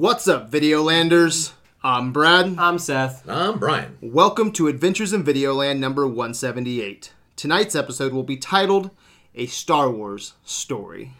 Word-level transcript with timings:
What's 0.00 0.28
up, 0.28 0.48
Videolanders? 0.48 1.54
I'm 1.82 2.12
Brad. 2.12 2.54
I'm 2.56 2.78
Seth. 2.78 3.28
I'm 3.28 3.58
Brian. 3.58 3.98
Welcome 4.00 4.52
to 4.52 4.68
Adventures 4.68 5.12
in 5.12 5.24
Videoland 5.24 5.80
number 5.80 6.06
178. 6.06 7.12
Tonight's 7.34 7.74
episode 7.74 8.12
will 8.12 8.22
be 8.22 8.36
titled 8.36 8.92
A 9.34 9.46
Star 9.46 9.90
Wars 9.90 10.34
Story. 10.44 11.14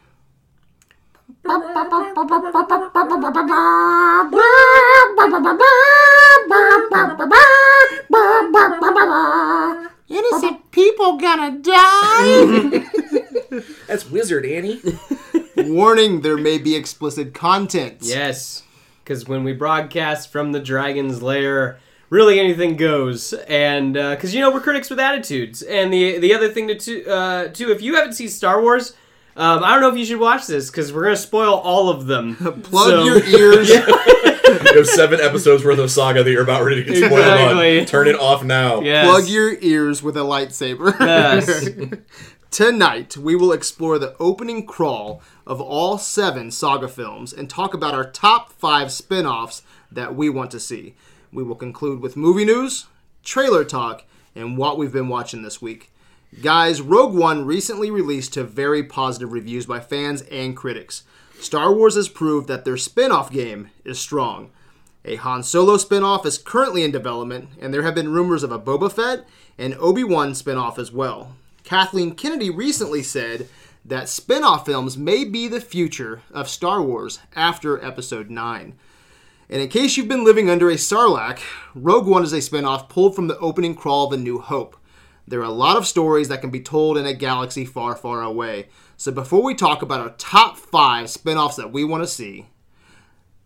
Innocent 10.08 10.70
people 10.70 11.16
gonna 11.16 11.58
die. 11.58 12.86
That's 13.88 14.08
Wizard 14.08 14.46
Annie. 14.46 14.80
Warning 15.56 16.20
there 16.20 16.36
may 16.36 16.58
be 16.58 16.76
explicit 16.76 17.34
content. 17.34 17.96
yes, 18.02 18.62
because 19.08 19.26
when 19.26 19.42
we 19.42 19.54
broadcast 19.54 20.30
from 20.30 20.52
the 20.52 20.60
dragon's 20.60 21.22
lair, 21.22 21.78
really 22.10 22.38
anything 22.38 22.76
goes. 22.76 23.32
And 23.32 23.94
because 23.94 24.34
you 24.34 24.42
know 24.42 24.50
we're 24.52 24.60
critics 24.60 24.90
with 24.90 25.00
attitudes. 25.00 25.62
And 25.62 25.90
the 25.90 26.18
the 26.18 26.34
other 26.34 26.50
thing 26.50 26.68
to 26.68 26.74
to 26.74 27.06
uh, 27.10 27.48
too, 27.48 27.72
if 27.72 27.80
you 27.80 27.94
haven't 27.96 28.12
seen 28.12 28.28
Star 28.28 28.60
Wars. 28.60 28.94
Um, 29.36 29.62
I 29.62 29.70
don't 29.70 29.80
know 29.82 29.88
if 29.88 29.96
you 29.96 30.04
should 30.04 30.18
watch 30.18 30.48
this 30.48 30.68
because 30.68 30.92
we're 30.92 31.04
gonna 31.04 31.14
spoil 31.16 31.54
all 31.54 31.90
of 31.90 32.06
them. 32.06 32.34
Plug 32.64 32.88
So- 32.90 33.04
your 33.04 33.22
ears. 33.24 33.68
you 33.68 34.74
have 34.74 34.86
seven 34.88 35.20
episodes 35.20 35.64
worth 35.64 35.78
of 35.78 35.92
saga 35.92 36.24
that 36.24 36.30
you're 36.32 36.42
about 36.42 36.64
ready 36.64 36.82
to 36.82 36.90
get 36.92 36.96
spoiled 37.06 37.20
Exactly. 37.20 37.78
on. 37.80 37.86
Turn 37.86 38.08
it 38.08 38.16
off 38.18 38.42
now. 38.42 38.80
Yes. 38.80 39.06
Plug 39.06 39.28
your 39.28 39.56
ears 39.60 40.02
with 40.02 40.16
a 40.16 40.20
lightsaber. 40.20 40.92
Yes. 40.98 41.68
Tonight, 42.50 43.16
we 43.16 43.36
will 43.36 43.52
explore 43.52 43.98
the 43.98 44.16
opening 44.18 44.64
crawl 44.64 45.22
of 45.46 45.60
all 45.60 45.98
seven 45.98 46.50
saga 46.50 46.88
films 46.88 47.32
and 47.32 47.48
talk 47.48 47.74
about 47.74 47.94
our 47.94 48.10
top 48.10 48.52
five 48.52 48.90
spin 48.90 49.26
offs 49.26 49.62
that 49.92 50.16
we 50.16 50.30
want 50.30 50.50
to 50.52 50.60
see. 50.60 50.94
We 51.30 51.42
will 51.42 51.54
conclude 51.54 52.00
with 52.00 52.16
movie 52.16 52.46
news, 52.46 52.86
trailer 53.22 53.64
talk, 53.64 54.04
and 54.34 54.56
what 54.56 54.78
we've 54.78 54.92
been 54.92 55.08
watching 55.08 55.42
this 55.42 55.60
week. 55.60 55.92
Guys, 56.42 56.80
Rogue 56.80 57.14
One 57.14 57.44
recently 57.44 57.90
released 57.90 58.32
to 58.32 58.44
very 58.44 58.82
positive 58.82 59.30
reviews 59.30 59.66
by 59.66 59.80
fans 59.80 60.22
and 60.22 60.56
critics. 60.56 61.02
Star 61.38 61.72
Wars 61.72 61.96
has 61.96 62.08
proved 62.08 62.48
that 62.48 62.64
their 62.64 62.78
spin 62.78 63.12
off 63.12 63.30
game 63.30 63.70
is 63.84 63.98
strong. 63.98 64.50
A 65.04 65.16
Han 65.16 65.42
Solo 65.42 65.76
spin-off 65.76 66.26
is 66.26 66.38
currently 66.38 66.82
in 66.82 66.90
development, 66.90 67.50
and 67.60 67.72
there 67.72 67.82
have 67.82 67.94
been 67.94 68.12
rumors 68.12 68.42
of 68.42 68.50
a 68.50 68.58
Boba 68.58 68.90
Fett 68.90 69.26
and 69.56 69.74
Obi-Wan 69.74 70.34
spin-off 70.34 70.78
as 70.78 70.90
well. 70.90 71.36
Kathleen 71.68 72.14
Kennedy 72.14 72.48
recently 72.48 73.02
said 73.02 73.46
that 73.84 74.08
spin-off 74.08 74.64
films 74.64 74.96
may 74.96 75.22
be 75.22 75.48
the 75.48 75.60
future 75.60 76.22
of 76.32 76.48
Star 76.48 76.80
Wars 76.80 77.18
after 77.36 77.84
Episode 77.84 78.30
9. 78.30 78.72
And 79.50 79.60
in 79.60 79.68
case 79.68 79.94
you've 79.94 80.08
been 80.08 80.24
living 80.24 80.48
under 80.48 80.70
a 80.70 80.76
sarlacc, 80.76 81.40
Rogue 81.74 82.06
One 82.06 82.22
is 82.22 82.32
a 82.32 82.40
spin-off 82.40 82.88
pulled 82.88 83.14
from 83.14 83.28
the 83.28 83.36
opening 83.36 83.74
crawl 83.74 84.06
of 84.06 84.14
A 84.14 84.16
New 84.16 84.38
Hope. 84.38 84.78
There 85.26 85.40
are 85.40 85.44
a 85.44 85.50
lot 85.50 85.76
of 85.76 85.86
stories 85.86 86.28
that 86.28 86.40
can 86.40 86.48
be 86.48 86.62
told 86.62 86.96
in 86.96 87.04
a 87.04 87.12
galaxy 87.12 87.66
far, 87.66 87.94
far 87.94 88.22
away. 88.22 88.70
So 88.96 89.12
before 89.12 89.42
we 89.42 89.54
talk 89.54 89.82
about 89.82 90.00
our 90.00 90.14
top 90.16 90.56
five 90.56 91.10
spin-offs 91.10 91.56
that 91.56 91.70
we 91.70 91.84
want 91.84 92.02
to 92.02 92.06
see, 92.06 92.46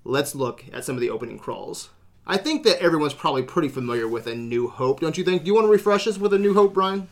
let's 0.04 0.36
look 0.36 0.64
at 0.72 0.84
some 0.84 0.94
of 0.94 1.00
the 1.00 1.10
opening 1.10 1.40
crawls. 1.40 1.90
I 2.24 2.36
think 2.36 2.62
that 2.62 2.80
everyone's 2.80 3.14
probably 3.14 3.42
pretty 3.42 3.68
familiar 3.68 4.06
with 4.06 4.28
A 4.28 4.36
New 4.36 4.68
Hope, 4.68 5.00
don't 5.00 5.18
you 5.18 5.24
think? 5.24 5.42
Do 5.42 5.48
you 5.48 5.54
want 5.54 5.64
to 5.64 5.72
refresh 5.72 6.06
us 6.06 6.18
with 6.18 6.32
A 6.32 6.38
New 6.38 6.54
Hope, 6.54 6.72
Brian? 6.72 7.08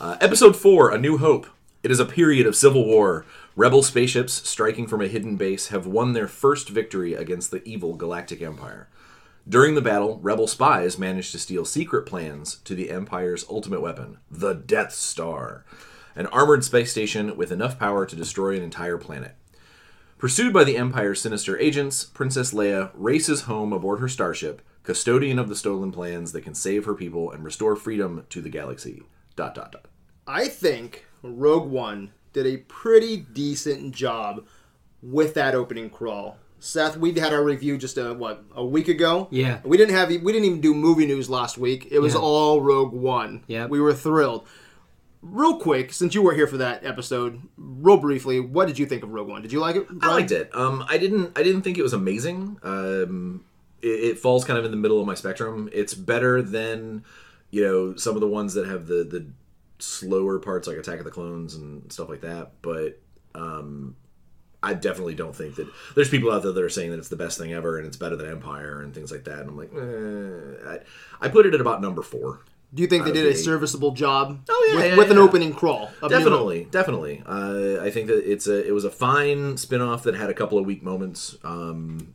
Uh, 0.00 0.16
episode 0.20 0.54
4 0.54 0.92
A 0.92 0.98
New 0.98 1.18
Hope. 1.18 1.48
It 1.82 1.90
is 1.90 1.98
a 1.98 2.04
period 2.04 2.46
of 2.46 2.54
civil 2.54 2.86
war. 2.86 3.26
Rebel 3.56 3.82
spaceships 3.82 4.48
striking 4.48 4.86
from 4.86 5.00
a 5.00 5.08
hidden 5.08 5.34
base 5.34 5.68
have 5.68 5.88
won 5.88 6.12
their 6.12 6.28
first 6.28 6.68
victory 6.68 7.14
against 7.14 7.50
the 7.50 7.64
evil 7.68 7.96
Galactic 7.96 8.40
Empire. 8.40 8.88
During 9.48 9.74
the 9.74 9.82
battle, 9.82 10.20
Rebel 10.22 10.46
spies 10.46 11.00
manage 11.00 11.32
to 11.32 11.38
steal 11.40 11.64
secret 11.64 12.06
plans 12.06 12.58
to 12.58 12.76
the 12.76 12.90
Empire's 12.90 13.44
ultimate 13.50 13.80
weapon, 13.80 14.18
the 14.30 14.54
Death 14.54 14.92
Star, 14.92 15.64
an 16.14 16.26
armored 16.26 16.62
space 16.62 16.92
station 16.92 17.36
with 17.36 17.50
enough 17.50 17.76
power 17.76 18.06
to 18.06 18.14
destroy 18.14 18.54
an 18.54 18.62
entire 18.62 18.98
planet. 18.98 19.34
Pursued 20.16 20.52
by 20.52 20.62
the 20.62 20.76
Empire's 20.76 21.20
sinister 21.20 21.58
agents, 21.58 22.04
Princess 22.04 22.54
Leia 22.54 22.92
races 22.94 23.42
home 23.42 23.72
aboard 23.72 23.98
her 23.98 24.08
starship, 24.08 24.62
custodian 24.84 25.40
of 25.40 25.48
the 25.48 25.56
stolen 25.56 25.90
plans 25.90 26.30
that 26.30 26.42
can 26.42 26.54
save 26.54 26.84
her 26.84 26.94
people 26.94 27.32
and 27.32 27.42
restore 27.42 27.74
freedom 27.74 28.24
to 28.30 28.40
the 28.40 28.48
galaxy. 28.48 29.02
Dot 29.38 29.54
dot 29.54 29.70
dot. 29.72 29.84
I 30.26 30.48
think 30.48 31.06
Rogue 31.22 31.70
One 31.70 32.10
did 32.32 32.44
a 32.44 32.56
pretty 32.56 33.16
decent 33.18 33.94
job 33.94 34.44
with 35.00 35.34
that 35.34 35.54
opening 35.54 35.90
crawl. 35.90 36.38
Seth, 36.58 36.96
we 36.96 37.12
had 37.12 37.32
our 37.32 37.44
review 37.44 37.78
just 37.78 37.96
a 37.98 38.14
what 38.14 38.42
a 38.56 38.64
week 38.64 38.88
ago. 38.88 39.28
Yeah. 39.30 39.60
we 39.64 39.76
didn't 39.76 39.94
have 39.94 40.08
we 40.08 40.18
didn't 40.32 40.44
even 40.44 40.60
do 40.60 40.74
movie 40.74 41.06
news 41.06 41.30
last 41.30 41.56
week. 41.56 41.86
It 41.92 42.00
was 42.00 42.14
Yeah. 42.14 42.20
all 42.20 42.60
Rogue 42.60 42.92
One. 42.92 43.44
Yep. 43.46 43.70
we 43.70 43.80
were 43.80 43.94
thrilled. 43.94 44.44
Real 45.22 45.58
quick, 45.58 45.92
since 45.92 46.16
you 46.16 46.22
were 46.22 46.34
here 46.34 46.48
for 46.48 46.56
that 46.56 46.84
episode, 46.84 47.40
real 47.56 47.96
briefly, 47.96 48.40
what 48.40 48.66
did 48.66 48.76
you 48.78 48.86
think 48.86 49.04
of 49.04 49.10
Rogue 49.10 49.28
One? 49.28 49.42
Did 49.42 49.52
you 49.52 49.60
like 49.60 49.76
it? 49.76 49.86
I 50.02 50.12
liked 50.14 50.32
it. 50.32 50.50
Um, 50.52 50.84
I 50.88 50.98
didn't. 50.98 51.38
I 51.38 51.44
didn't 51.44 51.62
think 51.62 51.78
it 51.78 51.82
was 51.82 51.92
amazing. 51.92 52.58
Um, 52.64 53.44
it, 53.82 53.86
it 53.86 54.18
falls 54.18 54.44
kind 54.44 54.58
of 54.58 54.64
in 54.64 54.72
the 54.72 54.76
middle 54.76 55.00
of 55.00 55.06
my 55.06 55.14
spectrum. 55.14 55.68
It's 55.72 55.94
better 55.94 56.42
than 56.42 57.04
you 57.50 57.64
know 57.64 57.96
some 57.96 58.14
of 58.14 58.20
the 58.20 58.28
ones 58.28 58.54
that 58.54 58.66
have 58.66 58.86
the 58.86 59.04
the 59.04 59.26
slower 59.78 60.38
parts 60.38 60.66
like 60.66 60.76
Attack 60.76 60.98
of 60.98 61.04
the 61.04 61.10
Clones 61.10 61.54
and 61.54 61.90
stuff 61.92 62.08
like 62.08 62.22
that. 62.22 62.52
But 62.62 63.00
um, 63.34 63.96
I 64.62 64.74
definitely 64.74 65.14
don't 65.14 65.34
think 65.34 65.56
that 65.56 65.68
there's 65.94 66.08
people 66.08 66.32
out 66.32 66.42
there 66.42 66.52
that 66.52 66.62
are 66.62 66.68
saying 66.68 66.90
that 66.90 66.98
it's 66.98 67.08
the 67.08 67.16
best 67.16 67.38
thing 67.38 67.52
ever 67.52 67.78
and 67.78 67.86
it's 67.86 67.96
better 67.96 68.16
than 68.16 68.28
Empire 68.30 68.82
and 68.82 68.92
things 68.92 69.12
like 69.12 69.24
that. 69.24 69.40
And 69.40 69.50
I'm 69.50 69.56
like, 69.56 69.72
eh, 69.72 70.78
I, 71.20 71.26
I 71.26 71.28
put 71.28 71.46
it 71.46 71.54
at 71.54 71.60
about 71.60 71.80
number 71.80 72.02
four. 72.02 72.40
Do 72.74 72.82
you 72.82 72.88
think 72.88 73.04
they 73.04 73.12
did 73.12 73.24
a 73.24 73.28
the 73.28 73.34
eight. 73.34 73.42
serviceable 73.42 73.92
job? 73.92 74.40
Oh, 74.48 74.68
yeah, 74.68 74.76
with, 74.76 74.84
yeah, 74.84 74.96
with 74.98 75.10
an 75.10 75.16
opening 75.16 75.54
crawl. 75.54 75.90
Definitely, 76.06 76.68
definitely. 76.70 77.22
Uh, 77.24 77.80
I 77.80 77.90
think 77.90 78.08
that 78.08 78.30
it's 78.30 78.46
a 78.46 78.66
it 78.66 78.72
was 78.72 78.84
a 78.84 78.90
fine 78.90 79.56
spin-off 79.56 80.02
that 80.02 80.14
had 80.14 80.28
a 80.28 80.34
couple 80.34 80.58
of 80.58 80.66
weak 80.66 80.82
moments. 80.82 81.38
Um, 81.42 82.14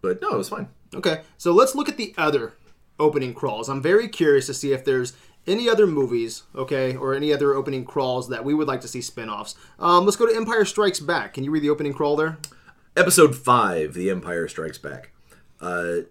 but 0.00 0.22
no, 0.22 0.30
it 0.30 0.38
was 0.38 0.48
fine. 0.48 0.68
Okay, 0.94 1.20
so 1.36 1.52
let's 1.52 1.74
look 1.74 1.90
at 1.90 1.98
the 1.98 2.14
other 2.16 2.54
opening 3.00 3.34
crawls. 3.34 3.68
I'm 3.68 3.82
very 3.82 4.08
curious 4.08 4.46
to 4.46 4.54
see 4.54 4.72
if 4.72 4.84
there's 4.84 5.14
any 5.46 5.68
other 5.68 5.86
movies, 5.86 6.44
okay, 6.54 6.94
or 6.94 7.14
any 7.14 7.32
other 7.32 7.54
opening 7.54 7.84
crawls 7.84 8.28
that 8.28 8.44
we 8.44 8.54
would 8.54 8.68
like 8.68 8.82
to 8.82 8.88
see 8.88 9.00
spin-offs. 9.00 9.54
Um, 9.78 10.04
let's 10.04 10.16
go 10.16 10.26
to 10.26 10.36
Empire 10.36 10.64
Strikes 10.64 11.00
Back. 11.00 11.34
Can 11.34 11.44
you 11.44 11.50
read 11.50 11.62
the 11.62 11.70
opening 11.70 11.94
crawl 11.94 12.14
there? 12.14 12.38
Episode 12.96 13.34
5 13.34 13.94
The 13.94 14.10
Empire 14.10 14.46
Strikes 14.46 14.78
Back. 14.78 15.10
Uh, 15.60 16.02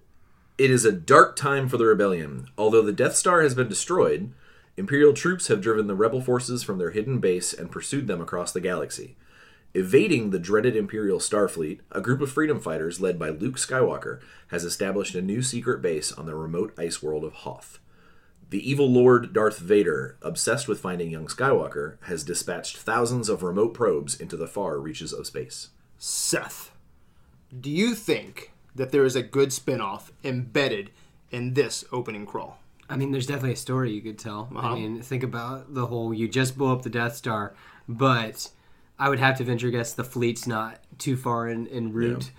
it 0.58 0.72
is 0.72 0.84
a 0.84 0.92
dark 0.92 1.36
time 1.36 1.70
for 1.70 1.78
the 1.78 1.86
rebellion. 1.86 2.48
Although 2.58 2.82
the 2.82 2.92
Death 2.92 3.16
Star 3.16 3.42
has 3.42 3.56
been 3.56 3.70
destroyed, 3.70 4.34
Imperial 4.80 5.12
troops 5.12 5.48
have 5.50 5.60
driven 5.60 5.88
the 5.88 5.96
rebel 5.96 6.22
forces 6.22 6.64
from 6.64 6.78
their 6.78 6.92
hidden 6.92 7.20
base 7.20 7.52
and 7.52 7.70
pursued 7.70 8.08
them 8.08 8.22
across 8.22 8.54
the 8.54 8.62
galaxy. 8.62 9.18
Evading 9.76 10.32
the 10.32 10.40
dreaded 10.40 10.76
Imperial 10.76 11.20
Starfleet, 11.20 11.82
a 11.92 12.02
group 12.02 12.22
of 12.22 12.32
freedom 12.32 12.60
fighters 12.60 13.00
led 13.00 13.20
by 13.20 13.30
Luke 13.30 13.56
Skywalker 13.56 14.20
has 14.48 14.64
established 14.64 15.14
a 15.14 15.22
new 15.22 15.44
secret 15.44 15.80
base 15.80 16.12
on 16.12 16.26
the 16.26 16.34
remote 16.34 16.74
ice 16.76 17.04
world 17.04 17.24
of 17.24 17.34
Hoth. 17.34 17.78
The 18.50 18.68
evil 18.68 18.90
Lord 18.92 19.32
Darth 19.32 19.60
Vader, 19.60 20.18
obsessed 20.24 20.68
with 20.68 20.80
finding 20.80 21.12
young 21.12 21.28
Skywalker, 21.28 21.98
has 22.06 22.24
dispatched 22.24 22.78
thousands 22.78 23.30
of 23.30 23.44
remote 23.44 23.76
probes 23.76 24.20
into 24.20 24.36
the 24.36 24.48
far 24.48 24.80
reaches 24.80 25.14
of 25.14 25.28
space. 25.28 25.70
Seth, 26.00 26.72
do 27.62 27.70
you 27.70 27.94
think 27.94 28.52
that 28.74 28.92
there 28.92 29.06
is 29.06 29.16
a 29.16 29.22
good 29.22 29.54
spin-off 29.54 30.12
embedded 30.24 30.90
in 31.30 31.54
this 31.54 31.86
opening 31.92 32.26
crawl? 32.26 32.58
I 32.90 32.98
mean, 32.98 33.12
there's 33.12 33.28
definitely 33.28 33.54
a 33.54 33.58
story 33.58 33.92
you 33.92 34.02
could 34.02 34.18
tell. 34.18 34.50
Uh-huh. 34.56 34.70
I 34.70 34.74
mean, 34.74 35.00
think 35.04 35.22
about 35.22 35.76
the 35.76 35.86
whole 35.86 36.12
you 36.12 36.28
just 36.28 36.58
blow 36.58 36.74
up 36.74 36.82
the 36.82 36.90
Death 36.90 37.16
Star, 37.16 37.54
but 37.88 38.50
I 39.00 39.10
would 39.10 39.20
have 39.20 39.38
to 39.38 39.44
venture 39.44 39.70
guess 39.70 39.94
the 39.94 40.04
fleet's 40.04 40.46
not 40.46 40.80
too 40.98 41.16
far 41.16 41.48
in, 41.48 41.68
in 41.68 41.94
route 41.94 42.32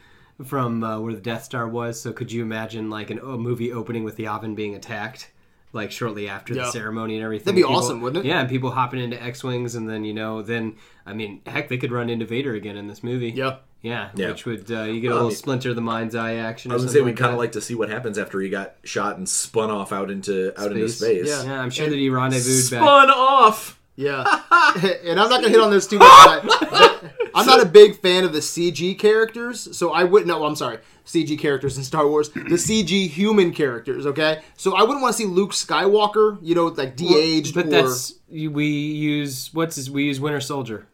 from 0.45 0.85
uh, 0.85 1.01
where 1.01 1.15
the 1.15 1.21
Death 1.21 1.45
Star 1.45 1.67
was. 1.69 2.01
So 2.01 2.13
could 2.13 2.31
you 2.31 2.43
imagine 2.43 2.91
like 2.91 3.11
an, 3.11 3.19
a 3.19 3.37
movie 3.39 3.73
opening 3.73 4.05
with 4.05 4.17
the 4.17 4.25
Yavin 4.25 4.55
being 4.55 4.75
attacked? 4.75 5.31
Like 5.73 5.93
shortly 5.93 6.29
after 6.29 6.53
Yeah. 6.53 6.65
the 6.65 6.73
ceremony 6.73 7.15
and 7.15 7.25
everything. 7.25 7.45
That'd 7.45 7.57
be 7.57 7.63
People- 7.63 7.77
awesome, 7.77 8.01
wouldn't 8.01 8.25
it? 8.25 8.29
Yeah, 8.29 8.41
and 8.41 8.49
people 8.49 8.73
hopping 8.73 8.99
into 9.01 9.23
X-wings, 9.23 9.77
and 9.77 9.89
then 9.89 10.05
you 10.05 10.13
know, 10.13 10.43
then 10.43 10.75
I 11.07 11.13
mean, 11.13 11.43
heck, 11.47 11.69
they 11.69 11.79
could 11.79 11.93
run 11.93 12.11
into 12.11 12.27
Vader 12.27 12.55
again 12.55 12.77
in 12.77 12.89
this 12.89 13.05
movie. 13.05 13.31
Yeah. 13.31 13.59
yeah, 13.81 14.11
Yeah. 14.17 14.31
which 14.31 14.45
would 14.47 14.69
uh, 14.73 14.83
you 14.83 15.01
get 15.01 15.13
a 15.13 15.15
little 15.15 15.29
mean- 15.29 15.37
splinter 15.37 15.71
of 15.71 15.77
the 15.77 15.81
mind's 15.81 16.17
eye 16.17 16.35
action. 16.35 16.73
I 16.73 16.75
or 16.75 16.79
was 16.79 16.85
gonna 16.87 16.93
say 16.95 17.01
we'd 17.03 17.11
like 17.13 17.19
kind 17.19 17.33
of 17.33 17.39
like 17.39 17.53
to 17.53 17.61
see 17.61 17.77
what 17.77 17.89
happens 17.89 18.19
after 18.19 18.41
he 18.41 18.49
got 18.49 18.75
shot 18.83 19.17
and 19.17 19.29
spun 19.29 19.71
off 19.71 19.93
out 19.93 20.11
into 20.11 20.53
out 20.61 20.73
into 20.73 20.89
Space. 20.89 21.21
space. 21.23 21.29
Yeah. 21.29 21.53
Yeah, 21.53 21.61
I'm 21.63 21.71
sure 21.71 21.85
And 21.85 21.93
that 21.95 21.99
he 21.99 22.11
rendezvoused 22.11 22.73
back. 22.73 22.81
Spun 22.83 23.11
off. 23.11 23.80
Yeah, 24.01 24.25
and 25.05 25.21
I'm 25.21 25.29
not 25.29 25.43
gonna 25.43 25.51
hit 25.51 25.61
on 25.61 25.71
this 25.71 25.87
too 25.87 25.99
much. 25.99 26.09
but 26.43 26.73
I, 26.73 27.11
I'm 27.35 27.47
not 27.47 27.61
a 27.61 27.67
big 27.67 28.01
fan 28.01 28.25
of 28.25 28.33
the 28.33 28.39
CG 28.39 28.99
characters, 28.99 29.77
so 29.77 29.93
I 29.93 30.05
wouldn't. 30.05 30.27
No, 30.27 30.45
I'm 30.47 30.57
sorry, 30.57 30.79
CG 31.05 31.39
characters 31.39 31.77
in 31.77 31.85
Star 31.85 32.09
Wars, 32.09 32.31
the 32.31 32.41
CG 32.41 33.09
human 33.09 33.53
characters. 33.53 34.07
Okay, 34.07 34.41
so 34.57 34.75
I 34.75 34.83
wouldn't 34.83 35.03
want 35.03 35.17
to 35.17 35.23
see 35.23 35.27
Luke 35.29 35.51
Skywalker, 35.53 36.39
you 36.41 36.55
know, 36.55 36.67
like 36.69 36.97
de-aged 36.97 37.55
But 37.55 37.67
or 37.67 37.71
that's 37.71 38.15
we 38.31 38.67
use 38.67 39.53
what's 39.53 39.77
his 39.77 39.91
we 39.91 40.05
use 40.05 40.19
Winter 40.19 40.41
Soldier. 40.41 40.87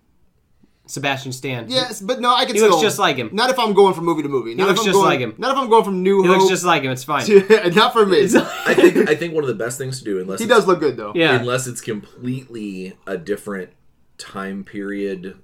Sebastian 0.86 1.32
Stan. 1.32 1.66
Yes, 1.68 2.00
but 2.00 2.20
no, 2.20 2.34
I 2.34 2.44
can 2.44 2.54
He 2.54 2.60
still. 2.60 2.70
looks 2.70 2.82
just 2.82 2.98
like 2.98 3.16
him. 3.16 3.30
Not 3.32 3.50
if 3.50 3.58
I'm 3.58 3.72
going 3.74 3.92
from 3.94 4.04
movie 4.04 4.22
to 4.22 4.28
movie. 4.28 4.54
Not 4.54 4.68
looks 4.68 4.80
if 4.80 4.86
I'm 4.86 4.92
just 4.92 4.94
going, 4.94 5.06
like 5.06 5.20
him. 5.20 5.34
Not 5.38 5.50
if 5.52 5.56
I'm 5.58 5.68
going 5.68 5.84
from 5.84 6.02
New 6.02 6.22
He 6.22 6.28
Hope. 6.28 6.38
looks 6.38 6.48
just 6.50 6.64
like 6.64 6.82
him. 6.82 6.92
It's 6.92 7.04
fine. 7.04 7.24
to, 7.26 7.70
not 7.74 7.92
for 7.92 8.06
me. 8.06 8.22
I 8.24 8.74
think 8.74 9.08
I 9.08 9.14
think 9.16 9.34
one 9.34 9.42
of 9.44 9.48
the 9.48 9.54
best 9.54 9.78
things 9.78 9.98
to 9.98 10.04
do, 10.04 10.20
unless 10.20 10.38
he 10.38 10.44
it's- 10.44 10.58
does 10.58 10.66
look 10.66 10.80
good 10.80 10.96
though. 10.96 11.12
yeah. 11.14 11.38
unless 11.38 11.66
it's 11.66 11.80
completely 11.80 12.96
a 13.06 13.16
different 13.16 13.70
time 14.18 14.64
period, 14.64 15.38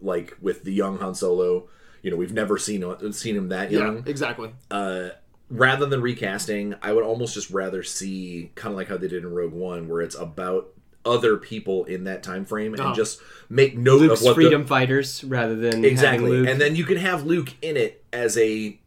like 0.00 0.36
with 0.40 0.64
the 0.64 0.72
young 0.72 0.98
Han 0.98 1.14
Solo. 1.14 1.68
You 2.02 2.10
know, 2.10 2.16
we've 2.16 2.32
never 2.32 2.56
seen 2.58 2.84
seen 3.12 3.36
him 3.36 3.48
that 3.50 3.70
young. 3.70 3.80
Yeah, 3.82 3.92
young. 3.92 4.04
exactly. 4.08 4.50
Uh, 4.70 5.10
rather 5.50 5.84
than 5.86 6.00
recasting, 6.00 6.74
I 6.82 6.92
would 6.92 7.04
almost 7.04 7.34
just 7.34 7.50
rather 7.50 7.82
see 7.82 8.50
kind 8.54 8.72
of 8.72 8.76
like 8.76 8.88
how 8.88 8.96
they 8.96 9.08
did 9.08 9.22
in 9.22 9.32
Rogue 9.34 9.52
One, 9.52 9.86
where 9.88 10.00
it's 10.00 10.14
about 10.14 10.68
other 11.04 11.36
people 11.36 11.84
in 11.84 12.04
that 12.04 12.22
time 12.22 12.44
frame 12.44 12.72
and 12.74 12.80
Uh-huh. 12.82 12.94
just 12.94 13.20
make 13.48 13.76
note 13.76 14.00
Luke's 14.02 14.20
of 14.20 14.24
what 14.26 14.34
freedom 14.34 14.62
the 14.62 14.68
fighters 14.68 15.24
rather 15.24 15.56
than 15.56 15.84
exactly, 15.84 16.30
Luke. 16.30 16.48
and 16.48 16.60
then 16.60 16.76
you 16.76 16.84
can 16.84 16.98
have 16.98 17.24
Luke 17.24 17.54
in 17.62 17.76
it 17.76 18.04
as 18.12 18.36
a 18.36 18.78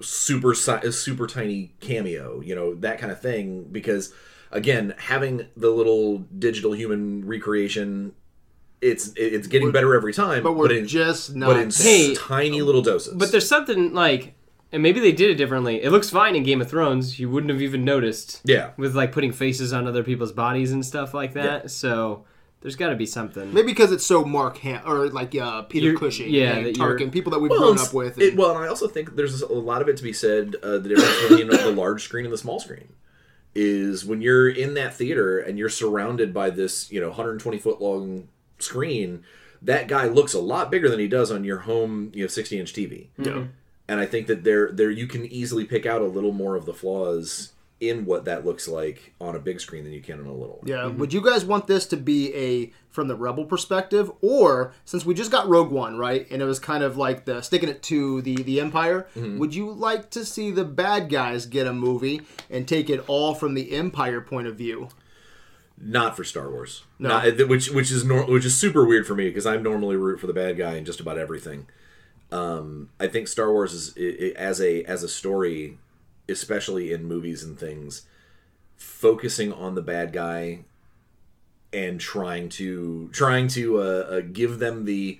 super 0.00 0.54
si- 0.54 0.90
super 0.92 1.26
tiny 1.26 1.72
cameo, 1.80 2.40
you 2.40 2.54
know 2.54 2.74
that 2.74 2.98
kind 2.98 3.10
of 3.10 3.20
thing. 3.20 3.64
Because 3.72 4.12
again, 4.52 4.94
having 4.98 5.46
the 5.56 5.70
little 5.70 6.18
digital 6.38 6.72
human 6.72 7.26
recreation, 7.26 8.12
it's 8.80 9.12
it's 9.16 9.48
getting 9.48 9.72
better 9.72 9.94
every 9.94 10.12
time. 10.12 10.42
But 10.42 10.52
we're 10.52 10.70
in, 10.72 10.86
just 10.86 11.34
not. 11.34 11.48
but 11.48 11.56
in 11.60 11.70
Hey, 11.70 12.14
tiny 12.14 12.62
little 12.62 12.82
doses. 12.82 13.14
But 13.14 13.32
there's 13.32 13.48
something 13.48 13.92
like, 13.94 14.34
and 14.72 14.82
maybe 14.82 15.00
they 15.00 15.12
did 15.12 15.30
it 15.30 15.34
differently. 15.36 15.82
It 15.82 15.90
looks 15.90 16.10
fine 16.10 16.36
in 16.36 16.42
Game 16.42 16.60
of 16.60 16.68
Thrones. 16.68 17.18
You 17.18 17.30
wouldn't 17.30 17.50
have 17.50 17.62
even 17.62 17.84
noticed 17.84 18.40
yeah, 18.44 18.70
with 18.76 18.94
like 18.94 19.12
putting 19.12 19.32
faces 19.32 19.72
on 19.72 19.86
other 19.86 20.02
people's 20.02 20.32
bodies 20.32 20.72
and 20.72 20.84
stuff 20.84 21.14
like 21.14 21.32
that. 21.34 21.62
Yeah. 21.62 21.68
So 21.68 22.24
there's 22.60 22.76
got 22.76 22.88
to 22.88 22.96
be 22.96 23.06
something. 23.06 23.54
Maybe 23.54 23.68
because 23.68 23.92
it's 23.92 24.04
so 24.04 24.24
Mark 24.24 24.58
Ham 24.58 24.82
or 24.84 25.08
like 25.10 25.34
uh, 25.34 25.62
Peter 25.62 25.86
You're- 25.86 25.98
Cushing, 25.98 26.28
yeah, 26.28 26.56
and 26.56 26.76
Tarkin, 26.76 27.10
people 27.12 27.30
that 27.32 27.38
we've 27.38 27.50
Well, 27.50 27.74
grown 27.74 27.78
up 27.78 27.94
with. 27.94 28.20
It, 28.20 28.36
well, 28.36 28.50
and 28.54 28.64
I 28.64 28.68
also 28.68 28.88
think 28.88 29.16
there's 29.16 29.40
a 29.42 29.52
lot 29.52 29.80
of 29.80 29.88
it 29.88 29.96
to 29.98 30.02
be 30.02 30.12
said. 30.12 30.56
Uh, 30.62 30.78
the 30.78 30.88
difference 30.90 31.28
between 31.28 31.48
the 31.48 31.70
large 31.72 32.02
screen 32.02 32.24
and 32.24 32.32
the 32.32 32.38
small 32.38 32.58
screen 32.60 32.88
is 33.54 34.04
when 34.04 34.20
you're 34.20 34.48
in 34.48 34.74
that 34.74 34.94
theater 34.94 35.38
and 35.38 35.58
you're 35.58 35.68
surrounded 35.68 36.32
by 36.34 36.50
this, 36.50 36.90
you 36.92 37.00
know, 37.00 37.08
120 37.08 37.58
foot 37.58 37.80
long 37.80 38.28
screen. 38.58 39.22
That 39.62 39.88
guy 39.88 40.06
looks 40.06 40.34
a 40.34 40.40
lot 40.40 40.70
bigger 40.70 40.88
than 40.88 41.00
he 41.00 41.08
does 41.08 41.32
on 41.32 41.42
your 41.42 41.58
home, 41.60 42.12
you 42.14 42.22
know, 42.22 42.28
60 42.28 42.60
inch 42.60 42.72
TV. 42.72 43.06
yeah. 43.18 43.44
And 43.88 43.98
I 44.00 44.06
think 44.06 44.26
that 44.26 44.44
there, 44.44 44.70
there 44.70 44.90
you 44.90 45.06
can 45.06 45.24
easily 45.24 45.64
pick 45.64 45.86
out 45.86 46.02
a 46.02 46.06
little 46.06 46.32
more 46.32 46.56
of 46.56 46.66
the 46.66 46.74
flaws 46.74 47.52
in 47.80 48.04
what 48.04 48.24
that 48.24 48.44
looks 48.44 48.66
like 48.66 49.14
on 49.20 49.36
a 49.36 49.38
big 49.38 49.60
screen 49.60 49.84
than 49.84 49.92
you 49.92 50.00
can 50.00 50.18
on 50.20 50.26
a 50.26 50.32
little. 50.32 50.56
one. 50.60 50.66
Yeah. 50.66 50.86
Would 50.86 51.12
you 51.12 51.20
guys 51.22 51.44
want 51.44 51.68
this 51.68 51.86
to 51.86 51.96
be 51.96 52.34
a 52.34 52.72
from 52.90 53.06
the 53.06 53.14
rebel 53.14 53.44
perspective, 53.44 54.10
or 54.20 54.72
since 54.84 55.06
we 55.06 55.14
just 55.14 55.30
got 55.30 55.48
Rogue 55.48 55.70
One, 55.70 55.96
right, 55.96 56.26
and 56.30 56.42
it 56.42 56.44
was 56.44 56.58
kind 56.58 56.82
of 56.82 56.96
like 56.96 57.24
the 57.24 57.40
sticking 57.40 57.68
it 57.68 57.82
to 57.84 58.20
the 58.22 58.42
the 58.42 58.60
Empire? 58.60 59.06
Mm-hmm. 59.16 59.38
Would 59.38 59.54
you 59.54 59.70
like 59.70 60.10
to 60.10 60.24
see 60.24 60.50
the 60.50 60.64
bad 60.64 61.08
guys 61.08 61.46
get 61.46 61.68
a 61.68 61.72
movie 61.72 62.20
and 62.50 62.66
take 62.66 62.90
it 62.90 63.04
all 63.08 63.34
from 63.34 63.54
the 63.54 63.72
Empire 63.72 64.20
point 64.20 64.48
of 64.48 64.56
view? 64.56 64.88
Not 65.80 66.16
for 66.16 66.24
Star 66.24 66.50
Wars. 66.50 66.82
No. 66.98 67.08
Not- 67.10 67.48
which 67.48 67.70
which 67.70 67.92
is 67.92 68.04
nor- 68.04 68.26
which 68.26 68.44
is 68.44 68.56
super 68.56 68.84
weird 68.84 69.06
for 69.06 69.14
me 69.14 69.28
because 69.28 69.46
I'm 69.46 69.62
normally 69.62 69.94
root 69.96 70.18
for 70.18 70.26
the 70.26 70.32
bad 70.34 70.58
guy 70.58 70.74
in 70.74 70.84
just 70.84 70.98
about 70.98 71.16
everything. 71.16 71.68
Um, 72.30 72.90
I 73.00 73.06
think 73.06 73.28
Star 73.28 73.52
Wars 73.52 73.72
is 73.72 73.94
i 73.96 74.26
i 74.26 74.40
as 74.40 74.60
a 74.60 74.84
as 74.84 75.02
a 75.02 75.08
story, 75.08 75.78
especially 76.28 76.92
in 76.92 77.04
movies 77.04 77.42
and 77.42 77.58
things, 77.58 78.02
focusing 78.76 79.52
on 79.52 79.74
the 79.74 79.82
bad 79.82 80.12
guy 80.12 80.60
and 81.72 82.00
trying 82.00 82.48
to 82.48 83.08
trying 83.12 83.48
to 83.48 83.80
uh, 83.80 83.82
uh, 83.82 84.20
give 84.20 84.58
them 84.58 84.84
the 84.84 85.18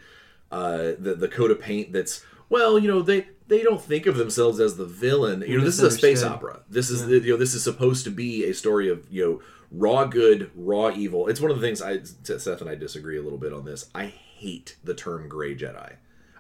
uh, 0.50 0.93
the 0.99 1.16
the 1.19 1.28
coat 1.28 1.50
of 1.50 1.60
paint 1.60 1.93
that's 1.93 2.25
well, 2.49 2.78
you 2.78 2.88
know 2.88 3.02
they 3.02 3.28
they 3.49 3.62
don't 3.62 3.81
think 3.81 4.06
of 4.06 4.16
themselves 4.16 4.60
as 4.60 4.76
the 4.76 4.84
villain. 4.84 5.43
You 5.46 5.58
know, 5.58 5.64
this 5.64 5.78
is 5.78 5.84
a 5.84 5.90
space 5.90 6.22
opera. 6.22 6.60
This 6.69 6.90
is 6.90 7.08
you 7.08 7.32
know 7.32 7.38
this 7.38 7.55
is 7.55 7.62
supposed 7.62 8.05
to 8.05 8.10
be 8.10 8.44
a 8.44 8.55
story 8.55 8.88
of 8.88 9.06
you 9.10 9.25
know 9.25 9.43
raw 9.70 10.05
good, 10.05 10.50
raw 10.55 10.90
evil. 10.90 11.28
It's 11.28 11.40
one 11.40 11.50
of 11.50 11.60
the 11.60 11.66
things 11.66 11.82
I 11.82 12.00
Seth 12.02 12.60
and 12.60 12.70
I 12.70 12.75
disagree 12.75 13.19
a 13.19 13.22
little 13.22 13.38
bit 13.38 13.52
on 13.52 13.64
this. 13.64 13.90
I 13.94 14.06
hate 14.06 14.76
the 14.84 14.94
term 14.94 15.28
gray 15.28 15.55
Jedi. 15.55 15.94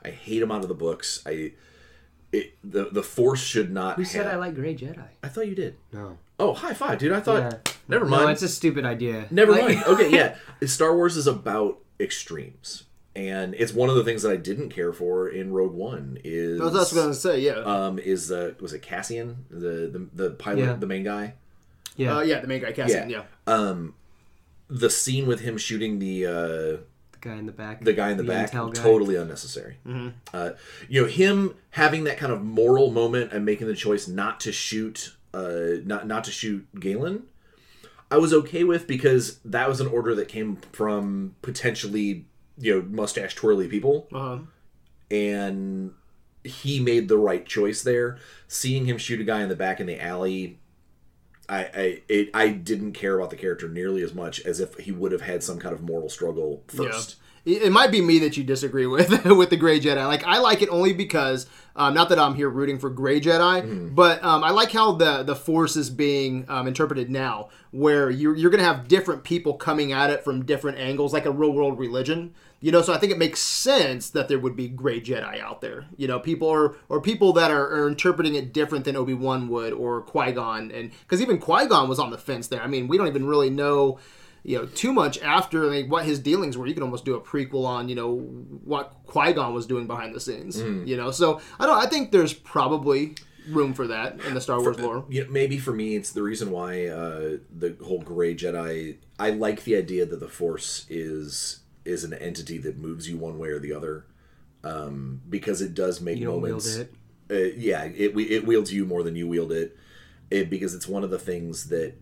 I 0.04 0.10
hate 0.10 0.40
them 0.40 0.50
out 0.50 0.62
of 0.62 0.68
the 0.68 0.74
books. 0.74 1.22
I 1.26 1.52
it, 2.32 2.54
the 2.62 2.88
the 2.92 3.02
Force 3.02 3.40
should 3.40 3.72
not. 3.72 3.96
Who 3.96 4.02
have, 4.02 4.10
said 4.10 4.26
I 4.26 4.36
like 4.36 4.54
Gray 4.54 4.74
Jedi? 4.74 5.02
I 5.22 5.28
thought 5.28 5.48
you 5.48 5.54
did. 5.54 5.76
No. 5.92 6.18
Oh, 6.38 6.52
high 6.54 6.74
five, 6.74 6.98
dude! 6.98 7.12
I 7.12 7.20
thought. 7.20 7.52
Yeah. 7.66 7.72
Never 7.88 8.04
mind. 8.04 8.24
No, 8.24 8.28
it's 8.28 8.42
a 8.42 8.48
stupid 8.48 8.84
idea. 8.84 9.26
Never 9.30 9.52
Like- 9.52 9.62
mind. 9.76 9.84
Okay, 9.86 10.10
yeah. 10.14 10.36
Star 10.66 10.94
Wars 10.94 11.16
is 11.16 11.26
about 11.26 11.78
extremes, 11.98 12.84
and 13.16 13.54
it's 13.54 13.72
one 13.72 13.88
of 13.88 13.96
the 13.96 14.04
things 14.04 14.22
that 14.22 14.30
I 14.32 14.36
didn't 14.36 14.68
care 14.68 14.92
for 14.92 15.28
in 15.28 15.52
Rogue 15.52 15.72
One. 15.72 16.18
Is 16.22 16.60
That's 16.60 16.72
what 16.72 16.76
I 16.76 16.80
was 16.80 16.92
going 16.92 17.08
to 17.08 17.14
say. 17.14 17.40
Yeah. 17.40 17.52
um 17.64 17.98
is 17.98 18.30
uh 18.30 18.52
was 18.60 18.72
it 18.72 18.82
Cassian 18.82 19.44
the 19.50 19.88
the, 20.12 20.24
the 20.24 20.30
pilot 20.32 20.58
Yeah. 20.64 20.72
the 20.74 20.86
main 20.86 21.02
guy 21.04 21.34
yeah. 21.96 22.18
uh, 22.18 22.20
yeah, 22.20 22.40
the 22.40 22.46
main 22.46 22.60
guy, 22.62 22.70
Cassian. 22.72 23.10
Yeah. 23.10 23.22
um 23.48 23.94
the 24.68 24.90
scene 24.90 25.26
with 25.26 25.40
him 25.40 25.56
shooting 25.58 25.98
the 25.98 26.26
uh 26.26 26.32
the 26.32 26.80
guy 27.20 27.36
in 27.36 27.46
the 27.46 27.52
back. 27.52 27.82
the 27.84 27.92
guy 27.92 28.10
in 28.10 28.16
the, 28.16 28.24
back 28.24 28.50
intel 28.52 28.72
guy. 28.74 28.82
totally 28.82 29.16
unnecessary 29.16 29.76
uh 30.34 30.50
you 30.88 31.02
know 31.02 31.06
him 31.08 31.54
having 31.70 32.04
that 32.04 32.16
kind 32.18 32.32
of 32.32 32.42
moral 32.42 32.90
moment 32.90 33.32
and 33.32 33.44
making 33.44 33.66
the 33.66 33.74
choice 33.74 34.06
not 34.08 34.40
to 34.40 34.52
shoot 34.52 35.14
uh 35.34 35.76
not 35.84 36.06
not 36.06 36.24
to 36.24 36.30
shoot 36.30 36.66
Galen 36.78 37.24
I 38.10 38.16
was 38.16 38.32
okay 38.32 38.64
with 38.64 38.86
because 38.86 39.38
that 39.44 39.68
was 39.68 39.80
an 39.82 39.86
order 39.86 40.14
that 40.14 40.28
came 40.28 40.56
from 40.72 41.34
potentially 41.42 42.24
you 42.56 42.74
know 42.74 42.82
mustache 42.88 43.34
twirly 43.34 43.68
people 43.68 44.08
Uh-huh. 44.12 44.38
and 45.10 45.92
he 46.44 46.80
made 46.80 47.08
the 47.08 47.18
right 47.18 47.44
choice 47.44 47.82
there. 47.82 48.16
Seeing 48.46 48.86
him 48.86 48.96
shoot 48.96 49.20
a 49.20 49.24
guy 49.24 49.42
in 49.42 49.48
the 49.50 49.56
back 49.56 49.80
in 49.80 49.86
the 49.86 50.00
alley, 50.02 50.58
I 51.48 51.58
I 51.74 52.02
it, 52.08 52.30
I 52.34 52.48
didn't 52.48 52.92
care 52.92 53.16
about 53.18 53.30
the 53.30 53.36
character 53.36 53.68
nearly 53.68 54.02
as 54.02 54.14
much 54.14 54.40
as 54.44 54.60
if 54.60 54.74
he 54.78 54.92
would 54.92 55.12
have 55.12 55.22
had 55.22 55.42
some 55.42 55.58
kind 55.58 55.74
of 55.74 55.82
moral 55.82 56.08
struggle 56.08 56.62
first. 56.68 57.16
Yeah. 57.18 57.24
It 57.56 57.62
it 57.62 57.72
might 57.72 57.90
be 57.90 58.02
me 58.02 58.18
that 58.20 58.36
you 58.36 58.44
disagree 58.44 58.86
with 58.94 59.24
with 59.24 59.50
the 59.50 59.56
Gray 59.56 59.80
Jedi. 59.80 60.06
Like 60.06 60.24
I 60.24 60.38
like 60.38 60.60
it 60.60 60.68
only 60.68 60.92
because, 60.92 61.46
um, 61.76 61.94
not 61.94 62.10
that 62.10 62.18
I'm 62.18 62.34
here 62.34 62.50
rooting 62.50 62.78
for 62.78 62.90
Gray 62.90 63.20
Jedi, 63.20 63.62
Mm-hmm. 63.62 63.94
but 63.94 64.22
um, 64.22 64.44
I 64.44 64.50
like 64.50 64.72
how 64.72 64.92
the 64.92 65.22
the 65.22 65.36
Force 65.36 65.76
is 65.76 65.88
being 65.88 66.44
um, 66.48 66.66
interpreted 66.66 67.08
now, 67.10 67.48
where 67.70 68.10
you're 68.10 68.36
you're 68.36 68.50
gonna 68.50 68.64
have 68.64 68.88
different 68.88 69.24
people 69.24 69.54
coming 69.54 69.92
at 69.92 70.10
it 70.10 70.24
from 70.24 70.44
different 70.44 70.78
angles, 70.78 71.12
like 71.14 71.24
a 71.24 71.30
real 71.30 71.52
world 71.52 71.78
religion. 71.78 72.34
You 72.60 72.72
know, 72.72 72.82
so 72.82 72.92
I 72.92 72.98
think 72.98 73.12
it 73.12 73.18
makes 73.18 73.40
sense 73.40 74.10
that 74.10 74.26
there 74.26 74.38
would 74.38 74.56
be 74.56 74.66
Gray 74.66 75.00
Jedi 75.00 75.40
out 75.40 75.60
there. 75.60 75.86
You 75.96 76.08
know, 76.08 76.18
people 76.18 76.48
or 76.48 76.76
or 76.88 77.00
people 77.00 77.32
that 77.34 77.50
are, 77.50 77.66
are 77.66 77.88
interpreting 77.88 78.34
it 78.34 78.52
different 78.52 78.84
than 78.84 78.96
Obi 78.96 79.14
Wan 79.14 79.48
would 79.48 79.72
or 79.72 80.02
Qui 80.02 80.32
Gon, 80.32 80.70
and 80.72 80.90
because 81.02 81.22
even 81.22 81.38
Qui 81.38 81.66
Gon 81.66 81.88
was 81.88 81.98
on 81.98 82.10
the 82.10 82.18
fence 82.18 82.48
there. 82.48 82.62
I 82.62 82.66
mean, 82.66 82.88
we 82.88 82.98
don't 82.98 83.06
even 83.06 83.26
really 83.26 83.50
know 83.50 83.98
you 84.42 84.58
know 84.58 84.66
too 84.66 84.92
much 84.92 85.20
after 85.20 85.66
like 85.66 85.90
what 85.90 86.04
his 86.04 86.18
dealings 86.18 86.56
were. 86.56 86.66
You 86.66 86.74
could 86.74 86.82
almost 86.82 87.04
do 87.04 87.14
a 87.14 87.20
prequel 87.20 87.64
on 87.64 87.88
you 87.88 87.94
know 87.94 88.16
what 88.16 88.92
Qui 89.06 89.32
Gon 89.34 89.54
was 89.54 89.66
doing 89.66 89.86
behind 89.86 90.14
the 90.14 90.20
scenes. 90.20 90.58
You 90.88 90.96
know, 90.96 91.10
so 91.10 91.40
I 91.60 91.66
don't. 91.66 91.78
I 91.78 91.86
think 91.86 92.10
there's 92.10 92.32
probably 92.32 93.14
room 93.48 93.72
for 93.72 93.86
that 93.86 94.20
in 94.24 94.34
the 94.34 94.40
Star 94.40 94.60
Wars 94.60 94.78
lore. 94.78 95.04
You 95.08 95.24
know, 95.24 95.30
maybe 95.30 95.58
for 95.58 95.72
me, 95.72 95.96
it's 95.96 96.12
the 96.12 96.22
reason 96.22 96.50
why 96.50 96.86
uh, 96.86 97.36
the 97.56 97.76
whole 97.84 98.00
gray 98.00 98.34
Jedi. 98.34 98.96
I 99.18 99.30
like 99.30 99.64
the 99.64 99.76
idea 99.76 100.06
that 100.06 100.20
the 100.20 100.28
Force 100.28 100.86
is 100.88 101.57
is 101.88 102.04
an 102.04 102.14
entity 102.14 102.58
that 102.58 102.78
moves 102.78 103.08
you 103.08 103.16
one 103.16 103.38
way 103.38 103.48
or 103.48 103.58
the 103.58 103.72
other, 103.72 104.06
um, 104.64 105.20
because 105.28 105.60
it 105.60 105.74
does 105.74 106.00
make 106.00 106.18
You 106.18 106.28
moments. 106.28 106.76
it. 106.76 106.92
Uh, 107.30 107.54
yeah, 107.56 107.84
it 107.84 108.16
it 108.16 108.46
wields 108.46 108.72
you 108.72 108.84
more 108.86 109.02
than 109.02 109.16
you 109.16 109.28
wield 109.28 109.52
it, 109.52 109.76
it, 110.30 110.48
because 110.50 110.74
it's 110.74 110.88
one 110.88 111.04
of 111.04 111.10
the 111.10 111.18
things 111.18 111.68
that 111.68 111.94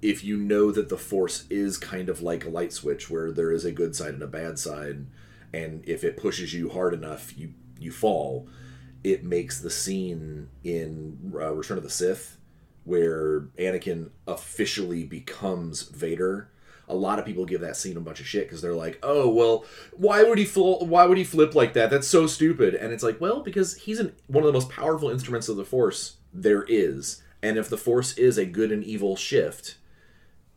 if 0.00 0.24
you 0.24 0.36
know 0.36 0.72
that 0.72 0.88
the 0.88 0.98
Force 0.98 1.44
is 1.48 1.78
kind 1.78 2.08
of 2.08 2.22
like 2.22 2.44
a 2.44 2.50
light 2.50 2.72
switch, 2.72 3.08
where 3.10 3.30
there 3.30 3.52
is 3.52 3.64
a 3.64 3.72
good 3.72 3.94
side 3.94 4.14
and 4.14 4.22
a 4.22 4.26
bad 4.26 4.58
side, 4.58 5.06
and 5.52 5.84
if 5.86 6.02
it 6.04 6.16
pushes 6.16 6.52
you 6.54 6.70
hard 6.70 6.94
enough, 6.94 7.36
you 7.36 7.54
you 7.78 7.92
fall. 7.92 8.48
It 9.04 9.24
makes 9.24 9.60
the 9.60 9.70
scene 9.70 10.48
in 10.62 11.32
uh, 11.34 11.52
Return 11.52 11.76
of 11.76 11.82
the 11.82 11.90
Sith 11.90 12.38
where 12.84 13.42
Anakin 13.58 14.10
officially 14.26 15.04
becomes 15.04 15.82
Vader. 15.82 16.50
A 16.92 16.94
lot 16.94 17.18
of 17.18 17.24
people 17.24 17.44
give 17.44 17.62
that 17.62 17.76
scene 17.76 17.96
a 17.96 18.00
bunch 18.00 18.20
of 18.20 18.26
shit 18.26 18.46
because 18.46 18.60
they're 18.60 18.74
like, 18.74 18.98
"Oh, 19.02 19.28
well, 19.28 19.64
why 19.92 20.22
would 20.22 20.38
he 20.38 20.44
fl- 20.44 20.84
why 20.84 21.06
would 21.06 21.18
he 21.18 21.24
flip 21.24 21.54
like 21.54 21.72
that? 21.72 21.90
That's 21.90 22.06
so 22.08 22.26
stupid." 22.26 22.74
And 22.74 22.92
it's 22.92 23.02
like, 23.02 23.20
well, 23.20 23.40
because 23.40 23.74
he's 23.76 23.98
an, 23.98 24.12
one 24.26 24.44
of 24.44 24.46
the 24.46 24.52
most 24.52 24.68
powerful 24.68 25.10
instruments 25.10 25.48
of 25.48 25.56
the 25.56 25.64
Force 25.64 26.16
there 26.32 26.64
is, 26.68 27.22
and 27.42 27.56
if 27.56 27.68
the 27.68 27.78
Force 27.78 28.16
is 28.18 28.38
a 28.38 28.44
good 28.44 28.70
and 28.70 28.84
evil 28.84 29.16
shift, 29.16 29.76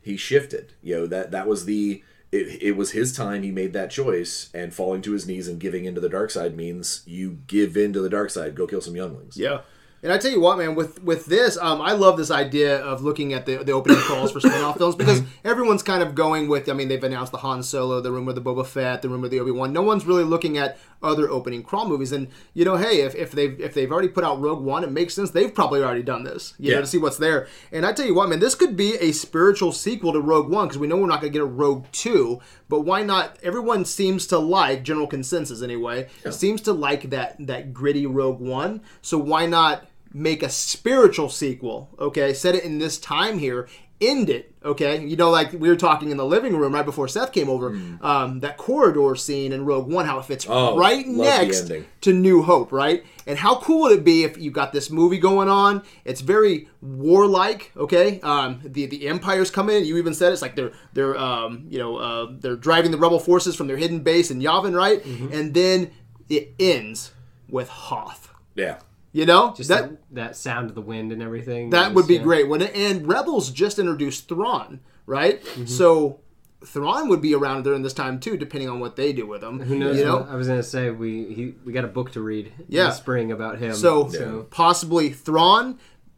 he 0.01 0.17
shifted. 0.17 0.73
You 0.81 0.95
know 0.95 1.07
that 1.07 1.31
that 1.31 1.47
was 1.47 1.65
the 1.65 2.03
it, 2.31 2.61
it 2.61 2.71
was 2.73 2.91
his 2.91 3.15
time. 3.15 3.43
He 3.43 3.51
made 3.51 3.73
that 3.73 3.91
choice, 3.91 4.49
and 4.53 4.73
falling 4.73 5.01
to 5.03 5.13
his 5.13 5.27
knees 5.27 5.47
and 5.47 5.59
giving 5.59 5.85
into 5.85 6.01
the 6.01 6.09
dark 6.09 6.31
side 6.31 6.55
means 6.55 7.01
you 7.05 7.39
give 7.47 7.77
in 7.77 7.93
to 7.93 8.01
the 8.01 8.09
dark 8.09 8.29
side. 8.29 8.55
Go 8.55 8.67
kill 8.67 8.81
some 8.81 8.95
younglings. 8.95 9.37
Yeah. 9.37 9.61
And 10.05 10.13
I 10.13 10.19
tell 10.19 10.29
you 10.31 10.39
what, 10.39 10.57
man, 10.59 10.75
with 10.75 11.01
with 11.03 11.25
this, 11.25 11.57
um, 11.57 11.81
I 11.81 11.93
love 11.93 12.15
this 12.15 12.29
idea 12.29 12.77
of 12.77 13.01
looking 13.01 13.33
at 13.33 13.47
the, 13.47 13.57
the 13.63 13.71
opening 13.71 13.97
crawls 13.97 14.31
for 14.31 14.39
spin-off 14.39 14.77
films 14.77 14.95
because 14.95 15.21
everyone's 15.43 15.81
kind 15.81 16.03
of 16.03 16.13
going 16.13 16.47
with. 16.47 16.69
I 16.69 16.73
mean, 16.73 16.87
they've 16.89 17.03
announced 17.03 17.31
the 17.31 17.39
Han 17.39 17.63
Solo, 17.63 17.99
the 18.01 18.11
rumor 18.11 18.29
of 18.29 18.35
the 18.35 18.41
Boba 18.41 18.65
Fett, 18.65 19.01
the 19.01 19.09
rumor 19.09 19.25
of 19.25 19.31
the 19.31 19.39
Obi 19.39 19.49
Wan. 19.49 19.73
No 19.73 19.81
one's 19.81 20.05
really 20.05 20.23
looking 20.23 20.59
at 20.59 20.77
other 21.01 21.29
opening 21.29 21.63
crawl 21.63 21.87
movies. 21.87 22.11
And 22.11 22.27
you 22.53 22.65
know, 22.65 22.77
hey, 22.77 23.01
if, 23.01 23.15
if 23.15 23.31
they've 23.31 23.59
if 23.59 23.73
they've 23.73 23.91
already 23.91 24.07
put 24.07 24.23
out 24.23 24.39
Rogue 24.39 24.63
One, 24.63 24.83
it 24.83 24.91
makes 24.91 25.15
sense. 25.15 25.31
They've 25.31 25.53
probably 25.53 25.81
already 25.81 26.03
done 26.03 26.23
this. 26.23 26.53
You 26.59 26.69
know, 26.71 26.75
Yeah. 26.77 26.81
to 26.81 26.87
see 26.87 26.99
what's 26.99 27.17
there. 27.17 27.47
And 27.71 27.83
I 27.85 27.91
tell 27.91 28.05
you 28.05 28.13
what, 28.13 28.29
man, 28.29 28.39
this 28.39 28.53
could 28.53 28.77
be 28.77 28.95
a 28.97 29.11
spiritual 29.11 29.71
sequel 29.71 30.13
to 30.13 30.21
Rogue 30.21 30.49
One 30.51 30.67
because 30.67 30.77
we 30.77 30.85
know 30.87 30.97
we're 30.97 31.07
not 31.07 31.19
going 31.21 31.33
to 31.33 31.39
get 31.39 31.41
a 31.43 31.49
Rogue 31.49 31.85
Two. 31.91 32.39
But 32.69 32.81
why 32.81 33.01
not? 33.01 33.39
Everyone 33.41 33.85
seems 33.85 34.27
to 34.27 34.37
like 34.37 34.83
general 34.83 35.07
consensus 35.07 35.63
anyway. 35.63 36.09
Seems 36.29 36.61
to 36.61 36.73
like 36.73 37.09
that 37.09 37.35
that 37.47 37.73
gritty 37.73 38.05
Rogue 38.05 38.39
One. 38.39 38.81
So 39.01 39.17
why 39.17 39.47
not 39.47 39.87
make 40.15 40.41
a 40.41 40.49
spiritual 40.49 41.29
sequel? 41.29 41.89
Okay, 41.99 42.33
set 42.33 42.55
it 42.55 42.63
in 42.63 42.79
this 42.79 42.97
time 42.97 43.37
here. 43.37 43.67
End 44.01 44.29
it, 44.29 44.53
okay? 44.63 45.05
You 45.05 45.15
know, 45.15 45.29
like 45.29 45.53
we 45.53 45.69
were 45.69 45.75
talking 45.77 46.11
in 46.11 46.17
the 46.17 46.25
living 46.25 46.55
room 46.57 46.73
right 46.73 46.83
before 46.85 47.07
Seth 47.07 47.31
came 47.31 47.49
over. 47.49 47.69
Um, 48.01 48.41
that 48.41 48.57
corridor 48.57 49.15
scene 49.15 49.53
in 49.53 49.63
Rogue 49.65 49.89
One, 49.89 50.05
how 50.05 50.19
it 50.19 50.25
fits 50.25 50.45
Oh, 50.49 50.77
right 50.77 51.07
next 51.07 51.71
to 52.01 52.11
New 52.13 52.41
Hope, 52.43 52.73
right? 52.73 53.05
And 53.25 53.37
how 53.39 53.55
cool 53.61 53.83
would 53.83 53.93
it 53.99 54.03
be 54.03 54.23
if 54.25 54.37
you 54.37 54.51
got 54.51 54.73
this 54.73 54.89
movie 54.91 55.17
going 55.17 55.47
on? 55.47 55.81
It's 56.03 56.19
very 56.19 56.67
warlike, 56.81 57.71
okay? 57.77 58.19
Um, 58.21 58.59
the 58.65 58.85
the 58.85 59.07
Empire's 59.07 59.49
coming 59.49 59.77
in. 59.77 59.85
You 59.85 59.97
even 59.97 60.13
said 60.13 60.33
it's 60.33 60.41
like 60.41 60.55
they're 60.57 60.73
they're 60.93 61.17
um, 61.17 61.65
you 61.69 61.79
know 61.79 61.95
uh, 61.95 62.27
they're 62.31 62.57
driving 62.57 62.91
the 62.91 62.97
rebel 62.97 63.19
forces 63.19 63.55
from 63.55 63.67
their 63.67 63.77
hidden 63.77 63.99
base 64.01 64.29
in 64.29 64.41
Yavin, 64.41 64.75
right? 64.75 65.01
Mm-hmm. 65.03 65.33
And 65.33 65.53
then 65.53 65.91
it 66.27 66.53
ends 66.59 67.13
with 67.49 67.69
Hoth. 67.69 68.29
Yeah. 68.55 68.79
You 69.15 69.25
know 69.25 69.53
Just 69.55 69.69
that 69.69 69.89
that, 69.89 69.97
that 70.11 70.35
sound 70.35 70.69
of 70.69 70.75
the 70.75 70.81
wind 70.81 71.13
and 71.13 71.21
everything. 71.23 71.69
that 71.69 71.91
is, 71.91 71.95
would 71.95 72.07
be 72.07 72.15
yeah. 72.15 72.23
great. 72.23 72.49
When 72.49 72.61
and 72.61 73.07
Rebels 73.07 73.49
just 73.49 73.79
introduced 73.79 74.27
Thrawn, 74.27 74.81
right? 75.05 75.41
Mm-hmm. 75.43 75.65
So. 75.67 76.19
Thrawn 76.65 77.09
would 77.09 77.21
be 77.21 77.35
around 77.35 77.61
during 77.63 77.83
this 77.83 77.93
time 77.93 78.19
too, 78.19 78.37
depending 78.37 78.69
on 78.69 78.79
what 78.79 78.95
they 78.95 79.13
do 79.13 79.27
with 79.27 79.43
him. 79.43 79.59
Who 79.59 79.77
knows? 79.77 79.99
You 79.99 80.05
know, 80.05 80.25
I 80.27 80.33
was 80.33 80.47
gonna 80.47 80.63
say 80.63 80.89
we 80.89 81.31
he, 81.31 81.53
we 81.63 81.71
got 81.71 81.85
a 81.85 81.87
book 81.87 82.11
to 82.13 82.21
read 82.21 82.47
in 82.47 82.65
Yeah. 82.69 82.85
the 82.85 82.91
spring 82.93 83.31
about 83.31 83.59
him. 83.59 83.75
So 83.75 84.47
possibly 84.49 85.11
Thrawn, 85.11 85.77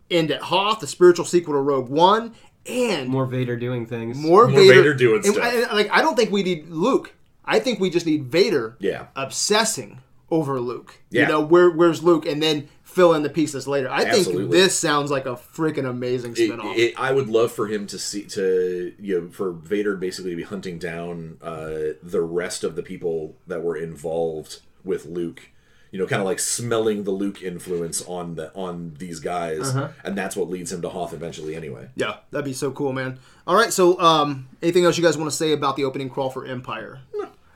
end 0.09 0.31
at 0.31 0.43
Hoth, 0.43 0.79
the 0.79 0.87
spiritual 0.87 1.25
sequel 1.25 1.53
to 1.55 1.59
Rogue 1.59 1.89
One, 1.89 2.33
and 2.65 3.09
more, 3.09 3.23
more 3.23 3.31
Vader 3.31 3.57
doing 3.57 3.85
things. 3.85 4.17
More 4.17 4.47
Vader, 4.47 4.73
Vader 4.73 4.93
doing 4.93 5.25
and, 5.25 5.33
stuff. 5.33 5.43
I- 5.43 5.73
like 5.73 5.89
I 5.91 6.01
don't 6.01 6.15
think 6.15 6.31
we 6.31 6.43
need 6.43 6.69
Luke. 6.69 7.13
I 7.43 7.59
think 7.59 7.81
we 7.81 7.89
just 7.89 8.05
need 8.05 8.25
Vader. 8.25 8.77
Yeah. 8.79 9.07
obsessing 9.17 9.99
over 10.31 10.61
Luke. 10.61 11.01
Yeah. 11.09 11.23
You 11.23 11.27
know 11.27 11.41
where 11.41 11.69
where's 11.69 12.03
Luke, 12.03 12.25
and 12.25 12.41
then 12.41 12.69
fill 12.97 13.13
in 13.13 13.23
the 13.23 13.29
pieces 13.29 13.67
later. 13.67 13.89
I 13.89 14.03
think 14.11 14.49
this 14.51 14.77
sounds 14.77 15.09
like 15.11 15.25
a 15.25 15.35
freaking 15.35 15.87
amazing 15.89 16.31
It, 16.33 16.49
spinoff. 16.51 16.75
it, 16.77 16.93
I 16.97 17.13
would 17.13 17.29
love 17.29 17.51
for 17.53 17.67
him 17.67 17.87
to 17.87 17.97
see 17.99 18.23
to 18.23 18.93
you 18.99 19.21
know 19.21 19.29
for 19.29 19.51
Vader 19.53 19.95
basically 19.95 20.31
to 20.31 20.37
be 20.37 20.43
hunting 20.43 20.77
down 20.79 21.37
uh, 21.41 21.93
the 22.03 22.21
rest 22.21 22.63
of 22.65 22.75
the 22.75 22.83
people 22.83 23.35
that 23.47 23.63
were 23.63 23.77
involved 23.77 24.59
with 24.83 25.05
Luke. 25.05 25.51
You 25.89 25.99
know, 25.99 26.05
kind 26.05 26.21
of 26.21 26.25
like 26.25 26.39
smelling 26.39 27.05
the 27.05 27.11
Luke 27.11 27.41
influence 27.41 28.01
on 28.05 28.35
the 28.35 28.51
on 28.53 28.95
these 28.99 29.21
guys, 29.21 29.69
Uh-huh. 29.69 29.87
and 30.03 30.17
that's 30.17 30.35
what 30.35 30.49
leads 30.49 30.69
him 30.73 30.81
to 30.81 30.89
Hoth 30.89 31.13
eventually. 31.13 31.55
Anyway, 31.55 31.87
yeah, 31.95 32.17
that'd 32.31 32.43
be 32.43 32.51
so 32.51 32.71
cool, 32.71 32.91
man. 32.91 33.19
All 33.47 33.55
right, 33.55 33.71
so 33.71 33.97
um, 34.01 34.49
anything 34.61 34.83
else 34.83 34.97
you 34.97 35.03
guys 35.03 35.17
want 35.17 35.31
to 35.31 35.35
say 35.37 35.53
about 35.53 35.77
the 35.77 35.85
opening 35.85 36.09
crawl 36.09 36.29
for 36.29 36.45
Empire? 36.45 36.99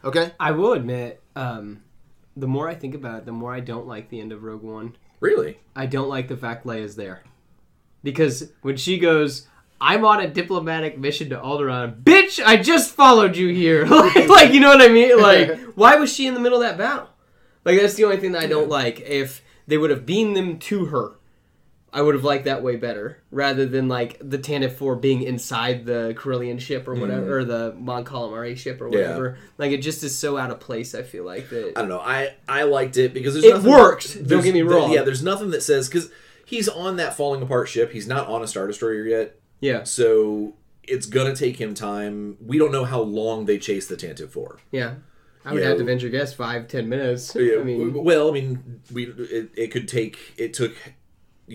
Okay. 0.06 0.32
I 0.40 0.52
will 0.52 0.72
admit, 0.74 1.22
um, 1.36 1.84
the 2.38 2.48
more 2.48 2.70
I 2.70 2.74
think 2.74 2.96
about 2.96 3.18
it, 3.20 3.26
the 3.26 3.34
more 3.34 3.54
I 3.54 3.60
don't 3.60 3.86
like 3.86 4.10
the 4.10 4.22
end 4.22 4.32
of 4.32 4.44
Rogue 4.44 4.64
One. 4.64 4.96
Really, 5.22 5.60
I 5.74 5.86
don't 5.86 6.10
like 6.10 6.28
the 6.28 6.36
fact 6.36 6.66
Leia's 6.66 6.98
there. 6.98 7.24
Because 8.04 8.52
when 8.62 8.76
she 8.76 8.98
goes, 9.00 9.48
I'm 9.80 10.04
on 10.04 10.20
a 10.20 10.28
diplomatic 10.28 10.98
mission 10.98 11.30
to 11.30 11.38
Alderaan. 11.38 12.04
Bitch, 12.04 12.44
I 12.44 12.58
just 12.58 12.94
followed 12.94 13.38
you 13.38 13.48
here. 13.50 13.86
like, 13.88 14.28
like, 14.28 14.54
you 14.54 14.60
know 14.60 14.70
what 14.70 14.82
I 14.82 14.90
mean? 14.90 15.20
Like, 15.20 15.58
why 15.76 15.96
was 15.96 16.14
she 16.14 16.28
in 16.28 16.34
the 16.34 16.40
middle 16.40 16.62
of 16.62 16.68
that 16.68 16.78
battle? 16.78 17.08
Like, 17.64 17.80
that's 17.80 17.94
the 17.94 18.04
only 18.04 18.18
thing 18.18 18.34
that 18.34 18.44
I 18.44 18.48
don't 18.48 18.70
like. 18.70 19.00
If 19.02 19.44
they 19.68 19.78
would 19.78 19.92
have 19.92 20.06
beamed 20.06 20.36
them 20.36 20.60
to 20.60 20.86
her, 20.86 21.14
I 21.94 22.02
would 22.02 22.16
have 22.16 22.24
liked 22.24 22.46
that 22.46 22.64
way 22.64 22.78
better. 22.78 23.18
Rather 23.32 23.66
than, 23.66 23.90
like, 23.90 24.18
the 24.22 24.38
Tantive 24.38 24.72
4 24.74 24.96
being 24.96 25.24
inside 25.24 25.86
the 25.86 26.16
Corellian 26.18 26.60
ship 26.60 26.88
or 26.88 26.96
whatever, 26.96 27.22
mm-hmm. 27.24 27.32
or 27.32 27.44
the 27.44 27.76
Mon 27.78 28.06
Calamari 28.06 28.56
ship 28.56 28.80
or 28.80 28.88
Yeah. 28.88 29.00
whatever. 29.10 29.38
Like, 29.58 29.72
it 29.72 29.80
just 29.82 30.02
is 30.04 30.18
so 30.18 30.38
out 30.38 30.52
of 30.52 30.60
place, 30.62 30.96
I 30.96 31.04
feel 31.04 31.26
like. 31.26 31.50
that. 31.50 31.74
I 31.76 31.82
don't 31.82 31.90
know. 31.90 32.00
I 32.00 32.36
I 32.48 32.64
liked 32.64 32.96
it 32.98 33.14
because 33.14 33.34
there's 33.34 33.46
It 33.46 33.54
nothing, 33.56 33.72
worked, 33.72 34.28
don't 34.28 34.42
get 34.44 34.54
me 34.54 34.62
wrong. 34.62 34.92
yeah, 34.94 35.02
there's 35.04 35.22
nothing 35.24 35.50
that 35.52 35.64
says 35.64 35.90
because 35.90 36.10
he's 36.46 36.70
on 36.70 36.96
that 36.96 37.18
falling 37.18 37.42
apart 37.42 37.68
ship. 37.68 37.92
He's 37.92 38.08
not 38.08 38.28
on 38.28 38.42
a 38.42 38.48
star 38.48 38.68
destroyer 38.68 39.04
yet. 39.06 39.36
yeah. 39.60 39.84
So 39.84 40.54
it's 40.84 41.06
gonna 41.06 41.36
take 41.36 41.58
him 41.60 41.74
time. 41.74 42.38
We 42.46 42.58
don't 42.58 42.72
know 42.72 42.86
how 42.86 43.02
long 43.02 43.46
they 43.46 43.58
chase 43.58 43.88
the 43.88 43.96
Tantive 43.98 44.30
for. 44.30 44.60
Yeah. 44.72 44.96
I 45.46 45.54
would 45.54 45.62
You 45.62 45.68
have 45.68 45.78
to 45.80 45.84
venture 45.84 46.10
guess 46.10 46.34
five, 46.34 46.68
ten 46.68 46.88
minutes. 46.88 47.36
Yeah, 47.36 47.60
I 47.60 47.64
mean, 47.64 47.94
well, 48.04 48.30
I 48.30 48.32
mean, 48.32 48.82
we 48.94 49.08
it, 49.08 49.50
it 49.56 49.68
could 49.72 49.88
take 49.88 50.18
it 50.38 50.54
took 50.54 50.74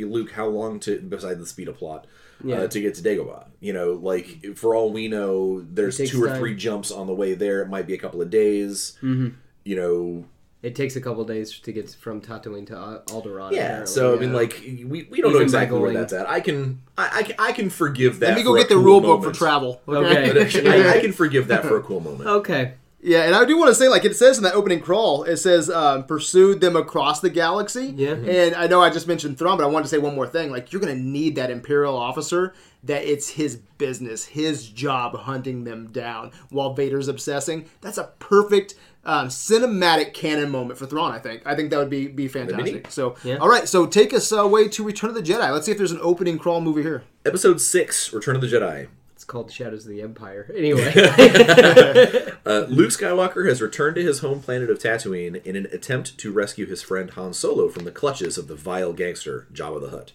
Luke 0.05 0.33
how 0.33 0.47
long 0.47 0.79
to 0.81 1.01
beside 1.01 1.39
the 1.39 1.47
speed 1.47 1.69
of 1.69 1.77
plot 1.77 2.07
Yeah. 2.45 2.57
uh, 2.63 2.67
to 2.69 2.81
get 2.81 2.95
to 2.97 3.03
Dagobah. 3.03 3.47
You 3.61 3.73
know, 3.73 3.93
like 3.95 4.45
for 4.57 4.75
all 4.75 4.93
we 4.93 5.09
know, 5.09 5.61
there's 5.63 5.97
two 5.99 6.23
or 6.23 6.29
time. 6.29 6.39
three 6.39 6.55
jumps 6.55 6.91
on 6.91 7.07
the 7.07 7.15
way 7.15 7.35
there. 7.35 7.63
It 7.63 7.69
might 7.69 7.87
be 7.87 7.95
a 7.95 7.99
couple 7.99 8.21
of 8.21 8.31
days. 8.31 8.99
Mm-hmm. 9.03 9.29
You 9.65 9.77
know, 9.77 10.25
it 10.63 10.75
takes 10.75 10.97
a 10.97 11.01
couple 11.01 11.23
days 11.25 11.59
to 11.61 11.73
get 11.73 11.91
from 11.91 12.21
Tatooine 12.21 12.67
to 12.69 12.75
Al- 12.77 13.03
Alderaan. 13.09 13.53
yeah. 13.53 13.63
apparently, 13.65 13.87
So 13.87 14.17
I 14.17 14.19
mean, 14.19 14.31
yeah. 14.31 14.37
like 14.37 14.61
we, 14.65 15.07
we 15.11 15.21
don't 15.21 15.31
know 15.33 15.39
Even 15.39 15.39
by 15.39 15.43
exactly 15.43 15.79
where 15.79 15.93
that's 15.93 16.13
at. 16.13 16.29
I 16.29 16.41
can 16.41 16.83
I, 16.99 17.11
I, 17.19 17.23
can- 17.23 17.37
I 17.39 17.53
can 17.53 17.71
forgive 17.71 18.19
that. 18.21 18.29
Let 18.31 18.37
me 18.37 18.43
go 18.43 18.53
for 18.53 18.57
a 18.59 18.61
get 18.61 18.69
the 18.69 18.75
cool 18.77 18.85
rule 18.85 19.01
book 19.01 19.19
for 19.21 19.27
moment. 19.27 19.37
travel. 19.37 19.81
Okay. 19.89 20.69
I, 20.69 20.97
I 20.97 21.01
can 21.01 21.13
forgive 21.13 21.49
that 21.49 21.65
for 21.65 21.77
a 21.77 21.83
cool 21.83 22.01
moment. 22.09 22.29
okay, 22.29 22.75
Yeah, 23.07 23.23
and 23.23 23.37
I 23.37 23.45
do 23.45 23.57
want 23.57 23.69
to 23.69 23.75
say, 23.75 23.89
like 23.89 24.05
it 24.05 24.17
says 24.17 24.37
in 24.37 24.43
that 24.43 24.55
opening 24.55 24.81
crawl, 24.81 25.23
it 25.23 25.37
says 25.37 25.71
um, 25.71 26.05
pursued 26.05 26.61
them 26.61 26.75
across 26.75 27.21
the 27.21 27.31
galaxy. 27.31 27.95
Yeah. 27.97 28.15
And 28.15 28.55
I 28.57 28.67
know 28.67 28.83
I 28.83 28.91
just 28.91 29.07
mentioned 29.07 29.39
Thrawn, 29.39 29.57
but 29.57 29.63
I 29.65 29.69
wanted 29.69 29.85
to 29.85 29.91
say 29.91 29.99
one 29.99 30.17
more 30.17 30.27
thing. 30.27 30.51
Like 30.51 30.73
you're 30.73 30.81
gonna 30.81 30.97
need 30.97 31.37
that 31.37 31.49
Imperial 31.51 31.97
officer 31.97 32.53
that 32.83 33.05
it's 33.05 33.29
his 33.31 33.57
business, 33.79 34.25
his 34.25 34.69
job 34.69 35.17
hunting 35.17 35.63
them 35.63 35.87
down 35.93 36.33
while 36.51 36.75
Vader's 36.75 37.07
obsessing. 37.07 37.67
That's 37.81 37.99
a 37.99 38.11
perfect 38.19 38.75
um, 39.05 39.29
cinematic 39.29 40.13
canon 40.13 40.51
moment 40.51 40.77
for 40.77 40.87
Thrawn. 40.87 41.13
I 41.13 41.21
think. 41.21 41.43
I 41.47 41.55
think 41.55 41.71
that 41.71 41.79
would 41.79 41.91
be 41.91 42.09
be 42.09 42.27
fantastic. 42.27 42.75
neat. 42.75 42.93
So, 42.93 43.15
Yeah. 43.23 43.37
all 43.37 43.49
right. 43.49 43.69
So 43.69 43.87
take 43.87 44.13
us 44.13 44.33
away 44.33 44.67
to 44.71 44.83
Return 44.83 45.11
of 45.11 45.15
the 45.17 45.23
Jedi. 45.23 45.49
Let's 45.53 45.67
see 45.67 45.73
if 45.73 45.79
there's 45.79 45.93
an 45.93 46.01
opening 46.03 46.39
crawl 46.39 46.61
movie 46.61 46.83
here. 46.83 47.05
Episode 47.25 47.61
six, 47.61 48.13
Return 48.13 48.35
of 48.35 48.41
the 48.43 48.49
Jedi. 48.49 48.89
Called 49.27 49.53
Shadows 49.53 49.85
of 49.85 49.91
the 49.91 50.03
Empire. 50.03 50.51
Anyway, 50.57 50.93
Uh, 52.47 52.65
Luke 52.69 52.91
Skywalker 52.91 53.49
has 53.49 53.61
returned 53.61 53.97
to 53.97 54.03
his 54.03 54.21
home 54.21 54.41
planet 54.41 54.71
of 54.71 54.79
Tatooine 54.79 55.45
in 55.45 55.57
an 55.57 55.67
attempt 55.73 56.17
to 56.19 56.33
rescue 56.33 56.65
his 56.65 56.81
friend 56.81 57.11
Han 57.11 57.35
Solo 57.35 57.69
from 57.69 57.85
the 57.85 57.91
clutches 57.91 58.39
of 58.39 58.47
the 58.47 58.55
vile 58.55 58.93
gangster 58.93 59.49
Jabba 59.53 59.81
the 59.81 59.91
Hutt. 59.91 60.13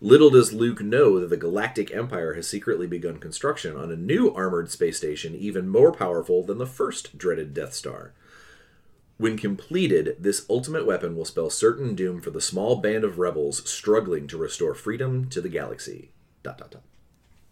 Little 0.00 0.30
does 0.30 0.52
Luke 0.52 0.82
know 0.82 1.18
that 1.18 1.30
the 1.30 1.36
Galactic 1.36 1.92
Empire 1.92 2.34
has 2.34 2.46
secretly 2.46 2.86
begun 2.86 3.18
construction 3.18 3.76
on 3.76 3.90
a 3.90 3.96
new 3.96 4.32
armored 4.32 4.70
space 4.70 4.98
station 4.98 5.34
even 5.34 5.68
more 5.68 5.90
powerful 5.90 6.44
than 6.44 6.58
the 6.58 6.66
first 6.66 7.18
dreaded 7.18 7.52
Death 7.52 7.74
Star. 7.74 8.12
When 9.18 9.38
completed, 9.38 10.16
this 10.20 10.44
ultimate 10.50 10.84
weapon 10.84 11.16
will 11.16 11.24
spell 11.24 11.48
certain 11.48 11.94
doom 11.94 12.20
for 12.20 12.30
the 12.30 12.40
small 12.40 12.76
band 12.76 13.02
of 13.02 13.18
rebels 13.18 13.68
struggling 13.68 14.26
to 14.28 14.36
restore 14.36 14.74
freedom 14.74 15.28
to 15.30 15.40
the 15.40 15.48
galaxy. 15.48 16.10
Dot 16.42 16.58
dot 16.58 16.70
dot. 16.72 16.82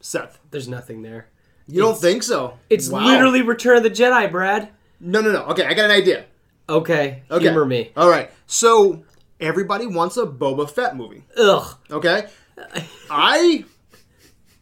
Seth, 0.05 0.39
there's 0.51 0.69
nothing 0.69 1.01
there. 1.01 1.29
you 1.67 1.81
don't 1.81 1.97
think 1.99 2.23
so? 2.23 2.59
It's 2.69 2.91
Wow. 2.91 3.07
literally 3.07 3.41
Return 3.41 3.79
of 3.79 3.83
the 3.85 3.91
Jedi, 3.91 4.31
Brad. 4.31 4.69
no, 5.01 5.23
no, 5.23 5.33
no. 5.33 5.45
Okay, 5.47 5.65
I 5.65 5.73
got 5.73 5.87
an 5.87 5.93
idea. 5.93 6.27
Okay, 6.69 7.23
Okay. 7.31 7.43
humor 7.45 7.65
me. 7.65 7.91
All 7.97 8.11
right. 8.11 8.31
So 8.47 9.03
everybody 9.41 9.87
wants 9.87 10.19
a 10.19 10.27
Boba 10.27 10.69
Fett 10.71 10.95
movie. 10.95 11.25
Ugh, 11.39 11.75
Okay. 11.91 12.27
I 13.11 13.65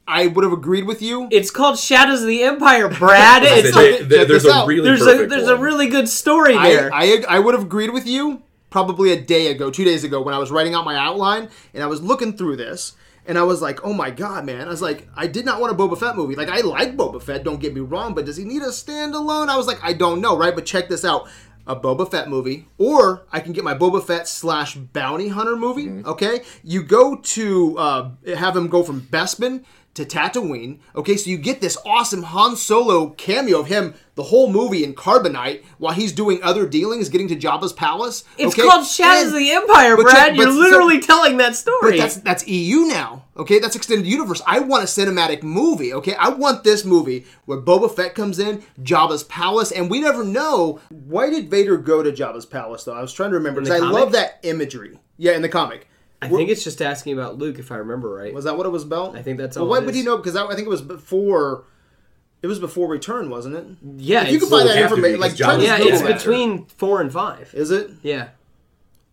I 0.07 0.27
would 0.29 0.45
have 0.45 0.53
agreed 0.53 0.85
with 0.87 1.03
you. 1.03 1.27
it's 1.33 1.51
called 1.51 1.77
Shadows 1.79 2.23
of 2.23 2.29
the 2.29 2.43
Empire, 2.45 2.89
Brad. 2.89 3.43
They- 3.45 3.49
it's 3.61 3.77
they- 3.77 3.99
check 3.99 4.09
they- 4.09 4.25
there's 4.25 4.45
this 4.45 4.53
a 4.53 4.55
out. 4.55 4.67
really 4.69 4.83
there's 4.85 5.03
a 5.03 5.07
perfect 5.07 5.31
there's 5.31 5.49
a 5.49 5.55
one. 5.55 5.61
really 5.61 5.89
good 5.89 6.09
story 6.09 6.55
I, 6.57 6.69
there. 6.71 6.91
I 6.95 7.25
I 7.29 7.39
would 7.41 7.55
have 7.55 7.65
agreed 7.65 7.91
with 7.91 8.07
you 8.07 8.43
probably 8.71 9.11
a 9.13 9.21
day 9.21 9.49
ago, 9.49 9.71
two 9.71 9.85
days 9.85 10.03
ago, 10.05 10.23
when 10.23 10.35
I 10.35 10.39
was 10.39 10.51
writing 10.53 10.75
out 10.75 10.85
my 10.85 10.97
outline 10.97 11.49
and 11.75 11.83
I 11.83 11.87
was 11.87 12.01
looking 12.01 12.37
through 12.37 12.57
this. 12.57 12.95
And 13.27 13.39
I 13.39 13.45
was 13.45 13.63
like, 13.63 13.85
oh 13.85 13.93
my 13.93 14.11
god, 14.11 14.45
man. 14.45 14.67
I 14.67 14.71
was 14.71 14.83
like, 14.83 15.09
I 15.15 15.27
did 15.27 15.45
not 15.45 15.61
want 15.61 15.73
a 15.73 15.77
Boba 15.77 15.99
Fett 15.99 16.17
movie. 16.17 16.35
Like, 16.35 16.49
I 16.49 16.61
like 16.61 16.97
Boba 16.97 17.23
Fett, 17.23 17.45
don't 17.45 17.61
get 17.61 17.75
me 17.75 17.81
wrong, 17.81 18.15
but 18.15 18.27
does 18.27 18.37
he 18.37 18.45
need 18.45 18.63
a 18.63 18.69
standalone? 18.69 19.49
I 19.49 19.57
was 19.57 19.67
like, 19.67 19.83
I 19.83 19.93
don't 19.93 20.21
know, 20.21 20.37
right? 20.37 20.55
But 20.55 20.67
check 20.67 20.89
this 20.89 21.05
out. 21.05 21.29
A 21.65 21.77
Boba 21.77 22.11
Fett 22.11 22.29
movie, 22.29 22.67
or 22.77 23.25
I 23.31 23.39
can 23.39 23.53
get 23.53 23.63
my 23.63 23.73
Boba 23.73 24.03
Fett 24.05 24.27
slash 24.27 24.75
bounty 24.75 25.29
hunter 25.29 25.55
movie. 25.55 26.03
Okay, 26.05 26.41
you 26.65 26.83
go 26.83 27.15
to 27.15 27.79
uh, 27.79 28.11
have 28.37 28.57
him 28.57 28.67
go 28.67 28.83
from 28.83 29.03
Bespin 29.03 29.63
to 29.95 30.05
Tatooine. 30.05 30.79
Okay, 30.97 31.17
so 31.17 31.29
you 31.29 31.37
get 31.37 31.61
this 31.61 31.77
awesome 31.85 32.23
Han 32.23 32.57
Solo 32.57 33.11
cameo 33.11 33.61
of 33.61 33.67
him 33.67 33.95
the 34.15 34.23
whole 34.25 34.51
movie 34.51 34.85
in 34.85 34.95
Carbonite 34.95 35.65
while 35.79 35.95
he's 35.95 36.13
doing 36.13 36.43
other 36.43 36.67
dealings, 36.67 37.09
getting 37.09 37.29
to 37.29 37.37
Jabba's 37.37 37.73
palace. 37.73 38.25
It's 38.39 38.53
okay? 38.59 38.67
called 38.69 38.87
Shadows 38.87 39.27
And- 39.29 39.35
of 39.35 39.39
the 39.39 39.51
Empire, 39.53 39.97
but 39.97 40.03
Brad. 40.05 40.17
check- 40.17 40.37
You're 40.37 40.47
but 40.47 40.53
so- 40.53 40.59
literally 40.59 41.01
telling 41.01 41.37
that 41.39 41.57
story. 41.57 41.79
but 41.83 41.97
that's 41.99 42.17
that's 42.17 42.47
EU 42.49 42.81
now. 42.87 43.25
Okay, 43.37 43.59
that's 43.59 43.75
extended 43.77 44.07
universe. 44.07 44.43
I 44.47 44.59
want 44.61 44.83
a 44.83 44.87
cinematic 44.87 45.43
movie. 45.43 45.93
Okay, 45.95 46.15
I 46.15 46.29
want 46.29 46.65
this 46.65 46.85
movie 46.85 47.25
where 47.47 47.59
Boba 47.59 47.95
Fett 47.95 48.15
comes 48.15 48.39
in, 48.39 48.63
Jabba's 48.83 49.25
palace, 49.25 49.73
and 49.73 49.91
we 49.91 50.01
never 50.01 50.23
know 50.25 50.81
why 50.91 51.31
did 51.31 51.51
Vader 51.51 51.79
go 51.79 52.03
to 52.03 52.13
Jabba's 52.13 52.45
palace 52.47 52.85
though. 52.85 52.93
I 52.95 53.01
was 53.01 53.13
trying 53.13 53.31
to 53.31 53.37
remember 53.37 53.61
because 53.63 53.81
I 53.81 53.85
love 53.87 54.13
that 54.13 54.39
imagery. 54.43 54.99
Yeah, 55.17 55.33
in 55.33 55.43
the 55.43 55.49
comic. 55.49 55.89
I 56.23 56.29
think 56.29 56.51
it's 56.51 56.65
just 56.65 56.81
asking 56.83 57.13
about 57.15 57.39
Luke, 57.39 57.59
if 57.59 57.71
I 57.73 57.77
remember 57.77 58.09
right. 58.15 58.33
Was 58.33 58.45
that 58.45 58.57
what 58.57 58.67
it 58.67 58.71
was 58.71 58.83
about? 58.85 59.17
I 59.17 59.23
think 59.23 59.39
that's 59.39 59.57
Well, 59.57 59.65
all 59.65 59.71
why 59.71 59.79
it 59.79 59.85
would 59.85 59.95
is. 59.95 60.01
he 60.01 60.07
know? 60.07 60.17
Because 60.17 60.37
I, 60.37 60.45
I 60.47 60.55
think 60.55 60.67
it 60.67 60.71
was 60.71 60.83
before. 60.83 61.65
It 62.43 62.49
was 62.49 62.59
before 62.59 62.89
Return, 62.89 63.31
wasn't 63.31 63.55
it? 63.57 63.67
yeah, 63.99 64.25
If 64.25 64.33
you 64.33 64.41
can 64.41 64.49
find 64.49 64.69
that 64.69 64.77
it 64.77 64.81
have 64.83 64.89
to 64.91 64.95
information, 64.97 65.21
like 65.21 65.33
because 65.37 65.47
try 65.47 65.57
to 65.57 65.63
Jabba's 65.63 65.67
yeah, 65.69 65.77
Google 65.79 65.93
it's 65.93 66.03
that. 66.03 66.09
that. 66.09 66.19
between 66.19 66.65
four 66.67 67.01
and 67.01 67.13
five. 67.13 67.55
Is 67.55 67.71
it? 67.71 67.91
Yeah, 68.03 68.31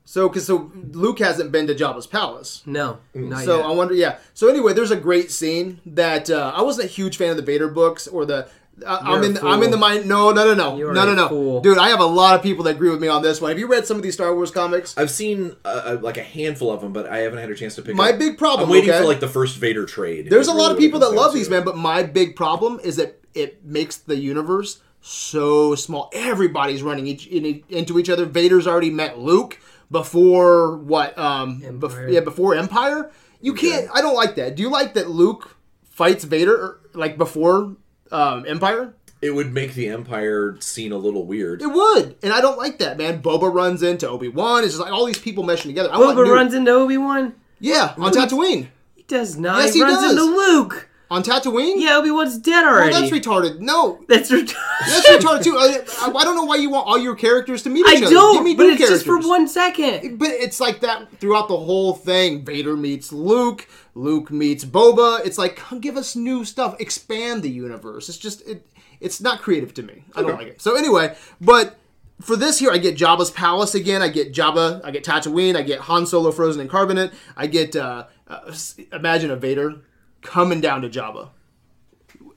So, 0.04 0.28
because 0.28 0.48
so 0.48 0.72
Luke 0.94 1.20
hasn't 1.20 1.52
been 1.52 1.68
to 1.68 1.76
Jabba's 1.76 2.08
palace. 2.08 2.64
no, 2.66 2.98
not 3.14 3.44
So 3.44 3.58
yet. 3.58 3.66
I 3.68 3.72
wonder, 3.72 3.94
yeah. 3.94 4.18
So 4.34 4.48
anyway, 4.50 4.74
there's 4.74 4.90
a 4.90 4.96
great 4.96 5.30
scene 5.30 5.80
that 5.86 6.32
uh, 6.32 6.54
I 6.56 6.64
wasn't 6.64 6.86
a 6.90 6.92
huge 6.92 7.18
fan 7.18 7.30
of 7.30 7.38
the 7.38 7.44
Vader 7.44 7.68
books 7.68 8.08
or 8.08 8.26
the. 8.26 8.50
Uh, 8.86 9.00
I'm 9.02 9.24
You're 9.24 9.32
in. 9.32 9.38
a 9.38 9.48
I'm 9.48 9.64
in 9.64 9.72
the 9.72 9.78
mind. 9.78 10.08
No, 10.08 10.32
no, 10.32 10.46
no, 10.46 10.54
no, 10.54 10.78
You 10.78 10.90
are 10.90 10.94
no, 10.94 11.06
no, 11.06 11.14
no, 11.14 11.28
fool. 11.28 11.62
dude. 11.62 11.78
I 11.78 11.90
have 11.90 12.00
a 12.00 12.06
lot 12.06 12.36
of 12.36 12.42
people 12.44 12.64
that 12.66 12.76
agree 12.76 12.90
with 12.90 13.02
me 13.02 13.08
on 13.08 13.22
this 13.22 13.42
one. 13.42 13.50
Have 13.50 13.60
you 13.60 13.68
read 13.68 13.86
some 13.86 13.98
of 13.98 14.04
these 14.04 14.14
Star 14.14 14.34
Wars 14.34 14.52
comics? 14.52 14.98
I've 14.98 15.12
seen 15.12 15.56
uh, 15.66 15.68
uh, 15.68 15.98
like 16.02 16.18
a 16.18 16.24
handful 16.24 16.72
of 16.72 16.82
them, 16.82 16.94
but 16.94 17.08
I 17.08 17.20
haven't 17.20 17.40
had 17.40 17.50
a 17.50 17.56
chance 17.56 17.76
to 17.76 17.82
pick. 17.82 17.96
My 17.96 18.12
up. 18.12 18.20
big 18.20 18.38
problem, 18.38 18.68
I'm 18.68 18.72
waiting 18.72 18.90
okay? 18.90 19.00
for 19.00 19.06
like 19.06 19.20
the 19.20 19.28
first 19.28 19.58
Vader 19.58 19.86
trade. 19.86 20.30
There's 20.30 20.48
is 20.48 20.54
a 20.54 20.58
lot 20.58 20.72
of 20.72 20.78
people 20.78 21.00
that 21.02 21.12
love 21.12 21.32
down 21.32 21.36
these, 21.36 21.48
to. 21.48 21.54
man. 21.54 21.64
But 21.66 21.78
my 21.78 22.04
big 22.04 22.36
problem 22.36 22.80
is 22.84 22.96
that 22.98 23.20
it 23.34 23.64
makes 23.66 23.98
the 23.98 24.18
universe 24.18 24.82
so 25.02 25.76
small. 25.76 26.10
Everybody's 26.14 26.84
running 26.84 27.08
each, 27.08 27.28
in, 27.28 27.64
into 27.70 28.00
each 28.00 28.10
other. 28.10 28.26
Vader's 28.26 28.68
already 28.68 28.90
met 28.90 29.18
Luke 29.20 29.60
before 29.92 30.78
what? 30.78 31.18
Um, 31.18 31.62
bef- 31.62 32.12
yeah, 32.12 32.20
before 32.22 32.56
Empire. 32.56 33.12
You 33.42 33.54
can't. 33.54 33.90
I 33.94 34.02
don't 34.02 34.16
like 34.16 34.36
that. 34.36 34.56
Do 34.56 34.62
you 34.64 34.70
like 34.70 34.94
that 34.96 35.10
Luke 35.10 35.56
fights 35.84 36.24
Vader 36.26 36.56
or, 36.56 36.80
like 36.94 37.18
before 37.18 37.76
um, 38.12 38.46
Empire? 38.48 38.94
It 39.22 39.32
would 39.32 39.52
make 39.54 39.74
the 39.74 39.90
Empire 39.90 40.56
scene 40.62 40.92
a 40.94 40.98
little 40.98 41.26
weird. 41.26 41.62
It 41.62 41.68
would, 41.68 42.16
and 42.24 42.32
I 42.32 42.40
don't 42.42 42.58
like 42.58 42.80
that, 42.80 42.98
man. 42.98 43.22
Boba 43.22 43.54
runs 43.54 43.84
into 43.84 44.08
Obi 44.08 44.30
Wan. 44.30 44.64
It's 44.64 44.74
just 44.74 44.82
like 44.82 44.94
all 44.94 45.06
these 45.06 45.20
people 45.20 45.44
meshing 45.44 45.64
together. 45.64 45.90
I 45.92 45.98
want 46.00 46.18
Boba 46.18 46.24
new- 46.26 46.34
runs 46.34 46.54
into 46.54 46.72
Obi 46.72 46.98
Wan. 46.98 47.34
yeah, 47.60 47.94
on 47.98 48.12
Tatooine. 48.14 48.68
He 48.96 49.04
does 49.04 49.38
not. 49.38 49.60
Yes, 49.60 49.74
he, 49.74 49.80
he 49.80 49.84
runs 49.84 50.02
does. 50.02 50.12
into 50.12 50.24
Luke. 50.24 50.89
On 51.12 51.24
Tatooine. 51.24 51.76
Yeah, 51.78 51.98
Obi 51.98 52.12
Wan's 52.12 52.38
dead 52.38 52.64
already. 52.64 52.92
well, 52.92 53.02
that's 53.02 53.12
retarded. 53.12 53.60
No, 53.60 54.00
That's 54.08 54.30
retarded. 54.32 54.56
That's 54.88 55.10
retarded 55.10 55.44
too. 55.44 55.58
I, 55.58 55.80
I 56.02 56.12
I 56.12 56.24
don't 56.24 56.36
know 56.36 56.44
why 56.44 56.58
you 56.58 56.70
want 56.70 56.88
all 56.88 57.00
your 57.00 57.16
characters 57.16 57.64
to 57.64 57.70
meet 57.72 57.86
I 57.88 57.94
each 57.94 57.98
other. 57.98 58.10
Give 58.10 58.12
don't, 58.12 58.36
Give 58.36 58.44
me 58.44 58.56
but 58.56 58.64
new 58.64 58.74
it's 58.74 58.88
just 58.88 59.06
for 59.06 59.20
one 59.20 59.48
second. 59.48 60.20
But 60.20 60.30
it's 60.30 60.60
like 60.60 60.82
that 60.82 61.12
throughout 61.20 61.48
the 61.48 61.58
whole 61.58 61.94
thing. 61.94 62.46
Vader 62.46 62.78
meets 62.78 63.12
Luke. 63.12 63.68
Luke 63.96 64.30
meets 64.30 64.64
Boba. 64.64 65.26
It's 65.26 65.40
like 65.40 65.56
come 65.56 65.80
give 65.80 65.98
us 65.98 66.16
new 66.16 66.46
stuff. 66.46 66.80
Expand 66.80 67.42
the 67.42 67.50
universe. 67.50 68.08
It's 68.08 68.18
just 68.18 68.48
it. 68.48 68.68
It's 69.00 69.20
not 69.20 69.42
creative 69.42 69.74
to 69.76 69.84
me. 69.84 70.04
I 70.16 70.22
don't 70.22 70.36
like 70.36 70.48
it. 70.48 70.62
So 70.62 70.76
anyway, 70.76 71.16
but 71.42 71.80
for 72.22 72.36
this 72.36 72.60
here, 72.60 72.70
I 72.70 72.78
get 72.78 72.98
Jabba's 72.98 73.32
palace 73.32 73.74
again. 73.74 74.02
I 74.02 74.10
get 74.10 74.34
Jabba. 74.34 74.82
I 74.84 74.92
get 74.92 75.04
Tatooine. 75.04 75.56
I 75.56 75.64
get 75.64 75.80
Han 75.82 76.06
Solo 76.06 76.32
frozen 76.32 76.62
in 76.62 76.68
carbonite. 76.68 77.14
I 77.36 77.48
get 77.48 77.76
uh, 77.76 78.06
uh, 78.28 78.54
imagine 78.92 79.32
a 79.32 79.36
Vader 79.36 79.82
coming 80.22 80.62
down 80.62 80.82
to 80.82 80.90
Jabba. 80.90 81.30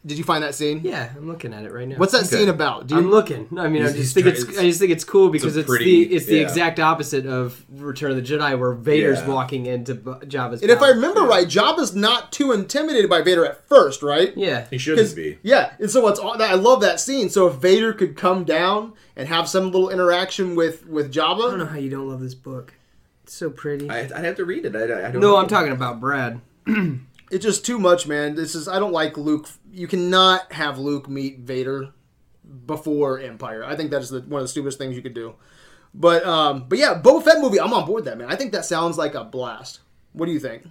Did 0.05 0.19
you 0.19 0.25
find 0.25 0.43
that 0.43 0.57
scene? 0.57 0.81
Yeah, 0.83 1.11
I'm 1.17 1.29
looking 1.29 1.55
at 1.55 1.63
it 1.65 1.73
right 1.73 1.87
now. 1.87 1.95
What's 1.95 2.11
that 2.11 2.25
Okay. 2.27 2.39
scene 2.39 2.49
about? 2.49 2.89
Do 2.89 2.97
you 2.97 3.01
I'm 3.03 3.09
looking. 3.13 3.47
I 3.57 3.69
mean, 3.69 3.83
I 3.83 3.87
He's- 3.87 3.99
just 3.99 4.15
think 4.15 4.25
try- 4.25 4.33
it's. 4.33 4.43
it's- 4.43 4.59
I 4.59 4.63
just 4.63 4.81
think 4.81 4.91
it's 4.91 5.05
cool 5.05 5.29
because 5.29 5.57
it's, 5.57 5.69
pretty- 5.69 6.07
the 6.07 6.15
it's 6.17 6.27
the 6.27 6.39
yeah. 6.39 6.43
exact 6.43 6.81
opposite 6.81 7.25
of 7.25 7.65
Return 7.73 8.11
of 8.11 8.17
the 8.17 8.23
Jedi, 8.23 8.59
where 8.59 8.73
Vader's 8.73 9.21
Yeah. 9.21 9.29
walking 9.29 9.67
into 9.67 9.95
B- 9.95 10.11
Jabba's. 10.27 10.61
And 10.61 10.73
if 10.73 10.79
I 10.79 10.87
palace. 10.87 10.97
remember 10.97 11.21
right, 11.23 11.47
Jabba's 11.47 11.95
not 11.95 12.33
too 12.33 12.51
intimidated 12.51 13.09
by 13.09 13.23
Vader 13.23 13.47
at 13.47 13.69
first, 13.69 14.03
right? 14.03 14.33
yeah, 14.37 14.65
He 14.71 14.79
shouldn't 14.79 15.15
be. 15.15 15.39
Yeah, 15.45 15.71
and 15.79 15.89
so 15.89 16.01
what's 16.01 16.19
all 16.19 16.37
that 16.37 16.51
I 16.51 16.55
love 16.55 16.81
that 16.81 16.99
scene. 16.99 17.31
So 17.31 17.47
if 17.47 17.55
Vader 17.55 17.93
could 17.93 18.17
come 18.17 18.43
down 18.43 18.95
and 19.15 19.29
have 19.29 19.49
some 19.49 19.67
little 19.71 19.89
interaction 19.89 20.57
with 20.57 20.85
with 20.89 21.13
Jabba. 21.15 21.23
I 21.23 21.51
don't 21.51 21.59
know 21.59 21.65
Jabba, 21.67 21.69
how 21.75 21.79
you 21.79 21.91
don't 21.91 22.09
love 22.09 22.21
this 22.21 22.35
book. 22.35 22.75
It's 23.23 23.35
so 23.35 23.51
pretty. 23.51 23.89
I, 23.89 24.01
I'd 24.01 24.11
have 24.25 24.35
to 24.37 24.45
read 24.45 24.65
it. 24.65 24.75
I, 24.75 24.83
I 24.83 24.87
don't 25.13 25.21
no, 25.21 25.21
know. 25.21 25.37
I'm 25.37 25.47
talking 25.47 25.71
about 25.71 26.01
Brad. 26.01 26.41
it's 27.33 27.45
just 27.45 27.65
too 27.65 27.79
much, 27.79 28.07
man. 28.07 28.35
This 28.35 28.55
is 28.55 28.69
I 28.69 28.79
don't 28.79 28.93
like 28.93 29.17
Luke. 29.17 29.49
You 29.73 29.89
cannot 29.89 30.53
have 30.53 30.79
Luke 30.79 31.09
meet 31.09 31.41
Vader 31.41 31.93
before 32.67 33.19
Empire. 33.19 33.65
I 33.65 33.75
think 33.75 33.91
that 33.91 34.03
is 34.03 34.11
the, 34.11 34.21
one 34.21 34.41
of 34.41 34.45
the 34.45 34.49
stupidest 34.49 34.79
things 34.79 34.95
you 34.95 35.03
could 35.03 35.15
do. 35.15 35.35
But 35.95 36.25
um, 36.27 36.67
but 36.69 36.79
yeah, 36.79 37.01
Boba 37.01 37.25
Fett 37.25 37.41
movie. 37.41 37.59
I'm 37.59 37.73
on 37.73 37.87
board 37.87 38.05
that 38.05 38.19
man. 38.19 38.31
I 38.31 38.37
think 38.37 38.53
that 38.53 38.65
sounds 38.65 38.99
like 38.99 39.15
a 39.15 39.25
blast. 39.25 39.81
What 40.13 40.27
do 40.27 40.33
you 40.33 40.41
think? 40.41 40.65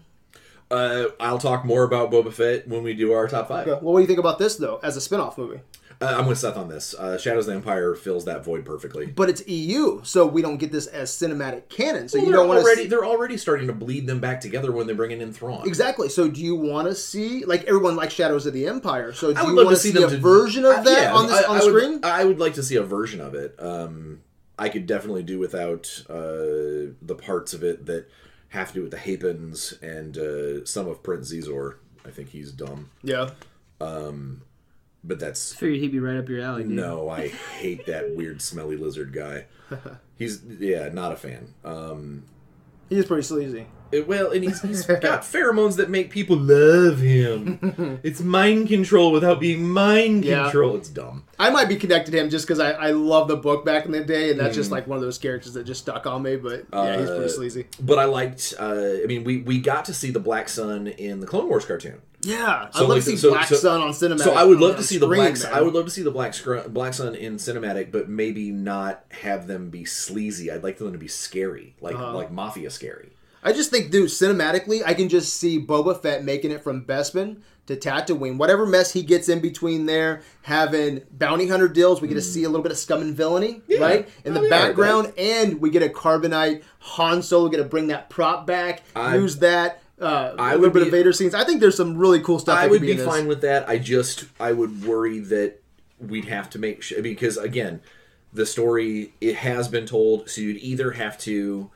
Uh, 0.69 1.07
I'll 1.19 1.37
talk 1.37 1.65
more 1.65 1.83
about 1.83 2.11
Boba 2.11 2.31
Fett 2.31 2.67
when 2.67 2.83
we 2.83 2.93
do 2.93 3.11
our 3.11 3.27
top 3.27 3.49
five. 3.49 3.67
Well, 3.67 3.79
what 3.81 3.99
do 3.99 4.01
you 4.01 4.07
think 4.07 4.19
about 4.19 4.39
this 4.39 4.55
though, 4.55 4.79
as 4.81 4.95
a 4.95 5.01
spin-off 5.01 5.37
movie? 5.37 5.59
Uh, 6.01 6.15
I'm 6.17 6.25
with 6.25 6.39
Seth 6.39 6.57
on 6.57 6.67
this. 6.67 6.93
Uh, 6.95 7.17
Shadows 7.17 7.47
of 7.47 7.51
the 7.51 7.57
Empire 7.57 7.93
fills 7.95 8.25
that 8.25 8.43
void 8.43 8.65
perfectly. 8.65 9.05
But 9.05 9.29
it's 9.29 9.47
EU, 9.47 10.01
so 10.03 10.25
we 10.25 10.41
don't 10.41 10.57
get 10.57 10.71
this 10.71 10.87
as 10.87 11.11
cinematic 11.11 11.69
canon. 11.69 12.09
So 12.09 12.17
Well, 12.17 12.25
you 12.25 12.31
they're 12.31 12.39
don't 12.41 12.47
want 12.49 12.59
already 12.61 12.83
to 12.83 12.89
they're 12.89 13.05
already 13.05 13.37
starting 13.37 13.67
to 13.67 13.73
bleed 13.73 14.07
them 14.07 14.19
back 14.19 14.41
together 14.41 14.71
when 14.71 14.87
they're 14.87 14.95
bringing 14.95 15.21
in 15.21 15.31
Thrawn. 15.31 15.67
Exactly. 15.67 16.09
So, 16.09 16.27
do 16.27 16.41
you 16.41 16.55
want 16.55 16.87
to 16.87 16.95
see 16.95 17.45
like 17.45 17.63
everyone 17.65 17.95
likes 17.95 18.13
Shadows 18.13 18.45
of 18.45 18.53
the 18.53 18.67
Empire? 18.67 19.13
So, 19.13 19.31
do 19.33 19.45
you 19.47 19.55
want 19.55 19.69
to 19.69 19.75
see 19.75 19.89
see 19.91 19.93
them 19.99 20.05
a 20.05 20.11
to- 20.11 20.17
version 20.17 20.65
of 20.65 20.77
Uh, 20.77 20.81
that 20.83 21.01
yeah, 21.03 21.13
on 21.13 21.27
this 21.27 21.43
I- 21.45 21.47
on 21.49 21.55
I 21.57 21.59
the 21.59 21.71
would- 21.71 21.81
screen? 21.83 21.99
I 22.03 22.25
would 22.25 22.39
like 22.39 22.55
to 22.55 22.63
see 22.63 22.75
a 22.77 22.83
version 22.83 23.21
of 23.21 23.35
it. 23.35 23.55
Um, 23.59 24.21
I 24.57 24.69
could 24.69 24.85
definitely 24.87 25.23
do 25.23 25.39
without 25.39 26.03
uh, 26.09 26.93
the 27.01 27.17
parts 27.19 27.53
of 27.53 27.63
it 27.63 27.85
that 27.85 28.07
have 28.49 28.69
to 28.69 28.73
do 28.73 28.81
with 28.81 28.91
the 28.91 28.97
Hapens 28.97 29.81
and 29.81 30.17
uh, 30.17 30.65
some 30.65 30.87
of 30.87 31.01
Prince 31.03 31.31
Xizor. 31.33 31.75
I 32.05 32.09
think 32.09 32.29
he's 32.29 32.51
dumb, 32.51 32.89
yeah. 33.03 33.29
But 35.03 35.19
that's 35.19 35.53
Figured 35.53 35.79
he'd 35.79 35.91
be 35.91 35.99
right 35.99 36.17
up 36.17 36.29
your 36.29 36.41
alley. 36.41 36.63
Dude. 36.63 36.71
no. 36.73 37.09
I 37.09 37.27
hate 37.29 37.85
that 37.87 38.15
weird, 38.15 38.41
smelly 38.41 38.77
lizard 38.77 39.13
guy. 39.13 39.45
He's 40.17 40.41
yeah, 40.43 40.89
not 40.89 41.11
a 41.11 41.15
fan. 41.15 41.53
Um, 41.65 42.23
He 42.89 42.97
is 42.97 43.05
pretty 43.05 43.23
sleazy. 43.23 43.65
it- 43.91 44.07
well, 44.07 44.31
and 44.31 44.43
he's, 44.43 44.61
he's 44.61 44.85
got 44.85 45.21
pheromones 45.23 45.77
that 45.77 45.89
make 45.89 46.11
people 46.11 46.37
love 46.37 46.99
him. 46.99 47.99
it's 48.03 48.19
mind 48.21 48.67
control 48.67 49.11
without 49.11 49.39
being 49.39 49.67
mind 49.67 50.23
Yeah. 50.25 50.43
control. 50.43 50.75
It's 50.75 50.89
dumb. 50.89 51.23
I 51.39 51.49
might 51.49 51.67
be 51.69 51.75
connected 51.77 52.11
to 52.11 52.19
him 52.19 52.29
just 52.29 52.45
because 52.45 52.59
I, 52.59 52.71
I 52.71 52.91
love 52.91 53.27
the 53.29 53.35
book 53.37 53.65
back 53.65 53.85
in 53.85 53.91
the 53.91 54.03
day, 54.03 54.29
and 54.29 54.39
that's 54.39 54.53
Mm. 54.53 54.55
just 54.55 54.71
like 54.71 54.85
one 54.87 54.97
of 54.97 55.01
those 55.01 55.17
characters 55.17 55.53
that 55.53 55.63
just 55.63 55.81
stuck 55.81 56.05
on 56.05 56.21
me. 56.21 56.35
But 56.35 56.65
yeah, 56.71 56.97
he's 56.99 57.07
pretty 57.09 57.25
Uh, 57.25 57.29
sleazy. 57.29 57.67
But 57.81 57.97
I 57.97 58.05
liked. 58.05 58.53
Uh, 58.59 58.99
I 59.03 59.05
mean, 59.07 59.23
we 59.23 59.37
we 59.37 59.59
got 59.59 59.85
to 59.85 59.93
see 59.93 60.11
the 60.11 60.19
Black 60.19 60.47
Sun 60.49 60.87
in 60.87 61.19
the 61.21 61.25
Clone 61.27 61.47
Wars 61.49 61.65
cartoon. 61.65 62.01
Yeah, 62.23 62.69
So, 62.71 62.79
I'd 62.79 62.81
love 62.81 62.89
like, 62.89 62.97
to 63.03 63.09
see 63.09 63.17
so- 63.17 63.29
Black 63.31 63.47
so- 63.47 63.55
Sun 63.55 63.81
on 63.81 63.89
cinematic. 63.91 64.21
So 64.23 64.33
I 64.33 64.43
would 64.43 64.59
love 64.59 64.77
to 64.77 64.83
see 64.83 64.97
the 64.97 65.07
Black. 65.07 65.37
man. 65.39 65.51
I 65.53 65.61
would 65.61 65.73
love 65.73 65.85
to 65.85 65.91
see 65.91 66.03
the 66.03 66.11
Black 66.11 66.33
Scr- 66.33 66.67
Black 66.69 66.93
Sun 66.93 67.15
in 67.15 67.37
cinematic, 67.37 67.91
but 67.91 68.09
maybe 68.09 68.51
not 68.51 69.03
have 69.09 69.47
them 69.47 69.69
be 69.69 69.85
sleazy. 69.85 70.51
I'd 70.51 70.63
like 70.63 70.77
them 70.77 70.91
to 70.91 70.97
be 70.99 71.07
scary, 71.07 71.75
like 71.81 71.95
Uh-huh. 71.95 72.13
like 72.15 72.31
mafia 72.31 72.69
scary. 72.69 73.11
I 73.43 73.53
just 73.53 73.71
think, 73.71 73.89
dude, 73.89 74.09
cinematically, 74.09 74.81
I 74.85 74.93
can 74.93 75.09
just 75.09 75.33
see 75.35 75.59
Boba 75.59 75.99
Fett 75.99 76.23
making 76.23 76.51
it 76.51 76.63
from 76.63 76.85
Bespin 76.85 77.37
to 77.65 77.75
Tatooine. 77.75 78.37
Whatever 78.37 78.67
mess 78.67 78.91
he 78.93 79.01
gets 79.01 79.29
in 79.29 79.39
between 79.39 79.87
there, 79.87 80.21
having 80.43 81.01
bounty 81.11 81.47
hunter 81.47 81.67
deals, 81.67 82.01
we 82.01 82.07
get 82.07 82.13
to 82.15 82.21
see 82.21 82.43
a 82.43 82.49
little 82.49 82.61
bit 82.61 82.71
of 82.71 82.77
scum 82.77 83.01
and 83.01 83.15
villainy, 83.15 83.61
Yeah. 83.67 83.79
right? 83.79 84.09
In 84.25 84.35
the 84.35 84.41
Oh, 84.41 84.43
yeah, 84.43 84.49
background, 84.49 85.13
and 85.17 85.59
we 85.59 85.71
get 85.71 85.81
a 85.81 85.89
Carbonite 85.89 86.61
Han 86.79 87.23
Solo, 87.23 87.49
get 87.49 87.57
to 87.57 87.63
bring 87.63 87.87
that 87.87 88.11
prop 88.11 88.45
back, 88.45 88.83
I- 88.95 89.15
use 89.15 89.37
that. 89.37 89.81
Uh, 90.01 90.35
I 90.39 90.53
a 90.53 90.55
little 90.55 90.61
would 90.61 90.73
bit 90.73 90.79
be- 90.81 90.85
of 90.87 90.91
Vader 90.91 91.13
scenes. 91.13 91.33
I 91.35 91.43
think 91.43 91.61
there's 91.61 91.77
some 91.77 91.97
really 91.97 92.19
cool 92.19 92.39
stuff. 92.39 92.57
I 92.57 92.67
would 92.67 92.81
could 92.81 92.87
be 92.87 92.97
fine 92.97 93.27
with 93.27 93.41
that. 93.41 93.69
I 93.69 93.77
just 93.77 94.25
I 94.39 94.51
would 94.51 94.83
worry 94.83 95.19
that 95.19 95.61
we'd 95.99 96.25
have 96.25 96.49
to 96.51 96.59
make 96.59 96.81
sure 96.81 97.01
because 97.01 97.37
again, 97.37 97.81
the 98.33 98.45
story 98.45 99.13
it 99.21 99.35
has 99.37 99.67
been 99.67 99.85
told, 99.85 100.29
so 100.29 100.41
you'd 100.41 100.57
either 100.57 100.91
have 100.91 101.17
to 101.19 101.69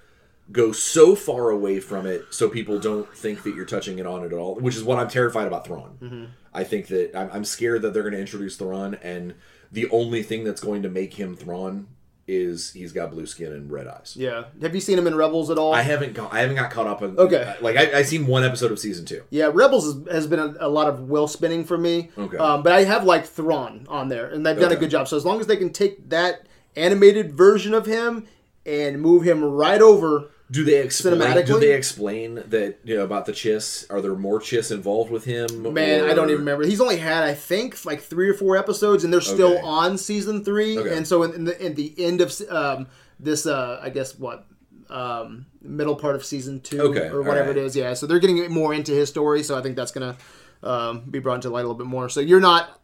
go 0.52 0.72
so 0.72 1.16
far 1.16 1.50
away 1.50 1.80
from 1.80 2.06
it 2.06 2.24
so 2.30 2.48
people 2.48 2.80
don't 2.80 3.12
think 3.16 3.44
that 3.44 3.56
you're 3.56 3.66
touching 3.66 4.00
it 4.00 4.06
on 4.06 4.24
it 4.24 4.28
at 4.28 4.38
all, 4.38 4.56
which 4.56 4.76
is 4.76 4.84
what 4.84 5.00
I'm 5.00 5.08
terrified 5.08 5.48
about 5.48 5.66
Thrawn. 5.66 5.98
Mm-hmm. 6.02 6.26
I 6.54 6.64
think 6.64 6.88
that 6.88 7.16
I'm, 7.16 7.30
I'm 7.32 7.46
scared 7.46 7.82
that 7.82 7.94
they're 7.94 8.04
going 8.04 8.14
to 8.14 8.20
introduce 8.20 8.56
Thrawn, 8.56 8.96
and 9.02 9.34
the 9.72 9.90
only 9.90 10.24
thing 10.24 10.44
that's 10.44 10.62
going 10.62 10.84
to 10.84 10.90
make 10.90 11.16
him 11.16 11.36
Thrawn 11.36 11.88
is 12.28 12.72
he's 12.72 12.92
got 12.92 13.12
blue 13.12 13.26
skin 13.26 13.52
and 13.52 13.72
red 13.72 13.88
eyes. 13.88 14.16
Yeah. 14.18 14.46
Have 14.62 14.74
you 14.74 14.82
seen 14.82 14.98
him 14.98 15.06
in 15.06 15.16
Rebels 15.16 15.52
at 15.52 15.58
all? 15.60 15.74
I 15.74 15.82
haven't 15.82 16.14
got 16.14 16.34
I 16.34 16.40
haven't 16.40 16.56
got 16.56 16.72
caught 16.72 16.88
up 16.88 17.02
on 17.02 17.18
Okay. 17.18 17.56
like 17.62 17.78
I 17.78 18.00
I 18.00 18.02
seen 18.02 18.26
one 18.26 18.44
episode 18.44 18.72
of 18.72 18.80
season 18.80 19.06
two. 19.06 19.24
Yeah, 19.30 19.52
Rebels 19.54 20.08
has, 20.08 20.26
been 20.26 20.40
a, 20.40 20.56
a 20.60 20.68
lot 20.70 20.88
of 20.88 21.08
wheel 21.10 21.28
spinning 21.28 21.64
for 21.66 21.78
me. 21.78 22.10
Okay. 22.18 22.38
Um, 22.38 22.64
but 22.64 22.72
I 22.74 22.84
have 22.84 23.04
like 23.04 23.26
Thrawn 23.26 23.86
on 23.90 24.10
there, 24.10 24.28
and 24.28 24.46
they've 24.46 24.58
done 24.60 24.72
a 24.72 24.76
good 24.76 24.90
job. 24.90 25.08
So 25.08 25.18
as 25.18 25.26
long 25.26 25.40
as 25.40 25.48
they 25.48 25.58
can 25.58 25.72
take 25.72 26.10
that 26.10 26.48
animated 26.76 27.34
version 27.34 27.74
of 27.74 27.86
him 27.86 28.26
and 28.66 29.00
move 29.00 29.24
him 29.24 29.44
right 29.44 29.82
over 29.82 30.32
Do 30.52 30.64
they 30.64 30.80
explain? 30.82 31.46
Do 31.46 31.60
they 31.60 31.74
explain 31.74 32.36
that 32.36 32.78
you 32.84 32.96
know 32.98 33.04
about 33.04 33.26
the 33.26 33.32
Chiss? 33.32 33.90
Are 33.92 34.00
there 34.00 34.14
more 34.16 34.40
Chiss 34.40 34.72
involved 34.72 35.10
with 35.10 35.26
him? 35.26 35.74
Man, 35.74 36.04
I 36.06 36.14
don't 36.14 36.30
even 36.30 36.42
remember. 36.42 36.66
He's 36.66 36.80
only 36.80 36.98
had, 36.98 37.24
I 37.24 37.34
think, 37.34 37.84
like 37.84 38.00
three 38.02 38.30
or 38.30 38.36
four 38.36 38.56
episodes, 38.56 39.04
and 39.04 39.12
they're 39.12 39.22
still 39.22 39.54
Okay. 39.54 39.62
on 39.64 39.98
season 39.98 40.44
three. 40.46 40.78
Okay. 40.78 40.96
And 40.96 41.08
so, 41.08 41.24
in, 41.24 41.34
in 41.34 41.44
the 41.46 41.66
in 41.66 41.74
the 41.74 41.94
end 41.98 42.22
of 42.22 42.40
um, 42.52 42.88
this, 43.20 43.48
uh, 43.48 43.80
I 43.82 43.90
guess 43.90 44.20
what 44.20 44.46
um, 44.92 45.48
middle 45.64 45.96
part 45.96 46.16
of 46.16 46.24
season 46.24 46.60
two 46.62 46.80
Okay, 46.80 47.08
or 47.08 47.24
whatever 47.24 47.50
alright. 47.50 47.58
it 47.58 47.66
is, 47.66 47.76
yeah. 47.76 47.94
So 47.96 48.06
they're 48.06 48.20
getting 48.20 48.52
more 48.52 48.72
into 48.72 48.92
his 48.92 49.10
story. 49.10 49.42
So 49.42 49.58
I 49.58 49.64
think 49.64 49.76
that's 49.76 49.92
gonna 49.92 50.16
um, 50.62 51.02
be 51.10 51.18
brought 51.18 51.36
into 51.36 51.50
light 51.50 51.62
a 51.62 51.68
little 51.68 51.74
bit 51.74 51.88
more. 51.88 52.08
So 52.08 52.20
you're 52.20 52.40
not 52.40 52.80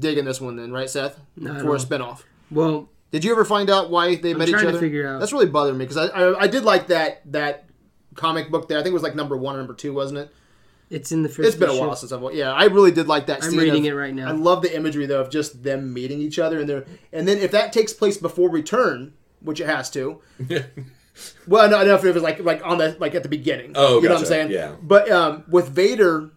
digging 0.00 0.24
this 0.24 0.40
one, 0.40 0.56
then, 0.56 0.72
right, 0.72 0.90
Seth? 0.90 1.18
Not 1.36 1.56
at 1.58 1.62
For 1.62 1.68
a 1.68 1.72
all. 1.72 1.78
spinoff. 1.78 2.22
Well, 2.50 2.88
Did 3.10 3.24
you 3.24 3.32
ever 3.32 3.44
find 3.44 3.70
out 3.70 3.90
why 3.90 4.16
they 4.16 4.34
met 4.34 4.48
each 4.48 4.52
trying 4.52 4.64
to 4.64 4.70
other? 4.70 4.80
figure 4.80 5.06
out. 5.06 5.20
That's 5.20 5.32
really 5.32 5.46
bothering 5.46 5.78
me 5.78 5.86
because 5.86 5.96
I, 5.96 6.06
I 6.06 6.40
I 6.42 6.46
did 6.46 6.64
like 6.64 6.88
that 6.88 7.22
that 7.32 7.64
comic 8.14 8.50
book 8.50 8.68
there. 8.68 8.78
I 8.78 8.82
think 8.82 8.90
it 8.90 8.94
was 8.94 9.02
like 9.02 9.14
number 9.14 9.36
one 9.36 9.54
or 9.54 9.58
number 9.58 9.74
two, 9.74 9.92
wasn't 9.94 10.18
it? 10.18 10.34
it's 10.90 11.12
in 11.12 11.22
the 11.22 11.28
first. 11.28 11.48
It's 11.48 11.56
been 11.56 11.68
a 11.70 11.78
while 11.78 11.94
since 11.96 12.12
I've. 12.12 12.34
Yeah, 12.34 12.52
I 12.52 12.64
really 12.64 12.90
did 12.90 13.08
like 13.08 13.26
that. 13.26 13.42
I'm 13.44 13.50
scene 13.50 13.60
reading 13.60 13.86
of- 13.86 13.92
it 13.92 13.96
right 13.96 14.14
now. 14.14 14.28
I 14.28 14.32
love 14.32 14.62
the 14.62 14.74
imagery 14.74 15.06
though 15.06 15.20
of 15.20 15.30
just 15.30 15.62
them 15.62 15.92
meeting 15.92 16.20
each 16.20 16.38
other 16.38 16.60
and 16.60 16.68
they're 16.68 16.86
and 17.12 17.28
then 17.28 17.38
if 17.38 17.50
that 17.52 17.72
takes 17.72 17.92
place 17.92 18.16
before 18.16 18.50
return, 18.50 19.14
which 19.40 19.60
it 19.60 19.66
has 19.66 19.90
to. 19.90 20.20
well, 21.46 21.68
no, 21.68 21.84
no, 21.84 21.94
if 21.94 22.04
it 22.04 22.14
was 22.14 22.22
like 22.22 22.40
like 22.40 22.64
on 22.64 22.78
the 22.78 22.96
like 22.98 23.14
at 23.14 23.22
the 23.22 23.28
beginning. 23.28 23.72
Oh, 23.74 24.00
you 24.00 24.08
know 24.08 24.14
what 24.14 24.20
I'm 24.20 24.26
saying? 24.26 24.50
yeah. 24.50 24.76
But 24.80 25.10
um, 25.10 25.44
with 25.48 25.68
Vader 25.68 26.30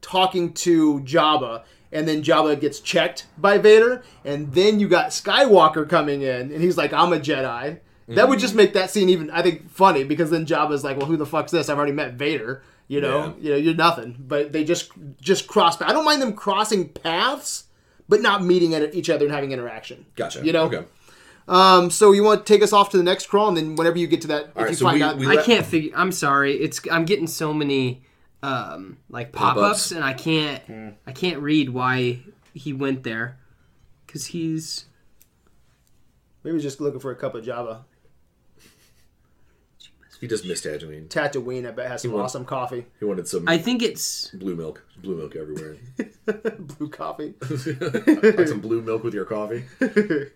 talking 0.00 0.52
to 0.52 1.00
Jabba. 1.00 1.64
And 1.94 2.06
then 2.08 2.22
Jabba 2.22 2.60
gets 2.60 2.80
checked 2.80 3.26
by 3.38 3.56
Vader, 3.56 4.02
and 4.24 4.52
then 4.52 4.80
you 4.80 4.88
got 4.88 5.10
Skywalker 5.10 5.88
coming 5.88 6.22
in, 6.22 6.52
and 6.52 6.60
he's 6.60 6.76
like, 6.76 6.92
"I'm 6.92 7.12
a 7.12 7.18
Jedi." 7.18 7.78
That 8.08 8.28
would 8.28 8.38
Mm. 8.38 8.42
just 8.42 8.54
make 8.54 8.74
that 8.74 8.90
scene 8.90 9.08
even, 9.08 9.30
I 9.30 9.40
think, 9.40 9.70
funny 9.70 10.04
because 10.04 10.28
then 10.30 10.44
Jabba's 10.44 10.84
like, 10.84 10.98
"Well, 10.98 11.06
who 11.06 11.16
the 11.16 11.24
fuck's 11.24 11.52
this? 11.52 11.68
I've 11.70 11.78
already 11.78 11.92
met 11.92 12.14
Vader." 12.14 12.62
You 12.88 13.00
know, 13.00 13.34
you 13.40 13.50
know, 13.50 13.56
you're 13.56 13.74
nothing. 13.74 14.14
But 14.18 14.52
they 14.52 14.62
just 14.62 14.90
just 15.22 15.46
cross. 15.46 15.80
I 15.80 15.92
don't 15.94 16.04
mind 16.04 16.20
them 16.20 16.34
crossing 16.34 16.88
paths, 16.88 17.64
but 18.10 18.20
not 18.20 18.44
meeting 18.44 18.74
at 18.74 18.94
each 18.94 19.08
other 19.08 19.24
and 19.24 19.34
having 19.34 19.52
interaction. 19.52 20.04
Gotcha. 20.16 20.44
You 20.44 20.52
know. 20.52 20.64
Okay. 20.64 20.84
Um. 21.48 21.90
So 21.90 22.12
you 22.12 22.22
want 22.24 22.44
to 22.44 22.52
take 22.52 22.62
us 22.62 22.72
off 22.74 22.90
to 22.90 22.96
the 22.98 23.02
next 23.02 23.26
crawl, 23.28 23.48
and 23.48 23.56
then 23.56 23.76
whenever 23.76 23.96
you 23.98 24.06
get 24.06 24.20
to 24.22 24.28
that, 24.28 24.44
if 24.50 24.56
right, 24.56 24.70
you 24.70 24.76
so 24.76 24.84
find 24.84 24.96
we- 24.96 25.02
out, 25.02 25.16
we 25.16 25.26
I 25.28 25.42
can't 25.42 25.64
figure. 25.64 25.92
I'm 25.94 26.12
sorry. 26.12 26.54
It's 26.56 26.80
I'm 26.90 27.04
getting 27.06 27.26
so 27.26 27.54
many 27.54 28.02
um 28.44 28.98
like 29.08 29.32
pop-ups, 29.32 29.60
Pop-ups. 29.60 29.90
and 29.92 30.04
I 30.04 30.12
can't 30.12 30.62
Hmm. 30.64 30.88
I 31.06 31.12
can't 31.12 31.40
read 31.40 31.70
why 31.70 32.20
he 32.52 32.72
went 32.72 33.02
there 33.02 33.38
because 34.06 34.26
he's 34.26 34.84
maybe 36.42 36.58
just 36.60 36.80
looking 36.80 37.00
for 37.00 37.10
a 37.10 37.16
cup 37.16 37.34
of 37.34 37.44
Java. 37.44 37.84
He 40.20 40.28
just 40.28 40.46
missed 40.46 40.64
Tatooine. 40.64 41.08
Tatooine, 41.08 41.68
I 41.68 41.70
bet 41.72 41.88
has 41.88 42.02
some 42.02 42.12
wants- 42.12 42.32
awesome 42.34 42.44
coffee, 42.46 42.86
He 42.98 43.04
wanted 43.04 43.28
some 43.28 43.46
I 43.46 43.58
think 43.58 43.82
it's 43.82 44.30
blue 44.30 44.56
milk. 44.56 44.82
Blue 45.02 45.16
milk 45.16 45.36
everywhere. 45.36 45.76
blue 46.58 46.88
coffee. 46.88 47.34
like 47.50 48.48
some 48.48 48.60
blue 48.60 48.80
milk 48.80 49.04
with 49.04 49.12
your 49.12 49.26
coffee. 49.26 49.64
I 49.82 50.30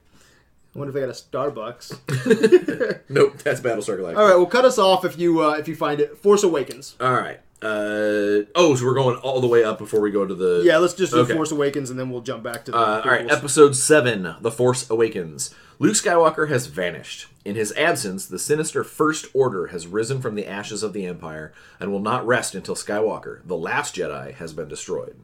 wonder 0.75 0.91
if 0.91 0.95
they 0.95 1.01
got 1.01 1.09
a 1.09 1.13
Starbucks. 1.13 3.01
Nope, 3.09 3.39
that's 3.39 3.61
Battlestar 3.61 3.99
Galactica. 3.99 4.19
All 4.19 4.27
right, 4.27 4.37
well, 4.37 4.45
cut 4.47 4.67
us 4.67 4.79
off 4.79 5.05
if 5.07 5.19
you 5.19 5.43
uh, 5.43 5.53
if 5.53 5.67
you 5.69 5.75
find 5.75 6.01
it. 6.01 6.19
Force 6.19 6.43
Awakens. 6.43 6.95
All 7.01 7.15
right. 7.15 7.41
Uh, 7.61 8.47
oh, 8.55 8.77
so 8.77 8.85
we're 8.87 8.95
going 8.95 9.17
all 9.17 9.41
the 9.41 9.49
way 9.49 9.65
up 9.65 9.79
before 9.79 10.01
we 10.01 10.11
go 10.11 10.25
to 10.25 10.35
the. 10.35 10.63
Yeah, 10.65 10.79
let's 10.79 10.95
just 10.95 11.13
do 11.13 11.21
Okay. 11.21 11.35
Force 11.35 11.51
Awakens, 11.51 11.91
and 11.91 11.99
then 11.99 12.09
we'll 12.11 12.21
jump 12.21 12.43
back 12.43 12.65
to 12.67 12.71
the. 12.71 12.77
Uh, 12.77 13.03
all 13.05 13.11
right, 13.11 13.31
episode 13.31 13.75
7 13.75 14.37
The 14.41 14.51
Force 14.51 14.89
Awakens. 14.89 15.55
Luke 15.81 15.95
Skywalker 15.95 16.49
has 16.49 16.67
vanished. 16.67 17.27
In 17.45 17.55
his 17.57 17.73
absence, 17.73 18.27
the 18.27 18.39
sinister 18.39 18.85
First 18.85 19.27
Order 19.33 19.69
has 19.69 19.87
risen 19.87 20.21
from 20.21 20.35
the 20.35 20.47
ashes 20.47 20.83
of 20.83 20.93
the 20.93 21.07
Empire 21.07 21.53
and 21.81 21.91
will 21.91 22.01
not 22.01 22.27
rest 22.27 22.55
until 22.55 22.75
Skywalker, 22.75 23.41
the 23.45 23.57
last 23.57 23.95
Jedi, 23.97 24.35
has 24.35 24.53
been 24.53 24.69
destroyed. 24.69 25.17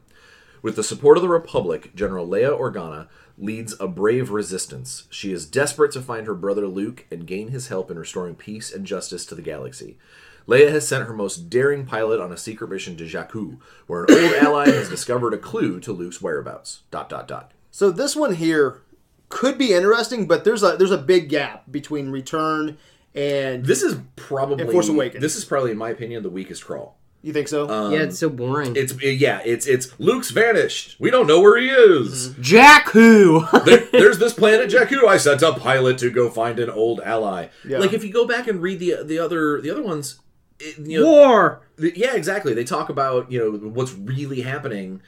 With 0.61 0.75
the 0.75 0.83
support 0.83 1.17
of 1.17 1.21
the 1.21 1.29
Republic, 1.29 1.95
General 1.95 2.27
Leia 2.27 2.57
Organa 2.57 3.07
leads 3.37 3.75
a 3.79 3.87
brave 3.87 4.31
resistance. 4.31 5.03
She 5.09 5.31
is 5.31 5.45
desperate 5.45 5.91
to 5.91 6.01
find 6.01 6.25
her 6.25 6.33
brother 6.33 6.67
Luke 6.67 7.05
and 7.11 7.27
gain 7.27 7.49
his 7.49 7.67
help 7.67 7.91
in 7.91 7.99
restoring 7.99 8.35
peace 8.35 8.73
and 8.73 8.85
justice 8.85 9.25
to 9.27 9.35
the 9.35 9.41
galaxy. 9.41 9.97
Leia 10.47 10.69
has 10.71 10.87
sent 10.87 11.07
her 11.07 11.13
most 11.13 11.49
daring 11.49 11.85
pilot 11.85 12.19
on 12.21 12.31
a 12.31 12.37
secret 12.37 12.69
mission 12.69 12.95
to 12.97 13.03
Jakku, 13.05 13.57
where 13.87 14.03
an 14.03 14.11
old 14.13 14.33
ally 14.33 14.65
has 14.69 14.89
discovered 14.89 15.33
a 15.33 15.37
clue 15.37 15.79
to 15.81 15.91
Luke's 15.91 16.21
whereabouts. 16.21 16.81
Dot 16.91 17.09
dot 17.09 17.27
dot. 17.27 17.51
So 17.71 17.89
this 17.91 18.15
one 18.15 18.35
here 18.35 18.81
could 19.29 19.57
be 19.57 19.73
interesting, 19.73 20.27
but 20.27 20.43
there's 20.43 20.63
a 20.63 20.75
there's 20.77 20.91
a 20.91 20.97
big 20.97 21.29
gap 21.29 21.63
between 21.71 22.09
Return 22.09 22.77
and. 23.13 23.65
This 23.65 23.81
is 23.81 23.97
probably 24.15 24.63
And 24.63 24.71
Force 24.71 24.87
Awakens. 24.89 25.21
This 25.21 25.35
is 25.35 25.45
probably, 25.45 25.71
in 25.71 25.77
my 25.77 25.89
opinion, 25.89 26.21
the 26.23 26.29
weakest 26.29 26.63
crawl. 26.65 26.97
You 27.23 27.33
think 27.33 27.47
so? 27.47 27.67
Um, 27.67 27.91
yeah, 27.91 28.03
it's 28.03 28.19
so 28.19 28.29
boring. 28.29 28.75
It's 28.75 28.93
yeah, 29.03 29.41
it's 29.43 29.65
it's 29.65 29.99
Luke's 29.99 30.29
vanished. 30.29 30.95
We 30.99 31.09
don't 31.09 31.25
know 31.25 31.41
where 31.41 31.57
he 31.59 31.69
is. 31.69 32.35
Jack 32.39 32.89
who? 32.89 33.43
There- 33.65 33.87
there's 33.91 34.19
this 34.19 34.33
planet 34.33 34.69
Jakku. 34.69 35.07
I 35.07 35.17
sent 35.17 35.41
a 35.41 35.53
pilot 35.53 35.97
to 35.99 36.11
go 36.11 36.29
find 36.29 36.59
an 36.59 36.69
old 36.69 37.01
ally. 37.01 37.47
Yeah. 37.67 37.79
Like 37.79 37.93
if 37.93 38.03
you 38.03 38.13
go 38.13 38.27
back 38.27 38.47
and 38.47 38.61
read 38.61 38.77
the 38.79 38.97
the 39.03 39.17
other 39.17 39.59
the 39.59 39.71
other 39.71 39.81
ones, 39.81 40.19
it, 40.59 40.77
you 40.79 40.99
know, 41.01 41.05
War. 41.11 41.61
th- 41.79 41.95
yeah, 41.95 42.15
exactly. 42.15 42.53
They 42.53 42.63
talk 42.63 42.89
about 42.89 43.31
you 43.31 43.39
know 43.39 43.69
what's 43.69 43.93
really 43.93 44.41
happening, 44.41 45.01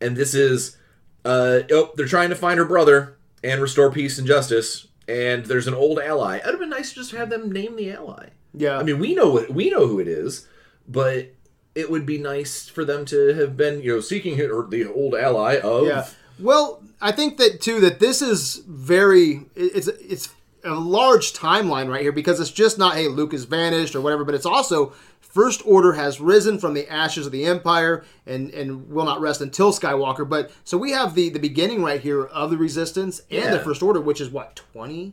and 0.00 0.16
this 0.16 0.34
is 0.34 0.76
uh 1.24 1.60
oh 1.70 1.90
they're 1.96 2.06
trying 2.06 2.30
to 2.30 2.36
find 2.36 2.58
her 2.58 2.64
brother 2.64 3.16
and 3.42 3.60
restore 3.60 3.90
peace 3.90 4.18
and 4.18 4.26
justice. 4.26 4.88
And 5.06 5.44
there's 5.44 5.66
an 5.66 5.74
old 5.74 5.98
ally. 5.98 6.36
It'd 6.38 6.50
have 6.50 6.58
been 6.60 6.70
nice 6.70 6.90
to 6.90 6.94
just 6.96 7.10
have 7.12 7.28
them 7.28 7.52
name 7.52 7.76
the 7.76 7.90
ally. 7.92 8.28
yeah. 8.54 8.78
I 8.78 8.82
mean, 8.82 8.98
we 8.98 9.14
know 9.14 9.30
what 9.30 9.50
we 9.50 9.68
know 9.68 9.86
who 9.86 10.00
it 10.00 10.08
is, 10.08 10.48
but 10.88 11.34
it 11.74 11.90
would 11.90 12.06
be 12.06 12.16
nice 12.18 12.68
for 12.68 12.84
them 12.84 13.04
to 13.06 13.34
have 13.34 13.56
been, 13.56 13.82
you 13.82 13.94
know, 13.94 14.00
seeking 14.00 14.38
it 14.38 14.50
or 14.50 14.66
the 14.66 14.90
old 14.90 15.14
ally 15.14 15.58
of. 15.58 15.86
Yeah. 15.86 16.06
Well, 16.38 16.82
I 17.02 17.12
think 17.12 17.36
that 17.36 17.60
too 17.60 17.80
that 17.80 18.00
this 18.00 18.22
is 18.22 18.62
very 18.66 19.42
it's 19.54 19.88
it's 19.88 20.30
a 20.64 20.74
large 20.74 21.32
timeline 21.32 21.88
right 21.88 22.02
here 22.02 22.12
because 22.12 22.40
it's 22.40 22.50
just 22.50 22.78
not 22.78 22.96
hey 22.96 23.08
Luke 23.08 23.32
has 23.32 23.44
vanished 23.44 23.94
or 23.94 24.00
whatever, 24.00 24.24
but 24.24 24.34
it's 24.34 24.46
also 24.46 24.92
First 25.20 25.62
Order 25.66 25.94
has 25.94 26.20
risen 26.20 26.60
from 26.60 26.74
the 26.74 26.88
ashes 26.88 27.26
of 27.26 27.32
the 27.32 27.44
Empire 27.44 28.04
and 28.24 28.50
and 28.50 28.88
will 28.88 29.04
not 29.04 29.20
rest 29.20 29.40
until 29.40 29.72
Skywalker. 29.72 30.28
But 30.28 30.50
so 30.62 30.78
we 30.78 30.92
have 30.92 31.14
the 31.14 31.28
the 31.28 31.40
beginning 31.40 31.82
right 31.82 32.00
here 32.00 32.24
of 32.24 32.50
the 32.50 32.56
Resistance 32.56 33.20
and 33.30 33.52
the 33.52 33.60
First 33.60 33.82
Order, 33.82 34.00
which 34.00 34.20
is 34.20 34.30
what 34.30 34.56
20, 34.72 35.12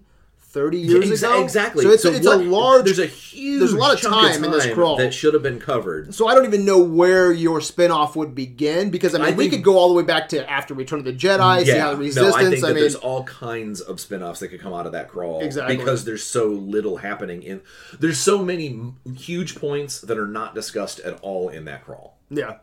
30 0.52 0.78
years 0.80 1.06
Exa- 1.10 1.24
ago. 1.36 1.44
Exactly. 1.44 1.84
So 1.86 1.92
it's 1.92 2.04
it's 2.04 2.26
what- 2.28 2.42
a 2.42 2.44
large. 2.44 2.84
There's 2.86 3.00
a 3.00 3.06
huge. 3.06 3.60
there's 3.60 3.72
a 3.74 3.78
lot 3.78 3.94
of 3.94 4.02
chunk 4.02 4.14
time 4.34 4.44
in 4.44 4.52
this 4.52 4.66
crawl. 4.74 4.98
that 4.98 5.14
should 5.14 5.34
have 5.34 5.42
been 5.44 5.60
covered. 5.60 6.14
so 6.14 6.28
I 6.28 6.36
don't 6.36 6.46
even 6.46 6.66
know 6.66 6.80
where 6.80 7.32
your 7.32 7.60
spinoff 7.60 8.16
would 8.18 8.36
begin 8.36 8.90
because 8.90 9.16
I 9.16 9.20
mean 9.20 9.28
I 9.28 9.32
we 9.32 9.44
think- 9.46 9.54
could 9.54 9.64
go 9.64 9.78
all 9.78 9.88
the 9.88 9.96
way 9.96 10.04
back 10.04 10.28
to 10.30 10.50
after 10.50 10.74
Return 10.74 11.00
of 11.00 11.06
the 11.06 11.14
Jedi, 11.14 11.64
see 11.66 11.72
how 11.78 11.92
the 11.92 11.98
Resistance. 11.98 12.36
no, 12.36 12.40
I 12.42 12.50
think 12.50 12.62
that 12.62 12.68
mean, 12.68 12.76
there's 12.76 12.96
all 12.96 13.24
kinds 13.24 13.80
of 13.82 14.00
spin-offs 14.02 14.42
that 14.42 14.50
could 14.50 14.60
come 14.60 14.74
out 14.74 14.86
of 14.86 14.92
that 14.92 15.08
crawl. 15.08 15.42
Exactly. 15.42 15.78
Because 15.78 16.04
there's 16.06 16.24
so 16.24 16.48
little 16.48 16.98
happening 16.98 17.44
in. 17.44 17.62
There's 18.00 18.18
so 18.20 18.44
many 18.44 18.94
huge 19.16 19.56
points 19.56 20.02
that 20.02 20.18
are 20.18 20.28
not 20.28 20.54
discussed 20.54 21.00
at 21.00 21.18
all 21.22 21.48
in 21.50 21.66
that 21.66 21.86
crawl. 21.86 22.18
yeah. 22.30 22.56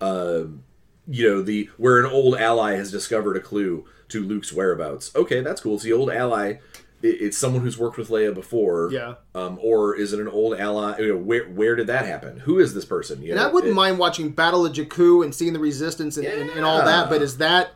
Um, 0.00 0.62
you 1.06 1.28
know 1.28 1.42
the 1.42 1.68
where 1.76 1.98
an 1.98 2.06
old 2.06 2.36
ally 2.36 2.76
has 2.76 2.90
discovered 2.90 3.36
a 3.36 3.40
clue 3.40 3.84
to 4.08 4.22
Luke's 4.22 4.52
whereabouts. 4.52 5.10
Okay, 5.14 5.40
that's 5.40 5.60
cool. 5.60 5.74
It's 5.74 5.82
the 5.84 5.92
old 5.92 6.10
ally. 6.10 6.54
It, 7.02 7.20
it's 7.22 7.38
someone 7.38 7.62
who's 7.62 7.78
worked 7.78 7.96
with 7.96 8.08
Leia 8.08 8.34
before. 8.34 8.90
Yeah. 8.92 9.14
Um, 9.34 9.58
or 9.62 9.96
is 9.96 10.12
it 10.12 10.20
an 10.20 10.28
old 10.28 10.58
ally? 10.58 10.98
You 10.98 11.08
know, 11.08 11.16
where 11.16 11.44
where 11.48 11.76
did 11.76 11.86
that 11.88 12.04
happen? 12.06 12.40
Who 12.40 12.58
is 12.58 12.74
this 12.74 12.84
person? 12.84 13.22
You 13.22 13.32
And 13.32 13.40
know, 13.40 13.48
I 13.48 13.52
wouldn't 13.52 13.72
it- 13.72 13.76
mind 13.76 13.98
watching 13.98 14.30
Battle 14.30 14.66
of 14.66 14.72
Jakku 14.72 15.24
and 15.24 15.34
seeing 15.34 15.52
the 15.52 15.58
Resistance 15.60 16.16
and, 16.16 16.26
and, 16.26 16.50
and 16.50 16.64
all 16.64 16.78
that, 16.84 17.08
but 17.08 17.22
is 17.22 17.38
that 17.38 17.70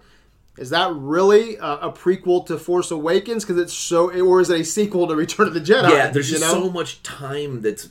is 0.56 0.70
that 0.70 0.92
really 0.94 1.56
a, 1.56 1.72
a 1.88 1.92
prequel 1.92 2.46
to 2.46 2.56
Force 2.58 2.90
Awakens? 2.92 3.44
Because 3.44 3.60
it's 3.60 3.72
so, 3.74 4.10
or 4.22 4.40
is 4.40 4.50
it 4.50 4.60
a 4.60 4.64
sequel 4.64 5.08
to 5.08 5.16
Return 5.16 5.48
of 5.48 5.54
the 5.54 5.60
Jedi? 5.60 5.90
Yeah, 5.90 6.10
there's 6.10 6.30
just 6.30 6.42
know? 6.42 6.52
so 6.52 6.70
much 6.70 7.02
time 7.02 7.60
that's 7.60 7.88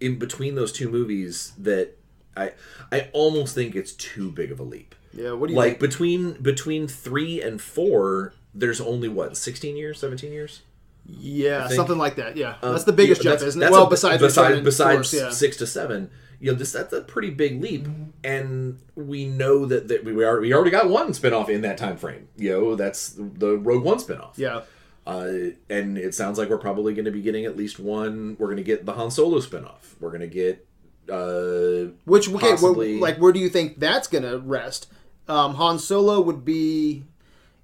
in 0.00 0.18
between 0.18 0.56
those 0.56 0.72
two 0.72 0.88
movies 0.90 1.52
that 1.58 1.96
I 2.36 2.52
I 2.90 3.08
almost 3.12 3.54
think 3.54 3.76
it's 3.76 3.92
too 3.92 4.32
big 4.32 4.50
of 4.50 4.58
a 4.58 4.64
leap. 4.64 4.94
Yeah, 5.14 5.32
what 5.32 5.46
do 5.46 5.52
you 5.52 5.58
Like 5.58 5.72
think? 5.78 5.80
between 5.80 6.32
between 6.42 6.88
three 6.88 7.40
and 7.42 7.60
four, 7.60 8.32
there's 8.54 8.80
only 8.80 9.08
what 9.08 9.36
sixteen 9.36 9.76
years, 9.76 9.98
seventeen 9.98 10.32
years. 10.32 10.62
Yeah, 11.06 11.66
something 11.68 11.98
like 11.98 12.16
that. 12.16 12.36
Yeah, 12.36 12.56
that's 12.62 12.84
the 12.84 12.92
biggest 12.92 13.24
Yeah, 13.24 13.32
jump, 13.32 13.42
isn't 13.42 13.60
it? 13.60 13.64
that's 13.64 13.72
Well, 13.72 13.86
a- 13.86 13.90
besides 13.90 14.22
besides, 14.22 14.60
besides 14.60 15.10
Force, 15.10 15.14
yeah. 15.14 15.30
six 15.30 15.56
to 15.56 15.66
seven, 15.66 16.10
you 16.38 16.52
know, 16.52 16.56
this 16.58 16.70
that's 16.72 16.92
a 16.92 17.00
pretty 17.00 17.30
big 17.30 17.60
leap, 17.60 17.88
and 18.22 18.78
we 18.94 19.26
know 19.26 19.66
that, 19.66 19.88
that 19.88 20.04
we 20.04 20.24
are 20.24 20.40
we 20.40 20.54
already 20.54 20.70
got 20.70 20.88
one 20.88 21.08
spinoff 21.08 21.48
in 21.48 21.62
that 21.62 21.76
time 21.76 21.96
frame. 21.96 22.28
You 22.36 22.50
know, 22.52 22.76
that's 22.76 23.14
the 23.18 23.56
Rogue 23.58 23.82
One 23.82 23.98
spinoff. 23.98 24.36
Yeah, 24.38 24.62
Uh, 25.04 25.50
and 25.68 25.98
it 25.98 26.14
sounds 26.14 26.38
like 26.38 26.48
we're 26.48 26.58
probably 26.58 26.94
going 26.94 27.06
to 27.06 27.10
be 27.10 27.20
getting 27.22 27.46
at 27.46 27.56
least 27.56 27.80
one. 27.80 28.36
We're 28.38 28.46
going 28.46 28.56
to 28.58 28.62
get 28.62 28.86
the 28.86 28.92
Han 28.92 29.10
Solo 29.10 29.38
spinoff. 29.38 29.94
We're 29.98 30.10
going 30.10 30.20
to 30.20 30.26
get. 30.28 30.64
Uh, 31.10 31.90
which 32.04 32.28
okay, 32.32 32.50
Possibly. 32.52 32.92
where, 32.92 33.00
like 33.10 33.16
where 33.20 33.32
do 33.32 33.40
you 33.40 33.48
think 33.48 33.80
that's 33.80 34.06
gonna 34.06 34.38
rest? 34.38 34.86
Um, 35.28 35.54
Han 35.56 35.80
Solo 35.80 36.20
would 36.20 36.44
be. 36.44 37.02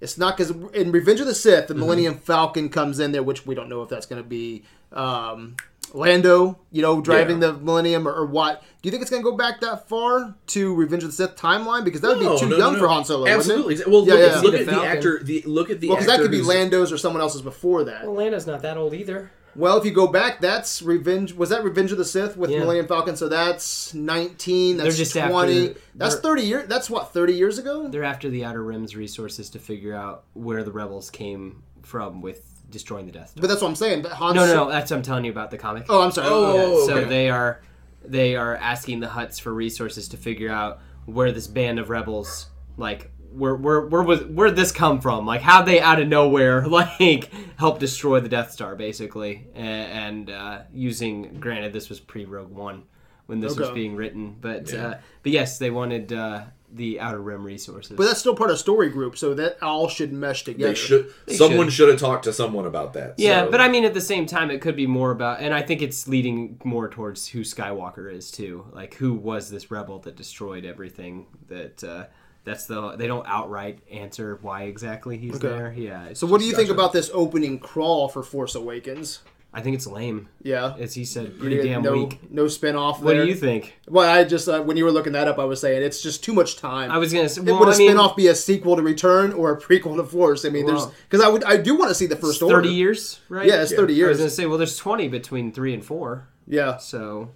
It's 0.00 0.16
not 0.16 0.36
because 0.36 0.50
in 0.74 0.92
Revenge 0.92 1.20
of 1.20 1.26
the 1.26 1.34
Sith, 1.34 1.66
the 1.68 1.74
Mm-hmm. 1.74 1.80
Millennium 1.80 2.14
Falcon 2.18 2.68
comes 2.68 2.98
in 3.00 3.12
there, 3.12 3.22
which 3.22 3.46
we 3.46 3.54
don't 3.54 3.68
know 3.68 3.82
if 3.82 3.88
that's 3.88 4.06
going 4.06 4.22
to 4.22 4.28
be 4.28 4.62
um, 4.92 5.56
Lando, 5.94 6.58
you 6.70 6.82
know, 6.82 7.00
driving 7.00 7.40
Yeah. 7.40 7.48
the 7.48 7.52
Millennium 7.54 8.06
or, 8.06 8.12
or 8.12 8.26
what? 8.26 8.62
Do 8.82 8.86
you 8.86 8.90
think 8.90 9.00
it's 9.02 9.10
going 9.10 9.22
to 9.22 9.28
go 9.30 9.36
back 9.36 9.60
that 9.60 9.88
far 9.88 10.34
to 10.48 10.74
Revenge 10.74 11.02
of 11.02 11.10
the 11.10 11.16
Sith 11.16 11.34
timeline? 11.36 11.84
Because 11.84 12.00
that 12.02 12.16
would 12.16 12.22
No, 12.24 12.34
be 12.34 12.40
too 12.40 12.48
no, 12.50 12.56
young 12.58 12.72
no, 12.74 12.78
for 12.78 12.84
no. 12.86 12.92
Han 12.92 13.04
Solo. 13.04 13.26
Absolutely. 13.26 13.74
Wouldn't 13.76 13.88
it? 13.88 13.90
Well, 13.90 14.06
Yeah, 14.06 14.14
look, 14.14 14.20
yeah. 14.20 14.36
at, 14.38 14.42
look 14.44 14.52
The 14.52 14.58
at 14.60 14.66
the 14.66 14.72
Falcon. 14.72 14.88
actor. 14.90 15.22
The 15.24 15.42
look 15.46 15.70
at 15.70 15.80
the 15.80 15.88
Well, 15.88 15.96
because 15.96 16.06
that 16.12 16.20
could 16.20 16.30
be 16.30 16.42
Lando's 16.42 16.92
or 16.92 16.98
someone 16.98 17.20
else's 17.22 17.42
before 17.42 17.84
that. 17.84 18.04
Well, 18.04 18.14
Lando's 18.14 18.46
not 18.46 18.62
that 18.62 18.76
old 18.76 18.94
either. 18.94 19.30
Well, 19.56 19.76
if 19.76 19.84
you 19.84 19.90
go 19.90 20.06
back, 20.06 20.40
that's 20.40 20.82
Revenge. 20.82 21.32
Was 21.32 21.50
that 21.50 21.64
Revenge 21.64 21.90
of 21.92 21.98
the 21.98 22.04
Sith 22.04 22.36
with 22.36 22.50
Yeah. 22.50 22.60
Millennium 22.60 22.86
Falcon? 22.86 23.16
So 23.16 23.28
that's 23.28 23.92
nineteen. 23.94 24.76
That's 24.76 24.96
They're 24.96 25.04
just 25.04 25.12
twenty. 25.16 25.68
after- 25.70 25.80
that's 25.94 26.16
thirty 26.16 26.42
years. 26.42 26.68
That's 26.68 26.88
what 26.88 27.12
thirty 27.12 27.34
years 27.34 27.58
ago. 27.58 27.88
They're 27.88 28.04
after 28.04 28.30
the 28.30 28.44
Outer 28.44 28.62
Rim's 28.62 28.94
resources 28.94 29.50
to 29.50 29.58
figure 29.58 29.94
out 29.94 30.24
where 30.34 30.62
the 30.62 30.72
rebels 30.72 31.10
came 31.10 31.62
from 31.82 32.20
with 32.20 32.44
destroying 32.70 33.06
the 33.06 33.12
Death 33.12 33.30
Star. 33.30 33.40
But 33.40 33.48
that's 33.48 33.62
what 33.62 33.68
I'm 33.68 33.76
saying. 33.76 34.02
But 34.02 34.12
Han 34.12 34.34
no, 34.34 34.46
no, 34.46 34.54
no. 34.54 34.68
That's 34.70 34.90
what 34.90 34.98
I'm 34.98 35.02
telling 35.02 35.24
you 35.24 35.30
about 35.32 35.50
the 35.50 35.58
comic. 35.58 35.86
Oh, 35.88 36.02
I'm 36.02 36.10
sorry. 36.12 36.28
Oh, 36.30 36.86
so 36.86 36.96
okay. 36.98 37.08
they 37.08 37.30
are 37.30 37.60
they 38.04 38.36
are 38.36 38.54
asking 38.56 39.00
the 39.00 39.06
Hutts 39.08 39.40
for 39.40 39.52
resources 39.52 40.08
to 40.08 40.16
figure 40.16 40.50
out 40.50 40.80
where 41.06 41.32
this 41.32 41.46
band 41.46 41.78
of 41.78 41.90
rebels 41.90 42.46
like 42.76 43.10
where 43.38 43.54
where 43.54 43.80
where 43.82 44.02
was 44.02 44.24
where 44.24 44.50
this 44.50 44.72
come 44.72 45.00
from? 45.00 45.26
Like 45.26 45.40
how 45.40 45.62
they 45.62 45.80
out 45.80 46.00
of 46.00 46.08
nowhere 46.08 46.66
like 46.66 47.30
help 47.56 47.78
destroy 47.78 48.20
the 48.20 48.28
Death 48.28 48.52
Star 48.52 48.76
basically, 48.76 49.46
and, 49.54 50.28
and 50.28 50.30
uh, 50.30 50.58
using 50.72 51.38
granted 51.40 51.72
this 51.72 51.88
was 51.88 52.00
pre 52.00 52.24
Rogue 52.24 52.50
One 52.50 52.84
when 53.26 53.40
this 53.40 53.56
was 53.56 53.70
being 53.70 53.94
written, 53.94 54.36
but 54.40 54.72
uh, 54.72 54.94
but 55.22 55.32
yes, 55.32 55.58
they 55.58 55.70
wanted 55.70 56.12
uh, 56.12 56.44
the 56.72 57.00
Outer 57.00 57.20
Rim 57.20 57.44
resources. 57.44 57.96
But 57.96 58.06
that's 58.06 58.20
still 58.20 58.34
part 58.34 58.50
of 58.50 58.58
story 58.58 58.88
group, 58.88 59.16
so 59.16 59.34
that 59.34 59.62
all 59.62 59.88
should 59.88 60.12
mesh 60.12 60.44
together. 60.44 60.70
They 60.70 60.74
should. 60.74 61.12
They 61.26 61.36
someone 61.36 61.66
should. 61.66 61.74
should 61.74 61.88
have 61.90 62.00
talked 62.00 62.24
to 62.24 62.32
someone 62.32 62.66
about 62.66 62.94
that. 62.94 63.14
Yeah, 63.18 63.44
so- 63.44 63.50
but 63.50 63.60
I 63.60 63.68
mean, 63.68 63.84
at 63.84 63.94
the 63.94 64.00
same 64.00 64.26
time, 64.26 64.50
it 64.50 64.60
could 64.60 64.76
be 64.76 64.86
more 64.86 65.10
about, 65.10 65.40
and 65.40 65.54
I 65.54 65.62
think 65.62 65.82
it's 65.82 66.08
leading 66.08 66.60
more 66.64 66.88
towards 66.88 67.28
who 67.28 67.40
Skywalker 67.40 68.12
is 68.12 68.30
too. 68.30 68.66
Like, 68.72 68.94
who 68.94 69.14
was 69.14 69.50
this 69.50 69.70
rebel 69.70 69.98
that 70.00 70.16
destroyed 70.16 70.64
everything? 70.64 71.26
That 71.48 71.84
uh, 71.84 72.06
that's 72.44 72.66
the 72.66 72.92
they 72.96 73.06
don't 73.06 73.26
outright 73.26 73.80
answer 73.90 74.38
why 74.42 74.62
exactly 74.64 75.16
he's 75.18 75.36
Okay. 75.36 75.48
there. 75.48 75.74
Yeah. 75.76 76.12
So, 76.14 76.26
what 76.26 76.40
do 76.40 76.46
you 76.46 76.54
think 76.54 76.70
about 76.70 76.92
this 76.92 77.10
opening 77.12 77.58
crawl 77.58 78.08
for 78.08 78.22
Force 78.22 78.54
Awakens? 78.54 79.20
I 79.50 79.62
think 79.62 79.76
it's 79.76 79.86
lame, 79.86 80.28
Yeah, 80.42 80.74
as 80.78 80.92
he 80.92 81.06
said, 81.06 81.38
pretty 81.38 81.62
damn 81.62 81.80
no, 81.82 81.92
weak. 81.94 82.20
No 82.30 82.48
spin 82.48 82.76
off. 82.76 83.00
What 83.00 83.14
do 83.14 83.24
you 83.26 83.34
think? 83.34 83.78
Well, 83.88 84.06
I 84.08 84.22
just 84.24 84.46
uh, 84.46 84.60
when 84.62 84.76
you 84.76 84.84
were 84.84 84.92
looking 84.92 85.14
that 85.14 85.26
up, 85.26 85.38
I 85.38 85.46
was 85.46 85.58
saying 85.62 85.82
it's 85.82 86.02
just 86.02 86.22
too 86.22 86.34
much 86.34 86.58
time. 86.58 86.90
I 86.90 86.98
was 86.98 87.14
gonna 87.14 87.30
say, 87.30 87.40
well, 87.40 87.58
would 87.58 87.68
a 87.68 87.72
I 87.72 87.78
mean, 87.78 87.88
spin 87.88 87.98
off 87.98 88.14
be 88.14 88.26
a 88.26 88.34
sequel 88.34 88.76
to 88.76 88.82
Return 88.82 89.32
or 89.32 89.50
a 89.52 89.58
prequel 89.60 89.96
to 89.96 90.04
Force? 90.04 90.44
I 90.44 90.50
mean, 90.50 90.66
there's 90.66 90.84
because 91.08 91.24
I 91.24 91.28
would 91.28 91.44
I 91.44 91.56
do 91.56 91.76
want 91.78 91.88
to 91.88 91.94
see 91.94 92.04
the 92.06 92.14
first 92.14 92.42
order. 92.42 92.56
thirty 92.56 92.68
years, 92.74 93.20
right? 93.30 93.46
Yeah, 93.48 93.62
it's 93.62 93.70
Yeah. 93.72 93.78
thirty 93.78 93.94
I 93.94 93.94
was 93.94 93.98
years. 93.98 94.18
gonna 94.18 94.30
say, 94.30 94.44
well, 94.44 94.58
there's 94.58 94.76
twenty 94.76 95.08
between 95.08 95.50
three 95.50 95.72
and 95.72 95.82
four, 95.84 96.28
Yeah, 96.46 96.76
so. 96.76 97.30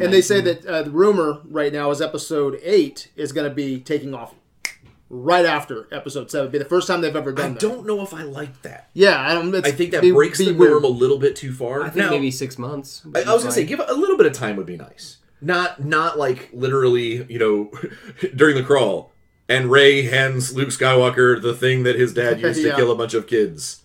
Or 0.00 0.04
and 0.04 0.12
they 0.12 0.20
say 0.22 0.40
that 0.40 0.64
uh, 0.66 0.82
the 0.82 0.90
rumor 0.90 1.40
right 1.44 1.72
now 1.72 1.90
is 1.90 2.00
Episode 2.00 2.58
Eight 2.62 3.10
is 3.16 3.32
going 3.32 3.48
to 3.48 3.54
be 3.54 3.80
taking 3.80 4.14
off 4.14 4.34
right 5.08 5.44
after 5.44 5.86
Episode 5.92 6.30
Seven. 6.30 6.50
Be 6.50 6.58
the 6.58 6.64
first 6.64 6.86
time 6.88 7.00
they've 7.00 7.14
ever 7.14 7.30
I 7.30 7.34
done 7.34 7.52
that. 7.54 7.60
don't 7.60 7.86
know 7.86 8.02
if 8.02 8.12
I 8.12 8.22
like 8.22 8.62
that. 8.62 8.90
Yeah, 8.92 9.20
I, 9.20 9.34
don't, 9.34 9.54
it's, 9.54 9.68
I 9.68 9.72
think 9.72 9.92
that 9.92 10.02
be- 10.02 10.10
breaks 10.12 10.38
be 10.38 10.46
the 10.46 10.54
weird. 10.54 10.72
norm 10.72 10.84
a 10.84 10.88
little 10.88 11.18
bit 11.18 11.36
too 11.36 11.52
far. 11.52 11.82
I 11.82 11.90
think 11.90 12.06
Now, 12.06 12.10
maybe 12.10 12.30
six 12.30 12.58
months. 12.58 13.02
I, 13.14 13.22
I 13.22 13.32
was 13.32 13.42
gonna 13.42 13.52
say, 13.52 13.64
give 13.64 13.80
a 13.80 13.94
little 13.94 14.16
bit 14.16 14.26
of 14.26 14.32
time 14.32 14.56
would 14.56 14.66
be 14.66 14.76
nice. 14.76 15.18
Not 15.40 15.84
not 15.84 16.18
like 16.18 16.48
literally, 16.52 17.24
you 17.30 17.38
know, 17.38 17.70
during 18.34 18.56
the 18.56 18.62
crawl. 18.62 19.12
And 19.48 19.70
Rey 19.70 20.02
hands 20.02 20.56
Luke 20.56 20.70
Skywalker 20.70 21.40
the 21.40 21.54
thing 21.54 21.84
that 21.84 21.94
his 21.96 22.12
dad 22.12 22.40
used 22.42 22.60
to 22.62 22.74
kill 22.74 22.90
a 22.90 22.96
bunch 22.96 23.14
of 23.14 23.26
kids. 23.28 23.82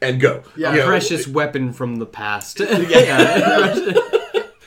And 0.00 0.18
go. 0.18 0.42
Yeah. 0.56 0.72
You 0.72 0.78
know, 0.78 0.86
precious 0.86 1.28
weapon 1.28 1.74
from 1.74 1.96
the 1.96 2.06
past. 2.06 2.60
yeah. 2.60 3.74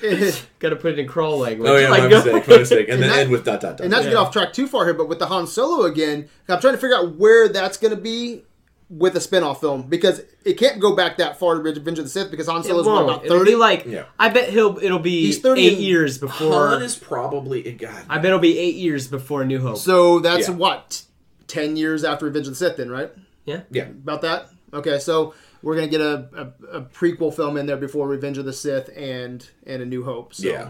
Got 0.60 0.70
to 0.70 0.76
put 0.76 0.94
it 0.94 1.00
in 1.00 1.08
crawl 1.08 1.38
language. 1.40 1.70
Oh 1.70 1.78
yeah, 1.78 1.90
Like, 1.92 2.04
my 2.04 2.10
go- 2.10 2.24
mistake, 2.24 2.48
my 2.48 2.58
mistake. 2.58 2.90
And 2.90 3.02
then 3.02 3.10
that- 3.10 3.20
end 3.20 3.32
with 3.32 3.46
dot 3.46 3.62
dot 3.62 3.78
dot. 3.78 3.82
And 3.82 3.92
not 3.92 4.04
to 4.04 4.10
get 4.10 4.16
off 4.18 4.32
track 4.32 4.54
too 4.54 4.68
far 4.68 4.86
here, 4.86 4.94
but 4.94 5.08
with 5.10 5.20
the 5.20 5.28
Han 5.28 5.48
Solo 5.48 5.86
again, 5.86 6.28
I'm 6.50 6.60
trying 6.62 6.74
to 6.74 6.80
figure 6.80 6.96
out 6.96 7.16
where 7.16 7.48
that's 7.50 7.78
going 7.78 7.96
to 7.96 8.02
be 8.02 8.44
with 8.90 9.18
a 9.18 9.20
spin-off 9.20 9.60
film 9.60 9.82
because 9.82 10.22
it 10.46 10.54
can't 10.54 10.80
go 10.80 10.96
back 10.96 11.18
that 11.18 11.38
far 11.38 11.56
to 11.56 11.60
Revenge 11.62 12.00
of 12.00 12.06
the 12.06 12.10
Sith 12.10 12.32
because 12.32 12.48
Han 12.48 12.62
It 12.62 12.68
Solo's 12.68 12.86
what, 12.86 12.96
won't. 13.06 13.10
about 13.10 13.26
It'll 13.26 13.40
30. 13.40 13.52
be 13.52 13.56
like 13.58 13.86
Yeah. 13.86 14.06
I 14.18 14.30
bet 14.30 14.48
he'll 14.50 14.78
it'll 14.82 14.98
be 15.00 15.26
He's 15.26 15.40
30 15.40 15.62
eight 15.68 15.80
years 15.80 16.18
before. 16.18 16.70
Han 16.70 16.82
is 16.82 16.96
probably 16.96 17.68
eh, 17.68 17.72
God. 17.72 18.06
I 18.10 18.16
bet 18.20 18.28
it'll 18.28 18.40
be 18.40 18.58
eight 18.58 18.76
years 18.76 19.10
before 19.10 19.44
New 19.44 19.60
Hope. 19.60 19.78
so 19.78 20.20
that's 20.20 20.48
Yeah. 20.48 20.56
what 20.56 21.02
10 21.48 21.76
years 21.76 22.06
after 22.06 22.26
Revenge 22.28 22.48
of 22.48 22.54
the 22.54 22.56
Sith 22.58 22.78
then, 22.78 22.90
right? 22.90 23.12
yeah. 23.46 23.62
yeah. 23.72 23.84
About 23.88 24.22
that? 24.22 24.48
Okay, 24.74 25.00
so 25.00 25.34
we're 25.68 25.76
going 25.76 25.90
to 25.90 25.92
get 25.92 26.00
a, 26.02 26.30
a, 26.72 26.78
a 26.78 26.82
prequel 26.82 27.34
film 27.36 27.58
in 27.58 27.66
there 27.66 27.76
before 27.76 28.08
Revenge 28.08 28.38
of 28.38 28.46
the 28.46 28.54
Sith 28.54 28.90
and 28.96 29.48
and 29.66 29.82
A 29.82 29.86
New 29.86 30.04
Hope. 30.06 30.34
So 30.34 30.48
Yeah. 30.48 30.70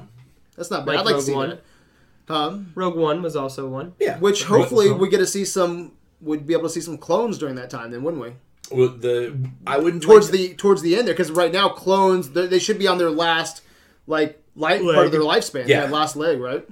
That's 0.55 0.71
not 0.71 0.86
bad. 0.88 0.93
Like 0.93 0.99
I'd 1.01 1.05
like 1.05 1.13
Rogue 1.13 1.21
to 1.21 1.25
see 1.27 1.36
One. 1.36 1.49
that. 1.49 2.33
Um, 2.33 2.71
Rogue 2.73 2.97
One 2.97 3.21
was 3.21 3.36
also 3.36 3.67
one. 3.67 3.93
Yeah. 3.99 4.17
which 4.17 4.49
Right. 4.49 4.60
hopefully 4.60 4.91
we 4.91 5.07
get 5.07 5.19
to 5.19 5.27
see 5.27 5.45
some 5.45 5.91
would 6.19 6.47
be 6.47 6.53
able 6.53 6.63
to 6.63 6.69
see 6.69 6.81
some 6.81 6.97
clones 6.97 7.38
during 7.38 7.55
that 7.55 7.69
time 7.69 7.91
then, 7.91 8.01
wouldn't 8.03 8.23
we? 8.23 8.31
Well, 8.75 8.89
the 8.89 9.38
I 9.67 9.77
wouldn't 9.77 10.01
towards 10.03 10.31
like- 10.31 10.39
the 10.39 10.53
towards 10.55 10.81
the 10.81 10.95
end 10.97 11.07
there 11.07 11.13
because 11.13 11.31
right 11.31 11.53
now 11.53 11.69
clones 11.69 12.31
they 12.31 12.47
they 12.47 12.60
should 12.60 12.79
be 12.79 12.88
on 12.88 12.97
their 12.97 13.12
last 13.12 13.62
like 14.07 14.41
light 14.55 14.81
part 14.81 15.05
of 15.05 15.12
their 15.12 15.21
lifespan 15.21 15.67
Yeah. 15.67 15.83
yeah 15.83 15.89
last 15.91 16.15
leg 16.15 16.39
right 16.41 16.67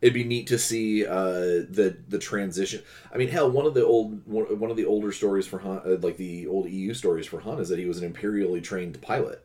it'd 0.00 0.14
be 0.14 0.24
neat 0.24 0.46
to 0.48 0.58
see 0.58 1.04
uh, 1.06 1.64
the 1.70 1.96
the 2.08 2.18
transition. 2.18 2.82
I 3.12 3.16
mean, 3.18 3.28
hell, 3.28 3.50
one 3.50 3.66
of 3.66 3.74
the 3.74 3.84
old 3.84 4.26
one 4.26 4.44
one 4.58 4.70
of 4.70 4.76
the 4.76 4.86
older 4.86 5.12
stories 5.12 5.46
for 5.46 5.58
Han, 5.58 5.80
uh, 5.84 5.96
like 6.00 6.16
the 6.16 6.46
old 6.46 6.68
EU 6.68 6.94
stories 6.94 7.26
for 7.26 7.40
Han, 7.40 7.58
is 7.60 7.68
that 7.68 7.78
he 7.78 7.86
was 7.86 7.98
an 7.98 8.04
imperially 8.04 8.60
trained 8.60 9.00
pilot, 9.02 9.44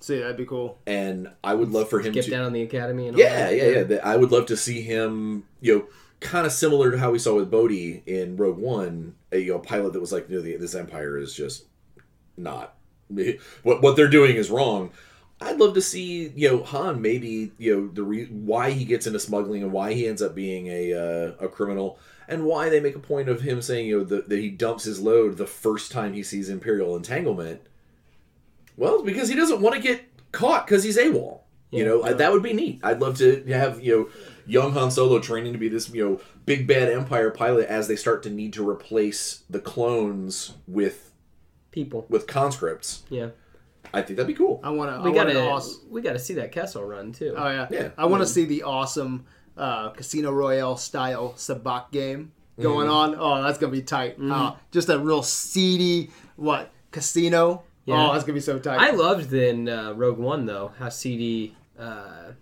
see 0.00 0.18
that'd 0.18 0.36
be 0.36 0.44
cool 0.46 0.78
and 0.86 1.30
I 1.42 1.54
would 1.54 1.70
love 1.70 1.88
for 1.88 2.00
him 2.00 2.12
Get 2.12 2.24
to. 2.24 2.30
down 2.30 2.44
on 2.46 2.52
the 2.52 2.62
academy 2.62 3.06
and 3.08 3.16
all 3.16 3.20
Yeah, 3.22 3.46
that. 3.50 3.56
yeah, 3.56 3.68
yeah. 3.68 3.82
that- 3.84 4.06
I 4.06 4.16
would 4.16 4.30
love 4.32 4.46
to 4.46 4.56
see 4.56 4.82
him, 4.82 5.44
you 5.60 5.74
know, 5.76 5.86
kind 6.20 6.46
of 6.46 6.52
similar 6.52 6.90
to 6.90 6.98
how 6.98 7.10
we 7.10 7.18
saw 7.18 7.34
with 7.36 7.50
Bodhi 7.50 8.02
in 8.06 8.36
Rogue 8.36 8.58
One, 8.58 9.14
a 9.32 9.38
you 9.38 9.52
know, 9.52 9.58
pilot 9.58 9.92
that 9.94 10.00
was 10.00 10.12
like, 10.12 10.28
you 10.28 10.36
know, 10.36 10.42
the, 10.42 10.56
this 10.56 10.74
Empire 10.74 11.16
is 11.18 11.34
just 11.34 11.66
not 12.36 12.74
what 13.62 13.80
what 13.82 13.96
they're 13.96 14.08
doing 14.08 14.36
is 14.36 14.50
wrong. 14.50 14.90
I'd 15.44 15.58
love 15.58 15.74
to 15.74 15.82
see, 15.82 16.32
you 16.34 16.48
know, 16.50 16.62
Han 16.62 17.00
maybe, 17.00 17.52
you 17.58 17.76
know, 17.76 17.88
the 17.88 18.02
re- 18.02 18.26
why 18.26 18.70
he 18.70 18.84
gets 18.84 19.06
into 19.06 19.18
smuggling 19.20 19.62
and 19.62 19.72
why 19.72 19.92
he 19.92 20.06
ends 20.06 20.22
up 20.22 20.34
being 20.34 20.66
a 20.68 20.92
uh, 20.92 21.44
a 21.44 21.48
criminal, 21.48 21.98
and 22.28 22.44
why 22.44 22.68
they 22.68 22.80
make 22.80 22.96
a 22.96 23.00
point 23.00 23.28
of 23.28 23.42
him 23.42 23.62
saying, 23.62 23.86
you 23.86 23.98
know, 23.98 24.04
that 24.04 24.28
that 24.28 24.38
he 24.38 24.50
dumps 24.50 24.84
his 24.84 25.00
load 25.00 25.36
the 25.36 25.46
first 25.46 25.92
time 25.92 26.12
he 26.12 26.22
sees 26.22 26.48
Imperial 26.48 26.96
entanglement. 26.96 27.60
Well, 28.76 29.02
because 29.02 29.28
he 29.28 29.34
doesn't 29.34 29.60
want 29.60 29.76
to 29.76 29.80
get 29.80 30.04
caught 30.32 30.66
because 30.66 30.82
he's 30.82 30.98
AWOL. 30.98 31.40
You 31.70 31.84
know, 31.84 32.12
that 32.12 32.30
would 32.30 32.42
be 32.42 32.52
neat. 32.52 32.78
I'd 32.84 33.00
love 33.00 33.18
to 33.18 33.42
have, 33.48 33.82
you 33.82 33.96
know, 33.96 34.08
young 34.46 34.72
Han 34.74 34.92
Solo 34.92 35.18
training 35.18 35.54
to 35.54 35.58
be 35.58 35.68
this, 35.68 35.90
you 35.90 36.08
know, 36.08 36.20
big 36.46 36.68
bad 36.68 36.88
Empire 36.88 37.32
pilot 37.32 37.68
as 37.68 37.88
they 37.88 37.96
start 37.96 38.22
to 38.22 38.30
need 38.30 38.52
to 38.52 38.68
replace 38.68 39.42
the 39.50 39.58
clones 39.58 40.54
with 40.68 41.10
People. 41.72 42.06
with 42.08 42.28
conscripts. 42.28 43.02
Yeah. 43.10 43.30
I 43.94 44.02
think 44.02 44.16
that'd 44.16 44.26
be 44.26 44.34
cool. 44.34 44.60
I 44.62 44.70
want 44.70 44.94
to 44.94 45.02
We 45.08 45.14
gotta 45.14 45.48
awesome 45.48 45.80
we 45.90 46.02
gotta 46.02 46.18
see 46.18 46.34
that 46.34 46.52
Kessel 46.52 46.84
run 46.84 47.12
too. 47.12 47.34
oh 47.36 47.48
yeah 47.48 47.66
Yeah. 47.70 47.88
I 47.96 48.06
want 48.06 48.22
to 48.22 48.26
see 48.26 48.44
the 48.44 48.62
awesome 48.64 49.24
uh, 49.56 49.90
Casino 49.90 50.32
Royale 50.32 50.76
style 50.76 51.34
sabacc 51.36 51.90
game 51.92 52.32
going 52.60 52.88
on 52.88 53.16
oh 53.18 53.42
that's 53.42 53.58
gonna 53.58 53.72
be 53.72 53.82
tight 53.82 54.16
uh, 54.20 54.54
just 54.70 54.88
a 54.88 54.96
real 54.98 55.22
seedy 55.22 56.10
what 56.36 56.70
casino 56.92 57.62
Yeah. 57.84 58.08
oh 58.08 58.12
that's 58.12 58.24
gonna 58.24 58.34
be 58.34 58.40
so 58.40 58.58
tight 58.60 58.78
I 58.80 58.90
loved 58.90 59.32
in 59.32 59.68
uh, 59.68 59.92
Rogue 59.92 60.18
One 60.18 60.46
though 60.46 60.72
how 60.78 60.88
seedy. 60.88 61.56
Uh, 61.78 62.32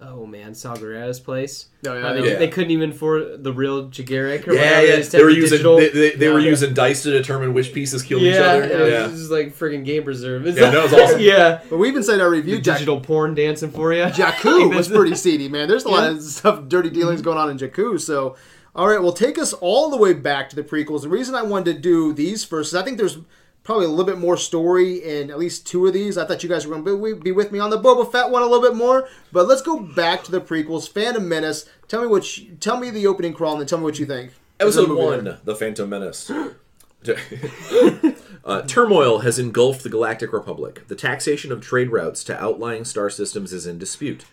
oh 0.00 0.26
man, 0.26 0.54
Saw 0.54 0.74
Gerrera's 0.76 1.20
place. 1.20 1.68
Oh, 1.86 1.94
yeah, 1.94 2.00
How 2.02 2.12
they, 2.12 2.32
yeah. 2.32 2.38
they 2.38 2.48
couldn't 2.48 2.70
even 2.70 2.92
for 2.92 3.36
the 3.36 3.52
real 3.52 3.88
Dejarik 3.88 4.46
or 4.46 4.52
Yeah, 4.52 4.60
whatever. 4.60 4.86
yeah. 4.86 4.96
just 4.96 5.12
They 5.12 5.22
were 5.22 5.30
the 5.30 5.36
using 5.36 5.50
digital- 5.50 5.76
they, 5.76 5.88
they, 5.88 6.10
they 6.10 6.28
were 6.28 6.38
Yeah. 6.38 6.50
using 6.50 6.74
dice 6.74 7.02
to 7.04 7.10
determine 7.10 7.54
which 7.54 7.72
pieces 7.72 8.02
killed 8.02 8.22
yeah, 8.22 8.32
each 8.32 8.38
other. 8.38 8.62
it 8.64 8.92
Yeah. 8.92 9.06
was 9.06 9.18
just 9.20 9.30
like 9.30 9.56
freaking 9.56 9.84
game 9.84 10.02
preserve. 10.04 10.46
It's 10.46 10.58
Yeah, 10.58 10.64
like- 10.64 10.72
that 10.74 10.82
was 10.82 10.92
awesome. 10.92 11.20
yeah, 11.22 11.60
but 11.70 11.78
we 11.78 11.88
even 11.88 12.02
said 12.02 12.20
our 12.20 12.28
review 12.30 12.56
the 12.56 12.62
Jack- 12.62 12.76
digital 12.76 13.00
porn 13.00 13.34
dancing 13.34 13.70
for 13.70 13.92
you. 13.94 14.02
Jakku 14.02 14.74
was 14.76 14.88
pretty 14.88 15.14
seedy, 15.14 15.48
man. 15.48 15.66
There's 15.68 15.84
a 15.84 15.88
lot 15.88 16.02
Yeah. 16.10 16.16
of 16.18 16.22
stuff, 16.22 16.68
dirty 16.68 16.88
mm-hmm. 16.90 16.98
dealings 16.98 17.22
going 17.22 17.38
on 17.38 17.48
in 17.50 17.56
Jakku. 17.56 17.98
So, 18.00 18.36
all 18.74 18.88
right, 18.88 19.00
well, 19.02 19.12
take 19.14 19.38
us 19.38 19.54
all 19.54 19.88
the 19.88 19.96
way 19.96 20.12
back 20.12 20.50
to 20.50 20.56
the 20.56 20.62
prequels. 20.62 21.02
The 21.02 21.08
reason 21.08 21.34
I 21.34 21.42
wanted 21.42 21.72
to 21.76 21.80
do 21.80 22.12
these 22.12 22.44
first 22.44 22.72
is 22.72 22.74
I 22.74 22.82
think 22.84 22.98
there's 22.98 23.16
probably 23.66 23.84
a 23.84 23.88
little 23.88 24.04
bit 24.04 24.18
more 24.18 24.36
story 24.36 25.02
in 25.02 25.28
at 25.28 25.38
least 25.38 25.66
two 25.66 25.86
of 25.86 25.92
these. 25.92 26.16
I 26.16 26.24
thought 26.24 26.44
you 26.44 26.48
guys 26.48 26.66
were 26.66 26.78
going 26.78 26.84
to 26.84 27.16
be 27.16 27.32
with 27.32 27.50
me 27.50 27.58
on 27.58 27.68
the 27.68 27.78
Boba 27.78 28.10
Fett 28.10 28.30
one 28.30 28.42
a 28.42 28.46
little 28.46 28.62
bit 28.62 28.76
more, 28.76 29.08
but 29.32 29.48
let's 29.48 29.60
go 29.60 29.80
back 29.80 30.22
to 30.24 30.30
the 30.30 30.40
prequels. 30.40 30.88
Phantom 30.88 31.28
Menace. 31.28 31.68
Tell 31.88 32.00
me 32.00 32.06
what. 32.06 32.38
You, 32.38 32.54
tell 32.54 32.78
me 32.78 32.90
the 32.90 33.08
opening 33.08 33.34
crawl, 33.34 33.52
and 33.52 33.60
then 33.60 33.66
tell 33.66 33.78
me 33.78 33.84
what 33.84 33.98
you 33.98 34.06
think. 34.06 34.32
Episode 34.60 34.82
Of 34.82 34.88
the 34.90 34.94
one, 34.94 35.24
there. 35.24 35.38
The 35.44 35.56
Phantom 35.56 35.90
Menace. 35.90 36.30
uh, 38.44 38.62
turmoil 38.62 39.18
has 39.18 39.38
engulfed 39.38 39.82
the 39.82 39.90
Galactic 39.90 40.32
Republic. 40.32 40.86
The 40.86 40.94
taxation 40.94 41.50
of 41.50 41.60
trade 41.60 41.90
routes 41.90 42.22
to 42.24 42.40
outlying 42.40 42.84
star 42.84 43.10
systems 43.10 43.52
is 43.52 43.66
in 43.66 43.78
dispute. 43.78 44.24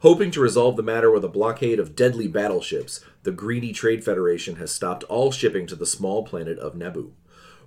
Hoping 0.00 0.30
to 0.30 0.40
resolve 0.40 0.76
the 0.76 0.82
matter 0.82 1.10
with 1.10 1.24
a 1.24 1.28
blockade 1.28 1.78
of 1.78 1.94
deadly 1.94 2.28
battleships, 2.28 3.04
the 3.24 3.32
greedy 3.32 3.72
Trade 3.72 4.04
Federation 4.04 4.56
has 4.56 4.72
stopped 4.72 5.04
all 5.04 5.30
shipping 5.30 5.66
to 5.66 5.76
the 5.76 5.86
small 5.86 6.24
planet 6.24 6.58
of 6.58 6.74
Naboo. 6.74 7.10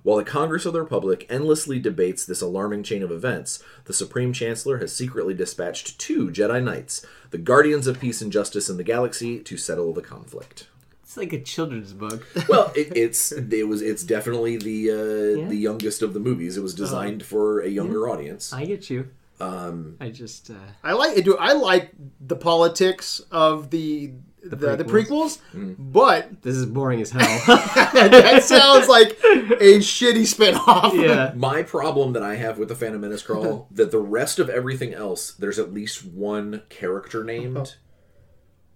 While 0.02 0.16
the 0.16 0.24
Congress 0.24 0.66
of 0.66 0.72
the 0.72 0.80
Republic 0.82 1.26
endlessly 1.30 1.78
debates 1.78 2.24
this 2.24 2.40
alarming 2.42 2.82
chain 2.82 3.02
of 3.02 3.12
events, 3.12 3.62
the 3.84 3.92
Supreme 3.92 4.32
Chancellor 4.32 4.78
has 4.78 4.94
secretly 4.94 5.32
dispatched 5.34 5.98
two 5.98 6.28
Jedi 6.30 6.62
Knights, 6.62 7.06
the 7.30 7.38
guardians 7.38 7.86
of 7.86 8.00
peace 8.00 8.20
and 8.20 8.32
justice 8.32 8.68
in 8.68 8.76
the 8.78 8.82
galaxy, 8.84 9.38
to 9.40 9.56
settle 9.56 9.92
the 9.92 10.02
conflict. 10.02 10.66
It's 11.04 11.16
like 11.16 11.32
a 11.32 11.40
children's 11.40 11.92
book. 11.92 12.26
Well, 12.48 12.72
it, 12.74 12.96
it's 12.96 13.32
it 13.32 13.68
was 13.68 13.80
it's 13.82 14.02
definitely 14.02 14.56
the 14.56 14.90
uh, 14.90 15.40
Yeah. 15.42 15.48
the 15.48 15.56
youngest 15.56 16.02
of 16.02 16.14
the 16.14 16.20
movies. 16.20 16.56
It 16.56 16.62
was 16.62 16.74
designed 16.74 17.22
for 17.24 17.60
a 17.60 17.68
younger 17.68 18.08
audience. 18.08 18.52
I 18.52 18.64
get 18.64 18.88
you. 18.90 19.08
Um, 19.40 19.96
I 20.00 20.08
just 20.08 20.50
uh, 20.50 20.54
I 20.82 20.92
like 20.94 21.22
do 21.24 21.36
I 21.36 21.52
like 21.52 21.90
the 22.20 22.36
politics 22.36 23.20
of 23.30 23.70
the 23.70 24.12
the, 24.44 24.76
the, 24.76 24.84
prequels, 24.84 25.38
Mm. 25.54 25.76
but 25.78 26.42
this 26.42 26.56
is 26.56 26.66
boring 26.66 27.00
as 27.00 27.10
hell. 27.10 27.20
that 27.94 28.42
sounds 28.44 28.88
like 28.88 29.10
a 29.22 29.78
shitty 29.78 30.26
spin-off. 30.26 30.94
yeah. 30.94 31.32
My 31.36 31.62
problem 31.62 32.12
that 32.14 32.22
I 32.22 32.34
have 32.34 32.58
with 32.58 32.68
the 32.68 32.74
Phantom 32.74 33.00
Menace 33.00 33.22
crawl 33.22 33.68
that 33.72 33.90
the 33.92 34.00
rest 34.00 34.38
of 34.38 34.48
everything 34.50 34.92
else, 34.94 35.30
there's 35.32 35.58
at 35.58 35.72
least 35.72 36.04
one 36.04 36.62
character 36.68 37.22
named. 37.24 37.76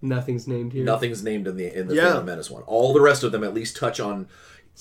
Nothing's 0.03 0.47
named 0.47 0.73
here. 0.73 0.85
Nothing's 0.85 1.23
named 1.23 1.49
in 1.49 1.57
the 1.57 1.75
in 1.77 1.89
the 1.89 1.95
Yeah. 1.95 2.09
Phantom 2.09 2.27
Menace 2.27 2.51
one. 2.51 2.63
All 2.65 2.93
the 2.93 3.01
rest 3.01 3.23
of 3.25 3.33
them 3.33 3.43
at 3.43 3.55
least 3.55 3.77
touch 3.77 3.99
on. 3.99 4.29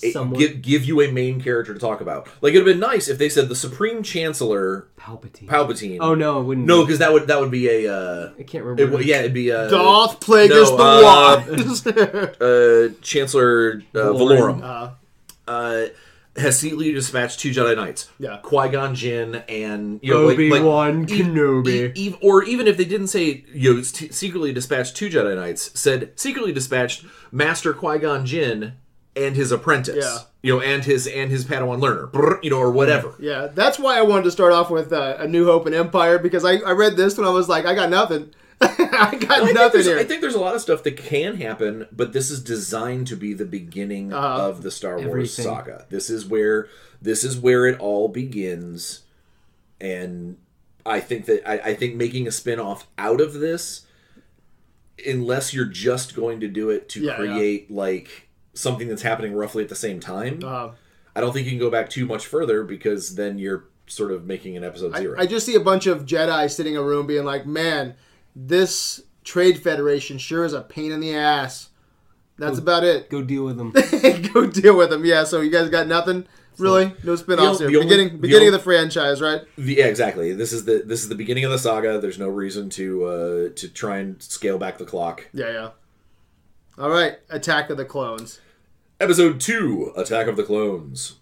It- 0.02 0.12
Someone. 0.12 0.38
give, 0.38 0.60
give 0.62 0.84
you 0.84 1.00
a 1.00 1.10
main 1.10 1.40
character 1.40 1.72
to 1.74 1.80
talk 1.80 2.00
about. 2.00 2.28
Like 2.42 2.50
it'd 2.54 2.66
have 2.66 2.74
been 2.74 2.80
nice 2.80 3.08
if 3.08 3.18
they 3.18 3.28
said 3.28 3.48
the 3.48 3.54
Supreme 3.56 4.02
Chancellor 4.02 4.88
Palpatine. 4.98 5.46
Palpatine. 5.48 5.98
Oh 6.00 6.14
no, 6.14 6.40
it 6.40 6.44
wouldn't. 6.44 6.66
Be. 6.66 6.72
No, 6.72 6.82
because 6.84 6.98
that 6.98 7.12
would 7.12 7.26
that 7.28 7.40
would 7.40 7.50
be 7.50 7.68
a. 7.68 7.92
Uh, 7.92 8.32
I 8.38 8.42
can't 8.42 8.64
remember. 8.64 9.00
it, 9.00 9.06
yeah, 9.06 9.20
it'd 9.20 9.32
be 9.34 9.50
a 9.50 9.70
Darth 9.70 10.20
Plagueis 10.20 10.48
No, 10.50 10.76
the 10.76 10.82
uh, 11.06 11.46
Wise. 11.56 11.86
uh, 12.40 12.94
Chancellor 13.02 13.82
uh, 13.94 13.98
Valorum. 13.98 14.60
Valorum. 14.60 14.62
Uh, 14.62 15.50
uh, 15.50 15.86
has 16.36 16.58
secretly 16.58 16.92
dispatched 16.92 17.40
two 17.40 17.50
Jedi 17.50 17.74
Knights. 17.76 18.10
Yeah. 18.18 18.36
Qui 18.42 18.68
Gon 18.68 18.94
Jinn 18.94 19.36
and 19.48 19.98
you 20.02 20.12
know, 20.12 20.26
like- 20.26 20.34
Obi 20.34 20.50
like, 20.50 20.62
Wan 20.62 21.04
e- 21.04 21.06
Kenobi. 21.06 21.96
e- 21.96 22.08
e- 22.08 22.18
or 22.20 22.42
even 22.44 22.66
if 22.66 22.76
they 22.76 22.84
didn't 22.84 23.06
say 23.06 23.42
you 23.54 23.72
know 23.76 23.80
t- 23.82 24.10
secretly 24.12 24.52
dispatched 24.52 24.94
two 24.96 25.08
Jedi 25.08 25.34
Knights, 25.34 25.78
said 25.80 26.12
secretly 26.16 26.52
dispatched 26.52 27.06
Master 27.32 27.72
Qui 27.72 27.98
Gon 27.98 28.26
Jinn 28.26 28.74
and 29.16 29.34
his 29.34 29.50
apprentice. 29.50 30.04
Yeah. 30.04 30.18
You 30.42 30.54
know, 30.56 30.60
and 30.60 30.84
his 30.84 31.06
and 31.08 31.30
his 31.30 31.44
Padawan 31.44 31.80
learner. 31.80 32.06
Brr, 32.06 32.38
You 32.42 32.50
know, 32.50 32.58
or 32.58 32.70
whatever. 32.70 33.14
yeah, 33.18 33.48
that's 33.52 33.78
why 33.78 33.98
I 33.98 34.02
wanted 34.02 34.24
to 34.24 34.30
start 34.30 34.52
off 34.52 34.70
with 34.70 34.92
uh, 34.92 35.16
A 35.18 35.26
New 35.26 35.46
Hope 35.46 35.66
and 35.66 35.74
Empire 35.74 36.18
because 36.18 36.44
I, 36.44 36.56
I 36.58 36.70
read 36.72 36.96
this 36.96 37.16
when 37.18 37.26
I 37.26 37.30
was 37.30 37.48
like, 37.48 37.64
I 37.66 37.74
got 37.74 37.90
nothing. 37.90 38.32
I 38.60 39.16
got 39.20 39.42
I 39.42 39.50
nothing 39.52 39.82
here. 39.82 39.98
I 39.98 40.04
think 40.04 40.20
there's 40.20 40.34
a 40.36 40.40
lot 40.40 40.54
of 40.54 40.60
stuff 40.62 40.82
that 40.84 40.96
can 40.96 41.36
happen, 41.36 41.86
but 41.92 42.12
this 42.12 42.30
is 42.30 42.40
designed 42.42 43.06
to 43.08 43.16
be 43.16 43.34
the 43.34 43.44
beginning 43.44 44.12
Uh-huh. 44.12 44.48
of 44.48 44.62
the 44.62 44.70
Star 44.70 44.94
Wars 44.96 45.06
Everything. 45.08 45.44
saga. 45.44 45.86
This 45.90 46.08
is 46.08 46.24
where 46.26 46.68
this 47.02 47.22
is 47.24 47.36
where 47.38 47.66
it 47.66 47.78
all 47.80 48.08
begins, 48.08 49.02
and 49.80 50.36
I 50.86 51.00
think 51.00 51.26
that 51.26 51.46
I, 51.48 51.70
I 51.70 51.74
think 51.74 51.96
making 51.96 52.26
a 52.26 52.30
spin-off 52.30 52.86
out 52.96 53.20
of 53.20 53.34
this, 53.34 53.84
unless 55.06 55.52
you're 55.52 55.64
just 55.66 56.14
going 56.16 56.40
to 56.40 56.48
do 56.48 56.70
it 56.70 56.88
to 56.90 57.00
Yeah, 57.02 57.10
yeah. 57.10 57.16
create 57.16 57.70
like 57.70 58.25
something 58.56 58.88
that's 58.88 59.02
happening 59.02 59.34
roughly 59.34 59.62
at 59.62 59.68
the 59.68 59.74
same 59.76 60.00
time, 60.00 60.40
Uh, 60.44 60.70
I 61.14 61.20
don't 61.20 61.32
think 61.32 61.44
you 61.46 61.52
can 61.52 61.60
go 61.60 61.70
back 61.70 61.88
too 61.88 62.04
much 62.06 62.26
further 62.26 62.62
because 62.64 63.14
then 63.14 63.38
you're 63.38 63.64
sort 63.86 64.10
of 64.12 64.26
making 64.26 64.56
an 64.56 64.64
episode 64.64 64.96
zero. 64.96 65.14
I 65.18 65.26
just 65.26 65.46
see 65.46 65.54
a 65.54 65.60
bunch 65.60 65.86
of 65.86 66.04
Jedi 66.04 66.50
sitting 66.50 66.74
in 66.74 66.80
a 66.80 66.82
room 66.82 67.06
being 67.06 67.24
like, 67.24 67.46
man, 67.46 67.94
this 68.34 69.02
trade 69.24 69.62
federation 69.62 70.18
sure 70.18 70.44
is 70.44 70.52
a 70.52 70.60
pain 70.60 70.90
in 70.92 71.00
the 71.00 71.14
ass. 71.14 71.68
That's 72.38 72.58
about 72.58 72.84
it. 72.84 73.08
Go 73.08 73.22
deal 73.22 73.44
with 73.44 73.56
them. 73.56 73.70
Go 74.34 74.46
deal 74.46 74.76
with 74.76 74.90
them. 74.90 75.04
Yeah, 75.06 75.24
so 75.24 75.40
you 75.40 75.50
guys 75.50 75.70
got 75.70 75.86
nothing? 75.86 76.26
Really? 76.58 76.92
No 77.02 77.16
spin-offs 77.16 77.58
The 77.60 77.68
here. 77.68 77.78
only- 77.78 77.88
beginning 77.88 78.12
the 78.12 78.18
beginning 78.18 78.46
only- 78.48 78.48
of 78.48 78.52
the 78.60 78.64
franchise, 78.64 79.20
right? 79.22 79.42
Yeah, 79.56 79.86
exactly. 79.86 80.32
This 80.34 80.52
is 80.52 80.64
the 80.66 80.82
this 80.84 81.02
is 81.02 81.08
the 81.08 81.14
beginning 81.14 81.44
of 81.44 81.50
the 81.50 81.58
saga. 81.58 81.98
There's 81.98 82.18
no 82.18 82.28
reason 82.28 82.68
to 82.70 83.04
uh, 83.04 83.48
to 83.56 83.68
try 83.68 83.98
and 83.98 84.22
scale 84.22 84.58
back 84.58 84.76
the 84.78 84.84
clock. 84.84 85.28
Yeah, 85.32 85.50
yeah. 85.52 85.68
All 86.78 86.90
right, 86.90 87.18
Attack 87.30 87.70
of 87.70 87.76
the 87.78 87.84
Clones. 87.86 88.40
Episode 88.98 89.38
two: 89.40 89.92
Attack 89.94 90.26
of 90.26 90.38
the 90.38 90.42
Clones. 90.42 91.16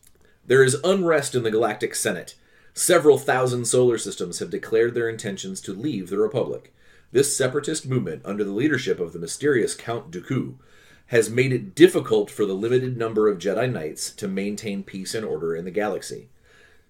There 0.46 0.62
is 0.62 0.76
unrest 0.84 1.34
in 1.34 1.42
the 1.42 1.50
Galactic 1.50 1.96
Senate. 1.96 2.36
Several 2.72 3.18
thousand 3.18 3.64
solar 3.64 3.98
systems 3.98 4.38
have 4.38 4.48
declared 4.48 4.94
their 4.94 5.08
intentions 5.08 5.60
to 5.62 5.72
leave 5.72 6.08
the 6.08 6.18
Republic. 6.18 6.72
This 7.10 7.36
separatist 7.36 7.84
movement, 7.84 8.22
under 8.24 8.44
the 8.44 8.52
leadership 8.52 9.00
of 9.00 9.12
the 9.12 9.18
mysterious 9.18 9.74
Count 9.74 10.12
Dooku, 10.12 10.54
has 11.06 11.28
made 11.28 11.52
it 11.52 11.74
difficult 11.74 12.30
for 12.30 12.46
the 12.46 12.52
limited 12.52 12.96
number 12.96 13.28
of 13.28 13.38
Jedi 13.38 13.68
Knights 13.68 14.12
to 14.12 14.28
maintain 14.28 14.84
peace 14.84 15.12
and 15.12 15.26
order 15.26 15.56
in 15.56 15.64
the 15.64 15.72
galaxy. 15.72 16.28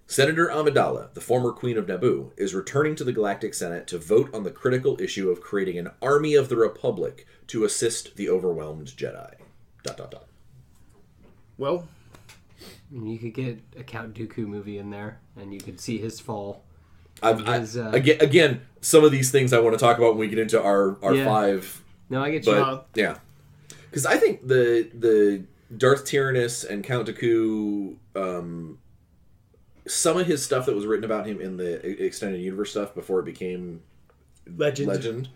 Senator 0.07 0.49
Amidala, 0.49 1.15
the 1.15 1.23
former 1.23 1.53
Queen 1.53 1.79
of 1.79 1.87
Naboo, 1.87 2.33
is 2.37 2.55
returning 2.55 2.95
to 2.97 3.05
the 3.05 3.13
Galactic 3.13 3.55
Senate 3.55 3.87
to 3.87 3.97
vote 3.97 4.29
on 4.35 4.43
the 4.43 4.51
critical 4.51 5.01
issue 5.01 5.31
of 5.31 5.41
creating 5.41 5.79
an 5.79 5.93
army 6.03 6.35
of 6.35 6.51
the 6.51 6.57
Republic 6.57 7.27
to 7.47 7.65
assist 7.65 8.17
the 8.17 8.29
overwhelmed 8.29 8.89
Jedi. 8.89 9.37
Dot 9.83 9.97
dot 9.97 10.11
dot. 10.11 10.27
Well, 11.59 11.87
you 12.93 13.19
could 13.19 13.35
get 13.35 13.59
a 13.79 13.83
Count 13.85 14.15
Dooku 14.15 14.39
movie 14.47 14.79
in 14.79 14.91
there, 14.91 15.19
and 15.37 15.53
you 15.53 15.61
could 15.61 15.81
see 15.81 15.99
his 15.99 16.21
fall. 16.21 16.65
I've, 17.23 17.47
I, 17.49 17.59
uh, 17.59 17.91
again, 17.93 18.17
again, 18.21 18.61
some 18.81 19.05
of 19.05 19.13
these 19.13 19.31
things 19.31 19.53
I 19.53 19.61
want 19.61 19.75
to 19.75 19.79
talk 19.79 19.99
about 19.99 20.11
when 20.11 20.19
we 20.19 20.29
get 20.29 20.39
into 20.39 20.61
our, 20.61 20.97
our 21.03 21.15
Yeah. 21.15 21.25
five, 21.25 21.83
No, 22.11 22.23
I 22.23 22.31
get 22.33 22.45
you. 22.45 22.53
but 22.53 22.89
yeah, 22.95 23.19
because 23.89 24.05
I 24.05 24.17
think 24.17 24.47
the 24.47 24.91
the 24.93 25.45
Darth 25.77 26.05
Tyrannus 26.05 26.65
and 26.65 26.83
Count 26.83 27.07
Dooku, 27.09 27.97
um, 28.17 28.79
some 29.87 30.17
of 30.19 30.27
his 30.27 30.45
stuff 30.45 30.67
that 30.67 30.75
was 30.75 30.87
written 30.87 31.05
about 31.05 31.27
him 31.27 31.41
in 31.41 31.57
the 31.57 32.05
extended 32.05 32.41
universe 32.41 32.73
stuff 32.73 32.95
before 32.97 33.21
it 33.21 33.25
became 33.25 33.83
Legend. 34.57 34.89
legend, 34.89 35.29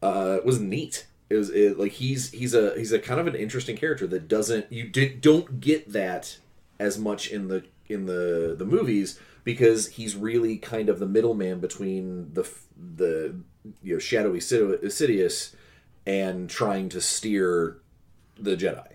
uh, 0.00 0.38
was 0.44 0.60
neat. 0.60 1.06
Was 1.30 1.50
it, 1.50 1.78
like 1.78 1.92
he's 1.92 2.30
he's 2.30 2.54
a 2.54 2.74
he's 2.76 2.92
a 2.92 2.98
kind 2.98 3.20
of 3.20 3.26
an 3.26 3.34
interesting 3.34 3.76
character 3.76 4.06
that 4.06 4.28
doesn't 4.28 4.72
you 4.72 4.88
did, 4.88 5.20
don't 5.20 5.60
get 5.60 5.92
that 5.92 6.38
as 6.80 6.98
much 6.98 7.28
in 7.28 7.48
the 7.48 7.64
in 7.86 8.06
the 8.06 8.54
the 8.56 8.64
movies 8.64 9.20
because 9.44 9.88
he's 9.88 10.16
really 10.16 10.56
kind 10.56 10.88
of 10.88 10.98
the 10.98 11.06
middleman 11.06 11.60
between 11.60 12.32
the 12.32 12.48
the 12.76 13.36
you 13.82 13.94
know 13.94 13.98
shadowy 13.98 14.38
Sidious 14.38 15.54
and 16.06 16.48
trying 16.48 16.88
to 16.88 17.00
steer 17.00 17.78
the 18.38 18.56
Jedi, 18.56 18.92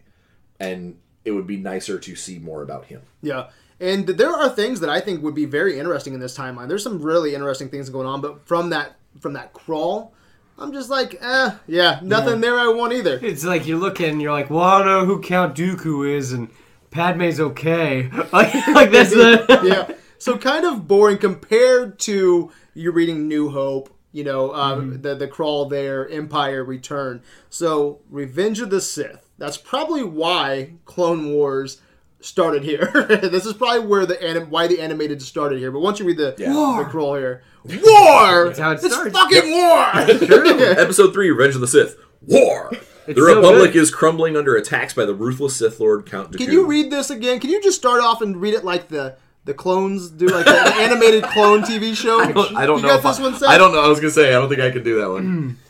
and 0.59 0.97
it 1.25 1.31
would 1.31 1.47
be 1.47 1.57
nicer 1.57 1.99
to 1.99 2.15
see 2.15 2.39
more 2.39 2.61
about 2.61 2.85
him. 2.85 3.01
Yeah. 3.21 3.49
And 3.79 4.07
there 4.07 4.31
are 4.31 4.49
things 4.49 4.79
that 4.79 4.89
I 4.89 4.99
think 4.99 5.21
would 5.23 5.35
be 5.35 5.45
very 5.45 5.77
interesting 5.77 6.13
in 6.13 6.19
this 6.19 6.37
timeline. 6.37 6.67
There's 6.67 6.83
some 6.83 7.01
really 7.01 7.35
interesting 7.35 7.69
things 7.69 7.89
going 7.89 8.07
on, 8.07 8.21
but 8.21 8.47
from 8.47 8.69
that 8.69 8.95
from 9.19 9.33
that 9.33 9.53
crawl, 9.53 10.13
I'm 10.57 10.71
just 10.71 10.89
like, 10.89 11.17
eh, 11.21 11.51
yeah, 11.67 11.99
nothing 12.03 12.39
there 12.41 12.57
I 12.59 12.67
want 12.67 12.93
either. 12.93 13.19
It's 13.21 13.43
like 13.43 13.65
you 13.65 13.77
look 13.77 13.99
and 13.99 14.21
you're 14.21 14.31
like, 14.31 14.49
well, 14.49 14.61
I 14.63 14.79
don't 14.79 14.87
know 14.87 15.05
who 15.05 15.21
Count 15.21 15.55
Dooku 15.55 16.09
is, 16.15 16.31
and 16.31 16.49
Padme's 16.91 17.39
okay. 17.39 18.09
like, 18.31 18.53
like 18.67 18.91
that's 18.91 19.09
the 19.11 19.61
yeah. 19.89 19.95
So 20.19 20.37
kind 20.37 20.63
of 20.65 20.87
boring 20.87 21.17
compared 21.17 21.99
to 21.99 22.51
you 22.75 22.91
reading 22.91 23.27
New 23.27 23.49
Hope, 23.49 23.89
you 24.11 24.23
know, 24.23 24.53
um, 24.53 25.01
the 25.01 25.15
the 25.15 25.27
crawl 25.27 25.65
there, 25.65 26.07
Empire 26.09 26.63
Return. 26.63 27.21
So 27.49 28.01
Revenge 28.09 28.59
of 28.61 28.69
the 28.69 28.79
Sith. 28.79 29.29
That's 29.39 29.57
probably 29.57 30.03
why 30.03 30.73
Clone 30.85 31.33
Wars 31.33 31.81
started 32.21 32.63
here. 32.63 32.89
this 33.23 33.45
is 33.45 33.53
probably 33.53 33.85
where 33.85 34.05
the 34.05 34.21
anim- 34.23 34.49
why 34.49 34.67
the 34.67 34.79
animated 34.79 35.21
started 35.21 35.57
here. 35.59 35.71
But 35.71 35.79
once 35.79 35.99
you 35.99 36.05
read 36.05 36.17
the 36.17 36.35
Yeah. 36.37 36.75
the 36.77 36.85
crawl 36.89 37.15
here, 37.15 37.43
war. 37.65 38.45
That's 38.47 38.59
how 38.59 38.71
it 38.71 38.79
it's 38.83 38.93
starts. 38.93 39.13
fucking 39.17 39.51
war. 39.51 39.89
Episode 40.79 41.13
three: 41.13 41.29
Revenge 41.29 41.55
of 41.55 41.61
the 41.61 41.67
Sith. 41.67 41.97
War. 42.21 42.69
the 42.71 43.11
It's 43.11 43.19
so 43.19 43.35
Republic 43.35 43.73
good. 43.73 43.81
is 43.81 43.91
crumbling 43.91 44.35
under 44.37 44.55
attacks 44.55 44.93
by 44.93 45.05
the 45.05 45.13
ruthless 45.13 45.55
Sith 45.57 45.79
Lord 45.79 46.05
Count 46.05 46.31
Dooku. 46.31 46.37
Can 46.37 46.51
you 46.51 46.65
read 46.65 46.91
this 46.91 47.09
again? 47.09 47.39
Can 47.39 47.49
you 47.49 47.61
just 47.61 47.77
start 47.77 48.01
off 48.01 48.21
and 48.21 48.37
read 48.39 48.53
it 48.53 48.63
like 48.63 48.87
the 48.87 49.15
the 49.45 49.53
clones 49.53 50.09
do, 50.09 50.27
like 50.27 50.45
the, 50.45 50.51
the 50.51 50.73
animated 50.75 51.23
clone 51.25 51.61
TV 51.63 51.95
show? 51.95 52.21
I 52.21 52.31
don't, 52.31 52.55
I 52.55 52.65
don't 52.65 52.77
you 52.77 52.83
know. 52.83 52.89
got 52.89 52.97
if 52.99 53.03
this 53.03 53.19
I, 53.19 53.21
one 53.23 53.35
set? 53.35 53.49
I 53.49 53.57
don't 53.57 53.73
know. 53.73 53.83
I 53.83 53.87
was 53.87 53.99
gonna 53.99 54.11
say 54.11 54.29
I 54.29 54.39
don't 54.39 54.47
think 54.49 54.61
I 54.61 54.71
can 54.71 54.83
do 54.83 54.99
that 55.01 55.09
one. 55.09 55.57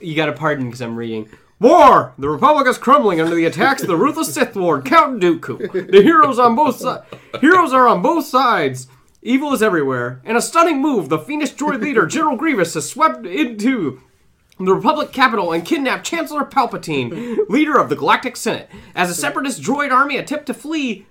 You 0.00 0.14
got 0.14 0.26
to 0.26 0.32
pardon 0.34 0.66
because 0.66 0.82
I'm 0.82 0.96
reading. 0.96 1.30
War! 1.60 2.12
The 2.18 2.28
Republic 2.28 2.66
is 2.66 2.76
crumbling 2.76 3.22
under 3.22 3.34
the 3.34 3.46
attacks 3.46 3.80
of 3.80 3.88
the 3.88 3.96
ruthless 3.96 4.34
Sith 4.34 4.54
Lord, 4.54 4.84
Count 4.84 5.18
Dooku. 5.22 5.90
The 5.90 6.02
heroes 6.02 6.38
on 6.38 6.54
both 6.54 6.76
sides. 6.76 7.06
Heroes 7.40 7.72
are 7.72 7.88
on 7.88 8.02
both 8.02 8.26
sides. 8.26 8.86
Evil 9.26 9.52
is 9.52 9.60
everywhere. 9.60 10.20
In 10.24 10.36
a 10.36 10.40
stunning 10.40 10.80
move, 10.80 11.08
the 11.08 11.18
fiendish 11.18 11.54
droid 11.54 11.80
leader, 11.82 12.06
General 12.06 12.36
Grievous, 12.36 12.74
has 12.74 12.88
swept 12.88 13.26
into 13.26 14.00
the 14.56 14.72
Republic 14.72 15.10
capital 15.10 15.52
and 15.52 15.66
kidnapped 15.66 16.06
Chancellor 16.06 16.44
Palpatine, 16.44 17.36
leader 17.48 17.76
of 17.76 17.88
the 17.88 17.96
Galactic 17.96 18.36
Senate. 18.36 18.70
As 18.94 19.10
a 19.10 19.14
separatist 19.14 19.60
droid 19.60 19.90
army 19.90 20.16
attempt 20.16 20.46
to 20.46 20.54
flee 20.54 21.06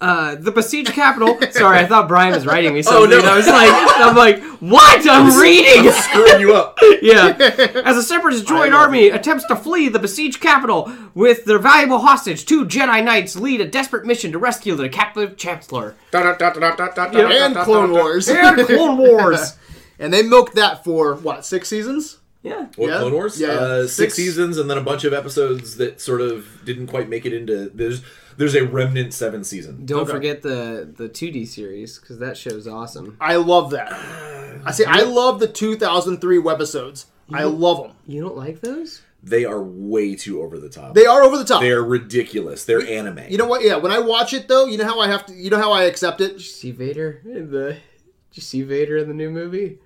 uh, 0.00 0.36
the 0.36 0.52
besieged 0.52 0.92
capital. 0.92 1.38
Sorry, 1.50 1.78
I 1.78 1.86
thought 1.86 2.06
Brian 2.06 2.32
was 2.32 2.46
writing 2.46 2.72
me 2.72 2.82
something. 2.82 3.10
no. 3.10 3.18
I 3.18 3.36
was 3.36 3.46
like, 3.48 3.68
I'm 3.72 4.14
like, 4.16 4.42
What? 4.60 5.06
I'm 5.08 5.40
reading. 5.40 5.90
Screwing 5.92 6.40
you 6.40 6.54
up. 6.54 6.78
yeah. 7.02 7.36
As 7.84 7.96
a 7.96 8.02
separatist 8.02 8.44
droid 8.46 8.72
army 8.72 9.08
attempts 9.08 9.44
to 9.46 9.56
flee 9.56 9.88
the 9.88 9.98
besieged 9.98 10.40
capital 10.40 10.92
with 11.14 11.44
their 11.46 11.58
valuable 11.58 11.98
hostage, 11.98 12.44
two 12.46 12.64
Jedi 12.64 13.02
Knights 13.04 13.34
lead 13.36 13.60
a 13.60 13.66
desperate 13.66 14.06
mission 14.06 14.30
to 14.32 14.38
rescue 14.38 14.74
the 14.76 14.88
captive 14.88 15.36
Chancellor. 15.36 15.96
And 17.32 17.56
Clone 17.56 17.90
Wars. 17.90 18.28
And 18.28 18.66
Clone 18.66 18.98
Wars. 18.98 19.56
and 19.98 20.12
they 20.12 20.22
milked 20.22 20.54
that 20.54 20.84
for 20.84 21.14
what 21.16 21.44
six 21.44 21.68
seasons? 21.68 22.18
Yeah. 22.42 22.66
What 22.76 22.88
Yeah. 22.90 22.98
Clone 22.98 23.12
Wars? 23.14 23.40
Yeah, 23.40 23.48
yeah. 23.48 23.54
Uh, 23.54 23.82
six, 23.82 23.92
Six. 23.94 24.14
seasons 24.14 24.58
and 24.58 24.70
then 24.70 24.78
a 24.78 24.82
bunch 24.82 25.04
of 25.04 25.12
episodes 25.12 25.76
that 25.78 26.00
sort 26.00 26.20
of 26.20 26.46
didn't 26.64 26.86
quite 26.86 27.08
make 27.08 27.26
it 27.26 27.32
into. 27.32 27.70
There's 27.74 28.02
there's 28.36 28.54
a 28.54 28.64
remnant 28.64 29.12
seven 29.12 29.42
season. 29.42 29.84
Don't 29.84 30.02
Okay. 30.02 30.12
forget 30.12 30.42
the 30.42 30.88
the 30.96 31.08
2D 31.08 31.46
series 31.48 31.98
because 31.98 32.18
that 32.18 32.36
show's 32.36 32.68
awesome. 32.68 33.16
I 33.20 33.36
love 33.36 33.70
that. 33.70 33.92
I 34.64 34.70
say 34.70 34.84
I 34.86 35.02
love 35.02 35.40
the 35.40 35.48
2003 35.48 36.38
webisodes. 36.38 37.06
I 37.32 37.44
love 37.44 37.82
them. 37.82 37.92
You 38.06 38.22
don't 38.22 38.36
like 38.36 38.60
those? 38.60 39.02
They 39.22 39.44
are 39.44 39.60
way 39.60 40.14
too 40.14 40.40
over 40.40 40.58
the 40.60 40.68
top. 40.68 40.94
They 40.94 41.04
are 41.06 41.22
over 41.24 41.36
the 41.36 41.44
top. 41.44 41.60
They 41.60 41.72
are 41.72 41.84
ridiculous. 41.84 42.64
They're 42.64 42.86
anime. 42.86 43.24
You 43.28 43.36
know 43.36 43.46
what? 43.48 43.62
Yeah, 43.64 43.76
when 43.76 43.90
I 43.90 43.98
watch 43.98 44.32
it 44.32 44.46
though, 44.46 44.66
you 44.66 44.78
know 44.78 44.84
how 44.84 45.00
I 45.00 45.08
have 45.08 45.26
to. 45.26 45.34
You 45.34 45.50
know 45.50 45.58
how 45.58 45.72
I 45.72 45.82
accept 45.84 46.20
it. 46.20 46.28
Did 46.28 46.34
you 46.38 46.46
see 46.46 46.70
Vader 46.70 47.20
in 47.24 47.50
the? 47.50 47.72
Did 48.30 48.36
you 48.36 48.42
see 48.42 48.62
Vader 48.62 48.96
in 48.96 49.08
the 49.08 49.14
new 49.14 49.28
movie? 49.30 49.78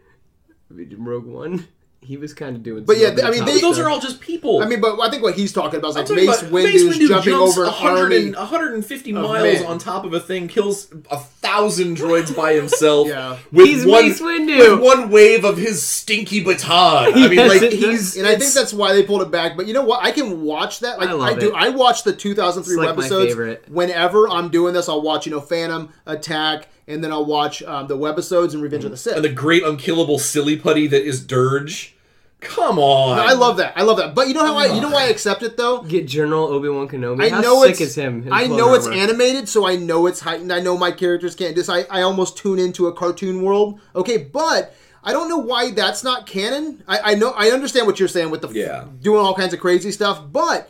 In 0.70 1.02
Rogue 1.04 1.24
One. 1.26 1.66
He 2.04 2.16
was 2.16 2.34
kind 2.34 2.56
of 2.56 2.64
doing. 2.64 2.84
But 2.84 2.98
yeah, 2.98 3.14
I 3.22 3.30
mean, 3.30 3.44
they- 3.44 3.60
those 3.60 3.78
are 3.78 3.88
all 3.88 4.00
just 4.00 4.20
people. 4.20 4.60
I 4.60 4.66
mean, 4.66 4.80
but 4.80 4.98
I 5.00 5.08
think 5.08 5.22
what 5.22 5.34
he's 5.36 5.52
talking 5.52 5.78
about 5.78 5.90
is 5.90 5.94
like 5.96 6.06
talking 6.06 6.26
Mace 6.26 6.40
about 6.42 6.52
Windu's 6.52 6.98
Windu 6.98 7.08
jumping 7.08 7.32
jumps 7.32 7.52
over 7.52 7.62
an 7.62 7.68
100 7.70 7.98
army. 8.02 8.16
and- 8.16 8.34
150 8.36 9.12
miles 9.12 9.60
men. 9.60 9.66
on 9.66 9.78
top 9.78 10.04
of 10.04 10.12
a 10.12 10.18
thing, 10.18 10.48
kills 10.48 10.88
a 11.12 11.18
thousand 11.18 11.96
droids 11.96 12.34
by 12.36 12.54
himself. 12.54 13.06
Yeah. 13.06 13.38
with 13.52 13.66
He's 13.68 13.86
one, 13.86 14.02
Mace 14.08 14.20
Windu. 14.20 14.58
With 14.58 14.80
one 14.80 15.10
wave 15.10 15.44
of 15.44 15.56
his 15.58 15.80
stinky 15.80 16.42
baton. 16.42 17.12
I 17.14 17.28
mean, 17.28 17.32
Yes, 17.34 17.62
like 17.62 17.70
he's. 17.70 18.16
And 18.16 18.26
I 18.26 18.34
think 18.36 18.52
that's 18.52 18.72
why 18.74 18.92
they 18.94 19.04
pulled 19.04 19.22
it 19.22 19.30
back. 19.30 19.56
But 19.56 19.66
you 19.68 19.72
know 19.74 19.84
what? 19.84 20.02
I 20.04 20.10
can 20.10 20.42
watch 20.42 20.80
that. 20.80 20.98
Like 20.98 21.08
I 21.08 21.12
I, 21.12 21.14
love 21.14 21.38
do. 21.38 21.48
it. 21.50 21.54
I 21.54 21.68
watch 21.68 22.02
the 22.02 22.12
2003 22.12 22.74
It's 22.74 22.84
like 22.84 22.96
my 22.96 23.08
favorite. 23.08 23.64
Whenever 23.68 24.28
I'm 24.28 24.48
doing 24.48 24.74
this, 24.74 24.88
I'll 24.88 25.02
watch 25.02 25.24
you 25.26 25.30
know 25.32 25.40
Phantom 25.40 25.88
Attack, 26.06 26.66
and 26.92 27.02
then 27.02 27.10
I'll 27.12 27.24
watch 27.24 27.62
um, 27.62 27.86
the 27.88 27.96
webisodes 27.96 28.52
and 28.54 28.62
Revenge 28.62 28.84
of 28.84 28.90
the 28.90 28.96
Sith. 28.96 29.16
and 29.16 29.24
the 29.24 29.28
great 29.28 29.62
unkillable 29.64 30.18
silly 30.18 30.56
putty 30.56 30.86
that 30.88 31.02
is 31.02 31.20
Durge. 31.24 31.92
Come 32.40 32.76
on. 32.80 33.20
I 33.20 33.34
love 33.34 33.58
that. 33.58 33.72
I 33.76 33.82
love 33.82 33.98
that. 33.98 34.16
But 34.16 34.26
you 34.26 34.34
know 34.34 34.44
how 34.44 34.56
I 34.56 34.66
you 34.74 34.80
know 34.80 34.90
why 34.90 35.04
I 35.04 35.06
accept 35.10 35.44
it 35.44 35.56
though. 35.56 35.82
Get 35.82 36.08
General 36.08 36.44
Obi 36.48 36.68
Wan 36.68 36.88
Kenobi. 36.88 37.24
I 37.24 37.28
How 37.28 37.40
know 37.40 37.62
sick 37.62 37.70
it's 37.72 37.80
is 37.80 37.94
him? 37.94 38.26
I 38.32 38.46
clone 38.46 38.58
know 38.58 38.74
it's 38.74 38.86
armor? 38.86 38.98
animated, 38.98 39.48
so 39.48 39.64
I 39.64 39.76
know 39.76 40.06
it's 40.08 40.18
heightened. 40.18 40.52
I 40.52 40.58
know 40.58 40.76
my 40.76 40.90
characters 40.90 41.36
can't 41.36 41.54
just. 41.54 41.70
I, 41.70 41.82
I 41.88 42.02
almost 42.02 42.36
tune 42.36 42.58
into 42.58 42.88
a 42.88 42.92
cartoon 42.92 43.42
world. 43.42 43.78
Okay, 43.94 44.16
but 44.18 44.74
I 45.04 45.12
don't 45.12 45.28
know 45.28 45.38
why 45.38 45.70
that's 45.70 46.02
not 46.02 46.26
canon. 46.26 46.82
I, 46.88 47.12
I 47.12 47.14
know 47.14 47.30
I 47.30 47.50
understand 47.50 47.86
what 47.86 48.00
you're 48.00 48.08
saying 48.08 48.30
with 48.32 48.40
the 48.42 48.48
f- 48.48 48.54
Yeah. 48.54 48.86
doing 49.00 49.20
all 49.20 49.34
kinds 49.36 49.54
of 49.54 49.60
crazy 49.60 49.92
stuff, 49.92 50.20
but 50.32 50.68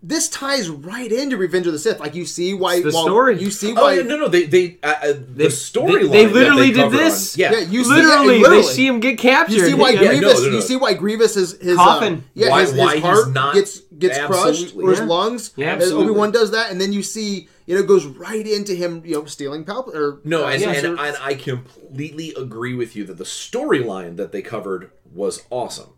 this 0.00 0.28
ties 0.28 0.68
right 0.68 1.10
into 1.10 1.36
Revenge 1.36 1.66
of 1.66 1.72
the 1.72 1.78
Sith. 1.78 1.98
Like 1.98 2.14
you 2.14 2.24
see 2.24 2.54
why 2.54 2.76
It's 2.76 2.84
the 2.84 2.90
well, 2.92 3.04
story. 3.04 3.40
You 3.40 3.50
see 3.50 3.72
Oh 3.76 3.82
why 3.82 3.94
yeah, 3.94 4.02
no, 4.02 4.16
no. 4.16 4.28
They, 4.28 4.44
they, 4.44 4.78
uh, 4.82 4.86
uh, 5.02 5.06
the 5.08 5.14
They- 5.14 5.46
storyline. 5.46 6.12
they 6.12 6.24
that 6.26 6.32
literally 6.32 6.70
did 6.70 6.92
this? 6.92 7.34
On, 7.34 7.40
yeah, 7.40 7.52
Yeah, 7.52 7.58
you 7.68 7.82
see- 7.82 7.90
literally, 7.90 8.36
yeah, 8.36 8.42
literally. 8.42 8.62
they 8.62 8.68
see 8.68 8.86
him 8.86 9.00
get 9.00 9.18
captured. 9.18 9.54
You 9.56 9.66
see 9.66 9.74
why 9.74 9.90
Yeah. 9.90 10.02
Yeah, 10.02 10.08
Grievous? 10.10 10.38
no, 10.38 10.44
no, 10.44 10.50
no. 10.50 10.54
You 10.56 10.62
see 10.62 10.76
why 10.76 10.94
Grievous 10.94 11.36
is 11.36 11.60
his 11.60 11.76
Coffin. 11.76 12.14
Uh, 12.14 12.20
yeah, 12.34 12.50
Why- 12.50 12.60
his, 12.60 12.70
his 12.70 12.78
why 12.80 12.94
he's 12.94 13.02
heart 13.02 13.32
not- 13.32 13.54
gets 13.54 13.80
gets 13.98 14.18
crushed 14.18 14.76
or 14.76 14.90
his 14.90 15.00
Yeah. 15.00 15.04
lungs. 15.06 15.50
Yeah, 15.56 15.66
absolutely. 15.72 16.10
Obi 16.10 16.18
Wan 16.18 16.30
does 16.30 16.52
that, 16.52 16.70
and 16.70 16.80
then 16.80 16.92
you 16.92 17.02
see 17.02 17.48
you 17.66 17.74
know 17.74 17.82
goes 17.82 18.06
right 18.06 18.46
into 18.46 18.74
him 18.76 19.02
you 19.04 19.14
know 19.16 19.24
stealing 19.24 19.64
Palp 19.64 19.88
or 19.92 20.20
No, 20.24 20.44
uh, 20.44 20.50
and, 20.50 20.62
yeah, 20.62 20.68
and, 20.74 20.80
so- 20.96 21.02
and 21.04 21.16
I 21.20 21.34
completely 21.34 22.32
agree 22.38 22.74
with 22.74 22.94
you 22.94 23.02
that 23.06 23.18
the 23.18 23.24
storyline 23.24 24.16
that 24.16 24.30
they 24.30 24.42
covered 24.42 24.90
was 25.12 25.42
awesome. 25.50 25.88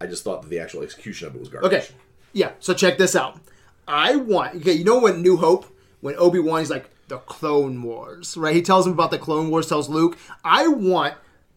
I 0.00 0.06
just 0.06 0.22
thought 0.24 0.42
that 0.42 0.48
the 0.50 0.58
actual 0.60 0.82
execution 0.82 1.26
of 1.28 1.34
it 1.34 1.40
was 1.40 1.48
garbage. 1.48 1.72
Okay. 1.72 1.86
Yeah. 2.32 2.52
So 2.60 2.74
check 2.74 2.98
this 2.98 3.14
out. 3.16 3.38
I 3.86 4.16
want. 4.16 4.56
Okay. 4.56 4.72
You 4.72 4.84
know 4.84 5.00
when 5.00 5.22
New 5.22 5.36
Hope, 5.36 5.66
when 6.00 6.14
Obi 6.16 6.38
Wan, 6.38 6.60
he's 6.60 6.70
like 6.70 6.88
the 7.08 7.18
Clone 7.18 7.82
Wars, 7.82 8.36
right? 8.36 8.54
He 8.54 8.62
tells 8.62 8.86
him 8.86 8.92
about 8.92 9.10
the 9.10 9.18
Clone 9.18 9.50
Wars. 9.50 9.68
Tells 9.68 9.88
Luke, 9.88 10.16
I 10.44 10.68
want 10.68 11.14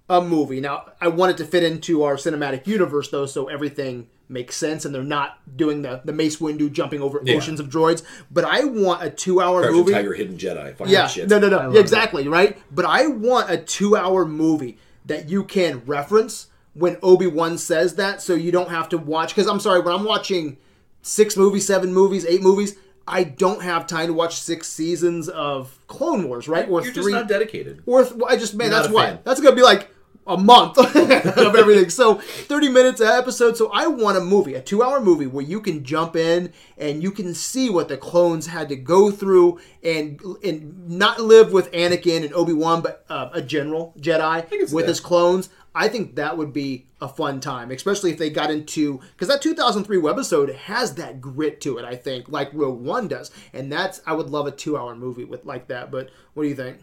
a 0.09 0.21
movie. 0.21 0.59
Now 0.59 0.91
I 0.99 1.07
want 1.07 1.32
it 1.32 1.38
to 1.38 1.45
fit 1.45 1.63
into 1.63 2.03
our 2.03 2.15
cinematic 2.15 2.67
universe, 2.67 3.09
though, 3.09 3.26
so 3.26 3.47
everything 3.47 4.07
makes 4.28 4.55
sense, 4.57 4.86
and 4.86 4.93
they're 4.95 5.03
not 5.03 5.38
doing 5.55 5.84
the 5.84 6.01
the 6.03 6.11
Mace 6.11 6.38
Windu 6.38 6.71
jumping 6.71 6.99
over 7.01 7.21
Yeah. 7.23 7.36
oceans 7.36 7.59
of 7.59 7.69
droids. 7.69 8.01
But 8.32 8.43
I 8.43 8.63
want 8.65 9.03
a 9.03 9.09
two 9.11 9.39
hour 9.39 9.61
Crouching 9.61 9.78
movie. 9.78 9.93
Tiger, 9.93 10.13
Hidden 10.13 10.38
Jedi. 10.38 10.76
Fuck 10.76 10.89
Yeah, 10.89 11.07
shit. 11.07 11.30
no, 11.30 11.38
no, 11.39 11.47
no, 11.47 11.71
yeah, 11.71 11.80
exactly, 11.80 12.28
right. 12.28 12.57
But 12.71 12.86
I 12.86 13.07
want 13.07 13.49
a 13.51 13.57
two-hour 13.57 14.26
movie 14.26 14.78
that 15.05 15.30
you 15.30 15.43
can 15.43 15.84
reference 15.86 16.47
when 16.73 16.97
Obi 17.03 17.28
Wan 17.28 17.57
says 17.59 17.95
that, 17.95 18.21
so 18.21 18.34
you 18.34 18.51
don't 18.51 18.69
have 18.71 18.89
to 18.89 18.97
watch. 18.97 19.34
Because 19.36 19.47
I'm 19.47 19.59
sorry, 19.59 19.80
when 19.80 19.93
I'm 19.93 20.03
watching 20.03 20.57
six 21.06 21.38
movies, 21.38 21.68
seven 21.68 21.93
movies, 21.93 22.26
eight 22.26 22.41
movies, 22.41 22.76
I 23.08 23.24
don't 23.24 23.62
have 23.62 23.86
time 23.86 24.08
to 24.08 24.14
watch 24.14 24.36
six 24.36 24.68
seasons 24.68 25.30
of 25.30 25.78
Clone 25.88 26.28
Wars, 26.28 26.47
right? 26.47 26.68
Or 26.68 26.82
You're 26.84 26.91
three. 26.93 27.03
just 27.03 27.10
not 27.12 27.28
dedicated. 27.28 27.84
or 27.86 28.03
th- 28.03 28.20
I 28.28 28.36
just 28.36 28.56
man, 28.56 28.72
You're 28.72 28.80
that's 28.82 28.91
why. 28.93 29.20
That's 29.24 29.39
gonna 29.39 29.56
be 29.56 29.62
like 29.62 29.89
a 30.28 30.36
month 30.36 30.76
of 30.80 31.56
everything. 31.56 31.91
So 31.91 32.16
30 32.16 32.70
minutes 32.70 32.99
an 32.99 33.08
episode. 33.10 33.56
So 33.56 33.70
I 33.72 33.86
want 33.86 34.18
a 34.18 34.22
movie, 34.22 34.56
a 34.56 34.62
two 34.62 34.82
hour 34.82 34.99
movie 34.99 35.28
where 35.28 35.45
you 35.45 35.62
can 35.62 35.84
jump 35.84 36.16
in 36.16 36.51
and 36.80 37.03
you 37.03 37.12
can 37.12 37.36
see 37.36 37.70
what 37.70 37.89
the 37.89 37.97
clones 37.97 38.47
had 38.47 38.70
to 38.70 38.76
go 38.76 39.12
through 39.12 39.60
and 39.84 40.20
and 40.43 40.89
not 40.89 41.20
live 41.20 41.53
with 41.53 41.72
Anakin 41.74 42.24
and 42.26 42.34
Obi 42.34 42.53
Wan, 42.53 42.82
but 42.82 43.06
uh, 43.08 43.30
a 43.34 43.41
general 43.43 43.93
Jedi 43.99 44.49
with 44.72 44.72
that. 44.72 44.88
his 44.88 44.99
clones. 44.99 45.49
I 45.76 45.89
think 45.89 46.15
that 46.15 46.38
would 46.38 46.53
be 46.53 46.88
a 47.01 47.07
fun 47.09 47.41
time, 47.41 47.69
especially 47.69 48.11
if 48.11 48.17
they 48.17 48.30
got 48.30 48.49
into 48.49 48.99
because 49.11 49.28
that 49.28 49.41
2003 49.41 49.97
webisode 49.97 50.55
has 50.55 50.95
that 50.95 51.19
grit 51.19 51.59
to 51.61 51.78
it. 51.78 51.84
I 51.86 51.95
think 51.95 52.30
like 52.30 52.49
Rogue 52.53 52.80
One 52.82 53.07
does, 53.09 53.30
and 53.53 53.71
that's 53.71 54.01
I 54.07 54.13
would 54.13 54.30
love 54.30 54.47
a 54.47 54.51
two 54.51 54.78
hour 54.78 54.95
movie 54.95 55.26
with 55.26 55.45
like 55.45 55.67
that. 55.67 55.91
But 55.91 56.09
what 56.34 56.43
do 56.43 56.49
you 56.49 56.55
think? 56.55 56.78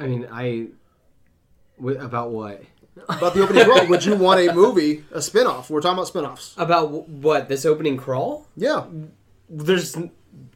I 0.00 0.06
mean, 0.08 0.26
I. 0.30 0.66
Wi- 1.78 2.02
About 2.04 2.30
what? 2.30 2.62
about 3.08 3.34
the 3.34 3.42
opening 3.42 3.64
crawl. 3.64 3.86
Would 3.88 4.04
you 4.04 4.14
want 4.14 4.38
a 4.40 4.52
movie, 4.52 5.04
a 5.10 5.20
spin-off? 5.20 5.68
We're 5.70 5.80
talking 5.80 5.98
about 5.98 6.06
spin-offs. 6.08 6.54
About 6.56 7.08
what? 7.08 7.48
This 7.48 7.64
opening 7.64 7.96
crawl? 7.96 8.46
Yeah. 8.56 8.84
There's. 9.48 9.96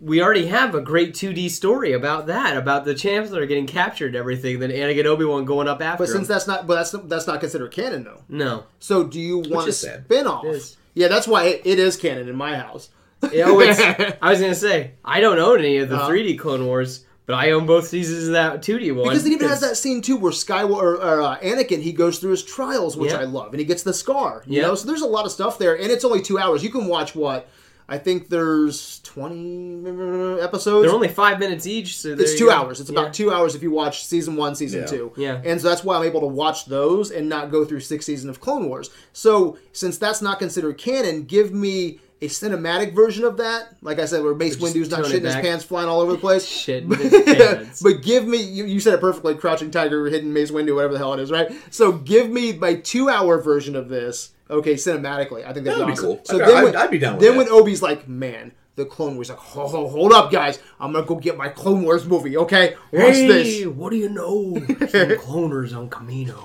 We 0.01 0.23
already 0.23 0.47
have 0.47 0.75
a 0.75 0.81
great 0.81 1.15
2D 1.15 1.51
story 1.51 1.93
about 1.93 2.27
that, 2.29 2.57
about 2.57 2.85
the 2.85 2.95
Chancellor 2.95 3.47
getting 3.47 3.67
captured 3.67 4.09
and 4.09 4.17
everything, 4.17 4.61
then 4.61 4.71
Anakin 4.71 5.05
Obi 5.07 5.25
Wan 5.25 5.45
going 5.45 5.67
up 5.69 5.83
after 5.83 6.05
But 6.05 6.09
since 6.11 6.29
him. 6.29 6.35
that's 6.35 6.47
not 6.47 6.67
but 6.67 6.75
that's 6.77 6.91
that's 7.09 7.27
not 7.27 7.41
considered 7.41 7.71
canon 7.73 8.05
though. 8.05 8.23
No. 8.29 8.65
So 8.79 9.05
do 9.05 9.21
you 9.21 9.39
want 9.39 9.69
a 9.69 9.73
sad. 9.73 10.05
spin-off? 10.05 10.45
It 10.45 10.49
is. 10.51 10.77
Yeah, 10.95 11.09
that's 11.09 11.27
why 11.29 11.45
it, 11.45 11.63
it 11.65 11.79
is 11.79 11.97
canon 11.97 12.29
in 12.29 12.37
my 12.37 12.57
house. 12.57 12.91
Yeah, 13.33 13.47
oh, 13.49 13.59
it's, 13.61 13.81
I 14.23 14.31
was 14.31 14.41
gonna 14.41 14.55
say 14.55 14.93
I 15.05 15.21
don't 15.21 15.39
own 15.39 15.59
any 15.59 15.79
of 15.79 15.89
the 15.89 15.97
Uh-huh. 15.97 16.09
3D 16.11 16.39
Clone 16.39 16.65
Wars, 16.67 17.05
but 17.27 17.35
I 17.35 17.51
own 17.51 17.67
both 17.67 17.89
seasons 17.89 18.29
of 18.29 18.33
that 18.35 18.63
2D 18.63 18.95
one. 18.95 19.09
Because 19.09 19.27
it 19.27 19.33
even 19.33 19.49
has 19.49 19.61
that 19.63 19.77
scene 19.77 20.01
too 20.03 20.17
where 20.17 20.31
Skywalker 20.33 20.71
or, 20.81 20.95
or 20.97 21.23
uh, 21.23 21.39
Anakin 21.41 21.83
he 21.83 21.93
goes 21.93 22.21
through 22.21 22.31
his 22.31 22.45
trials, 22.45 22.97
which 22.97 23.11
Yeah. 23.11 23.19
I 23.19 23.25
love, 23.25 23.51
and 23.53 23.59
he 23.59 23.65
gets 23.67 23.83
the 23.83 23.93
scar. 23.93 24.45
You 24.47 24.61
Yeah. 24.61 24.69
know, 24.69 24.75
so 24.77 24.87
there's 24.87 25.03
a 25.03 25.07
lot 25.07 25.25
of 25.27 25.33
stuff 25.33 25.59
there, 25.59 25.75
and 25.77 25.91
it's 25.91 26.05
only 26.05 26.23
two 26.23 26.39
hours. 26.39 26.63
You 26.63 26.71
can 26.71 26.87
watch 26.87 27.17
what 27.17 27.49
I 27.91 27.97
think 27.99 28.28
there's 28.28 29.01
20 29.05 30.41
episodes. 30.43 30.84
They're 30.86 30.95
only 30.95 31.09
five 31.09 31.39
minutes 31.39 31.66
each, 31.66 31.99
so 31.99 32.11
It's 32.11 32.39
two 32.39 32.47
go. 32.47 32.51
hours. 32.53 32.80
It's 32.80 32.91
about 32.91 33.07
Yeah. 33.07 33.12
two 33.12 33.32
hours 33.32 33.55
if 33.55 33.62
you 33.62 33.70
watch 33.70 34.05
season 34.05 34.36
one, 34.36 34.55
season 34.55 34.80
Yeah. 34.80 34.86
two. 34.86 35.12
Yeah. 35.16 35.41
And 35.45 35.61
so 35.61 35.68
that's 35.68 35.82
why 35.84 35.97
I'm 35.97 36.05
able 36.05 36.20
to 36.20 36.26
watch 36.26 36.66
those 36.66 37.11
and 37.11 37.28
not 37.28 37.51
go 37.51 37.64
through 37.64 37.80
six 37.80 38.05
seasons 38.05 38.28
of 38.30 38.41
Clone 38.41 38.68
Wars. 38.68 38.91
So 39.12 39.57
since 39.72 39.97
that's 39.99 40.20
not 40.20 40.39
considered 40.39 40.76
canon, 40.78 41.22
give 41.24 41.53
me 41.55 42.01
a 42.20 42.26
cinematic 42.28 42.95
version 42.95 43.24
of 43.24 43.36
that. 43.36 43.76
Like 43.80 43.99
I 44.01 44.05
said, 44.05 44.22
where 44.24 44.34
Mace 44.34 44.57
Windu's 44.57 44.91
not 44.91 45.05
shitting 45.05 45.24
his 45.24 45.36
pants 45.36 45.64
flying 45.64 45.89
all 45.89 46.01
over 46.01 46.12
the 46.12 46.18
place. 46.18 46.45
Shit 46.64 46.82
his 46.84 47.22
pants. 47.24 47.80
but 47.80 48.03
give 48.03 48.26
me 48.26 48.39
you, 48.43 48.64
you 48.64 48.80
said 48.80 48.93
it 48.95 49.01
perfectly, 49.01 49.34
Crouching 49.36 49.70
Tiger, 49.70 50.05
Hidden 50.07 50.32
Mace 50.32 50.51
Windu, 50.51 50.74
whatever 50.74 50.93
the 50.95 50.99
hell 50.99 51.14
it 51.14 51.20
is, 51.20 51.30
right? 51.30 51.49
So 51.70 51.93
give 51.93 52.28
me 52.28 52.53
my 52.55 52.74
two 52.74 53.09
hour 53.09 53.41
version 53.41 53.76
of 53.76 53.89
this. 53.89 54.30
Okay, 54.51 54.75
cinematically, 54.75 55.45
I 55.47 55.53
think 55.53 55.67
that'd, 55.67 55.81
That'd 55.81 55.87
be 55.87 55.93
awesome. 55.93 56.05
cool. 56.05 56.21
So 56.25 56.37
I'd- 56.37 56.45
then 56.47 56.57
I'd- 56.57 56.65
when, 56.65 56.77
I'd 56.77 56.91
be 56.91 56.99
down 56.99 57.15
with 57.17 57.23
Then 57.23 57.33
that. 57.37 57.39
when 57.39 57.49
Obi's 57.49 57.83
like, 57.83 58.09
man, 58.09 58.53
the 58.77 58.85
Clone 58.87 59.17
Wars, 59.17 59.29
like, 59.29 59.39
hold, 59.39 59.71
hold, 59.73 59.91
hold 59.93 60.13
up, 60.13 60.31
guys, 60.31 60.59
I'm 60.81 60.93
gonna 60.93 61.05
go 61.05 61.17
get 61.17 61.37
my 61.37 61.49
Clone 61.49 61.83
Wars 61.83 62.07
movie. 62.07 62.37
Okay, 62.37 62.75
watch 62.93 63.15
Hey, 63.15 63.27
this. 63.27 63.67
what 63.67 63.91
do 63.91 63.97
you 63.97 64.09
know? 64.09 64.55
Some 64.79 65.09
cloners 65.19 65.77
on 65.77 65.91
Kamino. 65.91 66.39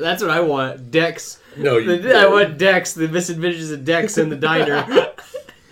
That's 0.00 0.22
what 0.22 0.30
I 0.30 0.40
want. 0.40 0.90
Dex. 0.90 1.38
No, 1.56 1.76
you- 1.76 1.98
The- 1.98 2.16
I 2.16 2.26
want 2.26 2.58
Dex. 2.58 2.94
The 2.94 3.08
misadventures 3.08 3.70
of 3.70 3.84
Dex 3.84 4.18
in 4.18 4.28
the 4.30 4.36
diner. 4.36 4.84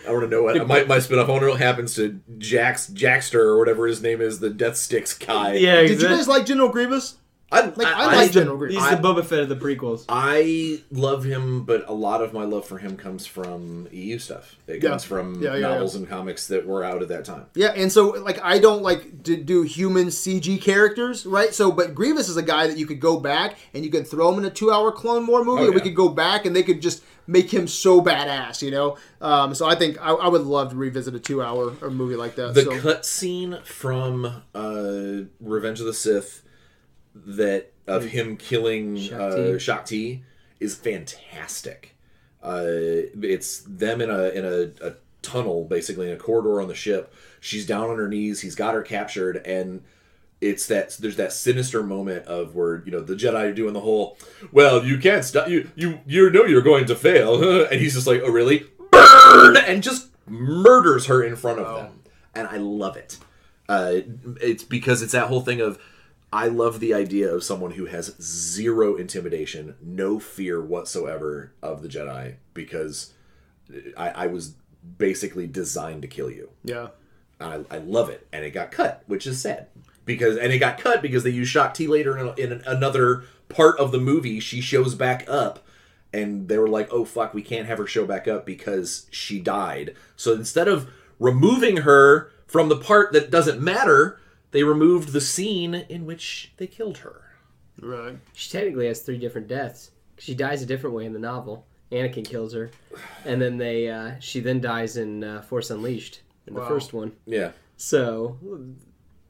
I 0.07 0.11
want 0.13 0.23
to 0.25 0.29
know 0.29 0.43
what 0.45 0.67
my, 0.67 0.85
my 0.85 0.99
spin-off. 1.01 1.29
I 1.29 1.33
wonder 1.33 1.49
what 1.51 1.61
happens 1.61 1.95
to 1.97 2.19
Jax 2.39 2.87
Jackster 2.89 3.41
or 3.41 3.59
whatever 3.59 3.87
his 3.87 4.01
name 4.03 4.21
is, 4.23 4.39
the 4.41 4.49
Death 4.51 4.77
Sticks 4.77 5.13
guy. 5.17 5.55
yeah, 5.55 5.83
Did 5.83 6.01
you 6.01 6.09
guys 6.09 6.27
like 6.29 6.47
General 6.47 6.69
Grievous? 6.71 7.17
I, 7.51 7.61
Like 7.63 7.87
I, 7.87 7.93
I, 7.93 8.07
like 8.07 8.17
I, 8.17 8.29
General 8.29 8.57
Grievous. 8.59 8.77
He's 8.77 8.85
I- 8.85 8.95
the 8.97 9.03
Boba 9.03 9.25
Fett 9.25 9.39
of 9.41 9.49
the 9.49 9.57
prequels. 9.57 10.05
I 10.09 10.83
love 10.91 11.25
him, 11.25 11.65
but 11.65 11.89
a 11.89 11.93
lot 11.95 12.23
of 12.23 12.33
my 12.35 12.45
love 12.45 12.67
for 12.67 12.77
him 12.79 12.97
comes 12.97 13.27
from 13.27 13.89
EU 13.91 14.19
stuff. 14.19 14.57
It 14.67 14.83
Yeah. 14.83 14.91
comes 14.91 15.05
from 15.05 15.43
Yeah, 15.43 15.55
yeah, 15.55 15.61
novels 15.69 15.95
and 15.95 16.07
comics 16.07 16.47
that 16.49 16.67
were 16.67 16.85
out 16.85 17.01
at 17.03 17.09
that 17.09 17.25
time. 17.25 17.47
Yeah, 17.55 17.73
and 17.75 17.91
so 17.91 18.11
like 18.11 18.39
I 18.43 18.59
don't 18.59 18.83
like 18.83 19.23
to 19.25 19.37
do 19.37 19.63
human 19.63 20.09
CG 20.09 20.61
characters, 20.61 21.25
right? 21.25 21.55
So, 21.55 21.73
but 21.73 21.95
Grievous 21.95 22.29
is 22.29 22.37
a 22.37 22.43
guy 22.43 22.67
that 22.67 22.77
you 22.77 22.87
could 22.87 23.01
go 23.01 23.19
back 23.19 23.57
and 23.73 23.85
you 23.85 23.91
could 23.91 24.07
throw 24.07 24.31
him 24.33 24.39
in 24.39 24.45
a 24.45 24.51
two-hour 24.51 24.93
Clone 24.93 25.27
War 25.27 25.43
movie, 25.45 25.63
Oh, 25.63 25.67
and 25.67 25.75
we 25.75 25.81
could 25.81 25.97
go 25.97 26.09
back 26.11 26.45
and 26.45 26.55
they 26.55 26.63
could 26.63 26.83
just 26.83 27.03
make 27.27 27.53
him 27.53 27.67
so 27.69 28.01
badass, 28.03 28.61
you 28.63 28.71
know. 28.71 28.97
Um, 29.21 29.55
so 29.55 29.67
I 29.67 29.75
think 29.75 29.99
I, 30.01 30.11
I 30.13 30.29
would 30.29 30.43
love 30.43 30.71
to 30.71 30.77
revisit 30.77 31.15
a 31.15 31.19
two-hour 31.21 31.75
or 31.81 31.91
movie 31.91 32.17
like 32.17 32.37
that. 32.37 32.55
The 32.55 32.63
so. 32.63 32.79
cut 32.81 33.07
scene 33.07 33.59
from 33.65 34.25
uh, 34.55 35.23
Revenge 35.41 35.81
of 35.81 35.87
the 35.87 35.95
Sith 35.95 36.43
that 37.27 37.73
of 37.87 38.05
him 38.07 38.37
killing 38.37 38.97
Shaak 38.97 39.35
Ti. 39.35 39.55
uh, 39.55 39.59
Shaak 39.59 39.85
Ti 39.87 40.23
is 40.61 40.75
fantastic. 40.77 41.95
Uh, 42.43 42.65
it's 43.23 43.61
them 43.61 44.01
in 44.01 44.11
a 44.11 44.29
in 44.29 44.45
a, 44.45 44.87
a 44.87 44.95
tunnel, 45.23 45.65
basically 45.65 46.09
in 46.09 46.15
a 46.15 46.19
corridor 46.19 46.61
on 46.61 46.69
the 46.69 46.75
ship. 46.75 47.13
She's 47.41 47.67
down 47.67 47.91
on 47.91 47.99
her 47.99 48.09
knees. 48.09 48.41
He's 48.41 48.55
got 48.55 48.75
her 48.75 48.83
captured, 48.83 49.37
and 49.45 49.83
it's 50.41 50.67
that 50.67 50.97
there's 51.01 51.17
that 51.17 51.33
sinister 51.33 51.83
moment 51.83 52.27
of 52.27 52.55
where 52.55 52.83
you 52.85 52.93
know 52.93 53.01
the 53.01 53.15
Jedi 53.15 53.51
are 53.51 53.53
doing 53.53 53.75
the 53.75 53.81
whole, 53.81 54.17
well, 54.53 54.85
you 54.85 54.99
can't 54.99 55.25
stop 55.25 55.49
you 55.49 55.71
you 55.75 56.01
you 56.07 56.31
know 56.31 56.45
you're 56.45 56.63
going 56.63 56.87
to 56.87 56.95
fail, 56.95 57.67
and 57.71 57.81
he's 57.81 57.95
just 57.95 58.07
like, 58.07 58.23
oh 58.25 58.31
really, 58.31 58.65
burn, 58.91 59.57
and 59.57 59.83
just 59.83 60.09
murders 60.27 61.07
her 61.07 61.23
in 61.23 61.37
front 61.37 61.59
of 61.59 61.77
them, 61.77 62.01
and 62.35 62.47
I 62.47 62.59
love 62.59 62.97
it. 62.97 63.19
Uh, 63.69 64.01
it's 64.41 64.65
because 64.65 65.03
it's 65.03 65.13
that 65.13 65.29
whole 65.29 65.43
thing 65.43 65.61
of 65.61 65.79
I 66.33 66.49
love 66.49 66.81
the 66.81 66.93
idea 66.93 67.33
of 67.35 67.43
someone 67.45 67.73
who 67.73 67.87
has 67.87 68.15
zero 68.21 68.97
intimidation, 68.97 69.77
no 69.83 70.19
fear 70.19 70.61
whatsoever 70.63 71.53
of 71.63 71.83
the 71.83 71.89
Jedi, 71.89 72.35
because 72.53 73.15
I, 73.97 74.11
I 74.11 74.27
was 74.27 74.55
basically 74.99 75.47
designed 75.47 76.03
to 76.03 76.09
kill 76.09 76.31
you. 76.31 76.51
yeah. 76.65 76.89
I, 77.41 77.61
I 77.71 77.79
love 77.79 78.09
it, 78.09 78.27
and 78.33 78.45
it 78.45 78.51
got 78.51 78.73
cut, 78.73 79.05
which 79.07 79.25
is 79.25 79.41
sad 79.41 79.69
because 80.05 80.37
and 80.39 80.53
it 80.53 80.59
got 80.59 80.79
cut 80.79 81.03
because 81.03 81.23
they 81.23 81.31
used 81.31 81.53
Shaak 81.53 81.73
Ti 81.75 81.87
later 81.87 82.19
in, 82.19 82.35
in 82.37 82.63
another 82.67 83.23
part 83.49 83.79
of 83.79 83.93
the 83.93 84.01
movie. 84.01 84.41
She 84.41 84.61
shows 84.61 84.97
back 84.97 85.25
up, 85.29 85.65
and 86.13 86.49
they 86.49 86.59
were 86.59 86.67
like, 86.67 86.89
"Oh 86.91 87.05
fuck, 87.05 87.33
we 87.35 87.43
can't 87.43 87.69
have 87.69 87.79
her 87.79 87.87
show 87.87 88.07
back 88.07 88.27
up 88.27 88.45
because 88.45 89.07
she 89.13 89.39
died." 89.39 89.95
So 90.17 90.33
instead 90.33 90.67
of 90.67 90.91
removing 91.21 91.79
her 91.79 92.33
from 92.49 92.69
the 92.69 92.77
part 92.77 93.13
that 93.13 93.31
doesn't 93.31 93.61
matter, 93.61 94.19
they 94.51 94.63
removed 94.65 95.13
the 95.13 95.21
scene 95.21 95.75
in 95.75 96.07
which 96.07 96.53
they 96.57 96.67
killed 96.67 96.99
her. 96.99 97.23
Right. 97.81 98.17
She 98.33 98.51
technically 98.51 98.87
has 98.87 99.01
three 99.01 99.19
different 99.19 99.47
deaths. 99.49 99.91
She 100.19 100.35
dies 100.35 100.63
a 100.63 100.67
different 100.67 100.97
way 100.97 101.05
in 101.07 101.13
the 101.13 101.19
novel. 101.19 101.67
Anakin 101.93 102.25
kills 102.25 102.53
her, 102.53 102.71
and 103.25 103.41
then 103.41 103.57
they 103.57 103.89
uh, 103.89 104.13
she 104.21 104.41
then 104.41 104.61
dies 104.61 104.97
in 104.99 105.25
uh, 105.25 105.41
Force 105.43 105.71
Unleashed 105.71 106.21
in 106.47 106.55
the 106.55 106.61
Wow. 106.61 106.69
first 106.69 106.93
one. 106.93 107.13
Yeah. 107.25 107.53
So 107.77 108.37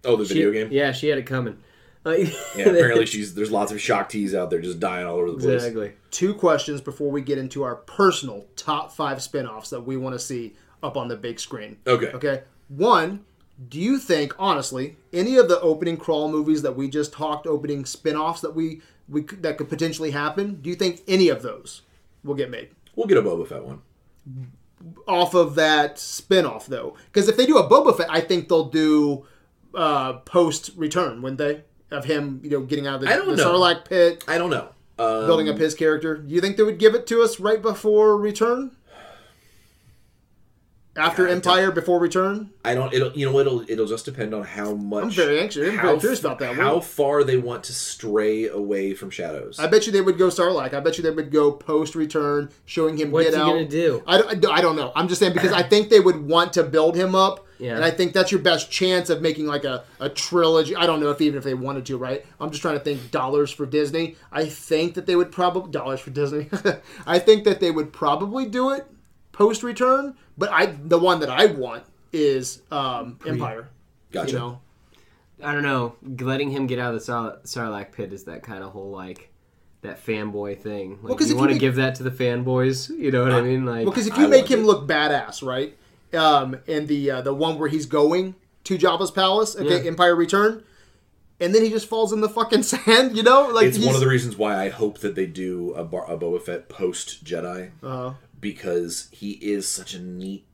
Oh, 0.05 0.17
the 0.17 0.25
she- 0.25 0.35
video 0.35 0.51
game. 0.53 0.69
Yeah, 0.73 0.93
she 0.93 1.09
had 1.09 1.19
it 1.19 1.27
coming. 1.27 1.59
Yeah, 2.07 2.25
apparently 2.57 3.05
she's 3.13 3.35
there's 3.35 3.51
lots 3.51 3.71
of 3.71 3.81
Shaak 3.81 4.09
Tis 4.09 4.35
out 4.35 4.49
there 4.51 4.61
just 4.63 4.81
dying 4.81 5.07
all 5.07 5.17
over 5.19 5.31
the 5.33 5.37
place. 5.39 5.63
exactly. 5.63 5.93
Two 6.11 6.33
questions 6.35 6.81
before 6.81 7.11
we 7.11 7.21
get 7.21 7.37
into 7.39 7.63
our 7.65 7.75
personal 7.77 8.47
top 8.57 8.93
five 8.93 9.23
spin-offs 9.23 9.69
that 9.71 9.83
we 9.83 9.97
want 9.99 10.15
to 10.15 10.19
see 10.19 10.57
up 10.83 10.97
on 10.97 11.09
the 11.09 11.17
big 11.17 11.39
screen. 11.39 11.77
Okay. 11.87 12.07
Okay. 12.13 12.43
One, 12.69 13.25
do 13.69 13.81
you 13.81 13.99
think, 13.99 14.35
honestly, 14.39 14.97
any 15.13 15.37
of 15.37 15.49
the 15.49 15.61
opening 15.61 15.97
crawl 15.97 16.29
movies 16.31 16.63
that 16.63 16.77
we 16.77 16.89
just 16.89 17.13
talked, 17.13 17.47
opening 17.47 17.85
spin-offs 17.85 18.41
that 18.43 18.55
we, 18.55 18.83
we 19.09 19.23
could- 19.23 19.43
that 19.43 19.59
could 19.59 19.69
potentially 19.69 20.11
happen, 20.13 20.61
do 20.63 20.71
you 20.71 20.77
think 20.77 21.03
any 21.09 21.29
of 21.29 21.43
those 21.43 21.83
will 22.23 22.35
get 22.37 22.51
made? 22.51 22.69
We'll 22.95 23.07
get 23.09 23.19
a 23.19 23.23
Boba 23.23 23.49
Fett 23.49 23.65
one. 23.65 23.83
Off 25.09 25.35
of 25.35 25.55
that 25.57 25.99
spin-off 25.99 26.67
though. 26.67 26.95
Because 27.07 27.29
if 27.29 27.37
they 27.37 27.47
do 27.47 27.59
a 27.59 27.69
Boba 27.69 27.97
Fett, 27.97 28.07
I 28.11 28.21
think 28.21 28.49
they'll 28.49 28.69
do 28.69 29.27
uh 29.75 30.15
post 30.21 30.71
return, 30.77 31.21
wouldn't 31.21 31.39
they? 31.39 31.63
Of 31.91 32.05
him, 32.05 32.41
you 32.45 32.51
know, 32.51 32.61
getting 32.61 32.87
out 32.87 32.97
of 32.97 33.01
the, 33.03 33.09
I 33.13 33.17
don't 33.17 33.29
the 33.29 33.37
know. 33.37 33.55
Sarlacc 33.55 33.85
pit, 33.87 34.25
I 34.29 34.39
don't 34.39 34.51
know. 34.51 34.69
Um, 34.99 35.27
building 35.27 35.49
up 35.49 35.57
his 35.59 35.75
character. 35.75 36.17
Do 36.17 36.33
you 36.35 36.41
think 36.41 36.57
they 36.57 36.63
would 36.63 36.79
give 36.79 36.95
it 36.95 37.07
to 37.09 37.23
us 37.23 37.39
right 37.41 37.61
before 37.63 38.17
return? 38.17 38.73
After 40.99 41.27
God, 41.27 41.33
Empire, 41.33 41.71
before 41.71 41.99
return? 41.99 42.51
I 42.65 42.75
don't. 42.75 42.93
It'll. 42.93 43.13
You 43.13 43.31
know. 43.31 43.39
It'll. 43.39 43.69
It'll 43.71 43.87
just 43.87 44.05
depend 44.05 44.35
on 44.35 44.43
how 44.43 44.75
much. 44.75 45.05
I'm 45.05 45.11
very 45.11 45.41
anxious. 45.41 45.69
I'm 45.69 45.77
how, 45.77 45.87
very 45.89 46.01
curious 46.01 46.21
about 46.21 46.39
that. 46.41 46.55
How 46.55 46.77
What- 46.77 46.85
far 46.85 47.25
they 47.25 47.37
want 47.37 47.65
to 47.65 47.73
stray 47.73 48.49
away 48.49 48.95
from 48.95 49.11
shadows. 49.11 49.59
I 49.59 49.67
bet 49.67 49.87
you 49.87 49.93
they 49.93 50.01
would 50.01 50.19
go 50.19 50.29
Sarlacc. 50.29 50.75
I 50.75 50.81
bet 50.81 50.97
you 50.99 51.03
they 51.03 51.11
would 51.11 51.31
go 51.31 51.53
post 51.53 51.95
return, 51.95 52.51
showing 52.67 52.97
him 52.97 53.11
What's 53.11 53.31
get 53.31 53.35
he 53.35 53.41
out. 53.41 53.47
gonna 53.47 53.69
do? 53.69 54.03
I 54.07 54.19
don't, 54.35 54.47
I 54.53 54.61
don't 54.61 54.77
know. 54.77 54.93
I'm 54.95 55.09
just 55.09 55.21
saying 55.21 55.33
because 55.33 55.53
I 55.53 55.63
think 55.63 55.89
they 55.89 56.01
would 56.01 56.27
want 56.29 56.53
to 56.55 56.63
build 56.63 56.97
him 56.97 57.15
up. 57.15 57.47
Yeah. 57.59 57.75
And 57.75 57.85
I 57.85 57.91
think 57.91 58.13
that's 58.13 58.31
your 58.31 58.41
best 58.41 58.71
chance 58.71 59.11
of 59.11 59.21
making 59.21 59.47
like 59.47 59.65
a, 59.65 59.85
a 59.99 60.09
trilogy. 60.09 60.77
I 60.77 60.87
don't 60.87 61.01
know 61.01 61.11
if 61.11 61.21
even 61.21 61.39
if 61.39 61.45
they 61.45 61.55
wanted 61.55 61.87
to, 61.87 61.99
right? 61.99 62.25
I'm 62.41 62.51
just 62.51 62.63
trying 62.63 62.79
to 62.79 62.85
think 62.85 63.11
dollars 63.11 63.51
for 63.51 63.67
Disney. 63.67 64.17
I 64.31 64.45
think 64.47 64.95
that 64.95 65.07
they 65.07 65.17
would 65.17 65.33
probably 65.33 65.73
dollars 65.73 65.99
for 66.01 66.11
Disney. 66.11 66.49
I 67.07 67.19
think 67.19 67.45
that 67.45 67.59
they 67.59 67.73
would 67.73 67.93
probably 67.93 68.47
do 68.47 68.71
it 68.71 68.87
post 69.39 69.63
return, 69.63 70.15
but 70.37 70.51
I 70.51 70.67
the 70.67 70.99
one 70.99 71.21
that 71.21 71.31
I 71.31 71.47
want 71.47 71.85
is 72.13 72.61
um, 72.71 73.19
Empire. 73.27 73.69
gotcha. 74.11 74.33
You 74.33 74.39
know, 74.39 74.61
I 75.43 75.53
don't 75.53 75.63
know. 75.63 75.95
Letting 76.27 76.51
him 76.51 76.67
get 76.67 76.79
out 76.79 76.93
of 76.93 77.01
the 77.01 77.05
Sar- 77.05 77.39
Sarlacc 77.45 77.93
pit 77.93 78.13
is 78.13 78.25
that 78.25 78.43
kind 78.43 78.65
of 78.65 78.73
whole 78.73 78.91
like 78.91 79.31
that 79.83 80.05
fanboy 80.05 80.59
thing. 80.61 80.99
Like, 81.03 81.17
'cause 81.17 81.27
if 81.27 81.31
you 81.31 81.35
you 81.37 81.39
want 81.39 81.51
to 81.51 81.55
make- 81.55 81.61
give 81.61 81.77
that 81.77 81.95
to 81.97 82.03
the 82.03 82.11
fanboys. 82.11 82.91
You 82.91 83.13
know 83.13 83.23
what 83.23 83.33
I 83.33 83.41
mean? 83.43 83.65
Like, 83.65 83.85
Well, 83.87 83.93
because 83.93 84.09
if 84.09 84.15
I 84.19 84.23
you 84.23 84.29
make 84.29 84.51
him 84.51 84.61
it. 84.61 84.67
look 84.67 84.89
badass, 84.89 85.41
right? 85.47 85.77
Um, 86.13 86.57
and 86.67 86.89
the 86.89 87.11
uh, 87.13 87.21
the 87.23 87.33
one 87.35 87.59
where 87.59 87.69
he's 87.69 87.87
going 87.87 88.35
to 88.65 88.77
Jabba's 88.77 89.11
palace, 89.13 89.55
okay, 89.57 89.83
Yeah. 89.83 89.89
Empire 89.89 90.17
Return, 90.17 90.65
and 91.39 91.55
then 91.55 91.63
he 91.63 91.71
just 91.71 91.87
falls 91.87 92.13
in 92.13 92.21
the 92.23 92.29
fucking 92.29 92.63
sand, 92.73 93.17
you 93.17 93.23
know? 93.23 93.49
Like 93.53 93.67
it's 93.67 93.79
one 93.79 93.95
of 93.95 94.01
the 94.01 94.09
reasons 94.09 94.37
why 94.37 94.57
I 94.65 94.71
hope 94.71 94.99
that 94.99 95.15
they 95.15 95.27
do 95.27 95.73
a, 95.75 95.85
Bar- 95.85 96.11
a 96.11 96.17
Boba 96.19 96.43
Fett 96.43 96.69
post 96.69 97.23
Jedi 97.25 97.71
Uh, 97.83 98.15
because 98.41 99.09
he 99.13 99.33
is 99.33 99.67
such 99.69 99.95
a 99.95 100.01
neat, 100.01 100.47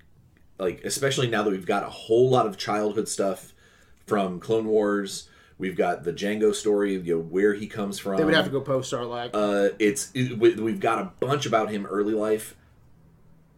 like 0.59 0.82
especially 0.85 1.28
now 1.28 1.43
that 1.43 1.51
we've 1.51 1.66
got 1.66 1.82
a 1.82 1.91
whole 1.91 2.28
lot 2.30 2.47
of 2.47 2.57
childhood 2.57 3.09
stuff 3.09 3.53
from 4.07 4.41
Clone 4.41 4.66
Wars. 4.66 5.28
We've 5.57 5.76
got 5.76 6.03
the 6.03 6.12
Jango 6.12 6.53
story, 6.55 6.95
you 6.97 7.14
know, 7.16 7.20
where 7.22 7.55
he 7.55 7.66
comes 7.68 7.99
from. 7.99 8.16
they 8.16 8.24
would 8.24 8.35
have 8.35 8.47
to 8.47 8.51
go 8.51 8.61
post 8.61 8.93
Sarlacc. 8.93 9.30
Uh, 9.32 9.74
it's 9.78 10.11
it, 10.14 10.37
we- 10.39 10.57
we've 10.57 10.80
got 10.80 10.99
a 11.01 11.12
bunch 11.20 11.47
about 11.47 11.70
him 11.70 11.87
early 11.87 12.12
life. 12.14 12.57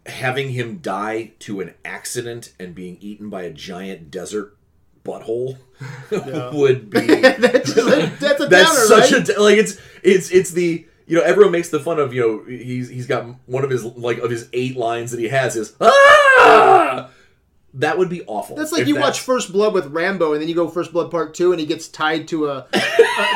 Having 0.05 0.51
him 0.51 0.79
die 0.79 1.33
to 1.41 1.61
an 1.61 1.75
accident 1.85 2.53
and 2.61 2.75
being 2.77 2.97
eaten 3.01 3.29
by 3.29 3.43
a 3.43 3.51
giant 3.53 4.09
desert 4.11 4.57
butthole 5.05 5.57
would 6.55 6.91
be 6.91 7.01
that's, 7.21 7.77
a, 7.77 8.13
that's 8.21 8.41
a 8.41 8.47
that's 8.47 8.89
downer, 8.89 9.03
such 9.03 9.13
right? 9.13 9.29
a 9.37 9.43
like 9.43 9.59
it's 9.59 9.81
it's 10.05 10.31
it's 10.31 10.51
the 10.53 10.87
you 11.07 11.17
know 11.17 11.23
everyone 11.23 11.53
makes 11.53 11.69
the 11.71 11.81
fun 11.81 11.99
of 11.99 12.13
you 12.15 12.21
know 12.21 12.45
he's 12.45 12.89
he's 12.89 13.07
got 13.07 13.25
one 13.47 13.65
of 13.65 13.71
his 13.71 13.85
like 13.85 14.19
of 14.19 14.31
his 14.31 14.49
eight 14.53 14.77
lines 14.77 15.11
that 15.13 15.21
he 15.21 15.29
has 15.29 15.57
is 15.57 15.75
ah 15.81 17.11
that 17.79 17.99
would 17.99 18.09
be 18.09 18.23
awful. 18.27 18.57
That's 18.57 18.73
like 18.73 18.81
If 18.83 18.89
you 18.89 18.97
watch 18.97 19.21
First 19.21 19.53
Blood 19.53 19.75
with 19.75 19.89
Rambo, 19.89 20.33
and 20.33 20.41
then 20.41 20.49
you 20.49 20.55
go 20.55 20.67
First 20.67 20.95
Blood 20.95 21.11
Part 21.11 21.35
Two, 21.35 21.53
and 21.53 21.61
he 21.61 21.67
gets 21.67 21.89
tied 21.89 22.27
to 22.29 22.47
a, 22.47 22.59
a 22.61 22.65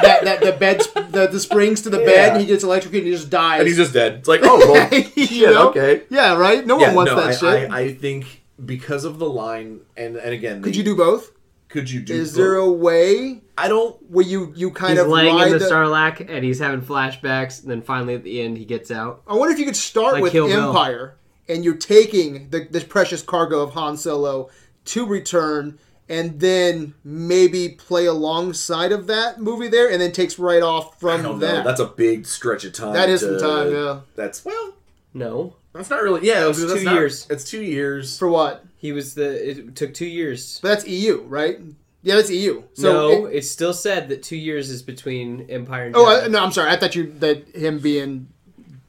that, 0.00 0.20
that 0.24 0.40
the 0.40 0.52
bed 0.52 0.80
the, 1.10 1.26
the 1.30 1.38
springs 1.38 1.82
to 1.82 1.90
the 1.90 1.98
bed, 1.98 2.32
and 2.32 2.40
he 2.40 2.46
gets 2.46 2.64
electrocuted, 2.64 3.04
and 3.04 3.12
he 3.12 3.18
just 3.18 3.28
dies. 3.28 3.58
and 3.58 3.68
he's 3.68 3.76
just 3.76 3.92
dead. 3.92 4.14
It's 4.14 4.28
like 4.28 4.40
oh 4.42 4.58
well, 4.72 5.02
shit, 5.26 5.50
know? 5.50 5.68
okay. 5.68 6.04
Yeah, 6.08 6.36
right. 6.38 6.66
No 6.66 6.78
Yeah, 6.80 6.94
one 6.94 7.06
wants 7.06 7.12
no, 7.12 7.16
that 7.16 7.26
I, 7.26 7.34
shit. 7.60 7.70
I, 7.70 7.78
I 7.80 7.94
think 7.94 8.42
because 8.64 9.04
of 9.04 9.18
the 9.18 9.28
line 9.28 9.80
and 9.94 10.16
and 10.16 10.32
again, 10.32 10.62
Could 10.62 10.72
the- 10.72 10.78
you 10.78 10.84
do 10.84 10.96
both? 10.96 11.32
Could 11.70 11.90
you 11.90 12.00
do? 12.00 12.14
Is 12.14 12.34
there 12.34 12.56
a 12.56 12.70
way 12.70 13.42
I 13.56 13.68
don't. 13.68 13.96
where 14.10 14.24
you 14.26 14.52
you 14.56 14.70
kind 14.72 14.92
he's 14.94 15.00
of 15.00 15.08
laying 15.08 15.34
ride 15.36 15.46
in 15.48 15.52
the 15.52 15.58
the, 15.60 15.64
Sarlacc 15.66 16.28
and 16.28 16.44
he's 16.44 16.58
having 16.58 16.82
flashbacks, 16.82 17.62
and 17.62 17.70
then 17.70 17.80
finally 17.80 18.14
at 18.14 18.24
the 18.24 18.42
end 18.42 18.58
he 18.58 18.64
gets 18.64 18.90
out. 18.90 19.22
I 19.28 19.34
wonder 19.34 19.52
if 19.52 19.58
you 19.60 19.66
could 19.66 19.76
start 19.76 20.14
Like 20.14 20.22
with 20.24 20.32
Kill 20.32 20.48
Bill. 20.48 20.68
Empire, 20.68 21.16
and 21.48 21.64
you're 21.64 21.76
taking 21.76 22.50
the 22.50 22.66
this 22.70 22.82
precious 22.84 23.22
cargo 23.22 23.60
of 23.60 23.70
Han 23.74 23.96
Solo 23.96 24.50
to 24.86 25.06
return, 25.06 25.78
and 26.08 26.40
then 26.40 26.94
maybe 27.04 27.68
play 27.68 28.06
alongside 28.06 28.90
of 28.90 29.06
that 29.06 29.40
movie 29.40 29.68
there, 29.68 29.88
and 29.90 30.00
then 30.02 30.10
takes 30.10 30.40
right 30.40 30.62
off 30.62 30.96
I 30.96 30.98
from 30.98 31.22
don't 31.22 31.38
know. 31.38 31.46
that. 31.46 31.64
That's 31.64 31.80
a 31.80 31.86
big 31.86 32.26
stretch 32.26 32.64
of 32.64 32.72
time. 32.72 32.94
That 32.94 33.08
is 33.08 33.20
to- 33.20 33.38
some 33.38 33.48
time, 33.48 33.72
yeah. 33.72 34.00
That's 34.16 34.44
well. 34.44 34.74
No, 35.14 35.54
That's 35.72 35.90
not 35.90 36.02
really. 36.02 36.26
Yeah, 36.26 36.48
it's 36.48 36.58
two 36.60 36.80
years. 36.80 37.26
It's 37.30 37.44
two 37.44 37.62
years. 37.62 38.18
For 38.18 38.28
what? 38.28 38.64
He 38.80 38.92
was 38.92 39.14
the. 39.14 39.50
It 39.50 39.76
took 39.76 39.92
two 39.92 40.06
years. 40.06 40.58
But 40.62 40.68
that's 40.68 40.86
EU, 40.88 41.20
right? 41.28 41.60
Yeah, 42.02 42.16
that's 42.16 42.30
EU. 42.30 42.62
So 42.72 42.92
no, 42.92 43.26
it- 43.26 43.36
it, 43.36 43.42
still 43.44 43.74
said 43.74 44.08
that 44.08 44.22
two 44.22 44.36
years 44.36 44.70
is 44.70 44.82
between 44.82 45.46
Empire 45.50 45.84
and. 45.86 45.96
oh 45.96 46.06
I, 46.24 46.28
no, 46.28 46.42
I'm 46.42 46.50
sorry. 46.50 46.70
I 46.70 46.76
thought 46.76 46.94
you 46.96 47.12
that 47.18 47.54
him 47.54 47.78
being 47.78 48.28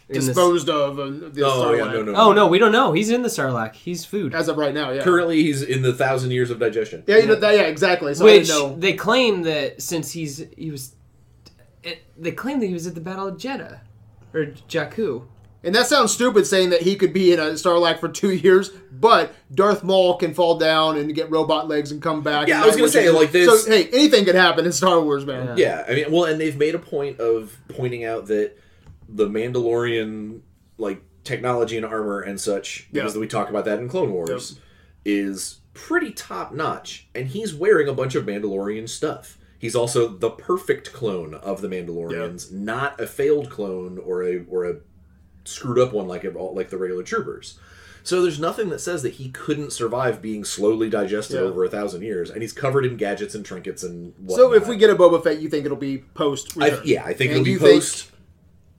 In 0.08 0.16
this- 0.16 0.28
disposed 0.28 0.70
of. 0.70 0.98
Uh, 0.98 1.06
the 1.30 1.44
Oh 1.46 1.74
yeah, 1.74 1.84
Starlight. 1.84 2.06
no, 2.06 2.12
no. 2.14 2.16
Oh 2.16 2.32
no, 2.32 2.48
we 2.48 2.58
don't 2.58 2.72
know. 2.72 2.94
He's 2.94 3.10
in 3.10 3.22
the 3.22 3.28
Sarlacc. 3.28 3.76
He's 3.76 4.06
food. 4.06 4.34
As 4.34 4.48
of 4.48 4.56
right 4.58 4.74
now, 4.74 4.92
yeah. 4.92 5.04
Currently, 5.04 5.44
he's 5.44 5.62
in 5.62 5.82
the 5.82 5.92
thousand 5.94 6.32
years 6.32 6.50
of 6.52 6.60
digestion. 6.60 7.04
Yeah, 7.06 7.18
you 7.18 7.28
know 7.28 7.36
that. 7.36 7.54
Yeah, 7.54 7.64
exactly. 7.64 8.14
So 8.14 8.24
Which 8.24 8.48
didn't 8.48 8.58
know. 8.58 8.76
they 8.80 8.94
claim 8.94 9.42
that 9.42 9.82
since 9.82 10.12
he's 10.14 10.46
he 10.56 10.72
was 10.72 10.96
it, 11.84 12.04
they 12.18 12.32
claim 12.32 12.62
that 12.62 12.68
he 12.68 12.74
was 12.74 12.88
at 12.88 12.96
the 12.96 13.02
Battle 13.02 13.28
of 13.28 13.36
Jedha 13.36 13.82
or 14.34 14.46
Jakku. 14.70 15.26
And 15.64 15.76
that 15.76 15.86
sounds 15.86 16.12
stupid 16.12 16.48
saying 16.48 16.72
that 16.72 16.82
he 16.82 16.96
could 16.96 17.14
be 17.14 17.32
in 17.34 17.40
a 17.40 17.44
Sarlacc 17.52 18.00
for 18.00 18.10
two 18.10 18.32
years, 18.34 18.70
but 18.92 19.34
Darth 19.54 19.84
Maul 19.84 20.18
can 20.18 20.34
fall 20.34 20.58
down 20.58 20.98
and 20.98 21.14
get 21.14 21.30
robot 21.30 21.68
legs 21.68 21.92
and 21.92 22.02
come 22.02 22.24
back. 22.24 22.48
Yeah, 22.48 22.56
and 22.56 22.64
I 22.64 22.68
was 22.68 22.76
gonna 22.76 22.90
say, 22.90 23.06
is- 23.06 23.14
like, 23.14 23.32
this- 23.32 23.66
So 23.66 23.70
hey, 23.72 23.88
anything 23.94 24.26
could 24.26 24.36
happen 24.36 24.66
in 24.66 24.72
Star 24.72 25.00
Wars, 25.02 25.26
man. 25.26 25.58
Yeah, 25.58 25.86
I 25.88 25.94
mean, 25.94 26.12
well, 26.12 26.26
and 26.26 26.42
they've 26.42 26.58
made 26.58 26.74
a 26.76 26.80
point 26.80 27.20
of 27.20 27.56
pointing 27.68 28.04
out 28.06 28.26
that 28.28 28.58
the 29.08 29.28
Mandalorian 29.28 30.42
like 30.78 31.04
technology 31.24 31.78
and 31.78 31.86
armor 31.86 32.22
and 32.22 32.40
such, 32.42 32.88
because 32.92 33.16
we 33.18 33.28
talk 33.28 33.50
about 33.50 33.66
that 33.66 33.78
in 33.80 33.88
Clone 33.88 34.12
Wars, 34.12 34.60
is 35.06 35.60
pretty 35.74 36.12
top 36.12 36.54
notch, 36.54 37.08
and 37.14 37.28
he's 37.28 37.54
wearing 37.54 37.88
a 37.88 37.94
bunch 37.94 38.16
of 38.16 38.26
Mandalorian 38.26 38.90
stuff. 38.90 39.38
He's 39.60 39.76
also 39.76 40.08
the 40.08 40.32
perfect 40.32 40.92
clone 40.92 41.36
of 41.36 41.62
the 41.62 41.68
Mandalorians, 41.68 42.52
not 42.52 43.00
a 43.00 43.06
failed 43.06 43.52
clone 43.52 44.00
or 44.00 44.24
a 44.24 44.44
or 44.50 44.66
a 44.66 44.78
screwed 45.46 45.80
up 45.80 45.94
one 45.94 46.08
like 46.08 46.24
it, 46.24 46.36
like 46.36 46.70
the 46.70 46.78
regular 46.78 47.04
troopers. 47.04 47.58
So 48.04 48.24
there's 48.24 48.40
nothing 48.40 48.70
that 48.70 48.80
says 48.80 49.04
that 49.04 49.14
he 49.14 49.30
couldn't 49.30 49.72
survive 49.72 50.22
being 50.24 50.44
slowly 50.44 50.90
digested 50.90 51.36
Yeah. 51.36 51.42
over 51.44 51.64
a 51.64 51.70
thousand 51.70 52.02
years, 52.02 52.32
and 52.32 52.42
he's 52.42 52.52
covered 52.54 52.84
in 52.86 52.98
gadgets 52.98 53.36
and 53.36 53.46
trinkets 53.46 53.84
and 53.84 54.14
whatnot. 54.18 54.38
So 54.38 54.54
if 54.54 54.68
we 54.68 54.76
get 54.76 54.90
a 54.90 54.96
Boba 54.96 55.24
Fett, 55.24 55.40
you 55.40 55.50
think 55.50 55.66
it'll 55.66 55.78
be 55.78 56.00
post? 56.16 56.54
Yeah, 56.84 57.04
I 57.06 57.14
think 57.14 57.32
And 57.32 57.42
it'll 57.42 57.44
be 57.46 57.52
you 57.52 57.60
think- 57.60 57.74
post. 57.82 58.08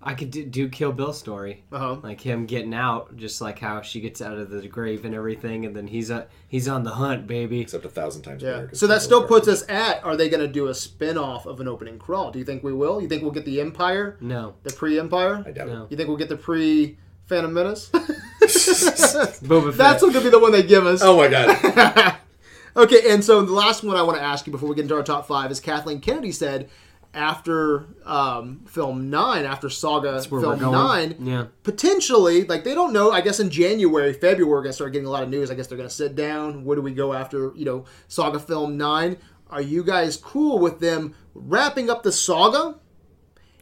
I 0.04 0.14
could 0.14 0.30
do, 0.32 0.44
do 0.44 0.68
Kill 0.68 0.90
Bill 0.92 1.12
story, 1.12 1.62
Uh-huh. 1.70 1.98
like 2.02 2.20
him 2.20 2.44
getting 2.46 2.74
out, 2.74 3.16
just 3.16 3.40
like 3.40 3.60
how 3.60 3.82
she 3.82 4.00
gets 4.00 4.20
out 4.20 4.36
of 4.36 4.50
the 4.50 4.66
grave 4.66 5.04
and 5.04 5.14
everything, 5.14 5.64
and 5.64 5.76
then 5.76 5.86
he's 5.86 6.10
uh, 6.10 6.24
he's 6.48 6.66
on 6.66 6.82
the 6.82 6.90
hunt, 6.90 7.26
baby. 7.28 7.60
except 7.60 7.84
a 7.84 7.88
thousand 7.88 8.22
times 8.22 8.42
Yeah. 8.42 8.52
better. 8.52 8.66
'cause 8.68 8.80
So 8.80 8.86
that 8.88 9.00
still 9.02 9.24
puts 9.26 9.46
us 9.46 9.64
at: 9.68 10.04
Are 10.04 10.16
they 10.16 10.28
going 10.28 10.40
to 10.40 10.48
do 10.48 10.66
a 10.66 10.74
spin-off 10.74 11.46
of 11.46 11.60
an 11.60 11.68
opening 11.68 11.98
crawl? 11.98 12.30
Do 12.32 12.38
you 12.40 12.44
think 12.44 12.64
we 12.64 12.72
will? 12.72 13.00
You 13.00 13.08
think 13.08 13.22
we'll 13.22 13.30
get 13.30 13.44
the 13.44 13.60
Empire, 13.60 14.16
No, 14.20 14.54
the 14.64 14.72
pre-Empire? 14.72 15.44
I 15.46 15.50
doubt 15.52 15.68
no. 15.68 15.86
You 15.88 15.96
think 15.96 16.08
we'll 16.08 16.18
get 16.18 16.28
the 16.28 16.36
pre 16.36 16.96
Phantom 17.26 17.52
Menace? 17.54 17.88
Boba 18.42 19.68
Fett. 19.68 19.76
That's 19.78 20.02
going 20.02 20.14
to 20.14 20.20
be 20.20 20.30
the 20.30 20.38
one 20.38 20.52
they 20.52 20.62
give 20.62 20.86
us. 20.86 21.00
Oh 21.02 21.16
my 21.16 21.28
god! 21.28 22.16
Okay, 22.74 23.12
and 23.12 23.22
so 23.22 23.42
the 23.42 23.52
last 23.52 23.84
one 23.84 23.98
I 23.98 24.02
want 24.02 24.16
to 24.16 24.24
ask 24.24 24.46
you 24.46 24.50
before 24.50 24.66
we 24.66 24.74
get 24.74 24.80
into 24.84 24.94
our 24.94 25.02
top 25.02 25.26
five 25.28 25.50
is 25.50 25.60
Kathleen 25.60 26.00
Kennedy 26.00 26.32
said 26.32 26.70
after 27.14 27.86
um, 28.04 28.64
film 28.66 29.10
nine, 29.10 29.44
after 29.44 29.68
Saga 29.68 30.22
film 30.22 30.60
nine, 30.60 31.16
Yeah. 31.20 31.46
potentially, 31.62 32.44
like 32.44 32.64
they 32.64 32.74
don't 32.74 32.92
know. 32.92 33.10
I 33.10 33.20
guess 33.20 33.38
in 33.40 33.50
January, 33.50 34.12
February, 34.12 34.44
we're 34.44 34.62
gonna 34.62 34.72
start 34.72 34.92
getting 34.92 35.06
a 35.06 35.10
lot 35.10 35.22
of 35.22 35.28
news. 35.28 35.50
I 35.50 35.54
guess 35.54 35.66
they're 35.66 35.76
gonna 35.78 35.90
sit 35.90 36.14
down. 36.14 36.64
Where 36.64 36.76
do 36.76 36.82
we 36.82 36.92
go 36.92 37.12
after 37.12 37.52
you 37.54 37.64
know 37.64 37.84
Saga 38.08 38.38
film 38.38 38.76
nine? 38.76 39.18
Are 39.50 39.60
you 39.62 39.84
guys 39.84 40.16
cool 40.16 40.58
with 40.58 40.80
them 40.80 41.14
wrapping 41.34 41.90
up 41.90 42.02
the 42.02 42.12
saga 42.12 42.78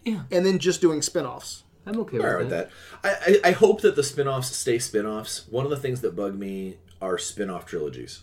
Yeah, 0.04 0.22
and 0.30 0.46
then 0.46 0.60
just 0.60 0.80
doing 0.80 1.02
spin-offs? 1.02 1.64
I'm 1.84 1.98
okay 2.00 2.18
All 2.18 2.24
right 2.26 2.38
with 2.38 2.46
with 2.46 2.50
that. 2.50 2.70
that. 3.02 3.22
I, 3.44 3.48
I, 3.48 3.48
I 3.48 3.52
hope 3.52 3.80
that 3.80 3.96
the 3.96 4.04
spin-offs 4.04 4.54
stay 4.54 4.78
spin-offs. 4.78 5.48
One 5.48 5.64
of 5.64 5.70
the 5.70 5.76
things 5.76 6.00
that 6.02 6.14
bug 6.14 6.38
me 6.38 6.76
are 7.02 7.18
spin-off 7.18 7.66
trilogies. 7.66 8.20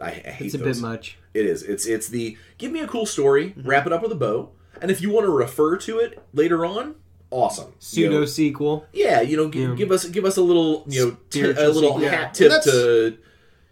I, 0.00 0.08
I 0.08 0.10
hate 0.10 0.46
It's 0.46 0.54
a 0.54 0.58
those. 0.58 0.80
bit 0.80 0.86
much. 0.88 1.18
It 1.34 1.46
is. 1.46 1.62
It's 1.62 1.86
it's 1.86 2.08
the 2.08 2.36
give 2.58 2.72
me 2.72 2.80
a 2.80 2.86
cool 2.88 3.06
story, 3.06 3.50
Mm-hmm. 3.50 3.68
wrap 3.68 3.86
it 3.86 3.92
up 3.92 4.02
with 4.02 4.12
a 4.12 4.16
bow, 4.16 4.50
and 4.80 4.90
if 4.90 5.00
you 5.00 5.10
want 5.10 5.24
to 5.26 5.30
refer 5.30 5.76
to 5.78 5.98
it 5.98 6.22
later 6.32 6.64
on, 6.66 6.94
awesome. 7.30 7.68
You 7.68 7.74
Pseudo 7.78 8.20
know, 8.20 8.24
sequel. 8.26 8.86
yeah, 8.92 9.20
you 9.20 9.36
know, 9.36 9.48
give, 9.48 9.76
give 9.76 9.90
us 9.90 10.04
give 10.06 10.24
us 10.24 10.36
a 10.36 10.42
little 10.42 10.84
you 10.86 11.04
know 11.10 11.16
t- 11.30 11.40
a 11.42 11.46
little 11.52 11.74
sequel. 11.82 12.02
Yeah. 12.02 12.10
hat 12.10 12.34
tip 12.34 12.62
to 12.64 13.18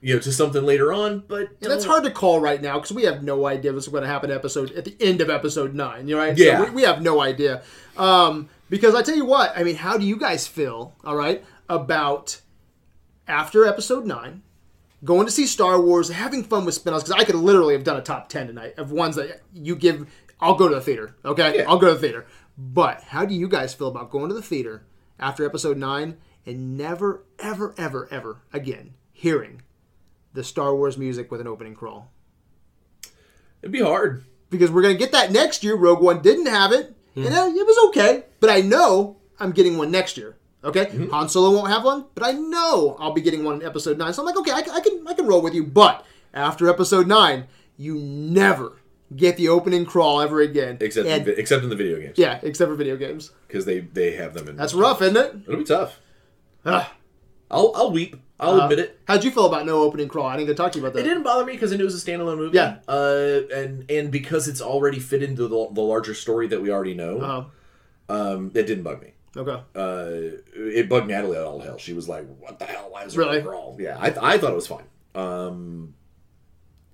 you 0.00 0.14
know 0.14 0.20
to 0.20 0.32
something 0.32 0.62
later 0.64 0.92
on, 0.92 1.24
but 1.28 1.48
And 1.62 1.70
that's 1.70 1.84
hard 1.86 2.04
to 2.04 2.10
call 2.10 2.38
right 2.40 2.60
now 2.60 2.74
because 2.78 2.92
we 2.92 3.04
have 3.04 3.22
no 3.22 3.46
idea 3.46 3.72
what's 3.72 3.88
going 3.88 4.02
to 4.02 4.08
happen 4.08 4.30
episode 4.30 4.70
at 4.72 4.84
the 4.84 4.94
end 5.00 5.20
of 5.22 5.30
episode 5.30 5.74
nine. 5.74 6.06
You 6.08 6.16
know, 6.16 6.22
right? 6.22 6.36
Yeah. 6.36 6.58
So 6.58 6.64
we, 6.64 6.70
we 6.70 6.82
have 6.82 7.00
no 7.02 7.20
idea. 7.22 7.62
Um, 7.96 8.48
because 8.70 8.94
I 8.94 9.00
tell 9.02 9.16
you 9.16 9.24
what, 9.24 9.52
I 9.56 9.62
mean, 9.62 9.76
how 9.76 9.96
do 9.98 10.04
you 10.06 10.16
guys 10.18 10.46
feel? 10.46 10.94
All 11.04 11.16
right, 11.16 11.42
about 11.68 12.40
after 13.26 13.64
episode 13.66 14.04
nine, 14.06 14.42
going 15.04 15.26
to 15.26 15.32
see 15.32 15.46
Star 15.46 15.80
Wars, 15.80 16.08
having 16.08 16.42
fun 16.42 16.64
with 16.64 16.74
spin-offs? 16.74 17.04
Because 17.04 17.20
I 17.20 17.24
could 17.24 17.34
literally 17.36 17.74
have 17.74 17.84
done 17.84 17.96
a 17.96 18.02
top 18.02 18.28
ten 18.28 18.46
tonight 18.46 18.74
of 18.78 18.90
ones 18.90 19.16
that 19.16 19.42
you 19.52 19.76
give. 19.76 20.08
I'll 20.40 20.54
go 20.56 20.68
to 20.68 20.74
the 20.74 20.80
theater. 20.80 21.14
Okay, 21.24 21.58
Yeah. 21.58 21.64
I'll 21.68 21.78
go 21.78 21.88
to 21.88 21.94
the 21.94 22.00
theater. 22.00 22.26
But 22.58 23.02
how 23.02 23.24
do 23.24 23.34
you 23.34 23.48
guys 23.48 23.74
feel 23.74 23.88
about 23.88 24.10
going 24.10 24.28
to 24.28 24.34
the 24.34 24.42
theater 24.42 24.84
after 25.18 25.44
episode 25.44 25.76
nine 25.76 26.16
and 26.46 26.76
never, 26.76 27.24
ever, 27.38 27.74
ever, 27.78 28.08
ever 28.10 28.42
again 28.52 28.94
hearing 29.12 29.62
the 30.32 30.44
Star 30.44 30.74
Wars 30.74 30.96
music 30.98 31.30
with 31.30 31.40
an 31.40 31.46
opening 31.48 31.74
crawl? 31.74 32.10
it'd 33.62 33.72
be 33.72 33.80
hard. 33.80 34.24
because 34.50 34.70
we're 34.70 34.82
gonna 34.82 34.94
get 34.94 35.12
that 35.12 35.32
next 35.32 35.64
year. 35.64 35.74
Rogue 35.76 36.02
One 36.02 36.20
didn't 36.22 36.46
have 36.46 36.70
it, 36.72 36.94
and 37.16 37.26
uh, 37.26 37.50
it 37.52 37.66
was 37.66 37.88
okay. 37.88 38.24
But 38.40 38.50
I 38.50 38.60
know 38.60 39.16
I'm 39.40 39.50
getting 39.52 39.76
one 39.78 39.90
next 39.90 40.16
year. 40.16 40.36
Okay, 40.64 41.06
Han 41.10 41.28
Solo 41.28 41.54
won't 41.54 41.68
have 41.68 41.84
one, 41.84 42.06
but 42.14 42.24
I 42.24 42.32
know 42.32 42.96
I'll 42.98 43.12
be 43.12 43.20
getting 43.20 43.44
one 43.44 43.60
in 43.60 43.66
Episode 43.66 43.98
Nine. 43.98 44.12
So 44.14 44.22
I'm 44.22 44.26
like, 44.26 44.38
okay, 44.38 44.52
I, 44.52 44.62
can- 44.62 44.74
I 44.74 44.80
can 44.80 45.06
I 45.06 45.14
can 45.14 45.26
roll 45.26 45.42
with 45.42 45.54
you. 45.54 45.64
But 45.64 46.04
after 46.32 46.68
Episode 46.68 47.06
Nine, 47.06 47.46
you 47.76 47.96
never 47.96 48.78
get 49.14 49.36
the 49.36 49.48
opening 49.48 49.84
crawl 49.84 50.20
ever 50.22 50.40
again. 50.40 50.78
Except 50.80 51.06
and, 51.06 51.28
in, 51.28 51.34
except 51.38 51.62
in 51.64 51.68
the 51.70 51.76
video 51.76 52.00
games 52.00 52.16
yeah, 52.18 52.40
except 52.42 52.70
for 52.70 52.74
video 52.76 52.96
games. 52.96 53.30
because 53.46 53.64
they 53.66 53.80
they 53.80 54.12
have 54.16 54.32
them 54.34 54.48
in. 54.48 54.56
That's 54.56 54.74
rough, 54.74 55.02
isn't 55.02 55.16
it? 55.16 55.36
It'll 55.46 55.58
be 55.58 55.64
tough. 55.64 56.00
Ugh. 56.64 56.86
I'll 57.50 57.72
I'll 57.76 57.90
weep. 57.92 58.16
I'll 58.40 58.60
admit 58.62 58.78
it. 58.80 58.98
How'd 59.06 59.22
you 59.22 59.30
feel 59.30 59.46
about 59.46 59.64
no 59.64 59.82
opening 59.82 60.08
crawl? 60.08 60.26
I 60.26 60.36
didn't 60.36 60.48
get 60.48 60.56
to 60.56 60.62
talk 60.62 60.72
to 60.72 60.78
you 60.78 60.84
about 60.84 60.94
that. 60.94 61.00
It 61.00 61.08
didn't 61.08 61.22
bother 61.22 61.44
me 61.44 61.52
because 61.52 61.72
I 61.72 61.76
knew 61.76 61.82
it 61.82 61.92
was 61.92 62.02
a 62.02 62.10
standalone 62.10 62.36
movie. 62.38 62.56
Yeah. 62.56 62.78
Uh, 62.88 63.42
and 63.54 63.88
and 63.90 64.10
because 64.10 64.48
it's 64.48 64.60
already 64.60 64.98
fit 64.98 65.22
into 65.22 65.42
the, 65.46 65.68
the 65.72 65.80
larger 65.82 66.14
story 66.14 66.48
that 66.48 66.60
we 66.60 66.70
already 66.72 66.94
know, 66.94 67.20
Uh-huh. 67.20 67.44
um, 68.08 68.50
it 68.54 68.66
didn't 68.66 68.82
bug 68.82 69.00
me. 69.02 69.12
Okay. 69.36 69.60
Uh, 69.74 70.38
it 70.54 70.88
bugged 70.88 71.08
Natalie 71.08 71.38
all 71.38 71.58
hell. 71.60 71.76
She 71.78 71.92
was 71.92 72.08
like, 72.08 72.24
"What 72.38 72.58
the 72.58 72.66
hell? 72.66 72.88
Why 72.90 73.04
is 73.04 73.14
there 73.14 73.24
Really? 73.24 73.38
a 73.38 73.42
crawl?" 73.42 73.76
Yeah, 73.80 73.96
I, 73.98 74.34
I 74.34 74.38
thought 74.38 74.52
it 74.52 74.56
was 74.56 74.66
fine. 74.68 74.84
Um, 75.14 75.94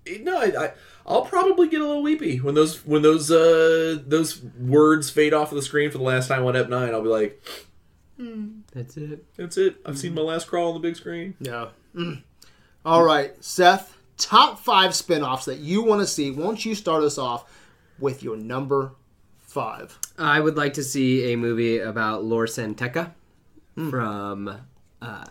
it- 0.07 0.25
no, 0.25 0.39
I, 0.41 0.65
I 0.67 0.73
I'll 1.07 1.25
probably 1.27 1.69
get 1.69 1.81
a 1.83 1.87
little 1.87 2.03
weepy 2.03 2.39
when 2.39 2.55
those 2.55 2.85
when 2.87 3.03
those 3.03 3.31
uh 3.31 3.99
those 4.07 4.43
words 4.59 5.11
fade 5.11 5.35
off 5.35 5.53
of 5.53 5.57
the 5.57 5.63
screen 5.63 5.91
for 5.91 5.99
the 5.99 6.05
last 6.05 6.29
time 6.29 6.45
on 6.47 6.57
Ep 6.57 6.69
nine. 6.69 6.91
I'll 6.95 7.03
be 7.03 7.09
like, 7.09 7.43
That's 8.73 8.97
it. 8.97 9.25
"That's 9.37 9.57
it. 9.57 9.77
I've 9.85 9.99
seen 9.99 10.15
my 10.15 10.23
last 10.23 10.47
crawl 10.49 10.69
on 10.69 10.75
the 10.75 10.81
big 10.81 10.97
screen." 10.97 11.35
Yeah. 11.41 11.69
Mm. 11.95 12.23
All 12.85 13.03
right, 13.05 13.33
Seth, 13.45 13.97
top 14.17 14.59
five 14.61 14.95
spin-offs 14.95 15.45
that 15.45 15.59
you 15.59 15.83
want 15.83 16.01
to 16.01 16.07
see. 16.07 16.31
Won't 16.31 16.65
you 16.65 16.75
start 16.75 17.03
us 17.03 17.19
off 17.19 17.45
with 17.99 18.23
your 18.23 18.37
number 18.39 18.93
five? 19.51 19.99
I 20.19 20.41
would 20.41 20.57
like 20.57 20.75
to 20.75 20.85
see 20.85 21.33
a 21.33 21.37
movie 21.37 21.79
about 21.79 22.25
Lor 22.25 22.47
San 22.47 22.75
Tekka 22.75 23.13
from 23.75 24.61
uh, 25.03 25.25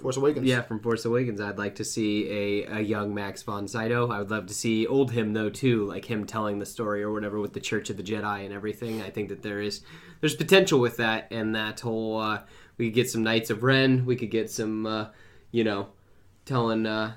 Force 0.00 0.16
Awakens. 0.16 0.46
yeah 0.46 0.60
from 0.62 0.80
Force 0.80 1.04
Awakens. 1.04 1.40
I'd 1.40 1.58
like 1.58 1.76
to 1.76 1.84
see 1.84 2.28
a, 2.30 2.76
a 2.76 2.80
young 2.80 3.14
Max 3.14 3.42
von 3.42 3.66
Sydow. 3.66 4.10
I 4.10 4.18
would 4.18 4.30
love 4.30 4.46
to 4.46 4.54
see 4.54 4.86
old 4.86 5.10
him 5.12 5.32
though 5.32 5.50
too, 5.50 5.86
like 5.86 6.04
him 6.04 6.26
telling 6.26 6.58
the 6.58 6.66
story 6.66 7.02
or 7.02 7.12
whatever 7.12 7.40
with 7.40 7.54
the 7.54 7.60
Church 7.60 7.90
of 7.90 7.96
the 7.96 8.02
Jedi 8.02 8.44
and 8.44 8.52
everything. 8.52 9.02
I 9.02 9.10
think 9.10 9.30
that 9.30 9.42
there 9.42 9.60
is 9.60 9.82
there's 10.20 10.34
potential 10.36 10.78
with 10.78 10.98
that 10.98 11.28
and 11.30 11.54
that 11.54 11.80
whole. 11.80 12.20
Uh, 12.20 12.40
we 12.76 12.86
could 12.86 12.94
get 12.94 13.10
some 13.10 13.22
Knights 13.22 13.50
of 13.50 13.62
Ren. 13.62 14.04
We 14.04 14.16
could 14.16 14.30
get 14.30 14.50
some 14.50 14.84
uh, 14.86 15.06
you 15.50 15.64
know 15.64 15.88
telling 16.44 16.86
uh, 16.86 17.14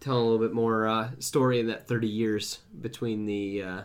telling 0.00 0.20
a 0.20 0.24
little 0.24 0.46
bit 0.46 0.54
more 0.54 0.88
uh, 0.88 1.10
story 1.18 1.60
in 1.60 1.66
that 1.66 1.86
30 1.86 2.08
years 2.08 2.60
between 2.80 3.26
the 3.26 3.62
uh, 3.62 3.82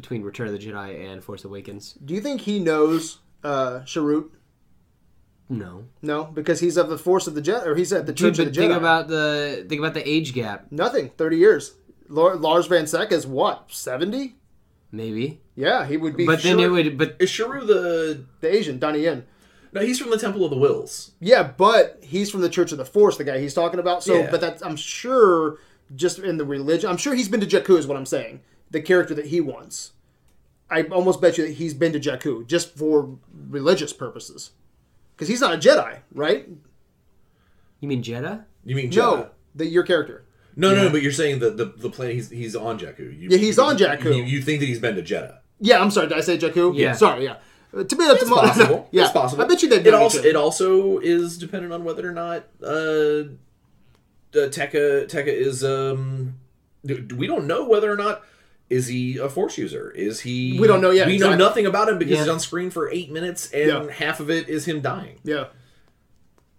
between 0.00 0.22
Return 0.22 0.46
of 0.46 0.52
the 0.52 0.60
Jedi 0.60 1.10
and 1.10 1.24
Force 1.24 1.44
Awakens. 1.44 1.94
Do 2.04 2.14
you 2.14 2.20
think 2.20 2.42
he 2.42 2.60
knows 2.60 3.18
uh, 3.42 3.80
Chirrut? 3.84 4.30
No. 5.48 5.86
No, 6.02 6.24
because 6.24 6.60
he's 6.60 6.76
of 6.76 6.88
the 6.88 6.98
Force 6.98 7.26
of 7.26 7.34
the 7.34 7.42
Jedi, 7.42 7.66
or 7.66 7.74
he's 7.74 7.92
at 7.92 8.06
the 8.06 8.12
Dude, 8.12 8.34
Church 8.36 8.38
of 8.38 8.44
but 8.46 8.54
the 8.54 8.60
think 8.60 8.72
Jedi. 8.72 8.76
about 8.76 9.08
the 9.08 9.66
think 9.68 9.80
about 9.80 9.94
the 9.94 10.08
age 10.08 10.34
gap. 10.34 10.66
Nothing. 10.70 11.10
Thirty 11.16 11.36
years. 11.38 11.74
Lars 12.08 12.66
Van 12.68 12.86
Sek 12.86 13.10
is 13.12 13.26
what? 13.26 13.64
Seventy? 13.72 14.36
Maybe, 14.90 15.42
Yeah, 15.54 15.84
he 15.84 15.98
would 15.98 16.16
be. 16.16 16.24
but 16.24 16.42
then 16.42 16.58
it 16.60 16.68
would. 16.68 16.96
But 16.96 17.16
Is 17.18 17.28
Chirrut 17.30 17.66
the? 17.66 18.24
the 18.40 18.54
Asian 18.54 18.78
Donnie 18.78 19.00
Yen. 19.00 19.26
No, 19.72 19.82
he's 19.82 19.98
from 20.00 20.08
the 20.10 20.16
Temple 20.16 20.44
of 20.44 20.50
the 20.50 20.56
Whills. 20.56 21.10
Yeah, 21.20 21.42
but 21.42 21.98
he's 22.02 22.30
from 22.30 22.40
the 22.40 22.48
Church 22.48 22.72
of 22.72 22.78
the 22.78 22.86
Force, 22.86 23.18
the 23.18 23.24
guy 23.24 23.38
he's 23.38 23.52
talking 23.52 23.80
about. 23.80 24.02
So, 24.02 24.14
Yeah. 24.14 24.30
but 24.30 24.40
that's 24.40 24.62
I'm 24.62 24.76
sure 24.76 25.58
just 25.94 26.18
in 26.20 26.38
the 26.38 26.44
religion. 26.46 26.88
I'm 26.88 26.96
sure 26.96 27.14
he's 27.14 27.28
been 27.28 27.40
to 27.40 27.46
Jakku, 27.46 27.76
is 27.76 27.86
what 27.86 27.98
I'm 27.98 28.06
saying. 28.06 28.40
The 28.70 28.80
character 28.80 29.14
that 29.14 29.26
he 29.26 29.40
wants. 29.40 29.92
I 30.70 30.82
almost 30.82 31.20
bet 31.20 31.38
you 31.38 31.46
that 31.46 31.54
he's 31.54 31.72
been 31.72 31.92
to 31.94 32.00
Jakku 32.00 32.46
just 32.46 32.76
for 32.76 33.16
religious 33.48 33.92
purposes, 33.94 34.50
because 35.16 35.28
he's 35.28 35.40
not 35.40 35.54
a 35.54 35.58
Jedi, 35.58 36.00
right? 36.12 36.46
you 37.80 37.88
mean 37.88 38.02
Jedha? 38.02 38.44
You 38.64 38.76
mean 38.76 38.90
Jedha? 38.90 38.96
No, 38.96 39.30
the 39.54 39.66
your 39.66 39.82
character. 39.84 40.24
No, 40.56 40.74
no, 40.74 40.84
no, 40.84 40.90
but 40.90 41.00
you're 41.02 41.12
saying 41.12 41.38
that 41.38 41.56
the 41.56 41.66
the 41.66 41.88
planet 41.88 42.14
he's 42.16 42.28
he's 42.30 42.54
on 42.56 42.78
Jakku. 42.78 43.18
You, 43.18 43.28
Yeah, 43.30 43.38
he's 43.38 43.56
you- 43.56 43.62
on 43.62 43.78
Jakku. 43.78 44.14
You, 44.16 44.24
you 44.24 44.42
think 44.42 44.60
that 44.60 44.66
he's 44.66 44.80
been 44.80 44.96
to 44.96 45.02
Jedha? 45.02 45.38
Yeah, 45.60 45.80
I'm 45.80 45.90
sorry. 45.90 46.08
Did 46.08 46.18
I 46.18 46.20
say 46.20 46.36
Jakku? 46.36 46.76
Yeah. 46.76 46.92
Sorry. 46.92 47.24
Yeah. 47.24 47.36
Uh, 47.74 47.84
To 47.84 47.96
me, 47.96 48.06
that's 48.06 48.22
It's 48.22 48.30
possible. 48.46 48.88
yeah, 48.90 49.04
it's 49.04 49.12
possible. 49.12 49.44
I 49.44 49.46
bet 49.46 49.62
you 49.62 49.68
that 49.70 49.86
It 49.86 49.94
also 49.94 50.22
it 50.22 50.36
also 50.36 50.98
is 50.98 51.38
dependent 51.38 51.72
on 51.72 51.84
whether 51.84 52.06
or 52.08 52.12
not 52.12 52.44
uh, 52.62 52.66
uh 52.68 54.48
Tekka 54.50 55.06
Tekka 55.08 55.28
is 55.28 55.64
um. 55.64 56.34
We 56.84 57.26
don't 57.26 57.46
know 57.46 57.64
whether 57.68 57.90
or 57.90 57.96
not 57.96 58.22
is 58.70 58.86
he 58.86 59.16
a 59.18 59.28
force 59.28 59.56
user? 59.58 59.90
Is 59.90 60.20
he? 60.20 60.58
We 60.60 60.66
don't 60.66 60.80
know 60.80 60.90
yet, 60.90 61.06
We 61.06 61.14
exactly. 61.14 61.36
know 61.38 61.44
nothing 61.44 61.66
about 61.66 61.88
him 61.88 61.98
because 61.98 62.14
Yeah. 62.14 62.18
he's 62.20 62.28
on 62.28 62.40
screen 62.40 62.70
for 62.70 62.90
eight 62.90 63.10
minutes, 63.10 63.50
and 63.52 63.68
Yeah. 63.68 63.90
half 63.90 64.20
of 64.20 64.30
it 64.30 64.48
is 64.48 64.64
him 64.66 64.80
dying. 64.80 65.18
Yeah. 65.24 65.46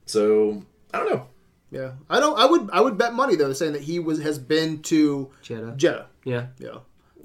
So 0.05 0.63
I 0.93 0.99
don't 0.99 1.09
know. 1.11 1.25
Yeah. 1.71 1.91
I 2.09 2.19
don't 2.19 2.37
I 2.37 2.45
would 2.45 2.69
I 2.71 2.81
would 2.81 2.97
bet 2.97 3.13
money 3.13 3.35
though 3.35 3.53
saying 3.53 3.73
that 3.73 3.83
he 3.83 3.99
was 3.99 4.21
has 4.21 4.39
been 4.39 4.81
to 4.83 5.29
Jedha. 5.43 5.77
Jedha. 5.77 6.05
Yeah. 6.25 6.47
Yeah. 6.57 6.77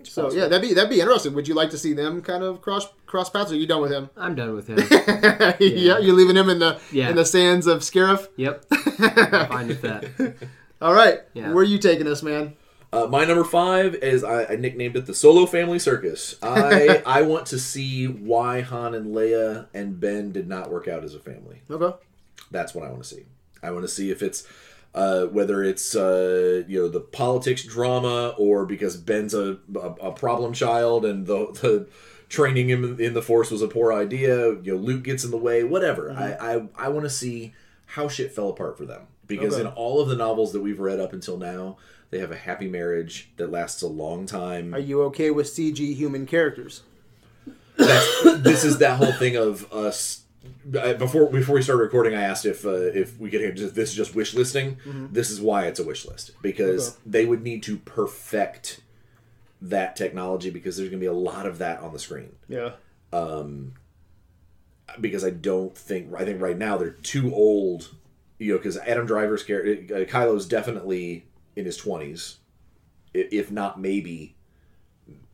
So 0.02 0.30
yeah, 0.30 0.48
that'd 0.48 0.60
be 0.60 0.74
that'd 0.74 0.90
be 0.90 1.00
interesting. 1.00 1.32
Would 1.32 1.48
you 1.48 1.54
like 1.54 1.70
to 1.70 1.78
see 1.78 1.94
them 1.94 2.20
kind 2.20 2.44
of 2.44 2.60
cross 2.60 2.86
cross 3.06 3.30
paths? 3.30 3.50
Or 3.52 3.54
are 3.54 3.58
you 3.58 3.66
done 3.66 3.80
with 3.80 3.90
him? 3.90 4.10
I'm 4.18 4.34
done 4.34 4.54
with 4.54 4.66
him. 4.66 4.76
yeah. 5.60 5.98
you're 5.98 6.14
leaving 6.14 6.36
him 6.36 6.50
in 6.50 6.58
the 6.58 6.78
Yeah. 6.92 7.08
in 7.08 7.16
the 7.16 7.24
sands 7.24 7.66
of 7.66 7.80
Scarif. 7.80 8.28
yep. 8.36 8.66
I'm 8.70 9.48
fine 9.48 9.68
with 9.68 9.80
that. 9.80 10.04
All 10.82 10.92
right, 10.92 11.20
Yeah. 11.32 11.48
where 11.52 11.62
are 11.62 11.66
you 11.66 11.78
taking 11.78 12.06
us, 12.06 12.22
man? 12.22 12.54
Uh, 12.94 13.06
my 13.08 13.24
number 13.24 13.44
five 13.44 13.94
is 13.96 14.22
I, 14.22 14.44
I 14.44 14.56
nicknamed 14.56 14.96
it 14.96 15.06
the 15.06 15.14
Solo 15.14 15.46
Family 15.46 15.78
Circus. 15.78 16.36
I 16.42 17.02
I 17.06 17.22
want 17.22 17.46
to 17.46 17.58
see 17.58 18.06
why 18.06 18.60
Han 18.60 18.94
and 18.94 19.14
Leia 19.14 19.66
and 19.74 19.98
Ben 19.98 20.32
did 20.32 20.46
not 20.48 20.70
work 20.70 20.86
out 20.88 21.02
as 21.04 21.14
a 21.14 21.18
family. 21.18 21.62
Okay. 21.70 21.96
That's 22.50 22.74
what 22.74 22.84
I 22.84 22.90
want 22.90 23.02
to 23.02 23.08
see. 23.08 23.24
I 23.62 23.70
want 23.72 23.82
to 23.84 23.88
see 23.88 24.10
if 24.10 24.22
it's 24.22 24.46
uh, 24.94 25.24
whether 25.26 25.64
it's 25.64 25.96
uh, 25.96 26.62
you 26.68 26.82
know 26.82 26.88
the 26.88 27.00
politics 27.00 27.64
drama 27.64 28.34
or 28.38 28.64
because 28.64 28.96
Ben's 28.96 29.34
a, 29.34 29.58
a, 29.74 29.78
a 30.08 30.12
problem 30.12 30.52
child 30.52 31.04
and 31.04 31.26
the, 31.26 31.46
the 31.62 31.88
training 32.28 32.68
him 32.70 33.00
in 33.00 33.14
the 33.14 33.22
Force 33.22 33.50
was 33.50 33.60
a 33.62 33.68
poor 33.68 33.92
idea. 33.92 34.52
You 34.62 34.74
know, 34.74 34.76
Luke 34.76 35.02
gets 35.02 35.24
in 35.24 35.30
the 35.32 35.36
way. 35.36 35.64
Whatever. 35.64 36.12
I 36.12 36.54
I, 36.54 36.68
I 36.76 36.88
want 36.90 37.04
to 37.04 37.10
see 37.10 37.54
how 37.86 38.06
shit 38.08 38.32
fell 38.32 38.48
apart 38.50 38.78
for 38.78 38.84
them 38.86 39.08
because 39.26 39.54
Okay. 39.54 39.62
in 39.62 39.66
all 39.68 40.00
of 40.00 40.08
the 40.08 40.16
novels 40.16 40.52
that 40.52 40.60
we've 40.60 40.80
read 40.80 41.00
up 41.00 41.12
until 41.12 41.38
now, 41.38 41.76
they 42.14 42.20
have 42.20 42.30
a 42.30 42.36
happy 42.36 42.68
marriage 42.68 43.30
that 43.38 43.50
lasts 43.50 43.82
a 43.82 43.88
long 43.88 44.24
time. 44.24 44.72
Are 44.72 44.78
you 44.78 45.02
okay 45.02 45.32
with 45.32 45.48
CG 45.48 45.96
human 45.96 46.26
characters? 46.26 46.82
This 47.76 48.62
is 48.64 48.78
that 48.78 48.98
whole 48.98 49.10
thing 49.10 49.34
of 49.34 49.70
us. 49.72 50.22
Before 50.70 51.28
before 51.28 51.56
we 51.56 51.62
started 51.62 51.82
recording, 51.82 52.14
I 52.14 52.22
asked 52.22 52.46
if 52.46 52.64
uh, 52.64 52.70
if 52.70 53.18
we 53.18 53.30
could 53.30 53.40
have 53.40 53.56
just, 53.56 53.74
this 53.74 53.90
is 53.90 53.96
just 53.96 54.14
wish 54.14 54.32
listing. 54.32 54.76
This 55.10 55.28
is 55.28 55.40
why 55.40 55.66
it's 55.66 55.80
a 55.80 55.84
wish 55.84 56.06
list 56.06 56.30
because 56.40 56.90
Okay. 56.90 56.98
they 57.04 57.26
would 57.26 57.42
need 57.42 57.64
to 57.64 57.78
perfect 57.78 58.80
that 59.60 59.96
technology 59.96 60.50
because 60.50 60.76
there's 60.76 60.90
going 60.90 61.00
to 61.00 61.04
be 61.04 61.08
a 61.08 61.12
lot 61.12 61.46
of 61.46 61.58
that 61.58 61.80
on 61.80 61.92
the 61.92 61.98
screen. 61.98 62.36
Yeah. 62.48 62.72
Um, 63.12 63.72
Because 65.00 65.24
I 65.24 65.30
don't 65.30 65.76
think 65.76 66.14
I 66.16 66.24
think 66.24 66.40
right 66.40 66.56
now 66.56 66.76
they're 66.76 66.90
too 66.90 67.34
old. 67.34 67.92
You 68.38 68.52
know, 68.52 68.58
because 68.58 68.76
Adam 68.78 69.04
Driver's 69.06 69.42
character, 69.42 69.94
uh, 69.96 70.04
Kylo's 70.04 70.46
definitely 70.46 71.24
in 71.56 71.64
his 71.64 71.76
twenties, 71.76 72.38
if 73.12 73.50
not 73.50 73.80
maybe, 73.80 74.34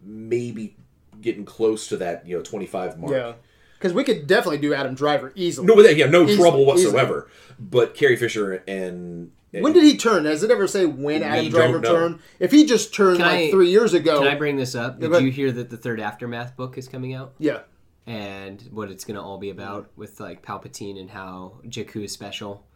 maybe 0.03 0.77
getting 1.21 1.45
close 1.45 1.89
to 1.89 1.97
that 1.99 2.27
you 2.27 2.37
know 2.37 2.43
twenty 2.43 2.67
five 2.67 2.99
mark. 2.99 3.13
Yeah. 3.13 3.33
Because 3.79 3.95
we 3.95 4.05
could 4.05 4.27
definitely 4.27 4.59
do 4.59 4.75
Adam 4.75 4.95
Driver 4.95 5.33
easily. 5.35 5.67
No, 5.67 5.75
but 5.75 5.97
yeah, 5.97 6.05
no 6.05 6.25
Easily, 6.25 6.37
trouble 6.37 6.59
easily. 6.61 6.67
whatsoever. 6.85 7.31
But 7.59 7.95
Carrie 7.95 8.17
Fisher 8.17 8.63
and, 8.69 9.33
and 9.55 9.65
When 9.65 9.73
did 9.73 9.85
he 9.85 9.97
turn? 9.97 10.25
Does 10.25 10.43
it 10.43 10.51
ever 10.51 10.67
say 10.67 10.85
when 10.85 11.23
Adam 11.23 11.49
Driver 11.49 11.81
turned? 11.81 12.19
If 12.39 12.51
he 12.51 12.67
just 12.67 12.93
turned 12.93 13.17
Can 13.21 13.27
like 13.27 13.39
I- 13.39 13.51
three 13.51 13.71
years 13.71 13.95
ago, 13.95 14.19
Can 14.19 14.29
I 14.29 14.35
bring 14.35 14.57
this 14.57 14.75
up? 14.75 15.01
Did 15.01 15.11
go 15.11 15.17
you 15.17 15.31
hear 15.31 15.51
that 15.53 15.71
the 15.71 15.79
third 15.79 15.99
Aftermath 15.99 16.57
book 16.57 16.77
is 16.77 16.89
coming 16.89 17.15
out? 17.15 17.33
yeah, 17.39 17.61
and 18.07 18.61
what 18.71 18.91
it's 18.91 19.07
gonna 19.07 19.23
all 19.23 19.39
be 19.39 19.49
about 19.49 19.89
with 19.97 20.21
like 20.21 20.43
Palpatine 20.45 21.01
and 21.01 21.09
how 21.09 21.61
Jakku 21.67 22.05
is 22.05 22.13
special, 22.13 22.67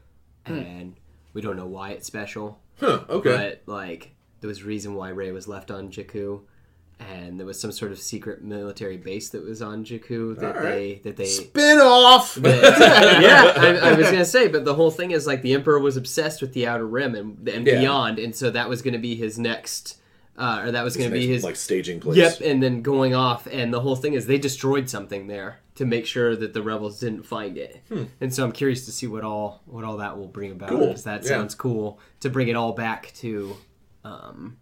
Hmm. 0.47 0.55
and 0.55 0.97
we 1.35 1.43
don't 1.43 1.57
know 1.57 1.67
why 1.67 1.91
it's 1.91 2.07
special, 2.07 2.59
Huh, 2.81 3.01
okay. 3.11 3.31
but 3.67 3.73
like 3.73 4.13
there 4.41 4.49
was 4.49 4.63
reason 4.63 4.95
why 4.95 5.11
Rey 5.11 5.31
was 5.33 5.47
left 5.47 5.71
on 5.71 5.91
Jakku, 5.91 6.41
and 7.01 7.39
there 7.39 7.47
was 7.47 7.59
some 7.61 7.73
sort 7.73 7.93
of 7.93 7.99
secret 7.99 8.43
military 8.43 8.97
base 8.97 9.29
that 9.31 9.43
was 9.45 9.61
on 9.61 9.85
Jakku 9.85 10.39
that 10.39 10.57
All 10.57 10.63
they 10.63 11.01
that 11.05 11.17
they. 11.17 11.27
spin 11.27 11.79
off. 11.79 12.39
yeah, 12.43 13.53
I, 13.57 13.91
I 13.91 13.93
was 13.95 14.07
gonna 14.11 14.25
say, 14.25 14.49
but 14.49 14.65
the 14.65 14.75
whole 14.75 14.91
thing 14.91 15.11
is 15.11 15.27
like 15.27 15.43
the 15.43 15.53
Emperor 15.55 15.79
was 15.79 15.97
obsessed 15.97 16.41
with 16.41 16.53
the 16.53 16.67
Outer 16.67 16.87
Rim 16.87 17.15
and 17.15 17.49
and 17.49 17.67
Yeah. 17.67 17.81
beyond, 17.81 18.19
and 18.19 18.35
so 18.35 18.51
that 18.51 18.69
was 18.69 18.83
gonna 18.83 18.99
be 18.99 19.15
his 19.17 19.39
next, 19.39 19.97
uh, 20.37 20.63
or 20.65 20.73
that 20.73 20.83
was 20.85 20.97
gonna 20.97 21.11
be 21.11 21.27
his 21.27 21.45
like 21.45 21.57
staging 21.57 22.01
place. 22.01 22.17
Yep, 22.17 22.41
and 22.45 22.63
then 22.63 22.83
going 22.83 23.15
off, 23.15 23.47
and 23.47 23.73
the 23.73 23.81
whole 23.81 23.97
thing 23.97 24.15
is 24.15 24.27
they 24.27 24.39
destroyed 24.39 24.89
something 24.89 25.27
there 25.27 25.61
to 25.77 25.85
make 25.85 26.07
sure 26.07 26.37
that 26.37 26.53
the 26.53 26.63
rebels 26.63 27.01
didn't 27.01 27.25
find 27.25 27.59
it. 27.59 27.83
And 28.21 28.33
so 28.33 28.45
I'm 28.45 28.53
curious 28.53 28.85
to 28.87 28.93
see 28.93 29.07
what 29.07 29.25
all 29.25 29.63
what 29.67 29.85
all 29.85 29.97
that 29.99 30.17
will 30.17 30.29
bring 30.29 30.53
about 30.53 30.71
Hmm. 30.71 30.77
Cool, 30.77 30.87
because 30.89 31.05
that 31.05 31.23
yeah. 31.23 31.29
sounds 31.29 31.55
cool 31.55 31.99
to 32.21 32.31
bring 32.31 32.49
it 32.49 32.55
all 32.55 32.73
back 32.73 33.13
to, 33.17 33.57
um, 34.05 34.57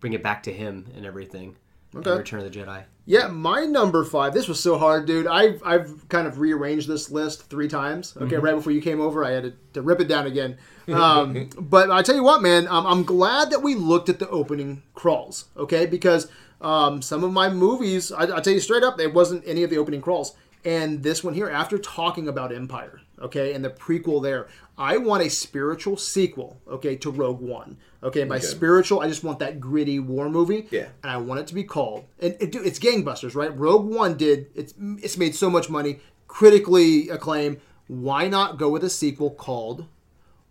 bring 0.00 0.12
it 0.12 0.22
back 0.22 0.42
to 0.44 0.52
him 0.52 0.86
and 0.94 1.06
everything. 1.06 1.56
Okay. 1.96 2.10
Return 2.10 2.40
of 2.40 2.52
the 2.52 2.58
Jedi. 2.58 2.82
Yeah, 3.06 3.28
my 3.28 3.64
number 3.64 4.04
five. 4.04 4.34
This 4.34 4.46
was 4.48 4.60
so 4.60 4.76
hard, 4.78 5.06
dude. 5.06 5.26
I've 5.26 5.62
I've 5.64 6.06
kind 6.10 6.26
of 6.26 6.38
rearranged 6.38 6.86
this 6.86 7.10
list 7.10 7.48
three 7.48 7.66
times. 7.68 8.14
Okay, 8.16 8.36
Mm-hmm. 8.36 8.44
right 8.44 8.54
before 8.54 8.72
you 8.72 8.82
came 8.82 9.00
over, 9.00 9.24
I 9.24 9.30
had 9.30 9.42
to, 9.44 9.52
to 9.74 9.82
rip 9.82 10.00
it 10.00 10.08
down 10.08 10.26
again. 10.26 10.58
Um, 10.88 11.50
but 11.60 11.90
I 11.90 12.00
tell 12.00 12.14
you 12.14 12.22
what, 12.22 12.40
man, 12.40 12.66
um, 12.66 12.86
I'm 12.86 13.02
glad 13.04 13.50
that 13.50 13.62
we 13.62 13.74
looked 13.74 14.08
at 14.08 14.18
the 14.18 14.28
opening 14.30 14.82
crawls. 14.94 15.44
Okay, 15.54 15.84
because 15.84 16.28
um, 16.62 17.02
some 17.02 17.22
of 17.24 17.30
my 17.30 17.50
movies, 17.50 18.10
I, 18.10 18.22
I 18.36 18.40
tell 18.40 18.54
you 18.54 18.60
straight 18.60 18.82
up, 18.82 18.96
there 18.96 19.10
wasn't 19.10 19.44
any 19.46 19.62
of 19.62 19.68
the 19.68 19.76
opening 19.76 20.00
crawls. 20.00 20.34
And 20.64 21.02
this 21.02 21.22
one 21.22 21.34
here, 21.34 21.50
after 21.50 21.76
talking 21.78 22.26
about 22.26 22.52
Empire, 22.54 23.02
okay, 23.22 23.52
and 23.54 23.64
the 23.64 23.70
prequel 23.70 24.22
there, 24.22 24.48
I 24.76 24.96
want 24.96 25.22
a 25.24 25.30
spiritual 25.30 25.96
sequel, 25.96 26.60
okay, 26.68 26.96
to 26.96 27.10
Rogue 27.10 27.40
One. 27.40 27.76
Okay, 28.02 28.24
by 28.24 28.36
Okay. 28.36 28.46
spiritual, 28.46 29.00
I 29.00 29.08
just 29.08 29.24
want 29.24 29.40
that 29.40 29.58
gritty 29.58 29.98
war 29.98 30.28
movie 30.30 30.68
Yeah. 30.70 30.88
and 31.02 31.10
I 31.10 31.16
want 31.16 31.40
it 31.40 31.46
to 31.48 31.54
be 31.54 31.64
called. 31.64 32.04
And 32.20 32.36
it, 32.38 32.52
dude, 32.52 32.64
it's 32.66 32.78
gangbusters, 32.78 33.34
right? 33.34 33.56
Rogue 33.58 33.86
One 33.86 34.16
did. 34.16 34.46
It's 34.54 34.72
it's 35.02 35.18
made 35.18 35.34
so 35.34 35.50
much 35.50 35.68
money, 35.68 35.98
critically 36.28 37.08
acclaimed. 37.08 37.60
Why 37.88 38.28
not 38.28 38.56
go 38.58 38.68
with 38.68 38.84
a 38.84 38.90
sequel 38.90 39.30
called 39.30 39.86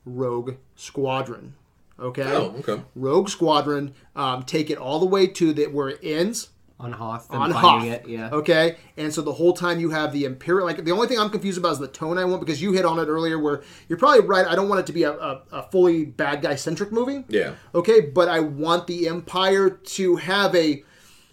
Rogue 0.06 0.56
Squadron? 0.76 1.54
Okay. 2.00 2.24
Oh, 2.24 2.54
okay. 2.60 2.82
Rogue 2.96 3.30
Squadron. 3.30 3.94
Um, 4.16 4.44
take 4.44 4.70
it 4.70 4.78
all 4.78 5.00
the 5.00 5.06
way 5.06 5.26
to 5.28 5.54
the 5.54 5.68
where 5.68 5.90
it 5.90 6.00
ends 6.04 6.50
On 6.80 6.92
Hoth, 6.92 7.28
them 7.30 7.42
on 7.42 7.52
finding 7.54 7.90
Hoth. 7.92 8.02
it, 8.06 8.08
yeah. 8.08 8.30
Okay. 8.32 8.76
And 8.98 9.12
so 9.12 9.24
the 9.24 9.34
whole 9.34 9.54
time 9.54 9.80
you 9.80 9.90
have 9.90 10.14
the 10.14 10.26
Imperial. 10.26 10.68
Like 10.68 10.86
the 10.86 10.92
only 10.92 11.08
thing 11.08 11.18
I'm 11.18 11.32
confused 11.32 11.58
about 11.58 11.72
is 11.72 11.80
the 11.80 11.88
tone 11.88 12.20
I 12.20 12.26
want 12.26 12.40
because 12.40 12.62
you 12.62 12.72
hit 12.72 12.86
on 12.86 13.00
it 13.00 13.08
earlier. 13.08 13.40
Where 13.40 13.64
you're 13.90 13.98
probably 13.98 14.28
right. 14.28 14.46
I 14.46 14.54
don't 14.54 14.70
want 14.70 14.82
it 14.82 14.86
to 14.86 14.94
be 14.94 15.02
a, 15.02 15.12
a, 15.14 15.42
a 15.52 15.64
fully 15.72 16.06
bad 16.06 16.44
guy 16.44 16.54
centric 16.56 16.92
movie. 16.92 17.24
Yeah. 17.30 17.54
Okay, 17.74 18.02
but 18.02 18.30
I 18.30 18.42
want 18.42 18.86
the 18.86 19.08
Empire 19.08 19.72
to 19.72 20.16
have 20.18 20.54
a 20.54 20.84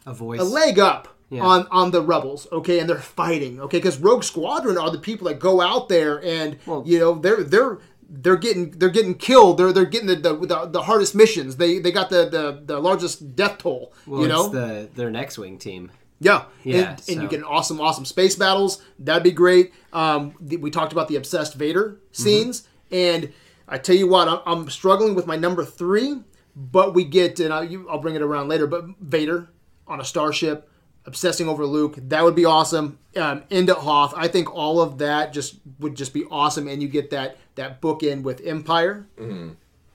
A 0.06 0.14
voice. 0.14 0.40
a 0.40 0.44
leg 0.44 0.78
up 0.78 1.08
Yeah. 1.28 1.42
on 1.42 1.66
on 1.70 1.90
the 1.90 2.00
rebels 2.02 2.46
okay 2.52 2.78
and 2.80 2.88
they're 2.88 2.98
fighting 2.98 3.58
okay 3.60 3.78
because 3.78 3.98
rogue 3.98 4.22
squadron 4.24 4.76
are 4.78 4.90
the 4.90 4.98
people 4.98 5.26
that 5.28 5.38
go 5.40 5.60
out 5.60 5.88
there 5.88 6.22
and 6.24 6.58
Well- 6.66 6.84
you 6.86 6.98
know 6.98 7.14
they're 7.14 7.42
they're 7.42 7.78
they're 8.08 8.36
getting 8.36 8.70
they're 8.72 8.88
getting 8.90 9.14
killed 9.14 9.58
they're 9.58 9.72
they're 9.72 9.84
getting 9.84 10.06
the 10.06 10.16
the, 10.16 10.34
the, 10.34 10.66
the 10.66 10.82
hardest 10.82 11.14
missions 11.14 11.56
they 11.56 11.78
they 11.78 11.90
got 11.90 12.10
the 12.10 12.28
the, 12.28 12.62
the 12.64 12.78
largest 12.78 13.34
death 13.36 13.58
toll 13.58 13.92
well, 14.06 14.22
you 14.22 14.28
know 14.28 14.48
the 14.48 14.88
their 14.94 15.10
next 15.10 15.38
wing 15.38 15.58
team. 15.58 15.90
yeah, 16.20 16.44
Yeah, 16.62 16.90
and, 16.90 17.02
and 17.08 17.22
you 17.22 17.28
get 17.28 17.42
awesome, 17.42 17.80
awesome 17.80 18.04
space 18.04 18.36
battles. 18.36 18.80
That'd 18.98 19.22
be 19.24 19.32
great. 19.32 19.72
Um, 19.92 20.34
the, 20.40 20.56
we 20.56 20.70
talked 20.70 20.92
about 20.92 21.08
the 21.08 21.16
obsessed 21.16 21.54
Vader 21.54 22.00
scenes, 22.12 22.66
and 22.90 23.32
I 23.68 23.78
tell 23.78 23.96
you 23.96 24.06
what, 24.08 24.28
I'm, 24.28 24.40
I'm 24.46 24.70
struggling 24.70 25.14
with 25.14 25.26
my 25.26 25.36
number 25.36 25.64
three, 25.64 26.20
but 26.54 26.94
we 26.94 27.04
get, 27.04 27.40
and 27.40 27.52
I'll, 27.52 27.64
you, 27.64 27.88
I'll 27.90 27.98
bring 27.98 28.14
it 28.14 28.22
around 28.22 28.48
later. 28.48 28.66
But 28.66 28.84
Vader 29.00 29.48
on 29.86 30.00
a 30.00 30.04
starship, 30.04 30.70
obsessing 31.04 31.48
over 31.48 31.66
Luke, 31.66 31.96
that 31.98 32.22
would 32.24 32.34
be 32.36 32.44
awesome. 32.44 32.98
Um, 33.16 33.42
into 33.50 33.74
Hoth, 33.74 34.14
I 34.16 34.28
think 34.28 34.54
all 34.54 34.80
of 34.80 34.98
that 34.98 35.32
just 35.32 35.56
would 35.80 35.94
just 35.94 36.14
be 36.14 36.24
awesome, 36.30 36.68
and 36.68 36.80
you 36.80 36.88
get 36.88 37.10
that 37.10 37.36
that 37.56 37.80
bookend 37.80 38.22
with 38.22 38.40
Empire 38.44 39.06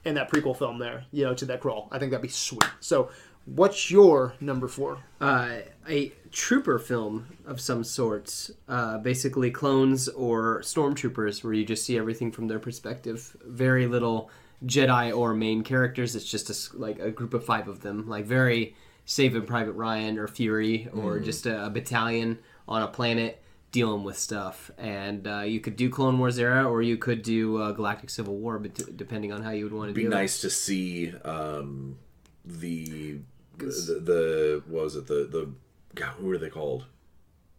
and 0.04 0.16
that 0.16 0.30
prequel 0.30 0.56
film 0.56 0.78
there, 0.78 1.04
you 1.12 1.24
know, 1.24 1.34
to 1.34 1.44
that 1.46 1.60
crawl. 1.60 1.88
I 1.92 1.98
think 1.98 2.10
that'd 2.10 2.22
be 2.22 2.28
sweet. 2.28 2.64
So, 2.80 3.10
what's 3.44 3.90
your 3.90 4.34
number 4.40 4.68
four? 4.68 4.98
uh, 5.20 5.58
a 5.88 6.12
trooper 6.30 6.78
film 6.78 7.26
of 7.46 7.60
some 7.60 7.82
sorts, 7.82 8.50
uh, 8.68 8.98
basically 8.98 9.50
clones 9.50 10.08
or 10.08 10.60
stormtroopers, 10.62 11.42
where 11.42 11.52
you 11.52 11.64
just 11.64 11.84
see 11.84 11.98
everything 11.98 12.30
from 12.30 12.46
their 12.48 12.60
perspective. 12.60 13.36
Very 13.44 13.86
little 13.86 14.30
Jedi 14.64 15.16
or 15.16 15.34
main 15.34 15.62
characters. 15.64 16.14
It's 16.14 16.24
just 16.30 16.48
a 16.48 16.52
s 16.52 16.70
like 16.74 16.98
a 17.00 17.10
group 17.10 17.34
of 17.34 17.44
five 17.44 17.66
of 17.68 17.80
them, 17.80 18.08
like 18.08 18.24
very 18.26 18.74
Saving 19.06 19.46
Private 19.46 19.72
Ryan 19.72 20.18
or 20.18 20.28
Fury, 20.28 20.88
or 20.94 21.18
just 21.18 21.46
a, 21.46 21.66
a 21.66 21.70
battalion 21.70 22.38
on 22.68 22.82
a 22.82 22.86
planet 22.86 23.39
dealing 23.72 24.02
with 24.04 24.18
stuff. 24.18 24.70
And 24.78 25.26
uh, 25.26 25.40
you 25.40 25.60
could 25.60 25.76
do 25.76 25.90
Clone 25.90 26.18
Wars 26.18 26.38
era, 26.38 26.68
or 26.68 26.82
you 26.82 26.96
could 26.96 27.22
do 27.22 27.60
uh, 27.62 27.72
Galactic 27.72 28.10
Civil 28.10 28.36
War, 28.36 28.58
but 28.58 28.96
depending 28.96 29.32
on 29.32 29.42
how 29.42 29.50
you 29.50 29.64
would 29.64 29.72
want 29.72 29.88
to 29.90 29.94
do 29.94 30.00
it. 30.00 30.04
Be 30.04 30.08
nice 30.10 30.40
to 30.40 30.50
see 30.50 31.12
um, 31.24 31.96
the, 32.44 33.18
the 33.58 33.64
the 33.66 34.62
what 34.66 34.84
was 34.84 34.96
it 34.96 35.06
the 35.06 35.28
the 35.30 35.50
God, 35.94 36.14
who 36.18 36.30
are 36.30 36.38
they 36.38 36.50
called? 36.50 36.86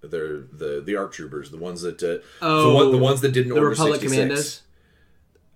They're 0.01 0.39
the 0.39 0.82
the 0.86 0.95
ARC 0.95 1.14
troopers, 1.14 1.51
the 1.51 1.57
ones 1.57 1.82
that 1.82 2.01
uh, 2.01 2.07
the, 2.07 2.24
Oh, 2.41 2.74
one, 2.76 2.91
the 2.91 2.97
ones 2.97 3.22
that 3.22 3.32
didn't 3.34 3.49
The 3.49 3.55
order 3.55 3.70
Republic 3.70 4.01
66. 4.01 4.16
Commandos. 4.18 4.62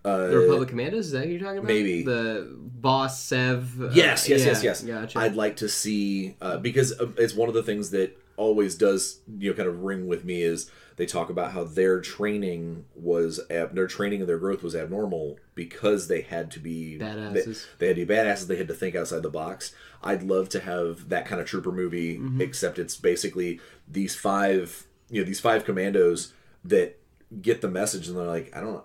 Uh, 0.04 0.28
The 0.28 0.38
Republic 0.38 0.70
Commandos, 0.70 1.08
is 1.08 1.12
that 1.14 1.28
you're 1.28 1.40
talking 1.40 1.58
about? 1.58 1.68
maybe. 1.68 2.04
The 2.04 2.48
boss 2.60 3.20
Sev. 3.24 3.82
uh, 3.82 3.90
Yes, 3.92 4.30
yes, 4.30 4.42
yeah, 4.42 4.46
yes, 4.48 4.64
yes. 4.64 4.82
Gotcha. 4.84 5.18
I'd 5.18 5.36
like 5.36 5.56
to 5.58 5.68
see 5.70 6.36
uh, 6.42 6.58
because 6.58 6.94
uh, 7.00 7.08
it's 7.18 7.34
one 7.34 7.50
of 7.50 7.56
the 7.56 7.64
things 7.64 7.90
that 7.90 8.16
always 8.38 8.76
does 8.76 9.20
you 9.40 9.50
know 9.50 9.56
kind 9.56 9.70
of 9.70 9.82
ring 9.84 10.08
with 10.08 10.26
me 10.26 10.42
is 10.42 10.70
they 10.98 11.06
talk 11.06 11.30
about 11.30 11.52
how 11.52 11.64
their 11.64 12.00
training 12.02 12.86
was 12.96 13.40
ab- 13.50 13.76
their 13.76 13.88
training 13.88 14.22
and 14.22 14.30
their 14.30 14.38
growth 14.38 14.64
was 14.64 14.76
abnormal 14.76 15.38
because 15.56 16.08
they 16.08 16.22
had 16.22 16.50
to 16.52 16.60
be 16.60 16.98
They, 16.98 17.06
Badasses. 17.06 17.66
they 17.80 17.88
had 17.88 17.96
to 17.98 18.06
be 18.06 18.14
badasses. 18.14 18.48
They 18.48 18.56
had 18.56 18.68
to 18.70 18.74
think 18.74 18.96
outside 18.96 19.22
the 19.24 19.30
box. 19.30 19.74
I'd 20.04 20.24
love 20.24 20.48
to 20.50 20.60
have 20.62 21.10
that 21.10 21.26
kind 21.26 21.42
of 21.42 21.48
trooper 21.48 21.72
movie, 21.72 22.18
Mm-hmm. 22.18 22.42
except 22.42 22.80
it's 22.80 22.96
basically 22.96 23.60
these 23.88 24.16
five 24.16 24.86
you 25.10 25.22
know 25.22 25.26
these 25.26 25.40
five 25.42 25.66
commandos 25.66 26.34
that 26.64 26.98
get 27.42 27.62
the 27.62 27.70
message 27.70 28.08
and 28.08 28.18
they're 28.18 28.26
like, 28.26 28.56
I 28.56 28.62
don't. 28.62 28.84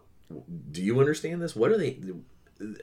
Do 0.71 0.83
you 0.83 1.01
understand 1.01 1.41
this? 1.43 1.57
What 1.57 1.71
are 1.73 1.79
they? 1.79 1.99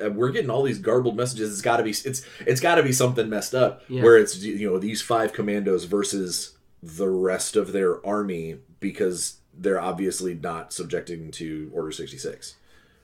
uh, 0.04 0.10
we're 0.10 0.32
getting 0.32 0.50
all 0.50 0.64
these 0.64 0.80
garbled 0.80 1.16
messages. 1.16 1.52
It's 1.54 1.62
got 1.62 1.78
to 1.78 1.84
be 1.84 1.92
it's 1.92 2.26
it's 2.46 2.60
got 2.62 2.76
to 2.76 2.84
be 2.84 2.92
something 2.92 3.30
messed 3.30 3.54
up. 3.54 3.84
Yeah. 3.88 4.02
Where 4.04 4.18
it's 4.18 4.38
you 4.42 4.70
know 4.70 4.80
these 4.80 5.02
five 5.02 5.34
commandos 5.34 5.84
versus 5.86 6.57
the 6.96 7.10
rest 7.10 7.56
of 7.56 7.74
their 7.74 8.06
army 8.06 8.58
because 8.80 9.38
they're 9.54 9.82
obviously 9.82 10.34
not 10.34 10.72
subjecting 10.72 11.32
to 11.32 11.70
Order 11.74 11.92
sixty 11.92 12.18
six. 12.18 12.56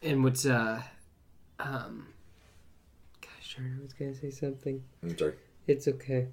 And 0.02 0.24
what's 0.24 0.46
uh, 0.46 0.82
um, 1.60 2.08
gosh, 3.22 3.56
darn, 3.56 3.78
I 3.80 3.84
was 3.84 3.94
gonna 3.94 4.16
say 4.16 4.32
something. 4.32 4.84
I'm 5.02 5.18
sorry. 5.18 5.34
It's 5.68 5.88
okay. 5.88 6.28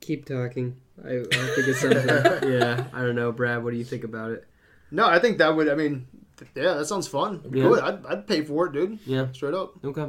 Keep 0.00 0.26
talking. 0.26 0.76
I, 1.04 1.18
I'll 1.18 1.54
think 1.54 1.68
of 1.68 1.76
something. 1.76 2.06
yeah, 2.52 2.84
I 2.92 3.00
don't 3.02 3.14
know, 3.14 3.32
Brad. 3.32 3.62
What 3.62 3.72
do 3.72 3.76
you 3.76 3.84
think 3.84 4.04
about 4.04 4.32
it? 4.32 4.46
No, 4.90 5.06
I 5.06 5.18
think 5.18 5.38
that 5.38 5.54
would. 5.56 5.68
I 5.68 5.74
mean, 5.74 6.06
th- 6.36 6.50
yeah, 6.54 6.74
that 6.74 6.86
sounds 6.86 7.08
fun. 7.08 7.40
Yeah. 7.52 7.64
Good. 7.64 7.82
I'd, 7.82 8.06
I'd 8.06 8.26
pay 8.26 8.42
for 8.42 8.66
it, 8.66 8.72
dude. 8.72 8.98
Yeah. 9.06 9.28
Straight 9.32 9.54
up. 9.54 9.72
Okay. 9.84 10.08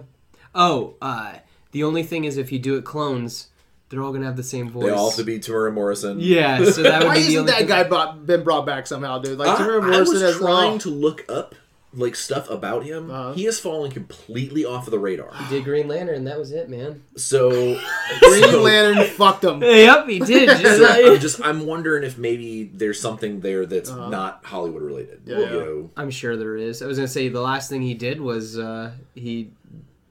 Oh, 0.56 0.96
uh, 1.02 1.36
the 1.72 1.84
only 1.84 2.04
thing 2.04 2.26
is 2.26 2.38
if 2.38 2.52
you 2.52 2.60
do 2.60 2.76
it 2.76 2.86
clones, 2.86 3.48
they're 3.94 4.02
all 4.02 4.12
gonna 4.12 4.26
have 4.26 4.36
the 4.38 4.44
same 4.44 4.70
voice. 4.72 4.86
They 4.86 4.90
all 4.90 5.10
have 5.12 5.18
to 5.18 5.24
be 5.24 5.38
Temuera 5.40 5.72
Morrison. 5.72 6.18
Yeah, 6.20 6.64
so 6.66 6.82
that 6.84 7.00
would 7.04 7.08
Why 7.10 7.14
be 7.16 7.22
the 7.22 7.28
isn't 7.28 7.40
only 7.42 7.52
that 7.52 7.60
thing. 7.60 7.68
guy 7.68 7.84
brought, 7.84 8.26
been 8.26 8.44
brought 8.44 8.66
back 8.66 8.88
somehow, 8.88 9.20
dude? 9.20 9.38
Like, 9.38 9.48
I, 9.60 9.62
Temuera 9.64 9.84
I 9.84 9.90
Morrison 9.92 10.14
was 10.14 10.22
has 10.24 10.38
trying 10.38 10.80
to 10.80 10.90
look 10.90 11.24
up 11.30 11.54
like 11.96 12.16
stuff 12.16 12.50
about 12.50 12.84
him. 12.84 13.12
Uh-huh. 13.12 13.34
He 13.34 13.44
has 13.44 13.60
fallen 13.60 13.92
completely 13.92 14.66
off 14.66 14.88
of 14.88 14.92
the 14.92 14.98
radar. 14.98 15.32
He 15.36 15.48
did 15.58 15.64
Green 15.64 15.88
Lantern? 15.88 16.16
and 16.16 16.26
That 16.28 16.40
was 16.40 16.52
it, 16.52 16.68
man. 16.68 17.04
So 17.18 17.52
Green 18.20 18.44
so- 18.50 18.62
Lantern 18.64 19.06
fucked 19.10 19.44
him. 19.44 19.62
Yep, 19.62 20.08
he 20.10 20.18
did. 20.26 20.50
Just 20.60 20.78
So 20.80 21.14
I'm 21.14 21.20
just 21.20 21.46
I'm 21.46 21.68
wondering 21.68 22.04
if 22.04 22.18
maybe 22.18 22.64
there's 22.74 23.00
something 23.00 23.42
there 23.42 23.68
that's 23.68 23.92
Uh-huh. 23.92 24.10
not 24.10 24.42
Hollywood 24.44 24.82
related. 24.82 25.22
Yeah, 25.26 25.38
you 25.38 25.44
yeah. 25.44 25.50
know, 25.52 25.90
I'm 25.96 26.10
sure 26.10 26.36
there 26.36 26.58
is. 26.58 26.82
I 26.82 26.88
was 26.88 26.98
gonna 26.98 27.08
say 27.08 27.30
the 27.30 27.42
last 27.42 27.70
thing 27.70 27.84
he 27.84 27.94
did 27.94 28.20
was 28.20 28.58
uh, 28.58 28.94
he 29.14 29.52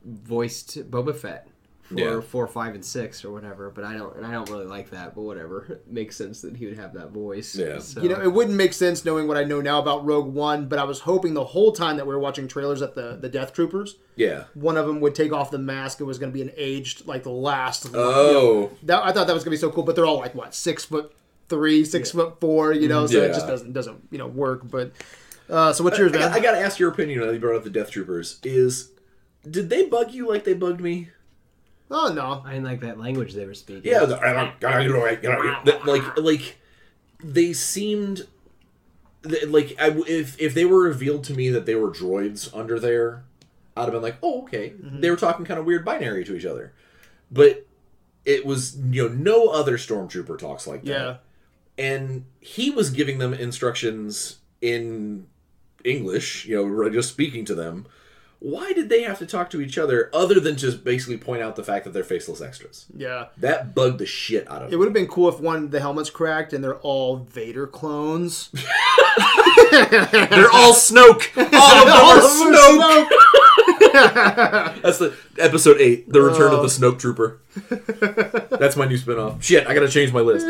voiced 0.05 0.89
Boba 0.91 1.15
Fett 1.15 1.49
for 1.93 2.01
Yeah. 2.01 2.21
four, 2.21 2.47
five, 2.47 2.75
and 2.75 2.85
six 2.85 3.25
or 3.25 3.31
whatever. 3.33 3.71
But 3.71 3.85
I 3.85 3.95
don't, 3.95 4.17
and 4.17 4.27
I 4.27 4.33
don't 4.33 4.49
really 4.51 4.67
like 4.67 4.91
that. 4.91 5.15
But 5.15 5.23
whatever, 5.23 5.65
it 5.71 5.91
makes 5.91 6.17
sense 6.17 6.41
that 6.43 6.57
he 6.57 6.67
would 6.67 6.77
have 6.77 6.93
that 6.95 7.11
voice. 7.11 7.55
Yeah. 7.55 7.79
So. 7.79 8.03
You 8.03 8.09
know, 8.09 8.21
it 8.21 8.33
wouldn't 8.33 8.57
make 8.57 8.73
sense 8.73 9.05
knowing 9.05 9.29
what 9.29 9.37
I 9.37 9.45
know 9.45 9.61
now 9.61 9.79
about 9.79 10.05
Rogue 10.05 10.33
One, 10.33 10.67
but 10.69 10.79
I 10.79 10.85
was 10.85 11.01
hoping 11.01 11.35
the 11.35 11.45
whole 11.45 11.73
time 11.73 11.97
that 11.97 12.07
we 12.07 12.15
were 12.15 12.21
watching 12.21 12.49
trailers 12.49 12.83
at 12.83 12.95
the, 12.95 13.17
the 13.21 13.29
Death 13.29 13.53
Troopers, 13.53 13.97
yeah. 14.17 14.45
one 14.55 14.77
of 14.77 14.87
them 14.87 15.01
would 15.01 15.15
take 15.15 15.33
off 15.33 15.51
the 15.51 15.59
mask 15.59 16.01
It 16.01 16.05
was 16.05 16.19
going 16.19 16.31
to 16.31 16.35
be 16.35 16.43
an 16.43 16.53
aged, 16.57 17.07
like 17.07 17.23
the 17.23 17.31
last. 17.31 17.91
Oh, 17.95 18.71
That, 18.85 19.03
I 19.05 19.13
thought 19.13 19.27
that 19.27 19.35
was 19.35 19.45
going 19.45 19.57
to 19.57 19.59
be 19.59 19.61
so 19.61 19.71
cool, 19.71 19.85
but 19.85 19.97
they're 19.97 20.07
all 20.07 20.19
like, 20.19 20.35
what, 20.35 20.55
six 20.55 20.85
foot 20.85 21.15
three, 21.49 21.85
six 21.85 22.11
foot 22.11 22.41
four, 22.41 22.73
you 22.73 22.89
know, 22.89 23.07
so 23.07 23.21
it 23.23 23.29
just 23.29 23.47
doesn't, 23.47 23.73
doesn't 23.73 24.09
you 24.11 24.19
know, 24.19 24.27
work. 24.27 24.63
But, 24.71 24.93
uh, 25.51 25.73
so 25.73 25.85
what's 25.85 25.99
yours, 25.99 26.13
I, 26.13 26.19
man? 26.19 26.29
got, 26.29 26.39
I 26.39 26.41
gotta 26.41 26.59
ask 26.59 26.79
your 26.79 26.91
opinion 26.91 27.21
now 27.21 27.31
you 27.31 27.39
brought 27.39 27.57
up 27.57 27.65
the 27.65 27.71
Death 27.71 27.91
Troopers. 27.91 28.39
Is 28.43 28.91
did 29.49 29.69
they 29.71 29.87
bug 29.87 30.13
you 30.13 30.29
like 30.29 30.45
they 30.45 30.55
bugged 30.55 30.81
me? 30.81 31.11
Oh, 31.93 32.13
no. 32.13 32.43
I 32.45 32.55
didn't 32.55 32.65
like 32.65 32.81
that 32.81 32.99
language 32.99 33.35
they 33.35 33.47
were 33.47 33.55
speaking. 33.55 33.91
Yeah, 33.91 34.05
the, 34.05 34.17
that, 35.65 35.87
like 35.87 36.19
like 36.19 36.59
they 37.23 37.53
seemed 37.53 38.27
like 39.47 39.77
I, 39.81 39.91
if 40.09 40.41
if 40.41 40.55
they 40.55 40.65
were 40.65 40.83
revealed 40.83 41.25
to 41.25 41.35
me 41.35 41.49
that 41.51 41.67
they 41.67 41.75
were 41.75 41.91
droids 41.91 42.51
under 42.57 42.81
there, 42.81 43.25
I'd 43.77 43.83
have 43.83 43.93
been 43.93 44.03
like, 44.03 44.17
oh 44.23 44.43
okay, 44.43 44.71
mm-hmm. 44.71 45.01
they 45.01 45.11
were 45.11 45.17
talking 45.17 45.45
kind 45.45 45.61
of 45.61 45.67
weird 45.67 45.85
binary 45.85 46.25
to 46.25 46.37
each 46.37 46.47
other, 46.47 46.73
but 47.31 47.67
it 48.25 48.45
was 48.45 48.77
you 48.77 49.09
know 49.09 49.15
no 49.15 49.49
other 49.49 49.77
stormtrooper 49.79 50.39
talks 50.39 50.67
like 50.67 50.83
that. 50.85 50.91
Yeah. 50.91 51.17
and 51.79 52.25
he 52.41 52.71
was 52.71 52.91
giving 52.91 53.19
them 53.19 53.33
instructions 53.35 54.39
in 54.61 55.27
English, 55.85 56.47
you 56.47 56.57
know, 56.57 56.91
just 56.91 57.11
speaking 57.11 57.45
to 57.47 57.55
them. 57.55 57.87
Why 58.45 58.73
did 58.73 58.89
they 58.89 59.03
have 59.03 59.19
to 59.21 59.27
talk 59.27 59.51
to 59.51 59.61
each 59.61 59.79
other 59.79 60.11
other 60.13 60.41
than 60.41 60.57
just 60.57 60.83
basically 60.83 61.17
point 61.17 61.43
out 61.43 61.55
the 61.55 61.63
fact 61.63 61.85
that 61.85 61.93
they're 61.93 62.03
faceless 62.03 62.41
extras? 62.41 62.87
Yeah. 62.97 63.27
That 63.39 63.73
bugged 63.73 63.99
the 63.99 64.07
shit 64.07 64.51
out 64.51 64.63
of 64.63 64.69
me. 64.69 64.75
It 64.75 64.79
would 64.79 64.87
have 64.87 64.93
been 64.95 65.07
cool 65.07 65.29
if 65.29 65.39
one 65.39 65.71
the 65.71 65.79
helmet's 65.79 66.11
cracked 66.11 66.53
and 66.53 66.63
they're 66.65 66.79
all 66.81 67.19
Vader 67.19 67.67
clones. 67.69 68.51
They're 69.73 70.51
all 70.53 70.73
Snoke. 70.75 71.29
All 71.37 71.45
of 71.45 71.51
them 71.51 71.53
All 71.55 72.13
are 72.13 72.19
of 72.19 72.23
them 72.23 72.53
Snoke. 72.53 73.09
Snoke. 73.79 74.83
That's 74.83 74.99
the 74.99 75.15
episode 75.39 75.81
eight, 75.81 76.11
the 76.13 76.21
return 76.21 76.53
Oh. 76.53 76.57
of 76.57 76.63
the 76.63 76.69
Snoke 76.69 76.99
Trooper. 76.99 77.41
That's 78.59 78.77
my 78.77 78.87
new 78.87 78.97
spinoff. 78.99 79.43
Shit, 79.43 79.67
I 79.67 79.75
gotta 79.75 79.89
change 79.89 80.13
my 80.13 80.21
list. 80.21 80.47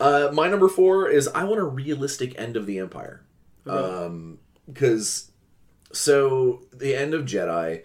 Uh, 0.00 0.30
my 0.32 0.48
number 0.48 0.68
four 0.68 1.08
is 1.08 1.28
I 1.28 1.44
want 1.44 1.60
a 1.60 1.64
realistic 1.64 2.38
end 2.38 2.56
of 2.56 2.66
the 2.66 2.78
Empire. 2.78 3.22
Um, 3.66 4.38
because 4.70 5.30
so 5.92 6.62
the 6.72 6.94
end 6.94 7.14
of 7.14 7.24
Jedi, 7.24 7.82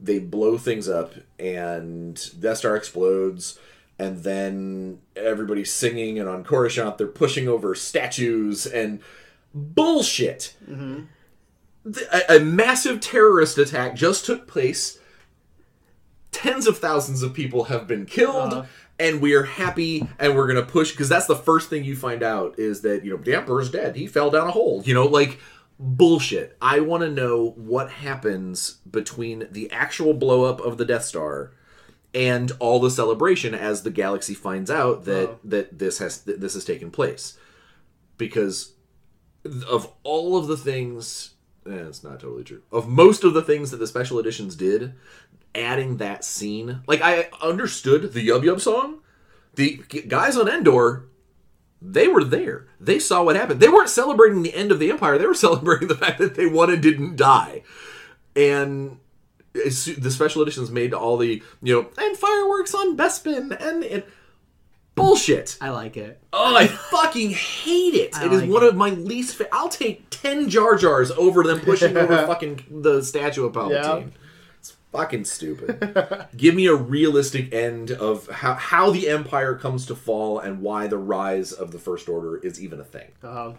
they 0.00 0.18
blow 0.18 0.58
things 0.58 0.88
up 0.88 1.14
and 1.38 2.40
Death 2.40 2.58
Star 2.58 2.76
explodes, 2.76 3.58
and 3.98 4.22
then 4.24 5.00
everybody's 5.14 5.72
singing, 5.72 6.18
and 6.18 6.28
on 6.28 6.42
Coruscant 6.44 6.98
they're 6.98 7.06
pushing 7.06 7.48
over 7.48 7.74
statues 7.74 8.66
and 8.66 9.00
bullshit. 9.54 10.54
The- 11.84 12.32
a, 12.32 12.36
a 12.36 12.40
massive 12.40 13.00
terrorist 13.00 13.58
attack 13.58 13.94
just 13.94 14.24
took 14.24 14.46
place. 14.46 14.98
Tens 16.30 16.66
of 16.66 16.78
thousands 16.78 17.22
of 17.22 17.34
people 17.34 17.64
have 17.64 17.86
been 17.86 18.06
killed, 18.06 18.52
Uh-huh. 18.54 18.64
and 18.98 19.20
we 19.20 19.34
are 19.34 19.42
happy, 19.42 20.08
and 20.18 20.34
we're 20.34 20.46
gonna 20.46 20.62
push 20.64 20.92
because 20.92 21.08
that's 21.08 21.26
the 21.26 21.36
first 21.36 21.68
thing 21.68 21.84
you 21.84 21.94
find 21.94 22.22
out 22.22 22.58
is 22.58 22.80
that 22.82 23.04
you 23.04 23.10
know 23.10 23.22
the 23.22 23.34
Emperor's 23.36 23.70
dead. 23.70 23.96
He 23.96 24.06
fell 24.06 24.30
down 24.30 24.48
a 24.48 24.50
hole. 24.52 24.82
You 24.86 24.94
know, 24.94 25.04
like 25.06 25.38
bullshit. 25.82 26.56
I 26.62 26.80
want 26.80 27.02
to 27.02 27.10
know 27.10 27.50
what 27.56 27.90
happens 27.90 28.78
between 28.88 29.48
the 29.50 29.70
actual 29.72 30.14
blow 30.14 30.44
up 30.44 30.60
of 30.60 30.78
the 30.78 30.84
Death 30.84 31.04
Star 31.04 31.52
and 32.14 32.52
all 32.60 32.78
the 32.78 32.90
celebration 32.90 33.54
as 33.54 33.82
the 33.82 33.90
galaxy 33.90 34.34
finds 34.34 34.70
out 34.70 35.04
that 35.06 35.28
Oh. 35.28 35.38
that 35.44 35.78
this 35.78 35.98
has 35.98 36.22
that 36.22 36.40
this 36.40 36.54
has 36.54 36.64
taken 36.64 36.90
place 36.90 37.36
because 38.18 38.74
of 39.68 39.90
all 40.04 40.36
of 40.36 40.46
the 40.46 40.56
things 40.56 41.30
eh, 41.66 41.70
it's 41.72 42.04
not 42.04 42.20
totally 42.20 42.44
true 42.44 42.62
of 42.70 42.86
most 42.86 43.24
of 43.24 43.34
the 43.34 43.42
things 43.42 43.70
that 43.70 43.78
the 43.78 43.86
special 43.86 44.18
editions 44.18 44.54
did 44.54 44.94
adding 45.54 45.96
that 45.96 46.22
scene 46.24 46.80
like 46.86 47.00
i 47.02 47.28
understood 47.42 48.12
the 48.12 48.28
yub 48.28 48.42
yub 48.42 48.60
song 48.60 49.00
the 49.54 49.82
guys 50.06 50.36
on 50.36 50.48
endor 50.48 51.06
they 51.84 52.06
were 52.08 52.22
there 52.24 52.66
they 52.80 52.98
saw 52.98 53.22
what 53.24 53.34
happened 53.36 53.58
they 53.60 53.68
weren't 53.68 53.88
celebrating 53.88 54.42
the 54.42 54.54
end 54.54 54.70
of 54.70 54.78
the 54.78 54.90
empire 54.90 55.18
they 55.18 55.26
were 55.26 55.34
celebrating 55.48 55.88
the 55.88 55.96
fact 55.96 56.18
that 56.18 56.34
they 56.36 56.46
won 56.46 56.70
and 56.70 56.82
didn't 56.82 57.16
die 57.16 57.62
and 58.36 58.98
the 59.52 60.10
special 60.10 60.40
editions 60.42 60.70
made 60.70 60.92
to 60.92 60.98
all 60.98 61.16
the 61.18 61.42
you 61.62 61.74
know 61.74 61.88
and 61.98 62.16
fireworks 62.16 62.74
on 62.74 62.96
bespin 62.96 63.50
and, 63.60 63.84
and 63.84 64.02
bullshit 64.94 65.58
I 65.60 65.70
like 65.70 65.96
it. 65.96 66.20
Oh, 66.32 66.56
I 66.56 66.66
fucking 66.66 67.30
hate 67.30 67.94
it. 67.94 68.16
I 68.16 68.26
It 68.26 68.32
is 68.32 68.40
like 68.42 68.50
one 68.50 68.62
it. 68.62 68.68
of 68.70 68.76
my 68.76 68.90
least. 68.90 69.36
Fa- 69.36 69.48
I'll 69.52 69.68
take 69.68 70.06
ten 70.10 70.48
Jar 70.48 70.76
Jars 70.76 71.10
over 71.10 71.42
them 71.42 71.60
pushing 71.60 71.96
over 71.96 72.16
fucking 72.26 72.64
the 72.82 73.02
statue 73.02 73.44
of 73.44 73.52
Palpatine. 73.52 73.72
Yeah. 74.02 74.04
Fucking 74.92 75.24
stupid. 75.24 76.26
Give 76.36 76.54
me 76.54 76.66
a 76.66 76.74
realistic 76.74 77.52
end 77.52 77.90
of 77.90 78.28
how 78.28 78.54
how 78.54 78.90
the 78.90 79.08
Empire 79.08 79.54
comes 79.54 79.86
to 79.86 79.94
fall 79.94 80.38
and 80.38 80.60
why 80.60 80.86
the 80.86 80.98
rise 80.98 81.50
of 81.52 81.70
the 81.72 81.78
First 81.78 82.08
Order 82.08 82.36
is 82.36 82.62
even 82.62 82.78
a 82.78 82.84
thing. 82.84 83.10
Um, 83.22 83.56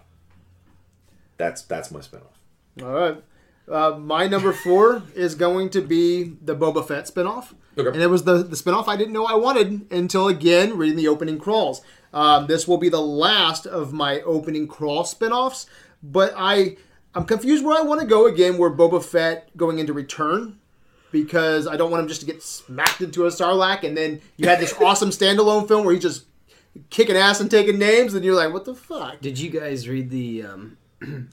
That's 1.38 1.64
that's 1.64 1.90
my 1.92 2.00
spinoff. 2.00 2.84
all 2.84 2.92
right. 2.94 3.24
Uh, 3.72 3.98
my 3.98 4.28
number 4.28 4.52
four 4.52 5.04
is 5.16 5.36
going 5.36 5.70
to 5.70 5.82
be 5.82 6.36
the 6.42 6.54
Boba 6.56 6.86
Fett 6.86 7.06
spinoff. 7.06 7.54
Okay. 7.78 7.88
And 7.90 8.02
it 8.02 8.08
was 8.08 8.26
the, 8.26 8.44
the 8.44 8.58
spinoff 8.58 8.88
I 8.90 8.98
didn't 8.98 9.14
know 9.14 9.26
I 9.26 9.36
wanted 9.36 9.90
until, 9.92 10.28
again, 10.28 10.78
reading 10.78 10.98
the 10.98 11.08
opening 11.08 11.40
crawls. 11.40 11.82
Um, 12.14 12.46
this 12.48 12.68
will 12.68 12.78
be 12.78 12.90
the 12.90 13.02
last 13.02 13.66
of 13.66 13.94
my 13.94 14.20
opening 14.22 14.68
crawl 14.68 15.04
spinoffs, 15.04 15.66
but 16.04 16.34
I, 16.36 16.76
I'm 17.16 17.24
confused 17.24 17.64
where 17.64 17.76
I 17.80 17.82
want 17.84 18.02
to 18.02 18.06
go 18.06 18.28
again, 18.28 18.58
where 18.58 18.70
Boba 18.70 19.02
Fett 19.04 19.56
going 19.56 19.80
into 19.80 19.94
Return, 19.94 20.60
because 21.14 21.66
I 21.68 21.78
don't 21.78 21.89
want 21.91 22.01
him 22.01 22.07
just 22.09 22.20
to 22.22 22.28
get 22.28 22.43
smacked 22.43 22.99
into 22.99 23.26
a 23.26 23.30
Sarlacc, 23.30 23.84
and 23.84 23.95
then 23.95 24.20
you 24.36 24.49
had 24.49 24.59
this 24.59 24.74
awesome 24.82 25.11
standalone 25.11 25.66
film 25.66 25.86
where 25.86 25.93
he's 25.93 26.03
just 26.03 26.26
kicking 26.89 27.16
ass 27.16 27.39
and 27.39 27.49
taking 27.49 27.78
names, 27.80 28.14
and 28.16 28.26
you're 28.26 28.36
like, 28.36 28.51
what 28.51 28.66
the 28.66 28.76
fuck? 28.76 29.22
Did 29.22 29.39
you 29.39 29.49
guys 29.49 29.88
read 29.88 30.09
the 30.09 30.43
um, 30.43 30.78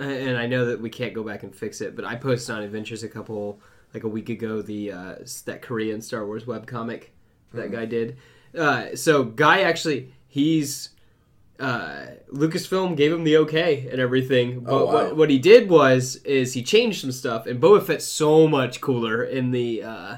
and 0.00 0.36
I 0.36 0.46
know 0.46 0.64
that 0.66 0.80
we 0.80 0.90
can't 0.90 1.12
go 1.14 1.22
back 1.22 1.42
and 1.42 1.54
fix 1.54 1.80
it, 1.80 1.94
but 1.94 2.04
I 2.04 2.16
posted 2.16 2.56
on 2.56 2.62
Adventures 2.62 3.02
a 3.04 3.08
couple 3.08 3.60
like 3.94 4.04
a 4.04 4.08
week 4.08 4.30
ago 4.30 4.62
the 4.62 4.90
uh, 4.92 5.14
that 5.44 5.60
Korean 5.62 6.00
Star 6.00 6.26
Wars 6.26 6.44
webcomic 6.44 7.08
that 7.52 7.66
Mm-hmm. 7.66 7.72
guy 7.74 7.84
did. 7.84 8.16
Uh, 8.56 8.96
so 8.96 9.24
guy 9.24 9.60
actually 9.60 10.12
he's 10.26 10.88
uh, 11.62 12.06
Lucasfilm 12.32 12.96
gave 12.96 13.12
him 13.12 13.24
the 13.24 13.36
okay 13.38 13.88
and 13.90 14.00
everything. 14.00 14.60
But 14.60 14.72
Oh, 14.72 14.84
wow. 14.86 14.92
what, 14.92 15.16
what 15.16 15.30
he 15.30 15.38
did 15.38 15.70
was 15.70 16.16
is 16.24 16.54
he 16.54 16.62
changed 16.62 17.00
some 17.00 17.12
stuff, 17.12 17.46
and 17.46 17.60
Boba 17.62 17.82
Fett's 17.82 18.04
so 18.06 18.48
much 18.48 18.80
cooler 18.80 19.22
in 19.24 19.50
the. 19.52 19.82
Uh, 19.82 20.16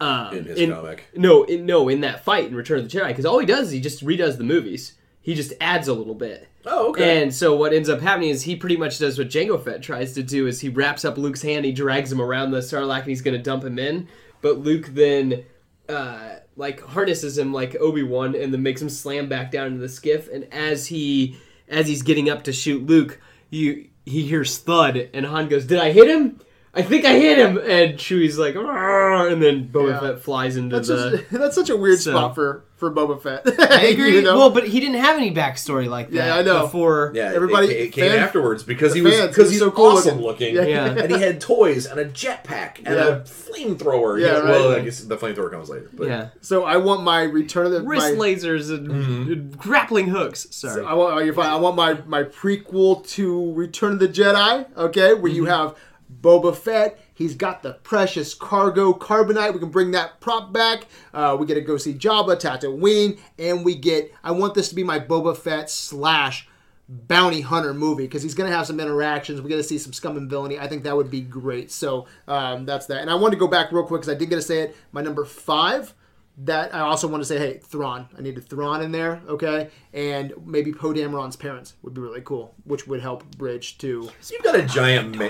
uh, 0.00 0.30
In 0.34 0.44
his 0.44 0.70
comic. 0.70 1.08
No, 1.16 1.44
in, 1.44 1.64
no, 1.64 1.88
in 1.88 2.02
that 2.02 2.24
fight 2.24 2.46
in 2.48 2.54
Return 2.54 2.78
of 2.80 2.90
the 2.90 2.98
Jedi, 2.98 3.08
because 3.08 3.24
all 3.24 3.38
he 3.38 3.46
does 3.46 3.68
is 3.68 3.72
he 3.72 3.80
just 3.80 4.04
redoes 4.04 4.36
the 4.36 4.44
movies. 4.44 4.94
He 5.22 5.34
just 5.34 5.52
adds 5.60 5.88
a 5.88 5.94
little 5.94 6.14
bit. 6.16 6.48
Oh, 6.66 6.90
okay. 6.90 7.22
And 7.22 7.32
so 7.34 7.56
what 7.56 7.72
ends 7.72 7.88
up 7.88 8.00
happening 8.00 8.28
is 8.30 8.42
he 8.42 8.54
pretty 8.56 8.76
much 8.76 8.98
does 8.98 9.16
what 9.18 9.28
Jango 9.28 9.62
Fett 9.64 9.80
tries 9.82 10.12
to 10.14 10.22
do 10.22 10.46
is 10.46 10.60
he 10.60 10.68
wraps 10.68 11.04
up 11.04 11.16
Luke's 11.16 11.42
hand, 11.42 11.64
he 11.64 11.72
drags 11.72 12.10
him 12.12 12.20
around 12.20 12.50
the 12.50 12.58
Sarlacc, 12.58 12.98
and 13.00 13.08
he's 13.08 13.22
going 13.22 13.36
to 13.36 13.42
dump 13.42 13.64
him 13.64 13.78
in. 13.78 14.08
But 14.42 14.58
Luke 14.58 14.88
then 14.92 15.44
uh, 15.88 16.34
like 16.56 16.80
harnesses 16.80 17.38
him 17.38 17.52
like 17.52 17.76
Obi 17.76 18.02
Wan, 18.02 18.34
and 18.34 18.52
then 18.52 18.62
makes 18.62 18.82
him 18.82 18.88
slam 18.88 19.28
back 19.28 19.50
down 19.50 19.68
into 19.68 19.80
the 19.80 19.88
skiff. 19.88 20.28
And 20.28 20.52
as 20.52 20.86
he 20.86 21.36
as 21.68 21.88
he's 21.88 22.02
getting 22.02 22.28
up 22.28 22.44
to 22.44 22.52
shoot 22.52 22.86
Luke, 22.86 23.20
you 23.50 23.88
he 24.04 24.22
hears 24.22 24.58
thud, 24.58 25.10
and 25.14 25.26
Han 25.26 25.48
goes, 25.48 25.66
"Did 25.66 25.78
I 25.78 25.92
hit 25.92 26.08
him?" 26.08 26.40
I 26.74 26.80
think 26.80 27.04
I 27.04 27.12
hit 27.18 27.36
him, 27.36 27.58
and 27.58 27.98
Chewie's 27.98 28.38
like, 28.38 28.56
"Arr," 28.56 29.28
and 29.28 29.42
then 29.42 29.68
Boba 29.68 29.90
Yeah. 29.90 30.00
Fett 30.00 30.22
flies 30.22 30.56
into 30.56 30.76
That's, 30.76 30.88
the. 30.88 31.18
just, 31.18 31.30
that's 31.30 31.54
such 31.54 31.68
a 31.68 31.76
weird 31.76 31.98
So- 32.00 32.12
spot 32.12 32.34
for, 32.34 32.64
for 32.76 32.90
Boba 32.90 33.20
Fett. 33.22 33.42
I 33.70 33.88
agree. 33.88 34.14
You 34.14 34.22
know? 34.22 34.38
Well, 34.38 34.48
but 34.50 34.66
he 34.66 34.80
didn't 34.80 35.00
have 35.00 35.18
any 35.18 35.34
backstory 35.34 35.86
like 35.86 36.08
that. 36.12 36.16
Yeah, 36.28 36.34
I 36.36 36.40
know. 36.42 36.62
Before, 36.62 37.12
yeah, 37.14 37.30
everybody- 37.34 37.68
It, 37.68 37.80
it 37.80 37.88
came 37.92 38.10
fan- 38.10 38.18
afterwards 38.20 38.62
because 38.62 38.94
he 38.94 39.02
was 39.02 39.12
fans, 39.14 39.28
because 39.28 39.50
he's 39.50 39.50
he's 39.50 39.60
so 39.60 39.70
cool 39.70 39.84
awesome 39.98 40.22
looking. 40.22 40.54
looking. 40.54 40.70
Yeah. 40.70 40.94
Yeah. 40.94 41.02
and 41.02 41.12
he 41.14 41.20
had 41.20 41.42
toys 41.42 41.84
and 41.84 42.00
a 42.00 42.06
jetpack 42.06 42.78
and 42.78 42.96
Yeah. 42.96 43.06
a 43.08 43.20
flamethrower. 43.20 44.18
Yeah, 44.18 44.38
Yeah, 44.38 44.42
well. 44.44 44.72
I 44.72 44.80
guess 44.80 45.00
the 45.00 45.16
flamethrower 45.18 45.50
comes 45.50 45.68
later. 45.68 45.90
But 45.92 46.08
yeah, 46.08 46.28
so 46.40 46.64
I 46.64 46.78
want 46.78 47.02
my 47.02 47.22
Return 47.24 47.66
of 47.66 47.72
the 47.72 47.82
wrist 47.82 48.16
my, 48.16 48.26
lasers 48.28 48.70
and, 48.74 48.88
Mm-hmm. 48.88 49.32
and 49.32 49.58
grappling 49.58 50.08
hooks. 50.08 50.46
Sorry. 50.50 50.82
I 50.84 50.94
want. 50.94 51.14
Oh, 51.14 51.18
you're 51.18 51.34
fine. 51.34 51.50
I 51.50 51.56
want 51.56 51.76
my 51.76 51.98
my 52.06 52.22
prequel 52.24 53.06
to 53.10 53.52
Return 53.52 53.92
of 53.92 53.98
the 53.98 54.08
Jedi. 54.08 54.66
Okay, 54.76 55.12
where 55.12 55.24
Mm-hmm. 55.30 55.36
you 55.36 55.44
have 55.44 55.74
Boba 56.22 56.56
Fett. 56.56 56.98
He's 57.12 57.34
got 57.34 57.62
the 57.62 57.74
precious 57.82 58.32
cargo 58.32 58.92
carbonite. 58.94 59.52
We 59.52 59.60
can 59.60 59.70
bring 59.70 59.90
that 59.90 60.20
prop 60.20 60.52
back. 60.52 60.86
Uh, 61.12 61.36
we 61.38 61.46
get 61.46 61.54
to 61.54 61.60
go 61.60 61.76
see 61.76 61.92
Jabba, 61.92 62.40
Tatooine, 62.40 63.18
and 63.38 63.64
we 63.64 63.74
get. 63.74 64.14
I 64.24 64.30
want 64.30 64.54
this 64.54 64.68
to 64.70 64.74
be 64.74 64.84
my 64.84 64.98
Boba 64.98 65.36
Fett 65.36 65.68
slash 65.68 66.48
bounty 66.88 67.40
hunter 67.40 67.72
movie 67.72 68.04
because 68.04 68.22
he's 68.22 68.34
going 68.34 68.50
to 68.50 68.56
have 68.56 68.66
some 68.66 68.78
interactions. 68.80 69.40
We're 69.40 69.48
going 69.48 69.60
to 69.62 69.66
see 69.66 69.78
some 69.78 69.92
scum 69.92 70.16
and 70.16 70.28
villainy. 70.28 70.58
I 70.58 70.66
think 70.68 70.84
that 70.84 70.96
would 70.96 71.10
be 71.10 71.20
great. 71.20 71.70
So 71.70 72.06
um, 72.28 72.66
that's 72.66 72.86
that. 72.86 73.00
And 73.00 73.10
I 73.10 73.14
wanted 73.14 73.36
to 73.36 73.40
go 73.40 73.48
back 73.48 73.72
real 73.72 73.84
quick 73.84 74.02
because 74.02 74.14
I 74.14 74.18
did 74.18 74.28
get 74.28 74.36
to 74.36 74.42
say 74.42 74.60
it. 74.60 74.76
My 74.92 75.02
number 75.02 75.24
five. 75.24 75.94
That 76.38 76.74
I 76.74 76.80
also 76.80 77.08
want 77.08 77.20
to 77.20 77.26
say, 77.26 77.36
hey, 77.36 77.58
Thrawn. 77.58 78.08
I 78.16 78.22
needed 78.22 78.48
Thrawn 78.48 78.80
in 78.80 78.90
there, 78.90 79.20
okay, 79.28 79.68
and 79.92 80.32
maybe 80.46 80.72
Poe 80.72 80.94
Dameron's 80.94 81.36
parents 81.36 81.74
would 81.82 81.92
be 81.92 82.00
really 82.00 82.22
cool, 82.22 82.54
which 82.64 82.86
would 82.86 83.02
help 83.02 83.22
bridge 83.36 83.76
to. 83.78 84.08
you've 84.30 84.42
got 84.42 84.54
a 84.54 84.62
giant. 84.62 85.18
Ma- 85.18 85.28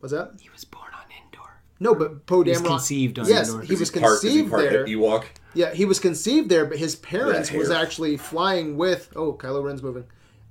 What's 0.00 0.12
that? 0.12 0.32
he 0.40 0.48
was 0.50 0.64
born 0.64 0.90
on 0.94 1.04
Endor. 1.24 1.60
No, 1.78 1.94
but 1.94 2.26
Poe 2.26 2.42
was 2.42 2.58
Dameron 2.60 2.66
conceived 2.66 3.18
on 3.18 3.26
Yes, 3.28 3.50
Endor. 3.50 3.62
he 3.64 3.74
was 3.76 3.90
he 3.92 4.00
part, 4.00 4.12
is 4.14 4.22
he 4.22 4.28
conceived 4.28 4.50
part 4.50 4.62
there. 4.70 4.86
Ewok? 4.86 5.24
Yeah, 5.54 5.72
he 5.72 5.84
was 5.84 5.98
conceived 6.00 6.48
there, 6.48 6.64
but 6.66 6.78
his 6.78 6.96
parents 6.96 7.50
was 7.52 7.70
actually 7.70 8.16
flying 8.16 8.76
with. 8.76 9.10
Oh, 9.16 9.32
Kylo 9.34 9.62
Ren's 9.64 9.82
moving. 9.82 10.04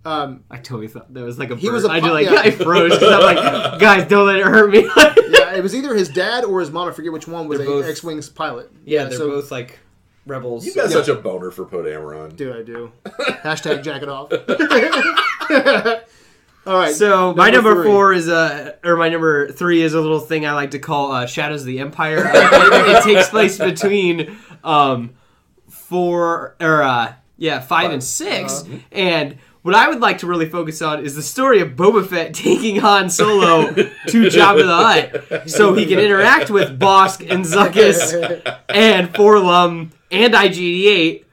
Um, 0.06 0.43
I 0.50 0.58
totally 0.58 0.88
thought 0.88 1.14
that 1.14 1.24
was 1.24 1.38
like 1.38 1.52
a. 1.52 1.56
He 1.58 1.68
bird. 1.68 1.74
was 1.74 1.86
a 1.86 1.89
I 1.89 2.00
pu- 2.00 2.06
just 2.08 2.14
like 2.14 2.26
yeah. 2.30 2.39
I 2.41 2.52
froze 2.52 2.93
because 2.93 3.14
I'm 3.14 3.22
like, 3.36 3.80
guys, 3.82 4.08
don't 4.08 4.28
let 4.28 4.38
it 4.38 4.45
hurt 4.45 4.72
me. 4.72 4.84
yeah, 5.30 5.56
it 5.56 5.62
was 5.64 5.76
either 5.76 5.93
his 5.93 6.08
dad 6.10 6.45
or 6.45 6.60
his 6.62 6.72
mom. 6.72 6.88
I 6.88 6.91
forget 6.91 7.12
which 7.12 7.28
one 7.28 7.47
was 7.47 7.60
They're 7.60 7.68
a 7.68 7.72
both- 7.72 7.86
X-wings 7.86 8.30
pilot. 8.30 8.72
yeah, 8.86 9.06
they're 9.06 9.18
so- 9.18 9.28
both 9.30 9.52
like 9.52 9.80
rebels. 10.26 10.66
You've 10.66 10.76
got 10.76 10.89
Yeah. 10.89 10.95
such 10.97 11.08
a 11.10 11.16
boner 11.16 11.52
for 11.52 11.66
Poe 11.66 11.84
Dameron. 11.84 12.36
Dude, 12.36 12.56
I 12.56 12.62
do. 12.64 12.91
Hashtag 13.43 13.84
jacket 13.84 14.08
off. 14.10 14.32
All 16.66 16.78
right. 16.78 16.93
So 16.93 17.34
my 17.34 17.49
number 17.49 17.84
four 17.84 18.14
is 18.14 18.28
uh, 18.30 18.76
or 18.84 18.97
my 18.97 19.10
number 19.10 19.51
three 19.51 19.82
is 19.82 19.93
a 19.93 20.01
little 20.01 20.20
thing 20.20 20.45
I 20.45 20.53
like 20.53 20.72
to 20.72 20.80
call 20.80 21.12
uh, 21.12 21.26
Shadows 21.26 21.62
of 21.62 21.68
the 21.68 21.80
Empire. 21.80 22.26
Uh, 22.28 22.32
it, 22.34 22.97
it 22.97 23.03
takes 23.03 23.30
place 23.30 23.57
between 23.72 24.38
um, 24.64 25.12
four 25.70 26.55
or 26.60 26.84
uh, 26.84 27.14
yeah 27.38 27.60
five 27.62 27.91
and 27.91 28.03
6 28.03 28.66
and 28.91 29.38
what 29.62 29.76
I 29.76 29.89
would 29.89 29.99
like 29.99 30.20
to 30.20 30.28
really 30.28 30.47
focus 30.47 30.82
on 30.82 31.03
is 31.03 31.16
the 31.16 31.22
story 31.22 31.60
of 31.60 31.70
Boba 31.72 32.05
Fett 32.07 32.34
taking 32.34 32.78
Han 32.78 33.10
Solo 33.10 33.74
to 33.74 33.84
Jabba 34.28 34.66
the 34.66 35.28
Hutt, 35.32 35.49
so 35.49 35.74
he 35.74 35.86
can 35.86 35.99
interact 35.99 36.49
with 36.49 36.80
Bossk 36.80 37.30
and 37.30 37.43
Zuckuss 37.43 38.14
and 38.70 39.14
4-LOM 39.14 39.91
and 40.12 40.34
IG88. 40.34 41.26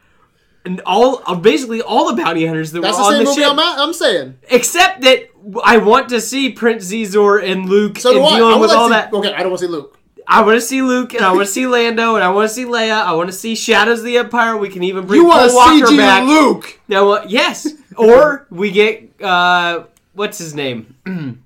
And 0.67 0.81
all, 0.85 1.23
uh, 1.27 1.35
basically 1.37 1.81
all 1.81 2.13
the 2.13 2.21
bounty 2.23 2.45
hunters 2.45 2.73
that 2.73 2.81
That's 2.83 2.99
were 2.99 3.05
the 3.05 3.07
on 3.07 3.13
same 3.13 3.19
the 3.21 3.31
movie 3.31 3.41
ship. 3.43 3.51
I'm, 3.53 3.59
at, 3.59 3.79
I'm 3.79 3.93
saying. 3.95 4.39
Except 4.51 5.01
that 5.03 5.31
I 5.65 5.79
want 5.79 6.09
to 6.11 6.21
see 6.21 6.51
Prince 6.51 6.91
Xizor 6.91 7.43
and 7.49 7.69
Luke 7.69 7.99
So 7.99 8.11
and 8.11 8.19
I. 8.19 8.27
I 8.27 8.37
dealing 8.37 8.53
would 8.55 8.61
with 8.63 8.71
like 8.71 8.79
all 8.79 8.89
to- 8.89 8.95
that. 8.95 9.13
Okay, 9.13 9.33
I 9.33 9.39
don't 9.45 9.51
want 9.53 9.61
to 9.61 9.67
see 9.67 9.71
Luke. 9.73 9.93
I 10.29 10.43
want 10.43 10.57
to 10.57 10.61
see 10.61 10.83
Luke 10.83 11.15
and 11.15 11.25
I 11.25 11.31
want 11.33 11.47
to 11.47 11.53
see 11.53 11.69
Lando 11.69 12.17
and 12.17 12.25
I 12.25 12.31
want 12.31 12.49
to 12.49 12.55
see 12.55 12.65
Leia. 12.65 13.01
I 13.01 13.13
want 13.13 13.29
to 13.29 13.33
see 13.33 13.55
Shadows 13.55 14.01
of 14.01 14.05
the 14.07 14.19
Empire. 14.19 14.57
We 14.57 14.69
can 14.69 14.83
even 14.83 15.07
bring 15.07 15.21
You 15.21 15.29
want 15.29 15.53
Paul 15.53 15.81
Walker 15.81 15.87
CG 15.93 15.97
back. 15.97 16.25
Luke? 16.27 16.81
Now, 16.89 17.11
uh, 17.11 17.25
yes, 17.29 17.69
or 17.97 18.49
we 18.51 18.73
get 18.73 19.23
uh, 19.23 19.85
what's 20.15 20.39
his 20.39 20.53
name, 20.53 20.97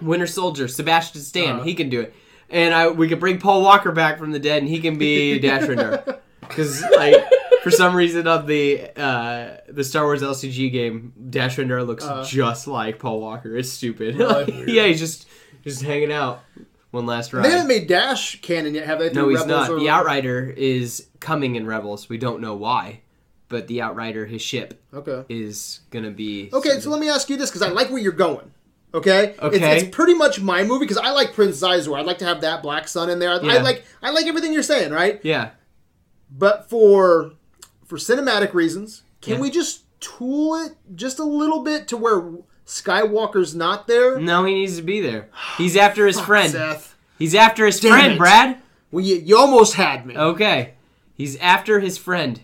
Winter 0.00 0.26
Soldier, 0.26 0.68
Sebastian 0.68 1.20
Stan. 1.20 1.56
Uh-huh. 1.56 1.64
he 1.64 1.74
can 1.74 1.90
do 1.90 2.00
it, 2.00 2.14
and 2.48 2.72
I 2.72 2.88
we 2.88 3.08
could 3.08 3.20
bring 3.20 3.38
Paul 3.38 3.60
Walker 3.60 3.92
back 3.92 4.18
from 4.18 4.32
the 4.32 4.38
dead, 4.38 4.60
and 4.62 4.68
he 4.68 4.80
can 4.80 4.96
be 4.96 5.38
Dash. 5.38 5.66
Because 6.40 6.82
like 6.96 7.14
for 7.64 7.70
some 7.72 7.96
reason 7.96 8.28
on 8.28 8.46
the 8.46 8.88
uh, 8.96 9.56
the 9.68 9.82
Star 9.82 10.04
Wars 10.04 10.22
LCG 10.22 10.70
game, 10.70 11.12
Dash 11.30 11.56
Rendar 11.56 11.84
looks 11.86 12.06
just 12.30 12.66
like 12.68 12.98
Paul 13.00 13.20
Walker. 13.20 13.56
It's 13.56 13.70
stupid. 13.72 14.14
Really? 14.14 14.64
yeah, 14.72 14.86
he's 14.86 15.00
just 15.00 15.26
just 15.64 15.82
hanging 15.82 16.12
out. 16.12 16.42
One 16.92 17.06
last 17.06 17.32
ride. 17.32 17.44
They 17.44 17.50
haven't 17.50 17.66
made 17.66 17.88
Dash 17.88 18.40
canon 18.40 18.72
yet, 18.74 18.86
have 18.86 19.00
they? 19.00 19.10
No, 19.10 19.28
he's 19.28 19.40
Rebels 19.40 19.68
not. 19.68 19.70
or- 19.70 19.80
The 19.80 19.88
Outrider 19.88 20.54
is 20.56 21.08
coming 21.18 21.56
in 21.56 21.66
Rebels. 21.66 22.08
We 22.08 22.18
don't 22.18 22.40
know 22.40 22.54
why, 22.54 23.00
but 23.48 23.66
the 23.66 23.82
Outrider, 23.82 24.26
his 24.26 24.40
ship, 24.42 24.80
Okay. 24.94 25.24
is 25.28 25.80
gonna 25.90 26.12
be. 26.12 26.50
Okay, 26.52 26.78
so 26.78 26.90
let 26.90 27.00
me 27.00 27.08
ask 27.08 27.28
you 27.28 27.36
this 27.36 27.50
because 27.50 27.62
I 27.62 27.70
like 27.70 27.88
where 27.90 27.98
you're 27.98 28.12
going. 28.12 28.52
Okay. 28.94 29.34
Okay. 29.42 29.56
It's, 29.74 29.82
it's 29.82 29.96
pretty 29.96 30.14
much 30.14 30.40
my 30.40 30.62
movie 30.62 30.84
because 30.84 30.98
I 30.98 31.10
like 31.10 31.32
Prince 31.32 31.60
Xizor. 31.60 31.98
I'd 31.98 32.06
like 32.06 32.18
to 32.18 32.26
have 32.26 32.42
that 32.42 32.62
Black 32.62 32.86
Sun 32.86 33.10
in 33.10 33.18
there. 33.18 33.30
I, 33.30 33.38
I 33.38 33.58
like 33.58 33.82
I 34.00 34.10
like 34.10 34.26
everything 34.26 34.52
you're 34.52 34.62
saying, 34.62 34.92
right? 34.92 35.18
Yeah. 35.24 35.50
But 36.30 36.70
for 36.70 37.32
for 37.86 37.96
cinematic 37.98 38.54
reasons, 38.54 39.02
can 39.20 39.34
Yeah. 39.34 39.40
we 39.40 39.50
just 39.50 39.82
tool 40.00 40.54
it 40.56 40.72
just 40.94 41.18
a 41.18 41.24
little 41.24 41.62
bit 41.62 41.88
to 41.88 41.96
where 41.96 42.32
Skywalker's 42.66 43.54
not 43.54 43.86
there? 43.86 44.18
No, 44.18 44.44
he 44.44 44.54
needs 44.54 44.76
to 44.76 44.82
be 44.82 45.00
there. 45.00 45.28
He's 45.58 45.76
after 45.76 46.06
his 46.06 46.18
friend. 46.28 46.52
Seth. 46.52 46.96
He's 47.18 47.34
after 47.34 47.64
his 47.66 47.78
Damn 47.80 47.90
friend, 47.92 48.12
it. 48.14 48.18
Brad. 48.18 48.62
Well, 48.90 49.04
you, 49.04 49.16
you 49.16 49.36
almost 49.38 49.74
had 49.74 50.06
me. 50.06 50.16
Okay. 50.16 50.74
He's 51.14 51.36
after 51.36 51.80
his 51.80 51.96
friend. 51.98 52.40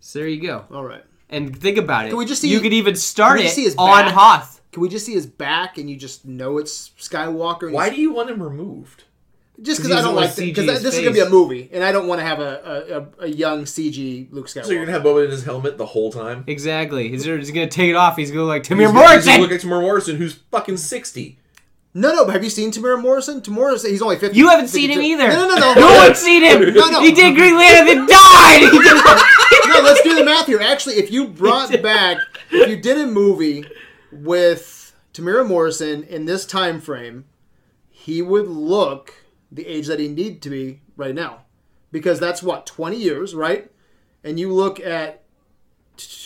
So 0.00 0.20
there 0.20 0.28
you 0.28 0.40
go. 0.40 0.64
All 0.70 0.84
right. 0.84 1.04
And 1.28 1.56
think 1.56 1.76
about 1.78 2.06
it. 2.06 2.10
Can 2.10 2.18
we 2.18 2.24
just 2.26 2.42
see- 2.42 2.48
you 2.48 2.60
could 2.60 2.72
even 2.72 2.94
start 2.94 3.40
it 3.40 3.50
see 3.50 3.68
on 3.76 4.04
back? 4.06 4.14
Hoth. 4.14 4.60
Can 4.72 4.82
we 4.82 4.88
just 4.88 5.06
see 5.06 5.14
his 5.14 5.26
back 5.26 5.78
and 5.78 5.88
you 5.90 5.96
just 5.96 6.24
know 6.26 6.58
it's 6.58 6.90
Skywalker? 6.98 7.72
Why 7.72 7.88
do 7.90 7.96
you 8.00 8.12
want 8.12 8.30
him 8.30 8.42
removed? 8.42 9.04
Just 9.62 9.80
'Cause 9.80 9.88
because 9.88 10.00
I 10.00 10.06
don't 10.06 10.14
like 10.14 10.24
want 10.26 10.36
because 10.36 10.64
CG 10.64 10.70
his 10.70 10.82
this 10.82 10.94
is 10.96 11.00
gonna 11.00 11.12
be 11.14 11.20
a 11.20 11.30
movie, 11.30 11.70
and 11.72 11.82
I 11.82 11.90
don't 11.90 12.06
want 12.06 12.20
to 12.20 12.26
have 12.26 12.40
a, 12.40 13.06
a, 13.20 13.24
a, 13.24 13.24
a 13.24 13.28
young 13.28 13.64
CG 13.64 14.28
Luke 14.30 14.48
Skywalker. 14.48 14.64
So 14.66 14.72
you're 14.72 14.84
gonna 14.84 14.92
have 14.92 15.02
Boba 15.02 15.24
in 15.24 15.30
his 15.30 15.44
helmet 15.44 15.78
the 15.78 15.86
whole 15.86 16.12
time? 16.12 16.44
Exactly. 16.46 17.08
He's, 17.08 17.24
he's 17.24 17.50
gonna 17.50 17.66
take 17.66 17.88
it 17.88 17.96
off. 17.96 18.16
He's 18.18 18.30
gonna 18.30 18.44
like 18.44 18.62
Temuera 18.64 18.80
He's 18.80 18.92
gonna- 18.92 19.14
he's 19.14 19.24
gonna 19.24 19.38
Morrison. 19.38 19.40
Look 19.40 19.52
at 19.52 19.60
Temuera 19.62 19.80
Morrison, 19.80 20.16
who's 20.16 20.34
fucking 20.50 20.76
sixty. 20.76 21.38
no, 21.94 22.14
no. 22.14 22.26
But 22.26 22.32
have 22.34 22.44
you 22.44 22.50
seen 22.50 22.70
Temuera 22.70 23.00
Morrison? 23.00 23.40
Temuera, 23.40 23.82
he's 23.88 24.02
only 24.02 24.16
fifty. 24.16 24.36
You 24.36 24.48
haven't 24.50 24.68
seen 24.68 24.90
him 24.90 25.00
either. 25.00 25.28
No, 25.28 25.48
no, 25.48 25.54
no, 25.54 25.74
no. 25.74 25.80
No 25.80 25.96
one's 26.04 26.18
seen 26.18 26.42
him. 26.42 26.60
No, 26.74 26.90
no. 26.90 27.00
He 27.00 27.12
did 27.12 27.34
Green 27.34 27.56
Lantern 27.56 27.96
and 27.98 28.06
died. 28.08 28.58
He 28.70 28.78
did- 28.78 29.68
no, 29.74 29.80
let's 29.80 30.02
do 30.02 30.14
the 30.16 30.22
math 30.24 30.46
here. 30.46 30.60
Actually, 30.60 30.96
if 30.96 31.10
you 31.10 31.28
brought 31.28 31.70
back, 31.82 32.18
if 32.50 32.68
you 32.68 32.76
did 32.76 32.98
a 32.98 33.06
movie 33.06 33.64
with 34.12 34.94
Temuera 35.14 35.46
Morrison 35.48 36.02
in 36.04 36.26
this 36.26 36.44
time 36.44 36.78
frame, 36.80 37.24
he 37.90 38.20
would 38.20 38.48
look 38.48 39.14
the 39.52 39.66
age 39.66 39.86
that 39.86 39.98
he 40.00 40.08
need 40.08 40.42
to 40.42 40.50
be 40.50 40.80
right 40.96 41.14
now, 41.14 41.42
because 41.92 42.18
that's 42.20 42.42
what 42.42 42.66
twenty 42.66 42.96
years, 42.96 43.34
right? 43.34 43.70
And 44.24 44.40
you 44.40 44.52
look 44.52 44.80
at, 44.80 45.22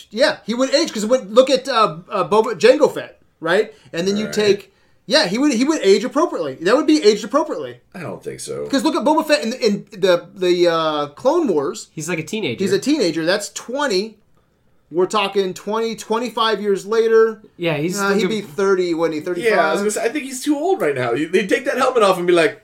yeah, 0.09 0.39
he 0.45 0.53
would 0.53 0.73
age 0.73 0.87
because 0.87 1.05
look 1.05 1.49
at 1.49 1.67
uh, 1.67 1.99
uh, 2.09 2.27
Boba 2.27 2.53
Jango 2.59 2.91
Fett, 2.93 3.21
right? 3.39 3.73
And 3.93 4.07
then 4.07 4.17
you 4.17 4.25
Right. 4.25 4.33
take, 4.33 4.73
yeah, 5.05 5.27
he 5.27 5.37
would 5.37 5.53
he 5.53 5.63
would 5.63 5.81
age 5.81 6.03
appropriately. 6.03 6.55
That 6.55 6.75
would 6.75 6.87
be 6.87 7.03
aged 7.03 7.23
appropriately. 7.23 7.79
I 7.93 7.99
don't 8.01 8.23
think 8.23 8.39
so. 8.39 8.63
Because 8.63 8.83
look 8.83 8.95
at 8.95 9.03
Boba 9.03 9.25
Fett 9.25 9.43
in, 9.43 9.49
the- 9.51 9.65
in 9.65 9.85
the 9.91 10.29
the 10.33 10.67
uh, 10.67 11.07
Clone 11.09 11.47
Wars. 11.47 11.89
He's 11.93 12.09
like 12.09 12.19
a 12.19 12.23
teenager. 12.23 12.63
He's 12.63 12.73
a 12.73 12.79
teenager. 12.79 13.25
That's 13.25 13.49
20. 13.53 14.17
We're 14.93 15.05
talking 15.05 15.53
20, 15.53 15.95
25 15.95 16.61
years 16.61 16.85
later. 16.85 17.41
Yeah, 17.55 17.77
he's 17.77 17.97
Uh, 17.97 18.09
he'd 18.13 18.27
be 18.27 18.41
30, 18.41 18.93
wouldn't 18.93 19.17
he? 19.17 19.21
35? 19.25 19.49
Yeah, 19.49 19.65
I, 19.69 19.71
was 19.71 19.79
gonna 19.81 19.91
say, 19.91 20.03
I 20.03 20.09
think 20.09 20.25
he's 20.25 20.43
too 20.43 20.57
old 20.57 20.81
right 20.81 20.93
now. 20.93 21.13
You- 21.13 21.29
They'd 21.29 21.47
take 21.47 21.63
that 21.63 21.77
helmet 21.77 22.03
off 22.03 22.17
and 22.17 22.27
be 22.27 22.33
like, 22.33 22.61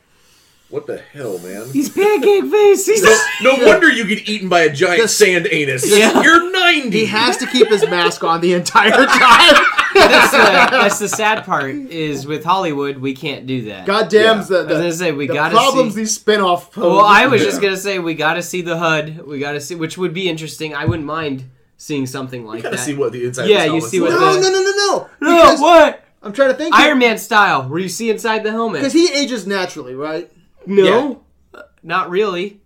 "What 0.69 0.85
the 0.87 0.97
hell, 0.97 1.39
man?" 1.39 1.69
he's 1.71 1.89
pancake 1.89 2.45
face. 2.45 2.85
He's 2.85 3.03
no 3.41 3.55
wonder 3.65 3.89
you 3.91 4.05
get 4.05 4.27
eaten 4.27 4.49
by 4.49 4.61
a 4.61 4.73
giant 4.73 5.01
The- 5.03 5.07
sand 5.07 5.47
anus. 5.51 5.89
Yeah. 5.89 6.21
You're 6.21 6.51
90. 6.51 6.89
He 6.97 7.05
has 7.05 7.37
to 7.37 7.47
keep 7.47 7.67
his 7.69 7.83
mask 7.87 8.23
on 8.23 8.41
the 8.41 8.53
entire 8.53 8.91
time. 9.05 9.55
that's, 9.93 10.31
the, 10.31 10.37
that's 10.71 10.99
the 10.99 11.07
sad 11.09 11.43
part 11.45 11.71
is 11.73 12.25
with 12.27 12.43
Hollywood 12.43 12.97
we 12.97 13.13
can't 13.15 13.47
do 13.47 13.63
that. 13.65 13.85
God 13.87 14.09
damn, 14.09 14.37
Yeah. 14.39 14.43
the, 14.43 14.57
I 14.59 14.63
was 14.63 14.71
gonna 14.77 14.91
say 14.93 15.11
we 15.11 15.27
the 15.27 15.33
gotta 15.33 15.55
problems 15.55 15.93
see. 15.93 16.01
these 16.01 16.15
spin-off 16.15 16.75
Well, 16.77 16.99
I 16.99 17.27
was 17.27 17.41
Yeah. 17.41 17.47
just 17.49 17.61
gonna 17.61 17.77
say 17.77 17.99
we 17.99 18.13
got 18.13 18.33
to 18.35 18.43
see 18.43 18.61
the 18.61 18.77
HUD. 18.77 19.25
We 19.25 19.39
got 19.39 19.53
to 19.53 19.61
see, 19.61 19.75
which 19.75 19.97
would 19.97 20.13
be 20.13 20.29
interesting. 20.29 20.75
I 20.75 20.85
wouldn't 20.85 21.07
mind 21.07 21.45
seeing 21.77 22.05
something 22.07 22.45
like 22.45 22.63
gotta 22.63 22.75
that. 22.75 22.83
see 22.83 22.93
what 22.95 23.11
the 23.13 23.23
inside. 23.25 23.47
Yeah, 23.47 23.65
you 23.65 23.79
see 23.81 23.99
what 24.01 24.11
like. 24.11 24.19
No, 24.19 24.33
the- 24.35 24.41
no, 24.41 24.49
no, 24.49 24.61
no, 24.61 24.71
no. 24.71 25.09
no, 25.21 25.41
Because 25.43 25.61
what? 25.61 26.03
I'm 26.23 26.33
trying 26.33 26.49
to 26.49 26.55
think. 26.55 26.73
Iron 26.75 26.97
Man 26.99 27.17
style, 27.17 27.69
where 27.69 27.79
you 27.79 27.87
see 27.89 28.09
inside 28.09 28.43
the 28.43 28.51
helmet. 28.51 28.81
Because 28.81 28.93
he 28.93 29.11
ages 29.13 29.45
naturally, 29.47 29.93
right? 29.95 30.29
No, 30.67 31.23
Uh, 31.53 31.61
not 31.83 32.09
really. 32.09 32.61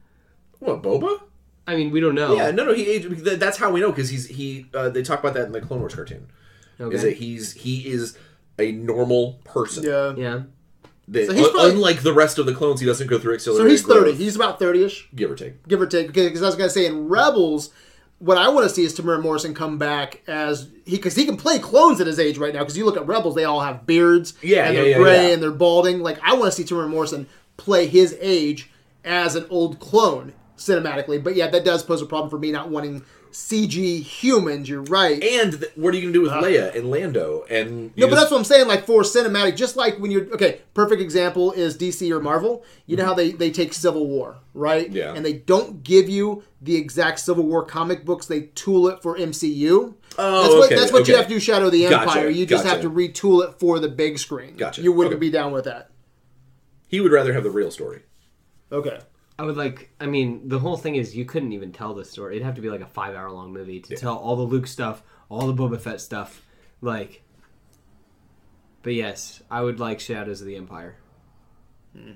What 0.60 0.82
Boba? 0.84 1.22
I 1.68 1.76
mean, 1.76 1.92
we 1.92 2.00
don't 2.00 2.16
know. 2.16 2.36
Yeah, 2.36 2.52
no, 2.52 2.66
no. 2.66 2.74
he 2.74 2.88
aged 2.90 3.24
that's 3.40 3.58
how 3.58 3.72
we 3.72 3.80
know 3.80 3.90
because 3.92 4.10
he's 4.10 4.28
he. 4.28 4.66
Uh, 4.74 4.90
they 4.90 5.04
talk 5.04 5.20
about 5.20 5.34
that 5.36 5.46
in 5.46 5.52
the 5.52 5.62
Clone 5.62 5.80
Wars 5.80 5.96
cartoon. 5.96 6.28
Okay. 6.80 6.96
Is 6.96 7.02
that 7.04 7.14
he's 7.18 7.54
he 7.54 7.88
is 7.88 8.18
a 8.60 8.72
normal 8.72 9.40
person. 9.44 9.84
Yeah. 9.84 10.14
yeah. 10.16 10.42
That- 11.08 11.28
So 11.28 11.34
he's 11.34 11.48
probably- 11.50 11.72
unlike 11.72 12.02
the 12.02 12.14
rest 12.14 12.38
of 12.40 12.46
the 12.46 12.54
clones, 12.54 12.80
he 12.80 12.86
doesn't 12.86 13.08
go 13.08 13.20
through 13.20 13.36
accelerated. 13.36 13.80
So 13.80 13.86
accelerated. 13.86 14.18
he's 14.20 14.36
30. 14.36 14.50
growth, 14.56 14.58
He's 14.58 14.86
about 14.86 15.04
30ish, 15.06 15.16
give 15.16 15.32
or 15.32 15.36
take. 15.36 15.68
give 15.68 15.82
or 15.82 15.86
take. 15.88 16.08
Because 16.14 16.42
I 16.42 16.46
was 16.48 16.56
going 16.56 16.68
to 16.70 16.74
say 16.74 16.86
in 16.86 17.08
Rebels, 17.08 17.72
what 18.20 18.38
I 18.38 18.50
want 18.50 18.68
to 18.68 18.74
see 18.74 18.84
is 18.84 18.98
Temuera 18.98 19.22
Morrison 19.22 19.54
come 19.54 19.78
back 19.78 20.22
as 20.28 20.70
he 20.86 20.96
because 20.98 21.16
he 21.16 21.26
can 21.26 21.38
play 21.38 21.58
clones 21.60 22.00
at 22.02 22.08
his 22.08 22.20
age 22.20 22.38
right 22.38 22.54
now. 22.54 22.60
Because 22.60 22.78
you 22.78 22.86
look 22.86 22.98
at 22.98 23.08
Rebels, 23.08 23.36
they 23.36 23.46
all 23.46 23.62
have 23.62 23.86
beards, 23.88 24.34
Yeah, 24.42 24.66
and 24.66 24.76
yeah, 24.76 24.82
they're 24.82 24.90
yeah, 24.92 24.98
gray 24.98 25.28
yeah. 25.28 25.34
and 25.34 25.42
they're 25.44 25.52
balding. 25.52 26.02
Like 26.02 26.20
I 26.24 26.34
want 26.34 26.46
to 26.46 26.52
see 26.52 26.64
Temuera 26.64 26.90
Morrison 26.90 27.28
play 27.62 27.86
his 27.88 28.18
age 28.20 28.70
as 29.06 29.36
an 29.36 29.46
old 29.50 29.80
clone 29.80 30.34
cinematically. 30.58 31.24
But 31.24 31.36
yeah, 31.36 31.48
that 31.48 31.64
does 31.64 31.84
pose 31.84 32.02
a 32.02 32.06
problem 32.08 32.30
for 32.30 32.40
me 32.40 32.52
not 32.52 32.70
wanting 32.70 33.04
CG 33.32 34.02
humans. 34.02 34.68
You're 34.68 34.82
right. 34.84 35.24
And 35.24 35.60
th- 35.60 35.72
what 35.76 35.94
are 35.94 35.98
you 35.98 36.02
gonna 36.04 36.14
do 36.14 36.22
with 36.22 36.32
Leia 36.32 36.76
and 36.76 36.90
Lando? 36.90 37.46
And 37.50 37.92
Uh. 37.92 37.94
No, 37.96 38.08
but 38.08 38.16
that's 38.16 38.32
what 38.32 38.38
I'm 38.38 38.44
saying. 38.44 38.68
Like 38.68 38.86
for 38.86 39.04
cinematic, 39.04 39.56
just 39.56 39.76
like 39.78 40.00
when 40.00 40.12
you're 40.12 40.26
okay. 40.34 40.62
Perfect 40.74 41.02
example 41.02 41.52
is 41.52 41.78
DC 41.78 42.10
or 42.12 42.20
Marvel. 42.20 42.64
You 42.88 42.98
know 42.98 43.06
how 43.06 43.14
they 43.14 43.32
they 43.32 43.52
take 43.52 43.74
Civil 43.74 44.08
War, 44.08 44.38
right? 44.54 44.92
Yeah. 44.92 45.14
And 45.14 45.24
they 45.24 45.34
don't 45.34 45.84
give 45.84 46.10
you 46.10 46.44
the 46.62 46.76
exact 46.76 47.20
Civil 47.20 47.46
War 47.46 47.64
comic 47.64 48.04
books. 48.06 48.26
They 48.26 48.42
tool 48.42 48.88
it 48.90 49.02
for 49.02 49.18
MCU. 49.18 49.94
Oh, 50.18 50.42
that's 50.42 50.54
what 50.54 50.66
okay, 50.66 50.76
that's 50.76 50.92
what 50.92 51.08
you 51.08 51.16
have 51.16 51.28
to 51.28 51.34
do. 51.34 51.40
Shadow 51.40 51.68
of 51.68 51.72
the 51.72 51.84
Gotcha, 51.84 52.02
Empire. 52.02 52.30
You 52.30 52.46
just 52.46 52.66
have 52.66 52.82
to 52.82 52.90
retool 52.90 53.48
it 53.48 53.60
for 53.60 53.80
the 53.80 53.88
big 53.88 54.20
screen. 54.20 54.58
Gotcha, 54.58 54.82
You 54.82 54.92
wouldn't 54.92 55.14
okay. 55.14 55.20
be 55.22 55.30
down 55.32 55.54
with 55.54 55.66
that. 55.66 55.90
He 56.92 57.00
would 57.02 57.12
rather 57.12 57.34
have 57.34 57.44
the 57.44 57.50
real 57.50 57.72
story. 57.72 58.04
Okay. 58.72 59.00
I 59.40 59.44
would 59.44 59.58
like. 59.58 59.90
I 60.00 60.06
mean, 60.06 60.48
the 60.50 60.60
whole 60.60 60.78
thing 60.78 60.96
is 60.96 61.16
you 61.16 61.26
couldn't 61.26 61.52
even 61.54 61.72
tell 61.72 61.96
the 61.96 62.06
story. 62.06 62.36
It'd 62.36 62.46
have 62.46 62.56
to 62.56 62.62
be 62.62 62.70
like 62.70 62.82
a 62.82 62.86
five-hour-long 62.86 63.52
movie 63.52 63.80
to 63.80 63.96
tell 63.96 64.16
all 64.18 64.36
the 64.36 64.44
Luke 64.44 64.68
stuff, 64.68 65.02
all 65.30 65.48
the 65.52 65.54
Boba 65.54 65.80
Fett 65.80 66.00
stuff. 66.00 66.46
Like, 66.82 67.24
but 68.84 68.94
yes, 68.94 69.42
I 69.50 69.62
would 69.62 69.80
like 69.80 70.00
Shadows 70.00 70.42
of 70.42 70.48
the 70.48 70.56
Empire. 70.56 70.98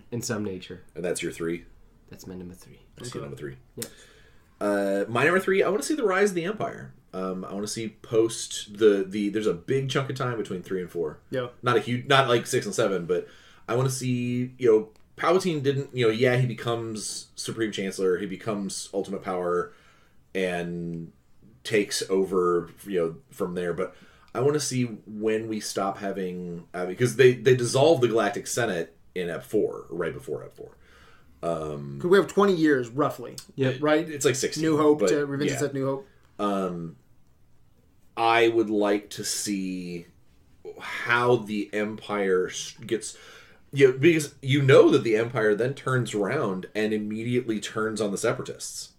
In 0.10 0.22
some 0.22 0.46
nature, 0.46 0.84
And 0.96 1.04
that's 1.04 1.22
your 1.22 1.34
three. 1.34 1.66
that's 2.10 2.26
my 2.26 2.34
number 2.34 2.54
three. 2.54 2.80
That's 2.96 3.14
your 3.14 3.24
number 3.24 3.36
three. 3.36 3.58
Yep. 3.76 3.86
Uh, 4.62 5.04
my 5.10 5.26
number 5.26 5.40
three. 5.42 5.64
I 5.64 5.68
want 5.70 5.82
to 5.82 5.88
see 5.88 5.96
the 5.96 6.06
rise 6.06 6.30
of 6.30 6.36
the 6.36 6.46
Empire. 6.46 6.94
Um, 7.14 7.44
I 7.44 7.52
want 7.54 7.66
to 7.68 7.72
see 7.74 7.90
post 7.90 8.78
the 8.78 9.04
the. 9.08 9.28
There's 9.30 9.48
a 9.48 9.54
big 9.54 9.90
chunk 9.90 10.10
of 10.10 10.16
time 10.16 10.38
between 10.38 10.62
three 10.64 10.80
and 10.82 10.90
four. 10.90 11.20
Yeah. 11.30 11.48
Not 11.62 11.76
a 11.76 11.82
huge, 11.82 12.08
not 12.08 12.30
like 12.30 12.48
six 12.48 12.66
and 12.66 12.74
seven, 12.76 13.06
but 13.06 13.28
I 13.68 13.76
want 13.76 13.90
to 13.90 13.96
see. 13.96 14.54
You 14.58 14.72
know, 14.72 14.90
Palpatine 15.18 15.64
didn't. 15.64 15.96
You 15.96 16.08
know, 16.08 16.12
yeah, 16.12 16.38
he 16.38 16.46
becomes 16.46 17.28
Supreme 17.36 17.72
Chancellor. 17.72 18.18
He 18.18 18.26
becomes 18.26 18.90
Ultimate 18.94 19.24
Power, 19.24 19.74
and 20.34 21.12
takes 21.64 22.04
over. 22.10 22.70
You 22.86 23.00
know, 23.00 23.16
from 23.32 23.56
there. 23.56 23.74
But 23.74 23.96
I 24.34 24.42
want 24.42 24.54
to 24.54 24.60
see 24.60 24.84
when 24.84 25.48
we 25.48 25.60
stop 25.60 25.98
having 25.98 26.68
uh, 26.74 26.86
because 26.86 27.16
they 27.16 27.34
they 27.34 27.56
dissolved 27.56 28.02
the 28.02 28.08
Galactic 28.08 28.48
Senate 28.48 28.96
in 29.14 29.30
Ep 29.30 29.44
four, 29.44 29.86
right 29.90 30.14
before 30.14 30.44
Ep 30.44 30.56
four. 30.56 30.78
Because 31.42 32.10
we 32.10 32.18
have 32.18 32.28
20 32.28 32.56
years 32.56 32.90
roughly. 32.90 33.36
Yep. 33.54 33.78
Right. 33.80 34.10
It's 34.10 34.26
like 34.26 34.36
sixteen. 34.36 34.64
New 34.64 34.78
Hope 34.78 35.00
but, 35.02 35.10
to 35.10 35.26
Revenge 35.26 35.52
yeah. 35.52 35.64
of 35.64 35.74
the 35.74 35.80
New 35.80 35.86
Hope. 35.86 36.08
I 38.18 38.48
would 38.48 38.70
like 38.70 39.10
to 39.12 39.24
see 39.24 40.06
how 40.80 41.38
the 41.38 41.70
Empire 41.74 42.50
gets. 42.86 43.18
Yeah, 43.76 43.92
because 43.92 44.36
you 44.42 44.62
know 44.62 44.90
that 44.90 45.04
the 45.04 45.18
Empire 45.18 45.54
then 45.54 45.74
turns 45.74 46.14
around 46.14 46.68
and 46.74 46.94
immediately 46.94 47.60
turns 47.60 48.00
on 48.00 48.12
the 48.12 48.18
Separatists, 48.18 48.94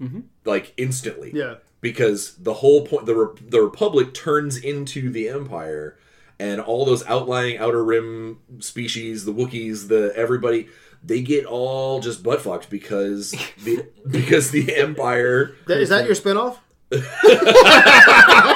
mm-hmm. 0.00 0.20
like 0.44 0.74
instantly. 0.76 1.32
Yeah. 1.34 1.56
Because 1.80 2.36
the 2.36 2.54
whole 2.54 2.86
point, 2.86 3.06
the 3.06 3.14
Re- 3.14 3.40
the 3.48 3.62
Republic 3.62 4.12
turns 4.12 4.58
into 4.58 5.10
the 5.10 5.28
Empire, 5.30 5.96
and 6.38 6.60
all 6.60 6.84
those 6.84 7.06
outlying 7.06 7.56
outer 7.56 7.82
rim 7.82 8.40
species, 8.58 9.24
the 9.24 9.32
Wookiees, 9.32 9.88
the 9.88 10.12
everybody, 10.14 10.68
they 11.02 11.22
get 11.22 11.46
all 11.46 12.00
just 12.00 12.22
butt 12.22 12.42
fucked 12.42 12.68
because 12.68 13.30
the 13.64 13.88
because 14.10 14.50
the 14.50 14.76
Empire. 14.76 15.56
That- 15.66 15.80
Is 15.80 15.88
that 15.88 16.04
your 16.04 16.14
spinoff? 16.14 16.58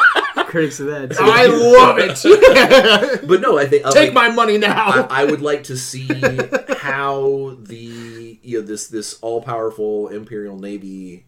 Critics 0.50 0.80
of 0.80 0.86
that. 0.88 1.10
too. 1.12 1.16
I 1.20 1.46
love 1.46 1.98
it. 1.98 3.20
But 3.28 3.40
no, 3.40 3.56
I 3.58 3.66
think 3.66 3.86
I 3.86 3.90
Take 3.92 4.12
like- 4.14 4.14
my 4.14 4.34
money 4.34 4.58
now. 4.58 5.06
I, 5.08 5.22
I 5.22 5.24
would 5.24 5.40
like 5.42 5.64
to 5.64 5.76
see 5.76 6.08
how 6.78 7.56
the 7.60 8.38
you 8.42 8.60
know 8.60 8.66
this 8.66 8.88
this 8.88 9.18
all 9.20 9.42
powerful 9.42 10.08
imperial 10.08 10.58
navy 10.58 11.26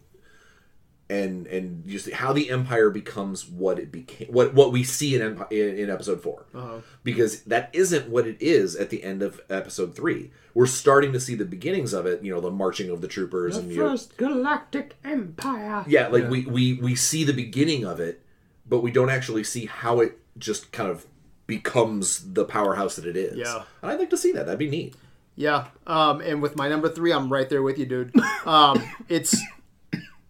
and 1.09 1.47
and 1.47 1.85
just 1.87 2.09
how 2.11 2.33
the 2.33 2.49
empire 2.49 2.89
becomes 2.89 3.47
what 3.47 3.77
it 3.77 3.91
became 3.91 4.27
what 4.29 4.53
what 4.53 4.71
we 4.71 4.83
see 4.83 5.15
in 5.15 5.21
Empi- 5.21 5.51
in, 5.51 5.77
in 5.77 5.89
episode 5.89 6.21
4 6.23 6.45
Uh-huh. 6.55 6.77
because 7.03 7.41
that 7.43 7.69
isn't 7.73 8.09
what 8.09 8.25
it 8.25 8.37
is 8.41 8.75
at 8.75 8.89
the 8.89 9.03
end 9.03 9.21
of 9.21 9.41
episode 9.49 9.95
three 9.95 10.31
we're 10.53 10.65
starting 10.65 11.11
to 11.13 11.19
see 11.19 11.35
the 11.35 11.45
beginnings 11.45 11.93
of 11.93 12.05
it 12.05 12.23
you 12.23 12.33
know 12.33 12.39
the 12.41 12.49
marching 12.51 12.89
of 12.89 13.01
the 13.01 13.07
troopers 13.09 13.57
and 13.57 13.69
you 13.71 13.77
know, 13.79 13.97
Galactic 14.17 14.95
Empire. 15.03 15.83
yeah 15.87 16.07
like 16.07 16.29
we 16.29 16.45
we 16.45 16.73
we 16.75 16.95
see 16.95 17.23
the 17.25 17.33
beginning 17.33 17.85
of 17.85 17.99
it 17.99 18.22
but 18.67 18.79
we 18.81 18.91
don't 18.91 19.09
actually 19.09 19.43
see 19.43 19.65
how 19.65 19.99
it 19.99 20.17
just 20.37 20.71
kind 20.71 20.89
of 20.89 21.05
becomes 21.47 22.33
the 22.33 22.45
powerhouse 22.45 22.95
that 22.95 23.05
it 23.05 23.17
is 23.17 23.37
Yeah. 23.37 23.63
and 23.81 23.91
i'd 23.91 23.99
like 23.99 24.09
to 24.11 24.17
see 24.17 24.31
that 24.31 24.45
that'd 24.45 24.59
be 24.59 24.69
neat 24.69 24.95
Yeah, 25.35 25.65
um, 25.87 26.21
and 26.21 26.41
with 26.43 26.55
my 26.55 26.69
number 26.69 26.87
three, 26.89 27.11
I'm 27.11 27.31
right 27.33 27.49
there 27.49 27.63
with 27.63 27.79
you, 27.79 27.87
dude. 27.87 28.13
Um, 28.45 28.83
it's 29.09 29.35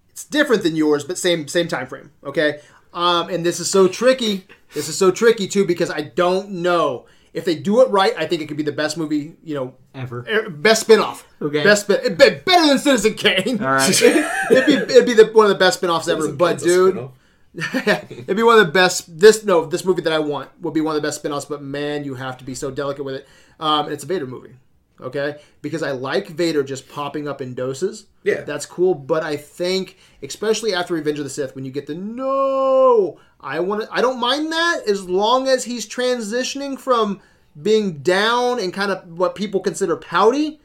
it's 0.09 0.23
different 0.25 0.63
than 0.63 0.75
yours, 0.77 1.03
but 1.03 1.17
same 1.17 1.47
same 1.49 1.67
time 1.67 1.87
frame. 1.87 2.11
Okay, 2.23 2.61
um, 2.93 3.27
and 3.29 3.45
this 3.45 3.59
is 3.59 3.69
so 3.69 3.87
tricky. 3.89 4.47
This 4.73 4.87
is 4.87 4.97
so 4.97 5.11
tricky 5.11 5.47
too 5.49 5.65
because 5.65 5.91
I 5.91 6.01
don't 6.01 6.49
know 6.51 7.05
if 7.33 7.43
they 7.43 7.55
do 7.55 7.81
it 7.81 7.89
right. 7.89 8.13
I 8.17 8.25
think 8.27 8.41
it 8.41 8.47
could 8.47 8.55
be 8.55 8.63
the 8.63 8.71
best 8.71 8.97
movie. 8.97 9.33
You 9.43 9.55
know, 9.55 9.73
Ever. 9.93 10.25
er, 10.29 10.49
best 10.49 10.87
spinoff. 10.87 11.23
Okay. 11.41 11.63
best 11.63 11.83
spin. 11.83 11.99
it'd 11.99 12.17
be 12.17 12.29
Better 12.29 12.67
than 12.67 12.79
Citizen 12.79 13.15
Kane. 13.15 13.61
All 13.61 13.73
right. 13.73 14.01
it'd 14.51 14.65
be 14.65 14.73
it'd 14.73 15.05
be 15.05 15.13
the, 15.15 15.25
one 15.33 15.45
of 15.47 15.49
the 15.49 15.59
best 15.59 15.81
spinoffs 15.81 16.07
ever. 16.07 16.27
It's 16.27 16.35
But 16.37 16.59
dude, 16.59 16.93
spin-off. 16.93 17.11
It'd 17.73 18.35
be 18.35 18.43
one 18.43 18.57
of 18.59 18.65
the 18.65 18.71
best. 18.71 19.19
This 19.19 19.43
no, 19.43 19.65
this 19.65 19.85
movie 19.85 20.01
that 20.01 20.13
I 20.13 20.19
want 20.19 20.49
would 20.61 20.73
be 20.73 20.81
one 20.81 20.95
of 20.95 21.01
the 21.01 21.07
best 21.07 21.19
spin-offs. 21.19 21.45
But 21.45 21.61
man, 21.61 22.03
you 22.03 22.15
have 22.15 22.37
to 22.37 22.43
be 22.43 22.55
so 22.55 22.71
delicate 22.71 23.03
with 23.03 23.15
it. 23.15 23.27
Um, 23.59 23.85
and 23.85 23.93
it's 23.93 24.03
a 24.03 24.07
Vader 24.07 24.25
movie, 24.25 24.55
okay? 24.99 25.39
Because 25.61 25.83
I 25.83 25.91
like 25.91 26.29
Vader 26.29 26.63
just 26.63 26.89
popping 26.89 27.27
up 27.27 27.41
in 27.41 27.53
doses. 27.53 28.07
Yeah. 28.23 28.41
that's 28.41 28.65
cool. 28.65 28.95
But 28.95 29.23
I 29.23 29.37
think, 29.37 29.97
especially 30.23 30.73
after 30.73 30.95
Revenge 30.95 31.19
of 31.19 31.25
the 31.25 31.29
Sith, 31.29 31.53
when 31.53 31.63
you 31.63 31.71
get 31.71 31.85
the 31.85 31.93
no, 31.95 33.19
I 33.39 33.59
want. 33.59 33.87
I 33.91 34.01
don't 34.01 34.19
mind 34.19 34.51
that 34.51 34.81
as 34.87 35.07
long 35.07 35.47
as 35.47 35.63
he's 35.63 35.87
transitioning 35.87 36.79
from 36.79 37.21
being 37.61 37.99
down 37.99 38.59
and 38.59 38.73
kind 38.73 38.91
of 38.91 39.07
what 39.17 39.35
people 39.35 39.59
consider 39.59 39.95
pouty 39.95 40.59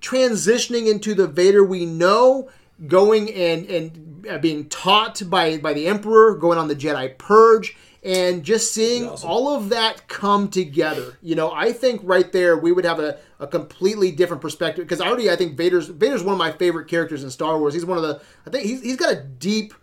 transitioning 0.00 0.90
into 0.90 1.14
the 1.14 1.26
Vader 1.26 1.64
we 1.64 1.86
know, 1.86 2.48
going 2.86 3.32
and 3.32 3.66
and 3.66 4.26
uh, 4.28 4.38
being 4.38 4.68
taught 4.68 5.22
by 5.28 5.58
by 5.58 5.72
the 5.72 5.86
Emperor, 5.86 6.34
going 6.34 6.58
on 6.58 6.68
the 6.68 6.76
Jedi 6.76 7.16
purge, 7.18 7.76
and 8.02 8.42
just 8.44 8.72
seeing 8.72 9.06
Awesome. 9.06 9.30
all 9.30 9.54
of 9.54 9.68
that 9.70 10.08
come 10.08 10.48
together. 10.48 11.16
You 11.22 11.34
know, 11.34 11.50
I 11.52 11.72
think 11.72 12.00
right 12.04 12.30
there 12.32 12.56
we 12.56 12.72
would 12.72 12.84
have 12.84 12.98
a, 13.00 13.18
a 13.38 13.46
completely 13.46 14.10
different 14.10 14.42
perspective 14.42 14.84
because 14.86 15.00
already 15.00 15.30
I 15.30 15.36
think 15.36 15.56
Vader's 15.56 15.88
Vader's 15.88 16.22
one 16.22 16.32
of 16.34 16.38
my 16.38 16.52
favorite 16.52 16.88
characters 16.88 17.24
in 17.24 17.30
Star 17.30 17.58
Wars. 17.58 17.74
He's 17.74 17.84
one 17.86 17.98
of 17.98 18.02
the 18.04 18.20
I 18.46 18.50
think 18.50 18.64
he's, 18.64 18.82
he's 18.82 18.96
got 18.96 19.12
a 19.12 19.22
deep 19.22 19.74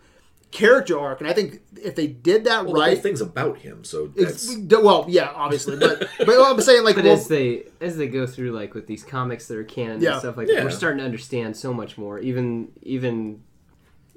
character 0.50 0.98
arc, 0.98 1.20
and 1.20 1.28
I 1.28 1.32
think 1.34 1.60
if 1.76 1.94
they 1.94 2.06
did 2.06 2.44
that 2.44 2.64
Well, 2.64 2.74
right. 2.74 3.00
thing's 3.02 3.20
about 3.20 3.58
him, 3.58 3.84
so 3.84 4.10
it's- 4.16 4.54
that's 4.56 4.82
well, 4.82 5.04
yeah, 5.08 5.30
obviously, 5.34 5.76
but 5.76 6.08
but 6.18 6.28
I'm 6.28 6.60
saying 6.60 6.84
like 6.84 6.96
But 6.96 7.04
well, 7.04 7.14
as 7.14 7.28
they 7.28 7.64
as 7.80 7.96
they 7.98 8.08
go 8.08 8.26
through 8.26 8.52
like 8.52 8.72
with 8.74 8.86
these 8.86 9.04
comics 9.04 9.46
that 9.48 9.58
are 9.58 9.64
canon 9.64 10.00
Yeah. 10.00 10.12
and 10.12 10.20
stuff 10.20 10.36
like 10.38 10.48
Yeah. 10.48 10.56
that, 10.56 10.64
we're 10.64 10.70
starting 10.70 10.98
to 11.00 11.04
understand 11.04 11.56
so 11.56 11.72
much 11.74 11.98
more. 11.98 12.18
Even 12.18 12.68
even 12.82 13.42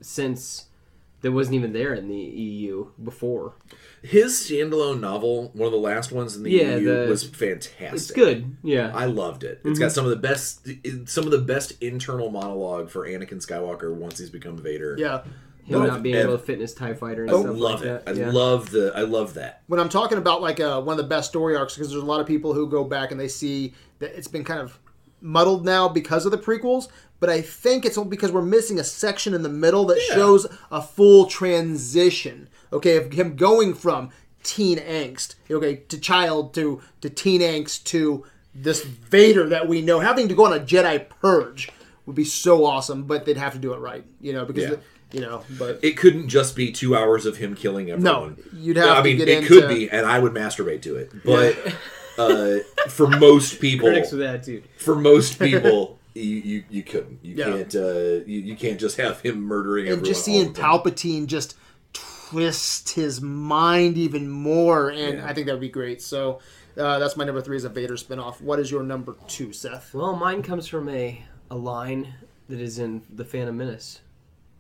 since 0.01 0.65
that 1.21 1.31
wasn't 1.31 1.53
even 1.53 1.71
there 1.71 1.93
in 1.93 2.07
the 2.07 2.15
EU 2.15 2.87
before. 3.03 3.53
His 4.01 4.33
standalone 4.33 4.99
novel, 4.99 5.51
one 5.53 5.67
of 5.67 5.71
the 5.71 5.77
last 5.77 6.11
ones 6.11 6.35
in 6.35 6.41
the 6.41 6.49
Yeah, 6.49 6.77
EU, 6.77 7.03
the- 7.05 7.09
was 7.09 7.23
fantastic. 7.23 7.93
It's 7.93 8.09
good. 8.09 8.55
Yeah. 8.63 8.91
I 8.95 9.05
loved 9.05 9.43
it. 9.43 9.59
It's 9.63 9.73
Mm-hmm. 9.73 9.79
got 9.81 9.91
some 9.91 10.05
of 10.05 10.09
the 10.09 10.15
best, 10.17 10.67
some 11.05 11.25
of 11.25 11.31
the 11.31 11.37
best 11.37 11.73
internal 11.79 12.31
monologue 12.31 12.89
for 12.89 13.05
Anakin 13.07 13.45
Skywalker 13.45 13.93
once 13.93 14.17
he's 14.17 14.31
become 14.31 14.57
Vader. 14.57 14.95
Yeah. 14.97 15.21
Him 15.73 15.79
Love 15.79 15.87
not 15.87 16.03
being 16.03 16.15
ev- 16.15 16.25
able 16.25 16.37
to 16.37 16.43
fit 16.43 16.55
in 16.55 16.61
his 16.61 16.73
TIE 16.73 16.93
fighter 16.93 17.23
and 17.23 17.31
I 17.31 17.33
stuff 17.39 17.45
love 17.57 17.81
like 17.81 17.81
it. 17.81 18.05
that. 18.05 18.11
I 18.11 18.13
yeah. 18.19 18.31
love 18.31 18.69
the. 18.71 18.91
I 18.95 19.01
love 19.01 19.33
that. 19.35 19.61
when 19.67 19.79
I'm 19.79 19.89
talking 19.89 20.17
about 20.17 20.41
like 20.41 20.59
uh, 20.59 20.81
one 20.81 20.93
of 20.93 20.97
the 21.03 21.07
best 21.09 21.29
story 21.29 21.55
arcs, 21.55 21.75
because 21.75 21.89
there's 21.91 22.01
a 22.03 22.05
lot 22.05 22.19
of 22.19 22.27
people 22.27 22.53
who 22.53 22.67
go 22.69 22.83
back 22.83 23.11
and 23.11 23.19
they 23.19 23.27
see 23.27 23.73
that 23.99 24.15
it's 24.17 24.27
been 24.27 24.43
kind 24.43 24.59
of 24.59 24.77
muddled 25.21 25.63
now 25.65 25.87
because 25.87 26.25
of 26.25 26.31
the 26.31 26.37
prequels. 26.37 26.87
But 27.19 27.29
I 27.29 27.41
think 27.41 27.85
it's 27.85 27.97
because 27.99 28.31
we're 28.31 28.41
missing 28.41 28.79
a 28.79 28.83
section 28.83 29.35
in 29.35 29.43
the 29.43 29.49
middle 29.49 29.85
that 29.85 29.99
Yeah. 30.09 30.15
shows 30.15 30.47
a 30.71 30.81
full 30.81 31.25
transition. 31.27 32.49
Okay, 32.73 32.97
of 32.97 33.11
him 33.13 33.35
going 33.35 33.73
from 33.73 34.09
teen 34.43 34.79
angst, 34.79 35.35
okay, 35.51 35.75
to 35.75 35.99
child 35.99 36.53
to 36.55 36.81
to 37.01 37.09
teen 37.09 37.41
angst 37.41 37.83
to 37.85 38.25
this 38.55 38.83
Vader 38.83 39.47
that 39.49 39.67
we 39.67 39.81
know 39.81 39.99
having 39.99 40.27
to 40.27 40.33
go 40.33 40.45
on 40.45 40.53
a 40.53 40.59
Jedi 40.59 41.07
purge 41.21 41.69
would 42.05 42.15
be 42.15 42.23
so 42.25 42.65
awesome. 42.65 43.03
But 43.03 43.25
they'd 43.25 43.37
have 43.37 43.53
to 43.53 43.59
do 43.59 43.73
it 43.73 43.77
right, 43.79 44.03
you 44.19 44.33
know, 44.33 44.43
because 44.45 44.63
Yeah. 44.63 44.69
the- 44.71 44.79
you 45.11 45.21
know, 45.21 45.43
but 45.59 45.79
It 45.83 45.97
couldn't 45.97 46.29
just 46.29 46.55
be 46.55 46.71
two 46.71 46.95
hours 46.95 47.25
of 47.25 47.37
him 47.37 47.55
killing 47.55 47.89
everyone. 47.91 48.37
No, 48.53 48.59
you'd 48.59 48.77
have 48.77 48.89
I 48.89 48.95
to 48.97 49.03
mean, 49.03 49.17
get 49.17 49.27
it 49.29 49.45
could 49.45 49.67
be, 49.69 49.89
and 49.89 50.05
I 50.05 50.19
would 50.19 50.33
masturbate 50.33 50.81
to 50.83 50.95
it. 50.97 51.11
But 51.25 51.55
uh, 52.17 52.59
for 52.89 53.07
most 53.07 53.59
people, 53.59 53.87
Critics 53.89 54.11
with 54.11 54.21
attitude. 54.21 54.63
for 54.77 54.95
most 54.95 55.39
people, 55.39 55.99
you, 56.13 56.23
you 56.23 56.63
you 56.69 56.83
couldn't. 56.83 57.19
You 57.23 57.35
Yeah. 57.35 57.45
can't. 57.45 57.75
Uh, 57.75 58.23
you, 58.25 58.39
you 58.39 58.55
can't 58.55 58.79
just 58.79 58.97
have 58.97 59.21
him 59.21 59.41
murdering 59.41 59.85
and 59.85 59.91
everyone. 59.93 60.05
just 60.05 60.25
seeing. 60.25 60.53
Palpatine 60.53 61.27
just 61.27 61.55
twist 61.93 62.91
his 62.91 63.21
mind 63.21 63.97
even 63.97 64.29
more, 64.29 64.89
and 64.89 65.17
Yeah. 65.17 65.27
I 65.27 65.33
think 65.33 65.47
that 65.47 65.53
would 65.53 65.61
be 65.61 65.69
great. 65.69 66.01
So 66.01 66.39
uh, 66.77 66.99
that's 66.99 67.17
my 67.17 67.23
number 67.25 67.41
three 67.41 67.57
is 67.57 67.65
a 67.65 67.69
Vader 67.69 67.95
spinoff. 67.95 68.41
What 68.41 68.59
is 68.59 68.71
your 68.71 68.83
number 68.83 69.15
two, 69.27 69.51
Seth? 69.53 69.93
Well, 69.93 70.15
mine 70.15 70.41
comes 70.41 70.67
from 70.67 70.87
a, 70.89 71.21
a 71.49 71.55
line 71.55 72.13
that 72.49 72.59
is 72.59 72.79
in 72.79 73.01
The 73.13 73.25
Phantom 73.25 73.55
Menace 73.55 73.99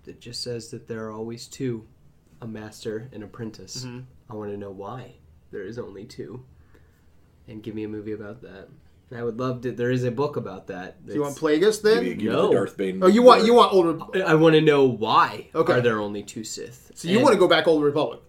that 0.03 0.19
just 0.19 0.41
says 0.43 0.69
that 0.71 0.87
there 0.87 1.05
are 1.07 1.11
always 1.11 1.47
two 1.47 1.87
a 2.41 2.47
master 2.47 3.09
and 3.13 3.23
apprentice. 3.23 3.85
Mm-hmm. 3.85 3.99
I 4.29 4.35
want 4.35 4.51
to 4.51 4.57
know 4.57 4.71
why 4.71 5.15
there 5.51 5.63
is 5.63 5.77
only 5.77 6.05
two. 6.05 6.43
And 7.47 7.61
give 7.61 7.75
me 7.75 7.83
a 7.83 7.87
movie 7.87 8.13
about 8.13 8.41
that. 8.41 8.69
And 9.09 9.19
I 9.19 9.23
would 9.23 9.37
love 9.39 9.61
to. 9.61 9.71
There 9.71 9.91
is 9.91 10.03
a 10.05 10.11
book 10.11 10.37
about 10.37 10.67
that. 10.67 11.05
Do 11.05 11.13
you 11.13 11.21
want 11.21 11.35
that's- 11.35 11.59
Plagueis 11.59 11.81
then? 11.81 12.03
me, 12.03 12.13
give 12.15 12.31
No. 12.31 12.47
the 12.47 12.53
Darth 12.55 12.77
Bane. 12.77 13.03
Oh, 13.03 13.07
you 13.07 13.21
want 13.21 13.45
you 13.45 13.53
want 13.53 13.73
Old 13.73 14.15
Re- 14.15 14.21
I 14.23 14.35
want 14.35 14.55
to 14.55 14.61
know 14.61 14.85
why 14.85 15.49
Okay. 15.53 15.73
are 15.73 15.81
there 15.81 15.99
only 15.99 16.23
two 16.23 16.43
Sith. 16.43 16.91
so 16.95 17.07
you 17.09 17.15
And 17.17 17.23
want 17.23 17.33
to 17.33 17.39
go 17.39 17.47
back 17.47 17.67
Old 17.67 17.83
Republic? 17.83 18.21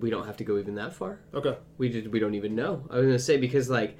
We 0.00 0.08
don't 0.08 0.24
have 0.26 0.38
to 0.38 0.44
go 0.44 0.56
even 0.58 0.74
that 0.76 0.94
far. 0.94 1.20
Okay. 1.34 1.56
we 1.76 1.90
did 1.90 2.10
we 2.12 2.18
don't 2.18 2.32
even 2.34 2.54
know 2.54 2.82
i 2.90 2.96
was 2.96 3.04
gonna 3.04 3.18
say 3.18 3.36
because 3.36 3.68
like 3.68 3.98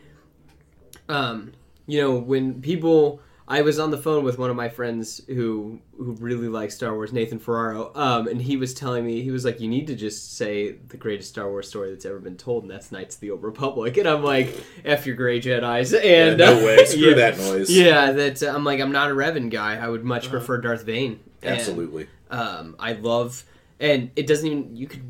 um 1.10 1.52
you 1.86 2.00
know 2.00 2.14
when 2.18 2.60
people 2.62 3.20
i 3.48 3.62
was 3.62 3.78
on 3.78 3.90
the 3.90 3.98
phone 3.98 4.24
with 4.24 4.38
one 4.38 4.50
of 4.50 4.56
my 4.56 4.68
friends 4.68 5.20
who 5.28 5.78
who 5.96 6.12
really 6.14 6.48
likes 6.48 6.74
star 6.74 6.94
wars 6.94 7.12
nathan 7.12 7.38
ferraro 7.38 7.92
um 7.94 8.26
and 8.28 8.42
he 8.42 8.56
was 8.56 8.74
telling 8.74 9.04
me 9.06 9.22
he 9.22 9.30
was 9.30 9.44
like 9.44 9.60
you 9.60 9.68
need 9.68 9.86
to 9.86 9.94
just 9.94 10.36
say 10.36 10.72
the 10.88 10.96
greatest 10.96 11.28
star 11.28 11.48
wars 11.48 11.68
story 11.68 11.90
that's 11.90 12.04
ever 12.04 12.18
been 12.18 12.36
told 12.36 12.62
and 12.64 12.70
that's 12.70 12.90
knights 12.92 13.14
of 13.16 13.20
the 13.20 13.30
old 13.30 13.42
republic 13.42 13.96
and 13.96 14.08
i'm 14.08 14.22
like 14.24 14.52
f 14.84 15.06
your 15.06 15.14
gray 15.16 15.40
jedis 15.40 15.92
Yeah, 15.92 16.00
and 16.28 16.38
no 16.38 16.60
uh, 16.60 16.64
way. 16.64 16.84
Screw 16.84 17.10
yeah. 17.10 17.14
that 17.14 17.38
noise. 17.38 17.70
yeah 17.70 18.12
that 18.12 18.42
uh, 18.42 18.48
i'm 18.54 18.64
like 18.64 18.80
i'm 18.80 18.92
not 18.92 19.10
a 19.10 19.14
revan 19.14 19.50
guy 19.50 19.76
i 19.76 19.88
would 19.88 20.04
much 20.04 20.28
prefer 20.30 20.58
darth 20.60 20.84
Bane 20.86 21.20
And, 21.42 21.56
Absolutely. 21.58 22.08
um, 22.30 22.74
I 22.78 22.92
love, 22.94 23.44
and 23.78 24.10
it 24.16 24.26
doesn't 24.26 24.46
even 24.46 24.74
you 24.76 24.86
could, 24.88 25.04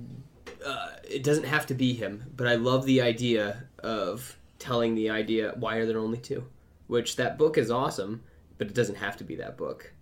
uh, 0.66 0.88
it 1.08 1.22
doesn't 1.22 1.44
have 1.44 1.64
to 1.66 1.74
be 1.74 1.94
him, 1.94 2.24
but 2.36 2.46
I 2.48 2.56
love 2.56 2.84
the 2.84 3.00
idea 3.00 3.64
of 3.78 4.36
telling 4.58 4.94
the 4.96 5.08
idea 5.10 5.54
why 5.56 5.76
are 5.76 5.86
there 5.86 5.98
only 5.98 6.18
two, 6.18 6.44
which 6.86 7.16
that 7.16 7.38
book 7.38 7.58
is 7.58 7.70
awesome, 7.70 8.22
but 8.58 8.66
it 8.68 8.74
doesn't 8.74 8.96
have 8.96 9.16
to 9.18 9.24
be 9.24 9.36
that 9.36 9.56
book. 9.56 9.92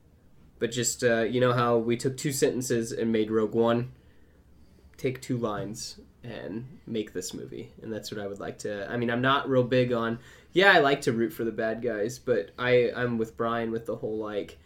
But 0.59 0.71
just 0.71 1.03
uh, 1.03 1.23
you 1.23 1.41
know 1.41 1.53
how 1.53 1.79
we 1.79 1.97
took 1.97 2.17
two 2.17 2.33
sentences 2.33 2.93
and 2.93 3.13
made 3.13 3.31
Rogue 3.31 3.55
One, 3.55 3.93
take 4.97 5.21
two 5.21 5.37
lines 5.37 6.01
and 6.23 6.79
make 6.87 7.13
this 7.13 7.35
movie, 7.35 7.73
and 7.83 7.93
that's 7.93 8.11
what 8.11 8.21
I 8.21 8.27
would 8.27 8.41
like 8.41 8.59
to. 8.61 8.91
I 8.91 8.97
mean, 8.97 9.11
I'm 9.11 9.21
not 9.21 9.49
real 9.49 9.65
big 9.65 9.93
on. 9.93 10.19
Yeah, 10.53 10.73
I 10.73 10.79
like 10.79 11.03
to 11.03 11.13
root 11.13 11.33
for 11.33 11.45
the 11.45 11.53
bad 11.53 11.83
guys, 11.83 12.19
but 12.19 12.51
I 12.59 12.91
I'm 12.95 13.19
with 13.19 13.37
Brian 13.37 13.71
with 13.71 13.87
the 13.87 13.97
whole 13.97 14.19
like 14.19 14.59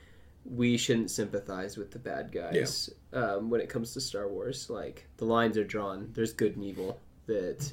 we 0.45 0.77
shouldn't 0.77 1.11
sympathize 1.11 1.77
with 1.77 1.91
the 1.91 1.99
bad 1.99 2.33
guys 2.33 2.91
um, 3.13 3.51
when 3.51 3.61
it 3.61 3.69
comes 3.69 3.93
to 3.95 4.01
Star 4.01 4.29
Wars. 4.29 4.71
Like 4.71 5.07
the 5.17 5.25
lines 5.25 5.59
are 5.59 5.65
drawn. 5.65 6.11
There's 6.13 6.33
good 6.33 6.57
and 6.57 6.65
evil. 6.65 7.01
That 7.27 7.73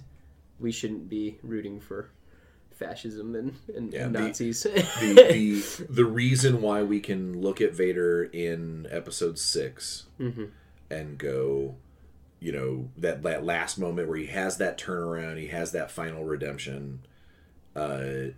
we 0.59 0.71
shouldn't 0.71 1.09
be 1.09 1.37
rooting 1.43 1.79
for 1.79 2.09
fascism 2.75 3.35
and, 3.35 3.55
and 3.75 3.93
Yeah, 3.93 4.07
the- 4.07 4.19
Nazis. 4.19 4.63
the, 4.63 4.69
the 5.79 5.85
the 5.93 6.05
reason 6.05 6.61
why 6.61 6.83
we 6.83 6.99
can 6.99 7.39
look 7.41 7.61
at 7.61 7.73
Vader 7.73 8.23
in 8.23 8.87
Episode 8.91 9.37
6 9.39 10.05
Mhm. 10.19 10.49
and 10.89 11.17
go, 11.17 11.75
you 12.39 12.51
know, 12.51 12.89
that 12.97 13.23
that 13.23 13.43
last 13.45 13.77
moment 13.77 14.07
where 14.09 14.17
he 14.17 14.27
has 14.27 14.57
that 14.57 14.77
turnaround, 14.77 15.37
he 15.39 15.47
has 15.47 15.71
that 15.71 15.89
final 15.91 16.23
redemption. 16.25 16.99
Uh, 17.75 18.31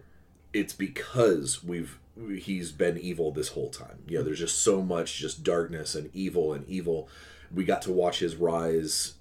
it's 0.53 0.73
because 0.73 1.63
we've 1.63 1.99
he's 2.39 2.71
been 2.71 2.97
evil 2.97 3.31
this 3.31 3.49
whole 3.49 3.69
time. 3.69 3.99
You 4.07 4.17
know, 4.17 4.23
there's 4.23 4.39
just 4.39 4.59
so 4.63 4.81
much 4.81 5.17
just 5.17 5.43
darkness 5.43 5.93
and 5.93 6.09
evil 6.13 6.53
and 6.53 6.67
evil. 6.67 7.07
We 7.53 7.63
got 7.63 7.81
to 7.83 7.91
watch 7.91 8.19
his 8.19 8.35
rise 8.35 9.13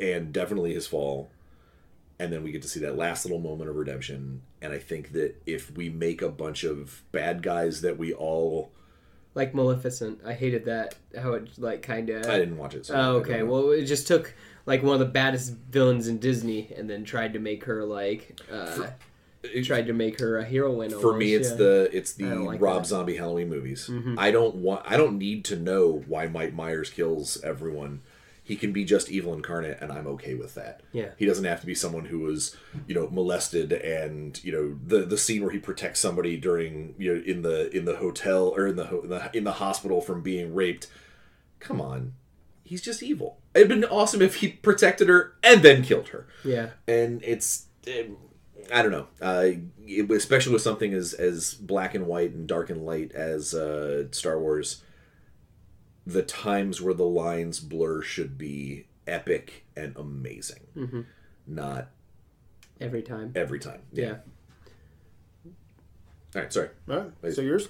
and 0.00 0.32
definitely 0.32 0.74
his 0.74 0.86
fall 0.86 1.30
and 2.18 2.32
then 2.32 2.42
we 2.42 2.50
get 2.52 2.62
to 2.62 2.68
see 2.68 2.80
that 2.80 2.96
last 2.96 3.24
little 3.24 3.38
moment 3.38 3.70
of 3.70 3.76
redemption 3.76 4.42
and 4.62 4.72
i 4.72 4.78
think 4.78 5.12
that 5.12 5.34
if 5.46 5.70
we 5.76 5.88
make 5.90 6.22
a 6.22 6.28
bunch 6.28 6.64
of 6.64 7.02
bad 7.12 7.42
guys 7.42 7.80
that 7.82 7.98
we 7.98 8.12
all 8.12 8.70
like 9.34 9.54
Maleficent, 9.54 10.20
I 10.26 10.34
hated 10.34 10.66
that. 10.66 10.94
How 11.18 11.32
it 11.32 11.48
like 11.58 11.80
kind 11.80 12.10
of. 12.10 12.26
i 12.26 12.38
didn't 12.38 12.58
watch 12.58 12.74
it 12.74 12.84
so 12.84 12.94
Oh, 12.94 13.12
okay. 13.20 13.42
Well, 13.42 13.70
it 13.70 13.84
just 13.86 14.06
took 14.06 14.34
like 14.66 14.82
one 14.82 14.92
of 14.92 15.00
the 15.00 15.06
baddest 15.06 15.54
villains 15.70 16.06
in 16.06 16.18
Disney, 16.18 16.70
and 16.76 16.88
then 16.88 17.02
tried 17.02 17.32
to 17.32 17.38
make 17.38 17.64
her 17.64 17.82
like 17.82 18.38
uh, 18.52 18.88
It- 19.42 19.62
tried 19.62 19.86
to 19.86 19.94
make 19.94 20.20
her 20.20 20.36
a 20.38 20.44
heroine. 20.44 20.90
for 20.90 21.16
me 21.16 21.32
it's 21.34 21.48
yeah. 21.48 21.56
the 21.56 21.90
it's 21.94 22.12
the 22.12 22.26
like 22.26 22.60
rob 22.60 22.74
that. 22.74 22.78
Mm-hmm. 22.80 22.84
zombie 22.88 23.16
halloween 23.16 23.48
movies 23.48 23.90
i 24.18 24.30
don't 24.30 24.56
want 24.56 24.82
i 24.86 24.96
don't 24.98 25.16
need 25.18 25.46
to 25.46 25.56
know 25.56 26.04
why 26.06 26.26
mike 26.28 26.52
myers 26.52 26.90
kills 26.90 27.40
everyone 27.42 28.02
he 28.52 28.56
can 28.56 28.72
be 28.72 28.84
just 28.84 29.10
evil 29.10 29.32
incarnate 29.34 29.78
and 29.80 29.90
i'm 29.90 30.06
okay 30.06 30.34
with 30.34 30.54
that 30.54 30.80
Yeah. 30.92 31.10
he 31.16 31.24
doesn't 31.26 31.44
have 31.44 31.60
to 31.60 31.66
be 31.66 31.74
someone 31.74 32.04
who 32.06 32.18
was 32.20 32.54
you 32.86 32.94
know 32.94 33.08
molested 33.10 33.72
and 33.72 34.42
you 34.44 34.52
know 34.52 34.78
the 34.84 35.06
the 35.06 35.16
scene 35.18 35.42
where 35.42 35.50
he 35.50 35.58
protects 35.58 36.00
somebody 36.00 36.36
during 36.36 36.94
you 36.98 37.14
know 37.14 37.22
in 37.24 37.42
the 37.42 37.74
in 37.76 37.84
the 37.84 37.96
hotel 37.96 38.48
or 38.56 38.66
in 38.66 38.76
the 38.76 38.84
ho- 38.86 39.00
in 39.02 39.08
the, 39.10 39.30
in 39.38 39.44
the 39.44 39.52
hospital 39.64 40.00
from 40.00 40.22
being 40.22 40.54
raped 40.54 40.86
come 41.60 41.80
on 41.80 42.12
he's 42.64 42.82
just 42.82 43.02
evil 43.02 43.38
it'd 43.54 43.68
been 43.68 43.84
awesome 43.84 44.20
if 44.22 44.36
he 44.36 44.48
protected 44.48 45.08
her 45.08 45.34
and 45.42 45.62
then 45.62 45.82
killed 45.82 46.08
her 46.08 46.26
yeah. 46.44 46.70
and 46.86 47.22
it's 47.24 47.66
um, 47.88 48.16
I 48.72 48.80
don't 48.82 48.92
know, 48.92 49.08
uh, 49.20 49.46
it- 49.86 50.08
especially 50.12 50.52
with 50.52 50.62
something 50.62 50.94
as 50.94 51.14
as 51.14 51.52
black 51.54 51.96
and 51.96 52.06
white 52.06 52.32
and 52.32 52.46
dark 52.46 52.70
and 52.70 52.86
light 52.86 53.10
as 53.12 53.54
uh, 53.54 54.04
Star 54.12 54.38
Wars. 54.38 54.82
The 56.06 56.22
times 56.22 56.80
where 56.80 56.94
the 56.94 57.04
lines 57.04 57.60
blur 57.60 58.02
should 58.02 58.36
be 58.38 58.86
epic 59.06 59.64
and 59.76 59.96
amazing, 59.96 60.66
Mm-hmm. 60.76 61.00
not 61.46 61.88
Every 62.80 63.02
time. 63.02 63.32
every 63.36 63.60
time. 63.60 63.82
Yeah. 63.92 64.16
All 66.34 66.40
right, 66.42 66.52
sorry. 66.52 66.70
All 66.90 67.06
right. 67.22 67.32
So 67.34 67.42
yours? 67.42 67.68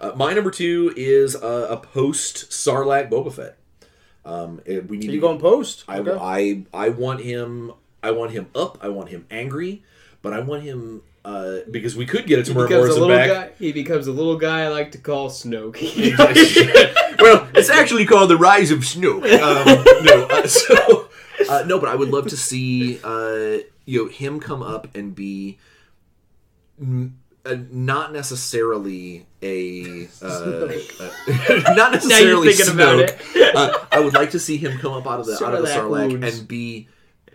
Uh, 0.00 0.12
my 0.16 0.32
number 0.32 0.50
two 0.50 0.92
is 0.96 1.34
uh, 1.34 1.66
a 1.70 1.76
post 1.76 2.50
Sarlacc 2.50 3.10
Boba 3.10 3.32
Fett. 3.32 3.58
Um, 4.24 4.60
it- 4.64 4.88
we 4.88 4.96
need 4.96 5.06
Are 5.06 5.10
to 5.10 5.14
you 5.16 5.20
going 5.20 5.38
post? 5.40 5.84
I, 5.88 5.98
Okay. 5.98 6.16
I 6.18 6.64
I 6.72 6.88
want 6.90 7.20
him 7.20 7.72
I 8.02 8.12
want 8.12 8.30
him 8.30 8.46
up. 8.54 8.78
I 8.80 8.88
want 8.88 9.08
him 9.10 9.26
angry, 9.30 9.82
but 10.22 10.32
I 10.32 10.40
want 10.40 10.62
him 10.62 11.02
uh, 11.24 11.58
because 11.70 11.96
we 11.96 12.06
could 12.06 12.26
get 12.26 12.38
it 12.38 12.46
He 12.46 12.54
Temuera 12.54 12.68
becomes 12.68 12.70
a 12.70 12.98
Morrison 12.98 13.00
little 13.02 13.16
back. 13.16 13.28
guy. 13.28 13.50
He 13.58 13.72
becomes 13.72 14.06
a 14.06 14.12
little 14.12 14.36
guy 14.36 14.62
I 14.62 14.68
like 14.68 14.92
to 14.92 14.98
call 14.98 15.28
Snoke. 15.28 15.76
well, 17.34 17.48
it's 17.54 17.70
actually 17.70 18.06
called 18.06 18.30
the 18.30 18.36
Rise 18.36 18.70
of 18.70 18.80
Snoke. 18.80 19.24
Um, 19.46 20.04
no, 20.04 20.26
uh, 20.30 20.46
so 20.46 21.08
uh, 21.48 21.64
no, 21.66 21.78
but 21.78 21.88
I 21.88 21.94
would 21.94 22.10
love 22.10 22.26
to 22.28 22.36
see 22.36 22.98
uh, 23.04 23.58
you 23.84 24.04
know 24.04 24.08
him 24.10 24.40
come 24.40 24.62
up 24.62 24.94
and 24.96 25.14
be. 25.14 25.58
uh, 26.80 27.56
not 27.70 28.12
necessarily 28.12 29.26
a, 29.42 30.08
uh, 30.20 30.68
not 31.76 31.92
necessarily 31.92 32.52
thinking 32.52 32.74
about 32.74 33.08
Snoke. 33.08 33.54
uh, 33.54 33.78
I 33.92 34.00
would 34.00 34.14
like 34.14 34.30
to 34.32 34.40
see 34.40 34.56
him 34.56 34.78
come 34.78 34.92
up 34.92 35.06
out 35.06 35.20
of 35.20 35.26
the 35.26 35.34
out 35.44 35.54
of 35.54 35.62
the 35.62 35.68
Sarlacc 35.68 36.08
Sarlacc 36.08 36.10
wounds. 36.20 36.38
and 36.38 36.48
be 36.48 36.88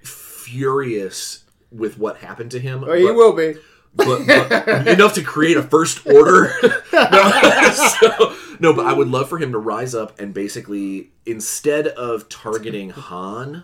furious 0.03 1.43
with 1.71 1.97
what 1.97 2.17
happened 2.17 2.51
to 2.51 2.59
him. 2.59 2.83
Oh, 2.85 2.93
he 2.93 3.05
but- 3.05 3.15
will 3.15 3.33
be. 3.33 3.53
but, 3.95 4.25
but 4.27 4.87
enough 4.87 5.13
to 5.15 5.21
create 5.23 5.57
a 5.57 5.63
first 5.63 6.05
order. 6.05 6.51
no, 6.93 7.71
so- 7.71 8.35
no, 8.61 8.73
but 8.73 8.85
I 8.85 8.93
would 8.93 9.07
love 9.07 9.27
for 9.27 9.39
him 9.39 9.51
to 9.53 9.57
rise 9.57 9.95
up 9.95 10.19
and 10.19 10.33
basically 10.33 11.09
instead 11.25 11.87
of 11.87 12.29
targeting 12.29 12.89
Han, 12.91 13.63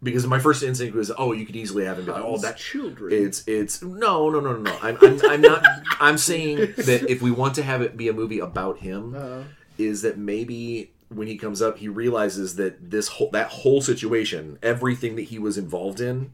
because 0.00 0.26
my 0.26 0.38
first 0.38 0.62
instinct 0.62 0.94
was, 0.94 1.10
oh, 1.18 1.32
you 1.32 1.44
could 1.44 1.56
easily 1.56 1.84
have 1.84 1.98
him 1.98 2.06
like, 2.06 2.22
oh, 2.24 2.38
that 2.38 2.56
children. 2.56 3.12
It's 3.12 3.42
it's 3.48 3.82
no 3.82 4.30
no 4.30 4.38
no 4.38 4.52
no 4.52 4.60
no. 4.60 4.78
I'm 4.80 4.96
I'm, 5.02 5.20
I'm 5.24 5.40
not. 5.40 5.64
I'm 6.00 6.18
saying 6.18 6.74
that 6.76 7.06
if 7.10 7.20
we 7.20 7.32
want 7.32 7.56
to 7.56 7.64
have 7.64 7.82
it 7.82 7.96
be 7.96 8.08
a 8.08 8.12
movie 8.12 8.38
about 8.38 8.78
him, 8.78 9.16
uh-huh. 9.16 9.42
is 9.76 10.02
that 10.02 10.16
maybe 10.16 10.92
when 11.08 11.26
he 11.26 11.36
comes 11.36 11.60
up, 11.60 11.78
he 11.78 11.88
realizes 11.88 12.54
that 12.56 12.90
this 12.90 13.08
whole 13.08 13.30
that 13.30 13.48
whole 13.48 13.80
situation, 13.80 14.58
everything 14.62 15.16
that 15.16 15.22
he 15.22 15.38
was 15.40 15.58
involved 15.58 16.00
in, 16.00 16.32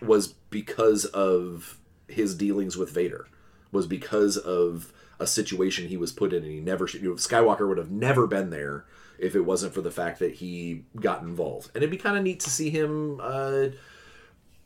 was 0.00 0.28
because 0.48 1.04
of 1.04 1.78
his 2.08 2.34
dealings 2.34 2.76
with 2.78 2.90
Vader, 2.90 3.26
was 3.70 3.86
because 3.86 4.38
of 4.38 4.92
a 5.18 5.26
situation 5.26 5.88
he 5.88 5.96
was 5.96 6.12
put 6.12 6.32
in, 6.32 6.42
and 6.42 6.52
he 6.52 6.60
never 6.60 6.86
should. 6.86 7.02
You 7.02 7.10
know, 7.10 7.14
Skywalker 7.16 7.68
would 7.68 7.78
have 7.78 7.90
never 7.90 8.26
been 8.26 8.50
there 8.50 8.84
if 9.18 9.34
it 9.34 9.40
wasn't 9.40 9.74
for 9.74 9.80
the 9.80 9.90
fact 9.90 10.18
that 10.18 10.34
he 10.34 10.84
got 11.00 11.22
involved, 11.22 11.70
and 11.74 11.82
it'd 11.82 11.90
be 11.90 11.96
kind 11.96 12.16
of 12.16 12.22
neat 12.22 12.40
to 12.40 12.50
see 12.50 12.70
him 12.70 13.20
uh, 13.22 13.66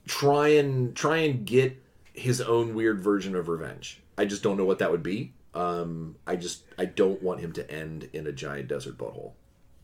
try 0.06 0.48
and 0.48 0.94
try 0.96 1.18
and 1.18 1.44
get 1.46 1.82
his 2.12 2.40
own 2.40 2.74
weird 2.74 3.00
version 3.00 3.36
of 3.36 3.48
revenge. 3.48 4.00
I 4.18 4.24
just 4.24 4.42
don't 4.42 4.56
know 4.56 4.64
what 4.64 4.80
that 4.80 4.90
would 4.90 5.02
be. 5.02 5.32
Um, 5.54 6.16
I 6.26 6.36
just 6.36 6.64
I 6.78 6.84
don't 6.84 7.22
want 7.22 7.40
him 7.40 7.52
to 7.54 7.70
end 7.70 8.08
in 8.12 8.26
a 8.26 8.32
giant 8.32 8.68
desert 8.68 8.98
butthole. 8.98 9.32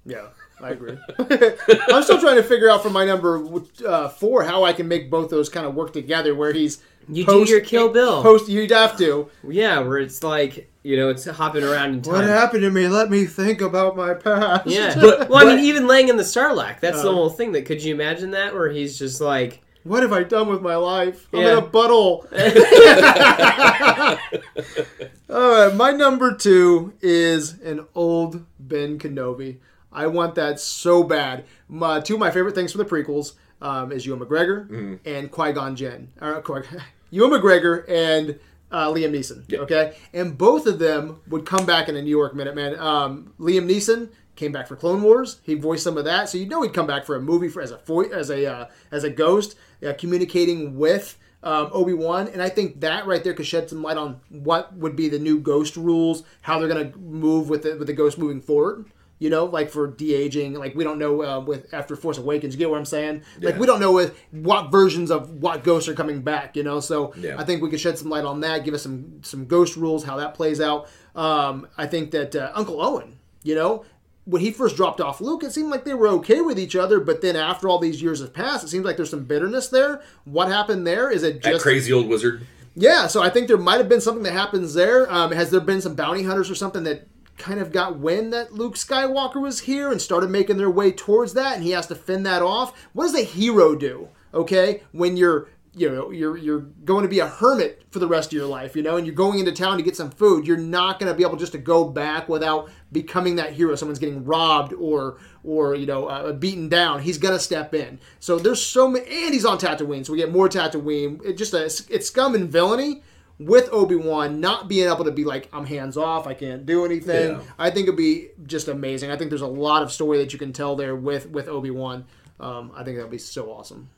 Yeah, 0.06 0.26
I 0.62 0.70
agree. 0.70 0.96
I'm 1.18 2.02
still 2.04 2.20
trying 2.20 2.36
to 2.36 2.42
figure 2.44 2.70
out 2.70 2.82
for 2.82 2.90
my 2.90 3.04
number 3.04 3.44
uh, 3.84 4.08
four 4.08 4.44
how 4.44 4.62
I 4.64 4.72
can 4.72 4.86
make 4.88 5.10
both 5.10 5.30
those 5.30 5.48
kind 5.48 5.66
of 5.66 5.74
work 5.74 5.92
together. 5.92 6.32
Where 6.34 6.52
he's 6.52 6.80
You 7.08 7.26
do 7.26 7.44
your 7.44 7.60
Kill 7.60 7.88
Bill. 7.88 8.22
Post, 8.22 8.48
you'd 8.48 8.70
have 8.70 8.96
to. 8.98 9.28
yeah, 9.48 9.80
where 9.80 9.98
it's 9.98 10.22
like 10.22 10.70
you 10.84 10.96
know, 10.96 11.08
it's 11.08 11.24
hopping 11.24 11.64
around 11.64 11.94
in 11.94 12.02
time. 12.02 12.14
What 12.14 12.24
happened 12.24 12.62
to 12.62 12.70
me? 12.70 12.86
Let 12.86 13.10
me 13.10 13.26
think 13.26 13.60
about 13.60 13.96
my 13.96 14.14
past. 14.14 14.68
Yeah. 14.68 14.94
But- 14.94 15.28
well, 15.30 15.44
I 15.44 15.56
mean, 15.56 15.64
even 15.64 15.88
laying 15.88 16.08
in 16.08 16.16
the 16.16 16.22
Sarlacc, 16.22 16.78
that's 16.78 17.02
the 17.02 17.10
Uh. 17.10 17.14
whole 17.14 17.30
thing. 17.30 17.50
That 17.52 17.66
could 17.66 17.82
you 17.82 17.92
imagine 17.92 18.30
that, 18.30 18.54
where 18.54 18.70
he's 18.70 18.96
just 18.96 19.20
like, 19.20 19.62
What 19.82 20.04
have 20.04 20.12
I 20.12 20.22
done 20.22 20.46
with 20.48 20.62
my 20.62 20.76
life? 20.76 21.26
I'm 21.32 21.40
Yeah. 21.40 21.52
in 21.54 21.58
a 21.58 21.62
butthole. 21.62 22.26
All 25.28 25.66
right, 25.66 25.74
my 25.74 25.90
number 25.90 26.34
two 26.34 26.92
is 27.02 27.60
an 27.60 27.84
old 27.94 28.44
Ben 28.60 28.98
Kenobi. 28.98 29.56
I 29.96 30.06
want 30.06 30.34
that 30.36 30.60
so 30.60 31.02
bad. 31.02 31.44
My, 31.68 32.00
two 32.00 32.14
of 32.14 32.20
my 32.20 32.30
favorite 32.30 32.54
things 32.54 32.70
from 32.72 32.78
the 32.80 32.84
prequels 32.84 33.32
um, 33.62 33.90
is 33.90 34.04
Ewan 34.06 34.20
McGregor 34.20 34.98
and 35.04 35.30
Qui 35.30 35.52
Gon 35.52 35.74
Jinn. 35.74 36.10
Or, 36.20 36.40
Qui- 36.42 36.62
Ewan 37.10 37.30
McGregor 37.30 37.88
and 37.88 38.38
uh, 38.70 38.88
Liam 38.92 39.12
Neeson. 39.12 39.52
Okay, 39.60 39.96
and 40.12 40.36
both 40.36 40.66
of 40.66 40.78
them 40.78 41.20
would 41.28 41.46
come 41.46 41.64
back 41.64 41.88
in 41.88 41.96
a 41.96 42.02
New 42.02 42.10
York 42.10 42.34
Minute 42.34 42.54
Man. 42.54 42.78
Um, 42.78 43.32
Liam 43.40 43.68
Neeson 43.70 44.10
came 44.34 44.52
back 44.52 44.66
for 44.68 44.76
Clone 44.76 45.02
Wars. 45.02 45.40
He 45.44 45.54
voiced 45.54 45.82
some 45.84 45.96
of 45.96 46.04
that, 46.04 46.28
so 46.28 46.36
you 46.36 46.46
know 46.46 46.60
he'd 46.62 46.74
come 46.74 46.86
back 46.86 47.04
for 47.06 47.16
a 47.16 47.20
movie 47.20 47.48
for 47.48 47.62
as 47.62 47.70
a 47.70 47.78
vo- 47.78 48.02
as 48.10 48.28
a 48.30 48.44
uh, 48.44 48.66
as 48.90 49.02
a 49.04 49.08
ghost, 49.10 49.56
uh, 49.86 49.94
communicating 49.96 50.76
with 50.76 51.16
um, 51.42 51.70
Obi 51.72 51.92
Wan, 51.94 52.28
and 52.28 52.42
I 52.42 52.48
think 52.48 52.80
that 52.80 53.06
right 53.06 53.22
there 53.22 53.32
could 53.34 53.46
shed 53.46 53.70
some 53.70 53.82
light 53.82 53.96
on 53.96 54.20
what 54.28 54.74
would 54.76 54.96
be 54.96 55.08
the 55.08 55.18
new 55.18 55.38
Ghost 55.38 55.76
rules, 55.76 56.24
how 56.42 56.58
they're 56.58 56.68
gonna 56.68 56.92
move 56.98 57.48
with 57.48 57.62
the 57.62 57.76
with 57.76 57.86
the 57.86 57.92
Ghost 57.94 58.18
moving 58.18 58.40
forward. 58.42 58.86
You 59.18 59.30
know, 59.30 59.46
like 59.46 59.70
for 59.70 59.86
de 59.86 60.12
aging, 60.14 60.54
like 60.54 60.74
we 60.74 60.84
don't 60.84 60.98
know 60.98 61.22
uh, 61.22 61.40
with 61.40 61.72
after 61.72 61.96
Force 61.96 62.18
Awakens. 62.18 62.54
You 62.54 62.58
get 62.58 62.68
what 62.68 62.78
I'm 62.78 62.84
saying? 62.84 63.22
Like 63.40 63.54
Yeah. 63.54 63.58
we 63.60 63.66
don't 63.66 63.80
know 63.80 63.92
with 63.92 64.14
what 64.30 64.70
versions 64.70 65.10
of 65.10 65.30
what 65.42 65.64
ghosts 65.64 65.88
are 65.88 65.94
coming 65.94 66.20
back. 66.20 66.54
You 66.54 66.62
know, 66.64 66.80
so 66.80 67.14
Yeah. 67.16 67.36
I 67.38 67.44
think 67.44 67.62
we 67.62 67.70
could 67.70 67.80
shed 67.80 67.96
some 67.98 68.10
light 68.10 68.24
on 68.26 68.40
that. 68.40 68.64
Give 68.64 68.74
us 68.74 68.82
some 68.82 69.20
some 69.22 69.46
Ghost 69.46 69.74
rules, 69.76 70.04
how 70.04 70.16
that 70.18 70.34
plays 70.34 70.60
out. 70.60 70.88
Um, 71.14 71.66
I 71.78 71.86
think 71.86 72.10
that 72.10 72.36
uh, 72.36 72.50
Uncle 72.54 72.82
Owen, 72.82 73.18
you 73.42 73.54
know, 73.54 73.84
when 74.26 74.42
he 74.42 74.50
first 74.50 74.76
dropped 74.76 75.00
off 75.00 75.20
Luke, 75.22 75.42
it 75.44 75.52
seemed 75.52 75.70
like 75.70 75.84
they 75.86 75.94
were 75.94 76.08
okay 76.08 76.42
with 76.42 76.58
each 76.58 76.76
other, 76.76 77.00
but 77.00 77.22
then 77.22 77.36
after 77.36 77.68
all 77.70 77.78
these 77.78 78.02
years 78.02 78.20
have 78.20 78.34
passed, 78.34 78.64
it 78.64 78.68
seems 78.68 78.84
like 78.84 78.96
there's 78.96 79.08
some 79.08 79.24
bitterness 79.24 79.68
there. 79.68 80.02
What 80.24 80.48
happened 80.48 80.86
there? 80.86 81.10
Is 81.10 81.22
it 81.22 81.40
just 81.42 81.52
That 81.54 81.60
crazy 81.62 81.90
old 81.92 82.08
wizard. 82.08 82.44
yeah? 82.74 83.06
So 83.06 83.22
I 83.22 83.30
think 83.30 83.48
there 83.48 83.56
might 83.56 83.78
have 83.78 83.88
been 83.88 84.00
something 84.02 84.24
that 84.24 84.32
happens 84.32 84.74
there. 84.74 85.10
Um, 85.10 85.30
has 85.32 85.50
there 85.50 85.60
been 85.60 85.80
some 85.80 85.94
bounty 85.94 86.24
hunters 86.24 86.50
or 86.50 86.54
something 86.56 86.82
that 86.82 87.06
kind 87.36 87.60
of 87.60 87.72
got 87.72 87.98
wind 87.98 88.32
that 88.32 88.52
Luke 88.52 88.74
Skywalker 88.74 89.40
was 89.40 89.60
here 89.60 89.90
and 89.90 90.00
started 90.00 90.30
making 90.30 90.56
their 90.56 90.70
way 90.70 90.92
towards 90.92 91.34
that, 91.34 91.54
and 91.54 91.62
he 91.62 91.70
has 91.70 91.86
to 91.88 91.94
fend 91.94 92.26
that 92.26 92.42
off? 92.42 92.72
What 92.92 93.04
does 93.04 93.14
a 93.14 93.24
hero 93.24 93.74
do? 93.74 94.08
Okay, 94.34 94.82
when 94.92 95.16
you're 95.16 95.48
you 95.76 95.90
know 95.90 96.10
you're 96.10 96.38
you're 96.38 96.60
going 96.60 97.02
to 97.02 97.08
be 97.08 97.18
a 97.18 97.26
hermit 97.26 97.82
for 97.90 97.98
the 97.98 98.06
rest 98.06 98.30
of 98.30 98.32
your 98.32 98.46
life, 98.46 98.74
you 98.74 98.82
know, 98.82 98.96
and 98.96 99.06
you're 99.06 99.14
going 99.14 99.38
into 99.38 99.52
town 99.52 99.76
to 99.76 99.82
get 99.82 99.94
some 99.94 100.10
food. 100.10 100.46
You're 100.46 100.56
not 100.56 100.98
going 100.98 101.12
to 101.12 101.16
be 101.16 101.22
able 101.22 101.36
just 101.36 101.52
to 101.52 101.58
go 101.58 101.84
back 101.84 102.28
without 102.28 102.70
becoming 102.92 103.36
that 103.36 103.52
hero. 103.52 103.74
Someone's 103.74 103.98
getting 103.98 104.24
robbed 104.24 104.72
or 104.72 105.18
or 105.44 105.74
you 105.74 105.84
know 105.84 106.06
uh, 106.06 106.32
beaten 106.32 106.70
down. 106.70 107.02
He's 107.02 107.18
going 107.18 107.34
to 107.34 107.40
step 107.40 107.74
in. 107.74 108.00
So 108.20 108.38
there's 108.38 108.62
so 108.62 108.88
many, 108.88 109.04
and 109.06 109.34
he's 109.34 109.44
on 109.44 109.58
Tatooine, 109.58 110.04
so 110.04 110.12
we 110.12 110.18
get 110.18 110.32
more 110.32 110.48
Tatooine. 110.48 111.22
It 111.24 111.36
just 111.36 111.52
a, 111.52 111.64
it's 111.64 112.06
scum 112.06 112.34
and 112.34 112.50
villainy 112.50 113.02
with 113.38 113.68
Obi 113.72 113.96
Wan 113.96 114.40
not 114.40 114.68
being 114.68 114.86
able 114.88 115.04
to 115.04 115.10
be 115.10 115.24
like 115.24 115.48
I'm 115.52 115.66
hands 115.66 115.96
off, 115.96 116.26
I 116.26 116.34
can't 116.34 116.64
do 116.64 116.84
anything. 116.84 117.32
Yeah. 117.32 117.40
I 117.58 117.70
think 117.70 117.84
it'd 117.88 117.96
be 117.96 118.28
just 118.46 118.68
amazing. 118.68 119.10
I 119.10 119.16
think 119.16 119.30
there's 119.30 119.42
a 119.42 119.46
lot 119.46 119.82
of 119.82 119.92
story 119.92 120.18
that 120.18 120.32
you 120.32 120.38
can 120.38 120.52
tell 120.52 120.76
there 120.76 120.96
with 120.96 121.28
with 121.30 121.48
Obi 121.48 121.70
Wan. 121.70 122.04
Um, 122.40 122.72
I 122.74 122.82
think 122.84 122.96
that'd 122.96 123.10
be 123.10 123.18
so 123.18 123.50
awesome. 123.50 123.90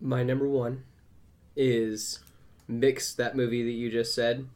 my 0.00 0.22
number 0.22 0.48
one 0.48 0.82
is 1.56 2.20
mix 2.66 3.12
that 3.14 3.36
movie 3.36 3.62
that 3.62 3.70
you 3.70 3.90
just 3.90 4.14
said 4.14 4.48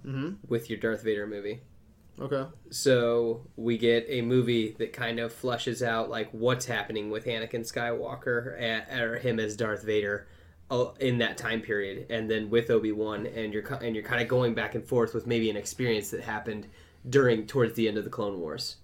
with 0.49 0.71
your 0.71 0.79
Darth 0.79 1.03
Vader 1.03 1.27
movie. 1.27 1.61
Okay. 2.19 2.45
So 2.71 3.43
we 3.57 3.77
get 3.79 4.07
a 4.09 4.23
movie 4.23 4.71
that 4.79 4.93
kind 4.93 5.21
of 5.21 5.33
flushes 5.33 5.83
out 5.83 6.09
like 6.09 6.31
what's 6.31 6.65
happening 6.67 7.11
with 7.11 7.27
Anakin 7.27 7.61
Skywalker 7.71 8.59
or 8.99 9.19
him 9.19 9.39
as 9.39 9.55
Darth 9.57 9.83
Vader 9.85 10.27
Uh, 10.69 10.91
in 10.99 11.19
that 11.19 11.39
time 11.39 11.61
period, 11.61 12.07
and 12.11 12.29
then 12.29 12.51
with 12.51 12.71
Obi 12.71 12.91
Wan, 12.91 13.25
and 13.27 13.53
you're 13.55 13.63
and 13.75 13.95
you're 13.95 14.03
kind 14.05 14.21
of 14.21 14.27
going 14.27 14.53
back 14.53 14.75
and 14.75 14.85
forth 14.85 15.15
with 15.15 15.25
maybe 15.25 15.49
an 15.49 15.57
experience 15.57 16.11
that 16.11 16.23
happened 16.23 16.67
during 17.09 17.47
towards 17.47 17.75
the 17.75 17.87
end 17.87 17.97
of 17.97 18.03
the 18.03 18.11
Clone 18.11 18.41
Wars. 18.41 18.75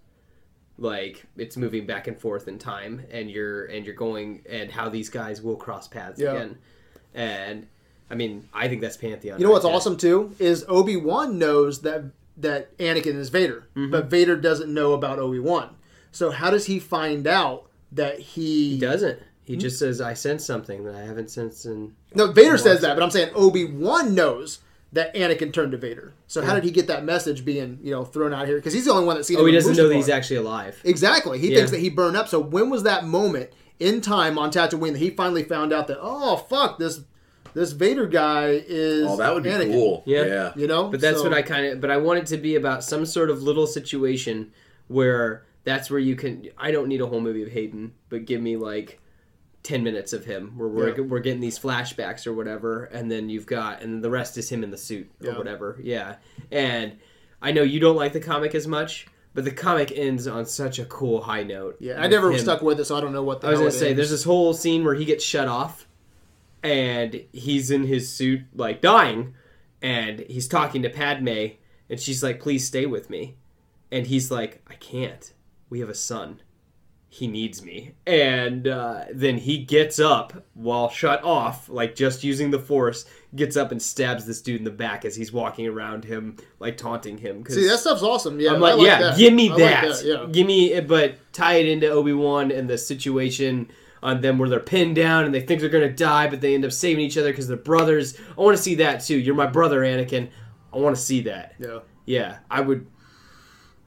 Like 0.78 1.24
it's 1.36 1.56
moving 1.56 1.84
back 1.84 2.06
and 2.06 2.16
forth 2.16 2.46
in 2.46 2.60
time, 2.60 3.04
and 3.10 3.28
you're 3.28 3.64
and 3.64 3.84
you're 3.84 3.96
going 3.96 4.42
and 4.48 4.70
how 4.70 4.90
these 4.90 5.08
guys 5.08 5.42
will 5.42 5.56
cross 5.56 5.88
paths 5.88 6.20
Yeah. 6.20 6.34
again, 6.34 6.58
and 7.14 7.66
I 8.08 8.14
mean 8.14 8.48
I 8.54 8.68
think 8.68 8.80
that's 8.80 8.96
pantheon. 8.96 9.40
You 9.40 9.46
know 9.46 9.50
what's 9.50 9.64
there. 9.64 9.74
awesome 9.74 9.96
too 9.96 10.36
is 10.38 10.64
Obi 10.68 10.96
Wan 10.96 11.36
knows 11.36 11.80
that 11.82 12.04
that 12.36 12.78
Anakin 12.78 13.16
is 13.16 13.28
Vader, 13.28 13.66
mm-hmm. 13.74 13.90
but 13.90 14.06
Vader 14.06 14.36
doesn't 14.36 14.72
know 14.72 14.92
about 14.92 15.18
Obi 15.18 15.40
Wan. 15.40 15.74
So 16.12 16.30
how 16.30 16.50
does 16.50 16.66
he 16.66 16.78
find 16.78 17.26
out 17.26 17.68
that 17.90 18.20
he? 18.20 18.74
He 18.74 18.78
doesn't. 18.78 19.18
He 19.44 19.56
just 19.56 19.78
says, 19.78 20.00
"I 20.00 20.14
sense 20.14 20.44
something 20.44 20.84
that 20.84 20.94
I 20.94 21.02
haven't 21.02 21.30
sensed 21.30 21.66
in." 21.66 21.94
No, 22.14 22.28
Vader 22.30 22.56
says 22.58 22.80
that, 22.82 22.94
but 22.94 23.02
I'm 23.02 23.10
saying 23.10 23.30
Obi 23.34 23.64
Wan 23.64 24.14
knows 24.14 24.60
that 24.92 25.14
Anakin 25.14 25.52
turned 25.52 25.72
to 25.72 25.78
Vader. 25.78 26.12
So 26.28 26.42
how 26.42 26.54
did 26.54 26.64
he 26.64 26.70
get 26.70 26.86
that 26.86 27.04
message 27.04 27.44
being 27.44 27.78
you 27.82 27.90
know 27.90 28.04
thrown 28.04 28.32
out 28.32 28.46
here? 28.46 28.56
Because 28.56 28.72
he's 28.72 28.84
the 28.84 28.92
only 28.92 29.04
one 29.06 29.16
that's 29.16 29.26
seen. 29.28 29.38
Oh, 29.38 29.44
it 29.44 29.50
he 29.50 29.52
doesn't 29.54 29.76
know 29.76 29.88
that 29.88 29.94
he's 29.96 30.08
actually 30.08 30.36
alive. 30.36 30.80
Exactly. 30.84 31.38
He 31.38 31.48
Yeah. 31.50 31.56
thinks 31.56 31.70
that 31.72 31.80
he 31.80 31.90
burned 31.90 32.16
up. 32.16 32.28
So 32.28 32.38
when 32.38 32.70
was 32.70 32.82
that 32.84 33.04
moment 33.04 33.50
in 33.80 34.00
time 34.00 34.38
on 34.38 34.50
Tatooine 34.50 34.92
that 34.92 34.98
he 34.98 35.10
finally 35.10 35.42
found 35.42 35.72
out 35.72 35.88
that 35.88 35.98
oh 36.00 36.36
fuck 36.36 36.78
this 36.78 37.00
this 37.54 37.72
Vader 37.72 38.06
guy 38.06 38.62
is 38.66 39.06
Oh, 39.08 39.16
that 39.16 39.34
would 39.34 39.42
be 39.42 39.50
Anakin, 39.50 39.72
cool. 39.72 40.02
Yeah. 40.06 40.24
Yeah. 40.24 40.52
You 40.56 40.66
know, 40.68 40.84
But 40.88 41.00
that's 41.00 41.18
So- 41.18 41.24
what 41.24 41.34
I 41.34 41.42
kind 41.42 41.66
of. 41.66 41.80
But 41.80 41.90
I 41.90 41.96
want 41.96 42.20
it 42.20 42.26
to 42.26 42.36
be 42.36 42.54
about 42.54 42.84
some 42.84 43.04
sort 43.06 43.28
of 43.28 43.42
little 43.42 43.66
situation 43.66 44.52
where 44.88 45.42
that's 45.64 45.90
where 45.90 46.00
you 46.00 46.16
can. 46.16 46.48
I 46.58 46.70
don't 46.70 46.88
need 46.88 47.00
a 47.00 47.06
whole 47.06 47.20
movie 47.20 47.42
of 47.42 47.48
Hayden, 47.50 47.92
but 48.08 48.24
give 48.24 48.40
me 48.40 48.56
like 48.56 49.00
ten 49.62 49.82
minutes 49.84 50.12
of 50.12 50.24
him 50.24 50.52
where 50.56 50.68
we're 50.68 50.96
Yeah. 50.96 51.04
we're 51.04 51.20
getting 51.20 51.40
these 51.40 51.58
flashbacks 51.58 52.26
or 52.26 52.32
whatever, 52.32 52.84
and 52.84 53.10
then 53.10 53.28
you've 53.28 53.46
got 53.46 53.82
and 53.82 54.02
the 54.02 54.10
rest 54.10 54.36
is 54.38 54.48
him 54.48 54.64
in 54.64 54.70
the 54.70 54.76
suit 54.76 55.10
or 55.22 55.28
Yeah. 55.28 55.38
whatever. 55.38 55.78
Yeah, 55.82 56.16
and 56.50 56.96
I 57.40 57.52
know 57.52 57.62
you 57.62 57.78
don't 57.80 57.96
like 57.96 58.12
the 58.12 58.20
comic 58.20 58.54
as 58.54 58.66
much, 58.66 59.06
but 59.34 59.44
the 59.44 59.50
comic 59.50 59.92
ends 59.96 60.26
on 60.26 60.46
such 60.46 60.78
a 60.78 60.84
cool 60.84 61.20
high 61.22 61.42
note. 61.44 61.76
Yeah, 61.80 62.00
I 62.00 62.06
never 62.08 62.32
him. 62.32 62.38
stuck 62.38 62.60
with 62.62 62.80
it, 62.80 62.84
so 62.86 62.96
I 62.96 63.00
don't 63.00 63.12
know 63.12 63.22
what. 63.22 63.40
The 63.40 63.48
I 63.48 63.50
was 63.50 63.60
gonna 63.60 63.70
say, 63.70 63.90
is. 63.90 63.96
there's 63.96 64.10
this 64.10 64.24
whole 64.24 64.52
scene 64.54 64.84
where 64.84 64.94
he 64.94 65.04
gets 65.04 65.24
shut 65.24 65.48
off, 65.48 65.86
and 66.62 67.24
he's 67.32 67.70
in 67.70 67.84
his 67.86 68.08
suit, 68.08 68.42
like 68.54 68.80
dying, 68.80 69.34
and 69.80 70.20
he's 70.28 70.46
talking 70.48 70.82
to 70.82 70.90
Padme, 70.90 71.52
and 71.90 71.98
she's 72.00 72.22
like, 72.22 72.40
"Please 72.40 72.66
stay 72.66 72.86
with 72.86 73.10
me," 73.10 73.36
and 73.90 74.06
he's 74.06 74.30
like, 74.30 74.62
"I 74.68 74.74
can't. 74.74 75.32
We 75.70 75.80
have 75.80 75.88
a 75.88 75.94
son. 75.94 76.40
He 77.14 77.26
needs 77.28 77.62
me." 77.62 77.92
And 78.06 78.66
uh, 78.66 79.04
then 79.12 79.36
he 79.36 79.58
gets 79.58 79.98
up 79.98 80.46
while 80.54 80.88
shut 80.88 81.22
off, 81.22 81.68
like 81.68 81.94
just 81.94 82.24
using 82.24 82.50
the 82.50 82.58
Force, 82.58 83.04
gets 83.36 83.54
up 83.54 83.70
and 83.70 83.82
stabs 83.82 84.24
this 84.24 84.40
dude 84.40 84.56
in 84.60 84.64
the 84.64 84.70
back 84.70 85.04
as 85.04 85.14
he's 85.14 85.30
walking 85.30 85.66
around 85.66 86.06
him, 86.06 86.36
like 86.58 86.78
taunting 86.78 87.18
him. 87.18 87.44
'cause- 87.44 87.54
See, 87.56 87.66
that 87.68 87.78
stuff's 87.80 88.02
awesome. 88.02 88.40
Yeah, 88.40 88.50
I'm 88.54 88.56
I 88.56 88.58
like, 88.72 88.76
like 88.78 88.86
yeah, 88.86 88.98
that. 89.02 89.18
give 89.18 89.34
me 89.34 89.50
I 89.50 89.52
like 89.52 89.58
that. 89.98 90.02
Yeah. 90.04 90.26
Give 90.32 90.46
me, 90.46 90.80
but 90.80 91.16
tie 91.34 91.56
it 91.56 91.66
into 91.66 91.90
Obi 91.90 92.14
Wan 92.14 92.50
and 92.50 92.68
the 92.70 92.78
situation 92.78 93.68
on 94.02 94.22
them 94.22 94.38
where 94.38 94.48
they're 94.48 94.58
pinned 94.58 94.96
down 94.96 95.26
and 95.26 95.34
they 95.34 95.40
think 95.40 95.60
they're 95.60 95.68
gonna 95.68 95.92
die, 95.92 96.28
but 96.28 96.40
they 96.40 96.54
end 96.54 96.64
up 96.64 96.72
saving 96.72 97.04
each 97.04 97.18
other 97.18 97.30
because 97.30 97.46
they're 97.46 97.56
brothers. 97.58 98.18
I 98.36 98.40
want 98.40 98.56
to 98.56 98.62
see 98.62 98.76
that 98.76 99.04
too. 99.04 99.18
You're 99.18 99.34
my 99.34 99.46
brother, 99.46 99.80
Anakin. 99.82 100.28
I 100.72 100.78
want 100.78 100.96
to 100.96 101.02
see 101.02 101.20
that. 101.24 101.54
Yeah. 101.58 101.80
Yeah, 102.06 102.38
I 102.50 102.62
would. 102.62 102.86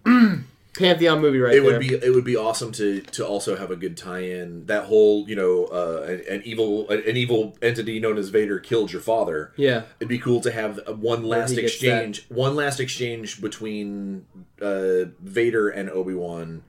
Pantheon 0.77 1.21
movie 1.21 1.39
right 1.39 1.53
it 1.55 1.61
there. 1.63 1.71
would 1.71 1.79
be 1.79 1.93
it 1.93 2.13
would 2.13 2.23
be 2.23 2.35
awesome 2.35 2.71
to 2.73 3.01
to 3.01 3.25
also 3.25 3.55
have 3.55 3.71
a 3.71 3.75
good 3.75 3.95
tie-in. 3.95 4.65
That 4.65 4.85
whole 4.85 5.27
you 5.29 5.35
know 5.35 5.65
uh, 5.65 6.05
an, 6.07 6.23
an 6.29 6.41
evil 6.45 6.89
an 6.89 7.15
evil 7.15 7.57
entity 7.61 7.99
known 7.99 8.17
as 8.17 8.29
Vader 8.29 8.59
killed 8.59 8.91
your 8.91 9.01
father. 9.01 9.53
Yeah. 9.55 9.83
it'd 9.99 10.09
be 10.09 10.19
cool 10.19 10.41
to 10.41 10.51
have 10.51 10.79
one 10.87 11.23
last 11.23 11.57
exchange, 11.57 12.25
one 12.29 12.55
last 12.55 12.79
exchange 12.79 13.41
between 13.41 14.25
uh, 14.61 15.05
Vader 15.21 15.69
and 15.69 15.89
Obi 15.89 16.13
Wan, 16.13 16.63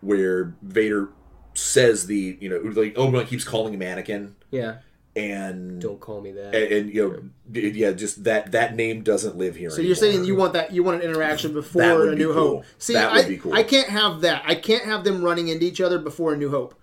where 0.00 0.54
Vader 0.62 1.08
says 1.54 2.06
the 2.06 2.38
you 2.40 2.48
know 2.48 2.58
like 2.80 2.96
Obi 2.96 3.16
Wan 3.16 3.26
keeps 3.26 3.44
calling 3.44 3.74
him 3.74 3.80
Anakin, 3.80 4.32
Yeah. 4.50 4.76
And 5.20 5.80
Don't 5.80 6.00
call 6.00 6.20
me 6.20 6.32
that. 6.32 6.54
and, 6.54 6.72
and 6.72 6.94
you 6.94 7.08
know 7.08 7.22
d- 7.50 7.68
yeah 7.70 7.92
just 7.92 8.24
that 8.24 8.52
that 8.52 8.74
name 8.74 9.02
doesn't 9.02 9.36
live 9.36 9.56
here. 9.56 9.70
So 9.70 9.82
you're 9.82 9.94
saying 9.94 10.24
you 10.24 10.34
want 10.34 10.52
that 10.54 10.72
you 10.72 10.82
want 10.82 11.02
an 11.02 11.08
interaction 11.08 11.52
That 11.54 11.60
before 11.62 11.98
would 11.98 12.08
a 12.08 12.12
be 12.12 12.18
New 12.18 12.32
cool. 12.32 12.56
Hope. 12.56 12.64
See, 12.78 12.94
That 12.94 13.12
would 13.12 13.24
I, 13.24 13.28
be 13.28 13.36
cool. 13.38 13.54
I 13.54 13.62
can't 13.62 13.88
have 13.88 14.22
that. 14.22 14.42
I 14.46 14.54
can't 14.54 14.84
have 14.84 15.04
them 15.04 15.22
running 15.22 15.48
into 15.48 15.64
each 15.66 15.80
other 15.80 15.98
before 15.98 16.32
a 16.32 16.36
New 16.36 16.50
Hope. 16.50 16.74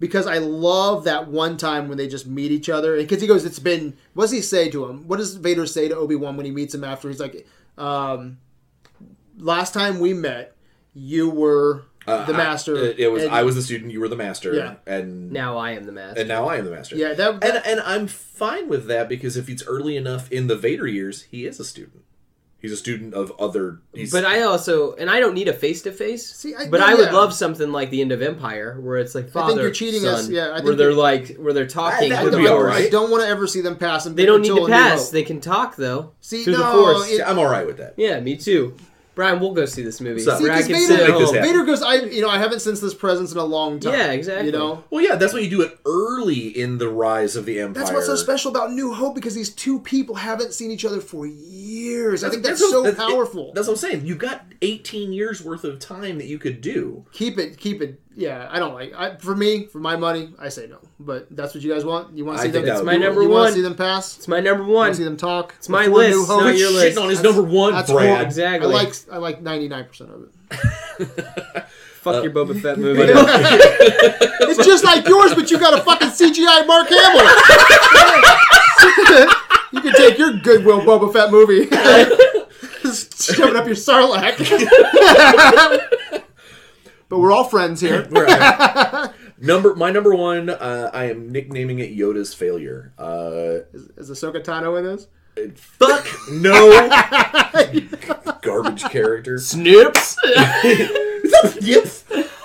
Because 0.00 0.26
I 0.26 0.38
love 0.38 1.04
that 1.04 1.28
one 1.28 1.56
time 1.56 1.88
when 1.88 1.96
they 1.96 2.08
just 2.08 2.26
meet 2.26 2.50
each 2.50 2.68
other. 2.68 2.96
Because 2.96 3.20
he 3.22 3.28
goes, 3.28 3.44
It's 3.44 3.60
been 3.60 3.96
what 4.14 4.24
does 4.24 4.32
he 4.32 4.40
say 4.42 4.68
to 4.70 4.84
him? 4.86 5.06
What 5.08 5.18
does 5.18 5.36
Vader 5.36 5.66
say 5.66 5.88
to 5.88 5.96
Obi 5.96 6.16
Wan 6.16 6.36
when 6.36 6.44
he 6.46 6.52
meets 6.52 6.74
him 6.74 6.82
after? 6.84 7.08
He's 7.08 7.20
like, 7.20 7.46
um, 7.78 8.38
last 9.38 9.72
time 9.72 10.00
we 10.00 10.12
met, 10.12 10.56
you 10.94 11.30
were 11.30 11.84
Uh, 12.06 12.24
the 12.26 12.32
master. 12.34 12.76
it, 12.76 12.98
it 12.98 13.08
was 13.08 13.24
and- 13.24 13.32
I 13.34 13.42
was 13.44 13.54
the 13.54 13.62
student, 13.62 13.90
you 13.92 14.00
were 14.00 14.08
the 14.08 14.16
master, 14.16 14.52
Yeah. 14.54 14.74
and 14.86 15.32
now 15.32 15.56
I 15.56 15.72
am 15.72 15.84
the 15.84 15.92
master. 15.92 16.20
and 16.20 16.28
now 16.28 16.48
I 16.48 16.56
am 16.56 16.64
the 16.64 16.70
master. 16.70 16.96
Yeah, 16.96 17.14
that, 17.14 17.42
and 17.44 17.62
and 17.64 17.80
I'm 17.80 18.06
fine 18.06 18.68
with 18.68 18.86
that 18.88 19.08
because 19.08 19.36
if 19.36 19.48
it's 19.48 19.62
early 19.66 19.96
enough 19.96 20.30
in 20.30 20.46
the 20.46 20.56
Vader 20.56 20.86
years, 20.86 21.22
he 21.22 21.46
is 21.46 21.58
a 21.60 21.64
student. 21.64 22.02
He's 22.60 22.72
a 22.72 22.76
student 22.78 23.12
of 23.12 23.30
other. 23.38 23.80
He's, 23.94 24.10
But 24.10 24.24
I 24.24 24.40
also, 24.40 24.94
and 24.94 25.10
I 25.10 25.20
don't 25.20 25.34
need 25.34 25.48
a 25.48 25.52
face 25.52 25.82
to 25.82 25.92
face. 25.92 26.34
See, 26.34 26.54
I- 26.54 26.66
But 26.70 26.80
no, 26.80 26.86
I 26.86 26.94
would 26.94 27.06
yeah. 27.08 27.12
love 27.12 27.34
something 27.34 27.70
like 27.72 27.90
the 27.90 28.00
end 28.00 28.10
of 28.10 28.22
Empire, 28.22 28.78
where 28.80 28.96
it's 28.96 29.14
like 29.14 29.28
father, 29.28 29.60
you're 29.60 29.70
cheating 29.70 30.00
son, 30.00 30.14
us, 30.14 30.28
yeah, 30.30 30.48
I 30.48 30.60
where 30.62 30.74
they're 30.74 30.94
like, 30.94 31.36
where 31.36 31.52
they're 31.52 31.66
talking. 31.66 32.08
that 32.08 32.24
would 32.24 32.32
would 32.32 32.38
be 32.38 32.44
be 32.44 32.48
alright. 32.50 32.74
I 32.74 32.80
right. 32.84 32.90
don't 32.90 33.10
want 33.10 33.22
to 33.22 33.28
ever 33.28 33.46
see 33.46 33.60
them 33.60 33.76
pass. 33.76 34.04
They 34.04 34.24
don't 34.24 34.40
need 34.40 34.48
until 34.50 34.66
to 34.66 34.72
pass. 34.72 35.10
They 35.10 35.24
can 35.24 35.42
talk 35.42 35.76
though. 35.76 36.12
See, 36.22 36.42
through 36.44 36.54
the 36.56 36.60
no, 36.72 36.72
force. 36.94 37.10
it- 37.10 37.20
I'm 37.26 37.38
all 37.38 37.50
right 37.50 37.66
with 37.66 37.76
that. 37.78 37.94
yeah, 37.98 38.18
me 38.20 38.36
too. 38.36 38.74
Brian, 39.14 39.38
we'll 39.40 39.52
go 39.52 39.64
see 39.64 39.82
this 39.82 40.00
movie. 40.00 40.20
So- 40.22 40.36
See, 40.38 40.42
Where 40.44 40.52
I 40.52 40.56
'cause 40.56 40.66
can 40.66 40.74
Vader, 40.88 41.08
Make 41.12 41.18
this 41.18 41.30
Vader 41.30 41.64
goes, 41.64 41.82
I 41.82 41.94
you 41.96 42.20
know 42.20 42.28
I 42.28 42.38
haven't 42.38 42.60
sensed 42.60 42.82
this 42.82 42.94
presence 42.94 43.30
in 43.32 43.38
a 43.38 43.44
long 43.44 43.78
time. 43.80 43.92
Yeah, 43.94 44.10
exactly. 44.10 44.46
You 44.46 44.52
know, 44.52 44.84
Well, 44.90 45.04
yeah, 45.04 45.14
that's 45.16 45.32
why 45.32 45.40
you 45.40 45.50
do 45.50 45.62
it 45.62 45.78
early 45.86 46.48
in 46.48 46.78
the 46.78 46.88
rise 46.88 47.36
of 47.36 47.44
the 47.44 47.60
Empire. 47.60 47.82
that's 47.84 47.92
what's 47.94 48.06
so 48.06 48.16
special 48.16 48.50
about 48.50 48.72
New 48.72 48.92
Hope 48.92 49.14
because 49.14 49.34
these 49.34 49.50
two 49.50 49.78
people 49.80 50.16
haven't 50.16 50.52
seen 50.52 50.70
each 50.70 50.84
other 50.84 51.00
for 51.00 51.26
years. 51.26 52.24
I 52.24 52.30
think 52.30 52.42
that's, 52.42 52.60
what- 52.60 52.70
so 52.70 52.82
that's- 52.82 53.10
powerful. 53.10 53.52
That's 53.54 53.66
what 53.68 53.74
I'm 53.74 53.78
saying. 53.78 54.06
You've 54.06 54.18
got 54.18 54.44
18 54.62 55.12
years 55.12 55.42
worth 55.44 55.64
of 55.64 55.78
time 55.78 56.18
that 56.18 56.26
you 56.26 56.38
could 56.38 56.60
do. 56.60 57.04
keep 57.12 57.38
it, 57.38 57.58
keep 57.58 57.80
it. 57.82 58.00
Yeah, 58.16 58.46
I 58.50 58.58
don't 58.60 58.74
like. 58.74 58.92
I, 58.96 59.16
for 59.16 59.34
me, 59.34 59.66
for 59.66 59.80
my 59.80 59.96
money, 59.96 60.32
I 60.38 60.48
say 60.48 60.68
no. 60.68 60.78
But 61.00 61.34
that's 61.34 61.52
what 61.54 61.64
you 61.64 61.72
guys 61.72 61.84
want. 61.84 62.16
You 62.16 62.24
want 62.24 62.38
I 62.38 62.42
to 62.42 62.48
see 62.48 62.52
think 62.52 62.66
them? 62.66 62.74
that 62.76 62.80
would 62.84 62.86
my 62.86 62.92
be 62.96 62.98
number 63.02 63.22
you 63.22 63.28
one. 63.28 63.40
want 63.40 63.48
to 63.50 63.54
see 63.56 63.62
them 63.62 63.74
pass? 63.74 64.16
It's 64.18 64.28
my 64.28 64.38
number 64.40 64.62
one. 64.64 64.90
to 64.90 64.94
see 64.96 65.02
them 65.04 65.16
talk? 65.16 65.54
It's 65.58 65.68
my 65.68 65.84
Before 65.86 65.98
list, 65.98 66.10
New 66.16 66.24
Hope? 66.26 66.40
not 66.42 66.56
your 66.56 66.70
list. 66.70 66.96
Shitting 66.96 67.02
on 67.02 67.08
his 67.10 67.18
That's- 67.22 67.36
number 67.36 67.50
one, 67.52 67.72
that's 67.72 67.90
Brad. 67.90 68.06
horrible. 68.06 68.22
I 68.22 68.26
Exactly. 68.26 68.72
like 68.72 68.94
I 69.10 69.16
like 69.18 69.42
ninety 69.42 69.66
nine 69.68 69.84
percent 69.86 70.10
of 70.10 70.22
it. 70.22 70.30
Fuck 72.04 72.16
uh, 72.16 72.22
your 72.22 72.32
Boba 72.32 72.60
Fett 72.60 72.78
movie. 72.78 73.00
It's 74.46 74.64
just 74.64 74.84
like 74.84 75.08
yours, 75.08 75.34
but 75.34 75.50
you 75.50 75.58
got 75.58 75.74
a 75.76 75.82
fucking 75.82 76.08
CGI 76.10 76.64
Mark 76.66 76.88
Hamill. 76.88 77.26
you 79.72 79.80
can 79.80 79.92
take 79.94 80.18
your 80.18 80.34
Goodwill 80.34 80.82
Boba 80.82 81.12
Fett 81.12 81.30
movie, 81.32 81.66
just 82.94 83.34
shove 83.34 83.50
it 83.50 83.56
up 83.56 83.66
your 83.66 83.74
sarlacc. 83.74 84.38
but 87.08 87.18
we're 87.18 87.32
all 87.32 87.44
friends 87.44 87.80
here. 87.80 88.08
Number 89.38 89.74
my 89.74 89.90
number 89.90 90.14
one, 90.14 90.48
uh, 90.48 90.90
I 90.94 91.04
am 91.10 91.30
nicknaming 91.30 91.80
it 91.80 91.96
Yoda's 91.96 92.32
failure. 92.32 92.92
Uh, 92.96 93.66
Is 93.72 94.10
Ahsoka 94.10 94.42
Tano 94.42 94.78
in 94.78 94.84
this? 94.84 95.08
fuck 95.56 96.06
no, 96.30 96.88
garbage 98.40 98.84
character. 98.84 99.38
Snips. 99.38 100.16
yep. 101.60 101.86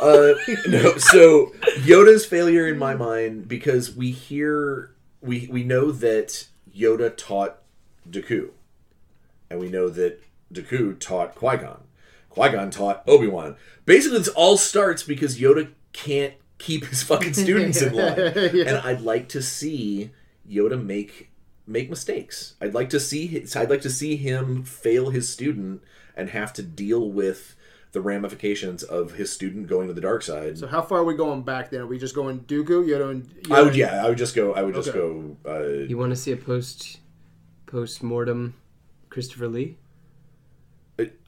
Uh, 0.02 0.34
no, 0.68 0.98
so 0.98 1.54
Yoda's 1.78 2.26
failure 2.26 2.68
in 2.68 2.80
my 2.80 2.96
mind 2.96 3.48
because 3.48 3.96
we 3.96 4.12
hear 4.12 4.92
we 5.22 5.48
we 5.52 5.64
know 5.64 5.92
that 5.92 6.48
Yoda 6.76 7.16
taught 7.16 7.60
Dooku, 8.10 8.50
and 9.50 9.60
we 9.60 9.70
know 9.70 9.90
that 9.90 10.22
Dooku 10.54 11.00
taught 11.00 11.36
Qui 11.36 11.58
Gon. 11.58 11.82
Qui 12.30 12.50
Gon 12.50 12.70
taught 12.72 13.04
Obi 13.08 13.28
Wan. 13.28 13.56
Basically, 13.86 14.18
this 14.20 14.28
all 14.30 14.58
starts 14.58 15.04
because 15.04 15.40
Yoda 15.40 15.72
can't 15.94 16.34
keep 16.58 16.86
his 16.86 17.04
fucking 17.04 17.34
students 17.34 17.82
in 17.82 17.94
line, 17.96 18.20
and 18.20 18.78
I'd 18.78 19.02
like 19.02 19.30
to 19.30 19.42
see 19.42 20.12
Yoda 20.50 20.82
make 20.84 21.32
make 21.66 21.90
mistakes. 21.90 22.56
I'd 22.62 22.74
like 22.74 22.90
to 22.90 23.00
see 23.00 23.28
his, 23.28 23.56
I'd 23.56 23.70
like 23.70 23.82
to 23.82 23.90
see 23.90 24.16
him 24.16 24.64
fail 24.64 25.10
his 25.12 25.30
student 25.32 25.82
and 26.16 26.30
have 26.32 26.52
to 26.54 26.64
deal 26.64 27.10
with 27.12 27.56
the 27.92 28.02
ramifications 28.02 28.84
of 28.84 29.14
his 29.14 29.32
student 29.32 29.68
going 29.68 29.88
to 29.88 29.94
the 29.94 30.02
dark 30.02 30.22
side. 30.22 30.58
So 30.60 30.68
how 30.68 30.82
far 30.82 31.00
are 31.00 31.04
we 31.04 31.16
going 31.16 31.42
back 31.42 31.70
then? 31.72 31.82
Are 31.82 31.88
we 31.88 31.98
just 31.98 32.14
going 32.14 32.40
Dooku, 32.42 32.86
Yoda, 32.88 33.10
and 33.12 33.24
Yoda 33.44 33.56
I 33.56 33.60
would 33.62 33.68
and- 33.70 33.78
yeah, 33.78 34.06
I 34.06 34.10
would 34.10 34.18
just 34.18 34.36
go 34.36 34.54
I 34.54 34.62
would 34.62 34.76
just 34.76 34.94
go 34.94 35.38
uh, 35.48 35.64
You 35.88 35.98
want 35.98 36.12
to 36.12 36.16
see 36.16 36.32
a 36.32 36.38
post 36.38 37.00
post 37.66 38.04
mortem 38.04 38.56
Christopher 39.10 39.48
Lee? 39.48 39.78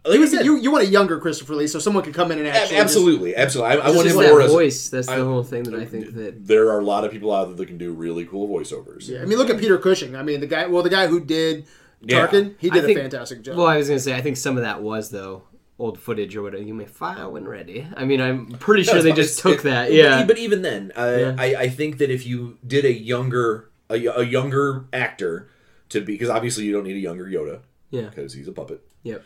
Like 0.06 0.20
I 0.20 0.26
said, 0.26 0.46
You, 0.46 0.58
you 0.58 0.72
want 0.72 0.84
a 0.84 0.88
younger 0.88 1.20
Christopher 1.20 1.56
Lee, 1.56 1.68
so 1.68 1.78
someone 1.80 2.04
could 2.04 2.14
come 2.14 2.32
in 2.32 2.40
and 2.40 2.48
ab- 2.48 2.56
actually 2.56 2.78
just- 2.78 2.84
absolutely, 2.84 3.36
absolutely. 3.36 3.78
I, 3.78 3.88
I 3.88 3.92
want 3.92 4.04
just 4.04 4.16
him 4.16 4.22
that 4.24 4.30
more 4.32 4.42
as 4.42 4.52
voice. 4.52 4.90
That's 4.90 5.08
the 5.08 5.24
whole 5.24 5.44
thing 5.44 5.64
that 5.64 5.76
I 5.76 5.86
think 5.86 6.14
that. 6.16 6.48
there 6.48 6.70
are 6.70 6.80
a 6.80 6.84
lot 6.84 7.04
of 7.06 7.12
people 7.12 7.32
out 7.34 7.46
there 7.46 7.56
that 7.56 7.66
can 7.68 7.78
do 7.78 7.92
really 7.94 8.26
cool 8.26 8.48
voiceovers. 8.48 9.08
Yeah, 9.08 9.22
I 9.22 9.26
mean, 9.26 9.38
look 9.38 9.50
at 9.50 9.60
Peter 9.60 9.78
Cushing. 9.78 10.16
I 10.16 10.24
mean, 10.24 10.40
the 10.40 10.48
guy. 10.48 10.66
Well, 10.68 10.84
the 10.84 10.90
guy 10.90 11.08
who 11.08 11.20
did 11.20 11.66
Yeah. 12.02 12.26
Tarkin, 12.28 12.56
he 12.58 12.70
I 12.72 12.74
did 12.74 12.86
think- 12.86 12.98
a 12.98 13.02
fantastic 13.02 13.44
job. 13.44 13.58
Well, 13.58 13.68
I 13.68 13.78
was 13.78 13.88
gonna 13.88 14.00
say 14.00 14.16
I 14.16 14.22
think 14.22 14.38
some 14.38 14.58
of 14.58 14.64
that 14.64 14.82
was 14.82 15.12
though 15.12 15.44
old 15.78 16.00
footage 16.00 16.36
or 16.36 16.42
whatever. 16.44 16.64
You 16.64 16.74
may 16.76 16.86
file 16.86 17.32
when 17.32 17.46
ready. 17.48 17.88
I 17.96 18.06
mean, 18.06 18.22
I'm 18.22 18.48
pretty 18.48 18.84
sure 18.84 18.96
That's 18.96 19.04
they 19.06 19.14
just 19.14 19.40
took 19.40 19.60
it- 19.60 19.64
that. 19.64 19.92
Yeah. 19.94 20.26
But 20.26 20.38
even 20.38 20.62
then, 20.62 20.92
uh, 20.96 21.16
Yeah. 21.20 21.36
I, 21.38 21.56
I 21.56 21.70
think 21.70 21.98
that 22.00 22.10
if 22.12 22.26
you 22.26 22.58
did 22.66 22.86
a 22.86 22.92
younger 22.94 23.70
a, 23.90 23.96
a 24.06 24.24
younger 24.24 24.86
actor 24.94 25.50
to 25.90 26.00
be 26.02 26.14
because 26.14 26.30
obviously 26.30 26.64
you 26.66 26.72
don't 26.72 26.84
need 26.86 26.96
a 26.96 27.00
younger 27.00 27.26
Yoda 27.26 27.60
Yeah. 27.90 28.04
because 28.10 28.34
he's 28.34 28.48
a 28.48 28.52
puppet. 28.52 28.82
Yep. 29.04 29.24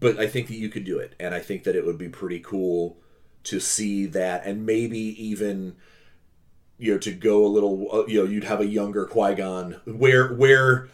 But 0.00 0.18
I 0.18 0.26
think 0.26 0.48
that 0.48 0.56
you 0.56 0.68
could 0.68 0.84
do 0.84 0.98
it, 0.98 1.14
and 1.20 1.34
I 1.34 1.40
think 1.40 1.64
that 1.64 1.76
it 1.76 1.84
would 1.84 1.98
be 1.98 2.08
pretty 2.08 2.40
cool 2.40 2.96
to 3.44 3.60
see 3.60 4.06
that, 4.06 4.46
and 4.46 4.64
maybe 4.64 4.98
even 4.98 5.76
you 6.78 6.92
know 6.92 6.98
to 6.98 7.12
go 7.12 7.44
a 7.44 7.48
little, 7.48 7.88
uh, 7.92 8.06
you 8.06 8.22
know, 8.22 8.30
you'd 8.30 8.44
have 8.44 8.60
a 8.60 8.66
younger 8.66 9.04
Qui 9.04 9.34
Gon, 9.34 9.80
where 9.84 10.32
where 10.34 10.88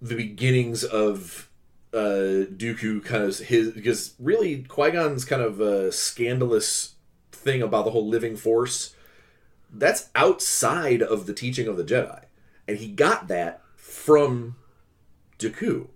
the 0.00 0.16
beginnings 0.16 0.84
of 0.84 1.48
uh 1.92 2.44
Dooku 2.52 3.02
kind 3.04 3.24
of 3.24 3.38
his 3.38 3.70
because 3.70 4.14
really 4.18 4.62
Qui 4.64 4.90
Gon's 4.90 5.24
kind 5.24 5.42
of 5.42 5.60
a 5.60 5.90
scandalous 5.92 6.94
thing 7.32 7.62
about 7.62 7.84
the 7.84 7.92
whole 7.92 8.06
living 8.06 8.36
force 8.36 8.94
that's 9.72 10.10
outside 10.14 11.02
of 11.02 11.26
the 11.26 11.32
teaching 11.32 11.68
of 11.68 11.76
the 11.76 11.84
Jedi, 11.84 12.24
and 12.68 12.78
he 12.78 12.88
got 12.88 13.28
that 13.28 13.62
from 13.76 14.56
Dooku. 15.38 15.88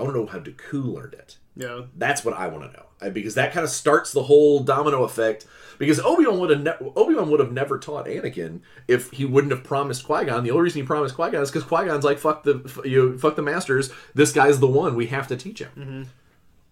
I 0.00 0.02
want 0.02 0.14
to 0.14 0.20
know 0.20 0.26
how 0.26 0.38
Dooku 0.38 0.94
learned 0.94 1.14
it. 1.14 1.36
yeah. 1.56 1.82
That's 1.96 2.24
what 2.24 2.34
I 2.34 2.48
want 2.48 2.64
to 2.70 2.76
know 2.76 3.10
because 3.12 3.34
that 3.34 3.52
kind 3.52 3.64
of 3.64 3.70
starts 3.70 4.12
the 4.12 4.22
whole 4.24 4.60
domino 4.60 5.04
effect. 5.04 5.46
Because 5.78 5.98
Obi 6.00 6.26
Wan 6.26 6.38
would 6.40 6.50
have 6.50 6.62
ne- 6.62 6.90
Obi 6.96 7.14
Wan 7.14 7.30
would 7.30 7.40
have 7.40 7.52
never 7.52 7.78
taught 7.78 8.06
Anakin 8.06 8.60
if 8.88 9.10
he 9.12 9.24
wouldn't 9.24 9.52
have 9.52 9.64
promised 9.64 10.04
Qui 10.04 10.24
Gon. 10.26 10.44
The 10.44 10.50
only 10.50 10.64
reason 10.64 10.82
he 10.82 10.86
promised 10.86 11.14
Qui 11.14 11.30
Gon 11.30 11.42
is 11.42 11.50
because 11.50 11.64
Qui 11.66 11.86
Gon's 11.86 12.04
like 12.04 12.18
fuck 12.18 12.42
the 12.44 12.62
f- 12.66 12.80
you 12.84 13.10
know, 13.12 13.18
fuck 13.18 13.36
the 13.36 13.42
masters. 13.42 13.90
This 14.14 14.32
guy's 14.32 14.58
the 14.60 14.66
one. 14.66 14.94
We 14.96 15.06
have 15.06 15.26
to 15.28 15.36
teach 15.36 15.60
him. 15.60 15.70
Mm-hmm. 15.78 16.02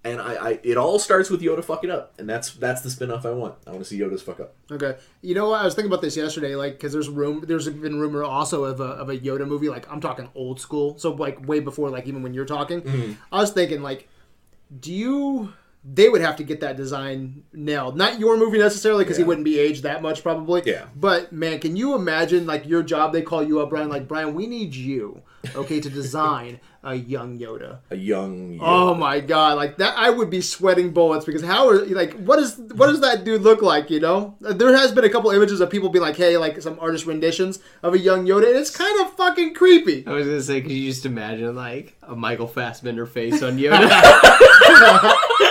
And 0.09 0.21
I, 0.23 0.51
I 0.51 0.61
it 0.63 0.79
all 0.79 0.99
starts 0.99 1.29
with 1.29 1.43
Yoda 1.43 1.63
fucking 1.63 1.91
up, 1.91 2.15
and 2.19 2.29
that's 2.29 2.53
that's 2.55 2.81
the 2.81 2.89
spin 2.89 3.11
off 3.11 3.27
I 3.27 3.31
want. 3.31 3.57
I 3.67 3.71
want 3.71 3.83
to 3.83 3.89
see 3.89 3.99
Yoda's 3.99 4.23
fuck 4.23 4.41
up. 4.41 4.55
Okay. 4.73 4.97
You 5.21 5.35
know 5.35 5.51
what? 5.51 5.61
I 5.61 5.65
was 5.65 5.75
thinking 5.75 5.91
about 5.91 6.01
this 6.01 6.17
yesterday, 6.17 6.55
like, 6.55 6.73
because 6.73 6.93
there's 6.95 7.11
room. 7.11 7.45
There's 7.47 7.69
been 7.69 8.01
rumor 8.01 8.25
also 8.25 8.65
of 8.65 8.81
a 8.81 8.85
of 8.85 9.11
a 9.11 9.19
Yoda 9.19 9.47
movie. 9.47 9.69
Like, 9.69 9.91
I'm 9.91 10.01
talking 10.01 10.31
old 10.35 10.61
school, 10.61 10.99
so 10.99 11.13
like 11.13 11.47
way 11.47 11.61
before, 11.61 11.91
like 11.91 12.07
even 12.07 12.23
when 12.23 12.33
you're 12.33 12.47
talking. 12.47 12.81
Mm-hmm. 12.81 13.13
I 13.31 13.41
was 13.41 13.51
thinking, 13.51 13.83
like, 13.83 14.09
do 14.81 14.93
you 14.93 15.53
they 15.91 16.09
would 16.09 16.21
have 16.21 16.37
to 16.37 16.45
get 16.45 16.61
that 16.61 16.77
design 16.77 17.45
nailed. 17.53 17.97
Not 17.97 18.19
your 18.21 18.37
movie 18.37 18.59
necessarily, 18.59 19.05
because 19.05 19.17
he 19.17 19.25
wouldn't 19.25 19.45
be 19.45 19.59
aged 19.59 19.85
that 19.85 20.03
much 20.03 20.23
probably. 20.23 20.63
Yeah. 20.67 20.85
But 20.95 21.33
man, 21.33 21.59
can 21.61 21.77
you 21.77 21.95
imagine 21.95 22.47
like 22.47 22.67
your 22.67 22.83
job? 22.83 23.13
They 23.13 23.23
call 23.23 23.43
you 23.43 23.61
up, 23.61 23.71
Brian. 23.71 23.89
Like 23.89 24.07
Brian, 24.07 24.35
we 24.35 24.47
need 24.47 24.75
you, 24.75 25.23
okay, 25.55 25.81
to 25.81 25.89
design 25.89 26.61
a 26.85 26.95
young 26.95 27.39
Yoda. 27.39 27.79
A 27.91 27.97
young. 27.97 28.59
Oh 28.61 28.95
my 28.95 29.21
god, 29.21 29.57
like 29.57 29.79
that! 29.79 29.95
I 29.97 30.11
would 30.11 30.31
be 30.31 30.41
sweating 30.41 30.91
bullets 30.93 31.25
because 31.25 31.43
how 31.43 31.69
are 31.69 31.85
like 31.87 32.13
what 32.15 32.39
is 32.39 32.59
what 32.75 32.89
does 32.89 33.01
that 33.01 33.25
dude 33.25 33.43
look 33.43 33.63
like? 33.63 33.89
You 33.91 34.01
know, 34.01 34.37
there 34.41 34.77
has 34.77 34.93
been 34.93 35.05
a 35.05 35.11
couple 35.11 35.31
images 35.31 35.61
of 35.61 35.71
people 35.71 35.89
being 35.89 36.03
like, 36.05 36.17
"Hey, 36.17 36.37
like 36.37 36.61
some 36.61 36.79
artist 36.81 37.07
renditions 37.07 37.61
of 37.83 37.95
a 37.95 37.99
young 37.99 38.27
Yoda," 38.27 38.49
and 38.49 38.57
it's 38.59 38.71
kind 38.71 39.01
of 39.01 39.13
fucking 39.15 39.55
creepy. 39.55 40.07
I 40.07 40.13
was 40.13 40.27
gonna 40.27 40.43
say, 40.43 40.61
could 40.61 40.73
you 40.73 40.89
just 40.91 41.07
imagine 41.07 41.55
like 41.57 41.97
a 42.03 42.15
Michael 42.15 42.47
Fassbender 42.47 43.07
face 43.07 43.43
on 43.43 43.57
Yoda? 43.59 43.89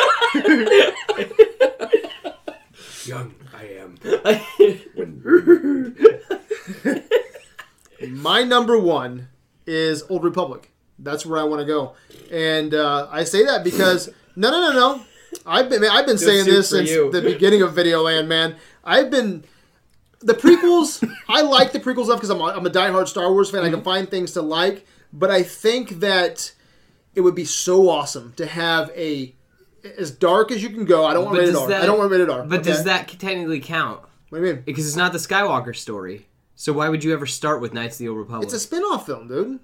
young 3.05 3.33
I 3.53 3.63
am. 3.79 3.97
My 8.11 8.43
number 8.43 8.77
one 8.77 9.29
is 9.65 10.03
Old 10.09 10.23
Republic. 10.23 10.71
That's 10.99 11.25
where 11.25 11.39
I 11.39 11.43
want 11.43 11.61
to 11.61 11.65
go, 11.65 11.93
and 12.31 12.73
uh, 12.73 13.07
I 13.11 13.23
say 13.23 13.45
that 13.45 13.63
because 13.63 14.09
no, 14.35 14.49
no, 14.49 14.71
no, 14.71 14.73
no. 14.73 15.01
I've 15.45 15.69
been 15.69 15.83
I've 15.83 16.05
been 16.07 16.17
saying 16.17 16.45
this 16.45 16.69
since 16.69 16.89
you. 16.89 17.11
the 17.11 17.21
beginning 17.21 17.61
of 17.61 17.73
Videoland, 17.73 18.27
man. 18.27 18.55
I've 18.83 19.11
been 19.11 19.43
the 20.21 20.33
prequels. 20.33 21.07
I 21.29 21.41
like 21.41 21.71
the 21.71 21.79
prequels 21.79 22.05
enough 22.05 22.17
because 22.17 22.29
I'm 22.31 22.39
a, 22.41 22.45
I'm 22.45 22.65
a 22.65 22.69
diehard 22.69 23.07
Star 23.07 23.31
Wars 23.31 23.51
fan. 23.51 23.61
I 23.61 23.65
Mm-hmm. 23.67 23.75
can 23.75 23.83
find 23.83 24.09
things 24.09 24.31
to 24.33 24.41
like, 24.41 24.85
but 25.13 25.29
I 25.29 25.43
think 25.43 25.99
that 25.99 26.51
it 27.13 27.21
would 27.21 27.35
be 27.35 27.45
so 27.45 27.89
awesome 27.89 28.33
to 28.37 28.45
have 28.47 28.89
a 28.95 29.35
as 29.97 30.11
dark 30.11 30.51
as 30.51 30.61
you 30.63 30.69
can 30.69 30.85
go. 30.85 31.05
I 31.05 31.13
don't 31.13 31.25
want 31.25 31.35
But 31.35 31.39
rated 31.41 31.53
does 31.55 31.63
R. 31.63 31.69
that- 31.69 31.83
I 31.83 31.85
don't 31.85 31.97
want 31.99 32.11
rated 32.11 32.29
R. 32.29 32.43
But 32.43 32.59
okay? 32.61 32.69
does 32.71 32.83
that 32.85 33.07
technically 33.07 33.59
count? 33.59 34.01
What 34.29 34.39
do 34.39 34.45
you 34.45 34.53
mean? 34.53 34.63
Because 34.65 34.85
it's 34.87 34.95
not 34.97 35.11
the 35.13 35.19
Skywalker 35.19 35.75
story. 35.75 36.27
So 36.55 36.73
why 36.73 36.89
would 36.89 37.03
you 37.03 37.13
ever 37.13 37.25
start 37.25 37.61
with 37.61 37.73
Knights 37.73 37.95
of 37.95 37.99
the 37.99 38.09
Old 38.09 38.17
Republic? 38.17 38.45
It's 38.45 38.53
a 38.53 38.59
spin-off 38.59 39.05
film, 39.05 39.27
dude. 39.27 39.59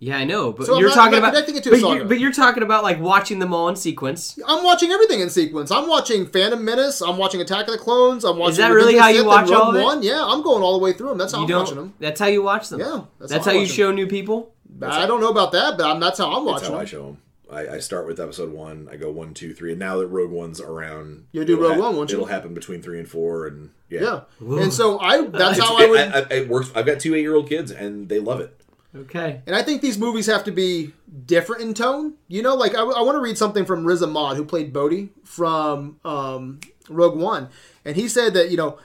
yeah, 0.00 0.16
I 0.16 0.24
know, 0.24 0.50
but 0.52 0.66
So 0.66 0.78
you're 0.78 0.88
not- 0.88 0.94
talking 0.94 1.12
not 1.12 1.18
about. 1.18 1.32
connecting 1.32 1.56
it 1.56 1.62
to 1.64 1.68
a 1.70 1.72
but, 1.72 1.80
saga. 1.80 1.94
you're, 1.96 2.04
but 2.06 2.18
you're 2.20 2.32
talking 2.32 2.62
about 2.62 2.82
like 2.84 3.00
watching 3.00 3.38
them 3.38 3.52
all 3.52 3.68
in 3.68 3.76
sequence. 3.76 4.38
I'm 4.46 4.64
watching 4.64 4.90
everything 4.90 5.20
in 5.20 5.28
sequence. 5.28 5.70
I'm 5.70 5.88
watching 5.88 6.26
Phantom 6.26 6.64
Menace. 6.64 7.00
I'm 7.02 7.18
watching 7.18 7.40
Attack 7.40 7.66
of 7.66 7.72
the 7.72 7.78
Clones. 7.78 8.24
I'm 8.24 8.38
watching. 8.38 8.52
Is 8.52 8.56
that 8.58 8.68
Revenge 8.70 8.86
really 8.86 8.98
how 8.98 9.08
you 9.08 9.18
Sith 9.18 9.26
watch 9.26 9.50
all 9.50 9.70
of 9.70 9.76
it? 9.76 9.82
One. 9.82 10.02
Yeah, 10.02 10.24
I'm 10.24 10.42
going 10.42 10.62
all 10.62 10.78
the 10.78 10.82
way 10.84 10.92
through 10.94 11.08
them. 11.10 11.18
That's 11.18 11.32
how 11.32 11.46
You 11.46 11.54
I'm 11.54 11.60
watching 11.62 11.76
them. 11.76 11.94
That's 12.00 12.18
how 12.20 12.26
you 12.26 12.42
watch 12.42 12.68
them. 12.70 12.80
Yeah, 12.80 13.02
that's 13.18 13.30
that's, 13.32 13.44
how 13.44 13.50
how, 13.52 13.56
you 13.56 13.64
watch 13.64 13.70
show 13.72 13.92
new 13.92 14.06
people. 14.06 14.52
I 14.80 15.06
don't 15.06 15.20
know 15.20 15.30
about 15.30 15.52
that, 15.52 15.76
but 15.76 15.86
I'm, 15.90 15.98
that's 16.00 16.18
how 16.18 16.26
I'm 16.32 16.44
watching. 16.44 16.70
That's 16.70 16.70
watching 16.70 16.74
how 16.74 16.80
I 16.80 16.84
show 16.84 17.06
them. 17.08 17.18
I, 17.50 17.68
I 17.68 17.78
start 17.78 18.06
with 18.06 18.20
episode 18.20 18.52
one. 18.52 18.88
I 18.90 18.96
go 18.96 19.10
one, 19.10 19.34
two, 19.34 19.54
three, 19.54 19.70
and 19.70 19.78
now 19.78 19.98
that 19.98 20.06
Rogue 20.06 20.30
One's 20.30 20.60
around, 20.60 21.26
You'll 21.32 21.44
do 21.44 21.54
it'll 21.54 21.70
Rogue 21.70 21.78
One, 21.78 21.96
won't 21.96 22.10
you? 22.10 22.16
It'll 22.16 22.26
happen 22.26 22.54
between 22.54 22.82
three 22.82 22.98
and 22.98 23.08
four, 23.08 23.46
and 23.46 23.70
yeah, 23.88 24.00
Yeah, 24.00 24.60
and 24.62 24.72
so 24.72 24.98
I. 24.98 25.26
That's 25.26 25.58
how 25.58 25.76
I 25.76 25.86
would. 25.86 26.00
I, 26.00 26.18
I, 26.18 26.26
it 26.30 26.48
works. 26.48 26.70
I've 26.74 26.86
got 26.86 27.00
two 27.00 27.14
eight-year-old 27.14 27.48
kids, 27.48 27.70
and 27.70 28.08
they 28.08 28.18
love 28.18 28.40
it. 28.40 28.58
Okay. 28.94 29.42
And 29.46 29.54
I 29.54 29.62
think 29.62 29.82
these 29.82 29.98
movies 29.98 30.26
have 30.26 30.44
to 30.44 30.50
be 30.50 30.92
different 31.26 31.62
in 31.62 31.74
tone. 31.74 32.14
You 32.26 32.42
know, 32.42 32.54
like 32.54 32.74
I, 32.74 32.82
want 32.82 33.16
to 33.16 33.20
read 33.20 33.36
something 33.36 33.64
from 33.64 33.84
Riz 33.84 34.02
Ahmed, 34.02 34.36
who 34.36 34.44
played 34.44 34.72
Bodhi 34.72 35.10
from 35.24 35.98
um, 36.04 36.60
Rogue 36.88 37.18
One, 37.18 37.48
and 37.84 37.96
he 37.96 38.08
said 38.08 38.34
that 38.34 38.50
you 38.50 38.56
know, 38.56 38.78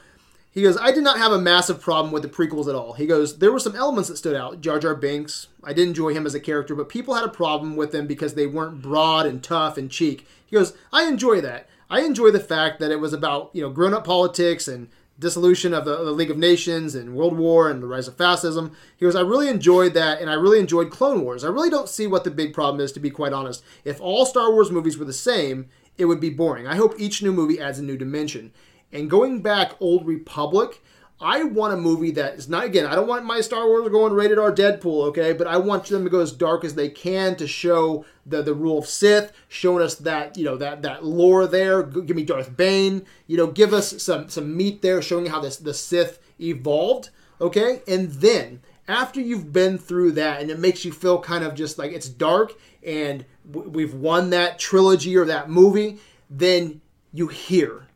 he 0.54 0.62
goes, 0.62 0.78
I 0.78 0.92
did 0.92 1.02
not 1.02 1.18
have 1.18 1.32
a 1.32 1.40
massive 1.40 1.80
problem 1.80 2.12
with 2.12 2.22
the 2.22 2.28
prequels 2.28 2.68
at 2.68 2.76
all. 2.76 2.92
He 2.92 3.06
goes, 3.06 3.38
there 3.38 3.50
were 3.50 3.58
some 3.58 3.74
elements 3.74 4.08
that 4.08 4.16
stood 4.16 4.36
out. 4.36 4.60
Jar 4.60 4.78
Jar 4.78 4.94
Binks, 4.94 5.48
I 5.64 5.72
did 5.72 5.88
enjoy 5.88 6.14
him 6.14 6.26
as 6.26 6.34
a 6.34 6.40
character, 6.40 6.76
but 6.76 6.88
people 6.88 7.14
had 7.14 7.24
a 7.24 7.28
problem 7.28 7.74
with 7.74 7.90
them 7.90 8.06
because 8.06 8.34
they 8.34 8.46
weren't 8.46 8.80
broad 8.80 9.26
and 9.26 9.42
tough 9.42 9.76
and 9.76 9.90
cheek. 9.90 10.26
He 10.46 10.54
goes, 10.54 10.72
I 10.92 11.08
enjoy 11.08 11.40
that. 11.40 11.68
I 11.90 12.02
enjoy 12.02 12.30
the 12.30 12.38
fact 12.38 12.78
that 12.78 12.92
it 12.92 13.00
was 13.00 13.12
about 13.12 13.50
you 13.52 13.62
know 13.62 13.70
grown-up 13.70 14.04
politics 14.04 14.68
and 14.68 14.88
dissolution 15.18 15.74
of 15.74 15.84
the, 15.84 15.96
the 16.04 16.12
League 16.12 16.30
of 16.30 16.38
Nations 16.38 16.94
and 16.94 17.14
World 17.14 17.36
War 17.36 17.68
and 17.68 17.82
the 17.82 17.86
rise 17.86 18.08
of 18.08 18.16
fascism. 18.16 18.72
He 18.96 19.04
goes, 19.04 19.16
I 19.16 19.20
really 19.20 19.48
enjoyed 19.48 19.94
that, 19.94 20.20
and 20.20 20.30
I 20.30 20.34
really 20.34 20.58
enjoyed 20.60 20.90
Clone 20.90 21.22
Wars. 21.22 21.44
I 21.44 21.48
really 21.48 21.70
don't 21.70 21.88
see 21.88 22.06
what 22.06 22.24
the 22.24 22.30
big 22.30 22.52
problem 22.52 22.80
is, 22.80 22.92
to 22.92 23.00
be 23.00 23.10
quite 23.10 23.32
honest. 23.32 23.62
If 23.84 24.00
all 24.00 24.26
Star 24.26 24.52
Wars 24.52 24.70
movies 24.70 24.98
were 24.98 25.04
the 25.04 25.12
same, 25.12 25.68
it 25.98 26.06
would 26.06 26.20
be 26.20 26.30
boring. 26.30 26.66
I 26.66 26.76
hope 26.76 26.94
each 26.98 27.22
new 27.22 27.32
movie 27.32 27.60
adds 27.60 27.78
a 27.78 27.82
new 27.82 27.96
dimension. 27.96 28.52
And 28.94 29.10
going 29.10 29.42
back, 29.42 29.72
Old 29.80 30.06
Republic, 30.06 30.80
I 31.20 31.42
want 31.42 31.74
a 31.74 31.76
movie 31.76 32.12
that 32.12 32.34
is 32.34 32.48
not 32.48 32.64
again. 32.64 32.86
I 32.86 32.94
don't 32.94 33.08
want 33.08 33.24
my 33.24 33.40
Star 33.40 33.66
Wars 33.66 33.88
going 33.88 34.12
rated 34.12 34.38
R 34.38 34.52
Deadpool, 34.52 35.06
okay? 35.08 35.32
But 35.32 35.48
I 35.48 35.56
want 35.56 35.84
them 35.86 36.04
to 36.04 36.10
go 36.10 36.20
as 36.20 36.32
dark 36.32 36.64
as 36.64 36.74
they 36.74 36.88
can 36.88 37.34
to 37.36 37.46
show 37.46 38.04
the 38.24 38.42
the 38.42 38.54
rule 38.54 38.78
of 38.78 38.86
Sith, 38.86 39.32
showing 39.48 39.82
us 39.82 39.96
that 39.96 40.36
you 40.36 40.44
know 40.44 40.56
that 40.56 40.82
that 40.82 41.04
lore 41.04 41.46
there. 41.46 41.82
Give 41.82 42.16
me 42.16 42.24
Darth 42.24 42.56
Bane, 42.56 43.04
you 43.26 43.36
know, 43.36 43.48
give 43.48 43.72
us 43.72 44.02
some 44.02 44.28
some 44.28 44.56
meat 44.56 44.80
there, 44.80 45.02
showing 45.02 45.26
how 45.26 45.40
this 45.40 45.56
the 45.56 45.74
Sith 45.74 46.20
evolved, 46.40 47.10
okay? 47.40 47.82
And 47.88 48.10
then 48.12 48.60
after 48.86 49.20
you've 49.20 49.52
been 49.52 49.78
through 49.78 50.12
that, 50.12 50.40
and 50.40 50.50
it 50.50 50.58
makes 50.58 50.84
you 50.84 50.92
feel 50.92 51.20
kind 51.20 51.42
of 51.42 51.54
just 51.54 51.78
like 51.78 51.92
it's 51.92 52.08
dark, 52.08 52.52
and 52.82 53.24
we've 53.50 53.94
won 53.94 54.30
that 54.30 54.58
trilogy 54.58 55.16
or 55.16 55.24
that 55.24 55.50
movie, 55.50 55.98
then 56.28 56.80
you 57.12 57.28
hear 57.28 57.88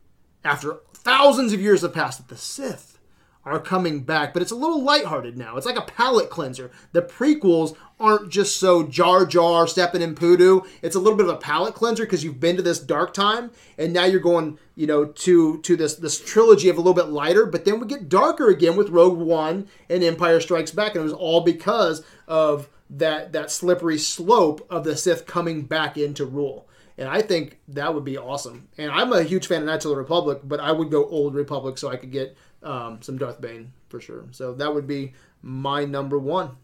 after 0.45 0.79
thousands 1.03 1.53
of 1.53 1.61
years 1.61 1.83
have 1.83 1.95
passed 1.95 2.19
that 2.19 2.29
the 2.29 2.37
Sith 2.37 2.99
are 3.45 3.59
coming 3.59 4.01
back, 4.01 4.33
but 4.33 4.43
it's 4.43 4.51
a 4.51 4.57
little 4.57 4.83
lighthearted 4.83 5.39
now. 5.39 5.57
It's 5.57 5.65
like 5.65 5.79
a 5.79 5.83
palate 5.83 6.29
cleanser. 6.29 6.71
The 6.93 7.03
prequels 7.03 7.77
aren't 7.99 8.31
just 8.31 8.57
so 8.57 8.83
Jar 8.83 9.25
Jar 9.25 9.67
stepping 9.67 10.03
in 10.03 10.15
poodoo. 10.15 10.61
It's 10.83 10.97
a 10.97 11.01
little 11.01 11.17
bit 11.17 11.27
of 11.27 11.35
a 11.35 11.39
palate 11.39 11.75
cleanser 11.75 12.05
because 12.05 12.23
you've 12.23 12.41
been 12.41 12.57
to 12.57 12.63
this 12.63 12.79
dark 12.79 13.15
time, 13.15 13.51
and 13.79 13.93
now 13.93 14.05
you're 14.05 14.21
going, 14.21 14.59
you 14.75 14.87
know, 14.87 15.07
to 15.07 15.61
to 15.63 15.77
this 15.77 15.95
this 15.95 16.21
trilogy 16.21 16.69
of 16.69 16.77
a 16.77 16.81
little 16.81 16.95
bit 16.95 17.09
lighter. 17.09 17.47
But 17.47 17.65
then 17.65 17.81
we 17.81 17.87
get 17.87 18.09
darker 18.09 18.49
again 18.49 18.77
with 18.77 18.91
Rogue 18.91 19.19
One 19.19 19.67
and 19.89 20.05
Empire 20.05 20.41
Strikes 20.41 20.71
Back, 20.71 20.95
and 20.95 21.01
it 21.01 21.05
was 21.05 21.13
all 21.13 21.41
because 21.41 22.05
of 22.27 22.69
that 22.91 23.33
that 23.33 23.51
slippery 23.51 23.99
slope 23.99 24.67
of 24.71 24.85
the 24.85 24.97
Sith 24.97 25.27
coming 25.27 25.63
back 25.63 25.97
into 25.97 26.27
rule. 26.27 26.68
And 26.99 27.09
I 27.09 27.23
think 27.23 27.59
that 27.69 27.95
would 27.95 28.05
be 28.05 28.19
awesome. 28.19 28.69
And 28.77 28.91
I'm 28.91 29.13
a 29.13 29.23
huge 29.23 29.47
fan 29.47 29.61
of 29.61 29.67
Knights 29.67 29.85
of 29.85 29.91
the 29.93 29.97
Republic, 29.97 30.41
but 30.43 30.59
I 30.59 30.73
would 30.73 30.91
go 30.91 31.07
Old 31.07 31.35
Republic 31.35 31.79
so 31.79 31.89
I 31.89 31.97
could 31.97 32.11
get 32.11 32.37
um, 32.63 33.01
some 33.03 33.17
Darth 33.17 33.41
Bane 33.41 33.73
for 33.89 34.01
sure. 34.01 34.27
So 34.33 34.53
that 34.55 34.75
would 34.75 34.87
be 34.89 35.13
my 35.41 35.85
number 35.85 36.19
one. 36.19 36.57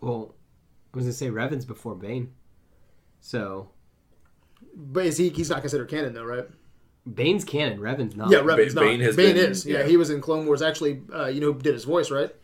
Well, 0.00 0.34
I 0.92 0.96
was 0.96 1.04
gonna 1.04 1.12
say 1.12 1.30
Revan's 1.30 1.64
before 1.64 1.94
Bane. 1.94 2.32
So 3.20 3.70
But 4.74 5.06
is 5.06 5.16
he? 5.18 5.28
He's 5.28 5.48
not 5.50 5.60
considered 5.60 5.88
canon 5.88 6.12
though, 6.14 6.24
right? 6.24 6.48
Bane's 7.14 7.44
canon. 7.44 7.80
Revan's 7.80 8.16
not. 8.16 8.30
Yeah, 8.30 8.38
Revan's 8.40 8.74
Bane 8.74 8.98
not. 8.98 9.06
has 9.06 9.16
Bane 9.16 9.34
been- 9.36 9.50
is. 9.52 9.64
Yeah. 9.64 9.78
yeah. 9.78 9.86
he 9.86 9.96
was 9.96 10.10
in 10.10 10.20
Clone 10.20 10.46
Wars. 10.46 10.62
Actually, 10.62 11.00
uh, 11.14 11.26
you 11.26 11.40
know 11.40 11.52
who 11.52 11.60
did 11.60 11.74
his 11.74 11.84
voice, 11.84 12.10
right? 12.10 12.34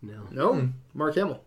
No. 0.00 0.26
No, 0.30 0.70
Mark 0.94 1.14
Hamill. 1.14 1.42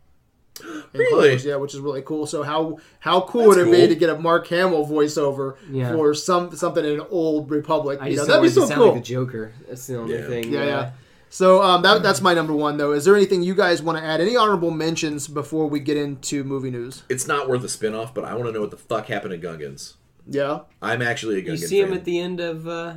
In 0.61 0.65
Clone 0.65 0.84
Really? 0.94 1.30
Wars, 1.32 1.45
yeah, 1.45 1.56
which 1.57 1.73
is 1.73 1.80
really 1.82 2.02
cool. 2.02 2.26
So 2.26 2.41
how 2.44 2.80
how 2.99 3.22
cool 3.22 3.48
would 3.48 3.57
it 3.57 3.69
be 3.72 3.88
to 3.88 3.95
get 3.95 4.10
a 4.10 4.18
Mark 4.18 4.48
Hamill 4.48 4.88
voiceover 4.88 5.56
Yeah. 5.69 5.91
for 5.94 6.14
some 6.14 6.56
something 6.56 6.84
in 6.86 6.99
an 7.02 7.06
old 7.10 7.49
Republic? 7.52 7.99
I 8.02 8.07
You 8.07 8.15
just 8.15 8.27
know, 8.27 8.36
that'd 8.36 8.49
be 8.49 8.53
so 8.53 8.61
sound 8.65 8.73
cool. 8.80 8.86
like 8.94 8.95
the 8.95 9.02
Joker. 9.02 9.53
That's 9.68 9.86
the 9.88 9.98
only 9.99 10.15
Yeah. 10.15 10.27
thing. 10.27 10.52
Yeah, 10.52 10.64
yeah. 10.65 10.91
So 11.30 11.61
um, 11.61 11.82
that, 11.82 12.02
that's 12.02 12.22
my 12.22 12.34
number 12.34 12.53
one, 12.53 12.77
though. 12.77 12.94
Is 12.94 13.03
there 13.03 13.15
anything 13.15 13.44
you 13.44 13.56
guys 13.56 13.82
want 13.82 13.98
to 13.98 14.03
add? 14.03 14.22
Any 14.22 14.38
honorable 14.38 14.72
mentions 14.72 15.27
before 15.27 15.68
we 15.68 15.82
get 15.82 15.98
into 15.98 16.45
movie 16.45 16.72
news? 16.72 17.03
It's 17.10 17.27
not 17.27 17.49
worth 17.49 17.64
a 17.65 17.68
spin-off, 17.68 18.14
but 18.14 18.23
I 18.23 18.36
want 18.36 18.45
to 18.45 18.52
know 18.53 18.61
what 18.61 18.72
the 18.72 18.77
fuck 18.77 19.07
happened 19.07 19.40
to 19.41 19.48
Gungans. 19.48 19.95
Yeah. 20.27 20.60
I'm 20.82 21.02
actually 21.02 21.40
a 21.40 21.41
Gungan 21.41 21.52
You 21.60 21.68
see 21.68 21.82
him 21.82 21.91
at 21.91 22.06
the 22.06 22.19
end 22.22 22.40
of 22.40 22.65
uh, 22.68 22.94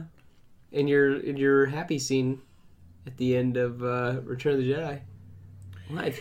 in 0.71 0.87
your 0.87 1.17
in 1.19 1.37
your 1.37 1.67
happy 1.67 1.99
scene 1.99 2.41
at 3.07 3.17
the 3.17 3.37
end 3.37 3.57
of 3.57 3.83
uh, 3.83 4.21
Return 4.23 4.53
of 4.53 4.59
the 4.61 4.71
Jedi. 4.73 5.01
What? 5.89 6.15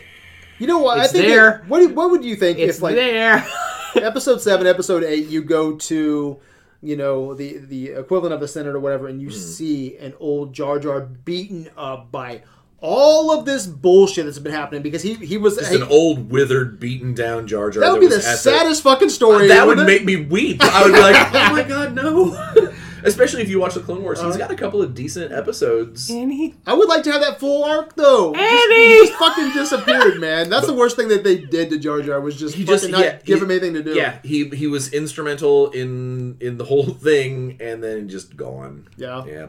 You 0.58 0.66
know 0.66 0.78
what? 0.78 0.98
It's 0.98 1.10
I 1.10 1.12
think 1.12 1.28
it- 1.28 1.68
what 1.68 1.92
what 1.92 2.10
would 2.10 2.24
you 2.24 2.36
think 2.36 2.58
It's 2.58 2.76
if 2.78 2.82
like 2.82 2.94
there. 2.94 3.46
episode 3.96 4.40
seven, 4.40 4.66
episode 4.66 5.04
eight, 5.04 5.28
you 5.28 5.42
go 5.42 5.76
to 5.76 6.38
you 6.82 6.96
know 6.96 7.34
the 7.34 7.58
the 7.58 7.88
equivalent 7.90 8.34
of 8.34 8.40
the 8.40 8.48
Senate 8.48 8.74
or 8.74 8.80
whatever, 8.80 9.08
and 9.08 9.20
you 9.20 9.28
Hmm. 9.28 9.34
see 9.34 9.96
an 9.98 10.14
old 10.20 10.52
Jar 10.54 10.78
Jar 10.78 11.00
beaten 11.00 11.68
up 11.76 12.10
by 12.12 12.42
all 12.80 13.36
of 13.36 13.44
this 13.44 13.66
bullshit 13.66 14.24
that's 14.24 14.38
been 14.38 14.52
happening 14.52 14.82
because 14.82 15.02
he 15.02 15.14
he 15.14 15.36
was 15.36 15.56
Just 15.56 15.70
he- 15.72 15.76
an 15.80 15.82
old, 15.84 16.30
withered, 16.30 16.78
beaten 16.78 17.12
down 17.14 17.46
Jar 17.48 17.70
Jar. 17.70 17.80
that 17.82 17.90
would 17.92 18.00
be 18.00 18.06
the 18.06 18.20
saddest 18.20 18.82
fucking 18.84 19.08
story. 19.08 19.48
That 19.48 19.66
would 19.66 19.78
it? 19.80 19.84
make 19.84 20.04
me 20.04 20.16
weep. 20.16 20.58
I 20.62 20.84
would 20.84 20.92
be 20.94 21.00
like, 21.00 21.16
oh 21.34 21.52
my 21.52 21.62
god, 21.64 21.94
no. 21.94 22.67
Especially 23.04 23.42
if 23.42 23.48
you 23.48 23.60
watch 23.60 23.74
the 23.74 23.80
Clone 23.80 24.02
Wars, 24.02 24.18
Uh-huh. 24.18 24.28
he's 24.28 24.36
got 24.36 24.50
a 24.50 24.54
couple 24.56 24.82
of 24.82 24.94
decent 24.94 25.32
episodes. 25.32 26.08
and 26.10 26.32
he 26.32 26.54
I 26.66 26.74
would 26.74 26.88
like 26.88 27.02
to 27.04 27.12
have 27.12 27.20
that 27.20 27.38
full 27.40 27.64
arc 27.64 27.94
though. 27.96 28.32
Just- 28.34 28.44
Eddie! 28.44 28.74
He 28.88 29.06
just 29.06 29.12
fucking 29.14 29.50
disappeared, 29.52 30.20
man. 30.20 30.48
That's 30.50 30.66
the 30.66 30.74
worst 30.74 30.96
thing 30.96 31.08
that 31.08 31.24
they 31.24 31.38
did 31.38 31.70
to 31.70 31.78
Jar 31.78 32.00
Jar 32.02 32.20
was 32.20 32.36
just 32.36 32.54
He 32.54 32.64
fucking 32.64 32.78
just 32.80 32.90
not 32.90 33.00
yeah, 33.00 33.18
give 33.24 33.38
he- 33.38 33.44
him 33.44 33.50
anything 33.50 33.74
to 33.74 33.82
do. 33.82 33.94
Yeah, 33.94 34.18
he 34.24 34.48
he 34.48 34.66
was 34.66 34.92
instrumental 34.92 35.70
in 35.70 36.36
in 36.40 36.58
the 36.58 36.64
whole 36.64 36.84
thing, 36.86 37.56
and 37.60 37.82
then 37.82 38.08
just 38.08 38.36
gone. 38.36 38.88
Yeah. 38.96 39.24
Yeah. 39.26 39.46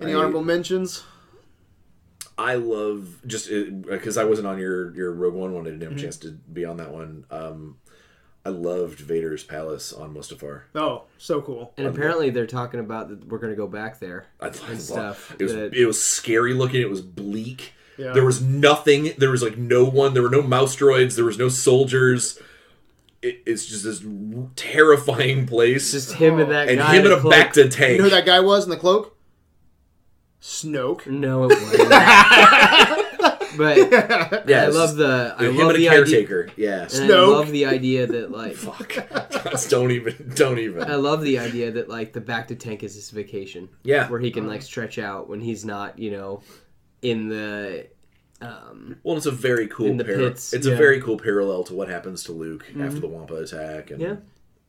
Any 0.00 0.12
I- 0.12 0.16
honorable 0.16 0.44
mentions? 0.44 1.02
I 2.38 2.54
love 2.54 3.18
just 3.26 3.50
because 3.50 4.16
I 4.16 4.24
wasn't 4.24 4.46
on 4.46 4.58
your 4.58 4.94
your 4.96 5.12
Rogue 5.12 5.34
One 5.34 5.52
one. 5.52 5.66
I 5.66 5.70
didn't 5.70 5.80
Mm-hmm. 5.80 5.90
have 5.90 5.98
a 5.98 6.02
chance 6.02 6.16
to 6.18 6.30
be 6.30 6.64
on 6.64 6.78
that 6.78 6.90
one. 6.90 7.24
Um, 7.30 7.76
I 8.50 8.54
I 8.54 8.56
loved 8.56 8.98
Vader's 9.00 9.44
palace 9.44 9.92
on 9.92 10.14
Mustafar. 10.14 10.62
Oh, 10.74 11.04
so 11.18 11.40
cool. 11.40 11.72
And 11.76 11.86
apparently 11.86 12.30
they're 12.30 12.46
talking 12.46 12.80
about 12.80 13.08
that 13.08 13.26
we're 13.28 13.38
going 13.38 13.52
to 13.52 13.56
go 13.56 13.66
back 13.66 13.98
there. 14.00 14.26
I, 14.40 14.46
I 14.46 14.48
And 14.48 14.58
loved- 14.68 14.80
stuff 14.82 15.36
It 15.38 15.44
was 15.44 15.54
that- 15.54 15.74
it 15.74 15.86
was 15.86 16.02
scary 16.02 16.54
looking. 16.54 16.80
It 16.80 16.90
was 16.90 17.00
bleak. 17.02 17.72
Yeah. 17.96 18.12
There 18.12 18.24
was 18.24 18.40
nothing. 18.42 19.12
There 19.18 19.30
was 19.30 19.42
like 19.42 19.58
no 19.58 19.84
one. 19.84 20.14
There 20.14 20.22
were 20.22 20.30
no 20.30 20.42
mouse 20.42 20.74
droids. 20.76 21.16
There 21.16 21.24
was 21.24 21.38
no 21.38 21.48
soldiers. 21.50 22.38
It, 23.22 23.42
it's 23.44 23.66
just 23.66 23.84
this 23.84 24.02
terrifying 24.56 25.46
place. 25.46 25.92
Just 25.92 26.12
him 26.14 26.38
and 26.38 26.50
that 26.50 26.66
guy. 26.66 26.72
and 26.72 26.80
him 26.80 27.04
in 27.06 27.12
in 27.12 27.18
a 27.18 27.20
cloak. 27.20 27.34
bacta 27.34 27.70
tank. 27.70 27.92
You 27.92 27.98
know 27.98 28.04
who 28.04 28.10
that 28.10 28.24
guy 28.24 28.40
was 28.40 28.64
in 28.64 28.70
the 28.70 28.78
cloak? 28.78 29.16
Snoke. 30.40 31.06
No, 31.06 31.44
it 31.44 31.48
wasn't. 31.60 31.90
but 33.60 33.76
yeah, 34.48 34.62
I 34.62 34.68
love 34.68 34.96
the 34.96 35.34
I 35.38 35.44
him 35.44 35.56
love 35.58 35.68
and 35.68 35.76
a 35.76 35.78
the 35.80 35.88
idea, 35.90 35.90
caretaker. 35.90 36.48
Yeah. 36.56 36.88
and 36.94 37.12
I 37.12 37.18
love 37.26 37.50
the 37.50 37.66
idea 37.66 38.06
that 38.06 38.30
like 38.30 38.54
Fuck. 38.66 38.94
Just 39.50 39.68
don't 39.68 39.90
even. 39.90 40.32
Don't 40.34 40.58
even. 40.58 40.90
I 40.90 40.94
love 40.94 41.20
the 41.20 41.38
idea 41.38 41.70
that 41.72 41.86
like 41.90 42.14
the 42.14 42.22
bacta 42.22 42.58
tank 42.58 42.82
is 42.82 42.94
his 42.94 43.10
vacation. 43.10 43.68
Yeah. 43.82 44.08
where 44.08 44.18
he 44.18 44.30
can 44.30 44.46
like 44.46 44.62
stretch 44.62 44.98
out 44.98 45.28
when 45.28 45.40
he's 45.42 45.62
not, 45.64 45.98
you 45.98 46.10
know, 46.12 46.42
in 47.02 47.28
the. 47.28 47.86
Um, 48.40 48.96
Well, 49.02 49.18
it's 49.18 49.26
a 49.26 49.30
very 49.30 49.66
cool. 49.68 49.86
In 49.88 49.98
the 49.98 50.04
par- 50.04 50.14
pits, 50.16 50.54
it's 50.54 50.66
yeah. 50.66 50.72
a 50.72 50.76
very 50.76 51.02
cool 51.02 51.18
parallel 51.18 51.62
to 51.64 51.74
what 51.74 51.88
happens 51.88 52.24
to 52.24 52.32
Luke 52.32 52.64
after 52.80 52.98
the 52.98 53.08
Wampa 53.08 53.34
attack. 53.34 53.90
And 53.90 54.00
yeah, 54.00 54.16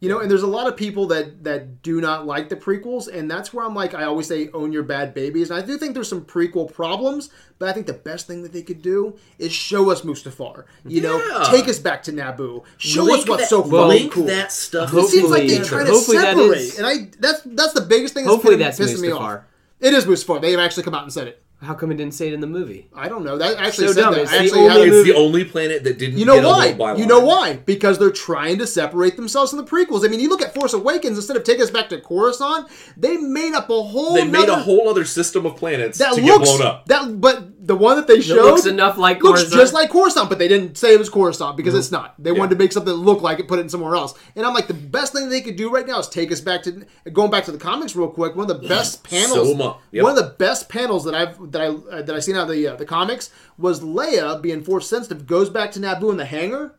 You 0.01 0.09
know, 0.09 0.19
and 0.19 0.31
there's 0.31 0.41
a 0.41 0.47
lot 0.47 0.65
of 0.67 0.75
people 0.75 1.05
that 1.07 1.43
that 1.43 1.83
do 1.83 2.01
not 2.01 2.25
like 2.25 2.49
the 2.49 2.55
prequels, 2.55 3.07
and 3.07 3.29
that's 3.29 3.53
where 3.53 3.63
I'm 3.63 3.75
like, 3.75 3.93
I 3.93 4.03
always 4.05 4.25
say, 4.27 4.49
own 4.51 4.73
your 4.73 4.81
bad 4.81 5.13
babies. 5.13 5.51
And 5.51 5.59
I 5.61 5.63
do 5.63 5.77
think 5.77 5.93
there's 5.93 6.09
some 6.09 6.25
prequel 6.25 6.73
problems, 6.73 7.29
but 7.59 7.69
I 7.69 7.73
think 7.73 7.85
the 7.85 7.93
best 7.93 8.25
thing 8.25 8.41
that 8.41 8.51
they 8.51 8.63
could 8.63 8.81
do 8.81 9.15
is 9.37 9.53
show 9.53 9.91
us 9.91 10.01
Mustafar. 10.01 10.65
You 10.87 11.01
know, 11.01 11.43
take 11.51 11.67
us 11.67 11.77
back 11.77 12.01
to 12.03 12.11
Naboo. 12.11 12.63
Show 12.79 13.03
Link 13.03 13.21
us 13.21 13.29
what's 13.29 13.43
that, 13.43 13.49
so 13.49 13.61
well, 13.61 13.87
fucking 13.89 14.01
link 14.01 14.11
cool. 14.13 14.23
that 14.25 14.51
stuff. 14.51 14.91
it 14.91 15.05
seems 15.07 15.29
like 15.29 15.47
they 15.47 15.57
Hopefully- 15.57 16.17
try 16.17 16.33
to 16.33 16.35
separate, 16.35 16.57
is- 16.57 16.77
and 16.79 16.87
I 16.87 17.09
that's 17.19 17.41
that's 17.45 17.73
the 17.73 17.81
biggest 17.81 18.15
thing. 18.15 18.25
That's 18.25 18.33
Hopefully 18.35 18.55
pissing- 18.55 18.59
that's 18.59 18.79
pissing 18.79 19.01
me 19.01 19.11
off. 19.11 19.41
It 19.79 19.93
is 19.93 20.05
Mustafar. 20.05 20.41
They 20.41 20.49
have 20.49 20.59
actually 20.59 20.81
come 20.83 20.95
out 20.95 21.03
and 21.03 21.13
said 21.13 21.27
it. 21.27 21.43
How 21.61 21.75
come 21.75 21.91
it 21.91 21.95
didn't 21.95 22.15
say 22.15 22.27
it 22.27 22.33
in 22.33 22.39
the 22.39 22.47
movie? 22.47 22.89
I 22.93 23.07
don't 23.07 23.23
know. 23.23 23.37
That 23.37 23.57
actually 23.57 23.87
So 23.87 23.93
said 23.93 24.01
dumb. 24.01 24.13
that. 24.15 24.21
It's 24.23 24.31
I 24.31 24.47
the 24.47 24.55
only 24.55 24.87
It's 24.89 25.07
the 25.07 25.15
only 25.15 25.45
planet 25.45 25.83
that 25.83 25.99
didn't. 25.99 26.17
You 26.17 26.25
know 26.25 26.41
get 26.41 26.45
why? 26.45 26.71
little. 26.71 26.99
You 26.99 27.05
know 27.05 27.19
why? 27.19 27.57
Because 27.57 27.99
they're 27.99 28.09
trying 28.09 28.57
to 28.57 28.67
separate 28.67 29.15
themselves 29.15 29.51
from 29.51 29.63
the 29.63 29.65
prequels. 29.69 30.03
I 30.03 30.07
mean, 30.07 30.19
you 30.19 30.29
look 30.29 30.41
at 30.41 30.55
Force 30.55 30.73
Awakens. 30.73 31.17
Instead 31.17 31.37
of 31.37 31.43
taking 31.43 31.61
us 31.61 31.69
back 31.69 31.89
to 31.89 32.01
Coruscant, 32.01 32.67
they 32.97 33.17
made 33.17 33.53
up 33.53 33.69
a 33.69 33.83
whole. 33.83 34.15
They 34.15 34.25
made 34.25 34.49
a 34.49 34.55
whole 34.55 34.89
other 34.89 35.05
system 35.05 35.45
of 35.45 35.55
planets 35.55 35.99
that 35.99 36.15
to 36.15 36.21
looks 36.21 36.49
get 36.49 36.57
blown 36.57 36.67
up. 36.67 36.85
that, 36.87 37.21
but 37.21 37.67
the 37.67 37.75
one 37.75 37.95
that 37.95 38.07
they 38.07 38.15
It 38.15 38.23
showed 38.23 38.43
looks 38.43 38.65
enough 38.65 38.97
like 38.97 39.21
looks 39.21 39.41
Coruscant. 39.41 39.61
just 39.61 39.73
like 39.73 39.91
Coruscant, 39.91 40.29
but 40.29 40.39
they 40.39 40.47
didn't 40.47 40.77
say 40.77 40.93
it 40.93 40.99
was 40.99 41.09
Coruscant 41.09 41.57
because 41.57 41.73
mm-hmm. 41.73 41.79
it's 41.79 41.91
not. 41.91 42.15
They 42.17 42.31
wanted 42.31 42.49
to 42.51 42.55
make 42.55 42.71
something 42.71 42.93
look 42.93 43.21
like 43.21 43.39
it, 43.39 43.47
put 43.47 43.59
it 43.59 43.63
in 43.63 43.69
somewhere 43.69 43.95
else. 43.95 44.15
And 44.35 44.45
I'm 44.45 44.53
like, 44.55 44.67
the 44.67 44.73
best 44.73 45.13
thing 45.13 45.29
they 45.29 45.41
could 45.41 45.57
do 45.57 45.71
right 45.71 45.85
now 45.85 45.99
is 45.99 46.07
take 46.07 46.31
us 46.31 46.41
back 46.41 46.63
to 46.63 46.85
going 47.13 47.29
back 47.29 47.45
to 47.45 47.51
the 47.51 47.59
comics 47.59 47.95
real 47.95 48.09
quick. 48.09 48.35
One 48.35 48.49
of 48.49 48.57
the 48.57 48.63
mm-hmm. 48.63 48.67
best 48.67 49.03
panels, 49.03 49.49
So 49.49 49.55
mu- 49.55 49.73
yep. 49.91 50.03
one 50.03 50.17
of 50.17 50.23
the 50.23 50.35
best 50.39 50.69
panels 50.69 51.05
that 51.05 51.13
I've 51.13 51.50
that 51.51 51.61
I 51.61 51.67
uh, 51.67 52.01
that 52.01 52.15
I 52.15 52.19
seen 52.19 52.35
out 52.35 52.49
of 52.49 52.55
the 52.55 52.67
uh, 52.67 52.75
the 52.75 52.85
comics 52.85 53.29
was 53.57 53.81
Leia 53.81 54.41
being 54.41 54.63
force 54.63 54.87
sensitive 54.87 55.25
goes 55.27 55.49
back 55.49 55.71
to 55.73 55.79
Naboo 55.79 56.11
in 56.11 56.17
the 56.17 56.25
hangar. 56.25 56.75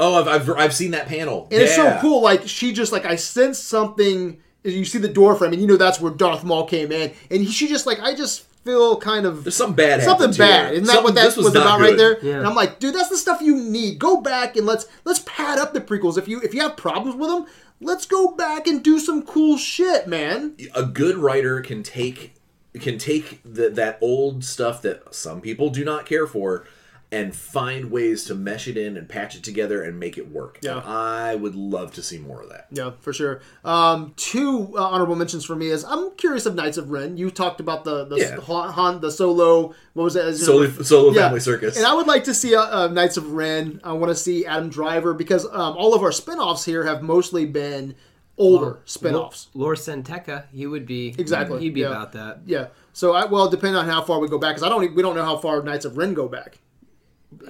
Oh, 0.00 0.14
I've, 0.20 0.28
I've, 0.28 0.50
I've 0.56 0.74
seen 0.74 0.92
that 0.92 1.08
panel. 1.08 1.48
And 1.50 1.60
it's 1.60 1.74
so 1.74 1.98
cool. 2.00 2.22
Like 2.22 2.46
she 2.46 2.72
just 2.72 2.92
like 2.92 3.04
I 3.04 3.16
sense 3.16 3.58
something. 3.58 4.40
You 4.64 4.84
see 4.84 4.98
the 4.98 5.08
door 5.08 5.34
frame, 5.36 5.52
and 5.52 5.60
you 5.62 5.66
know 5.68 5.76
that's 5.76 6.00
where 6.00 6.12
Darth 6.12 6.44
Maul 6.44 6.66
came 6.66 6.92
in, 6.92 7.12
and 7.30 7.40
he, 7.42 7.46
she 7.46 7.68
just 7.68 7.86
like 7.86 8.00
I 8.00 8.14
just 8.14 8.42
feel 8.64 8.96
kind 9.00 9.24
of 9.24 9.44
There's 9.44 9.56
something 9.56 9.76
bad. 9.76 10.02
something 10.02 10.28
happened 10.30 10.34
to 10.34 10.38
bad. 10.40 10.72
Isn't 10.74 10.84
that 10.86 10.92
Something- 10.94 11.04
what 11.04 11.14
that 11.14 11.24
this 11.24 11.36
was, 11.36 11.44
was 11.46 11.54
not 11.54 11.62
about 11.66 11.80
right 11.80 11.96
there? 11.96 12.18
Yeah. 12.22 12.38
And 12.38 12.46
I'm 12.46 12.54
like, 12.54 12.78
dude, 12.80 12.94
that's 12.94 13.08
the 13.08 13.16
stuff 13.16 13.40
you 13.40 13.56
need. 13.56 13.98
Go 13.98 14.20
back 14.20 14.56
and 14.56 14.66
let's 14.66 14.86
let's 15.04 15.20
pad 15.20 15.58
up 15.58 15.72
the 15.74 15.80
prequels. 15.80 16.18
If 16.18 16.28
you 16.28 16.40
if 16.42 16.52
you 16.54 16.60
have 16.62 16.76
problems 16.76 17.16
with 17.16 17.30
them, 17.30 17.46
let's 17.80 18.04
go 18.04 18.32
back 18.32 18.66
and 18.66 18.82
do 18.82 18.98
some 18.98 19.22
cool 19.22 19.56
shit, 19.58 20.06
man. 20.06 20.56
a 20.74 20.84
good 20.84 21.16
writer 21.16 21.60
can 21.60 21.82
take 21.82 22.34
can 22.78 22.98
take 22.98 23.40
the, 23.44 23.68
that 23.70 23.98
old 24.00 24.44
stuff 24.44 24.82
that 24.82 25.14
some 25.14 25.40
people 25.40 25.70
do 25.70 25.84
not 25.84 26.06
care 26.06 26.26
for 26.26 26.66
and 27.10 27.34
find 27.34 27.90
ways 27.90 28.24
to 28.24 28.34
mesh 28.34 28.68
it 28.68 28.76
in 28.76 28.94
and 28.94 29.08
patch 29.08 29.34
it 29.34 29.42
together 29.42 29.82
and 29.82 29.98
make 29.98 30.18
it 30.18 30.30
work. 30.30 30.58
Yeah. 30.60 30.76
And 30.76 30.86
I 30.86 31.34
would 31.36 31.54
love 31.54 31.94
to 31.94 32.02
see 32.02 32.18
more 32.18 32.42
of 32.42 32.50
that. 32.50 32.66
Yeah, 32.70 32.90
for 33.00 33.14
sure. 33.14 33.40
Um, 33.64 34.12
two 34.16 34.76
uh, 34.76 34.82
honorable 34.86 35.16
mentions 35.16 35.42
for 35.46 35.56
me 35.56 35.68
is 35.68 35.84
I'm 35.84 36.10
curious 36.16 36.44
of 36.44 36.54
Knights 36.54 36.76
of 36.76 36.90
Ren. 36.90 37.16
You 37.16 37.30
talked 37.30 37.60
about 37.60 37.84
the 37.84 38.04
the 38.04 38.16
Yeah. 38.16 38.36
Han, 38.40 39.00
the 39.00 39.10
solo. 39.10 39.74
What 39.94 40.04
was 40.04 40.14
that? 40.14 40.36
Solo, 40.36 40.68
solo 40.82 41.12
Yeah. 41.14 41.22
family 41.22 41.40
circus. 41.40 41.78
And 41.78 41.86
I 41.86 41.94
would 41.94 42.06
like 42.06 42.24
to 42.24 42.34
see 42.34 42.54
uh, 42.54 42.60
uh, 42.84 42.88
Knights 42.88 43.16
of 43.16 43.32
Ren. 43.32 43.80
I 43.82 43.94
want 43.94 44.10
to 44.10 44.14
see 44.14 44.44
Adam 44.44 44.68
Driver 44.68 45.14
because 45.14 45.46
um, 45.46 45.78
all 45.78 45.94
of 45.94 46.02
our 46.02 46.12
spin-offs 46.12 46.66
here 46.66 46.84
have 46.84 47.02
mostly 47.02 47.46
been 47.46 47.94
older 48.38 48.78
spin-offs. 48.84 49.48
Lor 49.54 49.76
San 49.76 50.02
Tekka, 50.02 50.44
he 50.52 50.66
would 50.66 50.86
be 50.86 51.14
Exactly, 51.18 51.60
He'd 51.60 51.74
be 51.74 51.80
yeah. 51.80 51.88
about 51.88 52.12
that. 52.12 52.40
Yeah. 52.46 52.68
So 52.92 53.12
I 53.12 53.24
well, 53.26 53.48
depending 53.48 53.76
on 53.76 53.86
how 53.86 54.02
far 54.02 54.18
we 54.20 54.28
go 54.28 54.38
back, 54.38 54.54
because 54.56 54.62
I 54.62 54.68
don't 54.68 54.94
we 54.94 55.02
don't 55.02 55.14
know 55.16 55.24
how 55.24 55.36
far 55.36 55.62
Knights 55.62 55.84
of 55.84 55.96
Ren 55.98 56.14
go 56.14 56.28
back. 56.28 56.58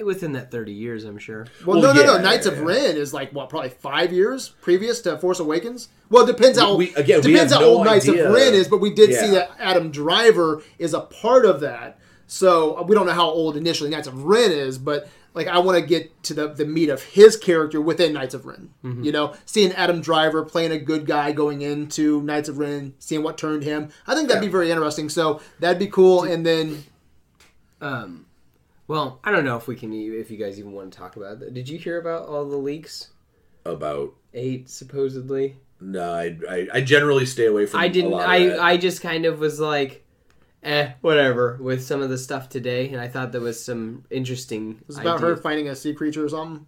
Within 0.05 0.33
that 0.33 0.51
thirty 0.51 0.73
years, 0.73 1.05
I'm 1.05 1.19
sure. 1.19 1.47
Well, 1.65 1.81
Well, 1.81 1.95
no, 1.95 2.01
no, 2.03 2.13
yeah, 2.13 2.17
no. 2.19 2.23
Knights 2.23 2.47
yeah, 2.47 2.53
of 2.53 2.59
yeah. 2.59 2.65
Ren 2.65 2.97
is 2.97 3.15
like 3.15 3.33
what, 3.33 3.49
probably 3.49 3.69
five 3.71 4.13
years 4.13 4.49
previous 4.61 5.01
to 5.03 5.17
Force 5.19 5.39
Awakens. 5.39 5.89
Well, 6.11 6.25
it 6.29 6.37
depends 6.37 6.59
how 6.59 6.75
We- 6.77 6.93
again, 6.97 7.21
depends 7.21 7.53
have 7.53 7.61
how 7.63 7.67
no 7.69 7.75
old 7.77 7.85
Knights 7.87 8.09
idea. 8.09 8.27
of 8.29 8.35
Ren 8.35 8.55
is, 8.55 8.67
but 8.67 8.81
we 8.81 8.93
did 8.93 9.15
see 9.15 9.31
that 9.31 9.53
Adam 9.61 9.93
Driver 9.93 10.63
is 10.81 10.95
a 10.95 11.01
part 11.03 11.45
of 11.47 11.61
that. 11.61 12.01
So 12.27 12.77
uh, 12.77 12.83
we 12.83 12.95
don't 12.97 13.07
know 13.07 13.13
how 13.13 13.29
old 13.31 13.57
initially 13.57 13.89
Knights 13.89 14.09
of 14.09 14.25
Ren 14.25 14.51
is, 14.51 14.79
but 14.79 15.09
like 15.39 15.47
I 15.49 15.59
want 15.61 15.79
to 15.81 15.87
get 15.87 16.23
to 16.25 16.35
the 16.35 16.49
the 16.49 16.67
meat 16.67 16.91
of 16.91 17.03
his 17.03 17.37
character 17.37 17.81
within 17.81 18.13
Knights 18.13 18.35
of 18.35 18.45
Ren. 18.45 18.69
Mm-hmm. 18.85 19.05
You 19.05 19.13
know, 19.13 19.35
seeing 19.47 19.73
Adam 19.73 20.03
Driver 20.03 20.45
playing 20.45 20.73
a 20.73 20.79
good 20.79 21.07
guy 21.07 21.33
going 21.33 21.63
into 21.63 22.21
Knights 22.23 22.51
of 22.51 22.59
Ren, 22.59 22.93
seeing 22.99 23.23
what 23.23 23.39
turned 23.39 23.63
him. 23.63 23.89
I 24.07 24.15
think 24.15 24.29
that'd 24.29 24.43
Yeah. 24.43 24.49
be 24.49 24.53
very 24.53 24.71
interesting. 24.71 25.09
So 25.09 25.41
that'd 25.61 25.79
be 25.79 25.87
cool. 25.87 26.25
And 26.25 26.45
then 26.45 26.85
Um, 27.81 28.27
well, 28.89 29.21
I 29.23 29.31
don't 29.31 29.45
know 29.45 29.57
if 29.57 29.69
we 29.69 29.77
can, 29.77 29.93
e- 29.93 30.09
if 30.09 30.31
you 30.31 30.37
guys 30.37 30.59
even 30.59 30.73
want 30.73 30.93
to 30.93 30.99
talk 30.99 31.17
about 31.17 31.39
that. 31.41 31.55
Did 31.55 31.69
you 31.69 31.79
hear 31.79 31.99
about 32.01 32.27
all 32.29 32.45
the 32.49 32.57
leaks? 32.57 33.09
About 33.65 34.15
Eight 34.35 34.69
supposedly. 34.69 35.57
no, 35.81 36.13
I, 36.13 36.37
I, 36.51 36.69
I 36.75 36.81
generally 36.81 37.25
stay 37.27 37.47
away 37.47 37.67
from. 37.67 37.81
I 37.81 37.89
didn't. 37.89 38.11
lot 38.11 38.25
of 38.25 38.31
I 38.31 38.47
that. 38.47 38.61
I 38.61 38.77
just 38.77 39.01
kind 39.01 39.27
of 39.27 39.39
was 39.41 39.61
like, 39.61 40.05
eh, 40.63 40.93
whatever, 41.01 41.59
with 41.61 41.83
some 41.85 42.03
of 42.03 42.09
the 42.11 42.19
stuff 42.19 42.49
today, 42.49 42.89
and 42.91 43.01
I 43.01 43.09
thought 43.09 43.33
there 43.33 43.41
was 43.41 43.63
some 43.63 44.05
interesting. 44.11 44.81
it's 44.89 44.99
about 44.99 45.21
her 45.21 45.37
finding 45.37 45.69
a 45.69 45.77
sea 45.77 45.95
creature 45.95 46.25
or 46.25 46.29
something. 46.29 46.67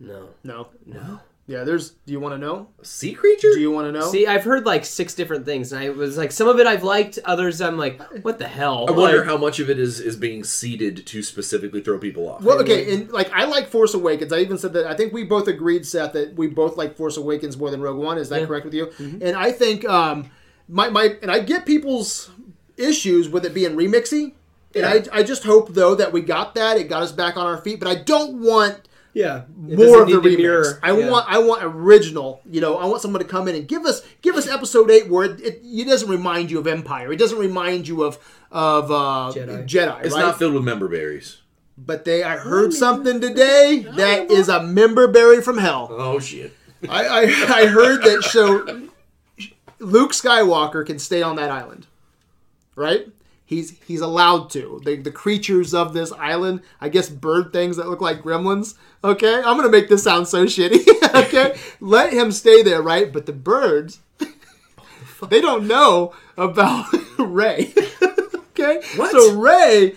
No, 0.00 0.28
No. 0.44 0.68
no. 0.84 1.20
Yeah. 1.48 1.62
There's. 1.62 1.90
Do 2.06 2.12
you 2.12 2.18
want 2.18 2.34
to 2.34 2.38
know? 2.38 2.68
sea 2.82 3.12
creature. 3.12 3.52
Do 3.54 3.60
you 3.60 3.70
want 3.70 3.86
to 3.86 3.92
know? 3.92 4.10
See, 4.10 4.26
I've 4.26 4.42
heard 4.42 4.66
like 4.66 4.84
six 4.84 5.14
different 5.14 5.44
things, 5.46 5.72
and 5.72 5.80
I 5.80 5.90
was 5.90 6.18
like, 6.18 6.32
some 6.32 6.48
of 6.48 6.58
it 6.58 6.66
I've 6.66 6.82
liked, 6.82 7.20
others 7.24 7.60
I'm 7.60 7.78
like, 7.78 8.02
what 8.24 8.40
the 8.40 8.48
hell? 8.48 8.86
I 8.88 8.90
wonder 8.90 9.18
Like, 9.18 9.26
how 9.26 9.36
much 9.36 9.60
of 9.60 9.70
it 9.70 9.78
is 9.78 10.00
is 10.00 10.16
being 10.16 10.42
seeded 10.42 11.06
to 11.06 11.22
specifically 11.22 11.80
throw 11.82 11.98
people 12.00 12.28
off. 12.28 12.42
Well, 12.42 12.58
okay, 12.62 12.92
and 12.92 13.12
like 13.12 13.30
I 13.32 13.44
like 13.44 13.68
Force 13.68 13.94
Awakens. 13.94 14.32
I 14.32 14.40
even 14.40 14.58
said 14.58 14.72
that. 14.72 14.86
I 14.86 14.94
think 14.94 15.12
we 15.12 15.22
both 15.22 15.46
agreed, 15.46 15.86
Seth, 15.86 16.14
that 16.14 16.34
we 16.34 16.48
both 16.48 16.76
like 16.76 16.96
Force 16.96 17.16
Awakens 17.16 17.56
more 17.56 17.70
than 17.70 17.80
Rogue 17.80 17.98
One. 17.98 18.18
Is 18.18 18.28
that 18.30 18.40
Yeah. 18.40 18.46
correct 18.46 18.64
with 18.64 18.74
you? 18.74 18.90
And 18.98 19.36
I 19.36 19.52
think 19.52 19.88
um, 19.88 20.30
my 20.68 20.88
my 20.88 21.16
and 21.22 21.30
I 21.30 21.38
get 21.38 21.64
people's 21.64 22.28
issues 22.76 23.28
with 23.28 23.44
it 23.44 23.54
being 23.54 23.72
remixy. 23.72 24.32
And 24.74 24.84
I, 24.84 25.04
I 25.12 25.22
just 25.22 25.44
hope 25.44 25.70
though 25.70 25.94
that 25.94 26.12
we 26.12 26.20
got 26.20 26.54
that. 26.54 26.76
It 26.76 26.88
got 26.88 27.02
us 27.02 27.12
back 27.12 27.36
on 27.36 27.46
our 27.46 27.58
feet. 27.58 27.80
But 27.80 27.88
I 27.88 27.94
don't 27.94 28.42
want 28.42 28.86
yeah, 29.14 29.44
more 29.56 30.02
of 30.02 30.08
the 30.08 30.20
need 30.20 30.36
remix. 30.36 30.42
mirror- 30.42 30.80
I 30.82 30.92
yeah. 30.92 31.08
want 31.08 31.26
I 31.26 31.38
want 31.38 31.62
original. 31.64 32.42
You 32.44 32.60
know, 32.60 32.76
I 32.76 32.84
want 32.84 33.00
someone 33.00 33.22
to 33.22 33.28
come 33.28 33.48
in 33.48 33.54
and 33.54 33.66
give 33.66 33.86
us 33.86 34.02
give 34.20 34.34
us 34.34 34.46
episode 34.46 34.90
eight 34.90 35.08
where 35.08 35.24
it, 35.24 35.40
it, 35.40 35.60
it 35.64 35.86
doesn't 35.86 36.10
remind 36.10 36.50
you 36.50 36.58
of 36.58 36.66
Empire. 36.66 37.10
It 37.12 37.16
doesn't 37.16 37.38
remind 37.38 37.88
you 37.88 38.02
of 38.02 38.18
of 38.50 38.90
uh, 38.90 39.32
Jedi. 39.34 39.66
Jedi. 39.66 40.04
it's 40.04 40.14
right? 40.14 40.20
not 40.20 40.38
filled 40.38 40.54
with 40.54 40.64
member 40.64 40.88
berries. 40.88 41.38
But 41.78 42.06
they, 42.06 42.22
I 42.22 42.38
heard 42.38 42.72
something 42.72 43.20
today 43.20 43.86
that 43.96 44.30
is 44.30 44.48
a 44.48 44.62
member 44.62 45.08
berry 45.08 45.42
from 45.42 45.58
hell. 45.58 45.88
Oh 45.90 46.18
shit! 46.18 46.54
I, 46.88 47.06
I, 47.06 47.20
I 47.62 47.66
heard 47.66 48.02
that 48.02 48.22
so 48.22 48.88
Luke 49.78 50.12
Skywalker 50.12 50.86
can 50.86 50.98
stay 50.98 51.22
on 51.22 51.36
that 51.36 51.50
island, 51.50 51.86
right? 52.76 53.08
He's 53.44 53.78
he's 53.86 54.00
allowed 54.00 54.50
to. 54.50 54.80
The 54.84 54.96
the 54.96 55.10
creatures 55.12 55.72
of 55.74 55.92
this 55.92 56.10
island, 56.12 56.62
I 56.80 56.88
guess, 56.88 57.08
bird 57.08 57.52
things 57.52 57.76
that 57.76 57.88
look 57.88 58.00
like 58.00 58.22
gremlins. 58.22 58.74
Okay, 59.04 59.36
I'm 59.36 59.56
gonna 59.56 59.68
make 59.68 59.88
this 59.88 60.02
sound 60.04 60.26
so 60.28 60.46
shitty. 60.46 60.84
okay, 61.24 61.56
let 61.80 62.12
him 62.12 62.32
stay 62.32 62.62
there, 62.62 62.82
right? 62.82 63.12
But 63.12 63.26
the 63.26 63.32
birds, 63.32 64.00
they 65.28 65.40
don't 65.40 65.66
know 65.68 66.12
about 66.36 66.86
Rey. 67.18 67.72
okay, 68.50 68.80
What? 68.96 69.12
so 69.12 69.34
Rey, 69.36 69.94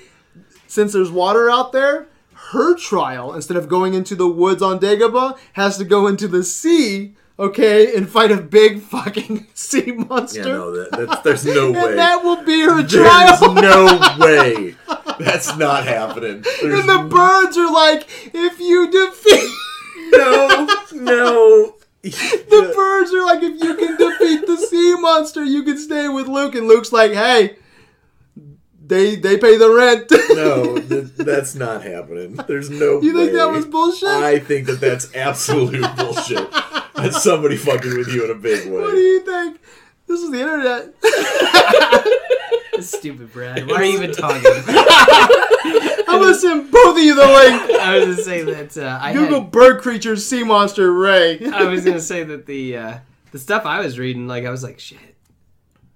since 0.68 0.94
there's 0.94 1.10
water 1.12 1.50
out 1.50 1.72
there, 1.72 2.08
her 2.52 2.76
trial 2.76 3.34
instead 3.34 3.58
of 3.58 3.68
going 3.68 3.94
into 3.96 4.16
the 4.16 4.28
woods 4.28 4.62
on 4.62 4.80
Dagobah 4.80 5.38
has 5.54 5.78
to 5.80 5.86
go 5.86 6.06
into 6.08 6.28
the 6.28 6.44
sea. 6.44 7.16
Okay, 7.40 7.96
and 7.96 8.10
fight 8.10 8.32
a 8.32 8.38
big 8.38 8.82
fucking 8.82 9.48
sea 9.54 9.94
monster. 9.94 10.40
Yeah, 10.40 10.46
no, 10.46 10.72
that, 10.76 11.08
that's, 11.08 11.22
there's 11.22 11.46
no 11.46 11.72
way. 11.72 11.80
and 11.92 11.98
that 11.98 12.22
will 12.22 12.44
be 12.44 12.62
her 12.62 12.84
There's 12.84 13.42
no 13.42 14.16
way. 14.20 14.76
That's 15.18 15.56
not 15.56 15.86
happening. 15.86 16.44
There's 16.62 16.80
And 16.82 16.90
the 16.90 17.08
birds 17.10 17.58
are 17.58 17.72
like, 17.72 18.08
if 18.34 18.60
you 18.60 18.92
defeat 18.92 19.50
no, 20.12 20.68
no. 20.94 21.76
The 22.02 22.74
birds 22.76 23.14
are 23.14 23.26
like, 23.26 23.44
if 23.44 23.62
you 23.62 23.76
can 23.76 23.98
defeat 23.98 24.46
the 24.48 24.58
sea 24.58 24.96
monster, 25.00 25.44
you 25.44 25.64
can 25.64 25.78
stay 25.78 26.08
with 26.08 26.28
Luke. 26.28 26.56
And 26.56 26.68
Luke's 26.68 26.92
like, 26.92 27.12
hey, 27.12 27.58
they 28.86 29.16
they 29.16 29.38
pay 29.38 29.58
the 29.58 29.70
rent. 29.70 30.12
no, 30.36 30.80
th- 30.80 31.16
that's 31.18 31.56
not 31.56 31.84
happening. 31.84 32.36
There's 32.48 32.70
no. 32.70 33.02
you 33.02 33.14
think 33.14 33.34
that 33.34 33.52
was 33.52 33.66
bullshit? 33.66 34.10
I 34.10 34.40
think 34.40 34.68
that 34.68 34.80
that's 34.80 35.14
absolute 35.16 35.86
bullshit. 35.96 36.48
That's 37.04 37.24
somebody 37.24 37.58
fucking 37.58 37.98
with 37.98 38.08
you 38.10 38.26
in 38.26 38.32
a 38.32 38.36
big 38.36 38.68
way. 38.68 38.82
what 38.82 38.92
do 38.92 38.98
you 38.98 39.26
think? 39.26 39.60
This 40.08 40.22
is 40.22 40.32
the 40.32 40.40
internet. 40.42 40.94
Stupid 42.84 43.32
Brad. 43.32 43.68
Why 43.68 43.76
are 43.76 43.84
you 43.84 43.98
even 43.98 44.12
talking? 44.12 44.52
I'm 46.10 46.20
gonna 46.22 46.34
send 46.34 46.72
both 46.72 46.98
of 46.98 47.04
you 47.04 47.14
the 47.14 47.28
link. 47.28 47.80
I 47.80 47.98
was 47.98 48.06
gonna 48.06 48.24
say 48.24 48.42
that 48.42 48.78
uh, 48.78 49.00
I 49.02 49.14
Google 49.14 49.42
had, 49.42 49.52
bird 49.52 49.82
creatures 49.82 50.26
sea 50.26 50.44
monster 50.44 50.92
Rey. 50.92 51.40
I 51.46 51.66
was 51.66 51.86
gonna 51.86 52.00
say 52.02 52.24
that 52.24 52.46
the 52.46 52.78
uh, 52.78 52.98
the 53.32 53.40
stuff 53.40 53.66
I 53.66 53.82
was 53.82 54.00
reading, 54.00 54.28
like 54.28 54.46
I 54.46 54.50
was 54.50 54.64
like, 54.64 54.80
shit, 54.80 54.98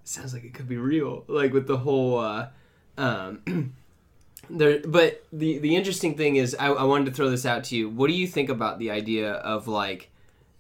sounds 0.04 0.34
like 0.34 0.44
it 0.44 0.54
could 0.54 0.68
be 0.68 0.78
real. 0.78 1.24
Like 1.28 1.54
with 1.54 1.68
the 1.68 1.78
whole, 1.78 2.20
uh, 2.20 2.50
um, 2.98 3.74
there. 4.50 4.80
But 4.86 5.26
the 5.34 5.58
the 5.58 5.76
interesting 5.76 6.16
thing 6.16 6.36
is, 6.36 6.56
I, 6.60 6.68
I 6.68 6.84
wanted 6.84 7.06
to 7.06 7.12
throw 7.12 7.30
this 7.30 7.46
out 7.46 7.64
to 7.66 7.76
you. 7.76 7.90
What 7.90 8.08
do 8.08 8.14
you 8.14 8.28
think 8.28 8.50
about 8.50 8.78
the 8.78 8.92
idea 8.92 9.34
of 9.34 9.68
like 9.68 10.12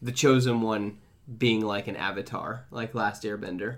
the 0.03 0.11
chosen 0.11 0.61
one 0.61 0.97
being 1.37 1.61
like 1.61 1.87
an 1.87 1.95
avatar, 1.95 2.65
like 2.69 2.93
Last 2.93 3.23
Airbender? 3.23 3.77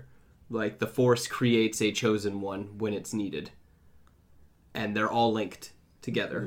Like 0.50 0.78
the 0.78 0.86
Force 0.86 1.26
creates 1.26 1.80
a 1.80 1.90
chosen 1.92 2.40
one 2.40 2.76
when 2.78 2.92
it's 2.92 3.12
needed, 3.14 3.50
and 4.74 4.96
they're 4.96 5.10
all 5.10 5.32
linked 5.32 5.72
together. 6.02 6.42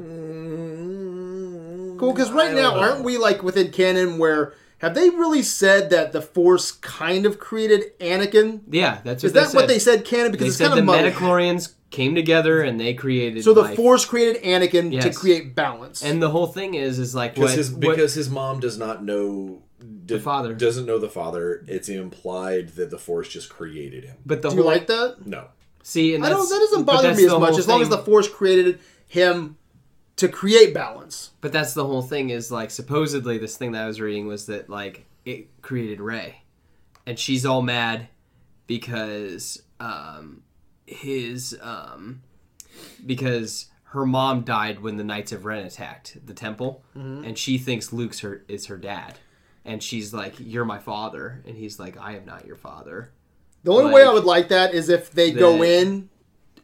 Cool, 1.97 2.13
because 2.13 2.31
right 2.31 2.53
now, 2.53 2.79
aren't 2.79 3.03
we 3.03 3.17
like 3.17 3.43
within 3.43 3.71
canon 3.71 4.17
where 4.17 4.53
have 4.77 4.95
they 4.95 5.09
really 5.09 5.41
said 5.43 5.89
that 5.89 6.13
the 6.13 6.21
Force 6.21 6.71
kind 6.71 7.25
of 7.25 7.39
created 7.39 7.97
Anakin? 7.99 8.61
Yeah, 8.69 8.99
that's 9.03 9.23
Is 9.25 9.33
what 9.33 9.49
that 9.51 9.53
what 9.55 9.67
they 9.67 9.79
said 9.79 10.05
canon? 10.05 10.31
Because 10.31 10.45
They 10.45 10.47
it's 10.49 10.57
said 10.57 10.67
kind 10.69 10.77
the 10.77 10.81
of 10.81 10.85
muddy. 10.85 11.11
Midichlorians 11.11 11.73
came 11.89 12.15
together 12.15 12.61
and 12.61 12.79
they 12.79 12.93
created. 12.93 13.43
So 13.43 13.53
the 13.53 13.63
life. 13.63 13.75
Force 13.75 14.05
created 14.05 14.41
Anakin 14.43 15.01
to 15.01 15.11
create 15.13 15.55
balance. 15.55 16.01
and 16.03 16.21
the 16.23 16.29
whole 16.29 16.47
thing 16.47 16.75
is, 16.75 16.99
is 16.99 17.13
like 17.13 17.35
what, 17.35 17.49
Because 17.49 17.71
what- 17.71 17.81
because 17.81 18.13
his 18.13 18.29
mom 18.29 18.61
does 18.61 18.77
not 18.77 19.03
know 19.03 19.63
the 20.09 20.19
father. 20.19 20.53
doesn't 20.53 20.85
know 20.85 20.97
the 20.99 21.09
father. 21.09 21.63
It's 21.67 21.89
implied 21.89 22.69
that 22.69 22.89
the 22.89 22.97
force 22.99 23.29
just 23.29 23.49
created 23.49 24.03
him. 24.05 24.17
but 24.25 24.41
the 24.41 24.49
Do 24.49 24.57
you 24.57 24.63
like 24.63 24.87
that? 24.87 25.25
No, 25.25 25.45
see, 25.83 26.15
and 26.15 26.25
I 26.25 26.29
don't. 26.29 26.47
That 26.49 26.59
doesn't 26.59 26.83
bother 26.85 27.13
me 27.15 27.25
as 27.25 27.31
much 27.31 27.49
whole 27.51 27.59
as 27.59 27.67
long 27.67 27.81
as 27.81 27.89
the 27.89 27.97
Force 27.99 28.27
created 28.29 28.79
him 29.07 29.57
to 30.17 30.27
create 30.27 30.73
balance. 30.73 31.31
But 31.41 31.51
that's 31.53 31.73
the 31.73 31.85
whole 31.85 32.01
thing 32.01 32.29
is 32.29 32.51
like 32.51 32.71
supposedly 32.71 33.37
this 33.37 33.55
thing 33.57 33.71
that 33.73 33.83
I 33.83 33.87
was 33.87 34.01
reading 34.01 34.27
was 34.27 34.45
that 34.47 34.69
like 34.69 35.05
it 35.25 35.61
created 35.61 36.01
Rey, 36.01 36.41
and 37.05 37.17
she's 37.17 37.45
all 37.45 37.61
mad 37.61 38.07
because 38.67 39.61
um 39.79 40.43
his 40.85 41.57
um 41.61 42.21
because 43.05 43.67
her 43.83 44.05
mom 44.05 44.41
died 44.41 44.81
when 44.81 44.97
the 44.97 45.03
Knights 45.03 45.31
of 45.31 45.45
Ren 45.45 45.65
attacked 45.65 46.17
the 46.25 46.33
temple, 46.33 46.83
Mm-hmm. 46.95 47.23
and 47.25 47.37
she 47.37 47.57
thinks 47.57 47.91
Luke's 47.91 48.19
her 48.19 48.43
is 48.47 48.67
her 48.67 48.77
dad, 48.77 49.17
and 49.65 49.81
she's 49.83 50.13
like, 50.13 50.35
"You're 50.39 50.65
my 50.65 50.79
father," 50.79 51.43
and 51.47 51.55
he's 51.57 51.79
like, 51.79 51.97
"I 51.99 52.15
am 52.15 52.25
not 52.25 52.45
your 52.45 52.55
father." 52.55 53.11
The 53.63 53.71
only 53.73 53.91
way 53.93 54.03
I 54.03 54.11
would 54.11 54.23
like 54.25 54.49
that 54.49 54.73
is 54.73 54.89
if 54.89 55.11
they 55.11 55.31
go 55.31 55.61
in 55.63 56.09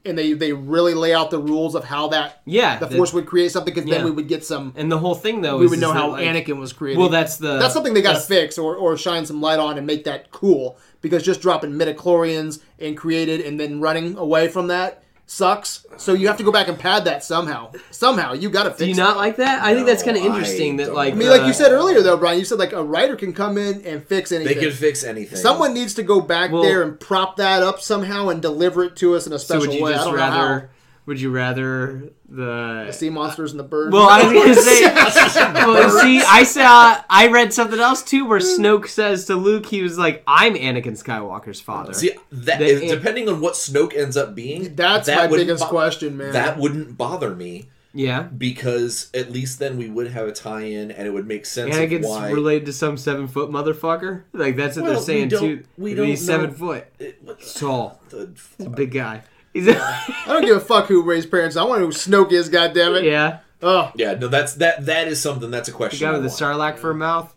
and 0.06 0.18
they 0.18 0.34
they 0.34 0.54
really 0.54 0.94
lay 0.94 1.14
out 1.14 1.30
the 1.32 1.40
rules 1.40 1.76
of 1.76 1.84
how 1.84 2.08
that 2.10 2.42
Yeah, 2.46 2.78
the 2.80 2.86
the- 2.86 2.96
Force 2.96 3.12
would 3.12 3.26
create 3.26 3.52
something. 3.52 3.74
Because 3.74 3.90
Yeah. 3.90 3.96
then 3.98 4.06
we 4.06 4.12
would 4.12 4.28
get 4.28 4.46
some. 4.46 4.72
And 4.76 4.92
the 4.92 5.00
whole 5.00 5.16
thing 5.16 5.42
though 5.42 5.58
We 5.58 5.66
is 5.66 5.72
would 5.72 5.80
know 5.82 5.90
is 5.90 5.96
how 5.96 6.12
like- 6.12 6.26
Anakin 6.26 6.58
was 6.60 6.74
created. 6.74 7.00
Well, 7.00 7.10
that's 7.10 7.38
the 7.38 7.58
that's 7.60 7.74
something 7.74 7.94
they 7.94 8.02
got 8.04 8.14
to 8.14 8.20
fix 8.22 8.58
or, 8.58 8.76
or 8.76 8.96
shine 8.98 9.26
some 9.26 9.42
light 9.42 9.60
on 9.60 9.78
and 9.78 9.86
make 9.88 10.04
that 10.06 10.32
cool. 10.32 10.78
Because 11.02 11.24
just 11.24 11.42
dropping 11.42 11.72
midichlorians 11.72 12.60
and 12.80 12.96
created 12.96 13.42
and 13.42 13.60
then 13.60 13.82
running 13.82 14.18
away 14.18 14.48
from 14.48 14.68
that 14.68 15.04
sucks. 15.26 15.86
So 15.98 16.14
you 16.14 16.28
have 16.28 16.38
to 16.38 16.44
go 16.44 16.52
back 16.52 16.68
and 16.68 16.78
pad 16.78 17.06
that 17.06 17.24
somehow. 17.24 17.72
Somehow 17.92 18.34
you 18.34 18.50
got 18.50 18.64
to 18.64 18.70
fix. 18.70 18.80
Do 18.80 18.86
you 18.88 18.94
it. 18.94 18.98
not 18.98 19.18
like 19.18 19.38
that? 19.38 19.64
I 19.64 19.74
think 19.74 19.88
that's 19.88 20.04
kind 20.04 20.18
of 20.18 20.24
interesting. 20.24 20.74
I 20.76 20.78
That 20.78 20.86
don't. 20.88 20.96
like 20.96 21.14
I 21.14 21.18
mean, 21.18 21.30
like 21.30 21.46
you 21.46 21.54
said 21.54 21.72
earlier, 21.72 22.02
though, 22.02 22.18
Brian. 22.18 22.40
You 22.40 22.46
said 22.46 22.60
like 22.60 22.74
a 22.74 22.84
writer 22.84 23.16
can 23.16 23.34
come 23.34 23.58
in 23.58 23.82
and 23.86 24.04
fix 24.06 24.32
anything. 24.32 24.54
they 24.56 24.60
can 24.68 24.72
fix 24.72 25.04
anything. 25.04 25.38
Someone 25.38 25.74
needs 25.74 25.94
to 25.96 26.04
go 26.04 26.22
back 26.22 26.52
Well- 26.52 26.62
there 26.64 26.82
and 26.84 27.00
prop 27.00 27.38
that 27.38 27.64
up 27.64 27.80
somehow 27.82 28.30
and 28.30 28.42
deliver 28.42 28.84
it 28.84 28.96
to 28.98 29.16
us 29.16 29.26
in 29.28 29.34
a 29.34 29.40
So 29.40 29.46
special 29.56 29.68
would 29.68 29.74
you 29.76 29.84
way. 29.84 29.92
I 29.92 29.96
just 29.96 30.06
don't 30.08 30.16
know 30.16 30.22
how. 30.24 30.42
rather? 30.42 30.70
Would 31.08 31.22
you 31.22 31.32
rather 31.32 32.04
the? 32.30 32.92
Sea 32.92 33.10
monsters 33.10 33.52
and 33.52 33.60
the 33.60 33.64
birds. 33.64 33.94
Well, 33.94 34.08
I 34.10 34.24
was 34.24 34.34
gonna 34.34 34.56
say. 34.56 34.84
well, 35.54 35.90
see, 36.02 36.22
I 36.22 36.44
saw. 36.44 37.02
I 37.10 37.28
read 37.28 37.54
something 37.54 37.80
else 37.80 38.04
too, 38.04 38.26
where 38.28 38.40
Snoke 38.40 38.88
says 38.88 39.26
to 39.26 39.36
Luke, 39.36 39.66
he 39.68 39.82
was 39.82 39.98
like, 39.98 40.24
"I'm 40.28 40.56
Anakin 40.56 41.02
Skywalker's 41.02 41.62
father." 41.62 41.94
See 41.94 42.12
that 42.32 42.60
The- 42.60 42.88
depending 42.88 43.30
on 43.30 43.42
what 43.42 43.54
Snoke 43.54 43.96
ends 43.96 44.18
up 44.18 44.36
being. 44.36 44.76
That's 44.76 45.08
that 45.08 45.30
my 45.30 45.38
biggest 45.38 45.64
bo- 45.64 45.70
question, 45.70 46.18
man. 46.18 46.34
That 46.34 46.58
wouldn't 46.58 46.98
bother 46.98 47.36
me 47.36 47.68
yeah, 47.98 48.24
because 48.24 49.10
at 49.14 49.32
least 49.32 49.60
then 49.60 49.78
we 49.78 49.90
would 49.90 50.08
have 50.12 50.28
a 50.28 50.32
tie-in 50.34 50.92
and 50.92 51.08
it 51.08 51.12
would 51.12 51.28
make 51.28 51.46
sense 51.46 51.74
of 51.74 51.82
Anakin's 51.82 52.06
why. 52.06 52.30
related 52.30 52.66
to 52.66 52.74
some 52.74 52.98
seven 52.98 53.28
foot 53.30 53.50
motherfucker. 53.50 54.24
Like 54.34 54.56
that's 54.58 54.76
what 54.76 54.84
Well, 54.84 54.92
they're 54.94 55.00
we 55.00 55.06
saying 55.06 55.28
don't- 55.30 55.42
too. 55.42 55.64
we 55.78 55.92
He's 55.92 55.98
don't 55.98 56.18
seven 56.18 56.50
know. 56.50 56.56
foot, 56.58 56.86
It- 57.00 57.20
what 57.24 57.40
the- 57.40 57.60
tall, 57.60 58.02
the 58.10 58.70
big 58.70 58.92
guy. 58.92 59.22
He's 59.56 59.70
I 59.70 60.24
don't 60.28 60.44
give 60.46 60.58
a 60.58 60.60
fuck 60.60 60.88
who 60.88 61.02
raised 61.02 61.32
parents. 61.32 61.56
I 61.56 61.64
want 61.64 61.78
to 61.78 61.82
know 61.82 61.86
who 61.88 61.94
Snoke 62.28 62.32
is. 62.34 62.50
God 62.50 62.74
damn 62.74 62.94
it. 62.94 63.06
yeah, 63.06 63.40
Oh, 63.64 63.90
Yeah, 63.96 64.14
no, 64.16 64.28
that's 64.28 64.56
that. 64.56 64.86
That 64.86 65.08
is 65.08 65.22
something. 65.22 65.50
That's 65.50 65.70
a 65.70 65.72
the 65.72 65.78
question. 65.78 66.06
guy 66.06 66.10
I 66.10 66.18
with 66.20 66.24
the 66.24 66.46
want. 66.46 66.76
sarlacc 66.76 66.78
for 66.78 66.92
a 66.92 66.96
mouth. 66.96 67.34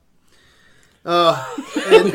Uh, 1.04 1.42
and, 1.86 2.12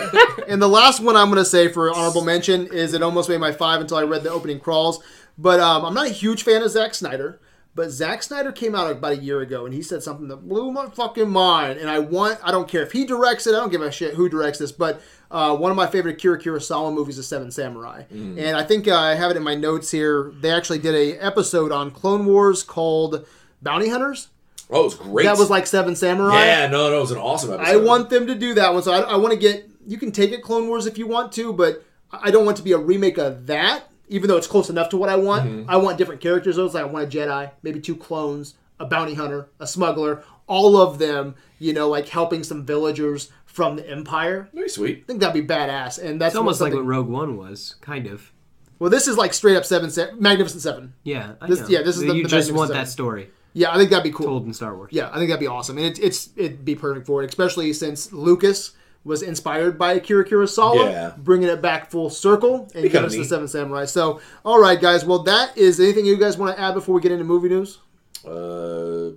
and 0.49 0.61
the 0.61 0.67
last 0.67 0.99
one 0.99 1.15
I'm 1.15 1.27
going 1.29 1.37
to 1.41 1.49
say 1.49 1.67
for 1.69 1.89
honorable 1.91 2.23
mention 2.23 2.67
is 2.67 2.93
it 2.93 3.01
almost 3.01 3.29
made 3.29 3.39
my 3.39 3.51
five 3.53 3.81
until 3.81 3.97
I 3.97 4.03
read 4.03 4.23
the 4.23 4.29
opening 4.29 4.59
crawls. 4.59 5.01
But 5.37 5.59
um, 5.61 5.83
I'm 5.85 5.93
not 5.93 6.05
a 6.07 6.11
huge 6.11 6.43
fan 6.43 6.61
of 6.61 6.69
Zack 6.69 6.93
Snyder. 6.93 7.39
But 7.75 7.89
Zack 7.89 8.21
Snyder 8.21 8.51
came 8.51 8.75
out 8.75 8.91
about 8.91 9.13
a 9.13 9.17
year 9.17 9.41
ago 9.41 9.65
and 9.65 9.73
he 9.73 9.81
said 9.81 10.03
something 10.03 10.27
that 10.27 10.47
blew 10.47 10.71
my 10.71 10.89
fucking 10.89 11.29
mind. 11.29 11.79
And 11.79 11.89
I 11.89 11.99
want, 11.99 12.39
I 12.43 12.51
don't 12.51 12.67
care 12.67 12.83
if 12.83 12.91
he 12.91 13.03
directs 13.03 13.47
it, 13.47 13.55
I 13.55 13.59
don't 13.59 13.71
give 13.71 13.81
a 13.81 13.91
shit 13.91 14.13
who 14.13 14.29
directs 14.29 14.59
this. 14.59 14.71
But 14.71 15.01
uh, 15.31 15.55
one 15.55 15.71
of 15.71 15.77
my 15.77 15.87
favorite 15.87 16.17
Akira 16.17 16.39
Kurosawa 16.39 16.93
movies 16.93 17.17
is 17.17 17.27
Seven 17.27 17.49
Samurai. 17.49 18.03
And 18.11 18.55
I 18.55 18.63
think 18.63 18.87
uh, 18.87 18.95
I 18.95 19.15
have 19.15 19.31
it 19.31 19.37
in 19.37 19.43
my 19.43 19.55
notes 19.55 19.89
here. 19.89 20.31
They 20.39 20.51
actually 20.51 20.79
did 20.79 20.93
a 20.93 21.17
episode 21.17 21.71
on 21.71 21.89
Clone 21.89 22.27
Wars 22.27 22.61
called 22.61 23.25
Bounty 23.61 23.89
Hunters. 23.89 24.27
Oh, 24.69 24.81
it 24.81 24.83
was 24.83 24.95
great. 24.95 25.23
That 25.25 25.37
was 25.37 25.49
like 25.49 25.65
Seven 25.65 25.95
Samurai. 25.95 26.45
Yeah, 26.45 26.67
no, 26.67 26.89
no, 26.89 26.97
it 26.97 27.01
was 27.01 27.11
an 27.11 27.17
awesome 27.17 27.53
episode. 27.53 27.71
I 27.71 27.77
want 27.77 28.09
them 28.11 28.27
to 28.27 28.35
do 28.35 28.53
that 28.53 28.73
one. 28.73 28.83
So 28.83 28.91
I, 28.91 28.99
I 28.99 29.15
want 29.15 29.33
to 29.33 29.39
get. 29.39 29.67
You 29.85 29.97
can 29.97 30.11
take 30.11 30.31
it 30.31 30.41
Clone 30.41 30.67
Wars 30.67 30.85
if 30.85 30.97
you 30.97 31.07
want 31.07 31.31
to, 31.33 31.51
but 31.51 31.83
I 32.11 32.31
don't 32.31 32.45
want 32.45 32.57
to 32.57 32.63
be 32.63 32.71
a 32.71 32.77
remake 32.77 33.17
of 33.17 33.47
that. 33.47 33.89
Even 34.09 34.27
though 34.27 34.37
it's 34.37 34.47
close 34.47 34.69
enough 34.69 34.89
to 34.89 34.97
what 34.97 35.09
I 35.09 35.15
want, 35.15 35.45
Mm-hmm. 35.49 35.69
I 35.69 35.77
want 35.77 35.97
different 35.97 36.21
characters. 36.21 36.55
Those 36.55 36.73
like 36.73 36.83
I 36.83 36.87
want 36.87 37.13
a 37.13 37.17
Jedi, 37.17 37.51
maybe 37.63 37.79
two 37.79 37.95
clones, 37.95 38.55
a 38.79 38.85
bounty 38.85 39.13
hunter, 39.13 39.49
a 39.59 39.65
smuggler, 39.67 40.23
all 40.47 40.77
of 40.77 40.99
them. 40.99 41.35
You 41.59 41.73
know, 41.73 41.87
like 41.89 42.09
helping 42.09 42.43
some 42.43 42.65
villagers 42.65 43.31
from 43.45 43.75
the 43.77 43.89
Empire. 43.89 44.49
Very 44.53 44.67
sweet. 44.69 45.03
I 45.03 45.07
think 45.07 45.19
that'd 45.21 45.33
be 45.47 45.53
badass, 45.53 45.97
and 46.03 46.19
that's 46.19 46.33
It's 46.33 46.37
almost 46.37 46.59
like 46.59 46.73
what 46.73 46.85
Rogue 46.85 47.07
One 47.07 47.37
was, 47.37 47.75
kind 47.81 48.07
of. 48.07 48.31
Well, 48.79 48.89
this 48.89 49.07
is 49.07 49.15
like 49.17 49.33
straight 49.33 49.55
up 49.55 49.63
seven, 49.63 49.89
se- 49.89 50.11
Magnificent 50.19 50.61
Seven. 50.61 50.93
Yeah, 51.03 51.33
I 51.39 51.47
This- 51.47 51.61
know. 51.61 51.67
yeah, 51.69 51.81
this 51.83 51.95
is 51.95 52.01
the- 52.01 52.15
you 52.15 52.23
the 52.23 52.29
just 52.29 52.51
want 52.51 52.69
Magnificent 52.71 52.73
that 52.87 52.91
story 52.91 53.29
Yeah, 53.53 53.71
I 53.71 53.77
think 53.77 53.91
that'd 53.91 54.03
be 54.03 54.11
cool. 54.11 54.25
told 54.25 54.45
in 54.47 54.53
Star 54.53 54.75
Wars. 54.75 54.89
Yeah, 54.91 55.09
I 55.13 55.17
think 55.19 55.29
that'd 55.29 55.39
be 55.39 55.47
awesome, 55.47 55.77
and 55.77 55.85
it, 55.87 55.99
it's 55.99 56.29
it'd 56.35 56.65
be 56.65 56.75
perfect 56.75 57.05
for 57.07 57.23
it, 57.23 57.29
especially 57.29 57.71
since 57.71 58.11
Lucas 58.11 58.71
was 59.05 59.21
inspired 59.21 59.77
by 59.77 59.93
Akira 59.93 60.25
Kurosawa, 60.27 60.85
Yeah. 60.91 61.13
bringing 61.17 61.49
it 61.49 61.61
back 61.61 61.91
full 61.91 62.09
circle 62.09 62.69
and 62.73 62.83
Be 62.83 62.89
giving 62.89 62.91
kinda 62.91 63.07
us 63.07 63.11
the 63.13 63.19
neat. 63.19 63.27
Seven 63.29 63.47
Samurai. 63.47 63.85
So, 63.85 64.21
all 64.45 64.59
right, 64.59 64.79
guys. 64.79 65.03
Well, 65.03 65.23
that 65.23 65.57
is 65.57 65.79
anything 65.79 66.05
you 66.05 66.15
guys 66.17 66.37
want 66.37 66.55
to 66.55 66.61
add 66.61 66.73
before 66.73 66.95
we 66.95 67.01
get 67.01 67.11
into 67.11 67.25
movie 67.25 67.49
news. 67.49 67.79
Uh, 68.25 69.11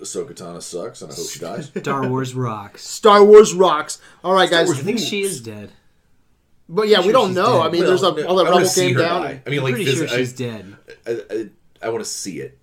Ahsoka 0.00 0.32
Tano 0.32 0.62
sucks, 0.62 1.02
and 1.02 1.12
I 1.12 1.14
hope 1.14 1.28
she 1.28 1.38
dies. 1.40 1.70
Star 1.76 2.08
Wars 2.08 2.34
rocks. 2.34 2.86
Star 2.86 3.22
Wars 3.24 3.52
rocks. 3.52 4.00
All 4.24 4.32
right, 4.32 4.48
guys. 4.50 4.70
I 4.70 4.74
think 4.76 4.98
she 4.98 5.22
is 5.22 5.40
dead. 5.42 5.72
But 6.70 6.88
yeah, 6.88 6.98
we 6.98 7.04
sure 7.04 7.12
don't 7.12 7.34
know. 7.34 7.58
dead. 7.58 7.66
I 7.66 7.70
mean, 7.70 7.84
there's 7.84 8.02
a 8.02 8.26
all 8.26 8.36
that 8.36 8.46
I 8.46 8.50
wanna 8.52 8.66
see 8.66 8.88
came 8.88 8.96
her 8.96 9.02
down. 9.02 9.22
die. 9.22 9.42
I 9.46 9.50
mean, 9.50 9.58
I'm 9.58 9.64
like 9.64 9.74
pretty 9.74 9.90
sure 9.94 10.06
she's 10.08 10.34
I, 10.34 10.44
dead. 10.44 10.76
I, 11.06 11.10
I, 11.30 11.48
I 11.86 11.88
want 11.90 12.04
to 12.04 12.10
see 12.10 12.40
it 12.40 12.58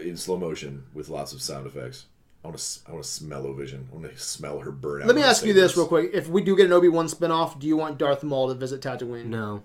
in 0.00 0.16
slow 0.16 0.36
motion 0.38 0.84
with 0.94 1.08
lots 1.08 1.32
of 1.32 1.42
sound 1.42 1.66
effects. 1.66 2.06
I 2.42 2.48
want 2.48 2.58
to. 2.58 2.80
I 2.88 2.92
want 2.92 3.04
to 3.04 3.10
smell 3.10 3.52
vision. 3.52 3.88
I 3.90 3.96
want 3.96 4.10
to 4.10 4.18
smell 4.18 4.60
her 4.60 4.70
burn 4.70 5.02
out. 5.02 5.06
Let 5.06 5.16
me 5.16 5.22
ask 5.22 5.44
you 5.44 5.52
this 5.52 5.76
real 5.76 5.86
quick: 5.86 6.10
If 6.14 6.28
we 6.28 6.42
do 6.42 6.56
get 6.56 6.66
an 6.66 6.72
Obi 6.72 6.88
Wan 6.88 7.06
spinoff, 7.06 7.58
do 7.58 7.66
you 7.66 7.76
want 7.76 7.98
Darth 7.98 8.22
Maul 8.22 8.48
to 8.48 8.54
visit 8.54 8.80
Tatooine? 8.80 9.26
No. 9.26 9.62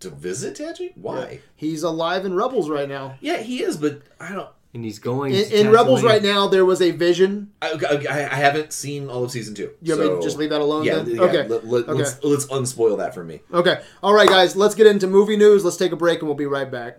To 0.00 0.10
visit 0.10 0.56
Tatooine? 0.56 0.96
Why? 0.96 1.40
He's 1.54 1.84
alive 1.84 2.24
in 2.24 2.34
Rebels 2.34 2.68
right 2.68 2.88
now. 2.88 3.16
Yeah. 3.20 3.38
he 3.38 3.62
is, 3.62 3.76
but 3.76 4.02
I 4.18 4.32
don't. 4.32 4.48
And 4.74 4.84
he's 4.84 4.98
going 4.98 5.34
In, 5.34 5.44
to 5.48 5.60
in 5.60 5.70
Rebels 5.70 6.00
Tatooine. 6.00 6.04
right 6.04 6.22
now, 6.22 6.48
there 6.48 6.64
was 6.64 6.80
a 6.80 6.90
vision. 6.92 7.52
I, 7.60 7.72
I, 8.08 8.16
I 8.20 8.36
haven't 8.36 8.72
seen 8.72 9.08
all 9.10 9.22
of 9.24 9.30
season 9.30 9.54
two. 9.54 9.70
You 9.82 9.96
want 9.96 10.00
me 10.14 10.16
so- 10.16 10.22
just 10.22 10.38
leave 10.38 10.50
that 10.50 10.60
alone 10.62 10.84
Yeah, 10.84 10.96
then? 11.00 11.14
yeah, 11.16 11.20
Okay. 11.22 11.46
Let, 11.48 11.66
let, 11.66 11.88
Okay. 11.88 11.92
Let's, 11.98 12.24
let's 12.24 12.46
unspoil 12.46 12.96
that 12.98 13.12
for 13.14 13.22
me. 13.22 13.40
Okay. 13.52 13.82
All 14.02 14.14
right, 14.14 14.28
guys, 14.28 14.56
let's 14.56 14.74
get 14.74 14.86
into 14.86 15.06
movie 15.06 15.36
news. 15.36 15.64
Let's 15.64 15.76
take 15.76 15.92
a 15.92 15.96
break 15.96 16.20
and 16.20 16.28
we'll 16.28 16.36
be 16.36 16.46
right 16.46 16.70
back. 16.70 16.98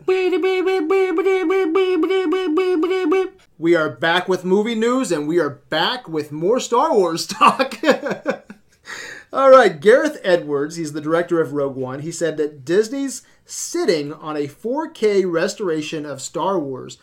We 3.60 3.76
are 3.76 3.90
back 3.90 4.28
with 4.28 4.44
movie 4.44 4.76
news 4.76 5.12
and 5.12 5.28
we 5.28 5.40
are 5.40 5.50
back 5.50 6.08
with 6.10 6.32
more 6.32 6.60
Star 6.60 6.94
Wars 6.94 7.26
talk. 7.28 7.76
All 9.34 9.50
right, 9.50 9.80
Gareth 9.80 10.20
Edwards, 10.24 10.76
he's 10.76 10.94
the 10.94 11.02
director 11.02 11.42
of 11.42 11.54
Rogue 11.54 11.76
One. 11.76 12.00
He 12.02 12.12
said 12.12 12.38
that 12.38 12.64
Disney's 12.66 13.24
sitting 13.46 14.14
on 14.14 14.36
a 14.38 14.48
4K 14.48 15.24
restoration 15.32 16.06
of 16.06 16.22
Star 16.22 16.60
Wars. 16.60 16.98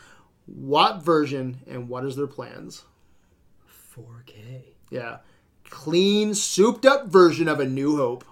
What 0.55 1.03
version 1.03 1.61
and 1.67 1.89
what 1.89 2.05
is 2.05 2.17
their 2.17 2.27
plans? 2.27 2.85
4K. 3.97 4.63
Yeah. 4.91 5.19
Clean, 5.69 6.35
souped 6.35 6.85
up 6.85 7.07
version 7.07 7.49
of 7.49 7.61
A 7.61 7.65
New 7.67 7.97
Hope. 7.97 8.25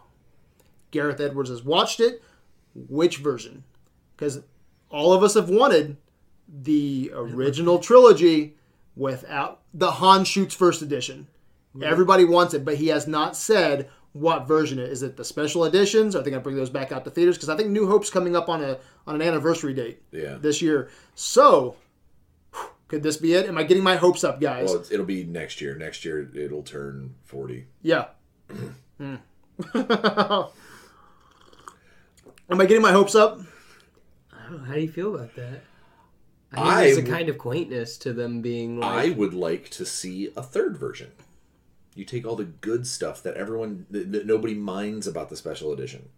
Gareth 0.90 1.20
Edwards 1.20 1.50
has 1.50 1.62
watched 1.62 2.00
it. 2.00 2.22
Which 2.74 3.18
version? 3.18 3.64
Because 4.16 4.40
all 4.90 5.12
of 5.12 5.22
us 5.22 5.34
have 5.34 5.48
wanted 5.48 5.96
the 6.48 7.12
original 7.14 7.78
trilogy 7.78 8.56
without 8.96 9.60
the 9.74 9.90
Han 9.92 10.24
shoots 10.24 10.54
first 10.54 10.82
edition. 10.82 11.28
Everybody 11.80 12.24
wants 12.24 12.54
it, 12.54 12.64
but 12.64 12.76
he 12.76 12.88
has 12.88 13.06
not 13.06 13.36
said 13.36 13.88
what 14.12 14.48
version 14.48 14.80
it 14.80 14.90
is. 14.90 15.04
It 15.04 15.16
the 15.16 15.24
special 15.24 15.64
editions? 15.64 16.16
Are 16.16 16.22
they 16.22 16.30
going 16.30 16.40
to 16.40 16.44
bring 16.44 16.56
those 16.56 16.70
back 16.70 16.90
out 16.90 17.04
to 17.04 17.10
theaters? 17.10 17.36
Because 17.36 17.50
I 17.50 17.56
think 17.56 17.68
New 17.68 17.86
Hope's 17.86 18.10
coming 18.10 18.34
up 18.34 18.48
on 18.48 18.64
a 18.64 18.78
on 19.06 19.14
an 19.14 19.22
anniversary 19.22 19.74
date 19.74 20.02
Yeah. 20.10 20.38
this 20.40 20.60
year. 20.60 20.88
So, 21.14 21.76
could 22.88 23.02
this 23.02 23.16
be 23.18 23.34
it? 23.34 23.46
Am 23.46 23.56
I 23.58 23.62
getting 23.62 23.82
my 23.82 23.96
hopes 23.96 24.24
up, 24.24 24.40
guys? 24.40 24.68
Well, 24.70 24.84
it'll 24.90 25.06
be 25.06 25.24
next 25.24 25.60
year. 25.60 25.76
Next 25.76 26.04
year, 26.04 26.30
it'll 26.34 26.62
turn 26.62 27.14
40. 27.24 27.66
Yeah. 27.82 28.06
Hmm. 28.98 29.16
Am 32.50 32.60
I 32.60 32.64
getting 32.66 32.82
my 32.82 32.92
hopes 32.92 33.14
up? 33.14 33.40
I 34.32 34.42
don't 34.48 34.58
know. 34.58 34.64
How 34.64 34.74
do 34.74 34.80
you 34.80 34.90
feel 34.90 35.14
about 35.14 35.34
that? 35.36 35.60
I 36.52 36.56
think 36.56 36.66
I 36.66 36.84
there's 36.84 36.96
a 36.96 37.00
w- 37.02 37.16
kind 37.16 37.28
of 37.28 37.36
quaintness 37.38 37.98
to 37.98 38.12
them 38.14 38.40
being 38.40 38.80
like. 38.80 39.06
I 39.06 39.10
would 39.10 39.34
like 39.34 39.68
to 39.70 39.84
see 39.84 40.30
a 40.34 40.42
third 40.42 40.78
version. 40.78 41.12
You 41.94 42.04
take 42.06 42.26
all 42.26 42.36
the 42.36 42.44
good 42.44 42.86
stuff 42.86 43.22
that 43.24 43.34
everyone, 43.34 43.84
that, 43.90 44.12
that 44.12 44.24
nobody 44.26 44.54
minds 44.54 45.06
about 45.06 45.28
the 45.28 45.36
special 45.36 45.72
edition. 45.72 46.08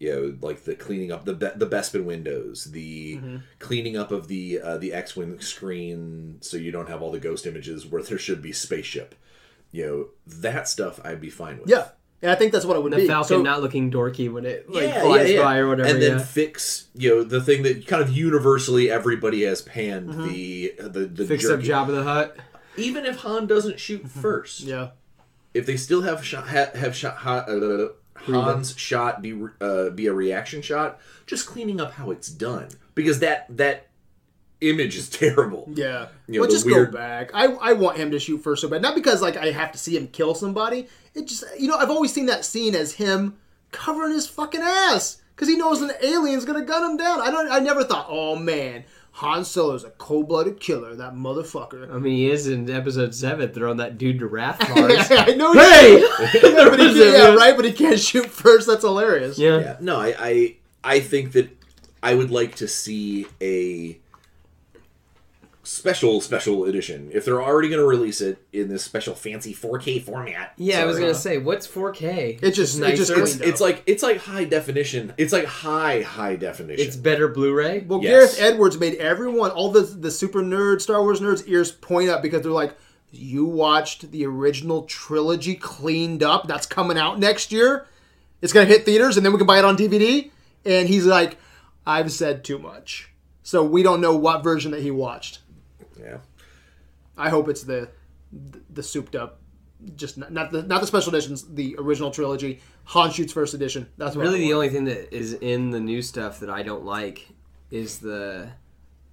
You 0.00 0.14
know, 0.14 0.46
like 0.46 0.62
the 0.64 0.74
cleaning 0.76 1.10
up 1.10 1.24
the 1.24 1.34
Be- 1.34 1.50
the 1.56 1.66
Bespin 1.66 2.04
windows, 2.04 2.64
the 2.70 3.16
Mm-hmm. 3.16 3.36
cleaning 3.58 3.96
up 3.96 4.12
of 4.12 4.28
the 4.28 4.60
uh, 4.60 4.78
the 4.78 4.92
X 4.92 5.16
wing 5.16 5.40
screen, 5.40 6.38
so 6.40 6.56
you 6.56 6.70
don't 6.70 6.88
have 6.88 7.02
all 7.02 7.10
the 7.10 7.18
ghost 7.18 7.46
images 7.46 7.84
where 7.86 8.02
there 8.02 8.18
should 8.18 8.40
be 8.40 8.52
spaceship. 8.52 9.14
You 9.72 9.86
know, 9.86 10.08
that 10.40 10.68
stuff 10.68 11.00
I'd 11.04 11.20
be 11.20 11.30
fine 11.30 11.58
with. 11.58 11.68
Yeah. 11.68 11.88
Yeah, 12.22 12.32
I 12.32 12.34
think 12.34 12.50
that's 12.52 12.64
what 12.64 12.76
it 12.76 12.82
would 12.82 12.92
the 12.92 12.96
be. 12.96 13.06
Falcon 13.06 13.28
So- 13.28 13.42
not 13.42 13.62
looking 13.62 13.92
dorky 13.92 14.32
when 14.32 14.44
it 14.44 14.68
like 14.68 14.82
yeah, 14.88 15.02
flies 15.02 15.30
yeah, 15.30 15.36
yeah. 15.36 15.42
by 15.44 15.58
or 15.58 15.68
whatever. 15.68 15.88
and 15.88 16.02
then 16.02 16.18
yeah. 16.18 16.24
fix 16.24 16.88
you 16.94 17.10
know 17.10 17.22
the 17.22 17.40
thing 17.40 17.62
that 17.62 17.86
kind 17.86 18.02
of 18.02 18.10
universally 18.10 18.90
everybody 18.90 19.42
has 19.44 19.62
panned 19.62 20.12
the 20.28 20.74
the 20.78 21.06
the 21.06 21.24
Fix 21.24 21.44
up 21.48 21.60
jerky. 21.60 21.68
Jabba 21.68 21.86
the 21.94 22.02
Hutt. 22.02 22.36
Even 22.76 23.06
if 23.06 23.18
Han 23.18 23.46
doesn't 23.46 23.78
shoot 23.78 24.08
first, 24.10 24.60
yeah. 24.62 24.88
if 25.54 25.64
they 25.66 25.76
still 25.76 26.02
have 26.02 26.24
shot 26.24 26.48
ha, 26.48 26.66
have 26.74 26.96
shot 26.96 27.18
ha, 27.18 27.38
uh, 27.46 27.88
Han's 28.26 28.76
shot 28.76 29.22
be 29.22 29.38
uh, 29.60 29.90
be 29.90 30.06
a 30.06 30.12
reaction 30.12 30.62
shot, 30.62 31.00
just 31.26 31.46
cleaning 31.46 31.80
up 31.80 31.92
how 31.92 32.10
it's 32.10 32.28
done 32.28 32.68
because 32.94 33.20
that 33.20 33.46
that 33.56 33.88
image 34.60 34.96
is 34.96 35.08
terrible. 35.10 35.68
Yeah. 35.72 36.08
You 36.26 36.34
know, 36.34 36.40
well, 36.40 36.50
just 36.50 36.66
weird- 36.66 36.92
go 36.92 36.98
back. 36.98 37.30
I, 37.34 37.46
I 37.46 37.72
want 37.74 37.96
him 37.96 38.10
to 38.10 38.18
shoot 38.18 38.38
first 38.38 38.62
so 38.62 38.68
bad. 38.68 38.82
Not 38.82 38.94
because 38.94 39.22
like 39.22 39.36
I 39.36 39.50
have 39.50 39.72
to 39.72 39.78
see 39.78 39.96
him 39.96 40.08
kill 40.08 40.34
somebody. 40.34 40.88
It 41.14 41.26
just 41.26 41.44
you 41.58 41.68
know, 41.68 41.76
I've 41.76 41.90
always 41.90 42.12
seen 42.12 42.26
that 42.26 42.44
scene 42.44 42.74
as 42.74 42.92
him 42.92 43.36
covering 43.72 44.12
his 44.12 44.26
fucking 44.26 44.60
ass. 44.62 45.20
Because 45.34 45.48
he 45.48 45.56
knows 45.56 45.80
an 45.82 45.92
alien's 46.02 46.44
gonna 46.44 46.64
gun 46.64 46.90
him 46.90 46.96
down. 46.96 47.20
I 47.20 47.30
don't 47.30 47.48
I 47.50 47.60
never 47.60 47.84
thought, 47.84 48.06
oh 48.08 48.34
man, 48.34 48.84
Han 49.18 49.44
Solo's 49.44 49.82
a 49.82 49.90
cold 49.90 50.28
blooded 50.28 50.60
killer, 50.60 50.94
that 50.94 51.12
motherfucker. 51.12 51.92
I 51.92 51.98
mean, 51.98 52.14
he 52.14 52.30
is 52.30 52.46
in 52.46 52.70
episode 52.70 53.12
seven 53.12 53.50
throwing 53.50 53.78
that 53.78 53.98
dude 53.98 54.20
to 54.20 54.28
wrath 54.28 54.60
bars. 54.74 55.10
I 55.10 55.34
know 55.34 55.52
he 55.54 55.58
hey, 55.58 56.04
but 56.40 56.78
he 56.78 56.94
can't, 56.94 56.96
yeah, 56.96 57.34
right, 57.34 57.56
but 57.56 57.64
he 57.64 57.72
can't 57.72 57.98
shoot 57.98 58.26
first. 58.26 58.68
That's 58.68 58.84
hilarious. 58.84 59.36
Yeah. 59.36 59.58
Yeah, 59.58 59.76
no, 59.80 59.98
I, 59.98 60.14
I 60.20 60.56
I 60.84 61.00
think 61.00 61.32
that 61.32 61.50
I 62.00 62.14
would 62.14 62.30
like 62.30 62.54
to 62.56 62.68
see 62.68 63.26
a 63.40 63.98
special 65.68 66.20
special 66.22 66.64
edition 66.64 67.10
if 67.12 67.24
they're 67.24 67.42
already 67.42 67.68
going 67.68 67.80
to 67.80 67.86
release 67.86 68.20
it 68.22 68.38
in 68.52 68.68
this 68.68 68.82
special 68.82 69.14
fancy 69.14 69.52
4K 69.52 70.02
format. 70.02 70.54
Yeah, 70.56 70.80
I 70.80 70.84
was 70.86 70.98
gonna 70.98 71.14
say, 71.14 71.36
what's 71.38 71.66
4K? 71.68 72.38
It 72.42 72.52
just- 72.52 72.80
it 72.80 72.96
just 72.96 73.10
nicer. 73.10 73.22
It's, 73.22 73.34
it's 73.36 73.60
like 73.60 73.82
it's 73.86 74.02
like 74.02 74.16
high 74.18 74.44
definition. 74.44 75.12
It's 75.18 75.32
like 75.32 75.44
high 75.44 76.00
high 76.00 76.36
definition. 76.36 76.86
It's 76.86 76.96
better 76.96 77.28
Blu-ray. 77.28 77.80
Well, 77.86 78.02
Yes. 78.02 78.36
Gareth 78.36 78.52
Edwards 78.52 78.78
made 78.80 78.94
everyone, 78.94 79.50
all 79.50 79.70
the 79.70 79.82
the 79.82 80.10
super 80.10 80.40
nerd 80.42 80.80
Star 80.80 81.02
Wars 81.02 81.20
nerds, 81.20 81.44
ears 81.46 81.70
point 81.70 82.08
up 82.08 82.22
because 82.22 82.40
they're 82.42 82.50
like, 82.50 82.74
"You 83.10 83.44
watched 83.44 84.10
the 84.10 84.24
original 84.24 84.82
trilogy 84.84 85.54
cleaned 85.54 86.22
up. 86.22 86.48
That's 86.48 86.66
coming 86.66 86.96
out 86.98 87.18
next 87.18 87.52
year. 87.52 87.86
It's 88.40 88.52
gonna 88.54 88.66
hit 88.66 88.84
theaters, 88.86 89.16
and 89.18 89.26
then 89.26 89.32
we 89.32 89.38
can 89.38 89.46
buy 89.46 89.58
it 89.58 89.64
on 89.66 89.76
DVD." 89.76 90.30
And 90.64 90.88
he's 90.88 91.04
like, 91.04 91.36
"I've 91.86 92.10
said 92.10 92.42
too 92.42 92.58
much, 92.58 93.10
so 93.42 93.62
we 93.62 93.82
don't 93.82 94.00
know 94.00 94.16
what 94.16 94.42
version 94.42 94.70
that 94.72 94.80
he 94.82 94.90
watched. 94.90 95.40
Yeah. 97.18 97.24
I 97.24 97.28
hope 97.28 97.48
it's 97.48 97.62
the 97.62 97.88
the 98.72 98.82
souped 98.82 99.14
up." 99.16 99.40
Just 99.94 100.18
not, 100.18 100.32
not 100.32 100.50
the 100.50 100.62
not 100.64 100.80
the 100.80 100.86
special 100.88 101.10
editions, 101.14 101.44
the 101.54 101.76
original 101.78 102.10
trilogy, 102.10 102.60
Han 102.86 103.10
shoots 103.12 103.32
first 103.32 103.54
edition. 103.54 103.88
That's 103.96 104.16
what 104.16 104.22
Really, 104.22 104.40
the 104.40 104.52
only 104.52 104.70
thing 104.70 104.84
that 104.86 105.14
is 105.14 105.34
in 105.34 105.70
the 105.70 105.78
new 105.78 106.02
stuff 106.02 106.40
that 106.40 106.50
I 106.50 106.64
don't 106.64 106.84
like 106.84 107.28
is 107.70 107.98
the 108.00 108.48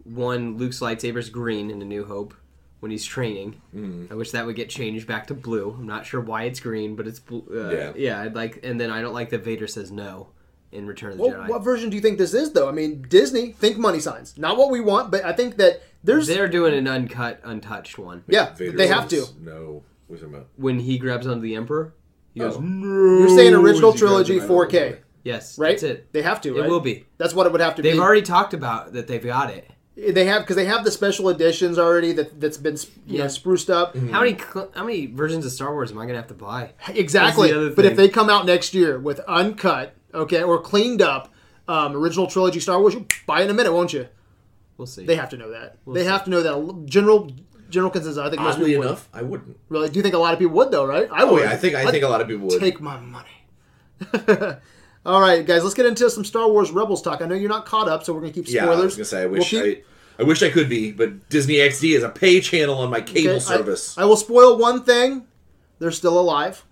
one 0.04 0.58
Luke's 0.58 0.80
lightsaber's 0.80 1.30
green 1.30 1.70
in 1.70 1.82
A 1.82 1.86
New 1.86 2.06
Hope 2.06 2.34
when 2.80 2.90
he's 2.92 3.06
training. 3.06 3.62
Mm. 3.76 4.12
I 4.12 4.16
wish 4.16 4.32
that 4.32 4.46
would 4.46 4.56
get 4.56 4.70
changed 4.70 5.08
back 5.08 5.28
to 5.28 5.34
blue. 5.36 5.72
I'm 5.72 5.86
not 5.88 6.06
sure 6.06 6.20
why 6.22 6.44
it's 6.44 6.60
green, 6.60 6.96
but 6.96 7.06
it's 7.08 7.20
blue. 7.20 7.44
Uh, 7.52 7.70
Yeah. 7.70 7.94
yeah. 7.96 8.22
I'd 8.22 8.36
like, 8.36 8.60
and 8.64 8.80
then 8.80 8.90
I 8.92 9.02
don't 9.02 9.14
like 9.14 9.30
that 9.32 9.44
Vader 9.44 9.68
says 9.68 9.92
no 9.92 10.30
in 10.72 10.86
Return 10.88 11.12
of 11.14 11.18
the 11.18 11.24
Well, 11.24 11.32
Jedi. 11.34 11.48
what 11.48 11.64
version 11.64 11.90
do 11.90 11.96
you 11.96 12.02
think 12.02 12.18
this 12.18 12.34
is, 12.34 12.54
though? 12.54 12.68
I 12.68 12.72
mean, 12.72 13.06
Disney, 13.08 13.52
think 13.54 13.78
money 13.78 14.00
signs. 14.00 14.38
Not 14.38 14.58
what 14.58 14.70
we 14.72 14.82
want, 14.82 15.10
but 15.12 15.24
I 15.24 15.32
think 15.32 15.58
that 15.58 15.82
there's. 16.06 16.28
They're 16.28 16.48
doing 16.48 16.74
an 16.74 16.88
uncut, 16.88 17.42
untouched 17.44 17.98
one. 17.98 18.24
Yeah, 18.28 18.54
Vader 18.54 18.78
they 18.78 18.88
have 18.88 19.10
says 19.10 19.30
to. 19.32 19.44
No, 19.44 19.84
what's 20.08 20.22
it 20.22 20.28
about? 20.28 20.48
When 20.56 20.80
he 20.80 20.98
grabs 20.98 21.28
onto 21.28 21.42
the 21.42 21.56
Emperor, 21.56 21.94
he 22.34 22.40
goes, 22.40 22.56
Oh. 22.58 22.62
"No." 22.62 23.20
You're 23.20 23.30
saying 23.30 23.54
original 23.54 23.90
as 23.94 24.00
he 24.00 24.00
grabs 24.00 24.00
trilogy 24.00 24.40
him. 24.40 24.48
4K, 24.48 24.98
Yes, 25.24 25.58
right? 25.58 25.72
That's 25.72 25.84
it. 25.84 26.14
They 26.14 26.22
have 26.22 26.40
to. 26.42 26.58
It 26.58 26.70
will 26.70 26.80
be. 26.80 27.06
That's 27.18 27.34
what 27.34 27.48
it 27.48 27.52
would 27.52 27.62
have 27.62 27.76
to 27.76 27.82
They've 27.82 27.94
be. 27.94 28.00
already 28.00 28.22
talked 28.22 28.54
about 28.54 28.94
that 28.94 29.08
they've 29.08 29.24
got 29.24 29.50
it. 29.50 29.70
They 29.98 30.26
have 30.26 30.42
because 30.42 30.58
they 30.58 30.66
have 30.66 30.84
the 30.84 30.92
special 30.92 31.30
editions 31.30 31.80
already 31.80 32.12
that 32.12 32.40
that's 32.42 32.58
been 32.58 32.76
you 33.08 33.18
know 33.20 33.24
Yeah. 33.24 33.30
spruced 33.30 33.70
up. 33.70 33.96
How 33.96 34.20
many 34.20 34.38
cl- 34.38 34.70
how 34.76 34.84
many 34.84 35.06
versions 35.06 35.46
of 35.46 35.54
Star 35.54 35.72
Wars 35.74 35.90
am 35.90 35.98
I 35.98 36.06
gonna 36.06 36.18
have 36.18 36.28
to 36.28 36.34
buy? 36.34 36.72
Exactly. 36.90 37.48
That's 37.48 37.54
the 37.54 37.60
other 37.68 37.76
But 37.76 37.86
if 37.86 37.92
thing. 37.92 37.98
they 37.98 38.10
come 38.10 38.30
out 38.30 38.46
next 38.46 38.74
year 38.74 39.00
with 39.00 39.22
uncut, 39.22 39.96
okay, 40.14 40.44
or 40.44 40.60
cleaned 40.60 41.02
up 41.02 41.34
um, 41.70 41.96
original 41.96 42.28
trilogy 42.28 42.60
Star 42.60 42.80
Wars, 42.80 42.94
you 42.94 43.08
buy 43.26 43.40
it 43.42 43.46
in 43.46 43.50
a 43.50 43.54
minute, 43.54 43.72
won't 43.74 43.94
you? 43.94 44.08
We'll 44.78 44.86
see. 44.88 45.06
They 45.06 45.16
have 45.16 45.30
to 45.30 45.38
know 45.38 45.52
that. 45.52 45.78
they 45.88 46.04
have 46.04 46.24
to 46.26 46.30
know 46.30 46.42
that. 46.44 46.86
General 46.86 47.32
general 47.70 47.90
consensus. 47.92 48.18
I 48.20 48.30
think 48.30 48.42
most 48.42 48.56
Oddly 48.56 48.72
people 48.72 48.80
would. 48.82 48.88
enough, 48.90 49.10
I 49.14 49.22
wouldn't. 49.22 49.58
Really, 49.70 49.90
do 49.90 49.98
you 49.98 50.04
think 50.04 50.16
a 50.16 50.18
lot 50.20 50.34
of 50.34 50.40
people 50.40 50.56
would 50.56 50.72
though? 50.72 50.86
Right? 50.86 51.08
I 51.12 51.24
Oh 51.24 51.34
would. 51.34 51.44
yeah, 51.44 51.52
I 51.52 51.56
think 51.58 51.76
I 51.76 51.82
I'd 51.84 51.92
think 51.92 52.04
a 52.04 52.08
lot 52.10 52.22
of 52.22 52.28
people 52.28 52.48
would. 52.48 52.60
take 52.60 52.80
my 52.82 53.00
money. 53.00 53.30
All 55.06 55.22
right, 55.22 55.46
guys, 55.46 55.64
let's 55.64 55.76
get 55.76 55.86
into 55.86 56.10
some 56.10 56.26
Star 56.26 56.50
Wars 56.50 56.72
Rebels 56.72 57.02
talk. 57.02 57.22
I 57.22 57.26
know 57.26 57.36
you're 57.36 57.50
not 57.50 57.66
caught 57.66 57.88
up, 57.88 58.04
so 58.04 58.14
we're 58.14 58.22
gonna 58.22 58.34
keep 58.34 58.48
yeah, 58.50 58.64
spoilers. 58.64 58.80
I 58.82 58.86
was 58.86 58.96
gonna 58.96 59.06
say 59.06 59.22
I 59.22 59.26
We'll 59.28 59.40
wish 59.40 59.50
keep- 59.52 59.86
I 60.20 60.22
I 60.22 60.24
wish 60.24 60.42
I 60.42 60.50
could 60.50 60.70
be, 60.70 60.92
but 60.92 61.28
Disney 61.30 61.56
XD 61.56 61.96
is 61.98 62.04
a 62.04 62.10
pay 62.10 62.40
channel 62.40 62.76
on 62.80 62.90
my 62.90 63.02
cable 63.02 63.32
Okay, 63.32 63.40
service. 63.40 63.98
I, 63.98 64.06
will 64.06 64.16
spoil 64.16 64.58
one 64.58 64.84
thing. 64.84 65.28
They're 65.80 65.92
still 65.92 66.18
alive. 66.18 66.64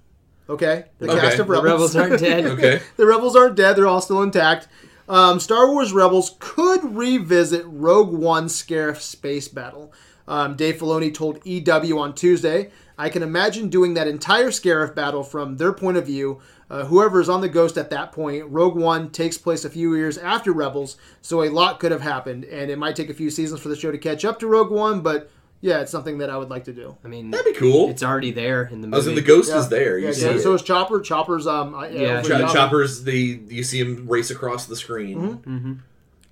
Okay, 0.49 0.85
the 0.99 1.09
Okay. 1.11 1.19
cast 1.21 1.39
of 1.39 1.47
the 1.47 1.53
Rebels. 1.53 1.93
rebels 1.93 1.95
aren't 1.97 2.19
dead. 2.21 2.45
okay. 2.45 2.81
the 2.97 3.05
Rebels 3.05 3.35
aren't 3.35 3.55
dead. 3.55 3.75
They're 3.75 3.87
all 3.87 3.99
still 4.01 4.21
intact. 4.23 4.67
Um, 5.07 5.39
Star 5.39 5.69
Wars 5.69 5.91
Rebels 5.91 6.35
could 6.39 6.95
revisit 6.95 7.65
Rogue 7.67 8.13
One 8.13 8.47
Scarif 8.47 9.01
space 9.01 9.47
battle. 9.47 9.93
Um, 10.27 10.55
Dave 10.55 10.77
Filoni 10.77 11.13
told 11.13 11.45
EW 11.45 11.99
on 11.99 12.15
Tuesday, 12.15 12.71
I 12.97 13.09
can 13.09 13.23
imagine 13.23 13.67
doing 13.67 13.95
that 13.95 14.07
entire 14.07 14.49
Scarif 14.49 14.95
battle 14.95 15.23
from 15.23 15.57
their 15.57 15.73
point 15.73 15.97
of 15.97 16.05
view. 16.05 16.39
Uh, 16.69 16.85
whoever 16.85 17.19
is 17.19 17.27
on 17.27 17.41
the 17.41 17.49
Ghost 17.49 17.77
at 17.77 17.89
that 17.89 18.13
point, 18.13 18.45
Rogue 18.47 18.77
One 18.77 19.09
takes 19.09 19.37
place 19.37 19.65
a 19.65 19.69
few 19.69 19.93
years 19.95 20.17
after 20.17 20.53
Rebels, 20.53 20.95
so 21.21 21.43
a 21.43 21.49
lot 21.49 21.79
could 21.79 21.91
have 21.91 22.01
happened, 22.01 22.45
and 22.45 22.71
it 22.71 22.79
might 22.79 22.95
take 22.95 23.09
a 23.09 23.13
few 23.13 23.29
seasons 23.29 23.59
for 23.59 23.69
the 23.69 23.75
show 23.75 23.91
to 23.91 23.97
catch 23.97 24.23
up 24.23 24.39
to 24.39 24.47
Rogue 24.47 24.71
One, 24.71 25.01
but 25.01 25.29
yeah, 25.63 25.79
it's 25.79 25.91
something 25.91 26.17
that 26.17 26.29
I 26.29 26.35
would 26.37 26.49
like 26.49 26.65
to 26.65 26.73
do. 26.73 26.97
I 27.05 27.07
mean, 27.07 27.31
That'd 27.31 27.53
be 27.53 27.57
cool. 27.57 27.89
it's 27.89 28.03
already 28.03 28.31
there 28.31 28.63
in 28.65 28.81
the 28.81 28.87
movie. 28.87 28.95
I 28.95 28.97
was 28.97 29.07
in 29.07 29.15
the 29.15 29.21
Ghost 29.21 29.49
is 29.53 29.69
there. 29.69 29.97
You 29.97 30.07
Yeah, 30.07 30.11
see 30.11 30.21
so, 30.21 30.29
it. 30.31 30.39
so 30.41 30.53
is 30.53 30.61
Chopper. 30.61 30.99
Chopper's 30.99 31.47
um, 31.47 31.73
uh, 31.73 31.85
Yeah, 31.87 32.19
over 32.19 32.27
Cho- 32.27 32.39
Jabba. 32.41 32.53
Choppers, 32.53 33.03
the 33.05 33.39
you 33.47 33.63
see 33.63 33.79
him 33.79 34.05
race 34.07 34.29
across 34.29 34.65
the 34.65 34.75
screen. 34.75 35.37
Mm-hmm. 35.37 35.73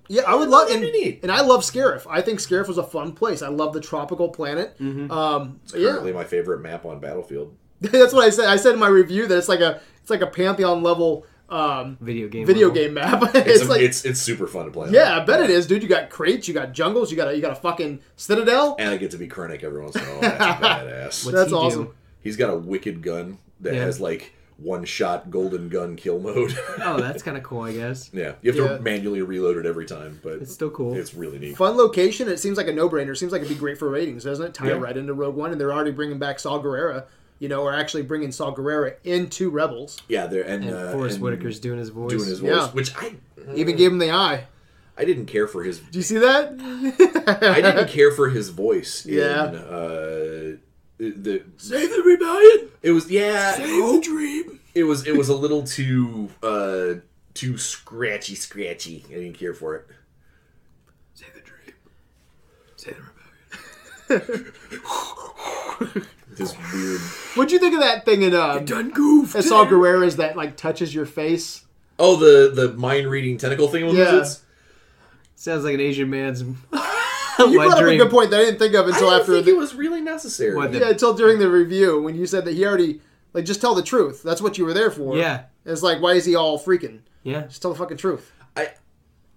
Yeah, 0.08 0.22
I 0.26 0.34
would 0.34 0.50
love 0.50 0.68
and, 0.68 0.82
That'd 0.82 0.92
be 0.92 1.00
neat. 1.04 1.20
and 1.22 1.32
I 1.32 1.40
love 1.40 1.62
Scarif. 1.62 2.06
I 2.10 2.20
think 2.20 2.40
Scarif 2.40 2.68
was 2.68 2.76
a 2.76 2.82
fun 2.82 3.12
place. 3.12 3.40
I 3.40 3.48
love 3.48 3.72
the 3.72 3.80
tropical 3.80 4.28
planet. 4.28 4.76
Um, 4.80 5.60
yeah, 5.74 5.90
Currently, 5.92 6.12
my 6.12 6.24
favorite 6.24 6.60
map 6.60 6.84
on 6.84 7.00
Battlefield. 7.00 7.56
that's 7.80 8.12
what 8.12 8.22
I 8.24 8.28
said. 8.30 8.46
I 8.46 8.56
said 8.56 8.74
in 8.74 8.78
my 8.80 8.88
review 8.88 9.26
that 9.26 9.38
it's 9.38 9.48
like 9.48 9.60
a 9.60 9.80
it's 10.02 10.10
like 10.10 10.20
a 10.20 10.26
pantheon 10.26 10.82
level 10.82 11.24
um, 11.52 11.98
Video 12.00 12.28
game. 12.28 12.46
video 12.46 12.68
level. 12.68 12.82
game 12.82 12.94
map. 12.94 13.22
It's 13.34 13.46
it's 13.60 13.62
a- 13.64 13.68
like 13.68 13.80
it's 13.82 14.04
it's 14.04 14.20
super 14.20 14.46
fun 14.46 14.64
to 14.66 14.70
play. 14.70 14.88
on. 14.88 14.94
yeah, 14.94 15.18
I 15.18 15.24
bet 15.24 15.40
it 15.42 15.50
is, 15.50 15.66
dude. 15.66 15.82
You 15.82 15.88
got 15.88 16.10
crates, 16.10 16.48
you 16.48 16.54
got 16.54 16.72
jungles, 16.72 17.10
you 17.10 17.16
got 17.16 17.28
a 17.28 17.34
you 17.36 17.42
got 17.42 17.52
a 17.52 17.56
fucking 17.56 18.00
citadel. 18.16 18.76
And 18.78 18.90
I 18.90 18.96
get 18.96 19.10
to 19.12 19.18
be 19.18 19.28
Krennic 19.28 19.62
every 19.62 19.82
once 19.82 19.96
in 19.96 20.02
a 20.02 20.06
while. 20.06 20.20
That's 20.22 20.38
badass. 20.64 21.24
What's 21.24 21.36
That's 21.36 21.50
he 21.50 21.56
do? 21.56 21.56
awesome. 21.56 21.94
He's 22.22 22.36
got 22.36 22.50
a 22.50 22.56
wicked 22.56 23.02
gun 23.02 23.38
that 23.60 23.74
Yeah. 23.74 23.80
has 23.82 24.00
like 24.00 24.32
one 24.58 24.84
shot 24.84 25.28
golden 25.28 25.68
gun 25.68 25.96
kill 25.96 26.20
mode. 26.20 26.56
Oh, 26.84 26.96
that's 27.00 27.22
kind 27.22 27.36
of 27.36 27.42
cool, 27.42 27.62
I 27.62 27.72
guess. 27.72 28.10
yeah, 28.12 28.34
you 28.42 28.52
have 28.52 28.68
to 28.76 28.80
manually 28.80 29.20
reload 29.20 29.56
it 29.56 29.66
every 29.66 29.86
time, 29.86 30.20
but 30.22 30.34
It's 30.34 30.52
still 30.54 30.70
cool. 30.70 30.94
it's 30.94 31.14
really 31.14 31.38
neat. 31.40 31.56
Fun 31.56 31.76
location. 31.76 32.28
It 32.28 32.38
seems 32.38 32.56
like 32.58 32.68
a 32.68 32.72
no 32.72 32.88
brainer. 32.88 33.16
Seems 33.16 33.32
like 33.32 33.40
it'd 33.42 33.52
be 33.52 33.58
great 33.58 33.76
for 33.78 33.88
ratings, 33.90 34.22
doesn't 34.24 34.46
it? 34.46 34.54
Tie 34.54 34.68
Yeah. 34.68 34.74
it 34.74 34.78
right 34.78 34.96
into 34.96 35.14
Rogue 35.14 35.34
One, 35.34 35.50
and 35.50 35.60
they're 35.60 35.72
already 35.72 35.90
bringing 35.90 36.18
back 36.20 36.38
Saw 36.38 36.62
Gerrera. 36.62 37.04
You 37.42 37.48
know, 37.48 37.62
or 37.62 37.74
actually 37.74 38.02
bringing 38.04 38.30
Saw 38.30 38.54
Gerrera 38.54 38.94
into 39.02 39.50
Rebels. 39.50 40.00
Yeah, 40.06 40.26
there 40.28 40.44
and, 40.44 40.62
And 40.62 40.72
uh, 40.76 40.92
Forrest 40.92 41.16
and 41.16 41.24
Whitaker's 41.24 41.58
doing 41.58 41.80
his 41.80 41.88
voice. 41.88 42.10
doing 42.12 42.28
his 42.28 42.38
voice, 42.38 42.50
Yeah. 42.50 42.68
which 42.68 42.94
I 42.96 43.16
Even 43.56 43.74
gave 43.74 43.90
him 43.90 43.98
the 43.98 44.12
eye. 44.12 44.46
I 44.96 45.04
didn't 45.04 45.26
care 45.26 45.48
for 45.48 45.64
his 45.64 45.80
Do 45.80 45.98
you 45.98 46.04
see 46.04 46.18
that? 46.18 46.52
I 47.42 47.60
didn't 47.60 47.88
care 47.98 48.12
for 48.12 48.28
his 48.28 48.50
voice. 48.50 49.04
Yeah. 49.04 49.48
In, 49.48 49.54
uh, 49.56 50.56
the 50.98 51.42
Save 51.56 51.90
the 51.90 52.02
rebellion. 52.04 52.68
it 52.80 52.92
was 52.92 53.10
yeah. 53.10 53.54
Save 53.56 53.92
the 53.92 54.00
dream. 54.00 54.60
It 54.72 54.84
was 54.84 55.04
it 55.04 55.16
was 55.16 55.28
a 55.28 55.34
little 55.34 55.64
too 55.64 56.28
uh 56.44 57.00
too 57.34 57.58
scratchy 57.58 58.36
scratchy. 58.36 59.04
I 59.08 59.14
didn't 59.14 59.32
care 59.36 59.52
for 59.54 59.74
it. 59.74 59.88
Save 61.14 61.34
the 61.34 61.40
dream. 61.40 61.74
Save 62.76 62.96
the 64.06 64.22
rebellion. 64.28 64.52
This 66.36 66.56
weird. 66.72 67.00
What'd 67.36 67.52
you 67.52 67.58
think 67.58 67.74
of 67.74 67.80
that 67.80 68.04
thing 68.04 68.22
in 68.22 68.34
um, 68.34 68.64
Done 68.64 68.90
goofed. 68.90 69.36
I 69.36 69.40
saw 69.40 69.64
Gerrera's 69.64 70.16
that 70.16 70.36
like 70.36 70.56
touches 70.56 70.94
your 70.94 71.06
face? 71.06 71.64
Oh, 71.98 72.16
the 72.16 72.52
the 72.54 72.72
mind 72.74 73.08
reading 73.08 73.36
tentacle 73.38 73.68
thing. 73.68 73.86
with 73.86 73.94
Yeah. 73.96 74.04
lizards? 74.12 74.42
Sounds 75.36 75.64
like 75.64 75.74
an 75.74 75.80
Asian 75.80 76.08
man's 76.10 76.42
You 77.38 77.58
wet 77.58 77.68
brought 77.68 77.78
up 77.82 77.84
a 77.88 77.96
good 77.96 78.10
point 78.10 78.30
that 78.30 78.40
I 78.40 78.44
didn't 78.44 78.58
think 78.58 78.74
of 78.74 78.86
I 78.86 78.88
until 78.90 79.08
didn't 79.10 79.20
after 79.20 79.32
think 79.34 79.46
the 79.46 79.52
it 79.52 79.56
was 79.58 79.74
really 79.74 80.00
necessary. 80.00 80.54
What, 80.54 80.72
the- 80.72 80.78
yeah 80.80 80.90
until 80.90 81.14
during 81.14 81.38
the 81.38 81.50
review 81.50 82.00
when 82.02 82.14
you 82.14 82.26
said 82.26 82.44
that 82.44 82.54
he 82.54 82.64
already 82.64 83.00
like 83.32 83.44
just 83.44 83.60
tell 83.60 83.74
the 83.74 83.82
truth. 83.82 84.22
That's 84.22 84.40
what 84.42 84.58
you 84.58 84.64
were 84.64 84.74
there 84.74 84.90
for. 84.90 85.16
Yeah. 85.16 85.44
It's 85.64 85.82
like 85.82 86.00
why 86.00 86.12
is 86.12 86.24
he 86.24 86.34
all 86.34 86.58
freaking? 86.58 87.00
Yeah. 87.22 87.42
Just 87.42 87.62
tell 87.62 87.72
the 87.72 87.78
fucking 87.78 87.96
truth. 87.96 88.30
I, 88.56 88.68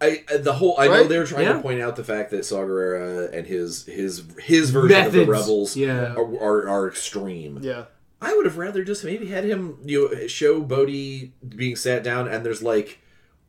I, 0.06 0.24
I- 0.34 0.38
the 0.38 0.54
whole. 0.54 0.76
I 0.78 0.88
know 0.88 1.04
they're 1.06 1.26
trying 1.26 1.46
Yeah. 1.46 1.54
to 1.54 1.62
point 1.62 1.82
out 1.82 1.96
the 1.96 2.04
fact 2.04 2.32
that 2.32 2.46
Saw 2.46 2.60
Gerrera 2.60 3.32
and 3.34 3.46
his 3.48 3.86
his 3.86 4.24
his 4.40 4.70
version 4.70 5.06
of 5.06 5.12
the 5.14 5.26
rebels 5.26 5.76
Yeah. 5.76 6.14
are, 6.14 6.40
are 6.40 6.70
are 6.70 6.88
extreme. 6.88 7.60
Yeah. 7.62 7.86
I 8.22 8.34
would 8.36 8.46
have 8.46 8.58
rather 8.58 8.84
just 8.84 9.04
maybe 9.04 9.28
had 9.28 9.44
him 9.44 9.78
you 9.86 10.10
know, 10.12 10.28
show 10.28 10.62
Bodhi 10.62 11.34
being 11.48 11.76
sat 11.76 12.04
down 12.04 12.28
and 12.28 12.46
there's 12.46 12.64
like 12.64 13.00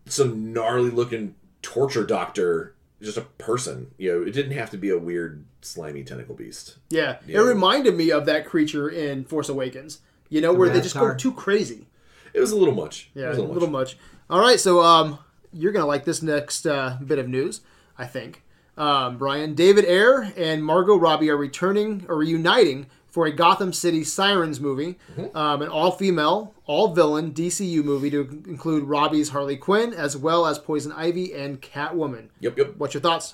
some 0.07 0.53
gnarly 0.53 0.91
looking 0.91 1.35
torture 1.63 2.05
doctor, 2.05 2.75
just 3.01 3.17
a 3.17 3.23
person. 3.23 3.93
You 3.97 4.13
know, 4.13 4.23
it 4.27 4.33
didn't 4.33 4.53
have 4.53 4.71
to 4.71 4.77
be 4.77 4.91
a 4.91 4.99
weird 4.99 5.45
slimy 5.63 6.05
tentacle 6.05 6.35
beast. 6.35 6.77
Yeah. 6.91 7.19
Yeah. 7.27 7.39
It 7.39 7.43
reminded 7.43 7.95
me 7.97 8.11
of 8.11 8.27
that 8.27 8.45
creature 8.47 8.89
in 8.89 9.25
Force 9.25 9.49
Awakens. 9.49 10.01
You 10.29 10.41
know, 10.41 10.53
where 10.53 10.69
they 10.69 10.81
just 10.81 10.97
go 10.97 11.15
too 11.15 11.33
crazy. 11.33 11.87
It 12.35 12.41
was 12.41 12.51
a 12.51 12.57
little 12.57 12.75
much. 12.75 13.11
Yeah, 13.15 13.27
it 13.27 13.29
was 13.31 13.39
a 13.39 13.43
little 13.45 13.71
much. 13.71 13.97
All 14.29 14.41
right, 14.41 14.59
so 14.59 14.83
um, 14.83 15.19
you're 15.53 15.73
gonna 15.73 15.87
like 15.87 16.05
this 16.05 16.23
next 16.23 16.67
uh, 16.67 16.99
bit 17.05 17.19
of 17.19 17.29
news, 17.29 17.61
I 17.99 18.07
think. 18.07 18.43
Um, 18.77 19.17
Brian, 19.17 19.55
David 19.55 19.87
Ayer 19.87 20.33
and 20.37 20.63
Margot 20.63 20.97
Robbie 20.97 21.31
are 21.31 21.37
returning 21.37 22.05
or 22.09 22.17
reuniting 22.17 22.87
for 23.09 23.25
a 23.25 23.33
Gotham 23.33 23.73
City 23.73 24.05
Sirens 24.05 24.61
movie, 24.61 24.99
um, 25.35 25.63
an 25.63 25.69
all-female, 25.69 26.53
all-villain 26.67 27.33
DCU 27.33 27.83
movie 27.83 28.11
to 28.11 28.43
include 28.47 28.85
Robbie's 28.85 29.31
Harley 29.31 29.57
Quinn 29.57 29.95
as 29.95 30.19
well 30.19 30.45
as 30.45 30.59
Poison 30.59 30.93
Ivy 30.93 31.33
and 31.33 31.63
Catwoman. 31.63 32.29
Yep, 32.41 32.59
yep. 32.59 32.77
What's 32.77 32.93
your 32.93 33.01
thoughts? 33.01 33.33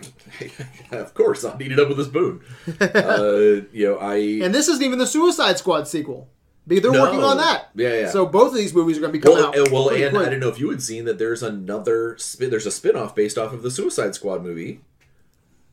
of 0.90 1.14
course, 1.14 1.44
I'll 1.44 1.62
eat 1.62 1.70
it 1.70 1.78
up 1.78 1.88
with 1.88 2.00
a 2.00 2.04
spoon. 2.04 2.40
uh, 2.80 3.68
you 3.72 3.86
know, 3.86 3.98
I 3.98 4.16
And 4.16 4.52
this 4.52 4.66
isn't 4.66 4.82
even 4.82 4.98
the 4.98 5.06
Suicide 5.06 5.58
Squad 5.58 5.86
sequel. 5.86 6.28
They're 6.66 6.80
No. 6.80 7.02
working 7.02 7.20
on 7.22 7.36
that. 7.36 7.70
Yeah, 7.74 8.00
yeah. 8.00 8.08
So 8.10 8.24
both 8.26 8.52
of 8.52 8.54
these 8.56 8.72
movies 8.72 8.96
are 8.96 9.00
going 9.00 9.12
to 9.12 9.18
be 9.18 9.22
coming 9.22 9.38
well, 9.38 9.48
out. 9.48 9.58
uh, 9.58 9.64
well, 9.70 9.88
and 9.90 10.14
quick. 10.14 10.26
I 10.26 10.30
don't 10.30 10.40
know 10.40 10.48
if 10.48 10.58
you 10.58 10.70
had 10.70 10.82
seen 10.82 11.04
that. 11.04 11.18
There's 11.18 11.42
another 11.42 12.16
spin. 12.18 12.48
There's 12.50 12.64
a 12.66 12.70
spin-off 12.70 13.14
based 13.14 13.36
off 13.36 13.52
of 13.52 13.62
the 13.62 13.70
Suicide 13.70 14.14
Squad 14.14 14.42
movie. 14.42 14.80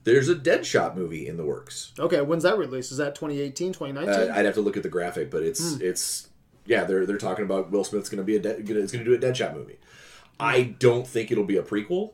There's 0.04 0.28
a 0.30 0.36
Deadshot 0.36 0.96
movie 0.96 1.28
in 1.28 1.38
the 1.38 1.46
works. 1.46 1.94
Okay, 2.00 2.22
when's 2.22 2.44
that 2.44 2.58
release? 2.58 2.92
Is 2.92 2.98
that 2.98 3.16
2018, 3.16 3.72
2019? 3.74 4.30
Uh, 4.32 4.34
I'd 4.36 4.46
have 4.46 4.56
to 4.56 4.62
look 4.62 4.76
at 4.76 4.84
the 4.84 4.90
graphic, 4.90 5.30
but 5.32 5.44
it's 5.44 5.74
it's 5.80 6.28
yeah. 6.66 6.84
They're 6.86 7.06
they're 7.06 7.18
talking 7.20 7.46
about 7.46 7.72
Will 7.72 7.84
Smith's 7.84 8.10
going 8.10 8.18
to 8.18 8.24
be 8.24 8.36
a 8.36 8.40
de- 8.40 8.64
gonna, 8.64 8.80
going 8.82 8.88
to 8.88 9.04
do 9.04 9.14
a 9.14 9.18
Deadshot 9.20 9.54
movie. 9.54 9.78
I 10.40 10.64
don't 10.80 11.08
think 11.08 11.32
it'll 11.32 11.44
be 11.46 11.58
a 11.58 11.64
prequel. 11.64 12.14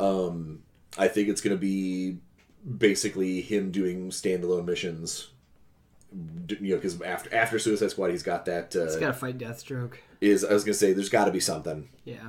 Um, 0.00 0.62
I 0.98 1.08
think 1.08 1.28
it's 1.28 1.42
going 1.42 1.54
to 1.54 1.60
be 1.60 2.18
basically 2.66 3.42
him 3.42 3.70
doing 3.70 4.10
standalone 4.10 4.64
missions. 4.64 5.28
D- 6.46 6.56
You 6.60 6.70
know, 6.70 6.76
because 6.76 7.00
after 7.02 7.34
after 7.34 7.58
Suicide 7.58 7.90
Squad, 7.90 8.10
he's 8.10 8.22
got 8.22 8.44
that. 8.46 8.74
Uh, 8.74 8.84
He's 8.84 8.96
got 8.96 9.08
to 9.08 9.12
fight 9.12 9.38
Deathstroke. 9.38 9.94
is 10.20 10.44
I 10.44 10.52
was 10.52 10.64
going 10.64 10.72
to 10.72 10.78
say, 10.78 10.92
there's 10.92 11.08
got 11.08 11.24
to 11.26 11.30
be 11.30 11.40
something. 11.40 11.88
Yeah. 12.04 12.28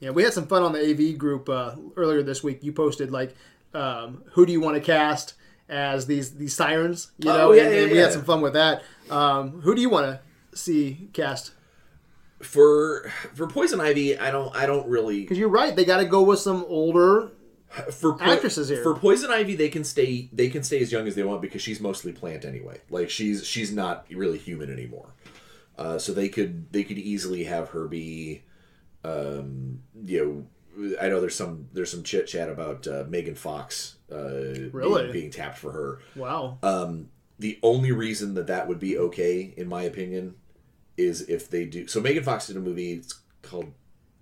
Yeah, 0.00 0.10
we 0.10 0.22
had 0.22 0.32
some 0.32 0.46
fun 0.46 0.62
on 0.62 0.72
the 0.72 0.80
AV 0.90 1.18
group 1.18 1.48
uh, 1.48 1.74
earlier 1.96 2.22
this 2.22 2.42
week. 2.44 2.62
You 2.62 2.72
posted 2.72 3.10
like, 3.10 3.34
um, 3.74 4.22
who 4.32 4.46
do 4.46 4.52
you 4.52 4.60
want 4.60 4.76
to 4.76 4.80
cast 4.80 5.34
as 5.68 6.06
these 6.06 6.34
these 6.36 6.54
sirens? 6.54 7.10
You 7.18 7.26
know, 7.30 7.48
Oh, 7.48 7.52
yeah, 7.52 7.64
and, 7.64 7.74
yeah, 7.74 7.82
and 7.82 7.90
we 7.92 7.98
had 7.98 8.12
some 8.12 8.24
fun 8.24 8.40
with 8.40 8.52
that. 8.52 8.82
Um, 9.10 9.60
who 9.62 9.74
do 9.74 9.80
you 9.80 9.90
want 9.90 10.06
to 10.06 10.56
see 10.56 11.08
cast? 11.12 11.52
for 12.40 13.10
for 13.34 13.48
Poison 13.48 13.80
Ivy, 13.80 14.16
I 14.16 14.30
don't 14.30 14.54
I 14.54 14.66
don't 14.66 14.86
really 14.88 15.22
Because 15.22 15.38
you're 15.38 15.48
right, 15.48 15.74
they 15.74 15.84
got 15.84 15.96
to 15.98 16.04
go 16.04 16.22
with 16.22 16.38
some 16.38 16.64
older. 16.68 17.30
For 17.92 18.14
po- 18.14 18.24
Actresses 18.24 18.68
here. 18.68 18.82
For 18.82 18.94
Poison 18.94 19.30
Ivy, 19.30 19.56
they 19.56 19.68
can 19.68 19.84
stay 19.84 20.28
they 20.32 20.48
can 20.48 20.62
stay 20.62 20.80
as 20.80 20.90
young 20.92 21.06
as 21.06 21.14
they 21.14 21.22
want 21.22 21.42
because 21.42 21.62
she's 21.62 21.80
mostly 21.80 22.12
plant 22.12 22.44
anyway. 22.44 22.80
Like 22.90 23.10
she's 23.10 23.46
she's 23.46 23.72
not 23.72 24.06
really 24.10 24.38
human 24.38 24.72
anymore. 24.72 25.14
Uh, 25.76 25.98
so 25.98 26.12
they 26.12 26.28
could 26.28 26.72
they 26.72 26.82
could 26.82 26.98
easily 26.98 27.44
have 27.44 27.68
her 27.70 27.86
be, 27.86 28.42
um, 29.04 29.80
you 30.04 30.46
know, 30.78 30.96
I 31.00 31.08
know 31.08 31.20
there's 31.20 31.36
some 31.36 31.68
there's 31.72 31.90
some 31.90 32.02
chit 32.02 32.26
chat 32.26 32.48
about 32.48 32.86
uh, 32.86 33.04
Megan 33.08 33.34
Fox 33.36 33.96
uh, 34.10 34.68
Really? 34.72 35.02
being, 35.04 35.12
being 35.12 35.30
tapped 35.30 35.58
for 35.58 35.72
her. 35.72 36.00
Wow. 36.16 36.58
Um, 36.62 37.10
the 37.38 37.58
only 37.62 37.92
reason 37.92 38.34
that 38.34 38.48
that 38.48 38.66
would 38.66 38.80
be 38.80 38.98
okay, 38.98 39.54
in 39.56 39.68
my 39.68 39.82
opinion, 39.82 40.34
is 40.96 41.20
if 41.22 41.48
they 41.48 41.64
do. 41.64 41.86
So 41.86 42.00
Megan 42.00 42.24
Fox 42.24 42.48
did 42.48 42.56
a 42.56 42.60
movie. 42.60 42.94
It's 42.94 43.14
called 43.42 43.72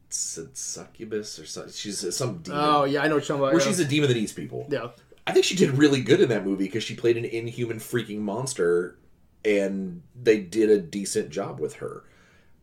Su- 0.08 0.50
Succubus 0.52 1.38
or 1.38 1.46
something. 1.46 1.72
She's 1.72 2.04
uh, 2.04 2.10
some 2.10 2.38
demon. 2.38 2.60
oh 2.62 2.84
yeah, 2.84 3.02
I 3.02 3.08
know 3.08 3.14
what 3.16 3.28
you're 3.28 3.36
talking 3.36 3.42
about. 3.42 3.52
where 3.52 3.60
yeah. 3.62 3.66
she's 3.68 3.80
a 3.80 3.84
demon 3.84 4.08
that 4.08 4.16
eats 4.16 4.32
people. 4.32 4.66
yeah. 4.70 4.88
I 5.28 5.32
think 5.32 5.44
she 5.44 5.56
did 5.56 5.70
really 5.76 6.02
good 6.02 6.20
in 6.20 6.28
that 6.28 6.44
movie 6.44 6.64
because 6.66 6.84
she 6.84 6.94
played 6.94 7.16
an 7.16 7.24
inhuman 7.24 7.78
freaking 7.78 8.20
monster, 8.20 8.96
and 9.44 10.02
they 10.14 10.38
did 10.38 10.70
a 10.70 10.78
decent 10.78 11.30
job 11.30 11.58
with 11.58 11.74
her. 11.76 12.04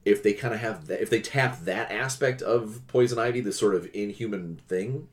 If 0.05 0.23
they 0.23 0.31
kind 0.33 0.53
of 0.53 0.61
have 0.61 0.87
that, 0.87 1.01
if 1.01 1.09
they 1.09 1.19
tap 1.19 1.59
that 1.65 1.91
aspect 1.91 2.41
of 2.41 2.81
Poison 2.87 3.19
Ivy, 3.19 3.41
this 3.41 3.59
sort 3.59 3.75
of 3.75 3.89
inhuman 3.93 4.61
thing, 4.69 5.09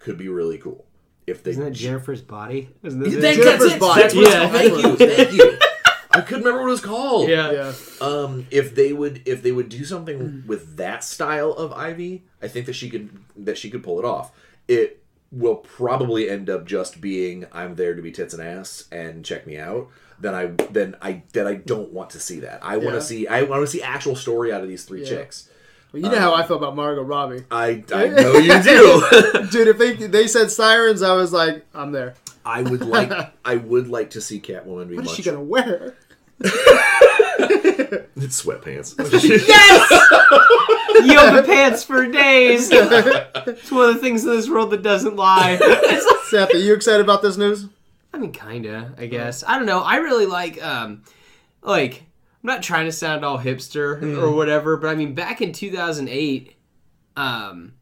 could 0.00 0.18
be 0.18 0.28
really 0.28 0.58
cool. 0.58 0.84
If 1.28 1.44
they 1.44 1.52
Isn't 1.52 1.62
that 1.64 1.70
Jennifer's 1.72 2.22
body? 2.22 2.70
Isn't 2.82 2.98
that 3.00 3.10
yeah, 3.10 3.18
it? 3.18 3.20
thank, 3.22 3.42
Jennifer's 3.42 3.72
it. 3.74 3.80
body. 3.80 4.02
That's 4.02 4.14
what 4.14 4.24
it's 4.24 4.34
Yeah. 4.34 4.40
called. 4.40 4.98
Thank 4.98 5.00
you. 5.00 5.16
Thank 5.16 5.32
you. 5.32 5.58
I 6.14 6.20
couldn't 6.20 6.44
remember 6.44 6.62
what 6.62 6.68
it 6.68 6.70
was 6.72 6.80
called. 6.80 7.28
Yeah. 7.28 7.50
Yeah. 7.52 7.72
Um, 8.00 8.46
if 8.50 8.74
they 8.74 8.92
would, 8.92 9.22
if 9.26 9.42
they 9.42 9.52
would 9.52 9.68
do 9.68 9.84
something 9.84 10.44
with 10.46 10.76
that 10.76 11.02
style 11.04 11.52
of 11.52 11.72
Ivy, 11.72 12.22
I 12.42 12.48
think 12.48 12.66
that 12.66 12.74
she 12.74 12.90
could 12.90 13.10
that 13.36 13.56
she 13.58 13.70
could 13.70 13.82
pull 13.82 13.98
it 13.98 14.04
off. 14.04 14.32
It 14.68 15.02
will 15.30 15.56
probably 15.56 16.28
end 16.28 16.50
up 16.50 16.66
just 16.66 17.00
being 17.00 17.46
I'm 17.52 17.74
there 17.76 17.94
to 17.94 18.02
be 18.02 18.12
tits 18.12 18.34
and 18.34 18.42
ass 18.42 18.84
and 18.92 19.24
check 19.24 19.46
me 19.46 19.56
out. 19.58 19.88
Then 20.20 20.34
I 20.34 20.46
then 20.70 20.96
I 21.00 21.22
then 21.32 21.46
I 21.46 21.54
don't 21.54 21.92
want 21.92 22.10
to 22.10 22.20
see 22.20 22.40
that. 22.40 22.60
I 22.62 22.76
want 22.76 22.90
Yeah. 22.90 22.94
to 22.96 23.00
see 23.02 23.26
I 23.26 23.42
want 23.42 23.62
to 23.62 23.66
see 23.66 23.82
actual 23.82 24.14
story 24.14 24.52
out 24.52 24.62
of 24.62 24.68
these 24.68 24.84
three 24.84 25.02
Yeah. 25.02 25.08
chicks. 25.08 25.48
Well, 25.92 26.02
you 26.02 26.08
know 26.08 26.18
how 26.18 26.34
I 26.34 26.46
feel 26.46 26.56
about 26.56 26.74
Margot 26.74 27.02
Robbie, 27.02 27.44
I 27.50 27.84
I 27.92 28.08
know 28.08 28.32
you 28.38 28.62
do. 28.62 29.46
dude. 29.50 29.68
If 29.68 29.78
they 29.78 29.92
they 29.94 30.26
said 30.26 30.50
sirens, 30.50 31.02
I 31.02 31.12
was 31.14 31.32
like, 31.32 31.64
I'm 31.74 31.92
there. 31.92 32.14
I 32.44 32.62
would 32.62 32.82
like 32.82 33.12
I 33.44 33.56
would 33.56 33.88
like 33.88 34.10
to 34.10 34.20
see 34.20 34.40
Catwoman 34.40 34.88
be 34.88 34.96
What 34.96 35.04
is 35.04 35.10
much 35.10 35.16
she 35.16 35.22
gonna 35.22 35.42
wear? 35.42 35.94
it's 36.44 38.42
sweatpants. 38.42 38.94
Yes, 39.46 39.90
yoga 41.06 41.42
pants 41.46 41.84
for 41.84 42.06
days. 42.06 42.68
it's 42.72 43.70
one 43.70 43.88
of 43.90 43.94
the 43.94 44.00
things 44.00 44.24
in 44.24 44.30
this 44.30 44.48
world 44.48 44.70
that 44.70 44.82
doesn't 44.82 45.16
lie. 45.16 45.56
Seth, 46.28 46.54
are 46.54 46.58
you 46.58 46.74
excited 46.74 47.00
about 47.00 47.22
this 47.22 47.36
news? 47.36 47.66
I 48.12 48.18
mean, 48.18 48.32
kinda. 48.32 48.92
I 48.98 49.06
guess. 49.06 49.44
I 49.46 49.56
don't 49.56 49.66
know. 49.66 49.80
I 49.80 49.96
really 49.96 50.26
like, 50.26 50.62
um, 50.62 51.02
like 51.62 52.02
I'm 52.42 52.46
not 52.48 52.62
trying 52.62 52.86
to 52.86 52.92
sound 52.92 53.24
all 53.24 53.38
hipster 53.38 54.02
or 54.18 54.30
whatever, 54.32 54.76
but 54.76 54.88
I 54.88 54.94
mean, 54.96 55.14
back 55.14 55.40
in 55.40 55.52
2008, 55.52 56.54
um, 57.16 57.74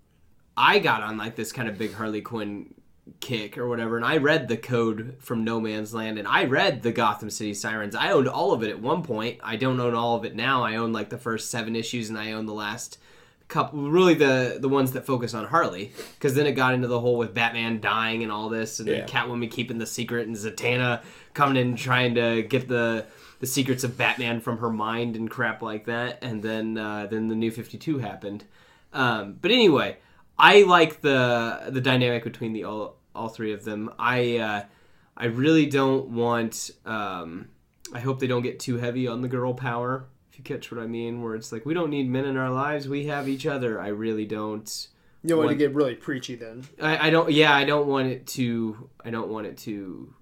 I 0.56 0.78
got 0.80 1.02
on 1.02 1.16
like 1.16 1.36
this 1.36 1.52
kind 1.52 1.68
of 1.68 1.78
big 1.78 1.94
Harley 1.94 2.20
Quinn 2.20 2.74
kick 3.20 3.56
or 3.56 3.68
whatever, 3.68 3.96
and 3.96 4.04
I 4.04 4.18
read 4.18 4.48
the 4.48 4.56
code 4.56 5.16
from 5.18 5.44
No 5.44 5.60
Man's 5.60 5.94
Land, 5.94 6.18
and 6.18 6.28
I 6.28 6.44
read 6.44 6.82
the 6.82 6.92
Gotham 6.92 7.30
City 7.30 7.54
Sirens. 7.54 7.94
I 7.94 8.12
owned 8.12 8.28
all 8.28 8.52
of 8.52 8.62
it 8.62 8.68
at 8.70 8.80
one 8.80 9.02
point. 9.02 9.38
I 9.42 9.56
don't 9.56 9.80
own 9.80 9.94
all 9.94 10.16
of 10.16 10.24
it 10.24 10.36
now. 10.36 10.62
I 10.62 10.76
own 10.76 10.92
like 10.92 11.08
the 11.10 11.18
first 11.18 11.50
seven 11.50 11.74
issues, 11.74 12.08
and 12.10 12.18
I 12.18 12.32
own 12.32 12.44
the 12.46 12.52
last 12.54 12.98
couple. 13.48 13.80
Really, 13.90 14.14
the 14.14 14.58
the 14.60 14.68
ones 14.68 14.92
that 14.92 15.06
focus 15.06 15.32
on 15.34 15.46
Harley, 15.46 15.92
because 16.14 16.34
then 16.34 16.46
it 16.46 16.52
got 16.52 16.74
into 16.74 16.86
the 16.88 17.00
whole 17.00 17.16
with 17.16 17.32
Batman 17.34 17.80
dying 17.80 18.22
and 18.22 18.30
all 18.30 18.48
this, 18.50 18.78
and 18.78 18.88
Yeah. 18.88 18.98
then 18.98 19.08
Catwoman 19.08 19.50
keeping 19.50 19.78
the 19.78 19.86
secret, 19.86 20.26
and 20.26 20.36
Zatanna 20.36 21.02
coming 21.34 21.56
in 21.56 21.76
trying 21.76 22.14
to 22.16 22.42
get 22.42 22.68
the 22.68 23.06
the 23.40 23.46
secrets 23.46 23.84
of 23.84 23.96
Batman 23.96 24.40
from 24.40 24.58
her 24.58 24.70
mind 24.70 25.16
and 25.16 25.30
crap 25.30 25.62
like 25.62 25.86
that, 25.86 26.18
and 26.22 26.42
then 26.42 26.78
uh, 26.78 27.06
then 27.06 27.28
the 27.28 27.34
New 27.34 27.50
Fifty 27.50 27.78
Two 27.78 27.98
happened. 27.98 28.44
Um, 28.92 29.36
but 29.40 29.50
anyway, 29.50 29.96
I 30.38 30.62
like 30.62 31.00
the 31.00 31.64
the 31.70 31.80
dynamic 31.80 32.22
between 32.22 32.52
the 32.52 32.64
all 32.64 32.96
all 33.14 33.28
three 33.28 33.52
of 33.52 33.64
them. 33.64 33.92
I 33.98 34.36
uh, 34.36 34.62
I 35.16 35.26
really 35.26 35.66
don't 35.66 36.10
want. 36.10 36.70
Um, 36.86 37.48
I 37.92 38.00
hope 38.00 38.20
they 38.20 38.26
don't 38.26 38.42
get 38.42 38.60
too 38.60 38.76
heavy 38.76 39.08
on 39.08 39.22
the 39.22 39.28
girl 39.28 39.54
power. 39.54 40.06
If 40.30 40.38
you 40.38 40.44
catch 40.44 40.70
what 40.70 40.80
I 40.80 40.86
mean, 40.86 41.22
where 41.22 41.34
it's 41.34 41.50
like 41.50 41.66
we 41.66 41.74
don't 41.74 41.90
need 41.90 42.08
men 42.08 42.24
in 42.24 42.36
our 42.36 42.50
lives, 42.50 42.88
we 42.88 43.06
have 43.06 43.28
each 43.28 43.46
other. 43.46 43.80
I 43.80 43.88
really 43.88 44.26
don't. 44.26 44.88
You 45.22 45.36
want 45.36 45.50
to 45.50 45.54
get 45.54 45.74
really 45.74 45.96
preachy 45.96 46.34
then. 46.34 46.64
I, 46.80 47.08
I 47.08 47.10
don't. 47.10 47.30
Yeah, 47.30 47.54
I 47.54 47.64
don't 47.64 47.86
want 47.86 48.08
it 48.08 48.26
to. 48.28 48.88
I 49.04 49.10
don't 49.10 49.28
want 49.28 49.46
it 49.46 49.58
to. 49.58 50.14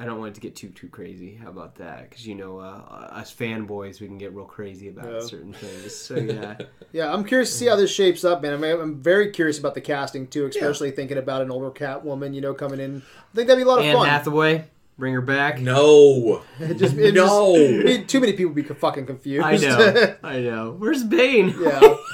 I 0.00 0.06
don't 0.06 0.18
want 0.18 0.30
it 0.30 0.34
to 0.36 0.40
get 0.40 0.56
too 0.56 0.70
too 0.70 0.88
crazy. 0.88 1.34
How 1.34 1.50
about 1.50 1.74
that? 1.74 2.08
Because 2.08 2.26
you 2.26 2.34
know, 2.34 2.58
uh, 2.58 3.08
us 3.12 3.34
fanboys, 3.34 4.00
we 4.00 4.06
can 4.06 4.16
get 4.16 4.32
real 4.34 4.46
crazy 4.46 4.88
about 4.88 5.12
Yeah. 5.12 5.26
certain 5.26 5.52
things. 5.52 5.94
So 5.94 6.14
yeah, 6.16 6.56
Yeah, 6.92 7.12
I'm 7.12 7.22
curious 7.22 7.50
to 7.50 7.56
see 7.56 7.66
how 7.66 7.76
this 7.76 7.90
shapes 7.92 8.24
up, 8.24 8.40
man. 8.40 8.54
I 8.54 8.56
mean, 8.56 8.80
I'm 8.80 9.02
very 9.02 9.30
curious 9.30 9.58
about 9.58 9.74
the 9.74 9.82
casting 9.82 10.26
too, 10.26 10.46
especially 10.46 10.90
thinking 10.90 11.18
about 11.18 11.42
an 11.42 11.50
older 11.50 11.70
Catwoman, 11.70 12.34
you 12.34 12.40
know, 12.40 12.54
coming 12.54 12.80
in. 12.80 13.02
I 13.30 13.36
think 13.36 13.46
that'd 13.48 13.58
be 13.62 13.62
a 13.62 13.70
lot 13.70 13.80
of 13.80 13.84
Anne 13.84 13.94
fun. 13.94 14.08
Hathaway, 14.08 14.64
bring 15.00 15.14
her 15.14 15.20
back. 15.20 15.58
No. 15.60 16.42
It 16.60 16.74
just, 16.74 16.94
it 16.96 17.14
No. 17.14 17.56
just- 17.56 17.86
it'd 17.88 18.08
too 18.08 18.20
many 18.20 18.34
people 18.34 18.52
would 18.52 18.66
be 18.68 18.74
fucking 18.74 19.06
confused. 19.06 19.44
I 19.44 19.56
know. 19.56 20.16
I 20.22 20.38
know. 20.40 20.76
Where's 20.78 21.02
Bane? 21.02 21.54
yeah. 21.60 21.80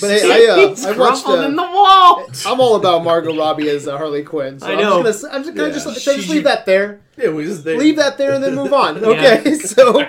But 0.00 0.10
hey, 0.10 0.46
I, 0.50 0.52
uh, 0.52 0.68
He's 0.68 0.84
I 0.84 0.94
watched, 0.94 1.26
uh, 1.26 1.40
in 1.46 1.56
the 1.56 1.62
wall. 1.62 2.26
I'm 2.44 2.60
all 2.60 2.76
about 2.76 3.02
Margot 3.02 3.34
Robbie 3.34 3.70
as 3.70 3.88
uh, 3.88 3.96
Harley 3.96 4.22
Quinn. 4.22 4.60
So 4.60 4.66
I 4.66 4.72
I'm 4.72 4.78
know. 4.78 5.02
just 5.02 5.22
gonna, 5.22 5.34
I'm 5.34 5.42
just 5.42 5.56
gonna 5.56 5.68
Yeah. 5.68 5.74
just, 5.74 6.00
should 6.02 6.12
I 6.12 6.16
just 6.18 6.28
leave 6.28 6.44
that 6.44 6.66
there. 6.66 7.00
It 7.16 7.30
was 7.30 7.64
there. 7.64 7.78
Leave 7.78 7.96
that 7.96 8.18
there 8.18 8.34
and 8.34 8.44
then 8.44 8.54
move 8.56 8.74
on. 8.74 9.02
Okay, 9.02 9.54
so. 9.54 10.00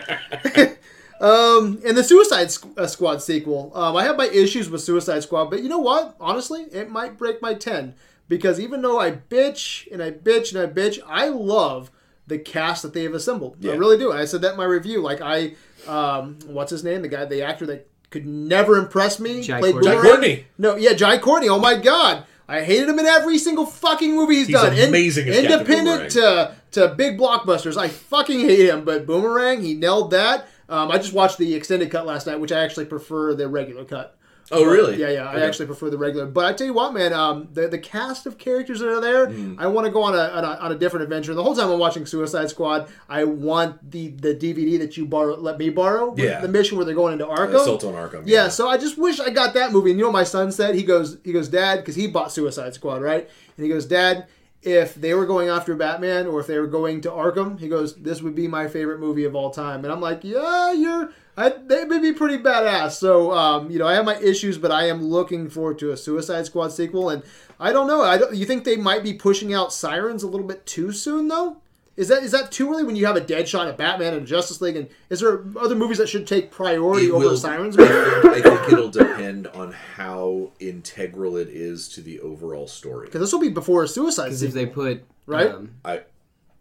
Um, 1.21 1.79
and 1.85 1.95
the 1.95 2.03
Suicide 2.03 2.49
uh, 2.77 2.87
Squad 2.87 3.21
sequel, 3.21 3.71
um, 3.73 3.95
I 3.95 4.03
have 4.03 4.17
my 4.17 4.27
issues 4.27 4.69
with 4.69 4.81
Suicide 4.81 5.23
Squad, 5.23 5.45
but 5.45 5.63
you 5.63 5.69
know 5.69 5.79
what? 5.79 6.15
Honestly, 6.19 6.63
it 6.73 6.89
might 6.91 7.17
break 7.17 7.41
my 7.41 7.53
10 7.53 7.95
because 8.27 8.59
even 8.59 8.81
though 8.81 8.99
I 8.99 9.11
bitch 9.11 9.89
and 9.93 10.03
I 10.03 10.11
bitch 10.11 10.53
and 10.53 10.61
I 10.61 10.71
bitch, 10.71 10.99
I 11.07 11.29
love 11.29 11.89
the 12.27 12.39
cast 12.39 12.81
that 12.83 12.93
they 12.93 13.03
have 13.03 13.13
assembled. 13.13 13.57
I 13.63 13.73
really 13.73 13.97
do. 13.97 14.11
I 14.11 14.25
said 14.25 14.41
that 14.41 14.51
in 14.51 14.57
my 14.57 14.65
review. 14.65 15.01
Like 15.01 15.21
I, 15.21 15.53
um, 15.87 16.39
what's 16.47 16.71
his 16.71 16.83
name? 16.83 17.01
The 17.01 17.07
guy, 17.07 17.25
the 17.25 17.43
actor 17.43 17.65
that 17.67 17.87
could 18.09 18.25
never 18.25 18.77
impress 18.77 19.19
me. 19.19 19.41
Jai 19.43 19.59
played 19.59 19.73
Courtney. 19.73 19.91
Jai 19.91 20.01
Courtney. 20.01 20.45
No, 20.57 20.75
yeah, 20.75 20.93
Jai 20.93 21.17
Courtney. 21.17 21.49
Oh 21.49 21.59
my 21.59 21.77
god. 21.77 22.25
I 22.47 22.61
hated 22.61 22.87
him 22.89 22.99
in 22.99 23.07
every 23.07 23.39
single 23.39 23.65
fucking 23.65 24.15
movie 24.15 24.35
he's, 24.35 24.47
He's 24.47 24.55
done. 24.55 24.77
In- 24.77 24.89
amazing 24.89 25.27
as 25.29 25.37
independent 25.37 26.11
to 26.11 26.55
to 26.71 26.89
big 26.89 27.17
blockbusters. 27.17 27.77
I 27.77 27.87
fucking 27.87 28.39
hate 28.41 28.69
him, 28.69 28.85
but 28.85 29.05
Boomerang, 29.07 29.61
he 29.61 29.73
nailed 29.73 30.11
that. 30.11 30.47
Um, 30.69 30.91
I 30.91 30.97
just 30.97 31.13
watched 31.13 31.37
the 31.37 31.53
extended 31.55 31.89
cut 31.91 32.05
last 32.05 32.27
night, 32.27 32.39
which 32.39 32.51
I 32.51 32.63
actually 32.63 32.85
prefer 32.85 33.33
the 33.33 33.47
regular 33.47 33.85
cut. 33.85 34.17
Oh, 34.51 34.63
really? 34.63 34.97
Yeah, 34.99 35.09
yeah. 35.09 35.29
I 35.29 35.41
actually 35.41 35.65
prefer 35.65 35.89
the 35.89 35.97
regular. 35.97 36.27
But 36.27 36.45
I 36.45 36.53
tell 36.53 36.67
you 36.67 36.73
what, 36.73 36.93
man, 36.93 37.13
um, 37.13 37.47
the 37.53 37.67
the 37.67 37.79
cast 37.79 38.25
of 38.27 38.37
characters 38.37 38.79
that 38.79 38.89
are 38.89 39.01
there, 39.01 39.27
Mm. 39.27 39.55
I 39.57 39.65
want 39.67 39.85
to 39.85 39.91
go 39.91 40.03
on 40.03 40.13
a, 40.13 40.19
on 40.19 40.43
a 40.43 40.47
on 40.59 40.71
a 40.71 40.75
different 40.75 41.03
adventure. 41.03 41.33
The 41.33 41.43
whole 41.43 41.55
time 41.55 41.69
I'm 41.71 41.79
watching 41.79 42.05
Suicide 42.05 42.49
Squad, 42.49 42.87
I 43.09 43.23
want 43.23 43.89
the 43.91 44.09
the 44.09 44.35
DVD 44.35 44.77
that 44.79 44.97
you 44.97 45.05
borrow, 45.07 45.35
let 45.35 45.57
me 45.57 45.69
borrow. 45.69 46.13
Yeah. 46.15 46.41
The 46.41 46.47
mission 46.47 46.77
where 46.77 46.85
they're 46.85 46.93
going 46.93 47.13
into 47.13 47.25
Arkham. 47.25 47.55
Assault 47.55 47.83
on 47.85 47.93
Arkham. 47.93 48.23
Yeah, 48.25 48.49
so 48.49 48.69
I 48.69 48.77
just 48.77 48.97
wish 48.97 49.19
I 49.19 49.31
got 49.31 49.53
that 49.55 49.71
movie. 49.71 49.89
And 49.91 49.99
you 49.99 50.05
know, 50.05 50.09
what 50.11 50.19
my 50.19 50.23
son 50.23 50.51
said 50.51 50.75
he 50.75 50.83
goes, 50.83 51.17
he 51.23 51.33
goes, 51.33 51.47
Dad, 51.47 51.77
because 51.77 51.95
he 51.95 52.05
bought 52.07 52.31
Suicide 52.31 52.73
Squad, 52.75 53.01
right? 53.01 53.27
And 53.57 53.63
he 53.65 53.69
goes, 53.71 53.85
Dad, 53.85 54.27
if 54.61 54.95
they 54.95 55.13
were 55.13 55.25
going 55.25 55.47
after 55.49 55.75
Batman 55.75 56.27
or 56.27 56.39
if 56.39 56.47
they 56.47 56.57
were 56.59 56.67
going 56.67 57.01
to 57.01 57.09
Arkham, 57.09 57.59
he 57.59 57.67
goes, 57.67 57.95
this 57.95 58.21
would 58.21 58.35
be 58.35 58.47
my 58.47 58.67
favorite 58.67 58.99
movie 58.99 59.23
of 59.25 59.35
all 59.35 59.49
time. 59.51 59.83
And 59.83 59.93
I'm 59.93 60.01
like, 60.01 60.23
yeah, 60.23 60.71
you're, 60.71 61.11
I, 61.37 61.49
they 61.49 61.83
would 61.83 62.01
be 62.01 62.13
pretty 62.13 62.37
badass. 62.37 62.91
So, 62.91 63.31
um, 63.31 63.69
you 63.69 63.77
know, 63.79 63.87
I 63.87 63.93
have 63.95 64.05
my 64.05 64.17
issues, 64.17 64.57
but 64.57 64.71
I 64.71 64.87
am 64.87 65.01
looking 65.03 65.49
forward 65.49 65.77
to 65.79 65.91
a 65.91 65.97
Suicide 65.97 66.45
Squad 66.45 66.69
sequel. 66.69 67.09
And 67.09 67.23
I 67.59 67.73
don't 67.73 67.87
know, 67.87 68.01
I 68.01 68.17
don't, 68.17 68.33
you 68.35 68.45
think 68.45 68.63
they 68.63 68.77
might 68.77 69.03
be 69.03 69.13
pushing 69.13 69.53
out 69.53 69.73
Sirens 69.73 70.23
a 70.23 70.27
little 70.27 70.47
bit 70.47 70.65
too 70.65 70.91
soon, 70.91 71.27
though? 71.27 71.57
Is 71.97 72.09
that 72.09 72.23
is 72.23 72.31
that 72.33 72.51
too 72.51 72.69
early 72.69 72.83
when 72.83 72.97
you 72.97 73.05
have 73.05 73.15
a 73.15 73.21
Deadshot, 73.21 73.69
a 73.69 73.73
Batman, 73.73 74.13
and 74.15 74.23
a 74.23 74.25
Justice 74.25 74.59
League? 74.59 74.75
And 74.75 74.89
is 75.09 75.21
there 75.21 75.45
other 75.57 75.75
movies 75.75 75.97
that 75.99 76.09
should 76.09 76.27
take 76.27 76.51
priority 76.51 77.05
It 77.07 77.11
over 77.11 77.23
will- 77.23 77.37
Sirens? 77.37 77.77
I 77.79 78.41
think 78.41 78.73
it'll 78.73 78.89
depend 78.89 79.47
on 79.47 79.71
how 79.71 80.51
integral 80.59 81.37
it 81.37 81.47
is 81.47 81.87
to 81.89 82.01
the 82.01 82.19
overall 82.19 82.67
story. 82.67 83.05
Because 83.05 83.21
this 83.21 83.31
will 83.31 83.39
be 83.39 83.47
before 83.47 83.83
a 83.83 83.87
suicide 83.87 84.25
Because 84.25 84.43
if 84.43 84.53
they 84.53 84.65
put 84.65 85.05
Right? 85.25 85.49
um, 85.49 85.75
I, 85.85 86.01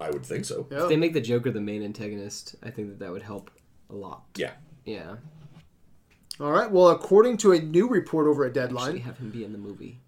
I 0.01 0.11
would 0.11 0.25
think 0.25 0.45
so. 0.45 0.69
Yeah. 0.71 0.85
if 0.85 0.89
they 0.89 0.97
make 0.97 1.15
the 1.15 1.21
Joker 1.21 1.51
the 1.51 1.61
main 1.61 1.83
antagonist, 1.83 2.55
I 2.63 2.71
think 2.71 2.89
that 2.91 2.99
that 3.01 3.11
would 3.11 3.23
help 3.23 3.51
a 3.91 3.95
lot. 3.97 4.23
Yeah. 4.37 4.53
Yeah, 4.85 5.17
All 6.41 6.53
right. 6.53 6.71
Well, 6.71 6.89
according 6.89 7.39
to 7.39 7.53
a 7.53 7.61
new 7.61 7.89
report 7.89 8.27
over 8.27 8.45
at 8.45 8.51
actually 8.51 8.69
Deadline, 8.69 8.97
have 8.99 9.19
him 9.19 9.31
be 9.31 9.45
in 9.45 9.53
the 9.53 9.59
movie. 9.59 10.01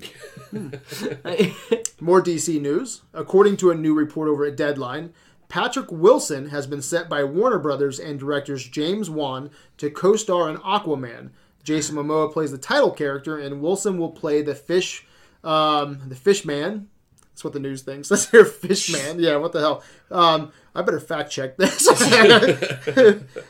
more 2.00 2.22
DC 2.22 2.60
news. 2.60 3.02
According 3.12 3.56
to 3.58 3.70
a 3.70 3.74
new 3.74 3.94
report 3.94 4.28
over 4.28 4.44
at 4.44 4.56
Deadline, 4.56 5.12
Patrick 5.48 5.90
Wilson 5.90 6.48
has 6.48 6.66
been 6.66 6.82
set 6.82 7.08
by 7.08 7.24
Warner 7.24 7.58
Brothers 7.58 8.00
and 8.00 8.18
directors 8.18 8.66
James 8.66 9.08
Wan 9.08 9.50
to 9.78 9.90
co-star 9.90 10.50
in 10.50 10.56
Aquaman. 10.56 11.30
Jason 11.62 11.96
Momoa 11.96 12.32
plays 12.32 12.50
the 12.50 12.58
title 12.58 12.90
character, 12.90 13.38
and 13.38 13.62
Wilson 13.62 13.96
will 13.96 14.10
play 14.10 14.42
the 14.42 14.54
fish, 14.54 15.06
um, 15.42 16.00
the 16.08 16.16
fish 16.16 16.44
man. 16.44 16.88
That's 17.20 17.42
what 17.42 17.52
the 17.52 17.60
news 17.60 17.82
thinks. 17.82 18.08
Let's 18.10 18.30
hear 18.30 18.44
fish 18.44 18.92
man. 18.92 19.16
Yeah, 19.18 19.36
what 19.36 19.52
the 19.52 19.60
hell? 19.60 19.82
Um, 20.10 20.52
I 20.74 20.82
better 20.82 20.98
fact 21.00 21.30
check 21.30 21.56
this. 21.56 21.86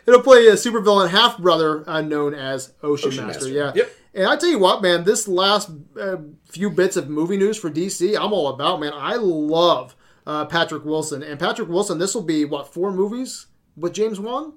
It'll 0.06 0.22
play 0.22 0.46
a 0.48 0.52
supervillain 0.54 1.08
half 1.08 1.38
brother 1.38 1.88
uh, 1.88 2.00
known 2.02 2.34
as 2.34 2.72
Ocean, 2.82 3.08
Ocean 3.08 3.26
Master. 3.26 3.44
Master. 3.46 3.52
Yeah. 3.54 3.72
Yep. 3.74 3.90
And 4.14 4.26
I 4.26 4.36
tell 4.36 4.48
you 4.50 4.58
what, 4.58 4.82
man, 4.82 5.04
this 5.04 5.26
last 5.26 5.70
uh, 6.00 6.16
few 6.44 6.70
bits 6.70 6.96
of 6.96 7.08
movie 7.08 7.36
news 7.36 7.56
for 7.56 7.70
DC, 7.70 8.16
I'm 8.16 8.32
all 8.32 8.48
about, 8.48 8.78
man. 8.80 8.92
I 8.94 9.16
love 9.16 9.96
uh, 10.26 10.44
Patrick 10.46 10.84
Wilson. 10.84 11.22
And 11.22 11.38
Patrick 11.40 11.68
Wilson, 11.68 11.98
this 11.98 12.14
will 12.14 12.22
be, 12.22 12.44
what, 12.44 12.72
four 12.72 12.92
movies 12.92 13.46
with 13.76 13.92
James 13.92 14.20
Wan? 14.20 14.52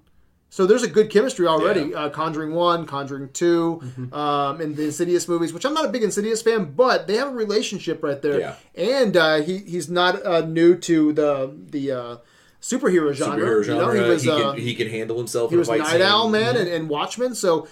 So 0.50 0.66
there's 0.66 0.84
a 0.84 0.88
good 0.88 1.10
chemistry 1.10 1.46
already. 1.48 1.94
Uh, 1.94 2.10
Conjuring 2.10 2.54
1, 2.54 2.86
Conjuring 2.86 3.30
2, 3.34 3.82
Mm-hmm. 3.84 4.14
um, 4.14 4.62
and 4.62 4.76
the 4.76 4.86
Insidious 4.86 5.28
movies, 5.28 5.52
which 5.54 5.66
I'm 5.66 5.74
not 5.74 5.86
a 5.86 5.90
big 5.90 6.04
Insidious 6.04 6.42
fan, 6.42 6.74
but 6.74 7.08
they 7.08 7.16
have 7.18 7.30
a 7.30 7.32
relationship 7.32 8.02
right 8.04 8.22
there. 8.22 8.40
Yeah. 8.40 8.56
And 8.76 9.18
uh, 9.18 9.42
he, 9.42 9.58
he's 9.58 9.90
not 9.90 10.24
uh, 10.26 10.42
new 10.42 10.78
to 10.78 11.12
the 11.14 11.54
the 11.70 11.92
uh, 11.92 12.18
superhero 12.68 13.14
genre. 13.14 13.46
Superhero 13.46 13.64
genre. 13.64 13.94
You 13.94 14.00
know, 14.00 14.06
he 14.06 14.10
was, 14.10 14.24
he, 14.24 14.30
uh, 14.30 14.54
can, 14.54 14.62
he 14.62 14.76
can 14.76 14.90
handle 14.90 15.18
himself. 15.18 15.52
he 15.52 15.56
in 15.56 15.60
a 15.60 15.62
was 15.62 15.70
Night 15.70 15.88
scene. 15.88 16.02
Owl 16.02 16.30
man 16.30 16.56
and, 16.58 16.68
and 16.68 16.90
Watchmen. 16.90 17.36
So 17.36 17.68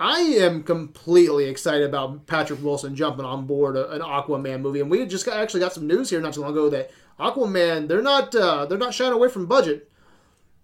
I 0.00 0.20
am 0.20 0.62
completely 0.62 1.46
excited 1.46 1.88
about 1.88 2.26
Patrick 2.26 2.62
Wilson 2.62 2.94
jumping 2.94 3.24
on 3.24 3.46
board 3.46 3.76
a, 3.76 3.90
an 3.90 4.00
Aquaman 4.00 4.60
movie, 4.60 4.80
and 4.80 4.90
we 4.90 5.04
just 5.06 5.26
got, 5.26 5.36
actually 5.36 5.60
got 5.60 5.72
some 5.72 5.86
news 5.86 6.10
here 6.10 6.20
not 6.20 6.34
too 6.34 6.42
long 6.42 6.52
ago 6.52 6.68
that 6.70 6.90
Aquaman 7.18 7.88
they're 7.88 8.02
not 8.02 8.34
uh, 8.34 8.66
they're 8.66 8.78
not 8.78 8.94
shying 8.94 9.12
away 9.12 9.28
from 9.28 9.46
budget. 9.46 9.90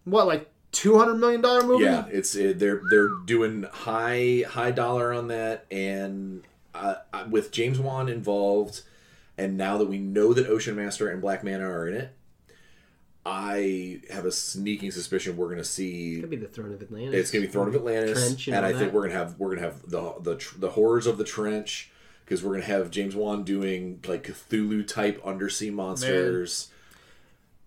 What 0.04 0.26
like 0.26 0.50
two 0.70 0.98
hundred 0.98 1.14
million 1.14 1.40
dollar 1.40 1.64
movie? 1.64 1.84
Yeah, 1.84 2.06
it's 2.10 2.34
it, 2.36 2.58
they're 2.58 2.80
they're 2.90 3.10
doing 3.24 3.64
high 3.72 4.44
high 4.48 4.70
dollar 4.70 5.12
on 5.12 5.28
that, 5.28 5.66
and 5.70 6.44
uh, 6.74 6.96
uh, 7.12 7.24
with 7.28 7.50
James 7.50 7.80
Wan 7.80 8.08
involved, 8.08 8.82
and 9.36 9.56
now 9.56 9.78
that 9.78 9.86
we 9.86 9.98
know 9.98 10.32
that 10.32 10.46
Ocean 10.46 10.76
Master 10.76 11.08
and 11.08 11.20
Black 11.20 11.42
Manta 11.42 11.64
are 11.64 11.88
in 11.88 11.94
it, 11.94 12.14
I 13.26 14.00
have 14.10 14.26
a 14.26 14.32
sneaking 14.32 14.90
suspicion 14.90 15.36
we're 15.36 15.48
gonna 15.48 15.64
see 15.64 16.20
Could 16.20 16.30
be 16.30 16.36
the 16.36 16.46
Throne 16.46 16.72
of 16.74 16.82
Atlantis. 16.82 17.14
it's 17.14 17.30
gonna 17.30 17.46
be 17.46 17.50
Throne 17.50 17.68
of 17.68 17.74
Atlantis, 17.74 18.18
Trench 18.26 18.48
and 18.48 18.56
and 18.56 18.66
I 18.66 18.72
think 18.78 18.92
we're 18.92 19.02
gonna 19.08 19.14
have 19.18 19.38
we're 19.38 19.54
gonna 19.54 19.66
have 19.66 19.82
the 19.90 20.14
the 20.20 20.44
the 20.58 20.70
horrors 20.70 21.06
of 21.06 21.16
the 21.16 21.24
trench 21.24 21.90
because 22.24 22.44
we're 22.44 22.52
gonna 22.52 22.64
have 22.66 22.90
James 22.90 23.16
Wan 23.16 23.42
doing 23.44 24.00
like 24.06 24.24
Cthulhu 24.26 24.86
type 24.86 25.22
undersea 25.24 25.70
monsters. 25.70 26.68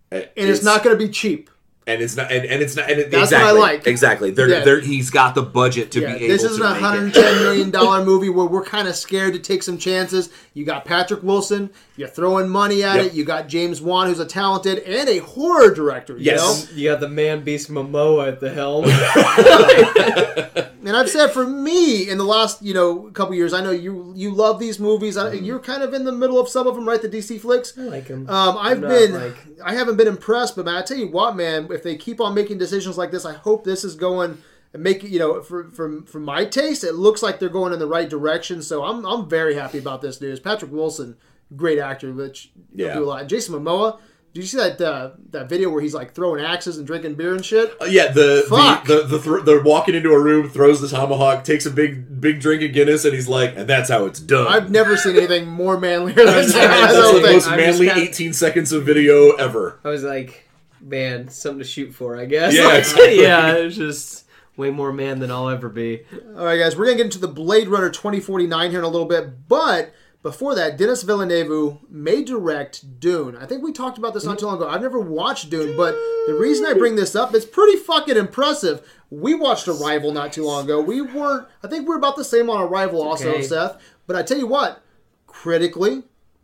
And 0.10 0.30
it's, 0.38 0.64
not 0.64 0.86
going 0.86 0.98
to 0.98 1.06
be 1.06 1.12
cheap. 1.12 1.50
and 1.86 2.02
it's 2.02 2.16
not, 2.16 2.32
and, 2.32 2.46
and 2.46 2.62
it's 2.64 2.78
not, 2.78 2.90
and 2.90 2.98
it, 2.98 3.12
That's 3.12 3.30
what 3.30 3.42
I 3.42 3.44
exactly, 3.50 3.60
like. 3.60 3.88
Exactly, 3.88 4.32
they're, 4.32 4.48
Yeah. 4.50 4.64
they're, 4.64 4.80
he's 4.80 5.10
got 5.10 5.36
the 5.36 5.42
budget 5.42 5.92
to 5.92 6.00
Yeah, 6.00 6.14
be 6.14 6.24
able 6.24 6.28
this 6.30 6.44
isn't 6.46 6.66
a 6.66 6.70
make 6.72 6.80
hundred 6.82 6.98
it. 7.00 7.04
and 7.04 7.14
ten 7.14 7.36
million 7.44 7.72
dollar 7.72 8.06
movie 8.06 8.30
where 8.30 8.46
we're 8.46 8.64
kind 8.64 8.88
of 8.88 8.96
scared 8.96 9.34
to 9.34 9.40
take 9.40 9.64
some 9.64 9.78
chances. 9.78 10.30
You 10.58 10.66
got 10.66 10.86
Patrick 10.86 11.22
Wilson, 11.22 11.70
you're 11.98 12.08
throwing 12.08 12.50
money 12.50 12.84
at 12.84 12.96
Yep. 12.96 13.06
it. 13.06 13.14
You 13.14 13.24
got 13.26 13.48
James 13.48 13.80
Wan, 13.80 14.08
who's 14.08 14.20
a 14.20 14.26
talented 14.26 14.80
and 14.80 15.08
a 15.08 15.20
horror 15.20 15.72
director. 15.72 16.18
You 16.18 16.24
Yes. 16.32 16.40
know? 16.72 16.76
You 16.76 16.90
got 16.90 17.00
the 17.00 17.08
man 17.10 17.44
beast 17.44 17.70
Momoa 17.72 18.28
at 18.28 18.40
the 18.40 18.50
helm. 18.50 18.86
And 20.88 20.96
I've 20.96 21.10
said 21.10 21.32
for 21.32 21.46
me 21.46 22.10
in 22.10 22.18
the 22.18 22.24
last 22.24 22.62
you 22.62 22.74
know 22.74 23.12
couple 23.14 23.36
years, 23.36 23.54
I 23.54 23.62
know 23.62 23.72
you 23.72 24.14
you 24.16 24.32
love 24.34 24.58
these 24.58 24.80
movies. 24.80 25.18
Mm-hmm. 25.18 25.44
You're 25.44 25.60
kind 25.60 25.84
of 25.84 25.94
in 25.94 26.06
the 26.06 26.14
middle 26.14 26.40
of 26.40 26.48
some 26.48 26.66
of 26.66 26.76
them, 26.76 26.88
right? 26.88 27.02
The 27.02 27.10
DC 27.10 27.42
flicks. 27.42 27.74
I 27.78 27.82
like 27.82 28.08
him. 28.08 28.30
Um, 28.30 28.58
I've 28.58 28.80
not, 28.80 28.88
been, 28.88 29.14
like- 29.14 29.36
I 29.66 29.74
haven't 29.74 29.98
been 29.98 30.08
impressed, 30.08 30.56
but 30.56 30.64
man, 30.64 30.76
I 30.76 30.82
tell 30.84 30.96
you 30.98 31.08
what, 31.10 31.36
man, 31.36 31.68
if 31.72 31.84
they 31.84 31.98
keep 31.98 32.22
on 32.22 32.34
making 32.34 32.58
decisions 32.58 32.98
like 32.98 33.12
this, 33.12 33.26
I 33.26 33.34
hope 33.34 33.66
this 33.66 33.84
is 33.84 33.96
going 33.96 34.32
and 34.32 34.42
make 34.74 35.04
you 35.04 35.20
know, 35.20 35.42
for 35.42 35.70
from 35.72 36.06
for 36.06 36.20
my 36.20 36.46
taste, 36.46 36.84
it 36.84 36.94
looks 36.96 37.22
like 37.24 37.40
they're 37.40 37.50
going 37.50 37.74
in 37.74 37.80
the 37.80 37.88
right 37.88 38.10
direction. 38.10 38.62
So 38.62 38.84
I'm 38.84 39.06
I'm 39.06 39.30
very 39.30 39.56
happy 39.56 39.78
about 39.80 40.02
this 40.02 40.20
news. 40.22 40.40
Patrick 40.40 40.72
Wilson, 40.72 41.16
great 41.56 41.80
actor, 41.80 42.12
which 42.14 42.52
Yeah. 42.74 42.94
do 42.96 43.04
a 43.04 43.06
lot. 43.06 43.28
Jason 43.28 43.56
Momoa, 43.56 44.00
did 44.34 44.42
you 44.42 44.48
see 44.48 44.58
that 44.58 44.80
uh, 44.82 45.12
that 45.32 45.50
video 45.50 45.70
where 45.72 45.82
he's 45.82 45.96
like 45.96 46.14
throwing 46.14 46.44
axes 46.44 46.78
and 46.78 46.86
drinking 46.86 47.16
beer 47.16 47.34
and 47.34 47.44
shit? 47.44 47.74
Uh, 47.82 47.86
yeah, 47.86 48.12
the 48.12 48.46
Fuck. 48.50 48.86
the 48.86 49.04
the, 49.04 49.18
the 49.18 49.20
th- 49.20 49.46
they're 49.46 49.64
walking 49.64 49.96
into 49.96 50.12
a 50.12 50.20
room, 50.22 50.50
throws 50.50 50.80
the 50.82 50.88
tomahawk, 50.90 51.44
takes 51.44 51.66
a 51.66 51.72
big 51.72 52.22
big 52.22 52.40
drink 52.40 52.62
of 52.62 52.72
Guinness, 52.74 53.06
and 53.06 53.14
he's 53.16 53.28
like, 53.28 53.56
and 53.56 53.68
that's 53.68 53.90
how 53.90 54.06
it's 54.06 54.20
done. 54.20 54.48
I've 54.48 54.70
never 54.70 54.96
seen 54.98 55.16
anything 55.16 55.48
more 55.48 55.80
manlier 55.80 56.14
than 56.16 56.26
that. 56.26 56.36
I 56.36 56.42
that's 56.82 56.94
don't 56.94 57.16
the 57.16 57.22
think. 57.22 57.34
most 57.34 57.48
I'm 57.48 57.58
manly 57.58 57.88
kinda- 57.88 58.02
18 58.02 58.34
seconds 58.34 58.72
of 58.74 58.84
video 58.86 59.32
ever. 59.32 59.80
I 59.84 59.90
was 59.90 60.04
like, 60.04 60.48
man, 60.82 61.30
something 61.30 61.60
to 61.60 61.66
shoot 61.66 61.94
for, 61.96 62.16
I 62.18 62.26
guess. 62.26 62.54
Yeah, 62.54 62.66
Like, 62.66 62.80
exactly. 62.80 63.22
yeah, 63.22 63.54
it's 63.54 63.76
just 63.76 64.26
way 64.58 64.72
more 64.72 64.92
man 64.92 65.20
than 65.20 65.32
I'll 65.32 65.48
ever 65.50 65.70
be. 65.70 66.02
All 66.36 66.46
right, 66.46 66.58
guys, 66.58 66.76
we're 66.76 66.86
gonna 66.86 66.98
get 66.98 67.06
into 67.06 67.20
the 67.20 67.28
Blade 67.28 67.68
Runner 67.70 67.90
2049 67.90 68.72
here 68.72 68.80
in 68.80 68.86
a 68.86 68.90
little 68.90 69.08
bit, 69.08 69.48
but 69.48 69.94
before 70.24 70.56
that, 70.56 70.78
Denis 70.78 71.04
Villeneuve 71.04 71.78
may 71.90 72.24
direct 72.24 73.00
Dune. 73.00 73.38
I 73.38 73.46
think 73.46 73.64
we 73.64 73.72
talked 73.72 73.98
about 73.98 74.14
this 74.14 74.26
not 74.26 74.40
too 74.40 74.48
long 74.48 74.56
ago. 74.58 74.68
I've 74.68 74.82
never 74.82 75.00
watched 75.00 75.50
Dune, 75.50 75.78
but 75.78 75.94
the 76.26 76.34
reason 76.34 76.66
I 76.66 76.74
bring 76.74 76.96
this 76.96 77.16
up, 77.16 77.34
it's 77.34 77.46
pretty 77.46 77.78
fucking 77.78 78.18
impressive. 78.18 78.82
We 79.10 79.36
watched 79.36 79.68
Arrival 79.68 80.12
not 80.12 80.34
too 80.34 80.44
long 80.44 80.66
ago. 80.66 80.82
We 80.82 81.02
weren't. 81.02 81.48
I 81.64 81.68
think 81.68 81.88
we're 81.88 81.98
about 81.98 82.18
the 82.18 82.26
same 82.26 82.50
on 82.50 82.60
Arrival, 82.62 83.02
also, 83.02 83.30
okay. 83.30 83.44
Seth. 83.44 83.82
But 84.06 84.16
I 84.18 84.24
tell 84.24 84.38
you 84.38 84.48
what, 84.48 84.82
critically, 85.28 86.04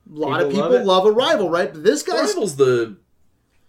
a 0.10 0.18
lot 0.18 0.41
of 0.41 0.49
People 0.52 0.69
people 0.69 0.85
love 0.85 1.06
love. 1.06 1.18
Arrival, 1.18 1.49
right? 1.49 1.73
But 1.73 1.84
this 1.84 2.03
guy's 2.03 2.30
Rival's 2.30 2.56
the 2.56 2.95
wh- 2.95 3.02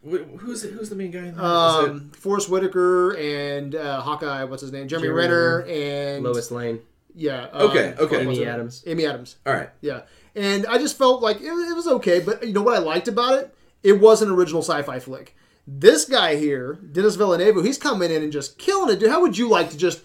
who's 0.04 0.62
who's 0.62 0.90
the 0.90 0.96
main 0.96 1.10
guy? 1.10 1.20
In 1.20 1.36
that? 1.36 1.40
Is 1.42 1.88
um, 1.90 2.10
Forrest 2.10 2.48
Whitaker 2.48 3.12
and 3.16 3.74
uh, 3.74 4.00
Hawkeye. 4.00 4.44
What's 4.44 4.62
his 4.62 4.72
name? 4.72 4.88
Jeremy, 4.88 5.08
Jeremy 5.08 5.20
Renner 5.22 5.60
and 5.62 6.24
Lois 6.24 6.50
Lane, 6.50 6.80
Yeah. 7.14 7.48
um, 7.52 7.70
Okay, 7.70 7.94
okay. 7.98 8.20
Amy 8.22 8.44
Adams. 8.46 8.82
Amy 8.86 9.06
Adams. 9.06 9.36
all 9.46 9.52
right. 9.54 9.70
Yeah, 9.80 10.02
and 10.34 10.66
I 10.66 10.78
just 10.78 10.98
felt 10.98 11.22
like 11.22 11.40
it, 11.40 11.44
it 11.46 11.74
was 11.76 11.86
okay, 11.88 12.20
but 12.20 12.46
you 12.46 12.52
know 12.52 12.62
what 12.62 12.74
I 12.74 12.78
liked 12.80 13.08
about 13.08 13.38
it? 13.38 13.54
It 13.82 14.00
was 14.00 14.22
an 14.22 14.30
original 14.30 14.62
sci-fi 14.62 14.98
flick. 14.98 15.36
This 15.66 16.04
guy 16.04 16.36
here, 16.36 16.74
Denis 16.74 17.14
Villeneuve, 17.16 17.64
he's 17.64 17.78
coming 17.78 18.10
in 18.10 18.22
and 18.22 18.30
just 18.32 18.58
killing 18.58 18.94
it. 18.94 19.00
Dude, 19.00 19.08
how 19.10 19.22
would 19.22 19.36
you 19.38 19.48
like 19.48 19.70
to 19.70 19.78
just 19.78 20.02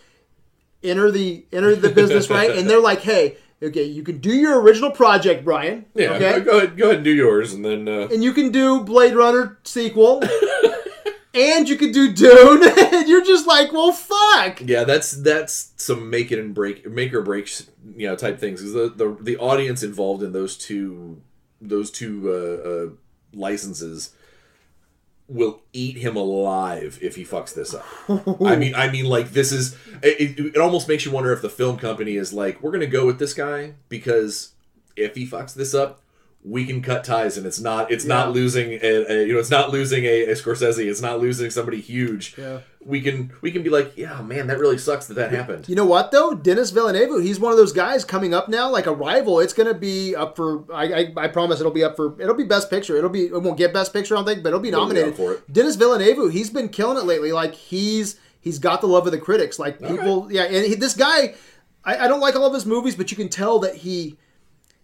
enter 0.82 1.12
the 1.12 1.46
enter 1.52 1.76
the 1.76 1.90
business 1.90 2.30
right? 2.30 2.52
And 2.52 2.70
they're 2.70 2.80
like, 2.82 3.02
hey, 3.02 3.36
okay, 3.62 3.84
you 3.84 4.04
can 4.04 4.20
do 4.20 4.34
your 4.34 4.60
original 4.62 4.92
project, 4.92 5.44
Brian. 5.44 5.86
Yeah, 5.94 6.12
Okay. 6.14 6.40
go, 6.42 6.58
ahead, 6.58 6.78
go 6.78 6.86
ahead 6.86 6.96
and 6.98 7.04
do 7.04 7.12
yours, 7.12 7.54
and 7.54 7.64
then 7.64 7.88
uh, 7.88 8.08
And 8.12 8.24
you 8.24 8.34
can 8.34 8.52
do 8.52 8.82
Blade 8.82 9.14
Runner 9.16 9.58
sequel. 9.64 10.24
and 11.34 11.70
you 11.70 11.76
can 11.76 11.92
do 11.92 12.12
Dune. 12.12 12.64
and 12.94 13.08
you're 13.08 13.24
just 13.24 13.48
like, 13.48 13.72
well, 13.72 13.92
fuck. 13.92 14.62
yeah, 14.62 14.84
that's 14.84 15.12
that's 15.12 15.72
some 15.78 16.10
make 16.10 16.32
it 16.32 16.40
and 16.40 16.54
break, 16.54 16.90
make 16.90 17.14
or 17.14 17.22
break, 17.22 17.50
you 17.96 18.08
know, 18.08 18.16
type 18.16 18.40
things. 18.40 18.62
Because 18.62 18.74
the, 18.74 18.90
the 19.06 19.18
the 19.22 19.38
audience 19.38 19.84
involved 19.84 20.24
in 20.24 20.32
those 20.32 20.58
two 20.58 21.22
those 21.62 21.92
two 21.92 22.30
uh, 22.30 22.70
uh, 22.70 22.90
licenses 23.38 24.14
will 25.30 25.62
eat 25.74 25.98
him 25.98 26.16
alive 26.16 26.98
if 27.02 27.16
he 27.16 27.24
fucks 27.24 27.54
this 27.54 27.74
up. 27.74 27.86
I 28.44 28.56
mean, 28.56 28.74
I 28.76 28.90
mean, 28.90 29.06
like 29.06 29.32
this 29.32 29.52
is 29.52 29.78
it, 30.02 30.40
it, 30.40 30.58
almost 30.58 30.88
makes 30.88 31.06
you 31.06 31.12
wonder 31.12 31.32
if 31.32 31.42
the 31.42 31.50
film 31.50 31.78
company 31.78 32.16
is 32.16 32.34
like, 32.34 32.62
we're 32.62 32.72
gonna 32.72 32.88
go 32.88 33.06
with 33.06 33.20
this 33.20 33.34
guy 33.34 33.76
because 33.88 34.54
if 34.96 35.16
he 35.16 35.28
fucks 35.28 35.54
this 35.54 35.74
up, 35.74 36.02
we 36.44 36.66
can 36.66 36.82
cut 36.82 37.04
ties, 37.04 37.38
and 37.38 37.46
it's 37.46 37.60
not 37.60 37.92
it's 37.92 38.06
not 38.06 38.32
losing 38.32 38.74
a, 38.82 39.12
a 39.12 39.26
you 39.26 39.34
know 39.34 39.40
it's 39.40 39.52
not 39.52 39.72
losing 39.72 40.06
a, 40.06 40.24
a 40.24 40.34
Scorsese, 40.34 40.90
it's 40.90 41.02
not 41.02 41.20
losing 41.20 41.50
somebody 41.50 41.80
huge. 41.80 42.36
Yeah. 42.38 42.62
We 42.86 43.02
can 43.02 43.34
we 43.42 43.52
can 43.52 43.62
be 43.62 43.70
like, 43.70 43.98
yeah, 43.98 44.22
man, 44.22 44.48
that 44.48 44.58
really 44.58 44.78
sucks 44.78 45.08
that 45.08 45.16
that 45.16 45.32
happened. 45.32 45.68
You 45.68 45.76
know 45.76 45.86
what 45.86 46.12
though, 46.12 46.34
Denis 46.34 46.72
Villeneuve, 46.72 47.22
he's 47.22 47.38
one 47.38 47.52
of 47.52 47.58
those 47.58 47.74
guys 47.74 48.06
coming 48.06 48.34
up 48.34 48.48
now, 48.48 48.70
like 48.70 48.88
Arrival. 48.88 49.42
It's 49.42 49.52
gonna 49.52 49.74
be 49.74 50.16
up 50.16 50.38
for. 50.38 50.64
I, 50.74 50.94
I, 50.94 51.14
I 51.18 51.28
promise 51.28 51.60
it'll 51.60 51.74
be 51.74 51.84
up 51.84 51.98
for. 51.98 52.20
It'll 52.22 52.36
be 52.36 52.46
Best 52.46 52.70
Picture. 52.70 52.96
It'll 52.96 53.10
be. 53.10 53.26
It 53.26 53.42
won't 53.42 53.58
get 53.58 53.74
Best 53.74 53.92
Picture, 53.92 54.16
I 54.16 54.20
don't 54.20 54.26
think, 54.26 54.44
but 54.44 54.50
it'll 54.50 54.62
be 54.62 54.70
It'll 54.70 54.86
be 54.86 54.94
nominated 54.94 55.16
for 55.18 55.34
it. 55.34 55.52
Denis 55.52 55.76
Villeneuve, 55.76 56.32
he's 56.32 56.50
been 56.50 56.70
killing 56.70 56.98
it 56.98 57.04
lately. 57.04 57.34
Like 57.34 57.54
he's 57.54 58.18
he's 58.40 58.60
got 58.60 58.80
the 58.80 58.88
love 58.88 59.06
of 59.06 59.12
the 59.12 59.20
critics. 59.20 59.60
Like 59.60 59.80
people, 59.80 60.32
yeah. 60.32 60.44
And 60.44 60.66
he, 60.66 60.76
this 60.76 60.96
guy, 60.96 61.36
I, 61.84 62.06
I 62.06 62.08
don't 62.08 62.22
like 62.22 62.36
all 62.36 62.46
of 62.46 62.54
his 62.54 62.66
movies, 62.66 62.96
but 62.96 63.12
you 63.12 63.18
can 63.18 63.28
tell 63.30 63.60
that 63.60 63.76
he. 63.76 64.18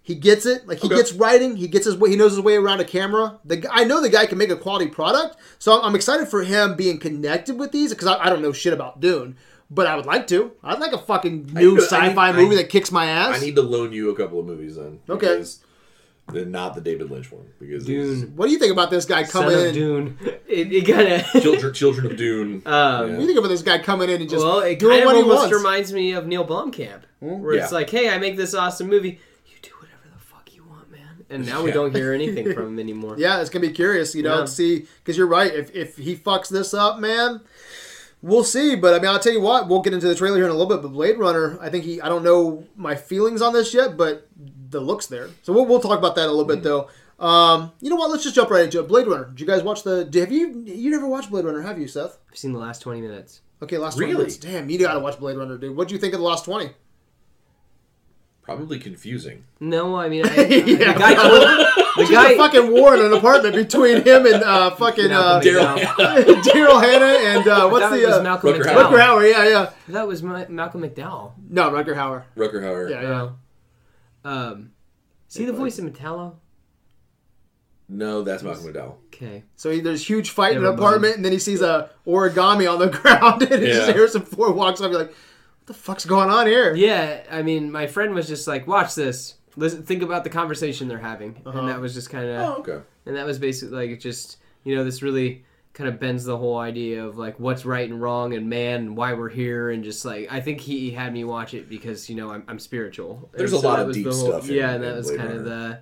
He 0.07 0.13
gets 0.13 0.45
it. 0.45 0.67
Like 0.67 0.77
he 0.79 0.87
Okay. 0.87 0.95
gets 0.97 1.11
writing. 1.13 1.55
He 1.55 1.67
gets 1.67 1.85
his 1.85 1.97
way. 1.97 2.11
He 2.11 2.15
knows 2.15 2.31
his 2.31 2.39
way 2.39 2.55
around 2.55 2.79
a 2.79 2.85
camera. 2.85 3.39
The 3.43 3.67
I 3.71 3.83
know 3.85 4.01
the 4.01 4.09
guy 4.09 4.27
can 4.27 4.37
make 4.37 4.51
a 4.51 4.55
quality 4.55 4.85
product. 4.87 5.35
So 5.57 5.73
I'm, 5.79 5.83
I'm 5.87 5.95
excited 5.95 6.27
for 6.27 6.43
him 6.43 6.75
being 6.75 6.99
connected 6.99 7.57
with 7.57 7.71
these 7.71 7.89
because 7.89 8.07
I, 8.07 8.25
I 8.25 8.29
don't 8.29 8.43
know 8.43 8.51
shit 8.53 8.71
about 8.71 9.01
Dune, 9.01 9.35
but 9.71 9.87
I 9.87 9.95
would 9.95 10.05
like 10.05 10.27
to. 10.27 10.51
I'd 10.63 10.77
like 10.79 10.93
a 10.93 10.99
fucking 10.99 11.49
new 11.53 11.71
need 11.71 11.75
to- 11.77 11.81
sci-fi 11.81 12.05
need- 12.31 12.37
I- 12.37 12.41
movie 12.43 12.55
that 12.57 12.69
kicks 12.69 12.91
my 12.91 13.07
ass. 13.07 13.41
I 13.41 13.43
need 13.43 13.55
to 13.55 13.63
loan 13.63 13.93
you 13.93 14.11
a 14.11 14.15
couple 14.15 14.39
of 14.39 14.45
movies 14.45 14.75
then. 14.75 14.99
Okay. 15.09 15.25
because 15.27 15.61
They're 16.31 16.45
not 16.45 16.75
the 16.75 16.81
David 16.81 17.09
Lynch 17.09 17.31
one 17.31 17.47
because 17.59 17.85
Dune. 17.85 18.33
what 18.35 18.45
do 18.45 18.51
you 18.51 18.59
think 18.59 18.71
about 18.73 18.91
this 18.91 19.05
guy 19.05 19.23
Son 19.23 19.43
coming 19.43 19.57
of 19.59 19.65
in? 19.65 19.73
Dune. 19.73 20.17
It, 20.47 20.71
it 20.71 20.85
kind 20.87 21.07
of. 21.09 21.25
Children, 21.43 21.73
Children 21.73 22.05
of 22.11 22.15
Dune. 22.17 22.61
Um, 22.67 23.01
What 23.01 23.15
do 23.15 23.21
you 23.21 23.25
think 23.27 23.39
about 23.39 23.47
this 23.49 23.63
guy 23.63 23.79
coming 23.79 24.09
in 24.11 24.21
and 24.21 24.29
just 24.29 24.45
well, 24.45 24.59
it 24.59 24.77
doing 24.77 24.99
kind 24.99 25.09
of 25.09 25.15
he 25.15 25.21
almost 25.23 25.39
wants? 25.49 25.55
reminds 25.57 25.91
me 25.93 26.11
of 26.13 26.27
Neil 26.27 26.45
Blomkamp, 26.45 27.01
where 27.19 27.55
it's 27.55 27.71
like, 27.71 27.89
"Hey, 27.89 28.09
I 28.09 28.19
make 28.19 28.37
this 28.37 28.53
awesome 28.53 28.87
movie. 28.87 29.19
You 29.47 29.55
do 29.61 29.71
whatever 29.79 30.03
the 30.13 30.19
fuck 30.23 30.55
you 30.55 30.63
want, 30.63 30.89
man." 30.91 31.14
And 31.29 31.45
now 31.45 31.61
we 31.63 31.69
Yeah. 31.69 31.73
don't 31.75 31.95
hear 31.95 32.13
anything 32.13 32.53
from 32.53 32.67
him 32.67 32.79
anymore. 32.79 33.15
Yeah, 33.19 33.41
it's 33.41 33.49
gonna 33.49 33.65
be 33.67 33.73
curious, 33.73 34.13
you 34.13 34.23
know, 34.23 34.39
Yeah. 34.39 34.45
see 34.45 34.85
because 35.03 35.17
you're 35.17 35.27
right. 35.27 35.53
If 35.53 35.75
if 35.75 35.97
he 35.97 36.15
fucks 36.15 36.49
this 36.49 36.73
up, 36.73 36.99
man, 36.99 37.41
we'll 38.21 38.43
see. 38.43 38.75
But 38.75 38.93
I 38.93 38.99
mean, 38.99 39.07
I'll 39.09 39.19
tell 39.19 39.33
you 39.33 39.41
what, 39.41 39.67
we'll 39.67 39.81
get 39.81 39.93
into 39.93 40.07
the 40.07 40.15
trailer 40.15 40.37
here 40.37 40.45
in 40.45 40.51
a 40.51 40.53
little 40.55 40.69
bit. 40.73 40.81
But 40.81 40.91
Blade 40.93 41.17
Runner, 41.17 41.57
I 41.61 41.69
think 41.69 41.83
he, 41.85 41.99
I 42.01 42.09
don't 42.09 42.23
know 42.23 42.63
my 42.75 42.95
feelings 42.95 43.41
on 43.41 43.53
this 43.53 43.73
yet, 43.73 43.97
but 43.97 44.27
the 44.69 44.79
looks 44.79 45.07
there. 45.07 45.29
So 45.43 45.53
we'll, 45.53 45.65
we'll 45.65 45.79
talk 45.79 45.97
about 45.97 46.15
that 46.15 46.27
a 46.27 46.31
little 46.31 46.45
bit 46.45 46.61
though. 46.63 46.89
Um, 47.17 47.71
you 47.81 47.89
know 47.89 47.95
what? 47.95 48.09
Let's 48.11 48.23
just 48.23 48.35
jump 48.35 48.49
right 48.49 48.65
into 48.65 48.79
it. 48.79 48.87
Blade 48.87 49.07
Runner. 49.07 49.25
Did 49.25 49.39
you 49.39 49.47
guys 49.47 49.63
watch 49.63 49.83
the? 49.83 50.09
Have 50.13 50.31
you 50.31 50.63
you 50.65 50.91
never 50.91 51.07
watched 51.07 51.29
Blade 51.31 51.45
Runner? 51.45 51.61
Have 51.61 51.79
you, 51.79 51.87
Seth? 51.87 52.17
I've 52.29 52.37
seen 52.37 52.51
the 52.51 52.59
last 52.59 52.81
twenty 52.81 52.99
minutes. 53.01 53.39
Okay, 53.63 53.77
last 53.77 53.95
20 53.95 54.13
minutes. 54.13 54.35
Damn, 54.35 54.69
you 54.69 54.77
gotta 54.77 54.99
watch 54.99 55.17
Blade 55.17 55.37
Runner, 55.37 55.57
dude. 55.57 55.77
What 55.77 55.87
do 55.87 55.93
you 55.95 55.99
think 55.99 56.13
of 56.13 56.19
the 56.19 56.25
last 56.25 56.43
twenty? 56.43 56.71
Probably 58.45 58.77
confusing. 58.79 59.43
No, 59.59 59.95
I 59.95 60.07
mean, 60.07 60.23
I, 60.27 60.35
Yeah. 60.45 60.93
the 60.93 60.99
guy 60.99 61.13
told 61.15 62.07
the 62.07 62.13
guy. 62.13 62.31
a 62.33 62.37
fucking 62.37 62.71
war 62.71 62.93
in 62.95 63.03
an 63.05 63.13
apartment 63.13 63.55
between 63.55 64.03
him 64.03 64.25
and 64.27 64.43
uh, 64.43 64.69
fucking 64.75 65.11
uh, 65.11 65.41
Malcolm 65.43 65.43
Daryl- 65.51 66.41
Daryl 66.43 66.81
Hannah 66.83 67.39
and 67.39 67.47
uh, 67.47 67.67
what's 67.69 67.89
that 67.89 67.95
the 67.97 68.05
was 68.05 68.15
uh, 68.17 68.21
Malcolm 68.23 68.53
Rutger 68.53 68.61
McDowell. 68.63 68.91
Rutger 68.91 68.99
Hauer? 68.99 69.31
Yeah, 69.31 69.47
yeah. 69.49 69.69
That 69.87 70.07
was 70.07 70.21
Ma- 70.21 70.45
Malcolm 70.47 70.81
McDowell. 70.83 71.31
No, 71.49 71.71
Rutger 71.71 71.95
Hauer. 71.95 72.23
Rutger 72.37 72.61
Hauer. 72.61 72.89
Yeah, 72.91 73.01
yeah. 73.01 73.29
Oh. 74.23 74.29
Um, 74.29 74.71
see 75.27 75.45
the 75.45 75.53
voice 75.53 75.79
of 75.79 75.85
Metallo? 75.85 76.35
No, 77.87 78.23
that's 78.23 78.41
Malcolm 78.43 78.65
McDowell. 78.73 78.95
Okay. 79.07 79.43
So 79.55 79.69
he, 79.71 79.79
there's 79.79 80.07
huge 80.07 80.31
fight 80.31 80.55
in 80.55 80.61
Never 80.61 80.73
an 80.73 80.79
mind. 80.79 80.79
apartment, 80.87 81.15
and 81.17 81.25
then 81.25 81.31
he 81.31 81.39
sees 81.39 81.61
a 81.61 81.89
origami 82.07 82.71
on 82.71 82.79
the 82.79 82.89
ground, 82.97 83.41
and 83.43 83.51
it's 83.63 83.75
just 83.75 83.87
Yeah. 83.87 83.93
Harrison 83.93 84.21
Ford 84.23 84.55
walks 84.55 84.81
up. 84.81 84.91
You're 84.91 85.01
like, 85.01 85.09
"What 85.09 85.15
the 85.65 85.73
fuck's 85.73 86.05
going 86.05 86.29
on 86.29 86.47
here?" 86.47 86.73
Yeah, 86.75 87.21
I 87.31 87.41
mean, 87.41 87.71
my 87.71 87.87
friend 87.87 88.13
was 88.13 88.27
just 88.27 88.47
like, 88.47 88.67
"Watch 88.67 88.95
this. 88.95 89.35
Listen, 89.57 89.83
think 89.83 90.01
about 90.03 90.23
the 90.23 90.29
conversation 90.29 90.87
they're 90.87 90.97
having," 90.97 91.41
Uh-huh. 91.45 91.59
and 91.59 91.69
that 91.69 91.79
was 91.79 91.93
just 91.93 92.09
kind 92.09 92.25
of, 92.29 92.41
Oh, 92.41 92.53
okay. 92.61 92.79
and 93.05 93.15
that 93.15 93.25
was 93.25 93.39
basically 93.39 93.75
like 93.77 93.89
it 93.89 94.01
just, 94.01 94.37
you 94.63 94.75
know, 94.75 94.83
this 94.83 95.01
really 95.01 95.43
kind 95.73 95.89
of 95.89 95.99
bends 95.99 96.23
the 96.23 96.37
whole 96.37 96.57
idea 96.57 97.03
of 97.05 97.17
like 97.17 97.37
what's 97.39 97.65
right 97.65 97.89
and 97.89 98.01
wrong 98.01 98.33
and 98.33 98.49
man 98.49 98.79
and 98.81 98.97
why 98.97 99.11
we're 99.13 99.27
here 99.29 99.71
and 99.71 99.83
just 99.83 100.05
like 100.05 100.25
I 100.31 100.39
think 100.39 100.61
he 100.61 100.91
had 100.91 101.11
me 101.13 101.23
watch 101.25 101.53
it 101.53 101.67
because 101.67 102.09
you 102.09 102.15
know 102.15 102.31
I'm, 102.31 102.43
I'm 102.47 102.59
spiritual. 102.59 103.29
There's 103.33 103.51
And 103.51 103.61
a 103.63 103.67
lot 103.67 103.79
of 103.79 103.93
deep 103.93 104.05
the 104.05 104.13
stuff 104.13 104.47
in- 104.49 104.55
yeah, 104.55 104.71
and 104.71 104.83
that 104.83 104.91
in 104.91 104.95
was 104.97 105.11
kind 105.11 105.31
of 105.33 105.43
the. 105.45 105.79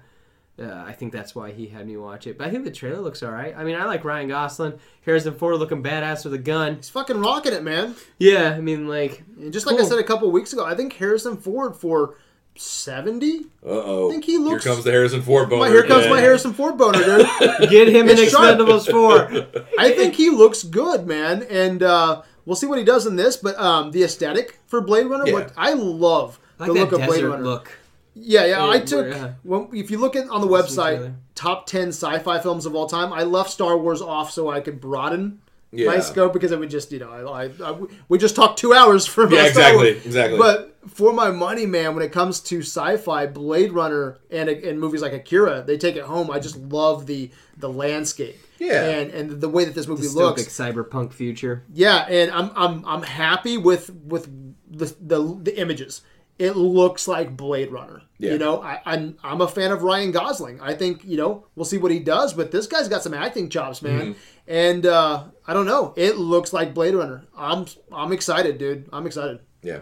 Uh, 0.60 0.84
I 0.86 0.92
think 0.92 1.12
that's 1.12 1.34
why 1.34 1.52
he 1.52 1.66
had 1.68 1.88
me 1.88 1.98
watch 1.98 2.28
it. 2.28 2.38
But 2.38 2.48
I 2.48 2.52
think 2.52 2.64
the 2.64 2.70
trailer 2.72 3.00
looks 3.02 3.24
all 3.24 3.32
right. 3.32 3.56
I 3.58 3.64
mean, 3.64 3.76
I 3.76 3.86
like 3.86 4.04
Ryan 4.06 4.28
Gosling, 4.28 4.74
Harrison 5.04 5.34
Ford 5.34 5.58
looking 5.58 5.82
badass 5.82 6.24
with 6.26 6.34
a 6.36 6.38
gun. 6.38 6.76
He's 6.76 6.90
fucking 6.90 7.20
rocking 7.20 7.54
it, 7.54 7.64
man. 7.64 7.96
Yeah, 8.20 8.50
I 8.56 8.60
mean, 8.62 8.88
like 8.88 9.24
And 9.40 9.52
just 9.52 9.66
like 9.66 9.80
I 9.80 9.84
said 9.84 9.98
a 9.98 10.04
couple 10.04 10.30
weeks 10.32 10.54
ago, 10.54 10.64
I 10.64 10.76
think 10.76 10.94
Harrison 10.94 11.38
Ford 11.38 11.76
for 11.76 12.18
seventy. 12.56 13.46
Uh 13.66 13.70
oh. 13.70 14.12
think 14.12 14.26
he 14.26 14.38
looks- 14.38 14.64
Here 14.64 14.74
comes 14.74 14.84
the 14.86 14.92
Harrison 14.92 15.22
Ford 15.24 15.50
boner. 15.50 15.62
My, 15.62 15.70
here 15.70 15.84
comes 15.88 16.08
my. 16.08 16.20
Harrison 16.20 16.54
Ford 16.54 16.78
boner, 16.78 17.00
dude. 17.04 17.28
Get 17.72 17.90
him 17.90 18.08
in 18.10 18.18
It's 18.20 18.32
sharp. 18.32 18.60
Expendables 18.60 18.90
4. 18.90 19.64
I 19.80 19.92
think 19.92 20.14
he 20.16 20.30
looks 20.30 20.62
good, 20.64 21.08
man, 21.08 21.44
and 21.50 21.82
uh, 21.82 22.22
we'll 22.46 22.56
see 22.56 22.68
what 22.68 22.78
he 22.78 22.84
does 22.86 23.06
in 23.08 23.16
this. 23.16 23.38
But 23.38 23.58
um, 23.60 23.90
the 23.92 24.04
aesthetic 24.04 24.60
for 24.68 24.82
Blade 24.82 25.08
Runner, 25.08 25.26
Yeah. 25.28 25.34
what 25.34 25.54
I 25.58 25.74
love 25.74 26.40
I 26.60 26.68
the 26.68 26.74
look 26.74 26.92
that 26.92 27.02
of 27.02 27.08
Blade 27.08 27.24
Runner. 27.24 27.44
look. 27.44 27.80
Yeah, 28.15 28.45
yeah. 28.45 28.64
I 28.64 28.76
Yeah, 28.76 28.81
took 28.81 29.07
yeah. 29.07 29.34
when, 29.44 29.69
if 29.73 29.90
you 29.91 29.98
look 29.98 30.15
at 30.15 30.30
on 30.30 30.41
the 30.41 30.48
website 30.48 31.14
top 31.35 31.65
ten 31.65 31.90
sci-fi 31.90 32.40
films 32.40 32.65
of 32.65 32.76
all 32.76 32.88
time. 32.88 33.11
I 33.11 33.23
left 33.23 33.49
Star 33.49 33.77
Wars 33.77 34.02
off 34.02 34.31
so 34.31 34.49
I 34.49 34.60
could 34.60 34.80
broaden 34.80 35.40
my 35.72 35.99
scope 35.99 36.34
because 36.34 36.52
it 36.52 36.60
would 36.60 36.69
just 36.69 36.91
you 36.91 36.99
know 36.99 37.10
I, 37.11 37.45
I, 37.45 37.72
I 37.72 37.80
we 38.07 38.19
just 38.19 38.35
talked 38.35 38.60
two 38.60 38.73
hours 38.73 39.07
for 39.07 39.23
Yeah, 39.23 39.30
my 39.30 39.35
Star 39.35 39.48
exactly, 39.49 39.94
Wars. 39.94 40.06
exactly. 40.06 40.38
But 40.38 40.76
for 40.88 41.11
my 41.14 41.31
money, 41.31 41.65
man, 41.65 41.95
when 41.95 42.03
it 42.03 42.11
comes 42.11 42.40
to 42.41 42.60
sci-fi, 42.60 43.26
Blade 43.27 43.72
Runner 43.72 44.19
and 44.30 44.48
and 44.49 44.80
movies 44.80 45.02
like 45.02 45.14
Akira, 45.14 45.64
they 45.65 45.77
take 45.77 45.95
it 45.95 46.03
home. 46.03 46.30
I 46.30 46.40
just 46.40 46.57
love 46.57 47.07
the 47.07 47.31
the 47.57 47.69
landscape. 47.69 48.38
Yeah. 48.60 48.88
and 48.90 49.11
and 49.11 49.41
the 49.41 49.49
way 49.49 49.65
that 49.65 49.73
this 49.76 49.88
movie 49.88 50.03
Dystopic 50.03 50.15
looks. 50.38 50.44
cyberpunk 50.44 51.11
future. 51.14 51.64
Yeah, 51.73 52.06
and 52.07 52.30
I'm 52.31 52.52
I'm 52.56 52.85
I'm 52.85 53.02
happy 53.03 53.57
with 53.57 53.90
with 54.06 54.30
the 54.69 54.95
the, 55.02 55.40
the 55.41 55.60
images. 55.60 56.02
It 56.40 56.56
looks 56.58 57.08
like 57.08 57.38
Blade 57.38 57.72
Runner. 57.72 58.02
Yeah. 58.18 58.32
You 58.34 58.38
know, 58.40 58.62
I, 58.62 58.80
I'm 58.86 59.18
I'm 59.24 59.42
a 59.42 59.48
fan 59.48 59.72
of 59.72 59.84
Ryan 59.84 60.12
Gosling. 60.12 60.60
I 60.62 60.74
think 60.74 61.04
you 61.06 61.18
know 61.18 61.46
we'll 61.56 61.66
see 61.66 61.78
what 61.78 61.92
he 61.92 62.00
does, 62.00 62.34
but 62.34 62.52
this 62.52 62.68
guy's 62.68 62.88
got 62.88 63.04
some 63.04 63.14
acting 63.14 63.50
chops, 63.50 63.82
man. 63.82 64.02
Mm-hmm. 64.02 64.20
And 64.48 64.86
uh, 64.86 65.26
I 65.48 65.54
don't 65.54 65.66
know, 65.66 65.94
it 65.96 66.18
looks 66.18 66.52
like 66.54 66.74
Blade 66.74 66.96
Runner. 66.96 67.26
I'm 67.38 67.66
I'm 67.92 68.12
excited, 68.12 68.58
dude. 68.58 68.90
I'm 68.92 69.06
excited. 69.06 69.40
Yeah. 69.62 69.80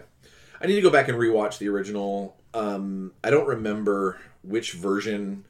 I 0.60 0.66
need 0.66 0.76
to 0.76 0.82
go 0.82 0.90
back 0.90 1.08
and 1.08 1.18
rewatch 1.18 1.58
the 1.58 1.68
original. 1.68 2.36
Um, 2.54 3.12
I 3.24 3.30
don't 3.30 3.46
remember 3.48 4.20
which 4.42 4.72
version 4.72 5.44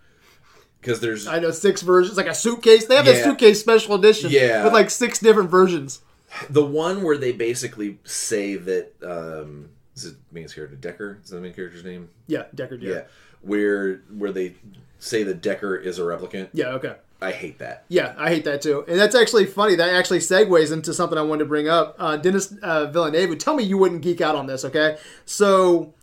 because 0.80 1.00
there's 1.00 1.26
I 1.26 1.38
know 1.40 1.50
six 1.50 1.82
versions, 1.82 2.16
like 2.16 2.26
a 2.26 2.34
suitcase. 2.34 2.86
They 2.86 2.96
have 2.96 3.06
a 3.08 3.22
suitcase 3.22 3.60
special 3.60 3.94
edition, 3.96 4.30
Yeah. 4.30 4.64
with 4.64 4.72
like 4.72 4.88
six 4.90 5.18
different 5.18 5.50
versions. 5.50 6.00
the 6.48 6.64
one 6.64 7.02
where 7.02 7.18
they 7.18 7.32
basically 7.32 7.98
say 8.04 8.56
that 8.56 8.92
um, 9.04 9.68
is 9.94 10.06
it 10.06 10.16
main 10.30 10.48
character 10.48 10.76
Decker? 10.76 11.20
Is 11.22 11.30
that 11.30 11.36
the 11.36 11.42
main 11.42 11.54
character's 11.54 11.84
name? 11.84 12.08
Yeah, 12.26 12.44
Deckard. 12.54 12.82
Yeah. 12.82 12.94
Yeah. 12.94 13.02
Where 13.42 13.96
where 14.16 14.32
they 14.32 14.54
say 14.98 15.22
that 15.24 15.42
Decker 15.42 15.76
is 15.76 15.98
a 15.98 16.02
replicant. 16.02 16.48
Yeah. 16.52 16.68
Okay. 16.68 16.94
I 17.22 17.30
hate 17.30 17.58
that. 17.60 17.84
Yeah, 17.88 18.14
I 18.18 18.30
hate 18.30 18.44
that 18.46 18.62
too. 18.62 18.84
And 18.88 18.98
that's 18.98 19.14
actually 19.14 19.46
funny. 19.46 19.76
That 19.76 19.90
actually 19.90 20.18
segues 20.18 20.72
into 20.72 20.92
something 20.92 21.16
I 21.16 21.22
wanted 21.22 21.44
to 21.44 21.48
bring 21.48 21.68
up. 21.68 21.94
Uh, 21.98 22.16
Denis 22.16 22.52
uh, 22.62 22.86
Villeneuve, 22.86 23.38
tell 23.38 23.54
me 23.54 23.62
you 23.62 23.78
wouldn't 23.78 24.02
geek 24.02 24.20
out 24.20 24.34
on 24.34 24.46
this, 24.46 24.64
okay? 24.64 24.98
So, 25.24 25.94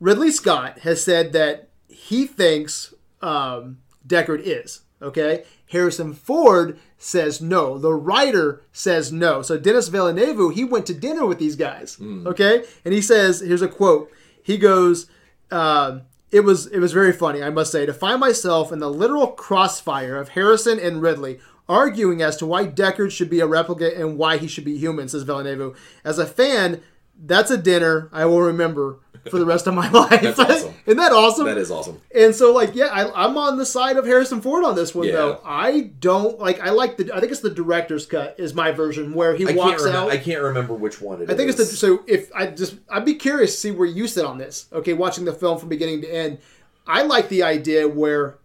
Ridley 0.00 0.32
Scott 0.32 0.80
has 0.80 1.02
said 1.02 1.32
that 1.32 1.68
he 1.88 2.26
thinks 2.26 2.92
um, 3.22 3.78
Deckard 4.06 4.40
is, 4.40 4.80
okay? 5.00 5.44
Harrison 5.70 6.12
Ford 6.12 6.78
says 6.98 7.40
no. 7.40 7.78
The 7.78 7.94
writer 7.94 8.62
says 8.72 9.12
no. 9.12 9.42
So, 9.42 9.58
Denis 9.58 9.88
Villeneuve, 9.88 10.54
he 10.54 10.64
went 10.64 10.86
to 10.86 10.94
dinner 10.94 11.26
with 11.26 11.38
these 11.38 11.56
guys, 11.56 11.98
okay? 12.26 12.64
And 12.84 12.94
he 12.94 13.00
says, 13.00 13.40
here's 13.40 13.62
a 13.62 13.68
quote. 13.68 14.10
He 14.42 14.58
goes, 14.58 15.06
um, 15.50 16.02
it 16.30 16.40
was 16.40 16.66
it 16.66 16.80
was 16.80 16.92
very 16.92 17.12
funny, 17.12 17.42
I 17.42 17.50
must 17.50 17.70
say, 17.70 17.86
to 17.86 17.94
find 17.94 18.18
myself 18.18 18.72
in 18.72 18.80
the 18.80 18.90
literal 18.90 19.28
crossfire 19.28 20.16
of 20.16 20.30
Harrison 20.30 20.80
and 20.80 21.00
Ridley 21.00 21.38
arguing 21.68 22.20
as 22.20 22.36
to 22.36 22.46
why 22.46 22.66
Deckard 22.66 23.10
should 23.10 23.30
be 23.30 23.40
a 23.40 23.46
replicant 23.46 23.98
and 23.98 24.18
why 24.18 24.36
he 24.36 24.48
should 24.48 24.64
be 24.64 24.76
human, 24.76 25.08
says 25.08 25.22
Villeneuve. 25.22 25.78
As 26.04 26.18
a 26.18 26.26
fan, 26.26 26.82
that's 27.16 27.50
a 27.50 27.56
dinner 27.56 28.08
I 28.12 28.26
will 28.26 28.42
remember 28.42 28.98
for 29.30 29.38
the 29.38 29.46
rest 29.46 29.66
of 29.66 29.74
my 29.74 29.88
life. 29.90 30.20
That's 30.22 30.38
awesome. 30.38 30.74
Isn't 30.86 30.98
that 30.98 31.12
awesome? 31.12 31.46
That 31.46 31.56
is 31.58 31.70
awesome. 31.70 32.00
And 32.14 32.34
so, 32.34 32.52
like, 32.52 32.74
yeah, 32.74 32.86
I, 32.86 33.26
I'm 33.26 33.36
on 33.38 33.56
the 33.58 33.66
side 33.66 33.96
of 33.96 34.04
Harrison 34.04 34.40
Ford 34.40 34.64
on 34.64 34.74
this 34.74 34.94
one, 34.94 35.06
Yeah. 35.06 35.12
though. 35.12 35.40
I 35.44 35.92
don't 35.98 36.38
like. 36.38 36.60
I 36.60 36.70
like 36.70 36.96
the. 36.96 37.10
I 37.14 37.20
think 37.20 37.32
it's 37.32 37.40
the 37.40 37.50
director's 37.50 38.06
cut 38.06 38.34
is 38.38 38.54
my 38.54 38.70
version 38.72 39.14
where 39.14 39.34
he 39.34 39.46
I 39.48 39.52
walks 39.52 39.86
out. 39.86 40.10
I 40.10 40.18
can't 40.18 40.42
remember 40.42 40.74
which 40.74 41.00
one 41.00 41.20
it 41.20 41.24
is. 41.24 41.30
I 41.30 41.34
think 41.36 41.48
it's 41.48 41.58
the 41.58 41.64
so 41.64 42.02
if 42.06 42.30
I 42.34 42.46
just 42.48 42.76
I'd 42.90 43.04
be 43.04 43.14
curious 43.14 43.52
to 43.54 43.60
see 43.60 43.70
where 43.70 43.88
you 43.88 44.06
sit 44.06 44.24
on 44.24 44.38
this. 44.38 44.66
Okay, 44.72 44.92
watching 44.92 45.24
the 45.24 45.32
film 45.32 45.58
from 45.58 45.68
beginning 45.68 46.02
to 46.02 46.08
end, 46.08 46.38
I 46.86 47.02
like 47.02 47.28
the 47.28 47.42
idea 47.44 47.88
where 47.88 48.36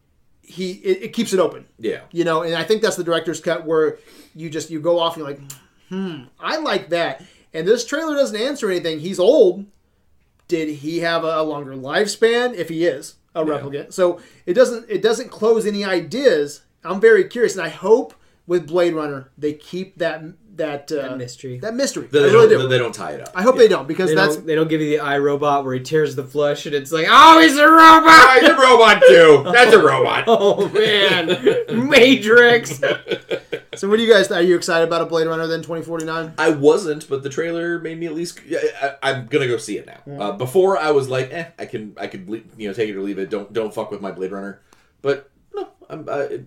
he 0.42 0.72
it, 0.72 1.04
it 1.04 1.14
keeps 1.14 1.34
it 1.34 1.40
open. 1.40 1.66
yeah. 1.78 2.02
You 2.12 2.24
know, 2.24 2.42
and 2.42 2.56
I 2.56 2.64
think 2.64 2.82
that's 2.82 2.96
the 2.96 3.04
director's 3.04 3.40
cut 3.42 3.66
where 3.66 4.00
you 4.36 4.50
just 4.50 4.70
you 4.70 4.80
go 4.80 4.98
off 4.98 5.16
and 5.18 5.26
you're 5.28 5.36
like, 5.36 5.52
hmm, 5.90 6.24
I 6.40 6.58
like 6.58 6.90
that. 6.90 7.24
And 7.54 7.68
this 7.68 7.86
trailer 7.86 8.16
doesn't 8.16 8.40
answer 8.40 8.70
anything. 8.70 9.00
He's 9.00 9.20
old. 9.20 9.66
Did 10.50 10.68
he 10.70 11.00
have 11.00 11.24
a 11.24 11.42
longer 11.44 11.76
lifespan? 11.76 12.54
If 12.56 12.68
he 12.68 12.86
is 12.86 13.16
a 13.34 13.46
replicant, 13.46 13.94
so 13.94 14.20
it 14.46 14.54
doesn't 14.56 14.88
it 14.90 15.02
doesn't 15.02 15.30
close 15.30 15.66
any 15.66 15.86
ideas. 15.86 16.64
I'm 16.84 17.00
very 17.00 17.24
curious, 17.26 17.56
and 17.56 17.64
I 17.66 17.70
hope 17.70 18.14
with 18.48 18.68
Blade 18.68 18.94
Runner 18.94 19.30
they 19.38 19.54
keep 19.54 19.98
that 20.00 20.24
that 20.56 20.92
uh, 20.92 21.10
That 21.10 21.18
mystery. 21.18 21.60
That 21.60 21.74
mystery. 21.76 22.08
That 22.08 22.20
I 22.20 22.26
they, 22.28 22.32
really 22.34 22.50
don't, 22.50 22.62
do. 22.64 22.68
they 22.68 22.78
don't 22.80 22.94
tie 22.94 23.12
it 23.12 23.22
up. 23.22 23.30
I 23.34 23.44
hope 23.44 23.56
Yeah. 23.56 23.60
they 23.62 23.68
don't 23.70 23.88
because 23.88 24.10
They 24.10 24.16
that's 24.16 24.36
don't, 24.36 24.46
they 24.48 24.56
don't 24.56 24.68
give 24.68 24.82
you 24.82 24.90
the 24.98 25.04
iRobot 25.04 25.64
where 25.64 25.74
he 25.76 25.80
tears 25.80 26.16
the 26.18 26.24
flesh 26.26 26.66
and 26.66 26.76
it's 26.76 26.92
like, 26.92 27.06
oh, 27.10 27.40
he's 27.40 27.56
a 27.58 27.66
robot! 27.66 28.04
Ah, 28.08 28.38
he's 28.42 28.50
a 28.50 28.56
robot 28.56 29.02
too. 29.08 29.44
That's 29.54 29.74
a 29.74 29.80
robot. 29.86 30.26
Oh, 30.28 30.68
man. 30.70 31.88
Matrix. 31.90 32.82
so. 33.80 33.90
What 33.90 33.98
do 33.98 34.04
you 34.04 34.12
guys? 34.12 34.30
Are 34.32 34.42
you 34.42 34.56
excited 34.56 34.88
about 34.88 35.02
a 35.02 35.06
Blade 35.06 35.28
Runner 35.28 35.48
then 35.48 35.60
2049? 35.60 36.34
I 36.38 36.50
wasn't, 36.52 37.08
but 37.10 37.24
the 37.24 37.30
trailer 37.30 37.80
made 37.80 38.00
me 38.00 38.06
at 38.06 38.14
least. 38.14 38.40
yeah, 38.48 38.60
I, 39.02 39.12
I'm 39.12 39.28
gonna 39.28 39.48
go 39.48 39.58
see 39.58 39.78
it 39.78 39.88
now. 39.88 40.20
Uh, 40.20 40.32
before 40.34 40.78
I 40.78 40.92
was 40.92 41.10
like, 41.10 41.32
eh, 41.32 41.48
I 41.58 41.66
can, 41.66 41.96
I 41.98 42.08
could, 42.08 42.28
you 42.58 42.68
know, 42.68 42.74
take 42.74 42.90
it 42.90 42.96
or 42.96 43.02
leave 43.02 43.18
it. 43.20 43.30
Don't, 43.30 43.52
don't 43.54 43.74
fuck 43.74 43.92
with 43.92 44.02
my 44.02 44.12
Blade 44.12 44.32
Runner. 44.32 44.62
But 45.02 45.30
no, 45.56 45.70
I'm, 45.90 46.08
I, 46.10 46.42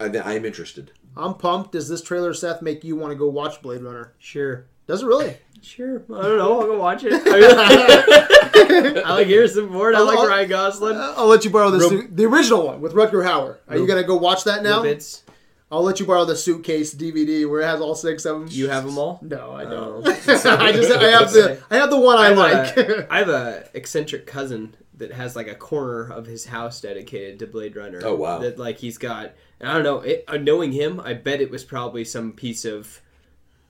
I, 0.00 0.06
I 0.18 0.32
am 0.34 0.44
interested. 0.44 0.92
I'm 1.16 1.34
pumped. 1.34 1.72
Does 1.72 1.88
this 1.88 2.02
trailer, 2.02 2.34
Seth, 2.34 2.62
make 2.62 2.84
you 2.84 2.96
want 2.96 3.12
to 3.12 3.16
go 3.16 3.28
watch 3.28 3.62
Blade 3.62 3.82
Runner? 3.82 4.12
Sure. 4.18 4.66
Does 4.86 5.02
it 5.02 5.06
really? 5.06 5.36
Sure. 5.60 6.02
I 6.14 6.22
don't 6.22 6.38
know. 6.38 6.60
I'll 6.60 6.66
go 6.66 6.78
watch 6.78 7.02
it. 7.04 7.12
I, 7.12 8.84
mean, 8.94 8.98
I 9.04 9.12
like 9.14 9.26
Harrison 9.26 9.70
Ford. 9.70 9.94
I 9.94 10.00
like 10.00 10.18
I'll- 10.18 10.28
Ryan 10.28 10.48
Gosling. 10.48 10.96
I'll 10.96 11.26
let 11.26 11.44
you 11.44 11.50
borrow 11.50 11.70
this. 11.70 11.90
Real- 11.90 12.06
the 12.10 12.24
original 12.26 12.66
one 12.66 12.80
with 12.80 12.94
Rutger 12.94 13.24
Hauer. 13.24 13.56
Are 13.68 13.76
you 13.76 13.86
gonna 13.86 14.04
go 14.04 14.16
watch 14.16 14.44
that 14.44 14.62
now? 14.62 14.82
Bits. 14.82 15.24
I'll 15.70 15.82
let 15.82 16.00
you 16.00 16.06
borrow 16.06 16.24
the 16.24 16.34
suitcase 16.36 16.94
DVD 16.94 17.48
where 17.48 17.60
it 17.60 17.66
has 17.66 17.80
all 17.80 17.94
six 17.94 18.24
of 18.24 18.38
them. 18.40 18.48
You 18.50 18.68
have 18.70 18.84
them 18.86 18.96
all? 18.98 19.18
No, 19.22 19.50
I 19.52 19.64
Oh. 19.64 20.00
don't. 20.02 20.08
I 20.28 20.72
just 20.72 20.90
I 20.92 21.08
have 21.10 21.32
the 21.32 21.62
I 21.70 21.76
have 21.76 21.90
the 21.90 21.98
one 22.00 22.16
I, 22.18 22.28
have 22.28 22.38
like. 22.38 22.76
A, 22.76 23.06
I 23.12 23.18
have 23.18 23.28
a 23.28 23.68
eccentric 23.74 24.26
cousin 24.26 24.74
that 24.96 25.12
has 25.12 25.36
like 25.36 25.46
a 25.46 25.54
corner 25.54 26.10
of 26.10 26.26
his 26.26 26.46
house 26.46 26.80
dedicated 26.80 27.38
to 27.40 27.46
Blade 27.46 27.76
Runner. 27.76 28.00
Oh, 28.02 28.14
wow. 28.14 28.38
That 28.38 28.58
like 28.58 28.78
he's 28.78 28.96
got. 28.98 29.32
I 29.60 29.74
don't 29.74 29.82
know. 29.82 29.98
It, 30.00 30.24
uh, 30.26 30.38
knowing 30.38 30.72
him, 30.72 31.00
I 31.00 31.12
bet 31.14 31.40
it 31.40 31.50
was 31.50 31.64
probably 31.64 32.04
some 32.04 32.32
piece 32.32 32.64
of 32.64 33.00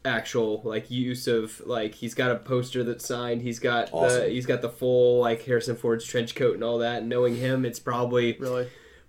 actual 0.05 0.63
like 0.65 0.91
use 0.91 1.27
of 1.27 1.61
like 1.67 1.95
he's 1.97 2.15
got 2.15 2.31
a 2.31 2.37
poster 2.37 2.85
that's 2.85 3.05
signed. 3.07 3.43
He's 3.43 3.59
got 3.59 3.91
the 3.91 4.29
he's 4.31 4.47
got 4.47 4.63
the 4.63 4.69
full 4.71 5.21
like 5.21 5.43
Harrison 5.45 5.77
Ford's 5.77 6.05
trench 6.05 6.35
coat 6.35 6.55
and 6.55 6.63
all 6.63 6.79
that. 6.79 6.99
And 7.01 7.09
knowing 7.09 7.37
him, 7.37 7.65
it's 7.65 7.81
probably 7.81 8.37
really. 8.39 8.69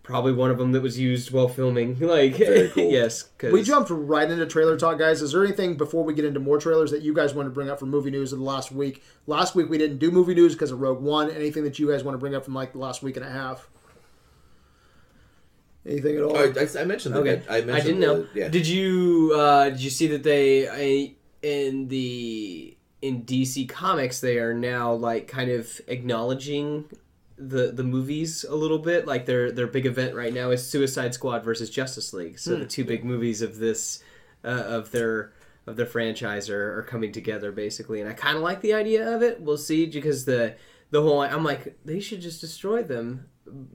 Probably 0.10 0.34
one 0.34 0.50
of 0.50 0.58
them 0.58 0.72
that 0.72 0.82
was 0.82 0.98
used 0.98 1.30
while 1.30 1.48
filming. 1.48 1.96
Like 2.10 2.36
Very 2.36 2.70
cool. 2.74 2.92
yes, 2.92 3.30
cause 3.38 3.52
We 3.54 3.62
jumped 3.62 3.92
right 3.92 4.30
into 4.30 4.46
trailer 4.48 4.76
talk, 4.76 4.98
guys. 4.98 5.22
Is 5.22 5.34
there 5.34 5.46
anything 5.46 5.78
before 5.78 6.04
we 6.04 6.16
get 6.16 6.26
into 6.26 6.40
more 6.40 6.58
trailers 6.60 6.90
that 6.90 7.04
you 7.04 7.14
guys 7.14 7.36
want 7.36 7.46
to 7.46 7.52
bring 7.52 7.70
up 7.70 7.80
from 7.80 7.92
movie 7.92 8.10
news 8.10 8.34
of 8.34 8.40
the 8.40 8.46
last 8.46 8.72
week? 8.72 9.04
Last 9.28 9.54
week 9.54 9.70
we 9.70 9.78
didn't 9.78 10.00
do 10.00 10.10
movie 10.10 10.34
news 10.34 10.54
because 10.54 10.72
of 10.72 10.82
Rogue 10.82 11.00
One. 11.02 11.30
Anything 11.30 11.64
that 11.64 11.78
you 11.78 11.92
guys 11.92 12.04
want 12.04 12.16
to 12.16 12.20
bring 12.20 12.34
up 12.34 12.44
from 12.44 12.56
like 12.56 12.72
the 12.72 12.80
last 12.80 13.04
week 13.04 13.18
and 13.18 13.26
a 13.26 13.30
half? 13.30 13.70
Anything 15.86 16.18
at 16.18 16.24
all? 16.24 16.36
Oh, 16.36 16.54
I, 16.58 16.82
I 16.82 16.86
mentioned 16.86 17.14
that. 17.16 17.20
Okay, 17.20 17.42
I, 17.48 17.58
I, 17.58 17.62
mentioned 17.62 17.86
didn't 17.86 18.00
know. 18.00 18.22
the- 18.24 18.40
yeah. 18.40 18.48
Did 18.50 18.68
you 18.68 19.34
uh, 19.36 19.70
did 19.70 19.80
you 19.82 19.90
see 19.92 20.08
that 20.08 20.24
they 20.24 20.68
I, 20.68 21.14
in 21.44 21.88
the 21.88 22.76
in 23.04 23.24
DC 23.24 23.70
Comics 23.70 24.20
they 24.20 24.40
are 24.40 24.54
now 24.56 24.92
like 24.94 25.28
kind 25.28 25.52
of 25.52 25.80
acknowledging 25.88 26.86
the 27.40 27.72
the 27.72 27.84
movies 27.84 28.44
a 28.48 28.56
little 28.56 28.80
bit. 28.80 29.08
Like 29.08 29.26
their 29.26 29.52
their 29.52 29.68
big 29.68 29.86
event 29.86 30.14
right 30.16 30.34
now 30.34 30.52
is 30.52 30.66
Suicide 30.68 31.14
Squad 31.14 31.44
versus 31.44 31.70
Justice 31.70 32.14
League. 32.14 32.38
So 32.40 32.54
Hmm. 32.56 32.60
the 32.62 32.66
two 32.68 32.84
big 32.86 33.04
movies 33.06 33.42
of 33.42 33.58
this 33.58 34.04
uh, 34.44 34.48
of 34.48 34.92
their 34.92 35.34
of 35.68 35.76
their 35.76 35.86
franchise 35.86 36.50
are, 36.50 36.80
are 36.80 36.84
coming 36.84 37.12
together 37.12 37.52
basically, 37.52 38.02
and 38.02 38.10
I 38.10 38.14
kind 38.14 38.36
of 38.38 38.44
like 38.44 38.62
the 38.62 38.74
idea 38.74 39.16
of 39.16 39.22
it. 39.22 39.40
We'll 39.42 39.58
see 39.58 39.86
because 39.86 40.26
the 40.26 40.56
the 40.92 41.02
whole 41.02 41.22
I'm 41.22 41.44
like 41.44 41.78
they 41.86 42.00
should 42.00 42.22
just 42.22 42.42
destroy 42.42 42.84
them 42.84 43.28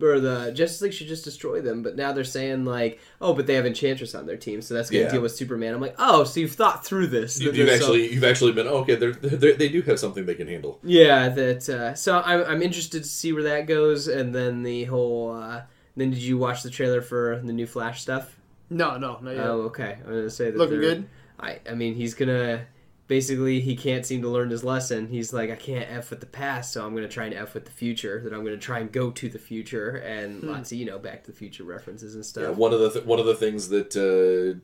or 0.03 0.21
the 0.21 0.53
Justice 0.53 0.81
League 0.83 0.93
should 0.93 1.07
just 1.09 1.25
destroy 1.25 1.61
them. 1.61 1.83
But 1.83 1.97
now 1.97 2.13
they're 2.13 2.25
saying 2.25 2.65
like, 2.65 3.01
oh, 3.21 3.35
but 3.35 3.47
they 3.47 3.55
have 3.55 3.67
Enchantress 3.67 4.15
on 4.15 4.27
their 4.27 4.37
team, 4.37 4.63
so 4.63 4.75
that's 4.75 4.91
gonna 4.91 5.05
Yeah. 5.05 5.11
deal 5.13 5.21
with 5.23 5.33
Superman. 5.35 5.75
I'm 5.75 5.81
like, 5.81 5.95
oh, 5.99 6.25
so 6.25 6.41
you've 6.41 6.53
thought 6.53 6.85
through 6.85 7.09
this. 7.09 7.41
You, 7.41 7.47
you've 7.53 7.67
there's 7.67 7.81
some- 7.81 7.91
actually, 7.91 8.13
you've 8.13 8.25
actually 8.25 8.53
been. 8.53 8.67
Oh, 8.67 8.79
okay, 8.79 8.95
they're, 8.95 9.13
they're, 9.13 9.55
they 9.55 9.69
do 9.69 9.83
have 9.83 9.99
something 9.99 10.27
they 10.27 10.35
can 10.35 10.49
handle. 10.49 10.79
yeah, 10.83 11.29
that. 11.29 11.69
Uh, 11.69 11.95
so 11.95 12.21
I'm 12.25 12.43
I'm 12.45 12.63
interested 12.63 13.03
to 13.03 13.09
see 13.09 13.33
where 13.33 13.43
that 13.45 13.67
goes, 13.67 14.09
and 14.09 14.35
then 14.35 14.63
the 14.63 14.85
whole. 14.85 15.35
Uh, 15.35 15.63
then 15.97 16.11
did 16.11 16.19
you 16.21 16.39
watch 16.39 16.63
the 16.63 16.71
trailer 16.71 17.01
for 17.03 17.41
the 17.45 17.53
new 17.53 17.67
Flash 17.67 18.03
stuff? 18.03 18.37
no, 18.71 18.97
no, 18.97 19.19
not 19.21 19.31
yet. 19.37 19.47
Oh, 19.47 19.61
okay. 19.65 19.99
I'm 20.05 20.11
gonna 20.11 20.31
say 20.31 20.51
that 20.51 20.57
Looking 20.59 20.81
good. 20.81 21.09
I 21.39 21.61
I 21.71 21.75
mean 21.75 21.95
he's 21.95 22.15
gonna 22.15 22.67
basically 23.07 23.61
he 23.61 23.77
can't 23.77 24.07
seem 24.07 24.23
to 24.23 24.29
learn 24.29 24.51
his 24.51 24.65
lesson. 24.65 25.09
He's 25.09 25.33
like, 25.33 25.51
I 25.51 25.57
can't 25.57 25.91
f 25.91 26.11
with 26.11 26.21
the 26.21 26.27
past, 26.27 26.73
so 26.73 26.85
I'm 26.87 26.95
gonna 26.95 27.09
try 27.09 27.27
and 27.27 27.35
f 27.35 27.55
with 27.55 27.65
the 27.67 27.71
future. 27.73 28.21
That 28.21 28.33
I'm 28.33 28.45
gonna 28.45 28.57
try 28.57 28.79
and 28.81 28.91
go 28.91 29.11
to 29.11 29.29
the 29.29 29.39
future, 29.39 29.97
and 29.97 30.43
lots 30.43 30.73
of 30.73 30.79
you 30.79 30.85
know 30.87 30.99
Back 30.99 31.25
to 31.25 31.31
the 31.31 31.37
Future 31.37 31.65
references 31.65 32.15
and 32.15 32.25
stuff. 32.25 32.45
Yeah, 32.45 32.51
one 32.51 32.73
of 32.73 32.81
the 32.81 32.91
th- 32.91 33.05
one 33.05 33.19
of 33.19 33.27
the 33.27 33.35
things 33.35 33.69
that 33.69 33.95
uh, 33.97 34.59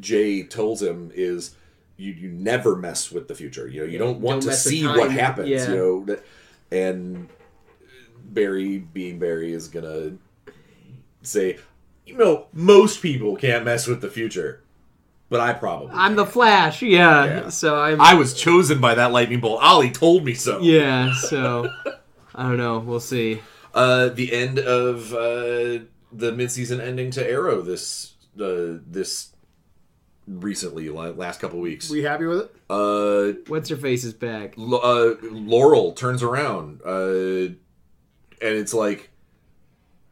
Jay 0.00 0.42
tells 0.42 0.82
him 0.82 1.10
is 1.14 1.54
you 1.96 2.12
you 2.12 2.28
never 2.30 2.76
mess 2.76 3.10
with 3.10 3.28
the 3.28 3.34
future. 3.34 3.66
You 3.66 3.80
know, 3.80 3.86
you 3.86 3.98
don't 3.98 4.20
want 4.20 4.42
Don't 4.42 4.50
to 4.52 4.56
see 4.56 4.86
what 4.86 5.10
happens. 5.10 5.48
Yeah. 5.48 5.68
You 5.70 5.76
know, 5.76 6.04
that- 6.04 6.24
and 6.70 7.28
Barry, 8.24 8.78
being 8.78 9.18
Barry, 9.18 9.52
is 9.52 9.68
gonna 9.68 10.14
say, 11.22 11.58
you 12.04 12.16
know, 12.16 12.46
most 12.52 13.02
people 13.02 13.36
can't 13.36 13.64
mess 13.64 13.86
with 13.86 14.00
the 14.00 14.10
future, 14.10 14.62
but 15.28 15.40
I 15.40 15.52
probably. 15.52 15.90
I'm 15.92 16.16
the 16.16 16.26
Flash, 16.26 16.82
yeah. 16.82 17.24
Yeah. 17.24 17.48
So 17.48 17.76
I'm. 17.76 18.00
I 18.00 18.14
was 18.14 18.34
chosen 18.34 18.80
by 18.80 18.94
that 18.94 19.12
lightning 19.12 19.40
bolt. 19.40 19.62
Ollie 19.62 19.90
told 19.90 20.24
me 20.24 20.34
so. 20.34 20.60
yeah. 20.60 21.12
So 21.14 21.68
I 22.34 22.42
don't 22.42 22.56
know. 22.58 22.78
We'll 22.78 23.00
see. 23.00 23.40
Uh, 23.74 24.08
the 24.08 24.32
end 24.32 24.58
of 24.58 25.12
uh, 25.12 25.84
the 26.12 26.32
mid-season 26.34 26.80
ending 26.80 27.10
to 27.12 27.30
Arrow 27.30 27.60
this 27.60 28.14
uh, 28.40 28.80
this 28.86 29.32
recently 30.26 30.88
last 30.88 31.40
couple 31.40 31.60
weeks. 31.60 31.90
We 31.90 32.02
happy 32.02 32.24
with 32.26 32.40
it? 32.40 32.56
Uh, 32.68 33.38
What's 33.48 33.70
your 33.70 33.78
face 33.78 34.02
is 34.04 34.12
back. 34.14 34.54
L- 34.58 34.80
uh, 34.82 35.14
Laurel 35.22 35.92
turns 35.92 36.22
around, 36.22 36.80
uh, 36.84 37.52
and 37.52 37.56
it's 38.40 38.74
like, 38.74 39.10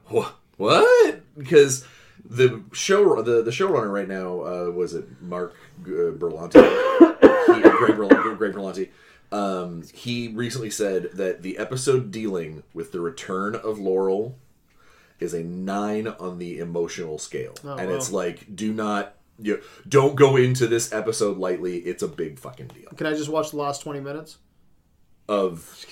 what? 0.07 0.35
What? 0.57 1.23
Because 1.37 1.85
the 2.25 2.63
show 2.73 3.21
the 3.23 3.43
the 3.43 3.51
showrunner 3.51 3.93
right 3.93 4.09
now 4.09 4.41
uh, 4.41 4.71
was 4.71 4.95
it 4.95 5.07
Mark 5.21 5.55
uh, 5.83 6.13
Berlanti, 6.13 6.63
he, 7.55 7.63
Greg, 7.63 7.97
Berlanti, 7.97 8.37
Greg 8.39 8.53
Berlanti. 8.53 8.89
Um, 9.33 9.83
he 9.93 10.29
recently 10.29 10.71
said 10.71 11.11
that 11.15 11.43
the 11.43 11.59
episode 11.59 12.11
dealing 12.11 12.63
with 12.73 12.93
the 12.93 13.01
return 13.01 13.57
of 13.57 13.79
Laurel 13.79 14.39
is 15.19 15.35
a 15.35 15.43
nine 15.43 16.07
on 16.07 16.39
the 16.39 16.59
emotional 16.59 17.19
scale, 17.19 17.55
and 17.63 17.89
wow. 17.91 17.97
it's 17.97 18.11
like, 18.11 18.55
do 18.55 18.73
not. 18.73 19.17
You 19.37 19.61
don't 19.89 20.15
go 20.15 20.37
into 20.37 20.69
this 20.69 20.93
episode 20.93 21.39
lightly. 21.39 21.79
It's 21.79 22.05
a 22.05 22.09
big 22.09 22.39
fucking 22.39 22.69
deal 22.69 22.89
Can 22.97 23.09
I 23.09 23.15
just 23.15 23.29
watch 23.29 23.51
the 23.51 23.57
last 23.57 23.83
20 23.83 23.99
minutes? 23.99 24.39
of 25.29 25.85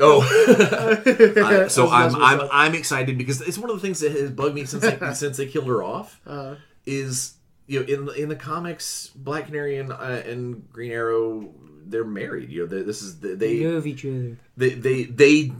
oh. 0.00 0.22
I- 1.64 1.68
so 1.68 1.86
I 1.88 2.06
I'm 2.06 2.14
I'm 2.16 2.38
with 2.38 2.48
I'm 2.52 2.74
excited 2.74 3.18
because 3.18 3.40
it's 3.40 3.58
one 3.58 3.70
of 3.70 3.76
the 3.76 3.82
things 3.82 4.00
that 4.00 4.12
has 4.12 4.30
bugged 4.30 4.54
me 4.54 4.64
since 4.64 4.82
they, 4.82 4.98
since 5.14 5.36
they 5.36 5.46
killed 5.46 5.66
her 5.66 5.82
off 5.82 6.20
Uh, 6.26 6.56
is 6.86 7.34
you 7.66 7.80
know 7.80 7.86
in 7.86 8.04
the- 8.06 8.12
in 8.12 8.28
the 8.28 8.36
comics 8.36 9.10
Black 9.14 9.46
Canary 9.46 9.78
and 9.78 9.92
uh, 9.92 9.96
and 10.24 10.70
Green 10.72 10.92
Arrow 10.92 11.52
they're 11.88 12.04
married 12.04 12.50
you 12.50 12.60
know 12.62 12.66
they, 12.66 12.82
this 12.82 13.02
is 13.02 13.20
they 13.20 13.64
love 13.66 13.86
each 13.86 14.04
other. 14.04 14.36
they 14.56 14.70
they 14.70 15.04
they 15.04 15.52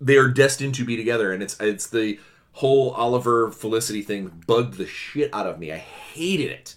they 0.00 0.16
are 0.16 0.28
destined 0.28 0.74
to 0.76 0.84
be 0.84 0.96
together 0.96 1.32
and 1.32 1.42
it's 1.42 1.56
it's 1.60 1.86
the 1.88 2.18
whole 2.52 2.90
Oliver 2.90 3.50
Felicity 3.50 4.02
thing 4.02 4.42
bugged 4.46 4.74
the 4.74 4.86
shit 4.86 5.32
out 5.32 5.46
of 5.46 5.60
me. 5.60 5.70
I 5.72 5.76
hated 5.76 6.50
it. 6.50 6.74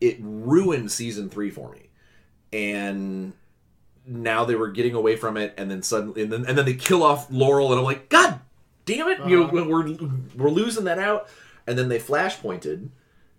It 0.00 0.18
ruined 0.20 0.92
season 0.92 1.28
3 1.30 1.50
for 1.50 1.72
me. 1.72 1.88
And 2.52 3.32
now 4.06 4.44
they 4.44 4.54
were 4.54 4.68
getting 4.70 4.94
away 4.94 5.16
from 5.16 5.36
it 5.36 5.54
and 5.56 5.70
then 5.70 5.82
suddenly 5.82 6.22
and 6.22 6.32
then 6.32 6.44
and 6.46 6.56
then 6.56 6.64
they 6.64 6.74
kill 6.74 7.02
off 7.02 7.30
Laurel 7.30 7.70
and 7.72 7.78
I'm 7.78 7.84
like 7.84 8.08
god 8.08 8.40
damn 8.84 9.08
it 9.08 9.18
you 9.26 9.40
know, 9.40 9.44
uh-huh. 9.46 9.64
we're 9.68 9.96
we're 10.36 10.50
losing 10.50 10.84
that 10.84 10.98
out 10.98 11.28
and 11.66 11.76
then 11.76 11.88
they 11.88 11.98
flash 11.98 12.38
pointed 12.38 12.90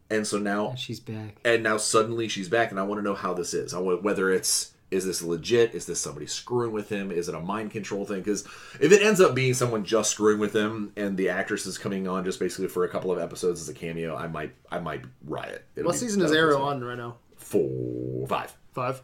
and 0.09 0.27
so 0.27 0.37
now 0.37 0.75
She's 0.75 0.99
back. 0.99 1.37
and 1.45 1.63
now 1.63 1.77
suddenly 1.77 2.27
she's 2.27 2.49
back 2.49 2.71
and 2.71 2.79
i 2.79 2.83
want 2.83 2.99
to 2.99 3.03
know 3.03 3.13
how 3.13 3.33
this 3.33 3.53
is 3.53 3.73
i 3.73 3.79
want 3.79 4.03
whether 4.03 4.29
it's 4.29 4.73
is 4.91 5.05
this 5.05 5.21
legit 5.21 5.73
is 5.73 5.85
this 5.85 5.99
somebody 5.99 6.25
screwing 6.25 6.71
with 6.71 6.89
him 6.89 7.11
is 7.11 7.27
it 7.29 7.35
a 7.35 7.39
mind 7.39 7.71
control 7.71 8.05
thing 8.05 8.19
because 8.19 8.43
if 8.79 8.91
it 8.91 9.01
ends 9.01 9.19
up 9.21 9.33
being 9.35 9.53
someone 9.53 9.83
just 9.85 10.11
screwing 10.11 10.39
with 10.39 10.53
him 10.53 10.91
and 10.97 11.17
the 11.17 11.29
actress 11.29 11.65
is 11.65 11.77
coming 11.77 12.07
on 12.07 12.23
just 12.25 12.39
basically 12.39 12.67
for 12.67 12.83
a 12.83 12.89
couple 12.89 13.11
of 13.11 13.19
episodes 13.19 13.61
as 13.61 13.69
a 13.69 13.73
cameo 13.73 14.15
i 14.15 14.27
might 14.27 14.53
i 14.71 14.79
might 14.79 15.03
riot 15.25 15.65
It'll 15.75 15.87
what 15.87 15.95
season 15.97 16.21
is 16.21 16.31
that'll 16.31 16.51
Arrow 16.51 16.61
on 16.61 16.83
right 16.83 16.97
now? 16.97 17.15
four 17.37 18.27
five 18.27 18.53
Five. 18.77 19.01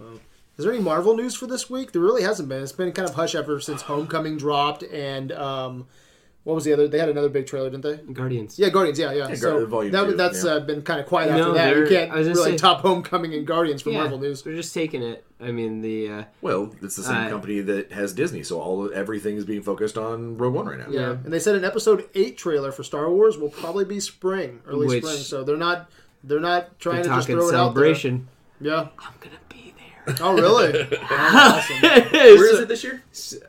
Oh. 0.00 0.18
Is 0.60 0.64
there 0.64 0.74
any 0.74 0.82
Marvel 0.82 1.16
news 1.16 1.34
for 1.34 1.46
this 1.46 1.70
week? 1.70 1.92
There 1.92 2.02
really 2.02 2.22
hasn't 2.22 2.46
been. 2.50 2.62
It's 2.62 2.70
been 2.70 2.92
kind 2.92 3.08
of 3.08 3.14
hush 3.14 3.34
ever 3.34 3.60
since 3.60 3.80
Homecoming 3.80 4.36
dropped, 4.36 4.82
and 4.82 5.32
um, 5.32 5.86
what 6.44 6.52
was 6.52 6.64
the 6.64 6.74
other? 6.74 6.86
They 6.86 6.98
had 6.98 7.08
another 7.08 7.30
big 7.30 7.46
trailer, 7.46 7.70
didn't 7.70 7.82
they? 8.06 8.12
Guardians. 8.12 8.58
Yeah, 8.58 8.68
Guardians. 8.68 8.98
Yeah, 8.98 9.12
yeah. 9.14 9.32
so 9.32 9.64
Guardians 9.66 9.92
that, 9.94 10.04
two, 10.04 10.16
that's 10.18 10.44
yeah. 10.44 10.50
uh, 10.50 10.60
been 10.60 10.82
kind 10.82 11.00
of 11.00 11.06
quiet 11.06 11.30
No, 11.30 11.38
after 11.38 11.52
that. 11.54 11.76
You 11.78 11.86
can't 11.86 12.12
I 12.12 12.16
was 12.18 12.28
really 12.28 12.44
gonna 12.50 12.58
top 12.58 12.82
Homecoming 12.82 13.32
and 13.32 13.46
Guardians 13.46 13.80
for 13.80 13.88
Yeah, 13.88 14.00
Marvel 14.00 14.18
news. 14.18 14.42
They're 14.42 14.54
just 14.54 14.74
taking 14.74 15.02
it. 15.02 15.24
I 15.40 15.50
mean, 15.50 15.80
the 15.80 16.10
uh, 16.10 16.24
well 16.42 16.74
it's 16.82 16.96
the 16.96 17.04
same 17.04 17.16
Uh, 17.16 17.30
company 17.30 17.60
that 17.62 17.92
has 17.92 18.12
disney 18.12 18.42
so 18.42 18.60
all 18.60 18.92
everything 18.92 19.38
is 19.38 19.46
being 19.46 19.62
focused 19.62 19.96
on 19.96 20.36
rogue 20.36 20.52
one 20.52 20.66
right 20.66 20.78
now 20.78 20.88
Yeah, 20.90 21.00
Yeah. 21.00 21.10
and 21.24 21.32
they 21.32 21.38
said 21.38 21.54
an 21.56 21.64
Episode 21.64 22.06
Eight 22.14 22.36
trailer 22.36 22.70
for 22.70 22.82
Star 22.82 23.10
Wars 23.10 23.38
will 23.38 23.48
probably 23.48 23.86
be 23.86 23.98
spring, 24.00 24.60
early 24.66 24.86
Which- 24.86 25.02
spring. 25.04 25.16
So 25.22 25.42
they're 25.42 25.56
not 25.56 25.90
they're 26.22 26.38
not 26.40 26.78
trying 26.78 26.96
they're 26.96 27.04
to 27.12 27.16
just 27.16 27.28
throw 27.28 27.50
celebration. 27.50 28.14
it 28.14 28.18
out 28.18 28.26
there. 28.60 28.72
Yeah, 28.72 28.80
I'm 28.98 29.14
gonna. 29.20 29.36
Yeah. 29.36 29.49
Oh, 30.20 30.34
really? 30.34 30.88
Oh, 31.02 31.60
awesome. 31.70 31.82
where 31.82 32.52
is 32.54 32.60
it 32.60 32.68
this 32.68 32.84
year 32.84 33.02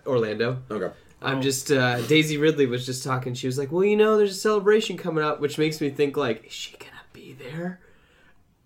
Orlando. 0.05 0.61
okay 0.69 0.91
I'm 1.23 1.41
just 1.43 1.71
uh, 1.71 2.01
Daisy 2.07 2.37
Ridley 2.37 2.65
was 2.65 2.83
just 2.83 3.03
talking. 3.03 3.35
She 3.35 3.45
was 3.45 3.55
like, 3.55 3.71
"Well, 3.71 3.83
you 3.83 3.95
know, 3.95 4.17
there's 4.17 4.31
a 4.31 4.39
celebration 4.39 4.97
coming 4.97 5.23
up," 5.23 5.39
which 5.39 5.59
makes 5.59 5.79
me 5.79 5.91
think 5.91 6.17
like, 6.17 6.47
is 6.47 6.51
she 6.51 6.75
gonna 6.77 6.91
be 7.13 7.33
there? 7.33 7.79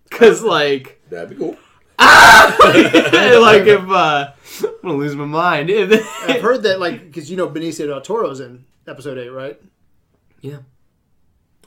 Because 0.04 0.42
like, 0.42 1.02
that'd 1.10 1.28
be 1.28 1.36
cool 1.36 1.58
like 1.98 3.66
if 3.66 3.88
uh, 3.88 4.32
I'm 4.62 4.70
gonna 4.82 4.94
lose 4.94 5.16
my 5.16 5.24
mind. 5.24 5.70
I've 5.70 6.42
heard 6.42 6.62
that 6.64 6.80
like 6.80 7.04
because 7.06 7.30
you 7.30 7.36
know 7.36 7.48
Benicio 7.48 7.86
del 7.86 8.00
Toro's 8.00 8.40
in 8.40 8.64
Episode 8.86 9.18
Eight, 9.18 9.28
right? 9.28 9.60
yeah, 10.40 10.58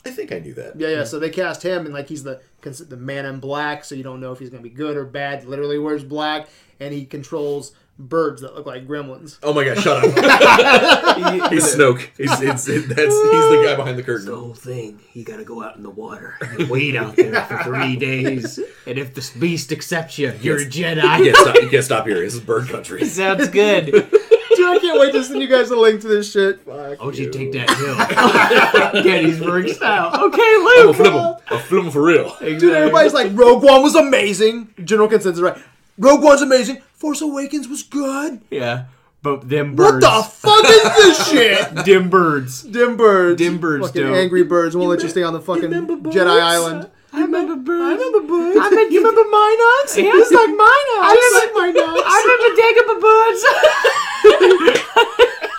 i 0.06 0.10
think 0.12 0.32
i 0.32 0.40
knew 0.40 0.54
that 0.54 0.80
Yeah, 0.80 0.90
yeah. 0.90 1.04
So 1.04 1.20
they 1.20 1.30
cast 1.30 1.64
him, 1.64 1.86
and 1.86 1.94
like 1.94 2.08
he's 2.08 2.24
the 2.24 2.42
the 2.62 2.98
man 2.98 3.26
in 3.26 3.40
black, 3.40 3.84
so 3.86 3.96
you 3.96 4.04
don't 4.04 4.20
know 4.20 4.32
if 4.32 4.40
he's 4.40 4.50
gonna 4.50 4.64
be 4.64 4.70
good 4.70 4.98
or 4.98 5.06
bad. 5.06 5.46
Literally 5.46 5.80
wears 5.80 6.04
black, 6.04 6.48
and 6.80 6.94
he 6.94 7.06
controls 7.06 7.74
birds 7.98 8.42
that 8.42 8.56
look 8.56 8.66
like 8.66 8.88
gremlins. 8.88 9.38
oh 9.44 9.52
my 9.54 9.66
gosh 9.66 9.84
shut 9.84 9.98
up 9.98 10.06
He's 11.52 11.76
Snoke. 11.76 12.08
He's 12.18 12.32
it's, 12.42 12.68
it, 12.70 12.88
that's 12.88 13.14
he's 13.14 13.50
the 13.50 13.62
guy 13.66 13.76
behind 13.76 13.98
the 13.98 14.04
curtain. 14.04 14.26
the 14.28 14.36
whole 14.38 14.54
thing. 14.54 15.00
You 15.14 15.26
gotta 15.26 15.44
go 15.44 15.62
out 15.62 15.76
in 15.76 15.84
the 15.84 15.90
water 15.90 16.38
and 16.42 16.70
wait 16.70 16.96
out 16.96 17.16
there 17.18 17.42
for 17.44 17.62
three 17.64 17.98
days, 17.98 18.58
and 18.88 18.98
if 18.98 19.14
this 19.14 19.32
beast 19.32 19.72
accepts 19.74 20.18
you, 20.18 20.32
you're 20.42 20.58
a 20.60 20.64
you 20.64 20.70
Jedi. 20.70 21.02
can't 21.02 21.36
stop. 21.36 21.56
You 21.56 21.70
can't 21.70 21.84
stop 21.84 22.08
here. 22.08 22.20
This 22.22 22.36
is 22.36 22.40
bird 22.40 22.70
country. 22.70 23.04
Sounds 23.06 23.50
good. 23.50 24.10
Dude, 24.74 24.78
I 24.78 24.80
can't 24.82 25.00
wait 25.00 25.12
to 25.14 25.24
send 25.24 25.42
you 25.42 25.48
guys 25.48 25.70
a 25.72 25.76
link 25.76 26.02
to 26.02 26.08
this 26.08 26.32
shit. 26.32 26.62
Fuck. 26.62 26.98
Oh, 27.00 27.12
you 27.12 27.30
take 27.32 27.52
that 27.54 27.70
hill. 28.94 29.04
Gettysburg 29.04 29.70
style. 29.70 30.26
Okay, 30.26 30.42
I'll 30.42 30.86
Luke. 30.88 30.96
flip 30.96 31.14
him. 31.14 31.36
I'll 31.50 31.60
flip 31.60 31.84
him 31.86 31.92
for 31.92 32.02
real. 32.04 32.36
Dude, 32.40 32.64
everybody's 32.74 33.14
like, 33.14 33.32
Rogue 33.34 33.64
One 33.64 33.82
was 33.84 33.96
amazing. 33.96 34.74
General 34.84 35.08
consensus, 35.08 35.42
right? 35.42 35.58
Rogue 35.98 36.24
One's 36.24 36.42
amazing. 36.42 36.82
Force 36.94 37.22
Awakens 37.22 37.68
was 37.68 37.84
good. 37.84 38.42
Yeah, 38.50 38.86
but 39.22 39.48
them 39.50 39.76
birds. 39.76 40.06
What 40.06 40.24
the 40.24 40.30
fuck 40.30 40.66
is 40.66 40.84
this 41.18 41.30
shit? 41.32 41.86
Dim 41.86 42.10
birds. 42.10 42.64
Dim 42.64 42.98
birds. 42.98 43.38
Dim 43.38 43.58
birds, 43.60 43.88
Fucking 43.88 44.02
dope. 44.04 44.16
angry 44.16 44.44
birds 44.44 44.76
won't 44.76 44.90
let 44.90 45.02
you 45.04 45.10
stay 45.10 45.24
on 45.24 45.34
the 45.34 45.42
fucking 45.42 45.70
Jedi 45.72 46.42
Island. 46.42 46.90
I 47.12 47.22
remember 47.22 47.56
birds. 47.56 47.82
I 47.82 47.92
remember 48.06 48.28
birds. 48.28 48.58
I 48.62 48.70
bet 48.70 48.92
you 48.92 49.00
remember 49.04 49.24
Mynocks? 49.24 49.98
It 49.98 50.14
was 50.14 50.32
like 50.32 50.50
mine 50.50 50.90
I 51.02 51.14
remember, 51.32 51.82
I 52.06 52.18
remember 52.26 52.50
Dagobah 52.62 53.00
birds. 53.02 53.42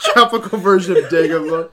Tropical 0.15 0.59
version 0.59 0.97
of 0.97 1.05
Dagobah. 1.05 1.71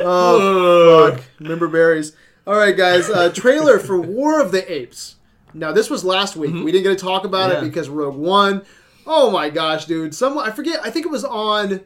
Oh, 0.00 1.10
fuck. 1.12 1.24
Remember 1.40 1.68
berries. 1.68 2.14
All 2.46 2.56
right, 2.56 2.76
guys. 2.76 3.08
Uh, 3.08 3.30
trailer 3.32 3.78
for 3.78 4.00
War 4.00 4.40
of 4.40 4.50
the 4.52 4.70
Apes. 4.70 5.16
Now, 5.54 5.72
this 5.72 5.90
was 5.90 6.04
last 6.04 6.34
week. 6.36 6.52
We 6.52 6.72
didn't 6.72 6.84
get 6.84 6.98
to 6.98 7.04
talk 7.04 7.24
about 7.24 7.50
Yeah. 7.50 7.58
it 7.58 7.62
because 7.62 7.88
Rogue 7.88 8.16
One. 8.16 8.62
Oh 9.06 9.30
my 9.30 9.50
gosh, 9.50 9.84
dude! 9.86 10.14
Someone 10.14 10.48
I 10.48 10.52
forget. 10.52 10.80
I 10.82 10.90
think 10.90 11.04
it 11.06 11.10
was 11.10 11.24
on 11.24 11.80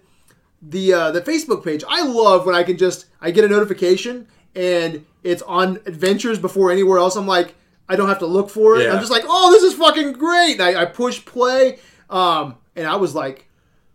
the 0.62 0.92
uh, 0.92 1.10
the 1.12 1.20
Facebook 1.22 1.64
page. 1.64 1.82
I 1.88 2.02
love 2.02 2.44
when 2.46 2.54
I 2.54 2.62
can 2.62 2.76
just 2.76 3.06
I 3.20 3.30
get 3.30 3.44
a 3.44 3.48
notification 3.48 4.26
and 4.54 5.04
it's 5.26 5.42
on 5.42 5.80
Adventures 5.86 6.38
before 6.38 6.70
anywhere 6.70 6.98
else. 6.98 7.16
I'm 7.16 7.26
like, 7.26 7.54
I 7.88 7.96
don't 7.96 8.08
have 8.08 8.20
to 8.20 8.26
look 8.26 8.48
for 8.50 8.76
it. 8.76 8.84
Yeah. 8.84 8.92
I'm 8.92 9.00
just 9.00 9.10
like, 9.10 9.24
oh, 9.26 9.50
this 9.50 9.62
is 9.62 9.74
fucking 9.74 10.12
great. 10.14 10.60
And 10.60 10.62
I, 10.62 10.82
I 10.82 10.84
push 10.86 11.24
play, 11.24 11.78
um, 12.10 12.56
and 12.74 12.86
I 12.86 12.96
was 12.96 13.14
like, 13.14 13.48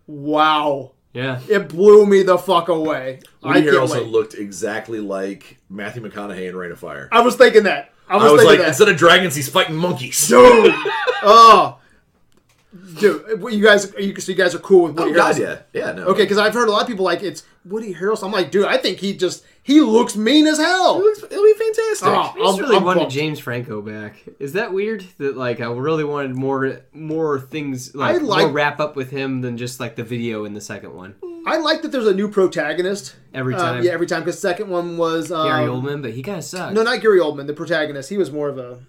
wow. 0.08 0.92
Yeah. 1.14 1.42
It 1.50 1.68
blew 1.68 2.06
me 2.06 2.24
the 2.24 2.38
fuck 2.38 2.70
away. 2.70 3.20
I 3.44 3.48
Woody 3.48 3.64
can't 3.64 3.76
Harrelson 3.76 4.04
wait. 4.04 4.08
looked 4.08 4.34
exactly 4.34 5.00
like 5.00 5.58
Matthew 5.70 6.02
McConaughey 6.04 6.48
in 6.48 6.56
Reign 6.56 6.72
of 6.72 6.80
Fire. 6.80 7.10
I 7.12 7.22
was 7.22 7.36
thinking 7.36 7.64
that. 7.64 7.94
I 8.08 8.16
was, 8.16 8.24
I 8.24 8.32
was 8.32 8.42
thinking 8.42 8.48
like, 8.48 8.60
that. 8.60 8.68
instead 8.70 8.90
of 8.90 8.98
dragons, 8.98 9.36
he's 9.36 9.50
fighting 9.50 9.76
monkeys. 9.76 10.28
Dude. 10.28 10.74
oh. 11.24 11.80
Dude, 13.00 13.42
you 13.52 13.64
guys, 13.64 13.94
you, 13.98 14.16
so 14.20 14.32
you 14.32 14.38
guys 14.38 14.56
are 14.56 14.60
cool 14.60 14.84
with 14.84 14.96
Woody 14.98 15.12
Oh 15.12 15.16
God, 15.16 15.36
Harrelson? 15.36 15.40
yeah, 15.74 15.86
yeah, 15.88 15.92
no. 15.94 16.06
Okay, 16.08 16.24
because 16.24 16.38
I've 16.38 16.54
heard 16.54 16.68
a 16.68 16.72
lot 16.72 16.82
of 16.84 16.88
people 16.88 17.06
like 17.06 17.22
it's 17.24 17.44
Woody 17.66 17.94
Harrelson. 17.94 18.24
I'm 18.26 18.32
like, 18.32 18.52
dude, 18.52 18.66
I 18.66 18.78
think 18.78 19.00
he 19.00 19.16
just 19.16 19.44
he 19.64 19.82
looks 19.82 20.16
mean 20.16 20.48
as 20.48 20.58
hell. 20.58 21.00
It'll 21.00 21.28
be, 21.28 21.36
it'll 21.36 21.44
be 21.44 21.54
fantastic. 21.54 22.08
Oh, 22.08 22.12
I 22.12 22.34
just 22.38 22.38
I'm- 22.40 22.58
really 22.60 22.78
I'm 22.78 22.84
wanted 22.84 23.00
pumped. 23.02 23.14
James 23.14 23.40
Franco 23.40 23.82
back. 23.82 24.24
Is 24.40 24.54
that 24.54 24.74
weird? 24.74 25.06
That 25.20 25.38
like 25.38 25.60
I 25.60 25.66
really 25.72 26.04
wanted 26.04 26.36
more 26.36 26.80
more 26.94 27.40
things 27.40 27.94
like, 27.94 28.16
I 28.16 28.18
like- 28.20 28.44
more 28.46 28.52
wrap 28.52 28.80
up 28.80 28.96
with 28.96 29.12
him 29.12 29.42
than 29.42 29.58
just 29.58 29.80
like 29.80 29.96
the 29.96 30.04
video 30.04 30.46
in 30.46 30.54
the 30.54 30.62
second 30.62 30.94
one. 30.96 31.16
I 31.46 31.58
like 31.58 31.82
that 31.82 31.92
there's 31.92 32.06
a 32.06 32.14
new 32.14 32.30
protagonist 32.30 33.16
Every 33.34 33.56
Um, 33.56 33.60
time. 33.62 33.84
yeah, 33.84 33.92
every 33.94 34.06
time. 34.06 34.22
Because 34.22 34.38
second 34.40 34.70
one 34.70 34.96
was 34.98 35.32
um, 35.32 35.48
Gary 35.48 35.66
Oldman, 35.68 36.02
but 36.04 36.12
he 36.12 36.22
kind 36.22 36.38
of 36.38 36.44
sucked. 36.44 36.74
No, 36.76 36.84
not 36.84 37.02
Gary 37.02 37.20
Oldman, 37.20 37.48
the 37.48 37.54
protagonist. 37.54 38.10
He 38.10 38.18
was 38.18 38.30
more 38.32 38.48
of 38.50 38.58
a 38.60 38.80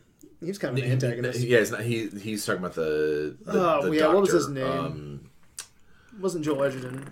he 0.43 0.49
was 0.49 0.59
kind 0.59 0.77
of 0.77 0.85
an 0.85 0.91
antagonist. 0.91 1.41
Yeah, 1.41 1.59
it's 1.59 1.71
not, 1.71 1.81
he 1.83 2.09
he's 2.09 2.45
talking 2.45 2.59
about 2.61 2.75
the, 2.75 3.37
the, 3.45 3.53
Oh, 3.53 3.89
the 3.89 3.97
yeah, 3.97 4.09
what 4.09 4.21
was 4.23 4.33
his 4.33 4.49
name? 4.49 4.67
Um, 4.67 5.21
It 6.15 6.21
wasn't 6.21 6.45
Joel 6.45 6.65
Edgerton. 6.65 7.07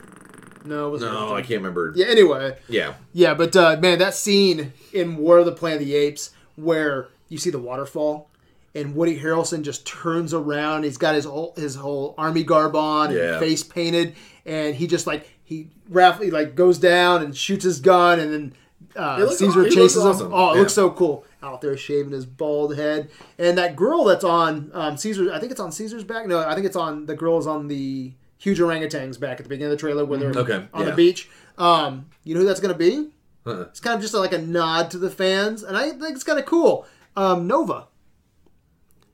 No, 0.64 0.88
it 0.88 0.90
wasn't. 0.90 1.12
no. 1.14 1.34
I 1.34 1.40
can't 1.40 1.60
remember. 1.62 1.92
Yeah. 1.96 2.06
Anyway, 2.06 2.56
Yeah. 2.68 2.94
yeah, 3.14 3.32
but 3.34 3.56
uh, 3.56 3.78
man, 3.80 3.98
that 4.00 4.14
scene 4.14 4.72
in 4.92 5.16
War 5.16 5.38
of 5.38 5.46
the 5.46 5.52
Planet 5.52 5.80
of 5.80 5.86
the 5.86 5.94
Apes 5.94 6.30
where 6.56 7.08
you 7.28 7.38
see 7.38 7.50
the 7.50 7.58
waterfall. 7.58 8.28
And 8.72 8.94
Woody 8.94 9.18
Harrelson 9.18 9.62
just 9.62 9.84
turns 9.84 10.32
around. 10.32 10.84
He's 10.84 10.96
got 10.98 11.16
his 11.16 11.24
whole 11.24 11.54
his 11.56 11.74
whole 11.74 12.14
army 12.16 12.44
garb 12.44 12.76
on 12.76 13.10
Yeah. 13.12 13.32
and 13.32 13.40
face 13.40 13.64
painted, 13.64 14.14
and 14.46 14.76
he 14.76 14.86
just 14.86 15.08
like 15.08 15.28
he 15.42 15.70
rapidly 15.88 16.30
like 16.30 16.54
goes 16.54 16.78
down 16.78 17.20
and 17.24 17.36
shoots 17.36 17.64
his 17.64 17.80
gun, 17.80 18.20
and 18.20 18.32
then 18.32 18.52
uh, 18.94 19.26
Caesar 19.28 19.64
he 19.64 19.74
chases 19.74 19.96
him. 20.04 20.08
awesome. 20.10 20.32
Oh, 20.32 20.50
it 20.50 20.54
Yeah. 20.54 20.60
looks 20.60 20.72
so 20.74 20.90
cool 20.90 21.24
out 21.42 21.60
there 21.60 21.76
shaving 21.76 22.12
his 22.12 22.26
bald 22.26 22.76
head. 22.76 23.10
And 23.38 23.56
that 23.58 23.76
girl 23.76 24.04
that's 24.04 24.24
on 24.24 24.70
um, 24.74 24.96
Caesar, 24.96 25.32
I 25.32 25.38
think 25.38 25.52
it's 25.52 25.60
on 25.60 25.72
Caesar's 25.72 26.04
back. 26.04 26.26
No, 26.26 26.40
I 26.40 26.54
think 26.54 26.66
it's 26.66 26.76
on 26.76 27.06
the 27.06 27.16
girl 27.16 27.38
is 27.38 27.46
on 27.46 27.68
the 27.68 28.12
huge 28.38 28.58
orangutans 28.58 29.18
back 29.18 29.38
at 29.38 29.44
the 29.44 29.48
beginning 29.48 29.72
of 29.72 29.78
the 29.78 29.80
trailer 29.80 30.04
where 30.04 30.18
they're 30.18 30.30
Okay, 30.30 30.66
on 30.72 30.84
yeah. 30.84 30.90
the 30.90 30.96
beach. 30.96 31.28
Um, 31.58 32.06
you 32.24 32.34
know 32.34 32.40
who 32.40 32.46
that's 32.46 32.60
going 32.60 32.72
to 32.72 32.78
be? 32.78 33.10
Uh-uh. 33.46 33.62
It's 33.62 33.80
kind 33.80 33.94
of 33.94 34.00
just 34.00 34.14
like 34.14 34.32
a 34.32 34.38
nod 34.38 34.90
to 34.92 34.98
the 34.98 35.10
fans, 35.10 35.62
and 35.62 35.76
I 35.76 35.90
think 35.90 36.14
it's 36.14 36.24
kind 36.24 36.38
of 36.38 36.46
cool. 36.46 36.86
Um, 37.16 37.46
Nova. 37.46 37.86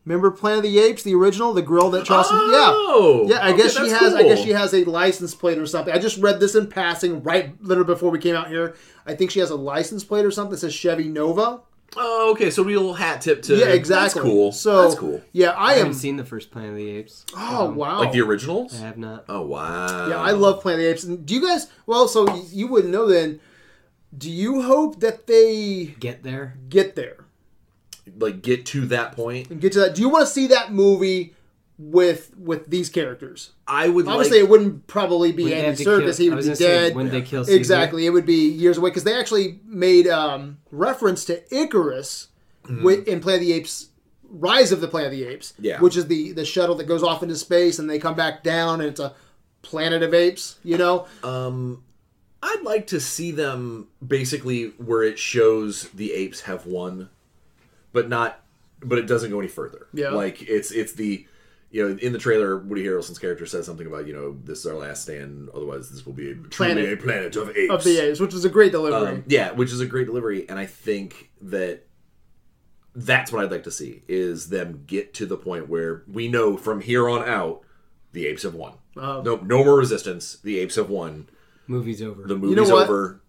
Remember 0.05 0.31
Planet 0.31 0.59
of 0.59 0.63
the 0.71 0.79
Apes, 0.79 1.03
the 1.03 1.17
original, 1.17 1.53
the 1.53 1.63
girl 1.63 1.91
that 1.91 2.05
Charleston? 2.05 2.39
Oh, 2.41 3.27
yeah, 3.29 3.35
yeah. 3.35 3.45
I 3.45 3.49
okay, 3.51 3.63
guess 3.63 3.77
she 3.77 3.89
has. 3.89 4.15
I 4.15 4.23
guess 4.23 4.41
she 4.41 4.51
has 4.51 4.73
a 4.73 4.85
license 4.85 5.35
plate 5.35 5.59
or 5.59 5.67
something. 5.67 5.93
I 5.93 5.99
just 5.99 6.19
read 6.19 6.39
this 6.39 6.55
in 6.55 6.69
passing 6.69 7.25
right 7.25 7.61
literally 7.61 7.93
before 7.93 8.11
we 8.13 8.21
came 8.21 8.37
out 8.37 8.47
here. 8.47 8.77
I 9.05 9.17
think 9.17 9.33
she 9.33 9.41
has 9.41 9.51
a 9.51 9.57
license 9.57 10.05
plate 10.05 10.25
or 10.25 10.31
something 10.31 10.53
that 10.53 10.59
says 10.59 10.73
Chevy 10.73 11.09
Nova. 11.09 11.63
Oh, 11.97 12.31
okay. 12.33 12.51
So 12.51 12.61
it'll 12.63 12.69
be 12.69 12.75
a 12.75 12.79
little 12.81 12.95
hat 12.95 13.21
tip 13.23 13.43
to. 13.43 13.57
Yeah, 13.57 13.67
exactly. 13.69 14.21
That's 14.21 14.31
cool. 14.33 14.53
So 14.53 14.83
that's 14.83 14.95
cool. 14.99 15.23
Yeah, 15.33 15.51
I 15.51 15.71
I 15.71 15.73
am. 15.73 15.79
haven't 15.79 15.95
seen 15.95 16.17
the 16.17 16.25
first 16.25 16.51
Planet 16.51 16.71
of 16.73 16.77
the 16.77 16.89
Apes. 16.91 17.25
Oh 17.37 17.71
wow! 17.71 17.99
Like 18.01 18.13
the 18.13 18.21
originals. 18.21 18.81
I 18.81 18.85
have 18.87 18.99
not. 18.99 19.25
Oh 19.29 19.43
wow. 19.43 20.09
Yeah, 20.09 20.19
I 20.21 20.33
love 20.33 20.61
Planet 20.61 20.81
of 20.81 20.85
the 20.85 20.91
Apes. 20.91 21.05
And 21.05 21.25
do 21.27 21.35
you 21.35 21.41
guys? 21.47 21.69
Well, 21.87 22.09
so 22.09 22.25
y- 22.25 22.43
you 22.51 22.67
wouldn't 22.67 22.93
know 22.93 23.07
then. 23.07 23.41
Do 24.17 24.31
you 24.31 24.63
hope 24.63 25.01
that 25.01 25.27
they 25.27 25.95
Get 26.01 26.23
there. 26.23 26.57
get 26.69 26.97
there 26.97 27.19
like 28.19 28.41
get 28.41 28.65
to 28.67 28.87
that 28.87 29.13
point. 29.13 29.51
and 29.51 29.61
get 29.61 29.73
to 29.73 29.81
that? 29.81 29.95
Do 29.95 30.01
you 30.03 30.09
want 30.09 30.27
to 30.27 30.33
see 30.33 30.47
that 30.49 30.73
movie 30.73 31.35
with 31.79 32.37
with 32.39 32.69
these 32.71 32.89
characters? 32.89 33.51
I 33.67 33.89
would 33.89 34.07
Obviously, 34.09 34.39
like. 34.41 34.47
it 34.49 34.51
wouldn't 34.51 34.87
probably 34.87 35.33
be 35.33 35.45
When 35.45 35.53
they 35.53 35.65
Andy 35.67 35.85
Serkis. 35.85 36.19
he 36.19 36.31
would 36.31 36.45
be 36.45 36.55
dead. 36.55 36.95
when 36.95 37.09
they 37.11 37.23
kill 37.23 37.45
Caesar. 37.45 37.57
Exactly, 37.57 38.07
it 38.07 38.11
would 38.11 38.27
be 38.27 38.49
years 38.49 38.79
away 38.79 38.91
because 38.91 39.05
they 39.05 39.15
actually 39.19 39.61
made 39.67 40.07
um, 40.09 40.59
reference 40.71 41.25
to 41.27 41.43
Icarus 41.55 42.29
with, 42.83 43.07
in 43.07 43.21
Planet 43.21 43.43
of 43.43 43.47
the 43.49 43.53
Apes. 43.55 43.89
Rise 44.29 44.73
of 44.73 44.81
the 44.81 44.89
Planet 44.89 45.13
of 45.13 45.19
the 45.19 45.25
Apes, 45.27 45.55
Yeah. 45.59 45.81
which 45.81 45.97
is 45.97 46.07
the 46.09 46.33
the 46.33 46.45
shuttle 46.45 46.75
that 46.77 46.85
goes 46.85 47.03
off 47.05 47.23
into 47.23 47.37
space 47.37 47.79
and 47.79 47.89
they 47.89 47.99
come 48.01 48.17
back 48.17 48.43
down 48.43 48.81
and 48.81 48.91
it's 48.91 48.99
a 49.01 49.15
planet 49.63 50.03
of 50.03 50.13
apes. 50.13 50.59
You 50.65 50.77
know, 50.79 51.07
Um, 51.23 51.85
I'd 52.43 52.63
like 52.63 52.89
to 52.89 53.01
see 53.01 53.31
them 53.31 53.87
basically 54.07 54.69
where 54.79 55.03
it 55.05 55.19
shows 55.19 55.89
the 55.91 56.13
apes 56.13 56.41
have 56.43 56.67
won, 56.67 57.09
but 57.93 58.09
not, 58.09 58.41
but 58.81 58.99
it 58.99 59.07
doesn't 59.07 59.31
go 59.31 59.39
any 59.39 59.49
further. 59.49 59.87
Yeah. 59.93 60.11
like 60.11 60.43
it's 60.43 60.71
it's 60.73 60.93
the. 60.95 61.27
You 61.77 61.91
know, 61.91 61.99
in 61.99 62.15
the 62.15 62.19
trailer, 62.19 62.57
Woody 62.57 62.83
Harrelson's 62.83 63.19
character 63.19 63.45
says 63.45 63.67
something 63.67 63.87
about, 63.87 64.07
you 64.07 64.15
know, 64.15 64.35
this 64.45 64.61
is 64.61 64.67
our 64.67 64.79
last 64.79 65.03
stand. 65.03 65.51
Otherwise, 65.55 65.91
this 65.91 66.07
will 66.07 66.15
be 66.15 66.31
a, 66.31 66.35
truly 66.35 66.49
Planet. 66.49 66.93
a 66.93 66.97
planet 66.97 67.37
of 67.37 67.55
apes. 67.55 67.71
of 67.71 67.85
the 67.85 67.99
apes, 67.99 68.19
which 68.19 68.33
was 68.33 68.47
a 68.47 68.49
great 68.49 68.73
delivery. 68.73 69.09
Um, 69.09 69.25
yeah, 69.27 69.51
which 69.53 69.71
is 69.71 69.81
a 69.81 69.87
great 69.87 70.07
delivery, 70.07 70.49
and 70.49 70.59
I 70.59 70.65
think 70.65 71.33
that 71.43 71.87
that's 72.95 73.31
what 73.31 73.45
I'd 73.45 73.51
like 73.51 73.65
to 73.65 73.71
see 73.71 74.05
is 74.09 74.49
them 74.49 74.85
get 74.87 75.13
to 75.15 75.27
the 75.27 75.37
point 75.37 75.69
where 75.69 76.03
we 76.11 76.29
know 76.29 76.57
from 76.57 76.81
here 76.81 77.11
on 77.11 77.29
out 77.29 77.61
the 78.13 78.27
apes 78.27 78.45
have 78.45 78.55
won. 78.55 78.73
Um, 78.97 79.23
no, 79.23 79.37
no 79.37 79.63
more 79.63 79.77
resistance. 79.77 80.39
The 80.43 80.59
apes 80.59 80.77
have 80.77 80.89
won. 80.89 81.29
Movie's 81.67 82.01
over. 82.01 82.23
The 82.23 82.37
know 82.37 82.41
movie's 82.41 82.71
what? 82.71 82.85
over. 82.85 83.21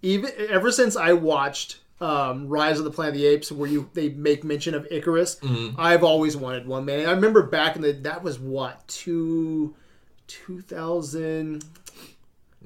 even 0.00 0.30
ever 0.48 0.70
since 0.70 0.94
I 0.94 1.12
watched 1.12 1.80
um, 2.00 2.48
Rise 2.48 2.78
of 2.78 2.84
the 2.84 2.90
Planet 2.90 3.14
of 3.14 3.20
the 3.20 3.26
Apes, 3.26 3.50
where 3.52 3.68
you 3.70 3.88
they 3.94 4.08
make 4.10 4.44
mention 4.44 4.74
of 4.74 4.86
Icarus, 4.90 5.36
Mm-hmm. 5.36 5.80
I've 5.80 6.02
always 6.04 6.36
wanted 6.36 6.66
one. 6.66 6.84
Man, 6.84 7.06
I 7.08 7.12
remember 7.12 7.42
back 7.44 7.76
in 7.76 7.82
the 7.82 7.92
that 7.92 8.22
was 8.22 8.38
what 8.38 8.86
two. 8.88 9.74
2014 10.26 11.60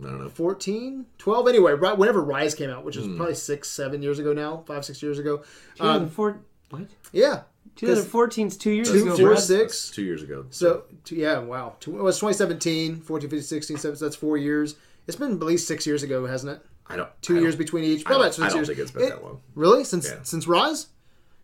I 0.01 0.07
don't 0.07 0.19
know. 0.21 1.05
12 1.19 1.49
anyway 1.49 1.73
right 1.73 1.99
whenever 1.99 2.23
rise 2.23 2.55
came 2.55 2.71
out 2.71 2.85
which 2.85 2.97
is 2.97 3.07
probably 3.17 3.35
six 3.35 3.69
seven 3.69 4.01
years 4.03 4.21
ago 4.21 4.33
now 4.33 4.63
five 4.67 4.85
six 4.85 5.03
years 5.03 5.19
ago 5.19 5.39
um, 5.81 6.09
2004 6.09 6.41
what? 6.71 6.83
yeah 7.13 7.43
2014 7.77 8.47
is 8.47 8.57
two 8.57 8.71
years 8.71 8.91
Two, 8.91 9.03
ago. 9.03 9.17
four, 9.17 9.27
Brad. 9.31 9.39
six. 9.41 9.91
Two 9.91 10.03
years 10.05 10.23
ago. 10.23 10.47
so 10.51 10.85
two, 11.05 11.17
yeah 11.17 11.39
wow 11.39 11.75
two, 11.81 11.99
it 11.99 12.03
was 12.03 12.17
2017 12.19 13.01
14 13.01 13.29
15 13.31 13.43
16 13.43 13.77
17 13.79 14.05
that's 14.07 14.15
four 14.17 14.37
years 14.37 14.77
it's 15.09 15.17
been 15.17 15.33
at 15.33 15.41
least 15.41 15.67
six 15.67 15.85
years 15.87 16.05
ago 16.05 16.27
hasn't 16.27 16.53
it 16.57 16.65
I 16.89 16.97
don't. 16.97 17.09
two 17.23 17.35
I 17.35 17.37
don't- 17.37 17.43
years 17.45 17.57
between 17.57 17.85
each 17.85 18.01
I 18.01 18.05
probably 18.05 18.25
don't, 18.27 18.33
six 18.35 18.45
I 18.45 18.49
don't 18.49 18.57
years 18.59 18.67
think 18.69 18.79
it's 18.81 18.91
been 18.91 19.03
It- 19.05 19.09
that 19.11 19.23
long. 19.25 19.41
Really? 19.55 19.85
Since 19.85 20.07
Yeah. 20.09 20.19
since 20.23 20.47
Rise? 20.47 20.87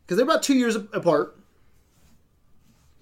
Because 0.07 0.17
they're 0.17 0.25
about 0.25 0.43
two 0.43 0.55
years 0.55 0.77
apart. 0.77 1.37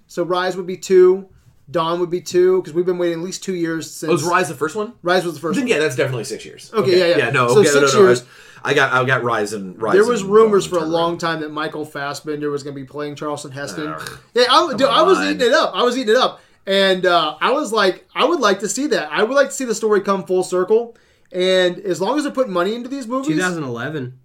So 0.06 0.22
Rise 0.24 0.56
would 0.56 0.66
be 0.66 0.76
two, 0.76 1.28
Dawn 1.70 2.00
would 2.00 2.10
be 2.10 2.20
two, 2.20 2.60
because 2.60 2.74
we've 2.74 2.84
been 2.86 2.98
waiting 2.98 3.18
at 3.20 3.24
least 3.24 3.42
two 3.42 3.54
years 3.54 3.90
since. 3.90 4.10
Oh, 4.10 4.12
was 4.12 4.24
Rise 4.24 4.48
the 4.48 4.54
first 4.54 4.76
one? 4.76 4.92
Rise 5.02 5.24
was 5.24 5.34
the 5.34 5.40
first 5.40 5.56
Then 5.56 5.64
one. 5.64 5.70
yeah, 5.70 5.78
that's 5.78 5.96
definitely 5.96 6.24
six 6.24 6.44
years. 6.44 6.70
Okay, 6.74 6.98
yeah, 6.98 7.06
yeah. 7.16 7.16
yeah. 7.26 7.30
No, 7.30 7.48
So 7.48 7.60
okay, 7.60 7.68
no, 7.68 7.80
six 7.80 7.92
no, 7.94 8.00
no, 8.00 8.06
years- 8.06 8.24
I 8.64 8.74
got, 8.74 8.92
I 8.92 9.04
got 9.04 9.24
Rise 9.24 9.54
and 9.54 9.80
Rise. 9.80 9.94
There 9.94 10.04
was 10.06 10.22
rumors 10.22 10.66
for 10.66 10.78
a 10.78 10.84
long 10.84 11.18
time 11.18 11.40
that 11.40 11.50
Michael 11.50 11.84
Fassbender 11.84 12.48
was 12.50 12.62
going 12.62 12.76
to 12.76 12.80
be 12.80 12.86
playing 12.86 13.16
Charleston 13.16 13.50
Heston. 13.50 13.88
Ugh. 13.88 14.18
yeah, 14.34 14.44
I, 14.50 14.74
dude, 14.76 14.82
I 14.88 15.02
was 15.02 15.18
eating 15.20 15.48
it 15.48 15.52
up. 15.52 15.72
I 15.74 15.82
was 15.82 15.96
eating 15.96 16.14
it 16.14 16.20
up, 16.20 16.40
and 16.66 17.04
uh, 17.06 17.36
I 17.40 17.50
was 17.52 17.72
like, 17.72 18.06
I 18.14 18.24
would 18.24 18.38
like 18.38 18.60
to 18.60 18.68
see 18.68 18.86
that. 18.88 19.10
I 19.10 19.22
would 19.24 19.34
like 19.34 19.48
to 19.48 19.52
see 19.54 19.64
the 19.64 19.74
story 19.74 20.00
come 20.00 20.24
full 20.24 20.44
circle. 20.44 20.94
And 21.32 21.78
as 21.78 22.00
long 22.00 22.18
as 22.18 22.24
they're 22.24 22.32
putting 22.32 22.52
money 22.52 22.74
into 22.74 22.88
these 22.88 23.06
movies, 23.06 23.28
2011. 23.28 24.18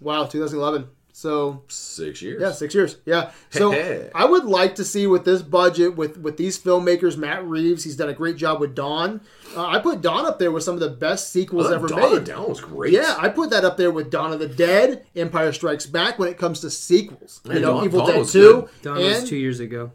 wow, 0.00 0.24
2011. 0.24 0.86
So 1.16 1.62
Six 1.68 2.22
years. 2.22 2.42
Yeah, 2.42 2.50
six 2.50 2.74
years. 2.74 2.96
Yeah. 3.06 3.30
So 3.50 3.72
I 4.16 4.24
would 4.24 4.44
like 4.46 4.74
to 4.76 4.84
see 4.84 5.06
with 5.06 5.24
this 5.24 5.42
budget, 5.42 5.94
with 5.96 6.18
with 6.18 6.36
these 6.36 6.58
filmmakers, 6.58 7.16
Matt 7.16 7.46
Reeves, 7.46 7.84
he's 7.84 7.94
done 7.94 8.08
a 8.08 8.12
great 8.12 8.36
job 8.36 8.58
with 8.60 8.74
Dawn. 8.74 9.20
Uh, 9.56 9.64
I 9.64 9.78
put 9.78 10.00
Dawn 10.02 10.26
up 10.26 10.40
there 10.40 10.50
with 10.50 10.64
some 10.64 10.74
of 10.74 10.80
the 10.80 10.88
best 10.90 11.32
sequels 11.32 11.70
ever 11.70 11.86
Dawn 11.86 12.00
made. 12.00 12.12
the 12.16 12.20
Down 12.32 12.48
was 12.48 12.60
great. 12.60 12.92
Yeah, 12.92 13.14
I 13.16 13.28
put 13.28 13.50
that 13.50 13.64
up 13.64 13.76
there 13.76 13.92
with 13.92 14.10
Dawn 14.10 14.32
of 14.32 14.40
the 14.40 14.48
Dead, 14.48 15.06
Empire 15.14 15.52
Strikes 15.52 15.86
Back 15.86 16.18
when 16.18 16.28
it 16.28 16.36
comes 16.36 16.58
to 16.60 16.70
sequels. 16.70 17.40
You 17.44 17.52
Yeah, 17.54 17.58
know, 17.60 17.72
Dawn- 17.74 17.84
Evil 17.84 18.06
Dawn 18.06 18.16
Dead 18.16 18.26
2. 18.26 18.68
Dawn 18.82 18.96
and, 18.96 19.06
was 19.06 19.28
two 19.28 19.36
years 19.36 19.60
ago. 19.60 19.92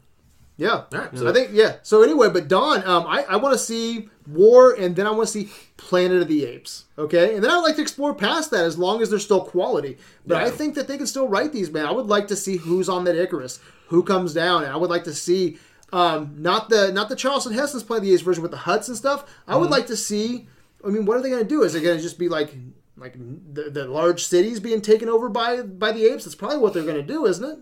Yeah. 0.56 0.84
Alright, 0.94 1.18
so- 1.18 1.28
I 1.30 1.34
think, 1.34 1.50
yeah. 1.52 1.78
So 1.84 2.02
anyway, 2.02 2.30
but 2.30 2.48
Dawn, 2.48 2.82
um, 2.86 3.06
I, 3.06 3.24
I 3.28 3.36
want 3.36 3.54
to 3.54 3.60
see 3.60 4.08
War 4.34 4.74
and 4.74 4.96
then 4.96 5.08
I 5.08 5.12
want 5.12 5.28
to 5.28 5.34
see 5.34 5.50
Planet 5.78 6.22
of 6.22 6.28
the 6.28 6.46
Apes. 6.46 6.86
Okay? 6.98 7.36
And 7.36 7.44
then 7.44 7.50
I'd 7.52 7.60
like 7.60 7.76
to 7.78 7.82
explore 7.82 8.14
past 8.14 8.52
that 8.52 8.64
as 8.66 8.78
long 8.78 9.02
as 9.02 9.10
they're 9.10 9.20
still 9.20 9.42
quality. 9.42 9.98
But 10.26 10.44
I 10.44 10.50
think 10.52 10.76
that 10.76 10.88
they 10.88 10.98
can 10.98 11.08
still 11.08 11.28
write 11.28 11.52
these, 11.52 11.72
man. 11.72 11.86
I 11.86 11.92
would 11.92 12.08
like 12.08 12.28
to 12.28 12.36
see 12.36 12.58
who's 12.58 12.90
on 12.90 13.04
that 13.06 13.16
Icarus, 13.16 13.60
who 13.88 14.04
comes 14.04 14.34
down, 14.34 14.64
and 14.64 14.72
I 14.72 14.78
would 14.78 14.90
like 14.90 15.04
to 15.06 15.14
see 15.14 15.58
um, 15.92 16.36
not 16.38 16.70
the 16.70 16.92
not 16.92 17.10
the 17.10 17.16
Charleston 17.16 17.54
Heston's 17.54 17.84
Planet 17.84 18.04
of 18.04 18.08
the 18.08 18.14
Apes 18.14 18.22
version 18.22 18.42
with 18.44 18.52
the 18.52 18.58
huts 18.58 18.88
and 18.88 18.96
stuff. 18.98 19.24
I 19.48 19.52
Mm-hmm. 19.54 19.62
would 19.62 19.70
like 19.72 19.88
to 19.88 19.98
see 19.98 20.48
I 20.86 20.90
mean, 20.90 21.06
what 21.06 21.18
are 21.18 21.22
they 21.22 21.30
gonna 21.30 21.44
do? 21.44 21.64
Is 21.64 21.74
it 21.76 21.82
gonna 21.82 22.00
just 22.00 22.20
be 22.20 22.30
like 22.30 22.54
like 22.98 23.14
the, 23.54 23.70
the 23.70 23.86
large 23.86 24.24
cities 24.26 24.60
being 24.60 24.82
taken 24.82 25.10
over 25.10 25.30
by 25.30 25.62
by 25.64 25.92
the 25.92 26.06
apes? 26.06 26.26
That's 26.26 26.36
probably 26.36 26.58
what 26.60 26.74
they're 26.74 26.84
gonna 26.84 27.02
do, 27.02 27.26
isn't 27.26 27.44
it? 27.44 27.60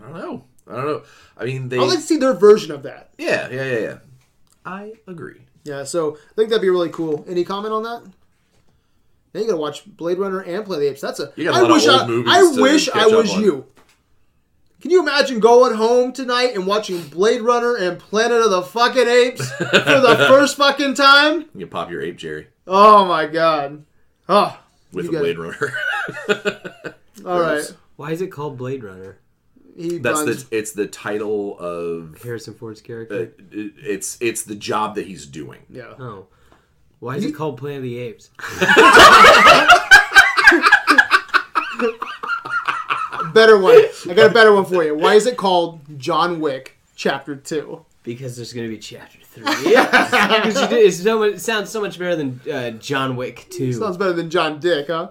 I 0.00 0.04
don't 0.04 0.18
know. 0.18 0.44
I 0.68 0.74
don't 0.76 0.86
know. 0.86 1.02
I 1.36 1.44
mean, 1.44 1.68
they. 1.68 1.78
I'd 1.78 1.82
like 1.88 1.98
to 1.98 2.04
see 2.04 2.16
their 2.16 2.32
version 2.34 2.70
of 2.72 2.84
that. 2.84 3.10
yeah, 3.18 3.48
yeah, 3.50 3.64
yeah, 3.64 3.78
yeah. 3.78 3.98
I 4.64 4.92
agree. 5.06 5.40
Yeah, 5.64 5.84
so 5.84 6.16
I 6.16 6.34
think 6.36 6.50
that'd 6.50 6.62
be 6.62 6.70
really 6.70 6.90
cool. 6.90 7.24
Any 7.28 7.42
comment 7.44 7.72
on 7.74 7.82
that? 7.84 8.02
Now 9.32 9.40
you 9.40 9.46
gotta 9.46 9.56
watch 9.58 9.84
Blade 9.86 10.18
Runner 10.18 10.40
and 10.40 10.64
Play 10.64 10.78
the 10.80 10.90
Apes. 10.90 11.00
That's 11.00 11.18
a. 11.20 11.32
You 11.36 11.44
got 11.44 11.54
a 11.54 11.56
I 11.56 11.60
lot 11.62 11.70
of 11.70 11.74
wish 11.76 11.88
old 11.88 12.00
I, 12.02 12.06
movies 12.06 12.32
I 12.32 12.54
to 12.54 12.62
wish 12.62 12.88
catch 12.90 12.96
I 13.02 13.06
up 13.06 13.12
was 13.12 13.32
on. 13.34 13.40
you. 13.42 13.66
Can 14.80 14.90
you 14.90 15.00
imagine 15.00 15.40
going 15.40 15.74
home 15.74 16.12
tonight 16.12 16.54
and 16.54 16.66
watching 16.66 17.00
Blade 17.08 17.40
Runner 17.40 17.74
and 17.74 17.98
Planet 17.98 18.42
of 18.42 18.50
the 18.50 18.62
fucking 18.62 19.08
Apes 19.08 19.50
for 19.52 19.64
the 19.64 20.14
first 20.28 20.56
fucking 20.58 20.94
time? 20.94 21.46
You 21.54 21.66
pop 21.66 21.90
your 21.90 22.02
ape, 22.02 22.18
Jerry, 22.18 22.48
Oh 22.66 23.06
my 23.06 23.26
god. 23.26 23.86
Oh, 24.28 24.58
with 24.92 25.06
You 25.06 25.10
a 25.10 25.14
guys- 25.14 25.20
Blade 25.22 25.38
Runner. 25.38 25.72
all 27.24 27.40
right. 27.40 27.54
Gross. 27.54 27.74
Why 27.96 28.10
is 28.12 28.20
it 28.20 28.28
called 28.28 28.58
Blade 28.58 28.84
Runner? 28.84 29.16
He 29.76 29.98
That's 29.98 30.20
runs. 30.22 30.44
the 30.44 30.56
it's 30.56 30.72
the 30.72 30.86
title 30.86 31.58
of 31.58 32.20
Harrison 32.22 32.54
Ford's 32.54 32.80
uh, 32.80 32.84
character. 32.84 33.32
it's 33.50 34.16
it's 34.20 34.42
the 34.44 34.54
job 34.54 34.94
that 34.94 35.06
he's 35.06 35.26
doing. 35.26 35.60
yeah. 35.68 35.94
oh. 35.98 36.26
Why 37.00 37.16
is 37.16 37.24
it 37.24 37.32
called 37.32 37.58
Planet 37.58 37.78
of 37.78 37.82
the 37.82 37.98
Apes? 37.98 38.30
Better 43.32 43.58
one. 43.58 43.74
I 44.08 44.14
got 44.14 44.30
a 44.30 44.34
better 44.34 44.52
one 44.54 44.64
for 44.64 44.84
you. 44.84 44.94
Why 44.94 45.14
is 45.14 45.26
it 45.26 45.36
called 45.36 45.80
John 45.98 46.40
Wick 46.40 46.76
Chapter 46.94 47.34
Two? 47.36 47.84
Because 48.04 48.36
there's 48.36 48.52
going 48.52 48.68
to 48.68 48.74
be 48.74 48.78
chapter 48.80 49.18
three. 49.22 49.72
Yeah. 49.72 49.84
Because 50.44 50.60
you 50.62 50.68
did- 50.68 50.86
it's 50.86 51.02
so 51.02 51.18
much, 51.18 51.32
it 51.34 51.40
sounds 51.40 51.70
so 51.70 51.80
much 51.80 51.98
better 51.98 52.14
than 52.16 52.40
uh, 52.50 52.70
John 52.72 53.16
Wick 53.16 53.46
2. 53.50 53.72
Sounds 53.72 53.96
better 53.96 54.12
than 54.12 54.28
John 54.30 54.60
Dick, 54.60 54.86
huh? 54.88 55.08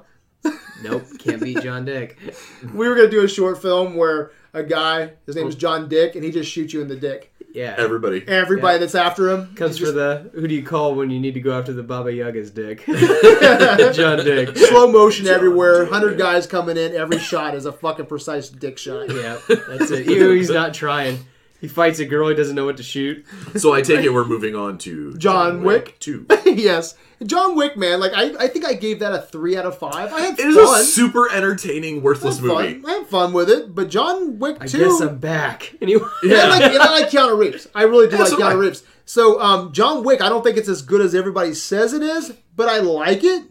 Nope, 0.84 1.04
can't 1.20 1.42
be 1.42 1.56
John 1.56 1.86
Dick. 1.86 2.18
We 2.74 2.88
were 2.88 2.96
gonna 2.96 3.10
do 3.10 3.24
a 3.24 3.28
short 3.28 3.62
film 3.62 3.96
where 3.96 4.32
a 4.54 4.64
guy, 4.64 5.12
his 5.26 5.36
name 5.36 5.48
is 5.48 5.56
John 5.56 5.88
Dick, 5.90 6.16
and 6.16 6.24
he 6.24 6.32
just 6.32 6.52
shoots 6.52 6.74
you 6.74 6.82
in 6.82 6.88
the 6.88 6.96
dick. 6.96 7.32
Yeah. 7.54 7.76
Everybody. 7.78 8.24
Everybody 8.28 8.76
Yeah. 8.76 8.80
that's 8.80 8.96
after 8.96 9.30
him 9.30 9.54
Comes 9.56 9.78
he 9.78 9.86
for 9.86 9.92
just- 9.92 9.96
the 9.96 10.32
who 10.40 10.48
do 10.48 10.56
you 10.56 10.64
call 10.64 10.96
when 10.96 11.12
you 11.12 11.20
need 11.20 11.36
to 11.36 11.40
go 11.40 11.58
after 11.58 11.72
the 11.72 11.84
Baba 11.84 12.12
Yaga's 12.12 12.50
dick? 12.50 12.84
John 13.94 14.24
Dick. 14.26 14.58
slow 14.58 14.92
motion 14.92 15.28
everywhere. 15.28 15.86
Hundred 15.86 16.18
guys 16.18 16.48
coming 16.48 16.78
in. 16.78 16.94
Every 16.96 17.20
shot 17.20 17.54
is 17.56 17.66
a 17.66 17.72
fucking 17.72 18.08
precise 18.08 18.50
dick 18.50 18.78
shot. 18.80 19.10
Yeah, 19.14 19.38
that's 19.48 19.92
it. 19.92 20.08
Even 20.10 20.36
he's 20.36 20.50
not 20.50 20.74
trying. 20.74 21.20
He 21.64 21.70
fights 21.70 22.00
a 22.00 22.06
girl 22.06 22.28
he 22.28 22.36
doesn't 22.36 22.56
know 22.58 22.66
what 22.66 22.76
to 22.76 22.84
shoot. 22.84 23.26
So 23.56 23.72
I 23.74 23.82
take 23.82 24.04
it 24.04 24.10
we're 24.14 24.26
moving 24.26 24.54
on 24.54 24.78
to 24.80 25.14
John 25.18 25.64
Wick? 25.64 25.98
Two. 26.00 26.26
yes, 26.46 26.94
John 27.26 27.56
Wick, 27.56 27.78
man. 27.78 28.02
Like 28.02 28.12
I, 28.14 28.34
I 28.38 28.48
think 28.50 28.66
I 28.66 28.74
gave 28.74 29.00
that 29.00 29.14
a 29.14 29.22
three 29.22 29.56
out 29.56 29.66
of 29.66 29.78
five. 29.78 30.12
I 30.12 30.20
had 30.20 30.38
It 30.38 30.46
is 30.46 30.58
fun. 30.58 30.82
a 30.82 30.84
super 30.84 31.32
entertaining, 31.32 32.00
I 32.00 32.02
worthless 32.02 32.40
had 32.40 32.48
fun. 32.48 32.64
movie. 32.66 32.86
I 32.86 32.92
had 32.98 33.08
fun 33.08 33.32
with 33.32 33.50
it. 33.50 33.74
But 33.74 33.88
John 33.90 34.40
Wick 34.40 34.58
I 34.60 34.66
two. 34.68 34.80
guess 34.80 35.00
I'm 35.00 35.20
back. 35.20 35.74
Anyway. 35.82 36.04
And 36.24 36.34
I 36.34 36.50
like, 36.50 36.62
and 36.74 36.82
I 36.82 36.92
like 37.00 37.10
Keanu 37.10 37.38
Reeves. 37.40 37.70
I 37.74 37.84
really 37.84 38.08
do 38.08 38.18
Yeah, 38.18 38.24
like 38.24 38.30
so 38.32 38.36
do 38.38 38.44
Keanu 38.44 38.48
I. 38.50 38.54
Reeves. 38.56 38.84
So, 39.06 39.40
um, 39.42 39.72
John 39.72 40.04
Wick, 40.04 40.22
I 40.22 40.28
don't 40.28 40.44
think 40.44 40.58
it's 40.58 40.68
as 40.70 40.82
good 40.82 41.00
as 41.00 41.16
everybody 41.16 41.54
says 41.54 41.94
it 41.94 42.02
is, 42.02 42.34
but 42.58 42.68
I 42.68 42.80
like 42.80 43.24
it. 43.24 43.44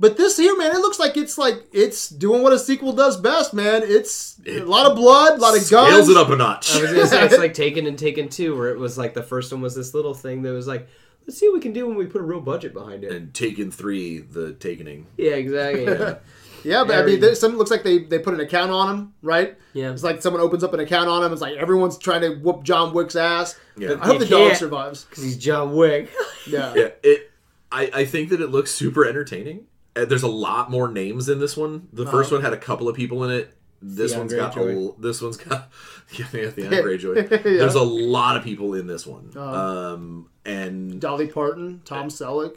But 0.00 0.16
this 0.16 0.36
here, 0.36 0.56
man, 0.56 0.72
it 0.72 0.78
looks 0.78 0.98
like 0.98 1.16
it's 1.16 1.38
like 1.38 1.66
it's 1.72 2.08
doing 2.08 2.42
what 2.42 2.52
a 2.52 2.58
sequel 2.58 2.92
does 2.92 3.16
best, 3.16 3.54
man. 3.54 3.82
It's 3.84 4.40
a 4.46 4.60
lot 4.60 4.86
of 4.90 4.96
blood, 4.96 5.38
a 5.38 5.40
lot 5.40 5.56
of 5.56 5.70
guns. 5.70 5.88
Scales 5.92 6.08
it 6.08 6.16
up 6.16 6.30
a 6.30 6.36
notch. 6.36 6.74
I 6.74 6.80
was 6.92 7.10
say 7.10 7.24
it's 7.24 7.38
like 7.38 7.54
Taken 7.54 7.86
and 7.86 7.98
Taken 7.98 8.28
Two, 8.28 8.56
where 8.56 8.70
it 8.70 8.78
was 8.78 8.98
like 8.98 9.14
the 9.14 9.22
first 9.22 9.52
one 9.52 9.60
was 9.62 9.74
this 9.76 9.94
little 9.94 10.14
thing 10.14 10.42
that 10.42 10.50
was 10.50 10.66
like, 10.66 10.88
let's 11.26 11.38
see 11.38 11.46
what 11.48 11.54
we 11.54 11.60
can 11.60 11.72
do 11.72 11.86
when 11.86 11.96
we 11.96 12.06
put 12.06 12.20
a 12.20 12.24
real 12.24 12.40
budget 12.40 12.72
behind 12.74 13.04
it. 13.04 13.12
and 13.12 13.32
Taken 13.32 13.70
Three, 13.70 14.18
the 14.18 14.54
Takening. 14.54 15.06
Yeah, 15.16 15.32
exactly. 15.32 15.84
Yeah. 15.84 16.16
Yeah, 16.66 16.82
but 16.84 16.96
I 16.96 17.02
mean, 17.04 17.20
there's 17.20 17.38
some 17.38 17.58
looks 17.58 17.70
like 17.70 17.82
they 17.82 17.98
they 17.98 18.18
put 18.18 18.32
an 18.32 18.40
account 18.40 18.70
on 18.70 18.88
him, 18.88 19.14
right? 19.20 19.58
Yeah. 19.74 19.90
It's 19.92 20.02
like 20.02 20.22
someone 20.22 20.40
opens 20.40 20.64
up 20.64 20.72
an 20.72 20.80
account 20.80 21.10
on 21.10 21.22
him. 21.22 21.30
It's 21.30 21.42
like 21.42 21.58
everyone's 21.58 21.98
trying 21.98 22.22
to 22.22 22.36
whoop 22.36 22.62
John 22.62 22.94
Wick's 22.94 23.16
ass. 23.16 23.54
Yeah. 23.76 23.96
I 24.00 24.06
hope 24.06 24.18
the 24.18 24.24
dog 24.24 24.46
can't. 24.48 24.56
survives. 24.56 25.04
Because 25.04 25.24
he's 25.24 25.36
John 25.36 25.76
Wick. 25.76 26.10
Yeah. 26.46 26.72
Yeah, 26.74 26.88
it. 27.02 27.30
I, 27.70 27.90
I 27.92 28.04
think 28.06 28.30
that 28.30 28.40
it 28.40 28.46
looks 28.48 28.70
super 28.70 29.04
entertaining. 29.04 29.66
Uh, 29.96 30.04
There's 30.04 30.22
a 30.24 30.28
lot 30.28 30.70
more 30.70 30.88
names 30.90 31.28
in 31.28 31.38
this 31.38 31.56
one. 31.56 31.88
The 31.92 32.04
first 32.06 32.28
Uh-huh. 32.32 32.36
one 32.36 32.44
had 32.44 32.52
a 32.52 32.56
couple 32.58 32.88
of 32.88 32.96
people 32.96 33.24
in 33.24 33.30
it. 33.30 33.54
This 33.86 34.12
Theon 34.12 34.20
one's 34.22 34.32
got 34.34 34.56
a, 34.56 34.92
this 34.98 35.20
one's 35.20 35.36
got 35.36 35.70
yeah, 36.12 36.24
Theon 36.50 36.72
Greyjoy. 36.72 37.30
Yeah. 37.30 37.38
There's 37.42 37.74
a 37.74 37.82
lot 37.82 38.36
of 38.36 38.42
people 38.42 38.74
in 38.74 38.86
this 38.86 39.06
one. 39.06 39.30
Uh-huh. 39.36 39.94
Um, 39.94 40.30
and 40.46 41.00
Dolly 41.00 41.26
Parton, 41.26 41.82
Tom 41.84 42.08
Selleck. 42.08 42.54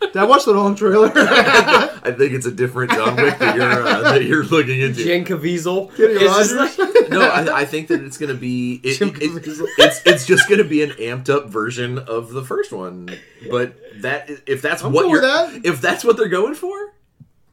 Did 0.00 0.16
I 0.16 0.24
watch 0.24 0.44
the 0.44 0.54
wrong 0.54 0.74
trailer? 0.74 1.08
I 2.06 2.12
think 2.12 2.32
it's 2.32 2.46
a 2.46 2.50
different 2.52 2.92
John 2.92 3.16
Wick 3.16 3.38
that 3.38 3.56
you're 3.56 3.86
uh, 3.86 4.00
that 4.12 4.24
you're 4.26 4.44
looking 4.44 4.80
into. 4.80 5.04
Jen 5.04 5.24
Caviezel. 5.24 5.94
Kenny 5.96 6.24
Rogers? 6.26 6.54
like- 6.54 6.78
no, 7.10 7.20
I, 7.20 7.60
I 7.60 7.64
think 7.64 7.88
that 7.88 8.02
it's 8.02 8.18
gonna 8.18 8.34
be 8.34 8.80
it, 8.82 9.00
it- 9.00 9.22
it- 9.22 9.68
it's 9.78 10.02
it's 10.06 10.26
just 10.26 10.48
gonna 10.48 10.64
be 10.64 10.82
an 10.82 10.90
amped 10.90 11.28
up 11.28 11.48
version 11.48 11.98
of 11.98 12.30
the 12.32 12.44
first 12.44 12.72
one. 12.72 13.08
But 13.50 13.76
that 14.02 14.30
if 14.46 14.62
that's 14.62 14.82
I'm 14.82 14.92
what 14.92 15.08
you're 15.08 15.20
that. 15.20 15.64
if 15.64 15.80
that's 15.80 16.04
what 16.04 16.16
they're 16.16 16.28
going 16.28 16.54
for, 16.54 16.94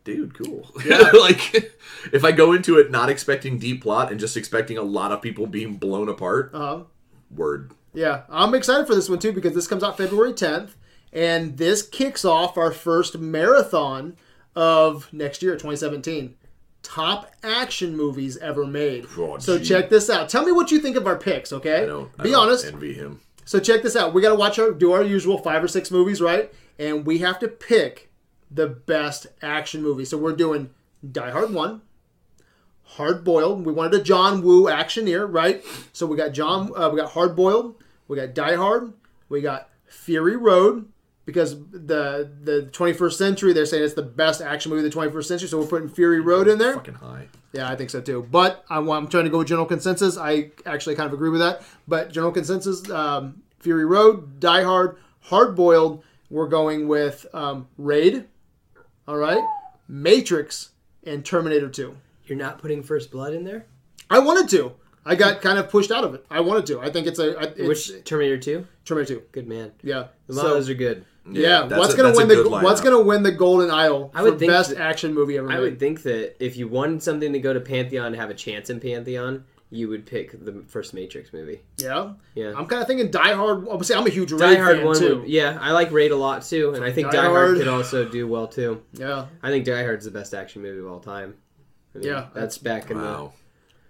dude, 0.04 0.34
cool. 0.36 0.70
like 1.20 1.74
if 2.12 2.24
I 2.24 2.32
go 2.32 2.54
into 2.54 2.78
it 2.80 2.92
not 2.92 3.10
expecting 3.10 3.58
deep 3.60 3.82
plot 3.84 4.12
and 4.12 4.20
just 4.20 4.36
expecting 4.38 4.78
a 4.78 4.84
lot 4.84 5.12
of 5.12 5.22
people 5.22 5.48
being 5.48 5.76
blown 5.78 6.10
apart, 6.10 6.52
uh-huh. 6.54 6.84
word. 7.32 7.72
Yeah, 7.94 8.24
I'm 8.30 8.56
excited 8.56 8.88
for 8.88 8.96
this 8.96 9.08
one 9.10 9.20
too 9.20 9.32
because 9.34 9.54
this 9.54 9.68
comes 9.68 9.84
out 9.84 9.98
February 9.98 10.34
10th, 10.34 10.72
and 11.12 11.58
this 11.58 11.84
kicks 11.84 12.26
off 12.26 12.58
our 12.58 12.72
first 12.72 13.20
marathon 13.20 14.16
of 14.56 15.12
next 15.14 15.42
year, 15.42 15.54
2017. 15.54 16.36
Top 16.82 17.32
action 17.44 17.96
movies 17.96 18.38
ever 18.38 18.66
made. 18.66 19.06
Oh, 19.18 19.38
so 19.38 19.58
check 19.58 19.90
this 19.90 20.10
out. 20.10 20.28
Tell 20.28 20.44
me 20.46 20.52
what 20.52 20.70
you 20.70 20.80
think 20.80 20.98
of 20.98 21.08
our 21.08 21.18
picks, 21.18 21.54
okay? 21.54 21.84
I 21.84 21.86
don't 21.86 22.12
I 22.20 22.24
Be 22.24 22.32
don't 22.32 22.48
honest. 22.48 22.66
Envy 22.66 22.94
him. 22.94 23.22
So 23.46 23.60
check 23.60 23.84
this 23.84 23.96
out. 23.96 24.14
We 24.14 24.22
got 24.22 24.30
to 24.30 24.36
watch 24.36 24.60
our 24.60 24.72
do 24.72 24.92
our 24.92 25.04
usual 25.04 25.38
five 25.38 25.64
or 25.64 25.68
six 25.68 25.92
movies, 25.92 26.22
right? 26.22 26.54
And 26.78 27.06
we 27.06 27.20
have 27.20 27.40
to 27.40 27.48
pick 27.48 28.12
the 28.52 28.68
best 28.68 29.28
action 29.42 29.82
movie. 29.82 30.06
So 30.06 30.18
we're 30.18 30.36
doing 30.36 30.70
Die 31.10 31.32
Hard 31.32 31.54
one, 31.54 31.82
Hard 32.84 33.24
Boiled. 33.24 33.66
We 33.66 33.74
wanted 33.74 34.00
a 34.00 34.04
John 34.04 34.42
Woo 34.42 34.66
actioneer, 34.66 35.26
right? 35.32 35.64
So 35.94 36.06
we 36.06 36.18
got 36.18 36.34
John. 36.34 36.72
Uh, 36.76 36.90
we 36.90 37.00
got 37.00 37.12
Hard 37.12 37.36
Boiled. 37.36 37.76
We 38.08 38.18
got 38.18 38.34
Die 38.34 38.56
Hard. 38.56 38.94
We 39.30 39.42
got 39.42 39.70
Fury 39.86 40.36
Road 40.36 40.90
because 41.26 41.58
the 41.72 42.30
the 42.42 42.70
21st 42.72 43.14
century 43.14 43.54
they're 43.54 43.66
saying 43.66 43.84
it's 43.84 43.94
the 43.94 44.02
best 44.02 44.42
action 44.42 44.72
movie 44.72 44.86
of 44.86 44.92
the 44.92 45.00
21st 45.00 45.26
century. 45.26 45.48
So 45.48 45.60
we're 45.60 45.68
putting 45.68 45.90
Fury 45.90 46.20
Road 46.20 46.48
in 46.48 46.58
there. 46.58 46.74
Fucking 46.74 46.96
high. 46.96 47.28
Yeah, 47.54 47.70
I 47.70 47.76
think 47.76 47.90
so 47.90 48.02
too. 48.02 48.28
But 48.30 48.66
I, 48.70 48.78
am 48.78 49.08
trying 49.08 49.26
to 49.26 49.30
go 49.30 49.40
with 49.40 49.48
general 49.48 49.68
consensus. 49.68 50.18
I 50.18 50.52
actually 50.66 50.96
kind 50.96 51.08
of 51.08 51.14
agree 51.14 51.30
with 51.30 51.42
that. 51.42 51.62
But 51.88 52.12
general 52.12 52.32
consensus: 52.32 52.90
um, 52.90 53.44
Fury 53.60 53.86
Road, 53.86 54.40
Die 54.40 54.64
Hard, 54.64 54.98
Hard 55.22 55.56
Boiled. 55.56 56.04
We're 56.30 56.48
going 56.48 56.88
with 56.88 57.26
um, 57.34 57.68
Raid. 57.78 58.26
All 59.08 59.18
right, 59.18 59.44
Matrix, 59.88 60.72
and 61.04 61.24
Terminator 61.26 61.70
2. 61.70 61.96
You're 62.26 62.38
not 62.38 62.60
putting 62.60 62.82
First 62.82 63.12
Blood 63.12 63.34
in 63.34 63.44
there? 63.44 63.66
I 64.10 64.20
wanted 64.20 64.50
to. 64.52 64.74
I 65.06 65.16
got 65.16 65.42
kind 65.42 65.60
of 65.60 65.70
pushed 65.70 65.92
out 65.92 66.06
of 66.06 66.14
it. 66.14 66.26
I 66.32 66.40
wanted 66.40 66.66
to. 66.68 66.80
I 66.80 66.90
think 66.90 67.08
it's 67.08 67.20
a. 67.20 67.38
it's 67.38 67.68
Which 67.68 68.06
Terminator 68.06 68.38
2? 68.38 68.66
Terminator 68.86 69.16
2. 69.16 69.24
Good 69.32 69.48
man. 69.48 69.74
Yeah. 69.82 69.96
A 69.96 70.00
lot 70.00 70.08
of 70.30 70.36
So 70.36 70.42
those 70.50 70.70
are 70.70 70.74
good. 70.74 71.06
Yeah, 71.30 71.68
that's 71.68 71.80
what's 71.80 71.94
a- 71.94 71.98
gonna 71.98 72.10
that's 72.10 72.20
a 72.20 72.26
win 72.26 72.28
the 72.38 72.44
good 72.44 72.52
what's 72.52 72.82
gonna 72.82 73.02
win 73.02 73.24
the 73.24 73.32
Golden 73.32 73.72
Idol 73.72 74.12
I 74.14 74.20
for 74.20 74.24
would 74.32 74.40
think 74.40 74.52
best 74.52 74.72
that- 74.72 74.80
action 74.80 75.14
movie 75.14 75.38
ever 75.38 75.50
I 75.52 75.60
would 75.60 75.80
think 75.80 76.04
that 76.04 76.36
if 76.44 76.58
you 76.58 76.68
wanted 76.68 77.02
something 77.02 77.32
to 77.34 77.40
go 77.40 77.54
to 77.54 77.60
Pantheon 77.62 78.08
and 78.08 78.16
have 78.18 78.30
a 78.30 78.34
chance 78.34 78.70
in 78.70 78.80
Pantheon, 78.82 79.46
you 79.70 79.88
would 79.90 80.06
pick 80.06 80.32
the 80.44 80.64
first 80.68 80.94
Matrix 80.94 81.32
movie. 81.34 81.62
yeah. 81.78 82.12
Yeah. 82.36 82.54
I'm 82.56 82.66
kind 82.68 82.82
of 82.82 82.88
thinking 82.88 83.10
Die 83.10 83.34
Hard. 83.34 83.68
Obviously, 83.70 83.96
I'm 83.96 84.06
a 84.06 84.10
huge 84.10 84.32
Raid 84.32 84.40
Die 84.40 84.56
Hard 84.58 84.78
fan 84.78 84.86
one, 84.86 85.00
too. 85.00 85.20
would, 85.22 85.30
yeah, 85.30 85.58
I 85.62 85.72
like 85.72 85.92
Raid 85.92 86.12
a 86.12 86.16
lot 86.18 86.44
too, 86.44 86.74
and 86.76 86.84
I 86.84 86.92
think 86.92 87.10
Die 87.10 87.18
Die, 87.18 87.24
Hard. 87.26 87.48
Hard. 87.48 87.58
could 87.58 87.68
also 87.70 88.06
do 88.08 88.28
well 88.28 88.48
too. 88.48 88.82
Yeah. 88.94 89.28
I 89.42 89.50
think 89.50 89.66
Die 89.66 89.84
Hard's 89.84 90.06
the 90.06 90.12
best 90.12 90.34
action 90.34 90.62
movie 90.62 90.80
of 90.80 90.88
all 90.88 91.00
time. 91.00 91.36
I 91.96 92.00
mean, 92.00 92.08
Yeah, 92.08 92.26
that's 92.34 92.58
back 92.58 92.92
in 92.92 92.98
Wow. 92.98 93.32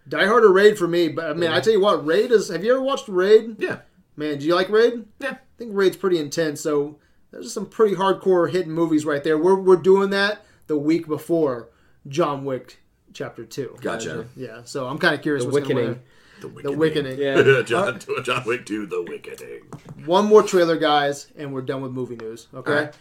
Die 0.07 0.26
Hard 0.26 0.43
or 0.43 0.51
Raid 0.53 0.77
for 0.77 0.88
me, 0.88 1.07
but 1.10 1.26
I 1.26 1.34
mean, 1.34 1.49
I 1.49 1.60
tell 1.61 1.73
you 1.73 1.81
what, 1.81 2.05
Raid 2.05 2.31
is. 2.31 2.49
Have 2.49 2.64
you 2.64 2.73
ever 2.73 2.81
watched 2.84 3.07
Raid? 3.07 3.55
Yeah. 3.60 3.80
Man, 4.15 4.38
do 4.38 4.45
you 4.45 4.53
like 4.55 4.69
Raid? 4.69 5.05
Yeah. 5.19 5.31
I 5.31 5.38
think 5.57 5.72
Raid's 5.73 5.97
pretty 5.97 6.19
intense. 6.19 6.61
So 6.61 6.97
there's 7.34 7.51
some 7.51 7.65
pretty 7.65 7.95
hardcore 7.95 8.49
hidden 8.49 8.72
movies 8.72 9.05
right 9.05 9.23
there. 9.23 9.38
We're 9.38 9.60
we're 9.60 9.76
doing 9.76 10.11
that 10.11 10.45
the 10.68 10.77
week 10.77 11.07
before 11.07 11.69
John 12.07 12.45
Wick 12.45 12.80
Chapter 13.11 13.43
Two. 13.43 13.76
Gotcha. 13.81 14.27
Yeah. 14.35 14.61
So 14.65 14.88
I'm 14.88 14.99
kind 14.99 15.15
of 15.15 15.22
curious. 15.22 15.43
The 15.43 15.51
what's 15.51 15.68
gonna 15.68 15.80
Wickening. 15.80 15.99
The 16.41 16.47
win. 16.47 16.64
The 16.64 16.72
Wickening. 16.72 17.18
Yeah. 17.18 17.61
John, 17.65 17.99
John 18.23 18.43
Wick 18.45 18.65
2, 18.65 18.85
The 18.85 19.03
Wickening. 19.03 20.05
One 20.05 20.26
more 20.26 20.43
trailer, 20.43 20.77
guys, 20.77 21.27
and 21.38 21.53
we're 21.53 21.61
done 21.61 21.81
with 21.81 21.91
movie 21.91 22.18
news. 22.18 22.47
Okay. 22.53 22.72
All 22.72 22.77
right. 22.77 22.93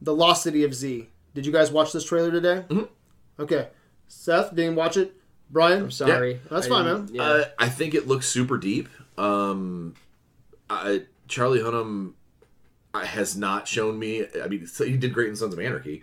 The 0.00 0.14
Lost 0.14 0.42
City 0.42 0.64
of 0.64 0.74
Z. 0.74 1.08
Did 1.34 1.46
you 1.46 1.52
guys 1.52 1.70
watch 1.70 1.92
this 1.92 2.04
trailer 2.04 2.30
today? 2.30 2.64
Mm-hmm. 2.68 3.42
Okay. 3.42 3.68
Seth 4.08 4.54
didn't 4.54 4.76
watch 4.76 4.96
it. 4.96 5.14
Brian. 5.50 5.82
I'm 5.84 5.90
sorry. 5.90 6.40
That's 6.50 6.66
I 6.66 6.68
fine, 6.70 6.84
man. 6.86 7.08
Yeah. 7.12 7.22
Uh, 7.22 7.44
I 7.58 7.68
think 7.68 7.94
it 7.94 8.08
looks 8.08 8.28
super 8.28 8.56
deep. 8.56 8.88
Um, 9.18 9.94
I, 10.70 11.02
Charlie 11.28 11.60
Hunnam 11.60 12.14
has 12.94 13.36
not 13.36 13.68
shown 13.68 13.98
me. 13.98 14.26
I 14.42 14.48
mean, 14.48 14.66
so 14.66 14.84
he 14.84 14.96
did 14.96 15.12
great 15.14 15.28
in 15.28 15.36
Sons 15.36 15.54
of 15.54 15.60
Anarchy, 15.60 16.02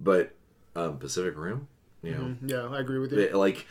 but 0.00 0.34
um, 0.76 0.98
Pacific 0.98 1.34
Rim, 1.36 1.66
you 2.02 2.12
know, 2.12 2.36
Yeah, 2.44 2.68
I 2.74 2.80
agree 2.80 2.98
with 2.98 3.12
you. 3.12 3.28
like 3.36 3.66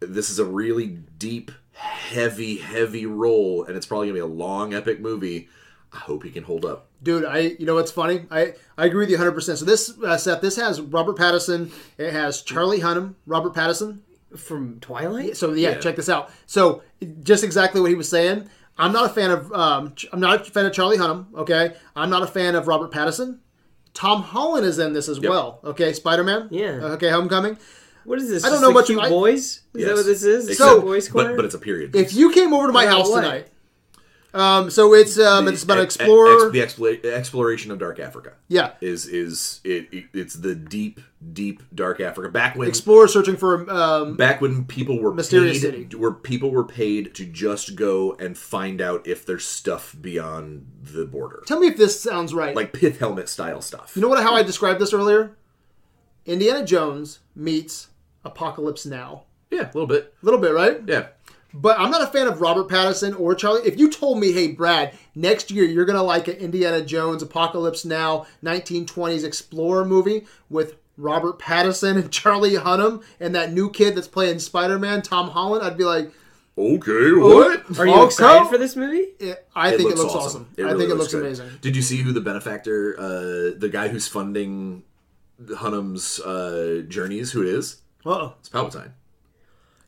this 0.00 0.30
is 0.30 0.38
a 0.38 0.44
really 0.44 0.86
deep, 1.18 1.50
heavy, 1.72 2.56
heavy 2.56 3.04
role, 3.06 3.64
and 3.64 3.76
it's 3.76 3.86
probably 3.86 4.06
gonna 4.08 4.14
be 4.14 4.20
a 4.20 4.26
long, 4.26 4.72
epic 4.74 5.00
movie. 5.00 5.48
I 5.92 5.98
hope 5.98 6.22
he 6.22 6.30
can 6.30 6.44
hold 6.44 6.64
up. 6.64 6.86
Dude, 7.02 7.24
I 7.24 7.38
you 7.58 7.66
know 7.66 7.74
what's 7.74 7.90
funny? 7.90 8.24
I 8.30 8.54
I 8.78 8.86
agree 8.86 9.00
with 9.00 9.10
you 9.10 9.16
100. 9.16 9.32
percent 9.32 9.58
So 9.58 9.64
this 9.64 9.92
uh, 10.02 10.16
Seth, 10.16 10.40
this 10.40 10.56
has 10.56 10.80
Robert 10.80 11.16
Pattinson. 11.18 11.70
It 11.98 12.12
has 12.12 12.42
Charlie 12.42 12.80
Hunnam, 12.80 13.14
Robert 13.26 13.54
Pattinson. 13.54 13.98
From 14.36 14.78
Twilight? 14.78 15.36
So 15.36 15.52
yeah, 15.54 15.70
Yeah. 15.70 15.78
check 15.78 15.96
this 15.96 16.08
out. 16.08 16.30
So 16.46 16.82
just 17.24 17.42
exactly 17.42 17.80
what 17.80 17.90
he 17.90 17.96
was 17.96 18.08
saying. 18.08 18.48
I'm 18.80 18.92
not 18.92 19.06
a 19.06 19.08
fan 19.12 19.30
of 19.30 19.52
um, 19.52 19.94
I'm 20.12 20.20
not 20.20 20.46
a 20.48 20.50
fan 20.50 20.66
of 20.66 20.72
Charlie 20.72 20.96
Hunnam. 20.96 21.26
Okay, 21.34 21.74
I'm 21.94 22.10
not 22.10 22.22
a 22.22 22.26
fan 22.26 22.54
of 22.54 22.66
Robert 22.66 22.90
Pattinson. 22.92 23.38
Tom 23.92 24.22
Holland 24.22 24.64
is 24.66 24.78
in 24.78 24.92
this 24.92 25.08
as 25.08 25.20
well. 25.20 25.60
Okay, 25.64 25.92
Spider 25.92 26.24
Man. 26.24 26.48
Yeah. 26.50 26.78
Okay, 26.96 27.10
Homecoming. 27.10 27.58
What 28.04 28.18
is 28.18 28.28
this? 28.30 28.44
I 28.44 28.48
don't 28.48 28.54
just 28.54 28.62
know 28.62 28.68
the 28.68 28.74
much- 28.74 28.86
Cute 28.86 29.00
I- 29.02 29.08
boys. 29.10 29.60
Is 29.74 29.84
that 29.84 29.94
what 29.94 30.06
this 30.06 30.22
is? 30.24 30.48
Except- 30.48 30.68
So- 30.70 30.80
boys 30.80 31.08
corner. 31.08 31.30
but 31.30 31.36
but 31.36 31.44
it's 31.44 31.54
a 31.54 31.58
period. 31.58 31.94
If 31.94 32.14
you 32.14 32.32
came 32.32 32.54
over 32.54 32.66
to 32.68 32.72
my 32.72 32.84
About 32.84 32.96
house 32.98 33.10
what? 33.10 33.20
tonight, 33.20 33.48
um, 34.32 34.70
so 34.70 34.94
it's 34.94 35.18
um, 35.18 35.48
it's 35.48 35.62
about 35.64 35.78
explorer. 35.80 36.50
ex- 36.54 36.74
the 36.76 37.12
exploration 37.14 37.70
of 37.70 37.78
Dark 37.78 37.98
Africa 37.98 38.34
yeah, 38.48 38.72
is 38.80 39.06
is 39.06 39.60
it, 39.64 39.88
it 39.92 40.04
it's 40.12 40.34
the 40.34 40.54
deep 40.54 41.00
deep 41.32 41.62
Dark 41.74 42.00
Africa 42.00 42.28
back 42.30 42.56
when 42.56 42.68
explorer 42.68 43.08
searching 43.08 43.36
for 43.36 43.68
um, 43.70 44.16
back 44.16 44.40
when 44.40 44.64
people 44.64 45.00
were 45.00 45.12
Mysterious 45.12 45.60
paid, 45.62 45.72
City. 45.90 45.96
where 45.96 46.12
people 46.12 46.50
were 46.50 46.64
paid 46.64 47.14
to 47.16 47.26
just 47.26 47.74
go 47.76 48.14
and 48.20 48.38
find 48.38 48.80
out 48.80 49.06
if 49.06 49.26
there's 49.26 49.44
stuff 49.44 49.94
beyond 50.00 50.66
the 50.82 51.04
border, 51.06 51.42
Tell 51.46 51.60
me 51.60 51.66
if 51.66 51.76
this 51.76 52.00
sounds 52.00 52.32
right. 52.32 52.54
like 52.56 52.72
pith 52.72 52.98
helmet 52.98 53.28
style 53.28 53.60
stuff. 53.60 53.92
you 53.96 54.02
know 54.02 54.08
what? 54.08 54.22
How 54.22 54.34
I 54.34 54.42
described 54.42 54.80
this 54.80 54.92
earlier. 54.94 55.36
Indiana 56.26 56.64
Jones 56.64 57.20
meets 57.34 57.88
Apocalypse 58.24 58.84
Now. 58.86 59.24
yeah, 59.50 59.62
a 59.64 59.72
little 59.74 59.86
bit. 59.86 60.14
A 60.22 60.24
little 60.24 60.40
bit, 60.40 60.52
right? 60.52 60.80
Yeah, 60.86 61.08
But 61.52 61.78
I'm 61.80 61.90
not 61.90 62.02
a 62.02 62.06
fan 62.06 62.26
of 62.28 62.40
Robert 62.40 62.68
Pattinson 62.68 63.18
or 63.18 63.34
Charlie. 63.34 63.66
If 63.66 63.78
you 63.78 63.90
told 63.90 64.18
me, 64.20 64.32
hey, 64.32 64.48
Brad, 64.52 64.94
next 65.14 65.50
year 65.50 65.64
you're 65.64 65.84
going 65.84 65.96
to 65.96 66.02
like 66.02 66.28
an 66.28 66.36
Indiana 66.36 66.80
Jones 66.84 67.22
Apocalypse 67.22 67.84
Now 67.84 68.26
1920s 68.44 69.24
Explorer 69.24 69.84
movie 69.84 70.26
with 70.48 70.76
Robert 70.96 71.38
Pattinson 71.38 71.96
and 71.96 72.10
Charlie 72.12 72.52
Hunnam 72.52 73.02
and 73.18 73.34
that 73.34 73.52
new 73.52 73.70
kid 73.70 73.96
that's 73.96 74.06
playing 74.08 74.38
Spider 74.38 74.78
Man, 74.78 75.02
Tom 75.02 75.30
Holland, 75.30 75.64
I'd 75.64 75.76
be 75.78 75.84
like, 75.84 76.12
okay, 76.58 77.12
what? 77.12 77.78
Are 77.78 77.86
you 77.86 77.94
Okay. 77.94 78.04
excited 78.04 78.48
for 78.48 78.58
this 78.58 78.76
movie? 78.76 79.08
eh, 79.20 79.34
I 79.56 79.70
think 79.76 79.90
it 79.90 79.96
looks 79.96 80.14
awesome. 80.14 80.48
I 80.58 80.62
really 80.62 80.78
think 80.78 80.90
it 80.90 80.94
looks 80.96 81.12
good. 81.12 81.24
amazing. 81.24 81.48
Did 81.62 81.74
you 81.74 81.82
see 81.82 81.96
who 81.98 82.12
the 82.12 82.20
benefactor, 82.20 82.98
uh, 83.00 83.58
the 83.58 83.68
guy 83.72 83.88
who's 83.88 84.06
funding 84.06 84.82
Hunnam's 85.42 86.20
uh, 86.20 86.82
journeys, 86.86 87.32
who 87.32 87.42
it 87.42 87.48
is? 87.48 87.78
Uh 88.04 88.10
oh. 88.10 88.34
It's 88.40 88.48
Palpatine. 88.48 88.92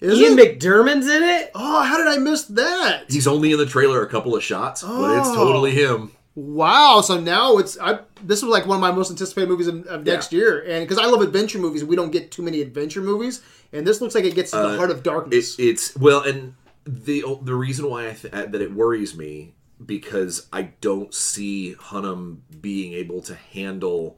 Is 0.03 0.19
Ian 0.19 0.39
it? 0.39 0.59
McDiarmid's 0.59 1.07
in 1.09 1.23
it. 1.23 1.51
Oh, 1.55 1.83
how 1.83 1.97
did 1.97 2.07
I 2.09 2.19
miss 2.19 2.45
that? 2.47 3.05
He's 3.11 3.27
only 3.27 3.53
in 3.53 3.59
the 3.59 3.67
trailer 3.67 4.03
a 4.03 4.09
couple 4.09 4.35
of 4.35 4.43
shots, 4.43 4.83
but 4.83 5.19
it's 5.19 5.29
Oh. 5.29 5.35
totally 5.35 5.71
him. 5.71 6.11
Wow. 6.35 7.03
So 7.03 7.21
now 7.21 7.59
it's 7.59 7.79
I. 7.79 8.01
This 8.23 8.43
was 8.43 8.51
like 8.51 8.67
one 8.67 8.77
of 8.77 8.81
my 8.81 8.91
most 8.91 9.11
anticipated 9.11 9.49
movies 9.49 9.67
of, 9.69 9.87
of 9.87 10.07
Yeah. 10.07 10.15
next 10.15 10.33
year, 10.33 10.61
and 10.67 10.87
because 10.87 10.99
I 11.03 11.07
love 11.07 11.21
adventure 11.21 11.59
movies, 11.59 11.85
we 11.85 11.95
don't 11.97 12.11
get 12.11 12.31
too 12.31 12.43
many 12.43 12.61
adventure 12.63 13.03
movies, 13.03 13.43
and 13.73 13.87
this 13.87 14.01
looks 14.01 14.15
like 14.15 14.25
it 14.25 14.35
gets 14.35 14.51
to 14.53 14.57
the 14.57 14.69
Uh, 14.69 14.77
heart 14.77 14.91
of 14.91 15.03
darkness. 15.03 15.59
It, 15.59 15.65
it's 15.65 15.95
well, 15.97 16.21
and 16.23 16.55
the 16.87 17.23
the 17.43 17.55
reason 17.55 17.89
why 17.91 18.09
I 18.09 18.13
th- 18.15 18.33
that 18.33 18.55
it 18.63 18.73
worries 18.73 19.15
me 19.17 19.53
because 19.85 20.47
I 20.53 20.71
don't 20.81 21.13
see 21.15 21.77
Hunnam 21.79 22.39
being 22.61 22.93
able 22.95 23.21
to 23.23 23.35
handle 23.35 24.17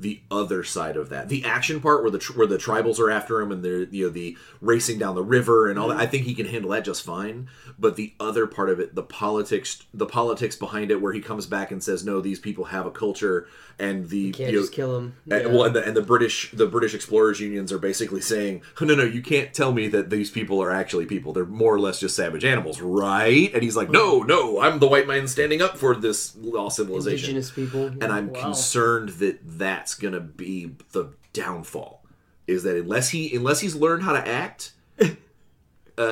the 0.00 0.20
other 0.30 0.62
side 0.62 0.96
of 0.96 1.08
that. 1.08 1.28
The 1.28 1.44
action 1.44 1.80
part 1.80 2.02
where 2.02 2.10
the 2.10 2.18
tr- 2.18 2.34
where 2.38 2.46
the 2.46 2.56
tribals 2.56 2.98
are 3.00 3.10
after 3.10 3.40
him 3.40 3.50
and 3.50 3.64
they're 3.64 3.82
you 3.82 4.04
know 4.06 4.10
the 4.10 4.36
racing 4.60 4.98
down 4.98 5.14
the 5.16 5.24
river 5.24 5.68
and 5.68 5.78
all 5.78 5.88
that. 5.88 5.98
I 5.98 6.06
think 6.06 6.24
he 6.24 6.34
can 6.34 6.46
handle 6.46 6.70
that 6.70 6.84
just 6.84 7.04
fine. 7.04 7.48
But 7.78 7.96
the 7.96 8.12
other 8.20 8.46
part 8.46 8.70
of 8.70 8.78
it, 8.80 8.94
the 8.94 9.02
politics, 9.02 9.82
the 9.92 10.06
politics 10.06 10.56
behind 10.56 10.90
it, 10.90 11.00
where 11.02 11.12
he 11.12 11.20
comes 11.20 11.46
back 11.46 11.70
and 11.70 11.82
says, 11.82 12.04
"No, 12.04 12.20
these 12.20 12.38
people 12.38 12.66
have 12.66 12.86
a 12.86 12.90
culture," 12.90 13.46
and 13.78 14.08
the 14.08 14.32
Can't 14.32 14.50
you 14.52 14.56
know, 14.56 14.62
just 14.62 14.72
kill 14.72 14.96
and, 14.96 15.12
Yeah. 15.26 15.46
well, 15.46 15.64
and 15.64 15.74
the, 15.76 15.84
and 15.84 15.96
the 15.96 16.02
British, 16.02 16.50
the 16.52 16.66
British 16.66 16.94
explorers 16.94 17.40
unions 17.40 17.72
are 17.72 17.78
basically 17.78 18.20
saying, 18.20 18.62
"Oh, 18.80 18.84
"No, 18.84 18.94
no, 18.94 19.04
you 19.04 19.22
can't 19.22 19.52
tell 19.52 19.72
me 19.72 19.88
that 19.88 20.10
these 20.10 20.30
people 20.30 20.62
are 20.62 20.70
actually 20.70 21.06
people. 21.06 21.32
They're 21.32 21.44
more 21.44 21.74
or 21.74 21.80
less 21.80 22.00
just 22.00 22.14
savage 22.16 22.44
animals, 22.44 22.80
right?" 22.80 23.50
And 23.54 23.62
he's 23.62 23.76
like, 23.76 23.90
"No, 23.90 24.22
no, 24.22 24.60
I'm 24.60 24.78
the 24.78 24.88
white 24.88 25.06
man 25.08 25.26
standing 25.28 25.60
up 25.62 25.76
for 25.76 25.94
this 25.94 26.34
lost 26.40 26.76
civilization." 26.76 27.30
Indigenous 27.30 27.50
people. 27.50 27.86
And 28.00 28.04
I'm 28.12 28.28
Wow. 28.32 28.40
concerned 28.42 29.08
that 29.20 29.38
that 29.58 29.87
that's 29.88 29.94
gonna 29.94 30.20
be 30.20 30.74
the 30.92 31.14
downfall. 31.32 32.04
Is 32.46 32.62
that 32.64 32.76
unless 32.76 33.08
he 33.10 33.34
unless 33.34 33.60
he's 33.60 33.74
learned 33.74 34.02
how 34.02 34.12
to 34.12 34.26
act, 34.28 34.72
uh, 35.00 35.06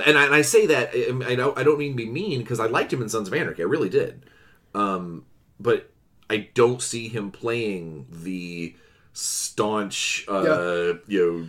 and, 0.07 0.17
I, 0.19 0.25
and 0.27 0.35
I 0.35 0.41
say 0.43 0.67
that 0.67 0.91
I, 0.95 1.33
I 1.33 1.35
don't 1.35 1.59
I 1.59 1.63
don't 1.63 1.79
mean 1.79 1.93
to 1.93 1.97
be 1.97 2.07
mean 2.09 2.39
because 2.41 2.59
I 2.59 2.67
liked 2.67 2.91
him 2.93 3.03
in 3.03 3.09
Sons 3.11 3.29
of 3.29 3.35
Anarchy, 3.35 3.63
I 3.63 3.67
really 3.67 3.91
did, 3.91 4.25
um, 4.75 5.27
but 5.61 5.91
I 6.31 6.49
don't 6.55 6.81
see 6.81 7.09
him 7.09 7.31
playing 7.31 8.07
the 8.11 8.75
staunch, 9.13 10.25
uh, 10.29 10.95
you 11.07 11.21
know. 11.21 11.49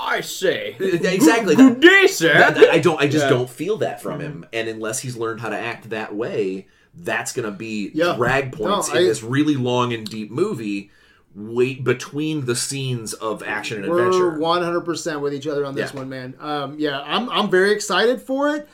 I 0.00 0.20
say. 0.20 0.76
exactly. 0.78 1.56
Good 1.56 1.80
day, 1.80 2.06
sir. 2.06 2.32
That- 2.32 2.54
that- 2.54 2.70
I 2.70 2.78
don't. 2.78 3.00
I 3.00 3.08
just 3.08 3.24
Yeah. 3.24 3.30
don't 3.30 3.50
feel 3.50 3.78
that 3.78 4.00
from 4.00 4.20
him. 4.20 4.46
And 4.52 4.68
unless 4.68 5.00
he's 5.00 5.16
learned 5.16 5.40
how 5.40 5.48
to 5.48 5.58
act 5.58 5.90
that 5.90 6.14
way, 6.14 6.68
that's 7.00 7.32
going 7.32 7.44
to 7.50 7.56
be 7.56 7.90
Yeah. 7.94 8.14
drag 8.16 8.52
points 8.52 8.88
No, 8.88 8.94
in 8.94 9.04
I- 9.04 9.06
this 9.06 9.22
really 9.22 9.56
long 9.56 9.92
and 9.92 10.08
deep 10.08 10.30
movie. 10.30 10.90
Wait 11.34 11.84
between 11.84 12.46
the 12.46 12.56
scenes 12.56 13.12
of 13.12 13.42
action 13.42 13.84
and 13.84 13.92
We're 13.92 14.06
adventure. 14.08 14.38
100% 14.38 15.20
with 15.20 15.32
each 15.34 15.46
other 15.46 15.64
on 15.64 15.74
this 15.74 15.92
Yeah. 15.92 16.00
one, 16.00 16.08
man. 16.08 16.34
Um, 16.40 16.74
yeah, 16.78 17.00
I'm, 17.04 17.28
I'm 17.28 17.48
very 17.50 17.70
excited 17.72 18.20
for 18.20 18.48
it. 18.56 18.68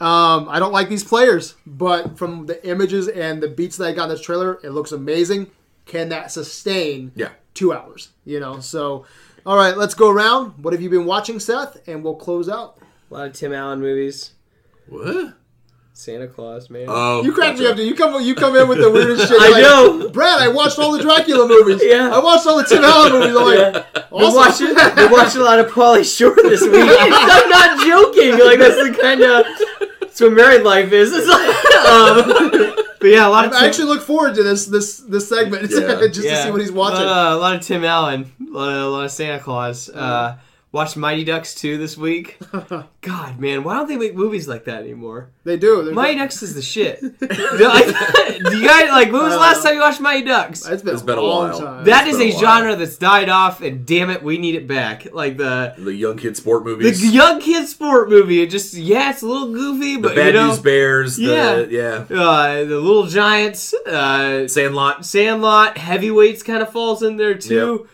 Um, 0.00 0.46
I 0.48 0.58
don't 0.58 0.72
like 0.72 0.88
these 0.88 1.04
players, 1.04 1.54
but 1.66 2.18
from 2.18 2.46
the 2.46 2.66
images 2.66 3.08
and 3.08 3.42
the 3.42 3.48
beats 3.48 3.76
that 3.76 3.86
I 3.88 3.92
got 3.92 4.04
in 4.04 4.08
this 4.10 4.20
trailer, 4.20 4.58
it 4.62 4.70
looks 4.70 4.92
amazing. 4.92 5.50
Can 5.86 6.08
that 6.10 6.30
sustain 6.32 7.12
Yeah. 7.14 7.30
two 7.54 7.72
hours? 7.72 8.08
You 8.24 8.40
know, 8.40 8.60
so 8.60 9.04
all 9.46 9.56
right, 9.56 9.76
let's 9.76 9.94
go 9.94 10.10
around. 10.10 10.52
What 10.62 10.72
have 10.74 10.82
you 10.82 10.90
been 10.90 11.06
watching, 11.06 11.40
Seth? 11.40 11.78
And 11.88 12.04
we'll 12.04 12.14
close 12.16 12.48
out. 12.48 12.76
A 13.10 13.14
lot 13.14 13.26
of 13.28 13.32
Tim 13.32 13.52
Allen 13.54 13.80
movies. 13.80 14.32
What? 14.88 15.34
Santa 16.00 16.26
Claus, 16.26 16.70
man. 16.70 16.86
Oh, 16.88 17.22
You 17.22 17.32
crack 17.32 17.58
me 17.58 17.66
up, 17.66 17.76
dude. 17.76 17.86
You 17.86 17.94
come, 17.94 18.20
you 18.22 18.34
come 18.34 18.56
in 18.56 18.66
with 18.68 18.78
the 18.78 18.90
weirdest 18.90 19.28
shit. 19.28 19.40
I 19.40 19.44
You're 19.48 19.52
like, 19.52 19.62
know. 19.62 20.08
Brad. 20.10 20.40
I 20.40 20.48
watched 20.48 20.78
all 20.78 20.92
the 20.92 21.02
Dracula 21.02 21.46
movies. 21.46 21.82
Yeah. 21.90 22.10
I 22.14 22.18
watched 22.20 22.46
all 22.46 22.56
the 22.56 22.64
Tim 22.64 22.84
Allen 22.84 23.12
movies. 23.12 23.36
I'm 23.36 23.44
like, 23.44 23.92
Been 23.92 24.12
awesome. 24.12 24.74
watching, 24.74 24.94
been 24.96 25.10
watching 25.12 25.40
a 25.40 25.44
lot 25.44 25.58
of 25.58 25.70
Pauly 25.70 26.04
Shore 26.04 26.34
this 26.36 26.62
week. 26.62 26.72
I'm 26.74 27.48
not 27.50 27.86
joking. 27.86 28.32
Like 28.44 28.58
that's 28.58 28.76
the 28.76 28.96
kind 29.00 29.20
of 29.22 29.44
that's 30.00 30.20
what 30.20 30.32
married 30.32 30.62
life 30.62 30.90
is. 30.92 31.12
It's 31.12 31.26
like, 31.28 31.86
um, 31.86 32.74
but 33.00 33.08
yeah, 33.08 33.26
a 33.26 33.30
lot 33.30 33.44
of 33.46 33.52
I 33.52 33.60
Tim, 33.60 33.68
actually 33.68 33.84
look 33.86 34.02
forward 34.02 34.34
to 34.36 34.42
this 34.42 34.66
this 34.66 34.98
this 34.98 35.28
segment 35.28 35.62
Yeah. 35.70 36.06
just 36.08 36.22
to 36.22 36.42
see 36.44 36.50
what 36.50 36.60
he's 36.60 36.72
watching. 36.72 37.06
Uh, 37.06 37.34
a 37.34 37.36
lot 37.36 37.54
of 37.56 37.62
Tim 37.62 37.84
Allen, 37.84 38.30
a 38.40 38.50
lot 38.50 38.68
of, 38.74 38.82
a 38.82 38.88
lot 38.88 39.04
of 39.04 39.10
Santa 39.10 39.38
Claus. 39.42 39.88
Uh, 39.88 40.36
watched 40.72 40.96
Mighty 40.96 41.24
Ducks 41.24 41.54
2 41.56 41.78
this 41.78 41.96
week. 41.96 42.38
God, 43.00 43.38
man, 43.40 43.64
why 43.64 43.74
don't 43.74 43.88
they 43.88 43.96
make 43.96 44.14
movies 44.14 44.46
like 44.46 44.64
that 44.66 44.82
anymore? 44.82 45.30
they 45.44 45.56
do. 45.56 45.82
They're- 45.84 45.94
Mighty 45.94 46.18
Ducks 46.18 46.42
is 46.42 46.54
the 46.54 46.62
shit. 46.62 47.00
Do 47.20 48.56
you 48.56 48.66
guys 48.66 48.88
like? 48.90 49.12
When 49.12 49.22
was 49.22 49.32
the 49.32 49.38
last 49.38 49.62
time 49.62 49.74
you 49.74 49.80
watched 49.80 50.00
Mighty 50.00 50.24
Ducks? 50.26 50.66
It's 50.66 50.82
been, 50.82 50.94
It's 50.94 51.02
a, 51.02 51.06
been 51.06 51.18
a 51.18 51.20
long 51.22 51.50
while. 51.50 51.58
time. 51.60 51.84
That 51.84 52.06
It's 52.06 52.16
is 52.16 52.18
been 52.18 52.28
a 52.28 52.30
a 52.30 52.34
while. 52.34 52.40
genre 52.60 52.76
that's 52.76 52.96
died 52.96 53.28
off, 53.28 53.60
and 53.62 53.84
damn 53.86 54.10
it, 54.10 54.22
we 54.22 54.38
need 54.38 54.54
it 54.54 54.66
back. 54.68 55.12
Like 55.12 55.36
the 55.36 55.74
The 55.76 55.92
young 55.94 56.16
kid 56.16 56.36
sport 56.36 56.64
movies. 56.64 57.00
the 57.00 57.04
movies. 57.06 57.14
young 57.14 57.40
kid 57.40 57.66
sport 57.68 58.08
movie. 58.08 58.40
It 58.42 58.50
just 58.50 58.74
yeah, 58.74 59.10
it's 59.10 59.22
a 59.22 59.26
little 59.26 59.52
goofy, 59.52 59.96
the 59.96 60.02
but 60.02 60.14
Bad 60.16 60.26
you 60.28 60.32
know, 60.40 60.48
News 60.48 60.58
Bears. 60.60 61.16
The, 61.16 61.22
Yeah. 61.70 62.06
yeah. 62.10 62.22
uh, 62.22 62.64
the 62.64 62.78
Little 62.80 63.06
Giants, 63.06 63.74
uh, 63.74 64.46
Sandlot. 64.48 65.04
Sandlot, 65.04 65.76
Heavyweights 65.78 66.42
kind 66.42 66.62
of 66.62 66.70
falls 66.72 67.02
in 67.02 67.16
there 67.16 67.34
too. 67.34 67.88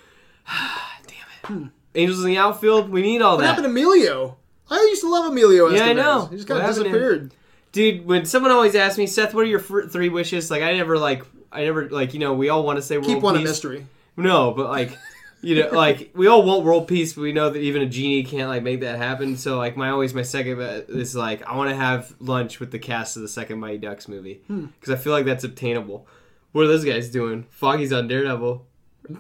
damn 1.49 1.63
it, 1.67 1.71
Angels 1.97 2.21
in 2.21 2.27
the 2.27 2.39
outfield. 2.39 2.91
We 2.91 3.03
need 3.03 3.23
all 3.23 3.37
what 3.37 3.43
that. 3.43 3.45
What 3.45 3.49
happened 3.57 3.65
to 3.65 3.71
Emilio? 3.71 4.37
I 4.71 4.77
used 4.91 5.03
to 5.03 5.09
love 5.09 5.31
Emilio. 5.31 5.69
Yeah, 5.69 5.85
I 5.85 5.93
know. 5.93 6.27
He 6.27 6.37
just 6.37 6.49
kind 6.49 6.59
of 6.61 6.67
happened 6.67 6.85
to 6.85 6.91
disappeared. 6.91 7.35
Dude, 7.73 8.07
when 8.07 8.25
someone 8.25 8.51
always 8.53 8.75
asks 8.75 8.99
me, 8.99 9.07
Seth, 9.07 9.35
what 9.35 9.43
are 9.43 9.49
your 9.49 9.61
three 9.61 10.09
wishes? 10.09 10.51
Like, 10.51 10.63
I 10.63 10.73
never 10.73 10.99
like, 10.99 11.25
I 11.53 11.65
never 11.65 11.89
like, 11.91 12.15
you 12.15 12.21
know, 12.21 12.33
we 12.35 12.49
all 12.49 12.63
want 12.65 12.79
to 12.79 12.83
say 12.83 13.01
Keep 13.01 13.21
one 13.23 13.37
a 13.37 13.41
mystery. 13.41 13.87
No, 14.17 14.53
but 14.53 14.69
like, 14.71 14.97
you 15.43 15.61
know, 15.63 15.69
like 15.73 16.11
we 16.15 16.27
all 16.27 16.43
want 16.43 16.65
world 16.65 16.89
peace, 16.89 17.13
but 17.13 17.21
we 17.21 17.33
know 17.33 17.51
that 17.51 17.59
even 17.59 17.83
a 17.83 17.87
genie 17.87 18.25
can't 18.25 18.49
like 18.49 18.63
make 18.63 18.81
that 18.81 18.97
happen. 18.99 19.37
So 19.37 19.59
like, 19.59 19.77
my 19.77 19.91
always 19.91 20.15
my 20.15 20.23
second 20.23 20.59
is 20.89 21.15
like, 21.15 21.47
I 21.47 21.55
want 21.55 21.71
to 21.71 21.77
have 21.77 22.15
lunch 22.19 22.59
with 22.61 22.71
the 22.71 22.79
cast 22.79 23.17
of 23.17 23.23
the 23.23 23.29
second 23.29 23.61
Mighty 23.61 23.79
Ducks 23.79 24.09
movie 24.09 24.41
Hmm. 24.47 24.67
because 24.81 24.93
I 24.93 24.97
feel 24.97 25.13
like 25.13 25.27
that's 25.27 25.45
obtainable. 25.45 26.07
What 26.53 26.65
are 26.65 26.69
those 26.69 26.85
guys 26.85 27.11
doing? 27.11 27.47
Foggy's 27.51 27.93
on 27.93 28.09
Daredevil. 28.09 28.67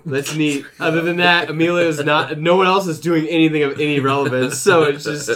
That's 0.04 0.34
neat. 0.34 0.64
Other 0.80 1.00
than 1.02 1.18
that, 1.18 1.50
Emilio's 1.50 2.02
not. 2.04 2.38
No 2.38 2.56
one 2.56 2.66
else 2.66 2.86
is 2.86 3.00
doing 3.00 3.26
anything 3.28 3.62
of 3.62 3.80
any 3.80 4.00
relevance. 4.00 4.58
So 4.58 4.82
it's 4.84 5.04
just 5.04 5.30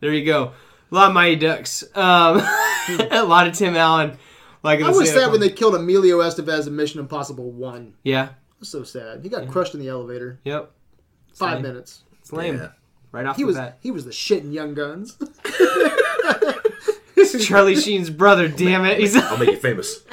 there 0.00 0.12
you 0.12 0.24
go. 0.24 0.52
A 0.90 0.94
lot 0.94 1.08
of 1.08 1.14
Mighty 1.14 1.36
Ducks. 1.36 1.84
Um, 1.94 2.38
a 3.10 3.22
lot 3.24 3.46
of 3.46 3.54
Tim 3.54 3.76
Allen. 3.76 4.18
Like 4.62 4.82
I 4.82 4.88
was 4.90 5.08
Santa 5.08 5.20
sad 5.20 5.30
when 5.30 5.40
they 5.40 5.50
killed 5.50 5.74
Emilio 5.74 6.18
Estevez 6.18 6.66
in 6.66 6.76
Mission 6.76 7.00
Impossible 7.00 7.50
One. 7.50 7.94
Yeah. 8.02 8.26
It 8.26 8.60
was 8.60 8.68
so 8.68 8.82
sad. 8.82 9.22
He 9.22 9.28
got 9.28 9.48
crushed 9.48 9.74
in 9.74 9.80
the 9.80 9.88
elevator. 9.88 10.38
Yep. 10.44 10.70
Five 11.32 11.54
lame. 11.54 11.62
minutes. 11.62 12.02
It's 12.20 12.32
lame. 12.32 12.56
Yeah. 12.56 12.68
Right 13.12 13.26
off 13.26 13.36
He 13.36 13.42
the 13.42 13.46
was 13.46 13.56
bat. 13.56 13.78
he 13.80 13.90
was 13.90 14.04
the 14.04 14.12
shit 14.12 14.42
in 14.44 14.52
Young 14.52 14.74
Guns. 14.74 15.16
Charlie 17.40 17.76
Sheen's 17.76 18.10
brother. 18.10 18.48
Damn 18.48 18.84
it. 18.84 18.98
He's. 18.98 19.16
I'll 19.16 19.38
make 19.38 19.50
you 19.50 19.56
famous. 19.56 20.00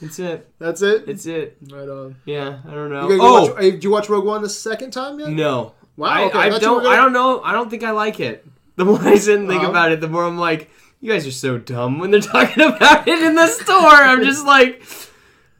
It's 0.00 0.18
it. 0.18 0.48
That's 0.58 0.82
it. 0.82 1.04
It's 1.08 1.24
it. 1.26 1.56
right 1.70 1.88
on. 1.88 2.16
Yeah. 2.24 2.58
I 2.68 2.70
don't 2.72 2.90
know. 2.90 3.08
You 3.08 3.18
oh 3.20 3.48
watch, 3.52 3.60
did 3.60 3.84
you 3.84 3.90
watch 3.90 4.08
Rogue 4.08 4.24
One 4.26 4.42
the 4.42 4.48
second 4.48 4.90
time 4.92 5.18
yet? 5.20 5.30
no. 5.30 5.74
Wow. 5.96 6.08
I, 6.08 6.24
okay. 6.24 6.38
I 6.38 6.46
you 6.46 6.58
don't. 6.58 6.82
gonna- 6.82 6.88
I 6.88 6.96
don't 6.96 7.12
know. 7.12 7.40
I 7.42 7.52
don't 7.52 7.70
think 7.70 7.84
I 7.84 7.92
like 7.92 8.20
it. 8.20 8.46
The 8.76 8.84
more 8.84 8.98
I 9.00 9.14
sit 9.16 9.38
and 9.38 9.48
think 9.48 9.60
Uh-huh. 9.62 9.70
about 9.70 9.92
it, 9.92 10.00
the 10.00 10.08
more 10.08 10.24
I'm 10.24 10.36
like, 10.36 10.68
you 11.00 11.08
guys 11.12 11.24
are 11.28 11.30
so 11.30 11.58
dumb 11.58 12.00
when 12.00 12.10
they're 12.10 12.20
talking 12.34 12.64
about 12.64 13.06
it 13.06 13.22
in 13.22 13.36
the 13.36 13.46
store. 13.46 13.76
I'm 13.76 14.24
just 14.24 14.44
like, 14.54 14.82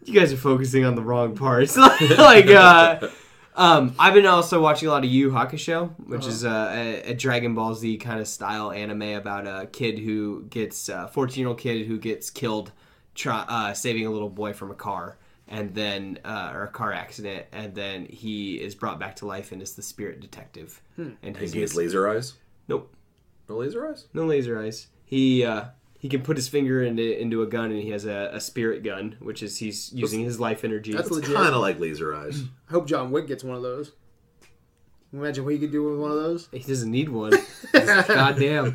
you 0.05 0.19
guys 0.19 0.33
are 0.33 0.37
focusing 0.37 0.85
on 0.85 0.97
the 0.97 1.03
wrong 1.03 1.37
parts. 1.37 1.77
like, 1.77 2.47
uh, 2.51 3.07
Um, 3.55 3.95
I've 4.01 4.15
been 4.15 4.27
also 4.27 4.61
watching 4.61 4.89
a 4.89 4.91
lot 4.91 5.05
of 5.05 5.11
Yu 5.11 5.31
Hakusho, 5.31 5.91
which 6.09 6.27
is 6.27 6.45
uh, 6.45 6.73
a, 6.75 7.13
a 7.13 7.15
Dragon 7.15 7.55
Ball 7.55 7.73
Z 7.77 7.99
kind 7.99 8.19
of 8.19 8.27
style 8.27 8.73
anime 8.73 9.03
about 9.03 9.47
a 9.47 9.67
kid 9.69 10.01
who 10.01 10.43
gets 10.51 10.89
a 10.89 11.07
14 11.13 11.39
year 11.39 11.49
old 11.51 11.59
kid 11.61 11.87
who 11.87 11.99
gets 11.99 12.31
killed, 12.31 12.73
try, 13.15 13.45
uh, 13.49 13.75
saving 13.75 14.07
a 14.07 14.11
little 14.11 14.29
boy 14.31 14.53
from 14.53 14.71
a 14.71 14.75
car, 14.75 15.17
and 15.49 15.75
then 15.75 16.19
uh, 16.25 16.51
or 16.55 16.65
a 16.65 16.69
car 16.69 16.93
accident, 16.93 17.47
and 17.53 17.75
then 17.75 18.07
he 18.07 18.55
is 18.57 18.75
brought 18.75 18.99
back 18.99 19.17
to 19.17 19.27
life 19.27 19.53
and 19.53 19.61
is 19.63 19.75
the 19.75 19.83
spirit 19.83 20.21
detective. 20.21 20.81
And 20.97 21.17
And 21.23 21.37
his 21.37 21.53
he 21.53 21.61
has 21.61 21.75
laser 21.77 22.09
eyes. 22.09 22.35
nope, 22.69 22.93
No 23.49 23.57
laser 23.57 23.87
eyes. 23.89 24.07
no 24.15 24.25
laser 24.27 24.59
eyes. 24.59 24.87
He 25.05 25.45
uh, 25.45 25.67
he 25.99 26.09
can 26.09 26.23
put 26.23 26.37
his 26.37 26.49
finger 26.49 26.83
into 26.83 27.21
into 27.21 27.43
a 27.43 27.47
gun, 27.47 27.71
and 27.71 27.81
he 27.83 27.91
has 27.91 28.05
a, 28.07 28.31
a 28.33 28.41
spirit 28.41 28.83
gun, 28.83 29.17
which 29.21 29.43
is 29.43 29.59
he's 29.59 29.93
using 29.93 30.21
his 30.21 30.41
life 30.41 30.65
energy. 30.65 30.93
That's 30.93 31.11
It's 31.15 31.29
kind 31.29 31.55
of 31.55 31.61
like 31.61 31.79
laser 31.79 32.15
eyes. 32.15 32.43
I 32.69 32.73
hope 32.73 32.87
John 32.87 33.11
Wick 33.11 33.27
gets 33.27 33.45
one 33.45 33.57
of 33.57 33.63
those. 33.63 33.93
Imagine 35.15 35.45
what 35.45 35.53
he 35.53 35.61
could 35.61 35.71
do 35.71 35.85
with 35.89 36.01
one 36.01 36.11
of 36.11 36.17
those. 36.17 36.49
He 36.51 36.59
doesn't 36.59 36.91
need 36.91 37.09
one. 37.09 37.31
Goddamn. 37.73 38.75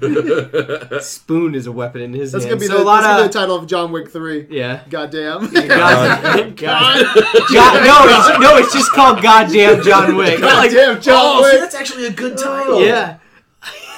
Spoon 1.01 1.53
is 1.53 1.68
a 1.68 1.72
weapon 1.74 2.01
in 2.01 2.14
his 2.14 2.32
That's 2.32 2.45
hand. 2.45 2.53
gonna 2.53 2.59
be, 2.61 2.68
so 2.68 2.77
the, 2.77 2.84
a 2.84 2.85
lot 2.85 3.01
that's 3.01 3.08
gonna 3.08 3.22
be 3.24 3.27
the 3.27 3.34
title 3.34 3.56
of 3.58 3.68
John 3.68 3.92
Wick 3.92 4.09
Three. 4.09 4.48
yeah. 4.50 4.82
Goddamn. 4.90 5.51
God, 5.53 6.56
God, 6.56 6.56
God- 6.56 7.84
no, 7.84 8.06
it's, 8.08 8.40
no, 8.40 8.58
it's 8.58 8.74
just 8.74 8.90
called 8.93 9.22
Goddamn 9.22 9.84
John 9.84 10.16
Wick. 10.18 10.40
Like, 10.40 10.72
Goddamn 10.72 11.01
John 11.01 11.16
Oh, 11.19 11.50
see, 11.51 11.58
that's 11.58 11.76
actually 11.76 12.06
a 12.06 12.11
good 12.11 12.38
title. 12.38 12.85
yeah. 12.85 13.18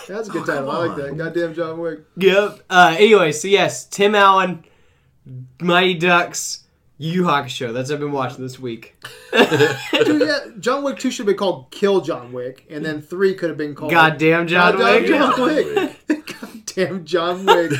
That's 0.07 0.27
a 0.27 0.31
good 0.31 0.45
title. 0.47 0.69
I 0.71 0.87
like 0.87 0.97
that. 0.97 1.15
Goddamn 1.17 1.53
John 1.53 1.79
Wick. 1.79 1.99
Yep. 2.17 2.61
Uh, 2.69 2.95
anyway, 2.97 3.31
so 3.33 3.47
yes, 3.47 3.85
Tim 3.85 4.15
Allen, 4.15 4.63
Mighty 5.61 5.93
Ducks, 5.93 6.63
Yu 7.01 7.11
Yu 7.11 7.23
Hakusho. 7.23 7.73
That's 7.73 7.89
what 7.89 7.95
I've 7.95 7.99
been 7.99 8.11
watching 8.11 8.43
this 8.43 8.59
week. 8.59 8.95
Dude, 9.31 10.21
yeah, 10.21 10.39
John 10.59 10.83
Wick 10.83 10.99
Two 10.99 11.09
should 11.09 11.19
have 11.23 11.27
been 11.27 11.37
called 11.37 11.71
Kill 11.71 12.01
John 12.01 12.31
Wick, 12.31 12.65
and 12.69 12.85
then 12.85 13.01
Three 13.01 13.33
could 13.33 13.49
have 13.49 13.57
been 13.57 13.73
called 13.75 13.91
Goddamn 13.91 14.47
John 14.47 14.77
Goddamn 14.77 15.01
Wick. 15.01 15.07
John 15.07 15.41
Wick. 15.41 16.35
Goddamn 16.41 17.05
John 17.05 17.45
Wick. 17.47 17.71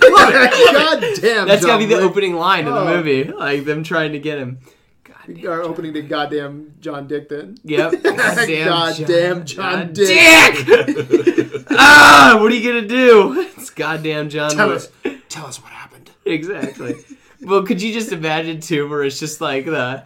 Goddamn. 0.00 1.46
That's 1.46 1.60
John 1.62 1.68
gotta 1.68 1.78
be 1.78 1.86
the 1.86 1.96
Wick. 1.96 2.04
opening 2.04 2.34
line 2.34 2.66
of 2.66 2.74
the 2.74 2.80
Oh. 2.80 2.96
movie, 2.96 3.24
like 3.24 3.64
them 3.64 3.82
trying 3.84 4.12
to 4.12 4.18
get 4.18 4.38
him. 4.38 4.58
Goddamn. 5.04 5.50
Our 5.50 5.62
opening 5.62 5.92
to 5.94 6.02
goddamn 6.02 6.74
John 6.80 7.06
Dick 7.06 7.28
then. 7.28 7.56
Yep. 7.64 8.02
Goddamn 8.02 9.44
John 9.44 9.92
Dick. 9.92 10.66
Dick. 10.66 11.66
ah, 11.70 12.38
what 12.40 12.50
are 12.50 12.54
you 12.54 12.72
gonna 12.72 12.88
do? 12.88 13.40
It's 13.56 13.70
goddamn 13.70 14.28
John 14.30 14.50
Tell 14.50 14.68
Wick. 14.68 14.76
us, 14.78 14.88
tell 15.28 15.46
us 15.46 15.62
what 15.62 15.70
happened. 15.72 16.10
Exactly. 16.24 16.96
Well, 17.42 17.62
could 17.64 17.82
you 17.82 17.92
just 17.92 18.12
imagine 18.12 18.60
too, 18.60 18.88
where 18.88 19.04
it's 19.04 19.18
just 19.18 19.40
like 19.40 19.66
the. 19.66 20.04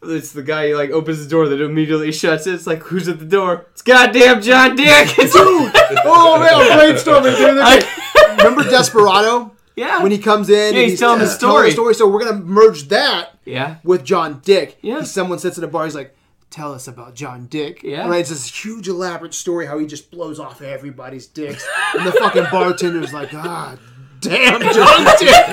It's 0.00 0.30
the 0.30 0.44
guy 0.44 0.68
who 0.68 0.76
like 0.76 0.90
opens 0.90 1.24
the 1.24 1.28
door 1.28 1.48
that 1.48 1.60
immediately 1.60 2.12
shuts 2.12 2.46
it. 2.46 2.54
It's 2.54 2.68
like 2.68 2.78
who's 2.84 3.08
at 3.08 3.18
the 3.18 3.24
door? 3.24 3.66
It's 3.72 3.82
goddamn 3.82 4.40
John 4.42 4.76
Dick. 4.76 5.18
It's 5.18 5.34
Oh 5.34 6.38
man, 6.38 6.54
I'm 6.54 6.94
brainstorming. 6.94 7.36
Dude. 7.36 7.58
I- 7.60 8.36
Remember 8.38 8.62
Desperado 8.62 9.56
yeah. 9.74 10.00
when 10.00 10.12
he 10.12 10.18
comes 10.18 10.50
in? 10.50 10.74
Yeah, 10.74 10.80
and 10.80 10.90
he's 10.90 11.00
telling 11.00 11.18
the 11.18 11.26
telling 11.26 11.72
story. 11.72 11.94
So 11.94 12.08
we're 12.08 12.24
gonna 12.24 12.44
merge 12.44 12.84
that 12.88 13.36
yeah. 13.44 13.78
with 13.82 14.04
John 14.04 14.40
Dick. 14.44 14.78
Yeah. 14.82 15.02
Someone 15.02 15.40
sits 15.40 15.58
in 15.58 15.64
a 15.64 15.68
bar. 15.68 15.84
He's 15.84 15.96
like, 15.96 16.14
"Tell 16.48 16.72
us 16.72 16.86
about 16.86 17.16
John 17.16 17.46
Dick." 17.46 17.82
Yeah. 17.82 18.08
Right. 18.08 18.20
It's 18.20 18.30
this 18.30 18.64
huge 18.64 18.86
elaborate 18.86 19.34
story 19.34 19.66
how 19.66 19.80
he 19.80 19.86
just 19.86 20.12
blows 20.12 20.38
off 20.38 20.62
everybody's 20.62 21.26
dicks, 21.26 21.66
and 21.96 22.06
the 22.06 22.12
fucking 22.12 22.44
bartender's 22.44 23.12
like, 23.12 23.32
"God 23.32 23.80
damn, 24.20 24.60
John 24.74 25.04
Dick." 25.18 25.46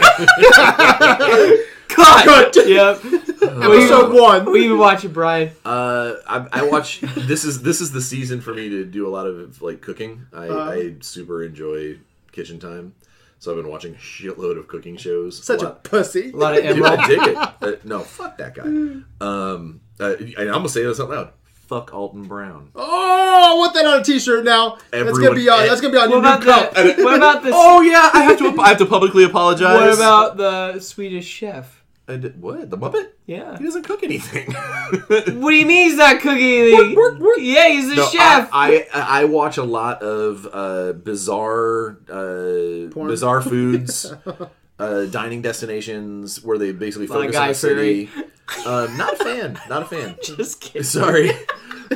Cut. 1.87 2.55
Yep. 2.55 2.99
Episode 3.41 4.13
one. 4.13 4.51
We 4.51 4.65
even 4.65 4.77
watch 4.79 5.05
it, 5.05 5.09
Brian. 5.13 5.51
Uh, 5.63 6.15
I, 6.27 6.47
I 6.51 6.63
watch. 6.67 6.99
this 7.01 7.45
is 7.45 7.61
this 7.61 7.79
is 7.79 7.91
the 7.91 8.01
season 8.01 8.41
for 8.41 8.53
me 8.53 8.69
to 8.69 8.83
do 8.85 9.07
a 9.07 9.09
lot 9.11 9.27
of 9.27 9.61
like 9.61 9.81
cooking. 9.81 10.25
I, 10.33 10.47
Uh-huh. 10.47 10.71
I 10.71 10.95
super 11.01 11.43
enjoy 11.43 11.99
kitchen 12.31 12.59
time, 12.59 12.95
so 13.39 13.51
I've 13.51 13.57
been 13.57 13.71
watching 13.71 13.93
a 13.93 13.97
shitload 13.97 14.57
of 14.57 14.67
cooking 14.67 14.97
shows. 14.97 15.41
Such 15.43 15.61
a 15.61 15.65
lot. 15.65 15.83
pussy. 15.83 16.31
A 16.31 16.35
lot 16.35 16.57
of 16.57 16.63
Dude, 16.63 16.77
Emeril. 16.77 16.97
I 16.97 17.07
dig 17.07 17.21
it. 17.21 17.37
Uh, 17.37 17.71
no, 17.83 17.99
fuck 17.99 18.37
that 18.39 18.55
guy. 18.55 18.63
Um, 19.25 19.81
uh, 19.99 20.15
I 20.37 20.47
almost 20.47 20.73
say 20.73 20.83
this 20.83 20.99
out 20.99 21.09
loud. 21.09 21.31
Fuck 21.67 21.93
Alton 21.93 22.23
Brown. 22.23 22.69
Oh, 22.75 23.51
I 23.53 23.57
want 23.57 23.73
that 23.73 23.85
on 23.85 23.99
a 24.01 24.03
T-shirt 24.03 24.43
now. 24.45 24.77
that's 24.91 25.17
gonna 25.17 25.33
be 25.35 25.49
on. 25.49 25.65
That's 25.67 25.81
gonna 25.81 25.93
be 25.93 25.97
on 25.99 26.09
your 26.09 26.21
new 26.21 26.27
about 26.27 26.43
cup. 26.43 26.73
the, 26.75 27.03
What 27.03 27.15
about 27.17 27.43
the? 27.43 27.51
Oh 27.53 27.81
yeah, 27.81 28.09
I 28.13 28.23
have 28.23 28.37
to. 28.39 28.59
I 28.61 28.69
have 28.69 28.77
to 28.79 28.85
publicly 28.85 29.23
apologize. 29.23 29.79
What 29.79 29.93
about 29.95 30.37
the 30.37 30.79
Swedish 30.79 31.25
chef? 31.27 31.81
I 32.07 32.17
did, 32.17 32.39
what 32.39 32.69
the 32.69 32.77
Muppet? 32.77 33.07
Yeah. 33.25 33.57
He 33.57 33.63
doesn't 33.63 33.81
cook 33.81 34.03
anything. 34.03 34.53
What 35.09 35.25
do 35.25 35.55
you 35.55 35.65
mean 35.65 35.87
he's 35.89 35.97
not 35.97 36.19
cooking 36.21 36.61
anything? 36.61 36.95
Work, 36.95 37.13
work, 37.13 37.19
work. 37.19 37.37
Yeah, 37.39 37.67
he's 37.69 37.91
a 37.91 37.95
No, 37.95 38.05
chef. 38.09 38.49
I, 38.53 38.85
I 38.93 39.21
I 39.21 39.25
watch 39.25 39.57
a 39.57 39.63
lot 39.63 40.03
of 40.03 40.47
uh, 40.53 40.93
bizarre 40.93 41.97
uh, 42.07 42.93
bizarre 42.93 43.41
foods, 43.41 44.13
uh, 44.79 45.05
dining 45.05 45.41
destinations 45.41 46.43
where 46.43 46.57
they 46.57 46.71
basically 46.71 47.07
focus 47.07 47.35
on 47.35 47.47
the 47.47 47.53
city. 47.53 48.09
Um, 48.65 48.95
not 48.97 49.13
a 49.13 49.23
fan. 49.23 49.59
Not 49.69 49.83
a 49.83 49.85
fan. 49.85 50.17
Just 50.23 50.61
kidding. 50.61 50.83
Sorry. 50.83 51.31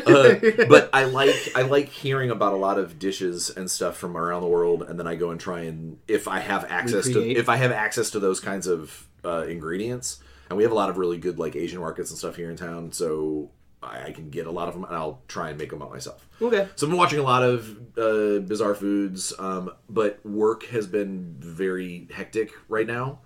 Uh, 0.06 0.35
but 0.67 0.88
I 0.93 1.06
like 1.06 1.35
I 1.56 1.64
like 1.64 1.90
hearing 1.90 2.30
about 2.30 2.53
a 2.53 2.58
lot 2.58 2.77
of 2.77 2.99
dishes 2.99 3.49
and 3.49 3.72
stuff 3.72 3.98
from 3.98 4.16
around 4.16 4.43
the 4.43 4.48
world, 4.48 4.83
and 4.83 4.99
then 4.99 5.08
I 5.08 5.16
go 5.16 5.32
and 5.32 5.40
try 5.40 5.61
and 5.61 5.98
if 6.08 6.27
I 6.27 6.41
have 6.41 6.64
access 6.69 7.08
Recreate. 7.08 7.35
to 7.35 7.40
if 7.40 7.49
I 7.49 7.56
have 7.56 7.72
access 7.72 8.11
to 8.11 8.19
those 8.19 8.40
kinds 8.40 8.67
of 8.67 9.08
uh, 9.25 9.45
ingredients, 9.48 10.22
and 10.48 10.58
we 10.58 10.64
have 10.64 10.72
a 10.72 10.75
lot 10.75 10.91
of 10.91 10.99
really 10.99 11.17
good 11.17 11.40
like 11.40 11.56
Asian 11.56 11.80
markets 11.80 12.11
and 12.11 12.19
stuff 12.19 12.35
here 12.35 12.51
in 12.51 12.56
town, 12.56 12.91
so 12.91 13.49
I, 13.82 14.08
I 14.08 14.11
can 14.11 14.30
get 14.30 14.48
a 14.48 14.51
lot 14.51 14.67
of 14.67 14.74
them, 14.74 14.83
and 14.83 14.95
I'll 14.95 15.22
try 15.27 15.49
and 15.49 15.58
make 15.58 15.69
them 15.69 15.82
up 15.82 15.91
myself. 15.91 16.27
Okay. 16.41 16.67
So 16.75 16.85
I've 16.85 16.91
been 16.91 16.98
watching 16.98 17.19
a 17.19 17.24
lot 17.24 17.43
of 17.43 17.77
uh, 17.98 18.40
bizarre 18.40 18.75
foods, 18.75 19.33
um, 19.40 19.72
but 19.90 20.25
work 20.25 20.66
has 20.67 20.88
been 20.88 21.35
very 21.40 22.08
hectic 22.14 22.51
right 22.67 22.88
now. 22.88 23.19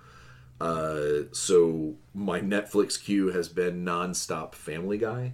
Uh, 0.62 1.24
so 1.32 1.96
my 2.14 2.40
Netflix 2.40 3.02
queue 3.02 3.28
has 3.32 3.50
been 3.50 3.84
nonstop 3.84 4.56
Family 4.56 4.98
Guy. 4.98 5.34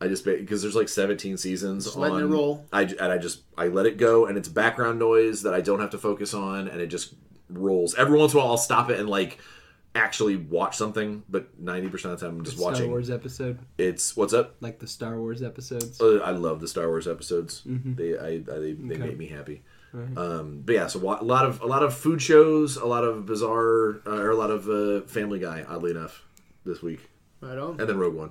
I 0.00 0.08
just 0.08 0.24
because 0.24 0.62
there's 0.62 0.74
like 0.74 0.88
17 0.88 1.36
seasons 1.36 1.84
Just 1.84 1.96
on. 1.96 2.22
it 2.22 2.26
roll. 2.26 2.64
I 2.72 2.82
and 2.82 3.12
I 3.12 3.18
just 3.18 3.42
I 3.58 3.66
let 3.68 3.84
it 3.86 3.98
go, 3.98 4.26
and 4.26 4.38
it's 4.38 4.48
background 4.48 4.98
noise 4.98 5.42
that 5.42 5.52
I 5.52 5.60
don't 5.60 5.80
have 5.80 5.90
to 5.90 5.98
focus 5.98 6.32
on, 6.32 6.68
and 6.68 6.80
it 6.80 6.86
just 6.86 7.14
rolls. 7.50 7.94
Every 7.96 8.18
once 8.18 8.32
in 8.32 8.38
a 8.38 8.42
while, 8.42 8.52
I'll 8.52 8.56
stop 8.56 8.90
it 8.90 8.98
and 8.98 9.08
like 9.10 9.38
actually 9.94 10.36
watch 10.36 10.76
something, 10.76 11.22
but 11.28 11.62
90% 11.62 11.92
of 12.12 12.20
the 12.20 12.26
time 12.26 12.38
I'm 12.38 12.44
just 12.44 12.56
Star 12.58 12.70
watching. 12.70 12.84
Star 12.84 12.90
Wars 12.90 13.10
episode, 13.10 13.58
It's 13.78 14.16
what's 14.16 14.32
up. 14.32 14.54
like 14.60 14.78
the 14.78 14.86
Star 14.86 15.18
Wars 15.18 15.42
episodes. 15.42 16.00
Uh, 16.00 16.18
I 16.18 16.30
love 16.30 16.60
the 16.60 16.68
Star 16.68 16.86
Wars 16.88 17.08
episodes. 17.08 17.62
Mm-hmm. 17.66 17.94
They 17.94 18.16
I, 18.18 18.26
I 18.26 18.58
they, 18.58 18.72
they 18.72 18.94
Okay. 18.94 19.04
make 19.06 19.18
me 19.18 19.26
happy. 19.26 19.62
Um, 20.16 20.62
but 20.64 20.72
yeah, 20.76 20.86
so 20.86 21.00
a 21.00 21.24
lot 21.24 21.44
of 21.44 21.60
a 21.62 21.66
lot 21.66 21.82
of 21.82 21.92
food 21.92 22.22
shows, 22.22 22.76
a 22.76 22.86
lot 22.86 23.02
of 23.02 23.26
bizarre, 23.26 24.00
uh, 24.06 24.18
or 24.20 24.30
a 24.30 24.36
lot 24.36 24.50
of 24.52 24.68
uh, 24.68 25.04
Family 25.08 25.40
Guy. 25.40 25.64
Oddly 25.68 25.90
enough, 25.90 26.22
this 26.64 26.80
week, 26.80 27.00
Right 27.40 27.58
on. 27.58 27.80
and 27.80 27.88
then 27.88 27.98
Rogue 27.98 28.14
One. 28.14 28.30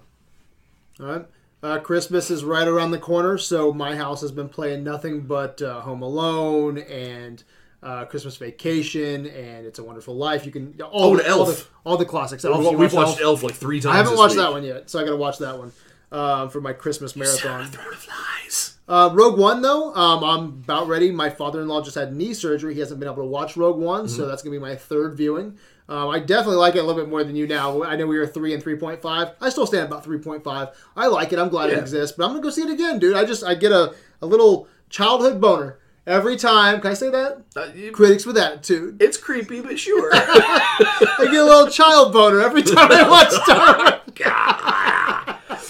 All 1.02 1.06
right. 1.06 1.26
Uh, 1.62 1.78
Christmas 1.80 2.32
is 2.32 2.46
right 2.46 2.66
around 2.66 2.92
the 2.92 2.98
corner, 2.98 3.38
so 3.38 3.74
my 3.74 3.98
house 3.98 4.22
has 4.22 4.32
been 4.32 4.48
playing 4.48 4.86
nothing 4.86 5.24
but 5.24 5.62
uh, 5.62 5.82
Home 5.82 6.02
Alone 6.02 6.78
and 6.78 7.44
uh, 7.82 8.06
Christmas 8.06 8.38
Vacation 8.38 9.26
and 9.28 9.66
It's 9.66 9.80
a 9.80 9.84
Wonderful 9.84 10.16
Life. 10.16 10.46
You 10.46 10.52
can 10.52 10.80
all, 10.82 11.14
Oh, 11.14 11.18
the, 11.18 11.24
and 11.24 11.34
all, 11.34 11.46
the, 11.46 11.66
all 11.86 11.98
the 11.98 12.06
classics. 12.06 12.44
We've, 12.44 12.54
Elf, 12.54 12.76
we've 12.76 12.94
watched 12.94 13.20
Elf? 13.20 13.22
Elf 13.22 13.44
like 13.44 13.54
three 13.56 13.80
times. 13.80 13.94
I 13.94 13.98
haven't 13.98 14.18
watched 14.18 14.36
week. 14.36 14.44
that 14.44 14.52
one 14.52 14.64
yet, 14.64 14.90
so 14.90 15.00
I 15.00 15.04
got 15.04 15.12
to 15.12 15.18
watch 15.18 15.38
that 15.40 15.58
one 15.58 15.72
uh, 16.12 16.48
for 16.50 16.62
my 16.62 16.74
Christmas 16.74 17.16
marathon. 17.16 17.68
Throne 17.68 17.94
of 17.94 18.00
Flies. 18.00 18.76
Uh, 18.88 19.12
Rogue 19.14 19.38
One, 19.38 19.62
though, 19.62 19.94
um, 19.94 20.24
I'm 20.24 20.46
about 20.64 20.88
ready. 20.88 21.12
My 21.12 21.30
father-in-law 21.30 21.84
just 21.84 21.96
had 21.96 22.16
knee 22.16 22.34
surgery. 22.34 22.74
He 22.74 22.80
hasn't 22.80 23.00
been 23.00 23.08
able 23.08 23.22
to 23.22 23.28
watch 23.30 23.56
Rogue 23.56 23.78
One, 23.78 24.08
so 24.08 24.26
that's 24.28 24.42
gonna 24.42 24.56
be 24.56 24.60
my 24.60 24.76
third 24.76 25.16
viewing. 25.16 25.58
Um, 25.88 26.10
I 26.10 26.20
definitely 26.20 26.58
like 26.58 26.76
it 26.76 26.80
a 26.80 26.84
little 26.84 27.00
bit 27.02 27.10
more 27.10 27.24
than 27.24 27.36
you 27.36 27.46
now. 27.48 27.84
I 27.84 27.96
know 27.96 28.06
we 28.08 28.18
were 28.18 28.26
three 28.28 28.54
and 28.54 28.62
three 28.62 28.76
point 28.78 29.02
five. 29.02 29.30
I 29.42 29.50
still 29.50 29.68
stand 29.68 29.86
about 29.86 30.04
three 30.04 30.18
point 30.18 30.44
five. 30.44 30.70
I 30.96 31.06
like 31.08 31.34
it. 31.34 31.40
I'm 31.40 31.50
glad 31.50 31.70
it 31.70 31.78
exists, 31.78 32.16
but 32.18 32.26
I'm 32.26 32.32
gonna 32.32 32.42
go 32.42 32.50
see 32.50 32.64
it 32.64 32.70
again, 32.72 32.98
dude. 33.00 33.16
I 33.16 33.26
just 33.26 33.44
I 33.44 33.54
get 33.54 33.72
a, 33.72 33.94
a 34.24 34.26
little 34.26 34.68
childhood 34.90 35.40
boner 35.40 35.78
every 36.10 36.36
time. 36.36 36.82
Can 36.82 36.92
I 36.92 36.94
say 36.94 37.10
that? 37.10 37.42
Uh, 37.56 37.68
you- 37.76 37.92
Critics 37.92 38.26
with 38.26 38.38
attitude. 38.38 39.02
it's 39.02 39.18
creepy, 39.18 39.62
but 39.62 39.80
sure. 39.80 40.10
I 40.14 41.28
get 41.32 41.34
a 41.36 41.44
little 41.46 41.68
child 41.70 42.12
boner 42.14 42.42
every 42.42 42.64
time 42.64 42.92
I 42.92 43.08
watch 43.10 43.30
Star 43.32 43.78
Wars. 43.78 45.70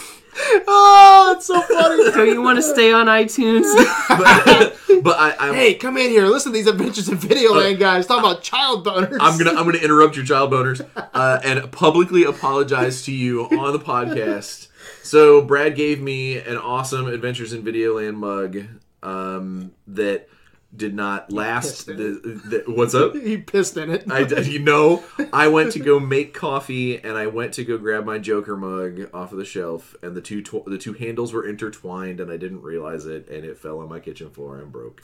oh, 0.67 1.33
it's 1.37 1.45
so 1.45 1.61
funny. 1.61 2.11
Don't 2.11 2.27
you 2.27 2.41
want 2.41 2.57
to 2.57 2.63
stay 2.63 2.91
on 2.91 3.07
iTunes? 3.07 3.63
but, 4.09 5.03
but 5.03 5.15
I, 5.19 5.35
I'm, 5.39 5.53
Hey, 5.53 5.75
come 5.75 5.97
in 5.97 6.09
here. 6.09 6.25
Listen 6.27 6.51
to 6.51 6.57
these 6.57 6.67
adventures 6.67 7.09
in 7.09 7.17
Videoland, 7.17 7.79
guys. 7.79 8.07
Talk 8.07 8.19
about 8.19 8.41
child 8.41 8.85
boners. 8.85 9.17
I'm 9.19 9.37
gonna 9.37 9.51
I'm 9.51 9.65
gonna 9.65 9.77
interrupt 9.79 10.15
your 10.15 10.25
child 10.25 10.51
boners 10.51 10.87
uh, 11.13 11.39
and 11.43 11.71
publicly 11.71 12.23
apologize 12.23 13.03
to 13.03 13.11
you 13.11 13.43
on 13.45 13.73
the 13.73 13.79
podcast. 13.79 14.67
So 15.03 15.41
Brad 15.41 15.75
gave 15.75 16.01
me 16.01 16.37
an 16.37 16.57
awesome 16.57 17.07
Adventures 17.07 17.53
in 17.53 17.63
Videoland 17.63 18.15
mug 18.15 18.57
um, 19.03 19.71
that 19.87 20.27
did 20.75 20.93
not 20.93 21.31
last. 21.31 21.87
The, 21.87 21.93
the, 21.95 22.63
what's 22.71 22.93
up? 22.93 23.15
He 23.19 23.37
pissed 23.37 23.75
in 23.75 23.89
it. 23.89 24.09
I 24.11 24.23
did- 24.23 24.45
you 24.47 24.59
know 24.59 25.03
I 25.33 25.47
went 25.47 25.71
to 25.73 25.79
go 25.79 25.99
make 25.99 26.33
coffee 26.33 26.97
and 27.03 27.17
I 27.17 27.25
went 27.27 27.53
to 27.55 27.63
go 27.63 27.77
grab 27.79 28.05
my 28.05 28.19
Joker 28.19 28.55
mug 28.55 29.09
off 29.13 29.31
of 29.31 29.39
the 29.39 29.45
shelf 29.45 29.95
and 30.03 30.15
the 30.15 30.21
two 30.21 30.43
tw- 30.43 30.65
the 30.65 30.77
two 30.77 30.93
handles 30.93 31.33
were 31.33 31.47
intertwined 31.47 32.19
and 32.19 32.31
I 32.31 32.37
didn't 32.37 32.61
realize 32.61 33.05
it 33.07 33.27
and 33.29 33.43
it 33.43 33.57
fell 33.57 33.79
on 33.79 33.89
my 33.89 33.99
kitchen 33.99 34.29
floor 34.29 34.59
and 34.59 34.71
broke. 34.71 35.01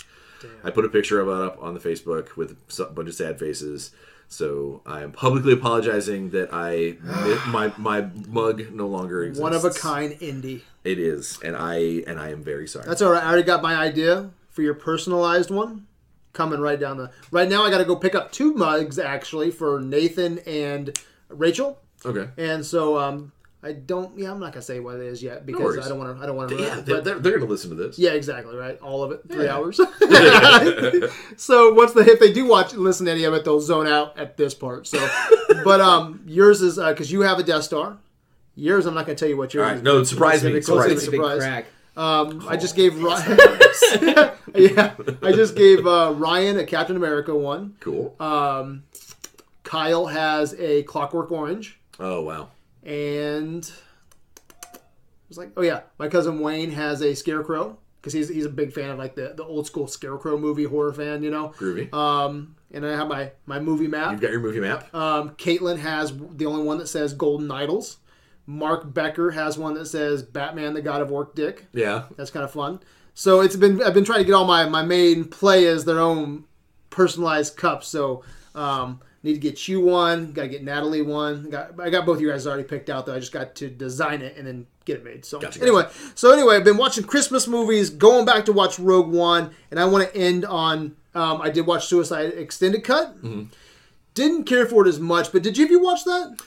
I 0.63 0.69
put 0.69 0.85
a 0.85 0.89
picture 0.89 1.19
of 1.19 1.27
it 1.27 1.33
up 1.47 1.57
on 1.59 1.73
the 1.73 1.79
Facebook 1.79 2.35
with 2.35 2.55
a 2.79 2.83
bunch 2.85 3.09
of 3.09 3.15
sad 3.15 3.39
faces. 3.39 3.91
So 4.35 4.81
I 4.85 5.01
am 5.01 5.13
publicly 5.13 5.53
apologizing 5.53 6.31
that 6.31 6.49
I 6.51 6.97
my 7.47 7.71
my 7.77 8.09
mug 8.27 8.73
no 8.73 8.85
longer 8.85 9.23
exists. 9.23 9.41
One 9.41 9.53
of 9.53 9.63
a 9.63 9.69
kind 9.69 10.11
indie. 10.19 10.61
It 10.83 10.99
is, 10.99 11.39
and 11.41 11.55
I 11.55 12.03
and 12.05 12.19
I 12.19 12.31
am 12.31 12.43
very 12.43 12.67
sorry. 12.67 12.85
That's 12.85 13.01
all 13.01 13.13
right. 13.13 13.23
I 13.23 13.27
already 13.27 13.43
got 13.43 13.61
my 13.61 13.75
idea 13.75 14.31
for 14.49 14.61
your 14.61 14.73
personalized 14.73 15.51
one. 15.51 15.87
Coming 16.33 16.59
right 16.59 16.77
down 16.77 16.97
the. 16.97 17.11
Right 17.31 17.47
now, 17.47 17.63
I 17.63 17.69
got 17.69 17.77
to 17.77 17.85
go 17.85 17.95
pick 17.95 18.13
up 18.13 18.33
two 18.33 18.53
mugs 18.53 18.99
actually 18.99 19.51
for 19.51 19.79
Nathan 19.79 20.39
and 20.39 20.99
Rachel. 21.29 21.79
okay. 22.05 22.29
And 22.37 22.65
so 22.65 22.99
um, 22.99 23.31
I 23.65 23.73
don't. 23.73 24.17
Yeah, 24.17 24.31
I'm 24.31 24.39
not 24.39 24.53
gonna 24.53 24.61
say 24.61 24.79
what 24.79 24.95
it 24.97 25.01
is 25.07 25.23
yet 25.23 25.45
because 25.45 25.61
worries. 25.63 25.85
I 25.85 25.89
don't 25.89 25.97
want 25.97 26.15
to. 26.17 26.23
I 26.23 26.27
don't 26.27 26.35
want 26.37 26.49
to. 26.51 26.61
Yeah, 26.61 26.81
they're, 26.81 27.01
they're, 27.01 27.19
they're 27.19 27.39
gonna 27.39 27.49
listen 27.49 27.71
to 27.71 27.75
this. 27.75 27.97
Yeah, 27.97 28.11
exactly 28.11 28.55
right. 28.55 28.79
All 28.79 29.03
of 29.03 29.11
it, 29.11 29.21
three 29.27 29.45
Yeah. 29.45 29.55
hours. 29.55 29.77
so 31.37 31.73
once 31.73 31.93
the 31.93 32.01
if 32.07 32.19
they 32.19 32.31
do 32.31 32.45
watch 32.45 32.73
listen 32.73 33.05
to 33.07 33.11
any 33.11 33.23
of 33.23 33.33
it, 33.33 33.43
they'll 33.43 33.59
zone 33.59 33.87
out 33.87 34.17
at 34.17 34.37
this 34.37 34.53
part. 34.53 34.85
So, 34.87 34.99
but 35.63 35.81
um, 35.81 36.21
yours 36.27 36.61
is 36.61 36.77
because 36.77 37.11
you 37.11 37.21
have 37.21 37.39
a 37.39 37.43
Death 37.43 37.63
Star. 37.63 37.97
Yours, 38.57 38.85
I'm 38.85 38.93
not 38.93 39.05
going 39.05 39.17
to 39.17 39.19
tell 39.19 39.27
you 39.27 39.35
what 39.35 39.53
yours 39.53 39.63
All 39.63 39.69
right, 39.69 39.77
is. 39.77 39.83
no, 39.83 40.03
surprise 40.05 40.41
me, 40.43 40.53
It's 40.53 40.67
surprise 40.67 40.85
close 40.87 41.05
to 41.05 41.11
me. 41.11 41.17
the 41.17 41.23
Big 41.23 41.39
surprise. 41.39 41.41
crack. 41.41 41.65
Um, 41.97 42.45
I 42.47 42.55
just 42.55 42.73
gave 42.75 43.01
Ryan. 43.03 43.37
yeah, 44.55 44.93
I 45.21 45.31
just 45.33 45.55
gave 45.57 45.85
uh, 45.85 46.13
Ryan 46.15 46.57
a 46.59 46.65
Captain 46.65 46.95
America 46.95 47.35
one. 47.35 47.75
Cool. 47.81 48.15
Um, 48.19 48.83
Kyle 49.63 50.05
has 50.05 50.53
a 50.57 50.83
Clockwork 50.83 51.31
Orange, 51.31 51.77
oh 51.99 52.21
wow. 52.21 52.47
And 52.85 53.63
it 53.65 55.29
was 55.29 55.37
like, 55.37 55.51
oh 55.57 55.61
yeah, 55.61 55.81
my 55.97 56.07
cousin 56.07 56.39
Wayne 56.39 56.71
has 56.71 57.01
a 57.01 57.15
Scarecrow 57.15 57.77
because 57.99 58.13
he's 58.13 58.29
he's 58.29 58.45
a 58.45 58.49
big 58.49 58.71
fan 58.71 58.89
of 58.91 58.99
like 58.99 59.15
the, 59.15 59.33
the 59.35 59.43
old 59.43 59.65
school 59.65 59.87
Scarecrow 59.87 60.37
movie 60.37 60.65
horror 60.65 60.93
fan, 60.93 61.23
you 61.23 61.31
know. 61.31 61.49
Groovy. 61.57 61.91
Um, 61.93 62.55
and 62.71 62.85
I 62.85 62.95
have 62.95 63.07
my 63.07 63.31
my 63.45 63.59
movie 63.59 63.87
map. 63.87 64.11
You've 64.11 64.21
got 64.21 64.31
your 64.31 64.39
movie 64.39 64.59
map. 64.59 64.93
Um, 64.93 65.31
Caitlin 65.31 65.79
has 65.79 66.13
the 66.35 66.45
only 66.45 66.63
one 66.63 66.77
that 66.77 66.87
says 66.87 67.13
Golden 67.13 67.49
Idols. 67.49 67.97
Mark 68.45 68.93
Becker 68.93 69.31
has 69.31 69.57
one 69.57 69.73
that 69.73 69.87
says 69.87 70.21
Batman, 70.21 70.75
the 70.75 70.81
God 70.81 71.01
of 71.01 71.09
Work 71.09 71.33
Dick. 71.33 71.65
Yeah. 71.73 72.03
That's 72.15 72.29
kind 72.29 72.43
of 72.43 72.51
fun. 72.51 72.79
So 73.15 73.41
it's 73.41 73.55
been 73.55 73.81
I've 73.81 73.93
been 73.93 74.05
trying 74.05 74.19
to 74.19 74.25
get 74.25 74.33
all 74.33 74.45
my 74.45 74.69
my 74.69 74.83
main 74.83 75.25
play 75.25 75.65
as 75.65 75.85
their 75.85 75.99
own 75.99 76.45
personalized 76.89 77.57
cups. 77.57 77.87
So 77.87 78.23
um, 78.53 79.01
need 79.25 79.33
to 79.33 79.39
get 79.39 79.67
you 79.67 79.81
one. 79.81 80.31
Got 80.31 80.43
to 80.43 80.47
get 80.47 80.63
Natalie 80.63 81.01
one. 81.01 81.49
Got 81.49 81.79
I 81.79 81.89
got 81.89 82.05
both 82.05 82.17
of 82.17 82.21
you 82.21 82.29
guys 82.29 82.47
already 82.47 82.63
picked 82.63 82.89
out 82.89 83.05
though. 83.05 83.15
I 83.15 83.19
just 83.19 83.31
got 83.31 83.55
to 83.55 83.69
design 83.69 84.21
it 84.21 84.37
and 84.37 84.47
then 84.47 84.67
get 84.85 84.97
it 84.97 85.03
made. 85.03 85.25
So 85.25 85.39
Gotcha, 85.39 85.61
anyway, 85.61 85.87
so 86.13 86.31
anyway, 86.31 86.55
I've 86.55 86.63
been 86.63 86.77
watching 86.77 87.03
Christmas 87.03 87.47
movies, 87.47 87.89
going 87.89 88.25
back 88.25 88.45
to 88.45 88.53
watch 88.53 88.79
Rogue 88.79 89.11
One, 89.11 89.51
and 89.71 89.79
I 89.79 89.85
want 89.85 90.07
to 90.07 90.15
end 90.15 90.45
on. 90.45 90.95
Um, 91.13 91.41
I 91.41 91.49
did 91.49 91.65
watch 91.65 91.87
Suicide 91.87 92.33
Extended 92.33 92.83
Cut. 92.83 93.15
Didn't 94.13 94.45
care 94.45 94.65
for 94.65 94.85
it 94.85 94.89
as 94.89 94.99
much, 94.99 95.31
but 95.31 95.43
did 95.43 95.57
you? 95.57 95.65
Have 95.65 95.71
you 95.71 95.81
watched 95.81 96.05
that? 96.05 96.39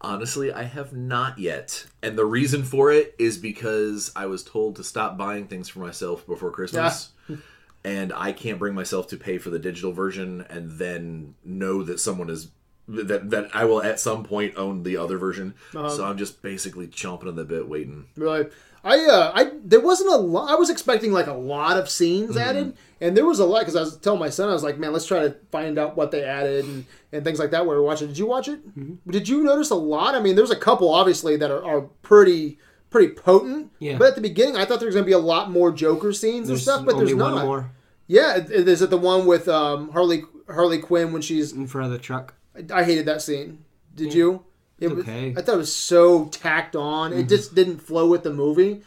Honestly, 0.00 0.52
I 0.52 0.64
have 0.64 0.92
not 0.92 1.38
yet. 1.38 1.86
And 2.02 2.18
the 2.18 2.24
reason 2.24 2.64
for 2.64 2.90
it 2.90 3.14
is 3.20 3.38
because 3.38 4.10
I 4.16 4.26
was 4.26 4.42
told 4.42 4.74
to 4.76 4.84
stop 4.84 5.16
buying 5.16 5.46
things 5.46 5.68
for 5.68 5.78
myself 5.78 6.26
before 6.26 6.50
Christmas. 6.50 7.10
And 7.84 8.12
I 8.12 8.32
can't 8.32 8.58
bring 8.58 8.74
myself 8.74 9.08
to 9.08 9.16
pay 9.16 9.38
for 9.38 9.50
the 9.50 9.58
digital 9.58 9.92
version 9.92 10.46
and 10.48 10.72
then 10.72 11.34
know 11.44 11.82
that 11.82 11.98
someone 11.98 12.30
is 12.30 12.48
that 12.88 13.30
that 13.30 13.54
I 13.54 13.64
will 13.64 13.82
at 13.82 14.00
some 14.00 14.24
point 14.24 14.56
own 14.56 14.82
the 14.82 14.96
other 14.96 15.18
version. 15.18 15.54
Uh-huh. 15.74 15.88
So 15.88 16.04
I'm 16.04 16.18
just 16.18 16.42
basically 16.42 16.88
chomping 16.88 17.28
on 17.28 17.36
the 17.36 17.44
bit 17.44 17.68
waiting. 17.68 18.06
Really, 18.16 18.46
I 18.84 18.98
uh, 18.98 19.32
I 19.34 19.52
there 19.64 19.80
wasn't 19.80 20.12
a 20.12 20.16
lot. 20.16 20.50
I 20.50 20.56
was 20.56 20.70
expecting 20.70 21.12
like 21.12 21.28
a 21.28 21.34
lot 21.34 21.78
of 21.78 21.88
scenes 21.88 22.30
mm-hmm. 22.30 22.48
added, 22.48 22.76
and 23.00 23.16
there 23.16 23.24
was 23.24 23.38
a 23.38 23.46
lot 23.46 23.60
because 23.60 23.76
I 23.76 23.80
was 23.80 23.96
telling 23.96 24.20
my 24.20 24.30
son 24.30 24.48
I 24.48 24.52
was 24.52 24.64
like, 24.64 24.78
man, 24.78 24.92
let's 24.92 25.06
try 25.06 25.20
to 25.20 25.36
find 25.52 25.78
out 25.78 25.96
what 25.96 26.10
they 26.10 26.24
added 26.24 26.64
and, 26.64 26.84
and 27.12 27.24
things 27.24 27.38
like 27.38 27.52
that. 27.52 27.64
Where 27.64 27.76
we're 27.76 27.86
watching? 27.86 28.08
Did 28.08 28.18
you 28.18 28.26
watch 28.26 28.48
it? 28.48 28.66
Mm-hmm. 28.76 29.10
Did 29.10 29.28
you 29.28 29.44
notice 29.44 29.70
a 29.70 29.76
lot? 29.76 30.14
I 30.14 30.20
mean, 30.20 30.34
there's 30.34 30.50
a 30.50 30.56
couple 30.56 30.92
obviously 30.92 31.36
that 31.36 31.50
are, 31.50 31.64
are 31.64 31.82
pretty 32.02 32.58
pretty 32.92 33.14
potent. 33.14 33.72
Yeah. 33.80 33.96
But 33.98 34.08
at 34.08 34.14
the 34.14 34.20
beginning, 34.20 34.56
I 34.56 34.64
thought 34.64 34.78
there 34.78 34.86
was 34.86 34.94
gonna 34.94 35.06
be 35.06 35.12
a 35.12 35.18
lot 35.18 35.50
more 35.50 35.72
Joker 35.72 36.12
scenes 36.12 36.48
and 36.48 36.58
stuff, 36.58 36.84
but 36.84 36.96
there's 36.98 37.14
one 37.14 37.34
not. 37.34 37.44
more 37.46 37.70
Yeah, 38.06 38.36
it- 38.36 38.50
it- 38.50 38.68
is 38.68 38.82
it 38.82 38.90
the 38.90 38.98
one 38.98 39.26
with 39.26 39.48
um, 39.48 39.90
Harley 39.90 40.24
Harley 40.48 40.78
Quinn 40.78 41.12
when 41.12 41.22
she's? 41.22 41.52
in 41.52 41.66
front 41.66 41.86
of 41.86 41.92
the 41.92 41.98
truck. 41.98 42.34
I 42.72 42.84
hated 42.84 43.06
that 43.06 43.22
scene. 43.22 43.64
Did 43.94 44.12
you? 44.14 44.44
It 44.78 44.88
was, 44.94 45.04
okay. 45.04 45.32
I 45.36 45.42
thought 45.42 45.54
it 45.54 45.58
was 45.58 45.74
so 45.74 46.26
tacked 46.26 46.74
on. 46.76 47.12
It 47.12 47.28
just 47.28 47.54
didn't 47.54 47.78
flow 47.78 48.08
with 48.08 48.24
the 48.24 48.32
movie. 48.32 48.82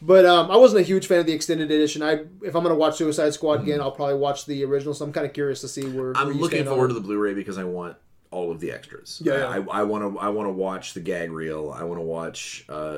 But 0.00 0.24
um, 0.24 0.50
I 0.50 0.56
wasn't 0.56 0.80
a 0.80 0.84
huge 0.84 1.06
fan 1.06 1.18
of 1.20 1.26
the 1.26 1.32
extended 1.32 1.70
edition. 1.70 2.02
I 2.02 2.20
if 2.42 2.54
I'm 2.54 2.62
gonna 2.62 2.74
watch 2.76 2.96
Suicide 2.96 3.34
Squad 3.34 3.62
again, 3.62 3.80
I'll 3.80 3.90
probably 3.92 4.14
watch 4.14 4.46
the 4.46 4.64
original. 4.64 4.94
So 4.94 5.04
I'm 5.04 5.12
kind 5.12 5.26
of 5.26 5.32
curious 5.32 5.60
to 5.62 5.68
see 5.68 5.82
where. 5.82 6.06
where 6.12 6.16
I'm 6.16 6.28
you 6.28 6.34
looking 6.34 6.58
stand 6.58 6.68
on 6.68 6.74
forward 6.74 6.90
it. 6.90 6.94
to 6.94 7.00
the 7.00 7.06
Blu-ray 7.06 7.34
because 7.34 7.58
I 7.58 7.64
want 7.64 7.96
all 8.30 8.50
of 8.50 8.60
the 8.60 8.70
extras. 8.70 9.22
Yeah, 9.24 9.34
yeah. 9.56 9.64
I 9.70 9.82
want 9.84 10.14
to. 10.14 10.20
I 10.20 10.28
want 10.28 10.48
to 10.48 10.52
watch 10.52 10.94
the 10.94 11.00
gag 11.00 11.30
reel. 11.30 11.74
I 11.74 11.82
want 11.84 11.98
to 11.98 12.04
watch, 12.04 12.64
uh, 12.68 12.92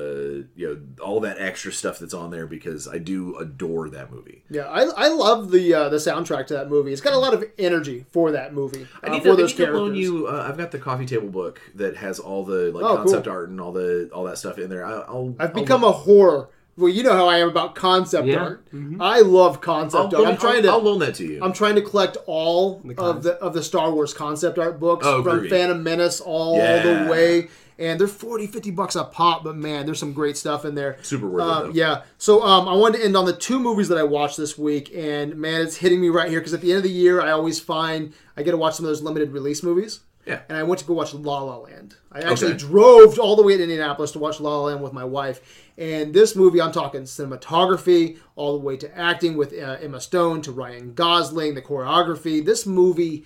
you 0.55 0.67
know, 0.67 1.03
all 1.03 1.19
that 1.21 1.39
extra 1.39 1.71
stuff 1.71 1.99
that's 1.99 2.13
on 2.13 2.31
there 2.31 2.47
because 2.47 2.87
I 2.87 2.97
do 2.97 3.37
adore 3.37 3.89
that 3.89 4.11
movie. 4.11 4.43
Yeah, 4.49 4.63
I, 4.63 4.83
I 4.83 5.07
love 5.09 5.51
the 5.51 5.73
uh, 5.73 5.89
the 5.89 5.97
soundtrack 5.97 6.47
to 6.47 6.53
that 6.55 6.69
movie. 6.69 6.91
It's 6.91 7.01
got 7.01 7.13
a 7.13 7.17
lot 7.17 7.33
of 7.33 7.43
energy 7.57 8.05
for 8.11 8.31
that 8.31 8.53
movie. 8.53 8.87
I 9.03 9.07
uh, 9.07 9.11
need, 9.13 9.23
for 9.23 9.35
to, 9.35 9.43
I 9.43 9.45
need 9.45 9.55
to 9.55 9.71
loan 9.71 9.95
you. 9.95 10.27
Uh, 10.27 10.45
I've 10.47 10.57
got 10.57 10.71
the 10.71 10.79
coffee 10.79 11.05
table 11.05 11.29
book 11.29 11.61
that 11.75 11.97
has 11.97 12.19
all 12.19 12.43
the 12.43 12.71
like 12.71 12.83
Oh, 12.83 12.97
concept 12.97 13.25
cool. 13.25 13.33
art 13.33 13.49
and 13.49 13.61
all 13.61 13.71
the 13.71 14.09
all 14.13 14.25
that 14.25 14.37
stuff 14.37 14.57
in 14.57 14.69
there. 14.69 14.85
I, 14.85 14.91
I'll. 14.91 15.35
I've 15.39 15.53
become 15.53 15.83
a 15.83 15.93
whore. 15.93 16.47
Well, 16.81 16.91
you 16.91 17.03
know 17.03 17.13
how 17.13 17.27
I 17.27 17.37
am 17.37 17.47
about 17.47 17.75
concept 17.75 18.27
Yeah. 18.27 18.37
art. 18.39 18.65
I 18.99 19.21
love 19.21 19.61
concept 19.61 20.13
I'll, 20.13 20.25
art. 20.25 20.27
I'm 20.33 20.37
trying 20.37 20.63
to. 20.63 20.69
I'll 20.69 20.81
loan 20.81 20.99
that 20.99 21.15
to 21.15 21.25
you. 21.25 21.39
I'm 21.41 21.53
trying 21.53 21.75
to 21.75 21.81
collect 21.81 22.17
all 22.25 22.81
The 22.83 22.99
of 22.99 23.23
the 23.23 23.33
of 23.35 23.53
the 23.53 23.63
Star 23.63 23.91
Wars 23.93 24.13
concept 24.13 24.57
art 24.57 24.79
books 24.79 25.05
Oh, 25.05 25.21
from 25.23 25.41
groovy. 25.41 25.49
Phantom 25.49 25.81
Menace 25.83 26.19
all 26.19 26.57
Yeah. 26.57 27.03
the 27.05 27.11
way. 27.11 27.49
And 27.79 27.99
they're 27.99 28.07
40, 28.07 28.45
50 28.45 28.69
bucks 28.69 28.95
a 28.95 29.03
pop, 29.03 29.43
but 29.43 29.55
man, 29.55 29.87
there's 29.87 29.97
some 29.97 30.13
great 30.13 30.37
stuff 30.37 30.65
in 30.65 30.75
there. 30.75 30.97
Super 31.01 31.27
worth 31.27 31.41
it, 31.43 31.47
Uh, 31.49 31.61
though. 31.63 31.69
yeah. 31.73 32.01
So 32.19 32.43
um, 32.43 32.67
I 32.67 32.75
wanted 32.75 32.99
to 32.99 33.05
end 33.05 33.17
on 33.17 33.25
the 33.25 33.33
two 33.33 33.59
movies 33.59 33.87
that 33.87 33.97
I 33.97 34.03
watched 34.03 34.37
this 34.37 34.55
week, 34.55 34.91
and 34.95 35.35
man, 35.35 35.61
it's 35.61 35.77
hitting 35.77 35.99
me 35.99 36.09
right 36.09 36.29
here 36.29 36.39
because 36.39 36.53
at 36.53 36.61
the 36.61 36.69
end 36.69 36.77
of 36.77 36.83
the 36.83 36.91
year, 36.91 37.21
I 37.21 37.31
always 37.31 37.59
find 37.59 38.13
I 38.37 38.43
get 38.43 38.51
to 38.51 38.57
watch 38.57 38.75
some 38.75 38.85
of 38.85 38.89
those 38.89 39.01
limited 39.01 39.31
release 39.31 39.63
movies. 39.63 40.01
Yeah. 40.25 40.41
And 40.49 40.57
I 40.57 40.63
went 40.63 40.79
to 40.79 40.85
go 40.85 40.93
watch 40.93 41.13
La 41.13 41.41
La 41.41 41.57
Land. 41.57 41.95
I 42.11 42.21
actually 42.21 42.53
Okay. 42.53 42.57
drove 42.59 43.17
all 43.17 43.35
the 43.35 43.41
way 43.41 43.57
to 43.57 43.63
Indianapolis 43.63 44.11
to 44.11 44.19
watch 44.19 44.39
La 44.39 44.55
La 44.55 44.65
Land 44.65 44.83
with 44.83 44.93
my 44.93 45.03
wife. 45.03 45.41
And 45.77 46.13
this 46.13 46.35
movie, 46.35 46.61
I'm 46.61 46.71
talking 46.71 47.01
cinematography, 47.03 48.17
all 48.35 48.53
the 48.53 48.63
way 48.63 48.77
to 48.77 48.97
acting 48.97 49.35
with 49.35 49.51
uh, 49.53 49.77
Emma 49.81 49.99
Stone, 49.99 50.43
to 50.43 50.51
Ryan 50.51 50.93
Gosling, 50.93 51.55
the 51.55 51.61
choreography. 51.61 52.45
This 52.45 52.65
movie 52.67 53.25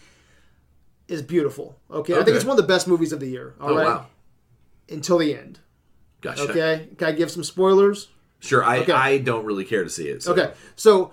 is 1.08 1.22
beautiful. 1.22 1.78
Okay, 1.92 2.14
I 2.14 2.24
think 2.24 2.36
it's 2.36 2.46
one 2.46 2.58
of 2.58 2.64
the 2.66 2.68
best 2.68 2.88
movies 2.88 3.12
of 3.12 3.20
the 3.20 3.28
year. 3.28 3.56
All 3.60 3.72
oh 3.72 3.76
right, 3.76 3.86
wow. 3.86 4.06
until 4.90 5.18
the 5.18 5.36
end. 5.36 5.60
Gotcha. 6.22 6.44
Okay, 6.50 6.90
can 6.98 7.08
I 7.10 7.12
give 7.12 7.30
some 7.30 7.44
spoilers? 7.44 8.08
Sure. 8.40 8.64
I 8.64 8.80
Okay. 8.80 8.92
I 8.94 9.18
don't 9.18 9.46
really 9.46 9.66
care 9.66 9.84
to 9.84 9.90
see 9.90 10.08
it. 10.08 10.24
So. 10.24 10.32
Okay, 10.32 10.52
so 10.76 11.12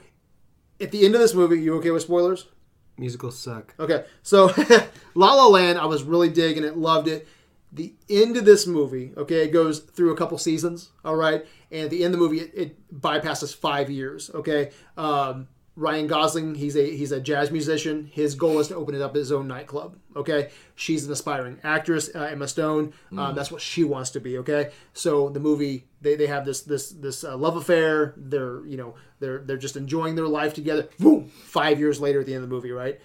at 0.80 0.90
the 0.90 1.04
end 1.04 1.14
of 1.14 1.20
this 1.20 1.34
movie, 1.34 1.60
you 1.60 1.76
okay 1.78 1.90
with 1.90 2.02
spoilers? 2.02 2.46
Musicals 2.98 3.38
suck. 3.38 3.74
Okay, 3.78 4.04
so 4.22 4.46
La 5.14 5.34
La 5.34 5.46
Land, 5.46 5.78
I 5.78 5.86
was 5.86 6.02
really 6.02 6.28
digging 6.28 6.64
it, 6.64 6.76
loved 6.76 7.08
it. 7.08 7.26
The 7.72 7.94
end 8.10 8.36
of 8.36 8.44
this 8.44 8.66
movie, 8.66 9.12
okay, 9.16 9.44
it 9.44 9.48
goes 9.48 9.78
through 9.78 10.12
a 10.12 10.16
couple 10.16 10.36
seasons, 10.36 10.90
all 11.04 11.16
right, 11.16 11.46
and 11.70 11.84
at 11.84 11.90
the 11.90 12.04
end 12.04 12.14
of 12.14 12.20
the 12.20 12.26
movie, 12.26 12.40
it, 12.40 12.52
it 12.54 13.00
bypasses 13.00 13.54
five 13.54 13.88
years, 13.90 14.30
okay. 14.34 14.70
Um, 14.96 15.48
Ryan 15.74 16.06
Gosling, 16.06 16.54
he's 16.54 16.76
a 16.76 16.96
he's 16.96 17.12
a 17.12 17.20
jazz 17.20 17.50
musician. 17.50 18.10
His 18.12 18.34
goal 18.34 18.58
is 18.58 18.68
to 18.68 18.76
open 18.76 18.94
it 18.94 19.00
up 19.00 19.14
his 19.14 19.32
own 19.32 19.48
nightclub. 19.48 19.96
Okay, 20.14 20.50
she's 20.74 21.06
an 21.06 21.12
aspiring 21.12 21.58
actress, 21.64 22.10
uh, 22.14 22.24
Emma 22.24 22.46
Stone. 22.46 22.92
Um, 23.16 23.34
that's 23.34 23.50
what 23.50 23.62
she 23.62 23.82
wants 23.82 24.10
to 24.10 24.20
be. 24.20 24.36
Okay, 24.38 24.70
so 24.92 25.30
the 25.30 25.40
movie 25.40 25.86
they, 26.02 26.14
they 26.14 26.26
have 26.26 26.44
this 26.44 26.60
this 26.60 26.90
this 26.90 27.24
uh, 27.24 27.36
love 27.38 27.56
affair. 27.56 28.12
They're 28.18 28.66
you 28.66 28.76
know 28.76 28.96
they're 29.18 29.38
they're 29.38 29.56
just 29.56 29.76
enjoying 29.76 30.14
their 30.14 30.28
life 30.28 30.52
together. 30.52 30.88
Boom! 30.98 31.28
Five 31.28 31.78
years 31.80 32.00
later, 32.00 32.20
at 32.20 32.26
the 32.26 32.34
end 32.34 32.44
of 32.44 32.50
the 32.50 32.54
movie, 32.54 32.72
right? 32.72 33.00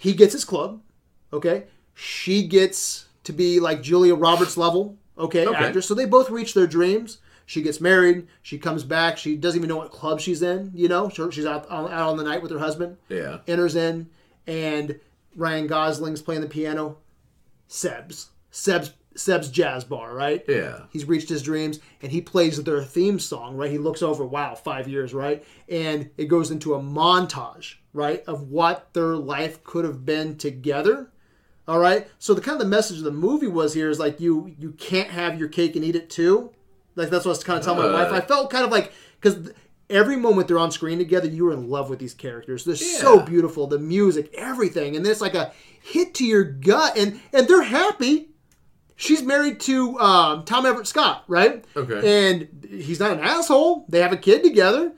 he 0.00 0.12
gets 0.14 0.32
his 0.32 0.44
club, 0.44 0.80
okay? 1.32 1.64
She 1.92 2.46
gets 2.46 3.06
to 3.24 3.32
be 3.32 3.58
like 3.58 3.82
Julia 3.82 4.14
Roberts 4.14 4.56
level, 4.56 4.96
okay, 5.18 5.44
Okay. 5.44 5.56
actress. 5.56 5.88
So 5.88 5.94
they 5.94 6.04
both 6.04 6.30
reach 6.30 6.54
their 6.54 6.68
dreams. 6.68 7.18
She 7.48 7.62
gets 7.62 7.80
married. 7.80 8.28
She 8.42 8.58
comes 8.58 8.84
back. 8.84 9.16
She 9.16 9.34
doesn't 9.34 9.58
even 9.58 9.70
know 9.70 9.78
what 9.78 9.90
club 9.90 10.20
she's 10.20 10.42
in. 10.42 10.70
You 10.74 10.86
know, 10.86 11.08
she's 11.08 11.46
out 11.46 11.64
out 11.70 11.90
on 11.90 12.18
the 12.18 12.22
night 12.22 12.42
with 12.42 12.50
her 12.50 12.58
husband. 12.58 12.98
Yeah. 13.08 13.38
Enters 13.48 13.74
in, 13.74 14.10
and 14.46 15.00
Ryan 15.34 15.66
Gosling's 15.66 16.20
playing 16.20 16.42
the 16.42 16.46
piano. 16.46 16.98
Sebs, 17.66 18.26
Sebs, 18.52 18.92
Seb's 19.14 19.48
Jazz 19.48 19.82
Bar, 19.84 20.14
right? 20.14 20.44
Yeah. 20.46 20.80
He's 20.90 21.06
reached 21.06 21.30
his 21.30 21.42
dreams 21.42 21.80
and 22.02 22.12
he 22.12 22.20
plays 22.20 22.62
their 22.62 22.82
theme 22.82 23.18
song, 23.18 23.56
right? 23.56 23.70
He 23.70 23.78
looks 23.78 24.02
over, 24.02 24.26
wow, 24.26 24.54
five 24.54 24.86
years, 24.86 25.14
right? 25.14 25.42
And 25.70 26.10
it 26.18 26.26
goes 26.26 26.50
into 26.50 26.74
a 26.74 26.80
montage, 26.80 27.76
right, 27.94 28.22
of 28.26 28.50
what 28.50 28.92
their 28.92 29.16
life 29.16 29.64
could 29.64 29.86
have 29.86 30.04
been 30.04 30.36
together. 30.36 31.10
All 31.66 31.78
right. 31.78 32.08
So 32.18 32.34
the 32.34 32.42
kind 32.42 32.60
of 32.60 32.66
the 32.66 32.76
message 32.76 32.98
of 32.98 33.04
the 33.04 33.10
movie 33.10 33.46
was 33.46 33.72
here 33.72 33.88
is 33.88 33.98
like 33.98 34.20
you 34.20 34.54
you 34.58 34.72
can't 34.72 35.10
have 35.10 35.38
your 35.38 35.48
cake 35.48 35.76
and 35.76 35.84
eat 35.84 35.96
it 35.96 36.10
too. 36.10 36.50
Like 36.98 37.10
that's 37.10 37.24
what 37.24 37.30
I 37.30 37.36
was 37.36 37.44
kind 37.44 37.58
of 37.58 37.64
telling 37.64 37.90
my 37.90 38.02
wife. 38.02 38.12
I 38.12 38.20
felt 38.20 38.50
kind 38.50 38.64
of 38.64 38.72
like 38.72 38.92
because 39.20 39.52
every 39.88 40.16
moment 40.16 40.48
they're 40.48 40.58
on 40.58 40.72
screen 40.72 40.98
together, 40.98 41.28
you're 41.28 41.52
in 41.52 41.70
love 41.70 41.88
with 41.88 42.00
these 42.00 42.12
characters. 42.12 42.64
They're 42.64 42.74
so 42.76 43.20
beautiful, 43.20 43.68
the 43.68 43.78
music, 43.78 44.34
everything, 44.34 44.96
and 44.96 45.04
then 45.04 45.12
it's 45.12 45.20
like 45.20 45.34
a 45.34 45.52
hit 45.80 46.14
to 46.14 46.24
your 46.24 46.42
gut, 46.42 46.98
and 46.98 47.20
and 47.32 47.46
they're 47.46 47.62
happy. 47.62 48.30
She's 48.96 49.22
married 49.22 49.60
to 49.60 49.96
um, 50.00 50.44
Tom 50.44 50.66
Everett 50.66 50.88
Scott, 50.88 51.22
right? 51.28 51.64
Okay. 51.76 52.30
And 52.30 52.66
he's 52.68 52.98
not 52.98 53.12
an 53.12 53.20
asshole. 53.20 53.86
They 53.88 54.00
have 54.00 54.12
a 54.12 54.16
kid 54.16 54.42
together, 54.42 54.92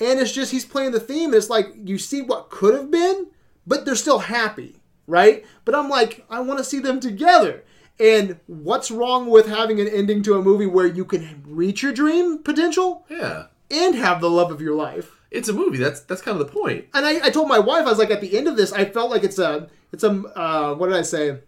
and 0.00 0.18
it's 0.20 0.32
just 0.32 0.52
he's 0.52 0.64
playing 0.64 0.92
the 0.92 1.00
theme. 1.00 1.26
And 1.26 1.34
it's 1.34 1.50
like 1.50 1.66
you 1.76 1.98
see 1.98 2.22
what 2.22 2.48
could 2.48 2.72
have 2.72 2.90
been, 2.90 3.26
but 3.66 3.84
they're 3.84 3.94
still 3.94 4.20
happy, 4.20 4.76
right? 5.06 5.44
But 5.66 5.74
I'm 5.74 5.90
like, 5.90 6.24
I 6.30 6.40
want 6.40 6.60
to 6.60 6.64
see 6.64 6.78
them 6.78 6.98
together. 6.98 7.62
And 8.02 8.40
what's 8.46 8.90
wrong 8.90 9.28
with 9.30 9.46
having 9.46 9.80
an 9.80 9.86
ending 9.88 10.22
to 10.24 10.34
a 10.34 10.42
movie 10.42 10.66
where 10.66 10.86
you 10.86 11.04
can 11.04 11.42
reach 11.46 11.82
your 11.82 11.92
dream 11.92 12.38
potential 12.38 13.06
Yeah. 13.08 13.44
and 13.70 13.94
have 13.94 14.20
the 14.20 14.28
love 14.30 14.50
of 14.50 14.60
your 14.60 14.74
life? 14.74 15.20
It's 15.30 15.48
a 15.48 15.52
movie. 15.52 15.78
That's 15.78 16.00
that's 16.00 16.20
kind 16.20 16.38
of 16.40 16.46
the 16.46 16.52
point. 16.52 16.86
And 16.92 17.06
I, 17.06 17.26
I 17.26 17.30
told 17.30 17.48
my 17.48 17.58
wife, 17.60 17.86
I 17.86 17.90
was 17.90 17.98
like, 17.98 18.10
at 18.10 18.20
the 18.20 18.36
end 18.36 18.48
of 18.48 18.56
this, 18.56 18.72
I 18.72 18.84
felt 18.84 19.10
like 19.10 19.22
it's 19.24 19.38
a, 19.38 19.68
it's 19.92 20.04
a, 20.04 20.10
uh, 20.10 20.74
what 20.74 20.88
did 20.88 20.96
I 20.96 21.02
say? 21.02 21.38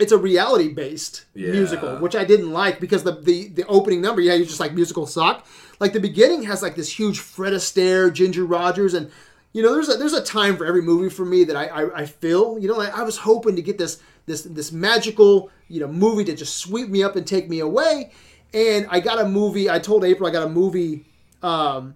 It's 0.00 0.12
a 0.12 0.18
reality 0.18 0.68
based 0.72 1.24
Yeah. 1.34 1.52
musical, 1.52 1.96
which 1.98 2.16
I 2.16 2.24
didn't 2.24 2.50
like 2.50 2.80
because 2.80 3.04
the, 3.04 3.12
the 3.12 3.48
the 3.48 3.66
opening 3.68 4.00
number, 4.02 4.20
yeah, 4.20 4.34
you 4.34 4.44
just 4.44 4.60
like 4.60 4.74
musical 4.74 5.06
suck. 5.06 5.46
Like 5.80 5.92
the 5.92 6.00
beginning 6.00 6.42
has 6.44 6.62
like 6.62 6.74
this 6.76 6.98
huge 6.98 7.20
Fred 7.20 7.52
Astaire, 7.52 8.12
Ginger 8.12 8.44
Rogers, 8.44 8.92
and 8.94 9.10
you 9.52 9.62
know, 9.62 9.72
there's 9.72 9.88
a 9.88 9.96
there's 9.96 10.12
a 10.12 10.22
time 10.22 10.56
for 10.56 10.64
every 10.64 10.82
movie 10.82 11.08
for 11.08 11.24
me 11.24 11.44
that 11.44 11.56
I 11.56 11.66
I, 11.66 12.00
I 12.00 12.06
feel. 12.06 12.58
You 12.58 12.68
know, 12.68 12.76
like 12.76 12.96
I 12.96 13.02
was 13.02 13.18
hoping 13.18 13.56
to 13.56 13.62
get 13.62 13.78
this 13.78 14.00
this 14.26 14.42
this 14.42 14.72
magical 14.72 15.50
you 15.68 15.80
know 15.80 15.88
movie 15.88 16.24
to 16.24 16.34
just 16.34 16.56
sweep 16.58 16.88
me 16.88 17.02
up 17.02 17.16
and 17.16 17.26
take 17.26 17.48
me 17.48 17.60
away, 17.60 18.12
and 18.54 18.86
I 18.90 19.00
got 19.00 19.20
a 19.20 19.28
movie. 19.28 19.68
I 19.70 19.78
told 19.78 20.04
April 20.04 20.28
I 20.28 20.32
got 20.32 20.46
a 20.46 20.50
movie 20.50 21.04
um, 21.42 21.94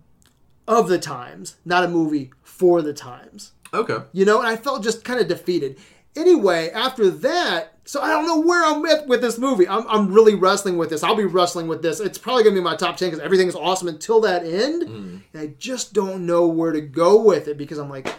of 0.69 0.89
the 0.89 0.99
times, 0.99 1.57
not 1.65 1.85
a 1.85 1.89
movie 1.89 2.33
for 2.43 2.83
the 2.83 2.93
times 2.93 3.53
Okay. 3.73 3.99
you 4.13 4.25
know, 4.25 4.39
and 4.41 4.49
I 4.49 4.57
felt 4.57 4.83
just 4.83 5.05
kind 5.05 5.21
of 5.21 5.29
defeated. 5.29 5.79
Anyway, 6.17 6.71
after 6.71 7.11
that, 7.11 7.76
so 7.87 8.03
I 8.03 8.09
don't 8.11 8.27
know 8.27 8.41
where 8.41 8.63
I'm 8.65 8.85
at 8.85 9.07
with 9.07 9.21
this 9.23 9.39
movie. 9.39 9.67
I'm, 9.67 9.87
I'm 9.89 10.13
really 10.13 10.35
wrestling 10.35 10.77
with 10.77 10.91
this. 10.91 11.03
I'll 11.03 11.15
be 11.17 11.25
wrestling 11.25 11.69
with 11.69 11.81
this. 11.83 12.01
It's 12.01 12.19
probably 12.19 12.43
going 12.43 12.55
to 12.55 12.61
be 12.61 12.65
my 12.65 12.77
top 12.77 12.97
10 12.97 13.09
because 13.11 13.25
everything 13.25 13.49
is 13.49 13.55
awesome 13.55 13.89
until 13.89 14.21
that 14.23 14.45
end. 14.45 14.83
Mm. 14.83 15.21
And 15.33 15.43
I 15.43 15.47
just 15.59 15.93
don't 15.95 16.27
know 16.27 16.47
where 16.47 16.73
to 16.73 16.81
go 16.83 17.23
with 17.23 17.49
it 17.49 17.57
because 17.57 17.79
I'm 17.79 17.89
like, 17.89 18.13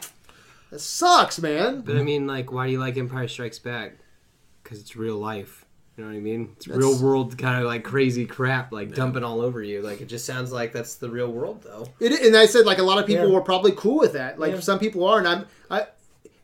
that 0.72 0.80
sucks, 0.80 1.40
man. 1.40 1.82
But 1.82 1.98
I 1.98 2.02
mean, 2.04 2.26
like, 2.28 2.52
why 2.52 2.66
do 2.66 2.72
you 2.72 2.80
like 2.80 2.98
Empire 2.98 3.28
Strikes 3.28 3.60
Back? 3.60 3.98
Because 4.64 4.80
it's 4.80 4.96
real 4.96 5.18
life. 5.18 5.66
You 5.98 6.04
know 6.04 6.12
what 6.12 6.18
I 6.18 6.20
mean? 6.22 6.54
It's 6.58 6.68
real 6.68 6.96
world 7.02 7.36
kind 7.40 7.60
of 7.60 7.66
like 7.68 7.84
crazy 7.84 8.28
crap, 8.28 8.72
like 8.72 8.94
dumping 8.94 9.24
all 9.24 9.42
over 9.42 9.64
you. 9.64 9.82
Like 9.82 10.00
it 10.00 10.06
just 10.06 10.26
sounds 10.28 10.52
like 10.52 10.72
that's 10.72 10.96
the 10.96 11.10
real 11.10 11.32
world, 11.32 11.64
though. 11.64 11.88
It, 12.00 12.12
and 12.22 12.38
I 12.38 12.46
said 12.46 12.68
like 12.68 12.78
a 12.78 12.84
lot 12.84 13.00
of 13.00 13.08
people 13.08 13.28
Yeah. 13.28 13.34
were 13.34 13.42
probably 13.42 13.72
cool 13.72 13.98
with 13.98 14.14
that. 14.14 14.40
Like 14.40 14.54
Yeah. 14.54 14.60
some 14.60 14.78
people 14.78 15.06
are, 15.08 15.18
and 15.18 15.28
I'm. 15.28 15.46
I 15.72 15.88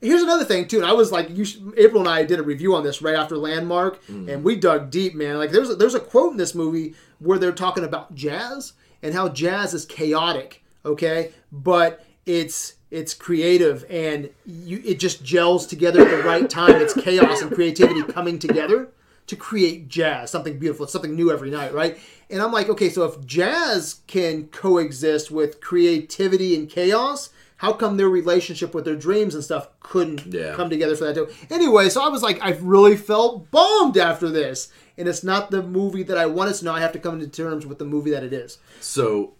here's 0.03 0.21
another 0.21 0.45
thing 0.45 0.67
too. 0.67 0.77
And 0.77 0.85
I 0.85 0.93
was 0.93 1.11
like, 1.11 1.29
you 1.29 1.45
should, 1.45 1.73
April 1.77 2.01
and 2.01 2.09
I 2.09 2.23
did 2.23 2.39
a 2.39 2.43
review 2.43 2.75
on 2.75 2.83
this 2.83 3.01
right 3.01 3.15
after 3.15 3.37
Landmark, 3.37 4.03
mm. 4.05 4.31
and 4.31 4.43
we 4.43 4.55
dug 4.55 4.89
deep, 4.89 5.15
man. 5.15 5.37
Like 5.37 5.51
there's 5.51 5.69
a, 5.69 5.75
there's 5.75 5.95
a 5.95 5.99
quote 5.99 6.31
in 6.31 6.37
this 6.37 6.53
movie 6.53 6.93
where 7.19 7.39
they're 7.39 7.51
talking 7.51 7.83
about 7.83 8.13
jazz 8.13 8.73
and 9.01 9.13
how 9.13 9.29
jazz 9.29 9.73
is 9.73 9.85
chaotic, 9.85 10.63
okay, 10.85 11.31
but 11.51 12.05
it's 12.25 12.75
it's 12.91 13.13
creative 13.13 13.85
and 13.89 14.29
you 14.45 14.81
it 14.85 14.99
just 14.99 15.23
gels 15.23 15.65
together 15.65 16.01
at 16.01 16.11
the 16.11 16.23
right 16.23 16.49
time. 16.49 16.75
It's 16.75 16.93
chaos 16.93 17.41
and 17.41 17.51
creativity 17.51 18.03
coming 18.03 18.39
together 18.39 18.89
to 19.27 19.35
create 19.35 19.87
jazz, 19.87 20.29
something 20.29 20.59
beautiful, 20.59 20.85
something 20.85 21.15
new 21.15 21.31
every 21.31 21.49
night, 21.49 21.73
right? 21.73 21.97
And 22.29 22.41
I'm 22.41 22.51
like, 22.51 22.69
okay, 22.69 22.89
so 22.89 23.05
if 23.05 23.25
jazz 23.25 24.01
can 24.07 24.47
coexist 24.47 25.31
with 25.31 25.61
creativity 25.61 26.55
and 26.55 26.69
chaos, 26.69 27.29
how 27.63 27.71
come 27.71 27.95
their 27.95 28.09
relationship 28.09 28.73
with 28.75 28.83
their 28.83 28.95
dreams 28.97 29.33
and 29.33 29.43
stuff 29.43 29.69
couldn't 29.79 30.25
Yeah. 30.33 30.53
come 30.53 30.69
together 30.69 30.95
for 30.97 31.05
that 31.05 31.15
too? 31.15 31.29
Anyway, 31.49 31.87
so 31.89 32.03
I 32.03 32.09
was 32.09 32.21
like, 32.21 32.37
I 32.41 32.51
really 32.61 32.97
felt 32.97 33.49
bummed 33.51 33.97
after 33.97 34.29
this. 34.29 34.67
And 34.97 35.07
it's 35.07 35.23
not 35.23 35.49
the 35.49 35.63
movie 35.63 36.03
that 36.03 36.17
I 36.17 36.25
wanted, 36.25 36.55
so 36.55 36.65
now 36.65 36.73
I 36.75 36.81
have 36.81 36.91
to 36.91 36.99
come 36.99 37.19
to 37.21 37.27
terms 37.27 37.65
with 37.65 37.79
the 37.79 37.85
movie 37.85 38.11
that 38.11 38.21
it 38.23 38.33
is. 38.33 38.57
So, 38.81 39.33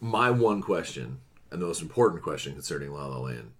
my 0.00 0.30
one 0.30 0.62
question, 0.62 1.18
and 1.50 1.60
the 1.60 1.66
most 1.66 1.82
important 1.82 2.22
question 2.22 2.54
concerning 2.54 2.92
La 2.92 3.06
La 3.06 3.18
Land, 3.18 3.50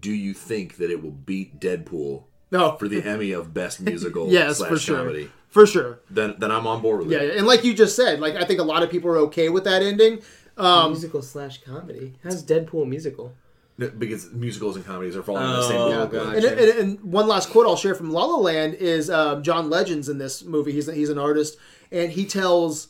do 0.00 0.10
you 0.12 0.34
think 0.34 0.76
that 0.78 0.90
it 0.90 1.02
will 1.02 1.12
beat 1.12 1.60
Deadpool 1.60 2.24
No, 2.50 2.72
for 2.76 2.88
the 2.88 3.02
Emmy 3.02 3.30
of 3.30 3.54
Best 3.54 3.80
Musical 3.88 4.28
yes, 4.30 4.58
slash 4.58 4.68
for 4.68 4.78
sure, 4.78 4.96
comedy? 4.98 5.30
for 5.48 5.64
sure. 5.64 6.00
Then, 6.10 6.34
then 6.38 6.50
I'm 6.50 6.66
on 6.66 6.82
board 6.82 7.00
with 7.00 7.10
Yeah, 7.12 7.20
it. 7.20 7.32
Yeah, 7.34 7.38
and 7.38 7.46
like 7.46 7.62
you 7.64 7.72
just 7.72 7.94
said, 7.96 8.18
like 8.20 8.34
I 8.34 8.44
think 8.44 8.58
a 8.60 8.64
lot 8.64 8.82
of 8.82 8.90
people 8.90 9.10
are 9.10 9.18
okay 9.28 9.48
with 9.48 9.62
that 9.64 9.80
ending. 9.82 10.20
Um, 10.58 10.90
musical 10.92 11.22
slash 11.22 11.62
comedy. 11.62 12.14
How's 12.22 12.42
Deadpool 12.44 12.88
musical? 12.88 13.32
No, 13.78 13.88
Because 13.90 14.32
musicals 14.32 14.74
and 14.74 14.84
comedies 14.84 15.14
are 15.16 15.22
falling 15.22 15.44
in 15.44 15.50
the 15.52 15.58
Oh, 15.58 15.68
same 15.68 15.90
yeah. 15.90 16.06
boat. 16.06 16.34
And, 16.34 16.44
and, 16.44 16.78
and 16.78 17.00
one 17.04 17.28
last 17.28 17.50
quote 17.50 17.66
I'll 17.66 17.76
share 17.76 17.94
from 17.94 18.10
La 18.10 18.24
La 18.24 18.36
Land 18.36 18.74
is 18.74 19.08
um, 19.08 19.42
John 19.44 19.70
Legend's 19.70 20.08
in 20.08 20.18
this 20.18 20.42
movie. 20.44 20.72
He's 20.72 20.92
he's 20.92 21.10
an 21.10 21.18
artist, 21.18 21.56
and 21.92 22.10
he 22.10 22.26
tells, 22.26 22.88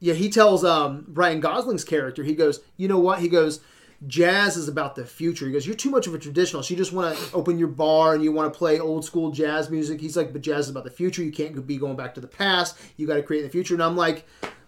yeah, 0.00 0.14
he 0.14 0.30
tells 0.30 0.64
um, 0.64 1.04
Ryan 1.08 1.40
Gosling's 1.40 1.84
character. 1.84 2.22
He 2.24 2.34
goes, 2.34 2.60
you 2.78 2.88
know 2.88 2.98
what? 2.98 3.18
He 3.20 3.28
goes, 3.28 3.60
jazz 4.06 4.56
is 4.56 4.66
about 4.68 4.94
the 4.94 5.04
future. 5.04 5.44
He 5.46 5.52
goes, 5.52 5.66
you're 5.66 5.76
too 5.76 5.90
much 5.90 6.06
of 6.06 6.14
a 6.14 6.18
traditionalist. 6.18 6.70
You 6.70 6.76
just 6.76 6.92
want 6.94 7.16
to 7.18 7.34
open 7.34 7.58
your 7.58 7.68
bar 7.68 8.14
and 8.14 8.24
you 8.24 8.32
want 8.32 8.50
to 8.52 8.56
play 8.58 8.78
old 8.80 9.04
school 9.04 9.30
jazz 9.30 9.68
music. 9.68 10.00
He's 10.00 10.16
like, 10.16 10.32
but 10.32 10.40
jazz 10.40 10.64
is 10.66 10.70
about 10.70 10.84
the 10.84 10.90
future. 10.90 11.22
You 11.22 11.32
can't 11.32 11.66
be 11.66 11.76
going 11.76 11.96
back 11.96 12.14
to 12.14 12.20
the 12.22 12.26
past. 12.28 12.78
You 12.96 13.06
got 13.06 13.16
to 13.16 13.22
create 13.22 13.42
the 13.42 13.50
future. 13.50 13.74
And 13.74 13.82
I'm 13.82 13.94
like. 13.96 14.26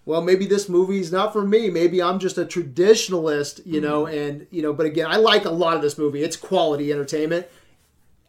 Well, 0.08 0.22
maybe 0.22 0.46
this 0.46 0.70
movie's 0.70 1.12
not 1.12 1.34
for 1.34 1.46
me. 1.46 1.68
Maybe 1.68 2.00
I'm 2.02 2.18
just 2.18 2.38
a 2.38 2.46
traditionalist, 2.46 3.60
you 3.66 3.78
know, 3.78 4.06
and 4.06 4.46
you 4.50 4.62
know. 4.62 4.72
But 4.72 4.86
again, 4.86 5.04
I 5.06 5.16
like 5.16 5.44
a 5.44 5.50
lot 5.50 5.76
of 5.76 5.82
this 5.82 5.98
movie. 5.98 6.22
It's 6.22 6.34
quality 6.34 6.90
entertainment. 6.90 7.46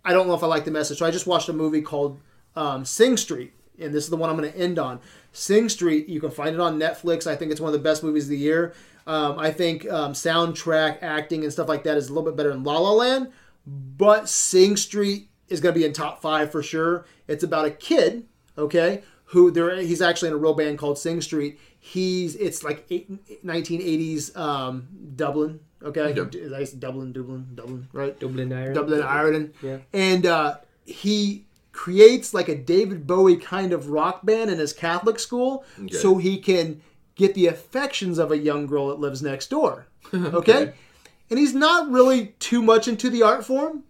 I 0.03 0.11
don't 0.11 0.27
know 0.27 0.33
if 0.33 0.43
I 0.43 0.47
like 0.47 0.65
the 0.65 0.71
message. 0.71 0.97
So 0.97 1.05
I 1.05 1.11
just 1.11 1.25
watched 1.25 1.47
a 1.47 1.53
movie 1.53 1.81
called 1.81 2.19
um, 2.57 2.83
Sing 2.83 3.15
Street, 3.15 3.53
and 3.79 3.93
this 3.93 4.03
is 4.03 4.09
the 4.09 4.17
one 4.17 4.29
I'm 4.29 4.35
going 4.35 4.51
to 4.51 4.59
end 4.59 4.77
on. 4.77 4.99
Sing 5.31 5.69
Street, 5.69 6.09
you 6.09 6.19
can 6.19 6.31
find 6.31 6.53
it 6.53 6.59
on 6.59 6.77
Netflix. 6.77 7.25
I 7.25 7.37
think 7.37 7.49
it's 7.49 7.61
one 7.61 7.73
of 7.73 7.79
the 7.81 7.89
best 7.89 8.03
movies 8.03 8.25
of 8.25 8.31
the 8.31 8.37
year. 8.37 8.73
Um, 9.07 9.39
I 9.39 9.49
think 9.49 9.89
um, 9.89 10.11
soundtrack, 10.11 11.01
acting, 11.01 11.45
and 11.45 11.53
stuff 11.53 11.69
like 11.69 11.85
that 11.85 11.95
is 11.95 12.09
a 12.09 12.13
little 12.13 12.29
bit 12.29 12.35
better 12.35 12.49
than 12.49 12.65
La 12.65 12.77
La 12.77 12.91
Land, 12.91 13.31
but 13.65 14.27
Sing 14.27 14.75
Street 14.75 15.29
is 15.47 15.61
going 15.61 15.73
to 15.73 15.79
be 15.79 15.85
in 15.85 15.93
top 15.93 16.21
five 16.21 16.51
for 16.51 16.61
sure. 16.61 17.05
It's 17.29 17.45
about 17.45 17.63
a 17.63 17.71
kid, 17.71 18.27
okay, 18.57 19.01
who 19.29 19.51
there 19.51 19.75
he's 19.81 20.01
actually 20.01 20.27
in 20.29 20.33
a 20.33 20.37
real 20.37 20.53
band 20.53 20.77
called 20.77 20.97
Sing 20.97 21.21
Street. 21.21 21.59
He's 21.79 22.35
it's 22.35 22.63
like 22.63 22.85
eight, 22.89 23.09
1980s 23.45 24.35
um, 24.37 24.87
Dublin, 25.15 25.59
okay, 25.83 26.13
Yep. 26.15 26.35
Is 26.35 26.71
that 26.71 26.79
Dublin, 26.79 27.13
Dublin, 27.13 27.47
Dublin, 27.55 27.87
right? 27.93 28.19
Dublin, 28.19 28.51
Ireland. 28.51 28.75
Dublin, 28.75 29.01
Ireland. 29.01 29.53
Yeah. 29.61 29.77
And 29.93 30.25
uh, 30.25 30.57
he 30.85 31.45
creates 31.71 32.33
like 32.33 32.49
a 32.49 32.55
David 32.55 33.07
Bowie 33.07 33.37
kind 33.37 33.71
of 33.71 33.89
rock 33.89 34.25
band 34.25 34.49
in 34.51 34.59
his 34.59 34.73
Catholic 34.73 35.19
school 35.19 35.63
Okay. 35.79 35.95
so 35.95 36.17
he 36.17 36.37
can 36.39 36.81
get 37.15 37.33
the 37.33 37.47
affections 37.47 38.17
of 38.17 38.31
a 38.31 38.37
young 38.37 38.65
girl 38.67 38.87
that 38.89 38.99
lives 38.99 39.21
next 39.21 39.49
door. 39.49 39.87
Okay? 40.13 40.73
And 41.29 41.37
he's 41.37 41.53
not 41.53 41.89
really 41.91 42.33
too 42.39 42.61
much 42.63 42.87
into 42.87 43.09
the 43.09 43.21
art 43.21 43.45
form. 43.45 43.83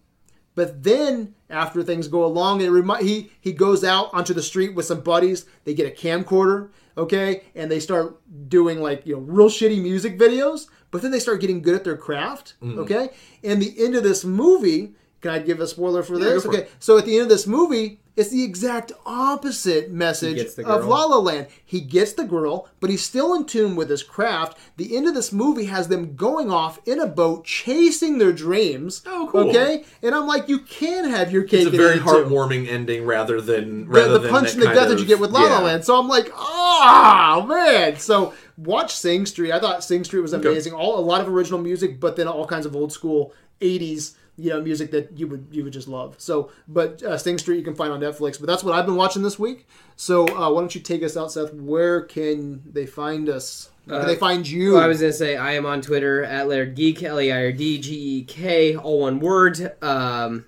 But 0.56 0.84
then 0.84 1.36
after 1.50 1.82
things 1.84 2.10
go 2.10 2.26
along, 2.26 2.60
it 2.60 2.68
remi- 2.68 3.02
he 3.06 3.32
he 3.40 3.54
goes 3.54 3.82
out 3.86 4.10
onto 4.14 4.34
the 4.34 4.42
street 4.44 4.76
with 4.76 4.86
some 4.86 5.00
buddies. 5.00 5.46
They 5.64 5.74
get 5.74 5.88
a 5.88 5.96
camcorder, 5.96 6.68
okay, 7.00 7.44
and 7.56 7.72
they 7.72 7.80
start 7.80 8.20
doing 8.50 8.82
like 8.82 9.06
you 9.06 9.16
know 9.16 9.22
real 9.22 9.50
shitty 9.50 9.82
music 9.82 10.18
videos. 10.18 10.68
But 10.92 11.04
then 11.04 11.12
they 11.12 11.20
start 11.20 11.40
getting 11.40 11.62
good 11.62 11.76
at 11.76 11.84
their 11.84 11.98
craft, 11.98 12.56
mm-hmm. 12.64 12.80
okay. 12.80 13.10
And 13.44 13.62
the 13.62 13.76
end 13.78 13.96
of 13.96 14.02
this 14.02 14.26
movie, 14.26 14.94
can 15.22 15.32
I 15.32 15.40
give 15.40 15.60
a 15.60 15.68
spoiler 15.68 16.02
for 16.02 16.18
this? 16.18 16.44
go 16.44 16.52
for 16.52 16.58
okay, 16.58 16.68
so 16.80 16.98
at 16.98 17.06
the 17.06 17.14
end 17.14 17.24
of 17.24 17.30
this 17.30 17.46
movie, 17.46 18.00
it's 18.20 18.32
the 18.32 18.44
exact 18.44 18.92
opposite 19.06 19.92
message 19.92 20.58
of. 20.60 20.86
La 20.86 21.06
La 21.06 21.18
Land. 21.20 21.48
He 21.64 21.80
gets 21.80 22.12
the 22.12 22.26
girl, 22.26 22.68
but 22.82 22.90
he's 22.90 23.04
still 23.04 23.34
in 23.34 23.46
tune 23.46 23.78
with 23.78 23.90
his 23.90 24.04
craft. 24.04 24.58
The 24.76 24.98
end 24.98 25.08
of 25.08 25.14
this 25.14 25.32
movie 25.32 25.66
has 25.66 25.88
them 25.88 26.16
going 26.16 26.52
off 26.52 26.86
in 26.86 27.00
a 27.00 27.08
boat, 27.08 27.46
chasing 27.46 28.18
their 28.18 28.34
dreams. 28.34 29.04
Oh, 29.06 29.30
cool. 29.32 29.50
Okay, 29.50 29.86
and 30.04 30.14
I'm 30.14 30.28
like, 30.28 30.50
you 30.50 30.60
can 30.60 31.10
have 31.10 31.32
your 31.32 31.44
cake. 31.44 31.62
It's 31.62 31.68
a 31.68 31.70
and 31.70 31.78
very 31.78 31.96
eat 31.96 32.02
it 32.02 32.04
too. 32.04 32.10
heartwarming 32.10 32.68
ending 32.68 33.06
rather 33.06 33.40
than 33.40 33.86
The, 33.86 33.90
rather 33.90 34.14
the 34.14 34.20
than 34.20 34.32
punch 34.32 34.54
in 34.54 34.60
the 34.60 34.66
gut 34.66 34.90
that 34.90 35.00
you 35.00 35.06
get 35.06 35.20
with 35.20 35.32
La 35.32 35.44
La 35.44 35.60
yeah. 35.60 35.60
Land. 35.60 35.86
So 35.86 35.98
I'm 35.98 36.10
like, 36.10 36.30
oh 36.36 37.46
man. 37.48 37.96
So 38.00 38.34
watch 38.58 38.94
Sing 38.94 39.26
Street. 39.26 39.54
I 39.54 39.62
thought 39.62 39.82
Sing 39.82 40.04
Street 40.04 40.22
was 40.22 40.34
amazing. 40.34 40.74
All 40.74 41.00
a 41.00 41.02
lot 41.02 41.22
of 41.22 41.30
original 41.30 41.60
music, 41.60 42.02
but 42.02 42.18
then 42.18 42.28
all 42.28 42.46
kinds 42.46 42.66
of 42.66 42.76
old 42.76 42.92
school 42.92 43.34
'80s 43.62 44.16
you 44.40 44.50
know 44.52 44.62
music 44.62 44.92
that 44.92 45.18
you 45.18 45.28
would 45.28 45.48
you 45.52 45.64
would 45.64 45.74
just 45.74 45.88
love. 45.88 46.16
So, 46.18 46.52
but 46.68 47.04
uh, 47.04 47.18
Sing 47.18 47.38
Street 47.38 47.58
you 47.58 47.64
can 47.64 47.76
find 47.76 47.92
on 47.92 48.00
Netflix. 48.00 48.40
But 48.40 48.48
that's 48.48 48.64
what 48.64 48.74
I've 48.74 48.86
been 48.86 48.96
watching 48.96 49.22
this 49.22 49.38
week. 49.38 49.68
So 49.96 50.26
uh, 50.28 50.50
why 50.52 50.60
don't 50.62 50.74
you 50.74 50.82
take 50.82 51.04
us 51.04 51.18
out, 51.18 51.32
Seth? 51.32 51.54
Where 51.54 52.02
can 52.02 52.62
they 52.66 52.86
find 52.86 53.28
us? 53.30 53.70
Where 53.86 53.98
can 54.00 54.06
Uh, 54.06 54.08
they 54.08 54.16
find 54.16 54.48
you? 54.48 54.74
Well, 54.74 54.84
I 54.84 54.88
was 54.88 55.02
gonna 55.02 55.14
say 55.14 55.36
I 55.36 55.54
am 55.54 55.66
on 55.66 55.82
Twitter 55.82 56.24
at 56.24 56.48
Laird 56.48 56.76
Geek, 56.76 57.04
L 57.04 57.20
E 57.20 57.32
I 57.32 57.46
R 57.46 57.52
D 57.52 57.80
G 57.80 57.96
E 57.96 58.24
K, 58.24 58.76
all 58.76 59.02
one 59.02 59.20
word. 59.20 59.74
Um, 59.84 60.46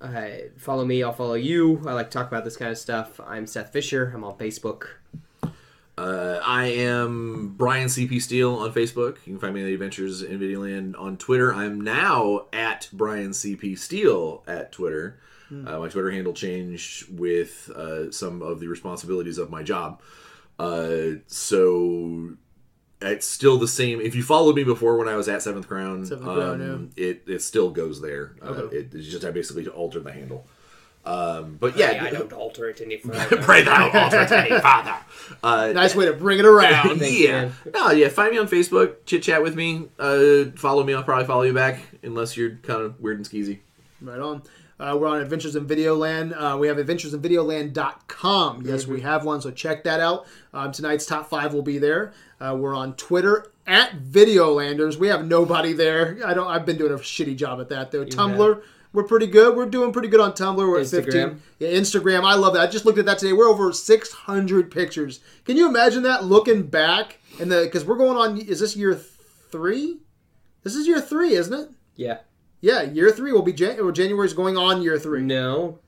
I, 0.00 0.44
follow 0.56 0.84
me, 0.84 1.02
I'll 1.02 1.12
follow 1.12 1.34
you. 1.34 1.82
I 1.86 1.92
like 1.92 2.10
to 2.10 2.18
talk 2.18 2.28
about 2.28 2.44
this 2.44 2.56
kind 2.56 2.70
of 2.70 2.78
stuff. 2.78 3.20
I'm 3.26 3.46
Seth 3.46 3.72
Fisher. 3.72 4.12
I'm 4.14 4.22
on 4.24 4.36
Facebook. 4.38 4.84
Uh, 5.98 6.40
I 6.44 6.66
am 6.66 7.54
Brian 7.56 7.88
CP 7.88 8.22
Steele 8.22 8.54
on 8.54 8.72
Facebook. 8.72 9.16
You 9.24 9.32
can 9.32 9.38
find 9.40 9.54
me 9.54 9.62
at 9.64 9.68
Adventures 9.72 10.22
in 10.22 10.38
Videoland 10.38 10.98
on 10.98 11.16
Twitter. 11.16 11.52
I'm 11.52 11.80
now 11.80 12.46
at 12.52 12.88
Brian 12.92 13.30
CP 13.30 13.76
Steele 13.76 14.44
at 14.46 14.70
Twitter. 14.70 15.18
Uh, 15.50 15.78
my 15.78 15.88
Twitter 15.88 16.10
handle 16.10 16.34
changed 16.34 17.08
with 17.18 17.70
uh, 17.74 18.10
some 18.12 18.42
of 18.42 18.60
the 18.60 18.68
responsibilities 18.68 19.38
of 19.38 19.50
my 19.50 19.62
job. 19.62 20.00
Uh, 20.58 21.16
so 21.26 22.34
it's 23.00 23.26
still 23.26 23.58
the 23.58 23.66
same. 23.66 24.00
If 24.00 24.14
you 24.14 24.22
followed 24.22 24.54
me 24.56 24.62
before 24.64 24.98
when 24.98 25.08
I 25.08 25.16
was 25.16 25.26
at 25.28 25.40
Seventh 25.42 25.66
Crown, 25.66 26.04
Seventh 26.04 26.24
Crown, 26.26 26.60
um, 26.60 26.90
it 26.96 27.22
it 27.26 27.40
still 27.42 27.70
goes 27.70 28.00
there. 28.02 28.36
Uh, 28.42 28.46
Okay. 28.50 28.76
it, 28.76 28.94
it's 28.94 29.08
just 29.08 29.24
I 29.24 29.30
basically 29.30 29.66
altered 29.68 30.04
the 30.04 30.12
handle. 30.12 30.46
Um, 31.04 31.56
but 31.58 31.76
yeah, 31.76 32.04
I 32.04 32.10
don't 32.10 32.32
alter 32.32 32.68
it 32.68 32.80
any 32.80 32.96
further. 32.98 33.38
pray 33.38 33.62
thou 33.62 33.90
alter 33.90 34.20
it 34.22 34.32
any 34.32 34.60
farther. 34.60 34.96
Uh, 35.42 35.72
nice 35.74 35.94
way 35.94 36.04
to 36.04 36.12
bring 36.12 36.38
it 36.38 36.44
around. 36.44 36.98
Thanks, 36.98 37.18
yeah. 37.18 37.44
man. 37.46 37.52
No, 37.72 37.90
yeah. 37.90 38.08
Find 38.08 38.32
me 38.32 38.38
on 38.38 38.46
Facebook. 38.48 38.96
Chit 39.06 39.22
chat 39.22 39.42
with 39.42 39.54
me. 39.54 39.88
Uh, 39.98 40.46
follow 40.56 40.84
me. 40.84 40.92
I'll 40.94 41.02
probably 41.02 41.24
follow 41.26 41.42
you 41.42 41.54
back, 41.54 41.80
unless 42.02 42.36
you're 42.36 42.56
kind 42.56 42.82
of 42.82 43.00
weird 43.00 43.16
and 43.18 43.26
skeezy. 43.26 43.58
Right 44.00 44.20
on. 44.20 44.42
Uh, 44.80 44.96
we're 44.96 45.08
on 45.08 45.20
Adventures 45.20 45.56
in 45.56 45.66
Videoland. 45.66 46.32
Uh, 46.40 46.56
we 46.56 46.68
have 46.68 46.76
adventuresinvideoland.com. 46.76 48.62
Yes, 48.64 48.86
we 48.86 49.00
have 49.00 49.24
one, 49.24 49.40
so 49.40 49.50
check 49.50 49.82
that 49.84 49.98
out. 49.98 50.26
Um, 50.52 50.70
tonight's 50.72 51.04
top 51.04 51.28
five 51.28 51.52
will 51.52 51.62
be 51.62 51.78
there. 51.78 52.12
Uh, 52.40 52.56
we're 52.58 52.76
on 52.76 52.94
Twitter 52.94 53.50
at 53.66 53.98
Videolanders. 53.98 54.96
We 54.96 55.08
have 55.08 55.26
nobody 55.26 55.72
there. 55.72 56.18
I 56.24 56.32
don't. 56.32 56.46
I've 56.46 56.64
been 56.64 56.78
doing 56.78 56.92
a 56.92 56.96
shitty 56.96 57.36
job 57.36 57.60
at 57.60 57.68
that 57.70 57.90
though. 57.90 58.04
Tumblr, 58.04 58.62
we're 58.98 59.04
pretty 59.04 59.28
good. 59.28 59.56
We're 59.56 59.66
doing 59.66 59.92
pretty 59.92 60.08
good 60.08 60.18
on 60.18 60.32
Tumblr. 60.32 60.56
We're 60.56 60.80
at 60.80 60.86
Instagram. 60.86 61.38
15. 61.38 61.42
Yeah, 61.60 61.68
Instagram. 61.68 62.24
I 62.24 62.34
love 62.34 62.54
that. 62.54 62.62
I 62.62 62.66
just 62.66 62.84
looked 62.84 62.98
at 62.98 63.06
that 63.06 63.18
today. 63.18 63.32
We're 63.32 63.46
over 63.48 63.72
600 63.72 64.70
pictures. 64.72 65.20
Can 65.44 65.56
you 65.56 65.68
imagine 65.68 66.02
that? 66.02 66.24
Looking 66.24 66.64
back 66.64 67.18
and 67.40 67.50
the 67.50 67.62
because 67.62 67.84
we're 67.84 67.96
going 67.96 68.16
on. 68.16 68.38
Is 68.38 68.58
this 68.58 68.74
year 68.76 68.94
three? 68.94 69.98
This 70.64 70.74
is 70.74 70.88
year 70.88 71.00
three, 71.00 71.34
isn't 71.34 71.54
it? 71.54 71.70
Yeah. 71.94 72.18
Yeah, 72.60 72.82
year 72.82 73.10
three 73.12 73.30
will 73.32 73.42
be 73.42 73.52
Jan- 73.52 73.78
or 73.78 73.92
January's 73.92 74.32
going 74.32 74.56
on 74.56 74.82
year 74.82 74.98
three. 74.98 75.22
No. 75.22 75.78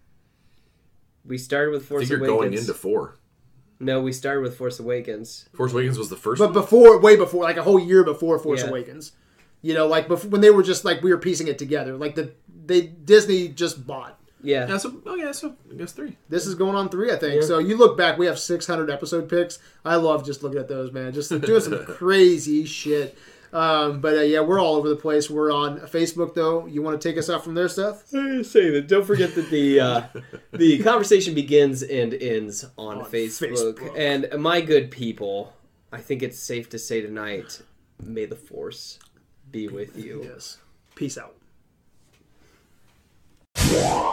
We 1.25 1.37
started 1.37 1.73
with 1.73 1.83
I 1.83 1.87
Force 1.87 2.01
think 2.03 2.11
you're 2.11 2.19
Awakens. 2.21 2.39
going 2.39 2.53
into 2.55 2.75
four. 2.75 3.19
No, 3.81 4.01
we 4.01 4.13
started 4.13 4.43
with 4.43 4.57
Force 4.57 4.79
Awakens. 4.79 5.49
Force 5.55 5.73
Awakens 5.73 5.99
was 5.99 6.11
the 6.11 6.17
first. 6.17 6.39
But 6.39 6.53
before, 6.53 7.01
way 7.01 7.17
before, 7.17 7.43
like 7.43 7.57
a 7.57 7.63
whole 7.63 7.79
year 7.79 8.05
before 8.05 8.39
Force 8.39 8.63
Yeah. 8.63 8.69
Awakens, 8.69 9.13
you 9.63 9.75
know, 9.75 9.87
like 9.87 10.07
before, 10.07 10.31
when 10.31 10.41
they 10.43 10.51
were 10.51 10.63
just 10.63 10.85
like 10.85 11.03
we 11.03 11.11
were 11.11 11.19
piecing 11.19 11.49
it 11.49 11.59
together, 11.59 11.97
like 11.97 12.15
the 12.15 12.33
they 12.71 12.83
Disney 12.83 13.49
just 13.49 13.87
bought. 13.87 14.19
Yeah. 14.43 14.69
yeah. 14.69 14.79
So 14.79 15.03
oh 15.07 15.17
yeah. 15.17 15.33
So 15.33 15.57
I 15.71 15.75
guess 15.75 15.93
three. 15.93 16.17
This 16.29 16.47
is 16.47 16.55
going 16.55 16.77
on 16.77 16.89
three, 16.89 17.13
I 17.13 17.17
think. 17.17 17.43
Yeah. 17.43 17.47
So 17.49 17.59
you 17.59 17.77
look 17.77 17.99
back, 17.99 18.17
we 18.17 18.27
have 18.27 18.39
600 18.39 18.89
episode 18.89 19.29
picks. 19.29 19.59
I 19.85 19.97
love 19.97 20.25
just 20.25 20.43
looking 20.43 20.59
at 20.61 20.69
those, 20.69 20.93
man. 20.93 21.13
Just 21.13 21.29
doing 21.29 21.61
some 21.61 21.85
crazy 21.87 22.65
shit. 22.65 23.19
Um, 23.53 24.01
but 24.01 24.17
uh, 24.17 24.21
yeah, 24.21 24.41
we're 24.41 24.61
all 24.61 24.77
over 24.77 24.89
the 24.89 24.97
place. 24.97 25.29
We're 25.29 25.53
on 25.53 25.81
Facebook, 25.81 26.35
though. 26.35 26.67
You 26.67 26.83
want 26.83 27.01
to 27.01 27.09
take 27.09 27.19
us 27.19 27.29
out 27.29 27.43
from 27.43 27.55
there, 27.55 27.69
Seth? 27.69 28.07
say 28.07 28.71
that. 28.71 28.85
Don't 28.87 29.05
forget 29.05 29.35
that 29.35 29.51
the 29.51 29.81
uh, 29.81 30.03
the 30.53 30.79
conversation 30.85 31.35
begins 31.35 31.83
and 31.83 32.15
ends 32.15 32.65
on, 32.79 32.99
On 32.99 33.05
Facebook. 33.05 33.77
Facebook. 33.77 33.99
And 33.99 34.41
my 34.41 34.61
good 34.61 34.93
people, 34.93 35.53
I 35.91 35.99
think 35.99 36.23
it's 36.23 36.39
safe 36.39 36.71
to 36.71 36.79
say 36.79 37.01
tonight, 37.01 37.61
may 38.01 38.27
the 38.27 38.37
force 38.37 39.01
be 39.51 39.67
with 39.67 39.99
you. 39.99 40.23
Yes. 40.33 40.59
Peace 40.95 41.19
out. 41.19 41.35
Whoa! 43.57 44.11